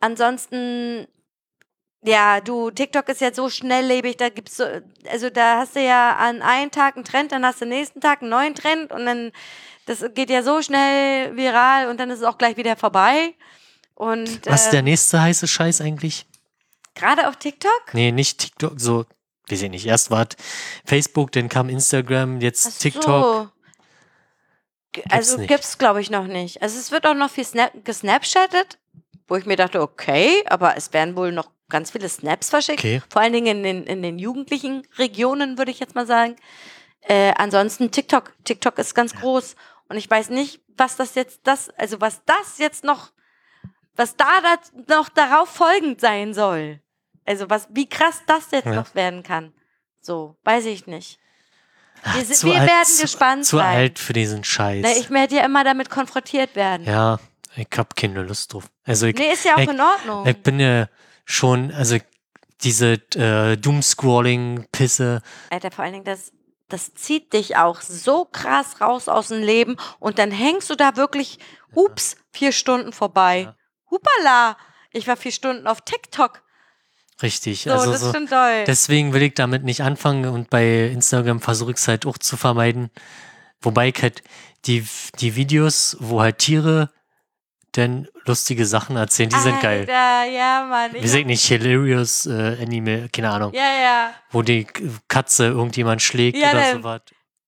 Ansonsten, 0.00 1.06
ja, 2.02 2.40
du, 2.40 2.70
TikTok 2.70 3.08
ist 3.08 3.20
jetzt 3.20 3.36
so 3.36 3.50
schnelllebig, 3.50 4.16
da 4.16 4.28
gibt's 4.30 4.56
so, 4.56 4.64
also 5.10 5.28
da 5.30 5.58
hast 5.58 5.76
du 5.76 5.80
ja 5.84 6.16
an 6.16 6.40
einem 6.42 6.70
Tag 6.70 6.96
einen 6.96 7.04
Trend, 7.04 7.32
dann 7.32 7.44
hast 7.44 7.60
du 7.60 7.66
nächsten 7.66 8.00
Tag 8.00 8.22
einen 8.22 8.30
neuen 8.30 8.54
Trend 8.54 8.90
und 8.92 9.04
dann, 9.06 9.32
das 9.86 10.02
geht 10.14 10.30
ja 10.30 10.42
so 10.42 10.62
schnell 10.62 11.36
viral 11.36 11.88
und 11.88 11.98
dann 12.00 12.10
ist 12.10 12.18
es 12.20 12.24
auch 12.24 12.38
gleich 12.38 12.56
wieder 12.56 12.76
vorbei. 12.76 13.34
Und 13.94 14.46
Was 14.46 14.62
ist 14.62 14.68
äh, 14.68 14.70
der 14.72 14.82
nächste 14.82 15.20
heiße 15.20 15.46
Scheiß 15.46 15.80
eigentlich? 15.80 16.26
gerade 16.94 17.28
auf 17.28 17.36
TikTok? 17.36 17.82
Nee, 17.92 18.12
nicht 18.12 18.38
TikTok, 18.38 18.78
so, 18.80 19.06
weiß 19.48 19.62
ich 19.62 19.70
nicht. 19.70 19.86
Erst 19.86 20.10
war 20.10 20.26
Facebook, 20.84 21.32
dann 21.32 21.48
kam 21.48 21.68
Instagram, 21.68 22.40
jetzt 22.40 22.66
Ach 22.74 22.78
TikTok. 22.78 23.04
So. 23.04 23.48
G- 24.92 25.02
Also 25.08 25.36
nicht. 25.38 25.48
gibt's 25.48 25.78
glaube 25.78 26.00
ich 26.00 26.10
noch 26.10 26.26
nicht. 26.26 26.62
Also 26.62 26.78
es 26.78 26.90
wird 26.90 27.06
auch 27.06 27.14
noch 27.14 27.30
viel 27.30 27.44
Snap 27.44 27.72
gesnapchattet, 27.84 28.78
wo 29.28 29.36
ich 29.36 29.46
mir 29.46 29.56
dachte, 29.56 29.80
okay, 29.80 30.42
aber 30.46 30.76
es 30.76 30.92
werden 30.92 31.14
wohl 31.16 31.32
noch 31.32 31.50
ganz 31.70 31.90
viele 31.90 32.08
Snaps 32.08 32.50
verschickt. 32.50 32.80
Okay. 32.80 33.02
Vor 33.10 33.22
allen 33.22 33.32
Dingen 33.32 33.58
in 33.58 33.62
den, 33.62 33.84
in 33.84 34.02
den 34.02 34.18
jugendlichen 34.18 34.86
Regionen, 34.98 35.56
würde 35.58 35.70
ich 35.70 35.80
jetzt 35.80 35.94
mal 35.94 36.06
sagen. 36.06 36.36
Äh, 37.02 37.32
ansonsten 37.36 37.90
TikTok. 37.90 38.32
TikTok 38.44 38.78
ist 38.78 38.94
ganz 38.94 39.14
groß. 39.14 39.56
Und 39.88 39.96
ich 39.96 40.08
weiß 40.10 40.28
nicht, 40.30 40.60
was 40.76 40.96
das 40.96 41.14
jetzt, 41.14 41.40
das, 41.44 41.70
also 41.70 42.00
was 42.00 42.22
das 42.26 42.58
jetzt 42.58 42.84
noch, 42.84 43.10
was 43.96 44.16
da, 44.16 44.26
da 44.86 44.96
noch 44.98 45.08
darauf 45.08 45.48
folgend 45.48 46.00
sein 46.00 46.34
soll. 46.34 46.80
Also 47.26 47.48
was, 47.50 47.68
wie 47.70 47.88
krass 47.88 48.22
das 48.26 48.50
jetzt 48.50 48.66
Ja. 48.66 48.74
noch 48.74 48.94
werden 48.94 49.22
kann. 49.22 49.52
So, 50.00 50.36
weiß 50.44 50.66
ich 50.66 50.86
nicht. 50.86 51.18
Wir, 52.14 52.24
sind, 52.24 52.36
Zu 52.36 52.46
wir 52.46 52.60
alt- 52.60 52.70
werden 52.70 52.84
zu- 52.86 53.02
gespannt 53.02 53.44
Zu 53.44 53.56
sein. 53.58 53.76
alt 53.76 53.98
für 53.98 54.14
diesen 54.14 54.42
Scheiß. 54.42 54.80
Na, 54.82 54.90
ich 54.92 55.10
werde 55.10 55.36
ja 55.36 55.44
immer 55.44 55.64
damit 55.64 55.90
konfrontiert 55.90 56.56
werden. 56.56 56.86
ja, 56.86 57.18
ich 57.56 57.66
hab 57.76 57.94
keine 57.94 58.22
Lust 58.22 58.54
drauf. 58.54 58.70
Also 58.84 59.06
ich, 59.06 59.16
Nee, 59.16 59.32
ist 59.32 59.44
ja 59.44 59.54
auch 59.56 59.58
ich, 59.58 59.68
in 59.68 59.80
Ordnung. 59.80 60.26
ich 60.26 60.42
bin 60.42 60.60
ja 60.60 60.88
schon, 61.30 61.72
also 61.72 61.98
diese 62.62 62.94
äh, 63.14 63.56
Doomscrolling-Pisse. 63.56 65.22
Alter, 65.50 65.70
vor 65.70 65.84
allen 65.84 65.94
Dingen, 65.94 66.04
das, 66.04 66.32
das 66.68 66.94
zieht 66.94 67.32
dich 67.32 67.56
auch 67.56 67.80
so 67.80 68.26
krass 68.26 68.80
raus 68.80 69.08
aus 69.08 69.28
dem 69.28 69.42
Leben 69.42 69.76
und 69.98 70.18
dann 70.18 70.30
hängst 70.30 70.68
du 70.70 70.74
da 70.74 70.96
wirklich, 70.96 71.38
ups, 71.74 72.16
vier 72.32 72.52
Stunden 72.52 72.92
vorbei. 72.92 73.42
Ja. 73.42 73.56
Hupala, 73.90 74.56
ich 74.92 75.06
war 75.06 75.16
vier 75.16 75.32
Stunden 75.32 75.66
auf 75.66 75.80
TikTok. 75.82 76.42
Richtig. 77.22 77.62
So, 77.62 77.72
also 77.72 77.92
das 77.92 78.00
so, 78.00 78.08
ist 78.08 78.14
schon 78.14 78.26
toll. 78.26 78.64
Deswegen 78.66 79.12
will 79.12 79.22
ich 79.22 79.34
damit 79.34 79.62
nicht 79.62 79.82
anfangen 79.82 80.26
und 80.26 80.50
bei 80.50 80.86
Instagram 80.86 81.40
versuche 81.40 81.72
ich 81.72 81.76
es 81.76 81.88
halt 81.88 82.06
auch 82.06 82.18
zu 82.18 82.36
vermeiden. 82.36 82.90
Wobei 83.60 83.88
ich 83.88 84.02
halt 84.02 84.22
die, 84.64 84.86
die 85.18 85.36
Videos, 85.36 85.96
wo 86.00 86.20
halt 86.20 86.38
Tiere 86.38 86.90
denn 87.76 88.08
lustige 88.26 88.66
Sachen 88.66 88.96
erzählen, 88.96 89.30
die 89.30 89.38
sind 89.38 89.60
geil. 89.60 89.86
Ja, 89.88 90.66
Mann. 90.68 90.92
Wir 90.92 91.08
sind 91.08 91.26
nicht 91.26 91.44
hilarious 91.46 92.26
äh, 92.26 92.56
Anime, 92.60 93.08
keine 93.08 93.30
Ahnung, 93.30 93.52
ja, 93.54 93.62
ja. 93.82 94.10
wo 94.30 94.42
die 94.42 94.66
Katze 95.08 95.46
irgendjemand 95.46 96.02
schlägt 96.02 96.36
Ja, 96.38 96.50
oder 96.50 96.60
dann- 96.60 96.76
sowas. 96.82 97.00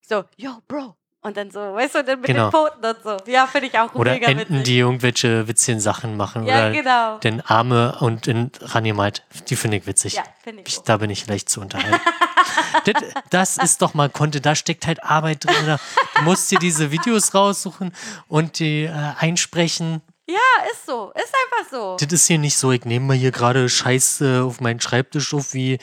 So, 0.09 0.25
yo, 0.37 0.51
Bro. 0.69 0.97
Und 1.25 1.37
dann 1.37 1.53
so, 1.53 1.61
weißt 1.61 1.95
du, 1.95 2.03
dann 2.05 2.19
mit 2.21 2.27
Genau. 2.27 2.51
den 2.51 2.51
Pfoten 2.51 2.85
und 2.85 2.97
so. 3.05 3.31
Ja, 3.31 3.47
finde 3.47 3.69
ich 3.69 3.79
auch 3.79 3.95
Oder 3.95 4.15
mega 4.15 4.27
Enten, 4.27 4.55
witzig. 4.55 4.65
die 4.65 4.79
irgendwelche 4.81 5.47
witzigen 5.47 5.79
Sachen 5.79 6.17
machen. 6.17 6.45
ja, 6.47 6.57
oder 6.67 6.71
genau. 6.73 7.19
den 7.19 7.41
Arme 7.43 7.97
und 8.01 8.27
in 8.27 8.51
rangemalt. 8.61 9.23
Die 9.49 9.55
finde 9.55 9.77
ich 9.77 9.87
witzig. 9.87 10.15
Ja, 10.15 10.25
finde 10.43 10.63
ich 10.67 10.69
Ich, 10.69 10.83
da 10.83 10.97
bin 10.97 11.11
ich 11.11 11.25
leicht 11.29 11.49
zu 11.49 11.61
unterhalten. 11.61 12.01
das, 12.85 12.95
das 13.31 13.57
ist 13.59 13.83
doch 13.83 13.95
mal 13.95 14.11
Konte, 14.11 14.41
da 14.41 14.57
steckt 14.57 14.85
halt 14.89 15.05
Arbeit 15.05 15.45
drin. 15.45 15.79
Du 16.17 16.23
musst 16.23 16.51
dir 16.51 16.59
diese 16.59 16.91
Videos 16.91 17.35
raussuchen 17.35 17.95
und 18.27 18.59
die 18.59 18.85
äh, 18.85 18.91
einsprechen. 19.19 20.03
Ja, 20.29 20.39
ist 20.71 20.87
so. 20.87 21.13
Ist 21.15 21.33
einfach 21.35 21.71
so. 21.71 21.97
Das 21.99 22.13
ist 22.13 22.27
hier 22.27 22.39
nicht 22.39 22.57
so, 22.57 22.71
ich 22.73 22.85
nehme 22.85 23.07
mal 23.07 23.17
hier 23.17 23.33
gerade 23.33 23.69
Scheiße 23.69 24.43
auf 24.45 24.61
meinen 24.61 24.81
Schreibtisch 24.81 25.35
auf, 25.35 25.53
wie 25.53 25.79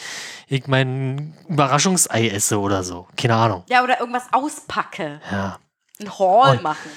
ich 0.48 0.66
mein 0.68 1.36
Überraschungsei 1.50 2.30
esse 2.30 2.60
oder 2.60 2.84
so. 2.84 3.08
Keine 3.18 3.36
Ahnung. 3.36 3.64
Ja, 3.68 3.84
oder 3.84 4.00
irgendwas 4.00 4.24
auspacke. 4.32 5.20
Ja. 5.32 5.60
Ein 6.00 6.18
Haul 6.20 6.50
Und- 6.52 6.64
machen. 6.64 6.90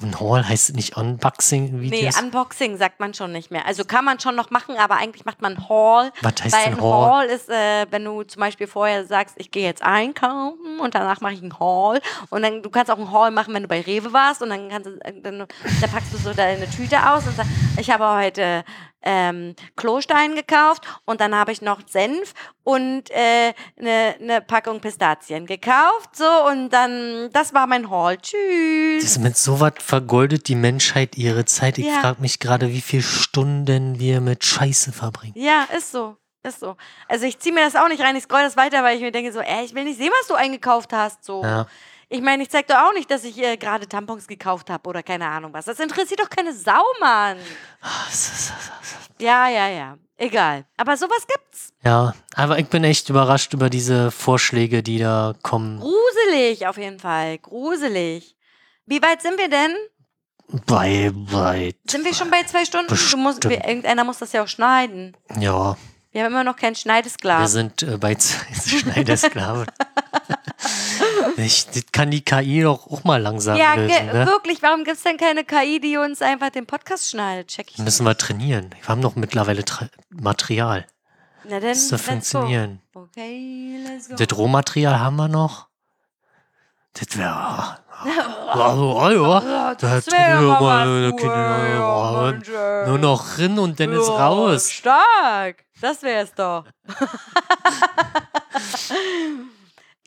Und 0.00 0.20
Haul 0.20 0.46
heißt 0.46 0.76
nicht 0.76 0.96
Nee, 0.96 1.02
Unboxing-Videos. 1.02 2.22
Unboxing 2.22 2.76
sagt 2.76 3.00
man 3.00 3.14
schon 3.14 3.32
nicht 3.32 3.50
mehr. 3.50 3.66
Also 3.66 3.84
kann 3.84 4.04
man 4.04 4.20
schon 4.20 4.36
noch 4.36 4.50
machen, 4.50 4.76
aber 4.76 4.96
eigentlich 4.96 5.24
macht 5.24 5.42
man 5.42 5.68
Haul. 5.68 6.12
Was 6.22 6.34
heißt 6.44 6.54
Weil 6.54 6.64
denn 6.66 6.74
ein 6.74 6.80
Haul? 6.80 7.06
Haul 7.06 7.24
ist, 7.24 7.48
äh, 7.48 7.86
wenn 7.90 8.04
du 8.04 8.22
zum 8.22 8.38
Beispiel 8.38 8.68
vorher 8.68 9.04
sagst, 9.06 9.34
ich 9.38 9.50
gehe 9.50 9.64
jetzt 9.64 9.82
einkaufen 9.82 10.78
und 10.80 10.94
danach 10.94 11.20
mache 11.20 11.32
ich 11.32 11.42
einen 11.42 11.58
Haul. 11.58 12.00
Und 12.30 12.42
dann, 12.42 12.62
du 12.62 12.70
kannst 12.70 12.92
auch 12.92 12.98
einen 12.98 13.10
Haul 13.10 13.32
machen, 13.32 13.52
wenn 13.54 13.62
du 13.62 13.68
bei 13.68 13.80
Rewe 13.80 14.12
warst 14.12 14.40
und 14.40 14.50
dann 14.50 14.68
kannst 14.68 14.86
du, 14.86 15.00
äh, 15.04 15.20
dann, 15.20 15.38
dann 15.38 15.90
packst 15.90 16.14
du 16.14 16.18
so 16.18 16.32
deine 16.32 16.70
Tüte 16.70 17.10
aus 17.10 17.26
und 17.26 17.34
sagst, 17.34 17.50
ich 17.76 17.90
habe 17.90 18.08
heute 18.08 18.64
ähm, 19.02 19.54
Klostein 19.76 20.34
gekauft 20.34 20.84
und 21.04 21.20
dann 21.20 21.34
habe 21.34 21.52
ich 21.52 21.62
noch 21.62 21.80
Senf 21.88 22.34
und 22.64 23.04
eine 23.12 23.54
äh, 23.86 24.22
ne 24.22 24.40
Packung 24.40 24.80
Pistazien 24.80 25.46
gekauft. 25.46 26.16
So, 26.16 26.24
und 26.48 26.70
dann, 26.70 27.30
das 27.32 27.54
war 27.54 27.66
mein 27.66 27.88
Haul. 27.90 28.16
Tschüss. 28.18 29.02
Das 29.02 29.18
mit 29.18 29.36
sowas 29.36 29.74
vergoldet 29.78 30.48
die 30.48 30.54
Menschheit 30.54 31.16
ihre 31.16 31.44
Zeit. 31.44 31.78
Ich 31.78 31.86
Ja. 31.86 32.00
frage 32.00 32.20
mich 32.20 32.38
gerade, 32.40 32.68
wie 32.68 32.80
viele 32.80 33.02
Stunden 33.02 33.98
wir 33.98 34.20
mit 34.20 34.44
Scheiße 34.44 34.92
verbringen. 34.92 35.34
Ja, 35.36 35.66
ist 35.76 35.92
so. 35.92 36.16
Ist 36.42 36.60
so. 36.60 36.76
Also 37.08 37.26
ich 37.26 37.38
ziehe 37.40 37.54
mir 37.54 37.62
das 37.64 37.74
auch 37.74 37.88
nicht 37.88 38.02
rein, 38.02 38.14
ich 38.16 38.22
scroll 38.24 38.42
das 38.42 38.56
weiter, 38.56 38.82
weil 38.84 38.96
ich 38.96 39.02
mir 39.02 39.10
denke 39.10 39.32
so, 39.32 39.40
ey, 39.40 39.64
ich 39.64 39.74
will 39.74 39.84
nicht 39.84 39.98
sehen, 39.98 40.10
was 40.20 40.28
du 40.28 40.34
eingekauft 40.34 40.92
hast. 40.92 41.24
So. 41.24 41.42
Ja. 41.42 41.66
Ich 42.10 42.22
meine, 42.22 42.42
ich 42.42 42.48
zeig 42.50 42.66
doch 42.68 42.76
auch 42.76 42.94
nicht, 42.94 43.10
dass 43.10 43.22
ich 43.24 43.36
äh, 43.38 43.56
gerade 43.58 43.86
Tampons 43.86 44.26
gekauft 44.26 44.70
habe 44.70 44.88
oder 44.88 45.02
keine 45.02 45.26
Ahnung 45.28 45.52
was. 45.52 45.66
Das 45.66 45.78
interessiert 45.78 46.20
doch 46.20 46.30
keine 46.30 46.54
Sau, 46.54 46.82
Mann. 47.00 47.36
Ja, 49.18 49.48
ja, 49.48 49.68
ja. 49.68 49.98
Egal. 50.16 50.64
Aber 50.76 50.96
sowas 50.96 51.26
gibt's. 51.26 51.72
Ja, 51.84 52.14
aber 52.34 52.58
ich 52.58 52.66
bin 52.68 52.82
echt 52.82 53.08
überrascht 53.08 53.52
über 53.52 53.68
diese 53.70 54.10
Vorschläge, 54.10 54.82
die 54.82 54.98
da 54.98 55.34
kommen. 55.42 55.80
Gruselig 55.80 56.66
auf 56.66 56.76
jeden 56.78 56.98
Fall. 56.98 57.38
Gruselig. 57.38 58.34
Wie 58.86 59.02
weit 59.02 59.20
sind 59.22 59.38
wir 59.38 59.48
denn? 59.48 59.74
Bei, 60.66 61.12
bei, 61.14 61.74
Sind 61.86 62.06
wir 62.06 62.14
schon 62.14 62.30
bei 62.30 62.42
zwei 62.44 62.64
Stunden? 62.64 62.88
Du 62.88 63.16
musst, 63.18 63.46
wir, 63.46 63.64
irgendeiner 63.66 64.02
muss 64.04 64.18
das 64.18 64.32
ja 64.32 64.42
auch 64.42 64.48
schneiden. 64.48 65.14
ja, 65.38 65.76
Wir 66.10 66.24
haben 66.24 66.32
immer 66.32 66.42
noch 66.42 66.56
keinen 66.56 66.72
wir 66.72 66.78
Schneidesklaven. 66.80 67.46
sind 67.48 67.82
äh, 67.82 67.98
bei 67.98 68.14
zwei 68.14 68.54
Schneidersklaven. 68.78 69.66
ich, 71.36 71.66
das 71.66 71.84
kann 71.92 72.10
die 72.10 72.22
KI 72.24 72.62
doch 72.62 72.86
auch 72.90 73.04
mal 73.04 73.20
langsam 73.20 73.56
Ja, 73.56 73.74
lösen, 73.74 73.88
ge- 73.88 74.12
ne? 74.12 74.26
wirklich. 74.26 74.62
Warum 74.62 74.84
gibt's 74.84 75.02
denn 75.02 75.16
keine 75.16 75.44
KI, 75.44 75.80
die 75.80 75.96
uns 75.96 76.22
einfach 76.22 76.50
den 76.50 76.66
Podcast 76.66 77.10
schneidet? 77.10 77.48
Check 77.48 77.70
ich. 77.72 77.78
Müssen 77.78 78.04
wir 78.06 78.16
trainieren. 78.16 78.70
Wir 78.80 78.88
haben 78.88 79.02
doch 79.02 79.16
mittlerweile 79.16 79.64
Tra 79.64 79.88
Material. 80.10 80.86
Na 81.44 81.60
dann, 81.60 81.68
Das 81.70 81.90
let's 81.90 82.02
go. 82.04 82.10
funktionieren. 82.10 82.80
Okay, 82.94 83.78
let's 83.86 84.08
go. 84.08 84.14
Das 84.16 84.36
Rohmaterial 84.36 84.98
haben 85.00 85.16
wir 85.16 85.28
noch. 85.28 85.68
Das 86.94 87.16
wäre. 87.16 87.24
Ja. 87.26 87.78
Ja 88.04 88.14
ja, 91.34 92.38
ja. 92.82 92.86
Nur 92.86 92.98
noch 92.98 93.38
rin 93.38 93.58
und 93.58 93.80
dann 93.80 93.92
ist 93.92 94.06
Ja, 94.08 94.26
raus. 94.28 94.70
Stark. 94.70 95.64
Das 95.80 96.02
wär's 96.02 96.32
doch. 96.34 96.64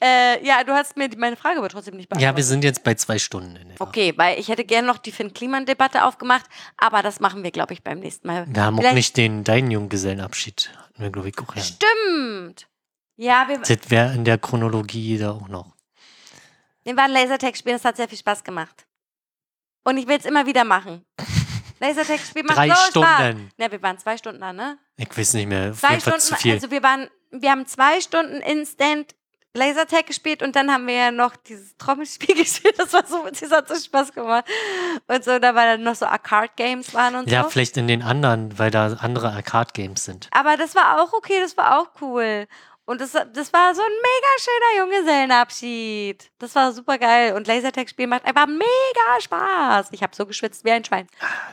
äh, 0.03 0.43
ja, 0.45 0.63
du 0.63 0.73
hast 0.73 0.97
mir 0.97 1.07
die- 1.09 1.17
meine 1.17 1.35
Frage 1.35 1.57
aber 1.59 1.69
trotzdem 1.69 1.95
nicht 1.95 2.09
beantwortet. 2.09 2.31
Ja, 2.33 2.37
wir 2.37 2.43
sind 2.43 2.63
jetzt 2.63 2.83
bei 2.83 2.95
zwei 2.95 3.19
Stunden. 3.19 3.55
In. 3.55 3.73
Okay, 3.79 4.13
weil 4.17 4.39
ich 4.39 4.47
hätte 4.49 4.63
gerne 4.65 4.87
noch 4.87 4.97
die 4.97 5.11
Finn-Kliman-Debatte 5.11 6.03
aufgemacht, 6.05 6.45
aber 6.77 7.01
das 7.03 7.19
machen 7.19 7.43
wir, 7.43 7.51
glaube 7.51 7.73
ich, 7.73 7.83
beim 7.83 7.99
nächsten 7.99 8.27
Mal. 8.27 8.45
Wir 8.47 8.63
haben 8.63 8.75
auch 8.75 8.79
Vielleicht- 8.81 8.95
nicht 8.95 9.17
den 9.17 9.43
deinen 9.43 9.71
Junggesellenabschied. 9.71 10.71
Hatten 10.77 11.03
wir, 11.03 11.11
glaube 11.11 11.29
ich, 11.29 11.39
auch 11.39 11.55
ja. 11.55 11.61
Stimmt. 11.61 12.67
Ja, 13.17 13.45
wir. 13.47 13.59
Das 13.59 13.89
wäre 13.91 14.13
in 14.13 14.25
der 14.25 14.37
Chronologie 14.37 15.17
da 15.17 15.31
auch 15.31 15.47
noch. 15.47 15.73
Wir 16.83 16.97
waren 16.97 17.11
Lasertag 17.11 17.55
spielen, 17.55 17.75
es 17.75 17.85
hat 17.85 17.97
sehr 17.97 18.07
viel 18.09 18.17
Spaß 18.17 18.43
gemacht. 18.43 18.87
Und 19.83 19.97
ich 19.97 20.07
will 20.07 20.17
es 20.17 20.25
immer 20.25 20.45
wieder 20.45 20.63
machen. 20.63 21.05
Lasertag 21.79 22.19
spielen 22.19 22.45
macht 22.47 22.57
Drei 22.57 22.69
so 22.69 22.75
Spaß. 22.75 23.19
Stunden. 23.29 23.51
Ne, 23.57 23.71
wir 23.71 23.81
waren 23.81 23.97
zwei 23.99 24.17
Stunden 24.17 24.41
da, 24.41 24.53
ne? 24.53 24.77
Ich 24.97 25.15
weiß 25.15 25.33
nicht 25.35 25.47
mehr. 25.47 25.73
Zwei 25.73 25.99
Stunden, 25.99 26.19
zu 26.19 26.35
viel. 26.35 26.53
also 26.53 26.69
wir 26.71 26.81
waren, 26.83 27.07
wir 27.31 27.51
haben 27.51 27.65
zwei 27.65 27.99
Stunden 28.01 28.35
Instant 28.41 29.15
Lasertag 29.53 30.05
gespielt 30.05 30.41
und 30.41 30.55
dann 30.55 30.71
haben 30.71 30.87
wir 30.87 30.93
ja 30.93 31.11
noch 31.11 31.35
dieses 31.35 31.75
Trommelspiel 31.77 32.35
gespielt. 32.43 32.75
Das 32.77 32.93
war 32.93 33.05
so, 33.05 33.25
das 33.27 33.51
hat 33.51 33.67
so 33.67 33.75
Spaß 33.75 34.13
gemacht. 34.13 34.45
Und 35.07 35.23
so, 35.23 35.39
da 35.39 35.53
war 35.55 35.65
dann 35.65 35.83
noch 35.83 35.95
so 35.95 36.05
Arcade-Games 36.05 36.93
waren 36.93 37.15
und 37.15 37.29
ja, 37.29 37.43
so. 37.43 37.49
vielleicht 37.49 37.77
in 37.77 37.87
den 37.87 38.01
anderen, 38.01 38.57
weil 38.57 38.71
da 38.71 38.87
andere 38.99 39.31
Arcade-Games 39.31 40.05
sind. 40.05 40.29
Aber 40.31 40.57
das 40.57 40.75
war 40.75 41.01
auch 41.01 41.13
okay, 41.13 41.39
das 41.41 41.57
war 41.57 41.79
auch 41.79 41.89
cool. 42.01 42.47
Und 42.85 42.99
das, 42.99 43.11
das 43.11 43.53
war 43.53 43.75
so 43.75 43.81
ein 43.81 43.91
mega 43.91 44.27
schöner 44.39 44.79
Junggesellenabschied. 44.79 46.31
Das 46.39 46.55
war 46.55 46.73
super 46.73 46.97
geil. 46.97 47.33
Und 47.33 47.47
Lasertag-Spielen 47.47 48.09
macht 48.09 48.25
einfach 48.25 48.47
mega 48.47 49.21
Spaß. 49.21 49.89
Ich 49.91 50.01
habe 50.03 50.15
so 50.15 50.25
geschwitzt 50.25 50.65
wie 50.65 50.71
ein 50.71 50.83
Schwein. 50.83 51.07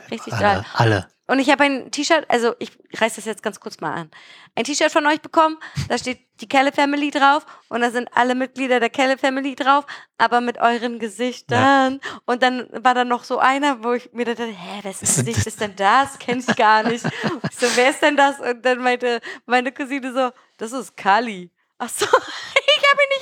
Richtig 0.09 0.37
geil. 0.37 0.65
Alle, 0.73 0.95
alle. 0.95 1.18
Und 1.29 1.37
ich 1.37 1.51
habe 1.51 1.63
ein 1.63 1.91
T-Shirt, 1.91 2.25
also 2.27 2.55
ich 2.57 2.71
reiß 2.97 3.15
das 3.15 3.25
jetzt 3.25 3.43
ganz 3.43 3.59
kurz 3.59 3.79
mal 3.79 3.93
an. 3.93 4.09
Ein 4.55 4.63
T-Shirt 4.63 4.91
von 4.91 5.05
euch 5.05 5.21
bekommen, 5.21 5.57
da 5.87 5.95
steht 5.95 6.21
die 6.41 6.49
Kelle 6.49 6.71
Family 6.71 7.11
drauf 7.11 7.45
und 7.67 7.81
da 7.81 7.91
sind 7.91 8.09
alle 8.15 8.33
Mitglieder 8.33 8.79
der 8.79 8.89
Kelle 8.89 9.15
Family 9.15 9.53
drauf, 9.53 9.85
aber 10.17 10.41
mit 10.41 10.57
euren 10.57 10.97
Gesichtern. 10.97 11.99
Und 12.25 12.41
dann 12.41 12.67
war 12.83 12.95
da 12.95 13.05
noch 13.05 13.23
so 13.23 13.37
einer, 13.37 13.83
wo 13.83 13.93
ich 13.93 14.11
mir 14.11 14.25
dachte, 14.25 14.45
hä, 14.45 14.79
wessen 14.81 15.05
Gesicht 15.05 15.45
ist 15.45 15.61
denn 15.61 15.75
das? 15.75 16.17
Kenn 16.17 16.39
ich 16.39 16.55
gar 16.55 16.81
nicht. 16.81 17.05
Ich 17.05 17.57
so, 17.59 17.67
wer 17.75 17.91
ist 17.91 18.01
denn 18.01 18.17
das? 18.17 18.39
Und 18.39 18.65
dann 18.65 18.79
meinte 18.79 19.21
meine 19.45 19.71
Cousine 19.71 20.11
so, 20.11 20.31
das 20.57 20.71
ist 20.71 20.97
Kali. 20.97 21.51
Ach 21.77 21.89
so, 21.89 22.07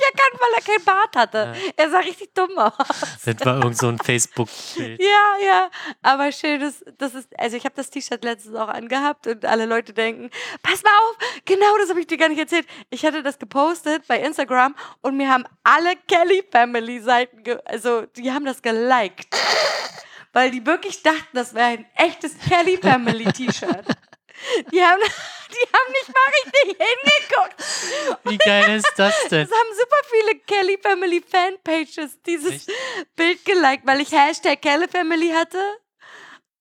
nicht 0.08 0.18
erkannt, 0.18 0.40
weil 0.40 0.54
er 0.54 0.62
kein 0.62 0.84
Bart 0.84 1.16
hatte. 1.16 1.54
Er 1.76 1.90
sah 1.90 1.98
richtig 2.00 2.34
dumm 2.34 2.58
aus. 2.58 2.72
Das 3.24 3.44
war 3.44 3.56
irgend 3.56 3.78
so 3.78 3.88
ein 3.88 3.98
Facebook-Bild. 3.98 5.00
Ja, 5.00 5.44
ja, 5.44 5.70
aber 6.02 6.32
schön, 6.32 6.60
das, 6.60 6.84
das 6.98 7.14
ist, 7.14 7.28
also 7.38 7.56
ich 7.56 7.64
habe 7.64 7.74
das 7.74 7.90
T-Shirt 7.90 8.24
letztens 8.24 8.56
auch 8.56 8.68
angehabt 8.68 9.26
und 9.26 9.44
alle 9.44 9.66
Leute 9.66 9.92
denken, 9.92 10.30
pass 10.62 10.82
mal 10.82 10.90
auf, 10.90 11.16
genau 11.44 11.76
das 11.78 11.90
habe 11.90 12.00
ich 12.00 12.06
dir 12.06 12.16
gar 12.16 12.28
nicht 12.28 12.38
erzählt. 12.38 12.66
Ich 12.90 13.04
hatte 13.04 13.22
das 13.22 13.38
gepostet 13.38 14.06
bei 14.06 14.20
Instagram 14.20 14.74
und 15.02 15.16
mir 15.16 15.28
haben 15.28 15.44
alle 15.64 15.96
Kelly 16.08 16.44
Family 16.50 17.00
Seiten, 17.00 17.42
also 17.64 18.02
die 18.16 18.32
haben 18.32 18.44
das 18.44 18.62
geliked, 18.62 19.28
weil 20.32 20.50
die 20.50 20.64
wirklich 20.64 21.02
dachten, 21.02 21.28
das 21.32 21.54
wäre 21.54 21.66
ein 21.66 21.86
echtes 21.96 22.36
Kelly 22.38 22.78
Family 22.78 23.24
T-Shirt. 23.32 23.84
Die 24.72 24.82
haben, 24.82 25.00
die 25.50 25.68
haben 25.72 25.92
nicht 25.92 26.08
mal 26.08 26.30
richtig 26.44 26.86
hingeguckt. 26.86 28.24
Wie 28.24 28.38
geil 28.38 28.76
ist 28.76 28.92
das 28.96 29.14
denn? 29.28 29.42
Es 29.46 29.50
haben 29.50 29.68
super 29.76 29.96
viele 30.10 30.38
Kelly 30.40 30.78
Family 30.82 31.22
Fanpages 31.22 32.20
dieses 32.26 32.52
Echt? 32.52 32.70
Bild 33.16 33.44
geliked, 33.44 33.86
weil 33.86 34.00
ich 34.00 34.12
Hashtag 34.12 34.60
Kelly 34.62 34.88
Family 34.88 35.30
hatte. 35.30 35.58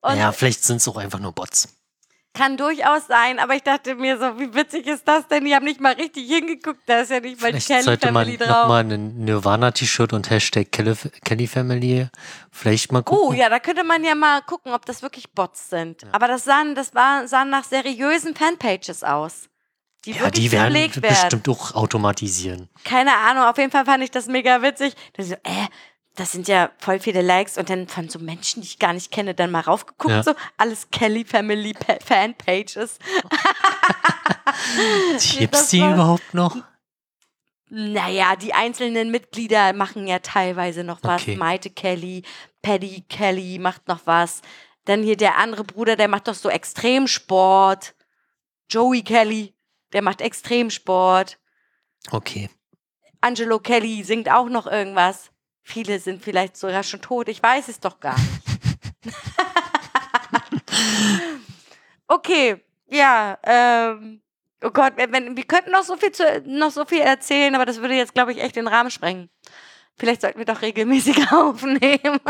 Und 0.01 0.17
Ja, 0.17 0.31
vielleicht 0.31 0.63
sind 0.63 0.77
es 0.77 0.87
auch 0.87 0.97
einfach 0.97 1.19
nur 1.19 1.31
Bots. 1.31 1.67
Kann 2.37 2.57
durchaus 2.57 3.07
sein, 3.07 3.39
aber 3.39 3.55
ich 3.55 3.63
dachte 3.63 3.95
mir 3.95 4.17
so, 4.17 4.39
wie 4.39 4.53
witzig 4.53 4.87
ist 4.87 5.07
das 5.07 5.27
denn? 5.27 5.45
Die 5.45 5.55
haben 5.55 5.65
nicht 5.65 5.81
mal 5.81 5.93
richtig 5.93 6.27
hingeguckt, 6.27 6.81
da 6.85 6.99
ist 6.99 7.11
ja 7.11 7.19
nicht 7.19 7.41
mal 7.41 7.51
die 7.51 7.59
Vielleicht 7.59 7.67
Kelly 7.67 7.83
sollte 7.83 8.11
man 8.11 8.25
Family 8.25 8.37
drauf. 8.37 8.61
nochmal 8.61 8.83
ein 8.83 9.25
Nirvana-T-Shirt 9.25 10.13
und 10.13 10.29
Hashtag 10.29 10.71
Kelly, 10.71 10.93
Kelly 11.25 11.47
Family 11.47 12.07
vielleicht 12.51 12.91
mal 12.91 13.03
gucken. 13.03 13.29
Oh 13.29 13.33
ja, 13.33 13.49
da 13.49 13.59
könnte 13.59 13.83
man 13.83 14.03
ja 14.03 14.15
mal 14.15 14.41
gucken, 14.41 14.73
ob 14.73 14.85
das 14.85 15.01
wirklich 15.01 15.31
Bots 15.31 15.69
sind. 15.69 16.05
Aber 16.11 16.27
das 16.27 16.43
sahen, 16.43 16.75
das 16.75 16.93
war, 16.93 17.27
sahen 17.27 17.49
nach 17.49 17.63
seriösen 17.63 18.35
Fanpages 18.35 19.03
aus. 19.03 19.49
Die 20.05 20.11
ja, 20.11 20.29
die 20.29 20.51
werden 20.51 20.73
werden. 20.73 21.01
bestimmt 21.01 21.49
auch 21.49 21.75
automatisieren. 21.75 22.69
Keine 22.85 23.13
Ahnung, 23.15 23.43
auf 23.43 23.57
jeden 23.57 23.71
Fall 23.71 23.83
fand 23.83 24.03
ich 24.03 24.11
das 24.11 24.27
mega 24.27 24.61
witzig. 24.61 24.93
Da 25.13 25.23
so, 25.23 25.33
äh, 25.33 25.67
das 26.17 26.33
sind 26.33 26.47
ja 26.49 26.71
voll 26.79 26.99
viele 26.99 27.21
Likes 27.21 27.57
und 27.57 27.69
dann 27.69 27.87
von 27.87 28.09
so 28.09 28.19
Menschen, 28.19 28.61
die 28.61 28.67
ich 28.67 28.79
gar 28.79 28.91
nicht 28.93 29.11
kenne, 29.11 29.33
dann 29.33 29.51
mal 29.51 29.61
raufgeguckt, 29.61 30.13
Ja. 30.13 30.23
so 30.23 30.33
alles 30.57 30.89
Kelly 30.91 31.23
Family 31.23 31.73
Pa- 31.73 31.99
Fanpages. 32.03 32.99
Gibt's 35.37 35.69
die 35.69 35.79
überhaupt 35.79 36.33
noch? 36.33 36.55
Naja, 37.69 38.35
die 38.35 38.53
einzelnen 38.53 39.11
Mitglieder 39.11 39.73
machen 39.73 40.07
ja 40.07 40.19
teilweise 40.19 40.83
noch 40.83 40.99
was. 41.03 41.21
Okay. 41.21 41.35
Maite 41.35 41.69
Kelly, 41.69 42.23
Paddy 42.61 43.03
Kelly 43.09 43.59
macht 43.59 43.87
noch 43.87 44.01
was. 44.05 44.41
Dann 44.85 45.03
hier 45.03 45.17
der 45.17 45.37
andere 45.37 45.65
Bruder, 45.65 45.97
der 45.97 46.07
macht 46.07 46.27
doch 46.29 46.33
so 46.33 46.49
Extremsport. 46.49 47.93
Joey 48.69 49.03
Kelly, 49.03 49.53
der 49.91 50.01
macht 50.01 50.21
Extremsport. 50.21 51.37
Okay. 52.11 52.49
Angelo 53.19 53.59
Kelly 53.59 54.03
singt 54.03 54.29
auch 54.31 54.47
noch 54.47 54.65
irgendwas. 54.67 55.31
Viele 55.69 55.99
sind 55.99 56.23
vielleicht 56.23 56.55
sogar 56.55 56.81
schon 56.81 57.01
tot. 57.01 57.27
Ich 57.27 57.43
weiß 57.43 57.67
es 57.67 57.81
doch 57.81 57.99
gar 57.99 58.15
nicht. 58.17 59.13
okay, 62.07 62.63
ja. 62.89 63.37
Ähm, 63.43 64.21
oh 64.63 64.69
Gott, 64.69 64.93
wenn, 64.95 65.35
wir 65.35 65.43
könnten 65.43 65.71
noch 65.71 65.83
so 65.83 65.97
viel 65.97 66.13
zu, 66.13 66.23
noch 66.45 66.71
so 66.71 66.85
viel 66.85 67.01
erzählen, 67.01 67.53
aber 67.53 67.65
das 67.65 67.81
würde 67.81 67.95
jetzt, 67.95 68.13
glaube 68.13 68.31
ich, 68.31 68.41
echt 68.41 68.55
den 68.55 68.69
Rahmen 68.69 68.89
sprengen. 68.89 69.29
Vielleicht 69.97 70.21
sollten 70.21 70.39
wir 70.39 70.45
doch 70.45 70.61
regelmäßig 70.61 71.29
aufnehmen. 71.33 72.21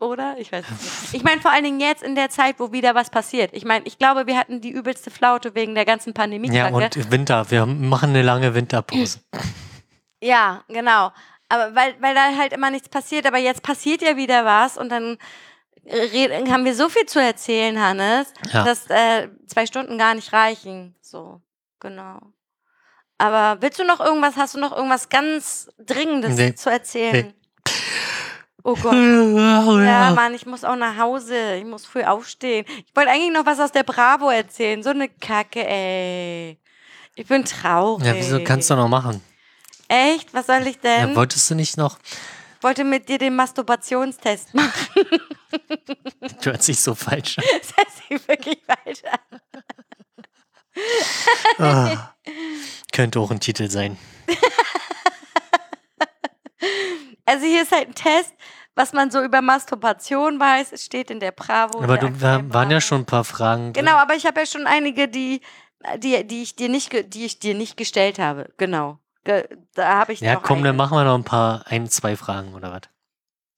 Oder? 0.00 0.36
Ich 0.36 0.52
weiß 0.52 0.66
nicht. 0.68 1.14
Ich 1.14 1.22
meine, 1.22 1.40
vor 1.40 1.52
allen 1.52 1.64
Dingen 1.64 1.80
jetzt 1.80 2.02
in 2.02 2.16
der 2.16 2.28
Zeit, 2.28 2.56
wo 2.60 2.70
wieder 2.70 2.94
was 2.94 3.08
passiert. 3.08 3.54
Ich 3.54 3.64
meine, 3.64 3.86
ich 3.86 3.96
glaube, 3.96 4.26
wir 4.26 4.36
hatten 4.36 4.60
die 4.60 4.72
übelste 4.72 5.10
Flaute 5.10 5.54
wegen 5.54 5.74
der 5.74 5.86
ganzen 5.86 6.12
pandemie 6.12 6.52
Ja, 6.52 6.68
und 6.68 7.10
Winter. 7.10 7.50
Wir 7.50 7.64
machen 7.64 8.10
eine 8.10 8.20
lange 8.20 8.54
Winterpause. 8.54 9.20
Ja, 10.20 10.62
genau. 10.68 11.12
Aber 11.48 11.74
weil, 11.74 11.94
weil 12.00 12.14
da 12.14 12.36
halt 12.36 12.52
immer 12.52 12.70
nichts 12.70 12.88
passiert, 12.88 13.26
aber 13.26 13.38
jetzt 13.38 13.62
passiert 13.62 14.02
ja 14.02 14.16
wieder 14.16 14.44
was 14.44 14.76
und 14.76 14.90
dann 14.90 15.16
red, 15.86 16.30
haben 16.50 16.64
wir 16.64 16.74
so 16.74 16.88
viel 16.88 17.06
zu 17.06 17.20
erzählen, 17.22 17.80
Hannes, 17.80 18.32
Ja. 18.52 18.64
dass 18.64 18.88
äh, 18.90 19.28
zwei 19.46 19.64
Stunden 19.66 19.96
gar 19.96 20.14
nicht 20.14 20.32
reichen. 20.32 20.94
So, 21.00 21.40
genau. 21.80 22.18
Aber 23.16 23.60
willst 23.62 23.78
du 23.78 23.84
noch 23.84 24.00
irgendwas, 24.00 24.36
hast 24.36 24.54
du 24.54 24.60
noch 24.60 24.76
irgendwas 24.76 25.08
ganz 25.08 25.68
Dringendes 25.78 26.36
Nee. 26.36 26.54
zu 26.54 26.70
erzählen? 26.70 27.28
Nee. 27.28 27.34
Oh 28.64 28.74
Gott. 28.82 28.92
Ja, 28.92 29.80
Ja, 29.82 30.10
Mann, 30.14 30.34
ich 30.34 30.44
muss 30.44 30.64
auch 30.64 30.76
nach 30.76 30.98
Hause. 30.98 31.54
Ich 31.54 31.64
muss 31.64 31.86
früh 31.86 32.02
aufstehen. 32.04 32.66
Ich 32.68 32.94
wollte 32.94 33.10
eigentlich 33.10 33.32
noch 33.32 33.46
was 33.46 33.58
aus 33.58 33.72
der 33.72 33.84
Bravo 33.84 34.28
erzählen. 34.30 34.82
So 34.82 34.90
eine 34.90 35.08
Kacke, 35.08 35.66
ey. 35.66 36.58
Ich 37.14 37.26
bin 37.26 37.44
traurig. 37.44 38.06
ja, 38.06 38.14
wieso 38.14 38.44
kannst 38.44 38.68
du 38.70 38.76
noch 38.76 38.88
machen? 38.88 39.22
Echt? 39.88 40.32
Was 40.34 40.46
soll 40.46 40.66
ich 40.66 40.78
denn? 40.78 41.10
Ja, 41.10 41.16
wolltest 41.16 41.50
du 41.50 41.54
nicht 41.54 41.76
noch? 41.76 41.98
Ich 42.58 42.62
wollte 42.64 42.84
mit 42.84 43.08
dir 43.08 43.18
den 43.18 43.34
Masturbationstest 43.36 44.54
machen. 44.54 44.70
Du 46.42 46.50
hört 46.50 46.62
sich 46.62 46.78
so 46.80 46.94
falsch 46.94 47.38
an. 47.38 47.44
Das 47.58 47.76
hört 47.76 47.88
sich 47.90 48.28
wirklich 48.28 48.58
falsch 48.66 49.02
an. 49.04 49.40
Ah, 51.58 52.14
könnte 52.92 53.18
auch 53.18 53.30
ein 53.32 53.40
Titel 53.40 53.68
sein. 53.68 53.98
Also 57.24 57.44
hier 57.46 57.62
ist 57.62 57.72
halt 57.72 57.88
ein 57.88 57.94
Test, 57.94 58.32
was 58.74 58.92
man 58.92 59.10
so 59.10 59.22
über 59.22 59.42
Masturbation 59.42 60.38
weiß. 60.38 60.72
Es 60.72 60.84
steht 60.84 61.10
in 61.10 61.18
der 61.20 61.32
Bravo. 61.32 61.82
Aber 61.82 61.98
du, 61.98 62.06
aktuellen 62.06 62.54
waren 62.54 62.70
ja 62.70 62.80
schon 62.80 63.02
ein 63.02 63.06
paar 63.06 63.24
Fragen. 63.24 63.72
drin. 63.72 63.84
Genau, 63.84 63.96
aber 63.96 64.14
ich 64.14 64.24
habe 64.24 64.40
ja 64.40 64.46
schon 64.46 64.66
einige, 64.66 65.08
die, 65.08 65.40
die, 65.96 66.24
die 66.26 66.42
ich 66.42 66.54
dir 66.56 66.68
nicht, 66.68 66.92
die 67.12 67.24
ich 67.24 67.38
dir 67.38 67.54
nicht 67.54 67.76
gestellt 67.76 68.18
habe. 68.18 68.50
Genau. 68.56 68.98
Da 69.74 69.98
habe 69.98 70.12
ich 70.12 70.20
Ja, 70.20 70.36
komm, 70.36 70.58
eine. 70.58 70.68
dann 70.68 70.76
machen 70.76 70.96
wir 70.96 71.04
noch 71.04 71.14
ein 71.14 71.24
paar, 71.24 71.62
ein, 71.66 71.88
zwei 71.88 72.16
Fragen 72.16 72.54
oder 72.54 72.72
was? 72.72 72.82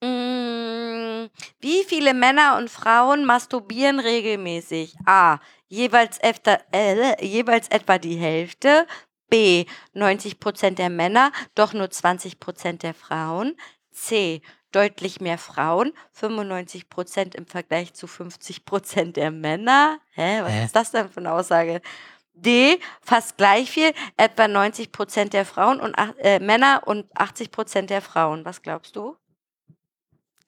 Mm, 0.03 1.29
Wie 1.61 1.85
viele 1.85 2.15
Männer 2.15 2.57
und 2.59 2.71
Frauen 2.71 3.25
masturbieren 3.25 4.01
regelmäßig? 4.01 4.97
A. 5.07 5.39
Jeweils, 5.69 6.21
öfter, 6.23 6.61
äh, 6.73 7.25
jeweils 7.25 7.69
etwa 7.69 7.99
die 7.99 8.17
Hälfte. 8.17 8.87
B. 9.29 9.65
90% 9.95 10.79
der 10.79 10.91
Männer, 10.91 11.31
doch 11.55 11.73
nur 11.73 11.87
20% 11.91 12.83
der 12.83 12.95
Frauen. 12.95 13.57
C. 13.93 14.43
Deutlich 14.73 15.21
mehr 15.21 15.39
Frauen, 15.39 15.93
95% 16.13 17.35
im 17.37 17.47
Vergleich 17.47 17.93
zu 17.95 18.07
50% 18.07 19.13
der 19.13 19.31
Männer. 19.31 19.99
Hä, 20.13 20.41
was 20.43 20.53
Hä? 20.53 20.65
ist 20.65 20.77
das 20.77 20.91
denn 20.93 21.09
für 21.09 21.21
eine 21.21 21.33
Aussage? 21.33 21.81
D, 22.35 22.81
fast 23.03 23.37
gleich 23.37 23.71
viel, 23.71 23.93
etwa 24.17 24.45
90% 24.45 25.31
der 25.31 25.45
Frauen 25.45 25.81
und 25.81 25.95
äh, 26.19 26.39
Männer 26.39 26.83
und 26.87 27.11
80% 27.15 27.83
der 27.83 28.01
Frauen. 28.01 28.45
Was 28.45 28.63
glaubst 28.63 28.97
du? 28.97 29.17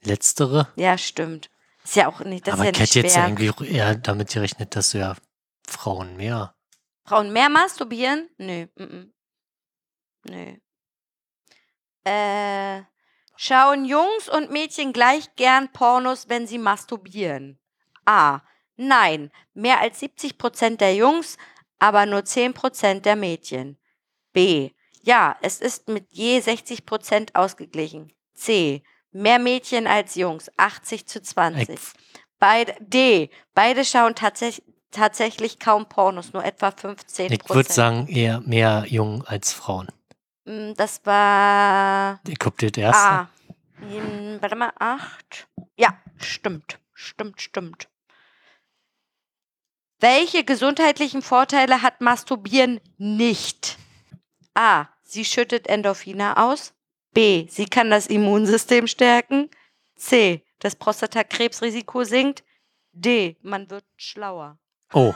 Letztere? 0.03 0.69
Ja, 0.77 0.97
stimmt. 0.99 1.51
Ist 1.85 1.97
ja 1.97 2.09
auch 2.09 2.21
nicht, 2.21 2.47
das 2.47 2.55
aber 2.55 2.63
ist 2.63 2.67
ja 2.67 2.73
ich 2.73 2.81
nicht 2.81 2.97
hätte 2.97 3.07
jetzt 3.07 3.19
eigentlich 3.19 3.51
auch 3.51 3.61
eher 3.61 3.95
damit 3.97 4.31
gerechnet, 4.31 4.75
dass 4.77 4.91
du 4.91 4.99
ja 4.99 5.17
Frauen 5.67 6.17
mehr. 6.17 6.55
Frauen 7.05 7.33
mehr 7.33 7.49
masturbieren? 7.49 8.29
Nö. 8.39 8.67
Mm. 8.77 9.13
Nö. 10.29 10.57
Äh, 12.05 12.83
schauen 13.37 13.85
Jungs 13.85 14.29
und 14.29 14.51
Mädchen 14.51 14.93
gleich 14.93 15.35
gern 15.37 15.73
Pornos, 15.73 16.29
wenn 16.29 16.47
sie 16.47 16.59
masturbieren? 16.59 17.59
A. 18.05 18.41
Nein. 18.77 19.31
Mehr 19.55 19.81
als 19.81 20.01
70% 20.01 20.77
der 20.77 20.95
Jungs, 20.95 21.37
aber 21.83 22.07
nur 22.07 22.21
10% 22.21 23.01
der 23.01 23.17
Mädchen. 23.17 23.77
B. 24.33 24.71
Ja, 25.03 25.37
es 25.43 25.61
ist 25.61 25.89
mit 25.89 26.07
je 26.11 26.39
60 26.41 26.87
Prozent 26.87 27.35
ausgeglichen. 27.35 28.13
C. 28.35 28.83
Mehr 29.11 29.41
Mädchen 29.41 29.87
als 29.89 30.15
Jungs, 30.15 30.49
80 30.57 31.07
zu 31.07 31.21
20. 31.21 31.69
Ich- 31.71 31.81
Beide, 32.39 32.75
D. 32.81 33.31
Beide 33.55 33.85
schauen 33.85 34.15
tatsächlich 34.15 34.65
tatsächlich 34.93 35.59
kaum 35.59 35.89
Pornos, 35.89 36.33
nur 36.35 36.45
etwa 36.45 36.71
15 36.71 37.33
Ich 37.33 37.49
würde 37.49 37.73
sagen, 37.73 38.07
eher 38.09 38.41
mehr 38.43 38.85
Jungen 38.89 39.23
als 39.27 39.53
Frauen. 39.53 39.89
Mm, 40.45 40.75
Das 40.77 41.01
war 41.05 42.21
Ich 42.29 42.39
guck 42.39 42.59
das 42.59 42.73
erste. 42.77 43.03
A. 43.03 43.31
Hm, 43.79 44.37
Warte 44.41 44.55
mal, 44.57 44.73
8. 44.79 45.49
Ja, 45.77 45.97
stimmt. 46.19 46.79
Stimmt, 46.93 47.41
stimmt. 47.41 47.89
Welche 50.03 50.43
gesundheitlichen 50.43 51.23
Vorteile 51.23 51.81
hat 51.81 52.01
Masturbieren 52.01 52.81
nicht? 52.99 53.79
A. 54.53 54.87
Sie 55.05 55.25
schüttet 55.25 55.69
Endorphine 55.69 56.39
aus. 56.39 56.75
B. 57.15 57.47
Sie 57.49 57.67
kann 57.67 57.89
das 57.89 58.09
Immunsystem 58.09 58.89
stärken. 58.89 59.49
C. 59.95 60.45
Das 60.59 60.75
Prostatakrebsrisiko 60.75 62.03
sinkt. 62.03 62.43
D. 62.91 63.37
Man 63.43 63.71
wird 63.71 63.85
schlauer. 63.97 64.59
Oh. 64.93 65.15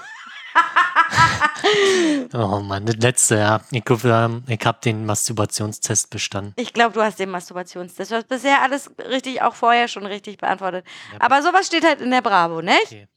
oh 2.32 2.60
Mann, 2.60 2.86
das 2.86 2.96
letzte, 2.98 3.38
ja. 3.38 3.60
Ich 3.72 3.84
glaube, 3.84 4.08
ähm, 4.08 4.44
ich 4.46 4.64
habe 4.64 4.78
den 4.84 5.04
Masturbationstest 5.04 6.10
bestanden. 6.10 6.54
Ich 6.54 6.72
glaube, 6.72 6.92
du 6.94 7.02
hast 7.02 7.18
den 7.18 7.30
Masturbationstest. 7.30 8.12
Du 8.12 8.14
hast 8.14 8.28
bisher 8.28 8.62
alles 8.62 8.88
richtig, 9.00 9.42
auch 9.42 9.56
vorher 9.56 9.88
schon 9.88 10.06
richtig 10.06 10.38
beantwortet. 10.38 10.86
Ja. 11.12 11.22
Aber 11.22 11.42
sowas 11.42 11.66
steht 11.66 11.84
halt 11.84 12.00
in 12.00 12.12
der 12.12 12.22
Bravo, 12.22 12.62
nicht? 12.62 12.86
Okay. 12.86 13.08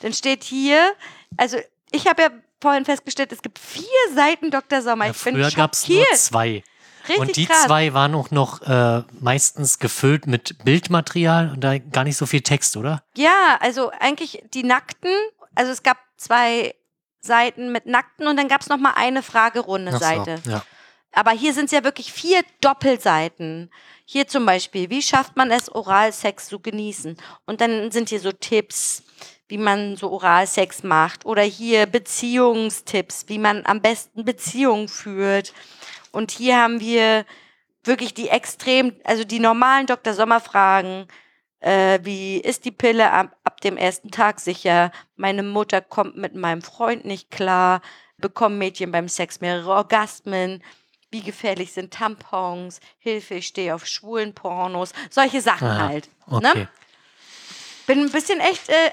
Dann 0.00 0.12
steht 0.12 0.44
hier, 0.44 0.92
also 1.36 1.58
ich 1.90 2.06
habe 2.06 2.22
ja 2.22 2.30
vorhin 2.60 2.84
festgestellt, 2.84 3.32
es 3.32 3.42
gibt 3.42 3.58
vier 3.58 3.84
Seiten 4.14 4.50
Dr. 4.50 4.82
Sommer. 4.82 5.06
Ja, 5.06 5.10
ich 5.10 5.16
früher 5.16 5.50
gab 5.50 5.74
es 5.74 5.88
nur 5.88 6.04
zwei. 6.14 6.62
Richtig 7.08 7.20
und 7.20 7.36
die 7.36 7.46
krass. 7.46 7.64
zwei 7.64 7.92
waren 7.92 8.14
auch 8.14 8.30
noch 8.30 8.62
äh, 8.62 9.02
meistens 9.20 9.78
gefüllt 9.78 10.26
mit 10.26 10.64
Bildmaterial 10.64 11.50
und 11.50 11.60
da 11.60 11.78
gar 11.78 12.04
nicht 12.04 12.16
so 12.16 12.24
viel 12.24 12.40
Text, 12.40 12.76
oder? 12.78 13.02
Ja, 13.16 13.58
also 13.60 13.90
eigentlich 14.00 14.42
die 14.54 14.62
Nackten, 14.62 15.12
also 15.54 15.70
es 15.70 15.82
gab 15.82 15.98
zwei 16.16 16.74
Seiten 17.20 17.72
mit 17.72 17.84
Nackten 17.86 18.26
und 18.26 18.36
dann 18.36 18.48
gab 18.48 18.62
es 18.62 18.68
noch 18.68 18.78
mal 18.78 18.94
eine 18.96 19.22
Fragerunde 19.22 19.92
Ach 19.94 20.00
so. 20.00 20.50
Ja. 20.50 20.64
Aber 21.12 21.30
hier 21.30 21.52
sind 21.54 21.66
es 21.66 21.70
ja 21.70 21.84
wirklich 21.84 22.12
vier 22.12 22.42
Doppelseiten. 22.60 23.70
Hier 24.04 24.26
zum 24.26 24.44
Beispiel, 24.44 24.90
wie 24.90 25.02
schafft 25.02 25.36
man 25.36 25.50
es, 25.50 25.70
Oralsex 25.70 26.48
zu 26.48 26.58
genießen? 26.58 27.16
Und 27.46 27.60
dann 27.60 27.90
sind 27.90 28.08
hier 28.08 28.20
so 28.20 28.32
Tipps, 28.32 29.02
wie 29.54 29.58
man 29.58 29.94
so 29.94 30.10
Oralsex 30.10 30.82
macht. 30.82 31.24
Oder 31.24 31.42
hier 31.42 31.86
Beziehungstipps, 31.86 33.26
wie 33.28 33.38
man 33.38 33.64
am 33.66 33.80
besten 33.80 34.24
Beziehungen 34.24 34.88
führt. 34.88 35.52
Und 36.10 36.32
hier 36.32 36.56
haben 36.60 36.80
wir 36.80 37.24
wirklich 37.84 38.14
die 38.14 38.30
extrem, 38.30 38.96
also 39.04 39.22
die 39.22 39.38
normalen 39.38 39.86
Dr. 39.86 40.12
Sommer-Fragen. 40.12 41.06
Äh, 41.60 42.00
wie 42.02 42.38
ist 42.38 42.64
die 42.64 42.72
Pille 42.72 43.12
ab, 43.12 43.36
ab 43.44 43.60
dem 43.60 43.76
ersten 43.76 44.10
Tag 44.10 44.40
sicher? 44.40 44.90
Meine 45.14 45.44
Mutter 45.44 45.80
kommt 45.80 46.16
mit 46.16 46.34
meinem 46.34 46.60
Freund 46.60 47.04
nicht 47.04 47.30
klar. 47.30 47.80
Bekommen 48.18 48.58
Mädchen 48.58 48.90
beim 48.90 49.08
Sex 49.08 49.40
mehrere 49.40 49.70
Orgasmen? 49.70 50.64
Wie 51.12 51.22
gefährlich 51.22 51.72
sind 51.72 51.94
Tampons? 51.94 52.80
Hilfe, 52.98 53.34
ich 53.34 53.46
stehe 53.46 53.72
auf 53.76 53.86
schwulen 53.86 54.34
Pornos. 54.34 54.92
Solche 55.10 55.40
Sachen 55.40 55.68
Aha, 55.68 55.88
halt. 55.88 56.08
Okay. 56.26 56.42
Ne? 56.42 56.68
Bin 57.86 58.00
ein 58.00 58.10
bisschen 58.10 58.40
echt 58.40 58.68
äh, 58.68 58.90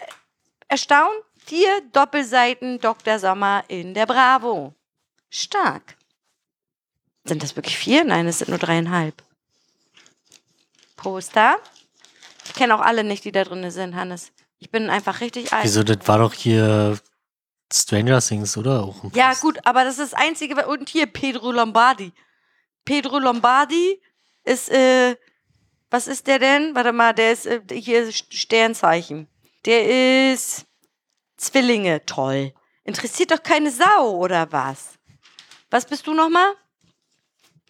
erstaunt. 0.71 1.13
Vier 1.45 1.81
Doppelseiten 1.91 2.79
Dr. 2.79 3.19
Sommer 3.19 3.63
in 3.67 3.93
der 3.93 4.05
Bravo. 4.05 4.73
Stark. 5.29 5.97
Sind 7.25 7.43
das 7.43 7.55
wirklich 7.55 7.77
vier? 7.77 8.03
Nein, 8.03 8.27
es 8.27 8.39
sind 8.39 8.49
nur 8.49 8.59
dreieinhalb. 8.59 9.21
Poster. 10.95 11.57
Ich 12.45 12.53
kenne 12.53 12.75
auch 12.75 12.81
alle 12.81 13.03
nicht, 13.03 13.25
die 13.25 13.31
da 13.31 13.43
drin 13.43 13.69
sind, 13.71 13.95
Hannes. 13.95 14.31
Ich 14.59 14.69
bin 14.69 14.89
einfach 14.89 15.21
richtig 15.21 15.51
alt. 15.51 15.63
Wieso, 15.63 15.83
das 15.83 16.07
war 16.07 16.19
doch 16.19 16.33
hier 16.33 16.99
Stranger 17.73 18.21
Things, 18.21 18.55
oder? 18.57 18.83
Auch 18.83 19.03
Ja, 19.13 19.33
gut, 19.35 19.59
aber 19.65 19.83
das 19.83 19.97
ist 19.97 20.13
das 20.13 20.19
Einzige. 20.21 20.67
Und 20.67 20.89
hier 20.89 21.07
Pedro 21.07 21.51
Lombardi. 21.51 22.11
Pedro 22.85 23.19
Lombardi 23.19 23.99
ist, 24.43 24.69
äh, 24.69 25.15
was 25.89 26.07
ist 26.07 26.27
der 26.27 26.39
denn? 26.39 26.75
Warte 26.75 26.91
mal, 26.91 27.13
der 27.13 27.31
ist 27.31 27.45
äh, 27.45 27.61
hier 27.71 28.11
Sternzeichen. 28.11 29.27
Der 29.65 30.33
ist 30.33 30.65
Zwillinge. 31.37 32.05
Toll. 32.05 32.53
Interessiert 32.83 33.31
doch 33.31 33.43
keine 33.43 33.71
Sau, 33.71 34.17
oder 34.17 34.51
was? 34.51 34.97
Was 35.69 35.85
bist 35.85 36.07
du 36.07 36.13
nochmal? 36.13 36.53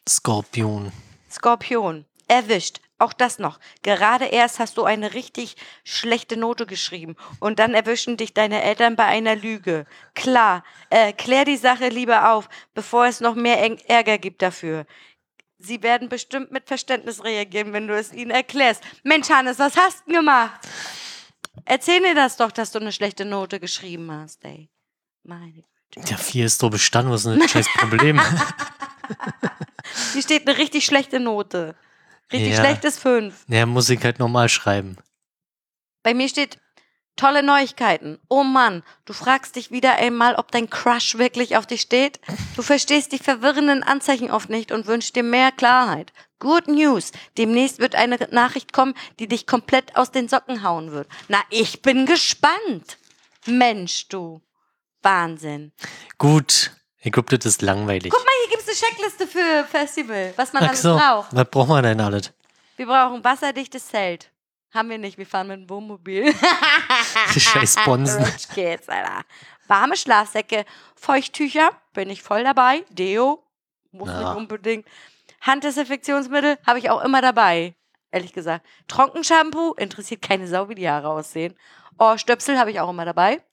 Skorpion. 0.07 0.91
Skorpion. 1.29 2.05
Erwischt. 2.27 2.79
Auch 2.97 3.13
das 3.13 3.39
noch. 3.39 3.59
Gerade 3.81 4.25
erst 4.25 4.59
hast 4.59 4.77
du 4.77 4.83
eine 4.83 5.15
richtig 5.15 5.55
schlechte 5.83 6.37
Note 6.37 6.67
geschrieben 6.67 7.15
und 7.39 7.57
dann 7.57 7.73
erwischen 7.73 8.15
dich 8.15 8.35
deine 8.35 8.61
Eltern 8.61 8.95
bei 8.95 9.05
einer 9.05 9.35
Lüge. 9.35 9.87
Klar, 10.13 10.63
äh, 10.91 11.11
klär 11.11 11.43
die 11.43 11.57
Sache 11.57 11.87
lieber 11.89 12.31
auf, 12.31 12.47
bevor 12.75 13.07
es 13.07 13.19
noch 13.19 13.33
mehr 13.33 13.59
Ärger 13.89 14.19
gibt 14.19 14.43
dafür. 14.43 14.85
Sie 15.57 15.81
werden 15.81 16.09
bestimmt 16.09 16.51
mit 16.51 16.67
Verständnis 16.67 17.23
reagieren, 17.23 17.73
wenn 17.73 17.87
du 17.87 17.97
es 17.97 18.13
ihnen 18.13 18.31
erklärst. 18.31 18.83
Mensch, 19.03 19.29
Hannes, 19.29 19.57
was 19.57 19.75
hast 19.77 20.07
du 20.07 20.13
gemacht? 20.13 20.59
Erzähl 21.65 22.01
mir 22.01 22.15
das 22.15 22.37
doch, 22.37 22.51
dass 22.51 22.71
du 22.71 22.79
eine 22.79 22.91
schlechte 22.91 23.25
Note 23.25 23.59
geschrieben 23.59 24.11
hast, 24.11 24.43
ey. 24.45 24.69
Meine 25.23 25.51
Güte. 25.93 26.09
Ja, 26.09 26.17
vier 26.17 26.45
ist 26.45 26.61
doch 26.63 26.69
bestanden, 26.69 27.11
was 27.11 27.25
ist 27.25 27.39
das 27.41 27.51
scheiß 27.51 27.67
Problem? 27.77 28.19
Hier 30.13 30.21
steht 30.21 30.47
eine 30.47 30.57
richtig 30.57 30.85
schlechte 30.85 31.19
Note. 31.19 31.75
Richtig 32.31 32.53
Ja. 32.53 32.59
schlechtes 32.59 32.97
Fünf. 32.97 33.43
ja, 33.47 33.65
muss 33.65 33.89
ich 33.89 34.01
halt 34.03 34.19
normal 34.19 34.47
schreiben. 34.49 34.95
Bei 36.03 36.13
mir 36.13 36.29
steht 36.29 36.59
tolle 37.17 37.43
Neuigkeiten. 37.43 38.19
Oh 38.29 38.43
Mann, 38.43 38.83
du 39.05 39.11
fragst 39.13 39.57
dich 39.57 39.69
wieder 39.69 39.95
einmal, 39.97 40.35
ob 40.35 40.49
dein 40.51 40.69
Crush 40.69 41.17
wirklich 41.17 41.57
auf 41.57 41.67
dich 41.67 41.81
steht. 41.81 42.19
Du 42.55 42.61
verstehst 42.61 43.11
die 43.11 43.19
verwirrenden 43.19 43.83
Anzeichen 43.83 44.31
oft 44.31 44.49
nicht 44.49 44.71
und 44.71 44.87
wünschst 44.87 45.15
dir 45.15 45.23
mehr 45.23 45.51
Klarheit. 45.51 46.13
Good 46.41 46.67
News. 46.67 47.11
Demnächst 47.37 47.79
wird 47.79 47.95
eine 47.95 48.17
Nachricht 48.31 48.73
kommen, 48.73 48.93
die 49.19 49.27
dich 49.27 49.47
komplett 49.47 49.95
aus 49.95 50.11
den 50.11 50.27
Socken 50.27 50.63
hauen 50.63 50.91
wird. 50.91 51.07
Na, 51.29 51.39
ich 51.49 51.81
bin 51.81 52.05
gespannt. 52.05 52.97
Mensch, 53.45 54.07
du. 54.09 54.41
Wahnsinn. 55.03 55.71
Gut, 56.17 56.71
ich 56.99 57.11
glaube, 57.11 57.35
das 57.37 57.45
ist 57.45 57.61
langweilig. 57.61 58.11
Guck 58.11 58.23
mal, 58.25 58.31
hier 58.43 58.57
gibt 58.57 58.67
es 58.69 58.81
eine 58.83 58.89
Checkliste 58.91 59.27
für 59.27 59.65
Festival, 59.69 60.33
was 60.35 60.51
man 60.53 60.63
Ach 60.63 60.67
alles 60.69 60.81
so, 60.81 60.95
braucht. 60.97 61.29
was 61.35 61.49
braucht 61.49 61.69
man 61.69 61.83
denn 61.83 62.01
alles? 62.01 62.33
Wir 62.75 62.85
brauchen 62.87 63.23
wasserdichtes 63.23 63.87
Zelt. 63.87 64.31
Haben 64.73 64.89
wir 64.89 64.97
nicht, 64.97 65.17
wir 65.17 65.25
fahren 65.25 65.47
mit 65.47 65.59
dem 65.61 65.69
Wohnmobil. 65.69 66.33
Scheiß 67.37 67.75
Bonsen. 67.85 68.23
Kids, 68.53 68.87
Alter. 68.89 69.23
Warme 69.67 69.95
Schlafsäcke, 69.97 70.65
Feuchttücher, 70.95 71.71
bin 71.93 72.09
ich 72.09 72.21
voll 72.23 72.43
dabei. 72.43 72.83
Deo, 72.89 73.43
muss 73.91 74.09
Ja. 74.09 74.19
nicht 74.19 74.37
unbedingt. 74.37 74.85
Handdesinfektionsmittel 75.41 76.57
habe 76.65 76.79
ich 76.79 76.89
auch 76.89 77.03
immer 77.03 77.21
dabei, 77.21 77.75
ehrlich 78.11 78.33
gesagt. 78.33 78.65
Trockenshampoo, 78.87 79.73
interessiert 79.73 80.21
keine 80.21 80.47
Sau, 80.47 80.69
wie 80.69 80.75
die 80.75 80.89
Haare 80.89 81.09
aussehen. 81.09 81.55
Ohrstöpsel 81.97 82.57
habe 82.57 82.71
ich 82.71 82.79
auch 82.79 82.89
immer 82.89 83.05
dabei. 83.05 83.43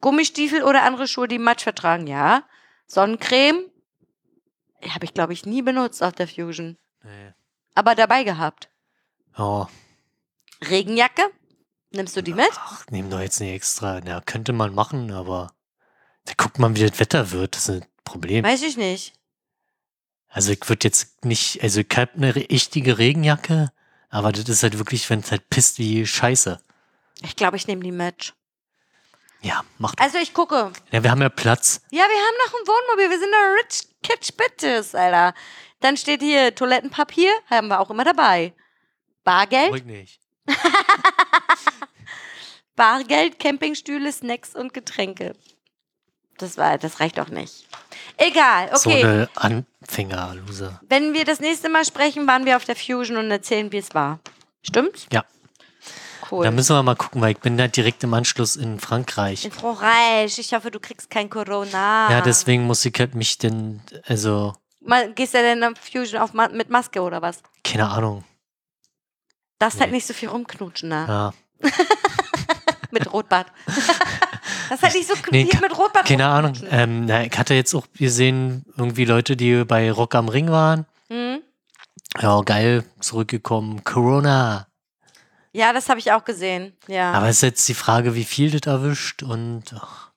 Gummistiefel 0.00 0.62
oder 0.62 0.82
andere 0.82 1.08
Schuhe, 1.08 1.28
die 1.28 1.38
Matsch 1.38 1.64
vertragen, 1.64 2.06
ja. 2.06 2.44
Sonnencreme 2.86 3.70
habe 4.90 5.04
ich, 5.04 5.12
glaube 5.12 5.32
ich, 5.32 5.44
nie 5.44 5.62
benutzt 5.62 6.02
auf 6.02 6.12
der 6.12 6.28
Fusion. 6.28 6.78
Nee. 7.02 7.32
Aber 7.74 7.94
dabei 7.94 8.24
gehabt. 8.24 8.70
Oh, 9.36 9.66
Regenjacke, 10.68 11.22
nimmst 11.90 12.16
du 12.16 12.22
die 12.22 12.34
mit? 12.34 12.50
ach, 12.52 12.86
nehmen 12.90 13.10
doch 13.10 13.20
jetzt 13.20 13.40
nicht 13.40 13.52
extra. 13.52 14.00
Ja, 14.04 14.20
könnte 14.20 14.52
man 14.52 14.74
machen, 14.74 15.12
aber 15.12 15.52
da 16.24 16.32
guckt 16.36 16.58
man, 16.58 16.76
wie 16.76 16.86
das 16.86 16.98
Wetter 16.98 17.30
wird. 17.30 17.54
Das 17.54 17.68
ist 17.68 17.82
ein 17.82 17.88
Problem. 18.04 18.44
Weiß 18.44 18.62
ich 18.62 18.76
nicht. 18.76 19.17
Also 20.28 20.52
ich 20.52 20.68
würde 20.68 20.86
jetzt 20.86 21.24
nicht, 21.24 21.62
also 21.62 21.80
ich 21.80 21.96
habe 21.96 22.12
eine 22.16 22.34
richtige 22.34 22.98
Regenjacke, 22.98 23.72
aber 24.10 24.32
das 24.32 24.48
ist 24.48 24.62
halt 24.62 24.78
wirklich, 24.78 25.08
wenn 25.10 25.20
es 25.20 25.30
halt 25.30 25.48
pisst 25.48 25.78
wie 25.78 26.06
Scheiße. 26.06 26.60
Ich 27.22 27.36
glaube, 27.36 27.56
ich 27.56 27.66
nehme 27.66 27.82
die 27.82 27.92
mit. 27.92 28.34
Ja, 29.40 29.62
macht. 29.78 30.00
Also 30.00 30.18
ich 30.18 30.34
gucke. 30.34 30.72
Ja, 30.90 31.02
wir 31.02 31.10
haben 31.10 31.22
ja 31.22 31.28
Platz. 31.28 31.80
Ja, 31.90 32.04
wir 32.04 32.04
haben 32.04 32.36
noch 32.46 32.60
ein 32.60 32.66
Wohnmobil. 32.66 33.10
Wir 33.10 33.18
sind 33.18 33.32
da 33.32 33.54
rich 33.62 33.88
kitsch 34.02 34.36
bitches, 34.36 34.94
Alter. 34.94 35.34
Dann 35.80 35.96
steht 35.96 36.22
hier 36.22 36.54
Toilettenpapier, 36.54 37.30
haben 37.48 37.68
wir 37.68 37.78
auch 37.80 37.90
immer 37.90 38.04
dabei. 38.04 38.52
Bargeld, 39.22 39.70
Ruhig 39.70 39.84
nicht. 39.84 40.20
Bargeld, 42.76 43.38
Campingstühle, 43.38 44.10
Snacks 44.12 44.54
und 44.56 44.74
Getränke. 44.74 45.34
Das 46.38 46.56
war, 46.56 46.78
das 46.78 47.00
reicht 47.00 47.18
doch 47.18 47.28
nicht. 47.28 47.66
Egal, 48.16 48.70
So 48.76 48.90
okay. 48.90 49.02
eine 49.04 49.64
Anfänger-Loser. 49.82 50.80
Wenn 50.88 51.14
wir 51.14 51.24
das 51.24 51.40
nächste 51.40 51.68
Mal 51.68 51.84
sprechen, 51.84 52.26
waren 52.26 52.44
wir 52.46 52.56
auf 52.56 52.64
der 52.64 52.76
Fusion 52.76 53.16
und 53.16 53.30
erzählen, 53.30 53.70
wie 53.72 53.78
es 53.78 53.94
war. 53.94 54.20
Stimmt's? 54.62 55.06
Ja. 55.12 55.24
Cool. 56.30 56.44
Da 56.44 56.50
müssen 56.50 56.74
wir 56.76 56.82
mal 56.82 56.94
gucken, 56.96 57.20
weil 57.22 57.32
ich 57.32 57.38
bin 57.38 57.56
da 57.56 57.68
direkt 57.68 58.04
im 58.04 58.12
Anschluss 58.12 58.56
in 58.56 58.78
Frankreich. 58.80 59.44
in 59.46 59.52
Frankreich. 59.52 60.38
Ich 60.38 60.52
hoffe, 60.52 60.70
du 60.70 60.78
kriegst 60.78 61.08
kein 61.10 61.30
Corona. 61.30 62.10
Ja, 62.10 62.20
deswegen 62.20 62.64
muss 62.64 62.84
ich 62.84 62.94
halt 62.98 63.14
mich 63.14 63.38
denn, 63.38 63.80
also 64.06 64.52
Mal, 64.80 65.12
gehst 65.12 65.34
du 65.34 65.38
denn 65.38 65.62
auf 65.64 65.72
Fusion 65.80 66.20
auf, 66.20 66.32
mit 66.34 66.70
Maske 66.70 67.00
oder 67.00 67.20
was? 67.22 67.42
Keine 67.64 67.88
Ahnung. 67.88 68.24
Darfst 69.58 69.80
halt 69.80 69.90
Nee. 69.90 69.96
nicht 69.96 70.06
so 70.06 70.14
viel 70.14 70.28
rumknutschen 70.28 70.90
da. 70.90 71.06
Ja. 71.62 71.70
Mit 72.90 73.12
Rotbart. 73.12 73.48
das 74.68 74.78
ist 74.78 74.82
halt 74.82 74.94
nicht 74.94 75.08
so 75.08 75.14
Nee, 75.30 75.48
mit 75.60 75.76
Rotbart. 75.78 76.06
Keine 76.06 76.26
Ahnung. 76.26 76.54
Ähm, 76.70 77.06
na, 77.06 77.24
ich 77.24 77.36
hatte 77.38 77.54
jetzt 77.54 77.74
auch 77.74 77.86
gesehen, 77.96 78.64
irgendwie 78.76 79.04
Leute, 79.04 79.36
die 79.36 79.64
bei 79.64 79.90
Rock 79.90 80.14
am 80.14 80.28
Ring 80.28 80.50
waren. 80.50 80.86
Hm? 81.08 81.40
Ja, 82.20 82.40
geil, 82.42 82.84
zurückgekommen. 83.00 83.84
Corona. 83.84 84.66
Ja, 85.52 85.72
das 85.72 85.88
habe 85.88 85.98
ich 85.98 86.12
auch 86.12 86.24
gesehen. 86.24 86.76
Ja. 86.86 87.12
Aber 87.12 87.28
es 87.28 87.36
ist 87.36 87.42
jetzt 87.42 87.68
die 87.68 87.74
Frage, 87.74 88.14
wie 88.14 88.24
viel 88.24 88.50
das 88.50 88.70
erwischt 88.72 89.22
und 89.22 89.64
ach, 89.74 90.08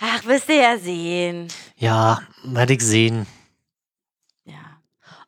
Ach, 0.00 0.24
wirst 0.24 0.48
du 0.48 0.54
ja 0.60 0.78
sehen. 0.78 1.48
ja, 1.76 2.20
werde 2.44 2.72
ich 2.74 2.82
sehen. 2.82 3.26
Ja. 4.44 4.54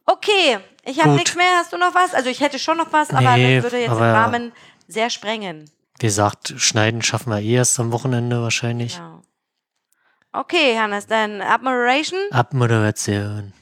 Okay, 0.07 0.59
ich 0.85 1.01
habe 1.01 1.13
nichts 1.13 1.37
mehr. 1.37 1.47
Hast 1.59 1.73
du 1.73 1.77
noch 1.79 1.95
was? 1.95 2.13
Also 2.15 2.29
ich 2.29 2.41
hätte 2.41 2.59
schon 2.59 2.77
noch 2.79 2.93
was, 2.93 3.11
aber 3.11 3.37
Nee, 3.37 3.57
das 3.57 3.65
würde 3.65 3.81
jetzt 3.81 3.91
aber- 3.91 4.01
den 4.07 4.15
Rahmen 4.15 4.53
sehr 4.89 5.11
sprengen. 5.11 5.71
Wie 6.05 6.09
gesagt, 6.09 6.53
schneiden 6.59 7.01
schaffen 7.01 7.31
wir 7.31 7.41
eh 7.41 7.55
erst 7.55 7.81
am 7.81 7.91
Wochenende 7.91 8.43
wahrscheinlich. 8.43 8.97
Ja. 8.99 9.23
Okay, 10.33 10.79
Hannes, 10.79 11.07
dann 11.07 11.41
Admiration. 11.41 12.21
Abmoderation. 12.31 13.55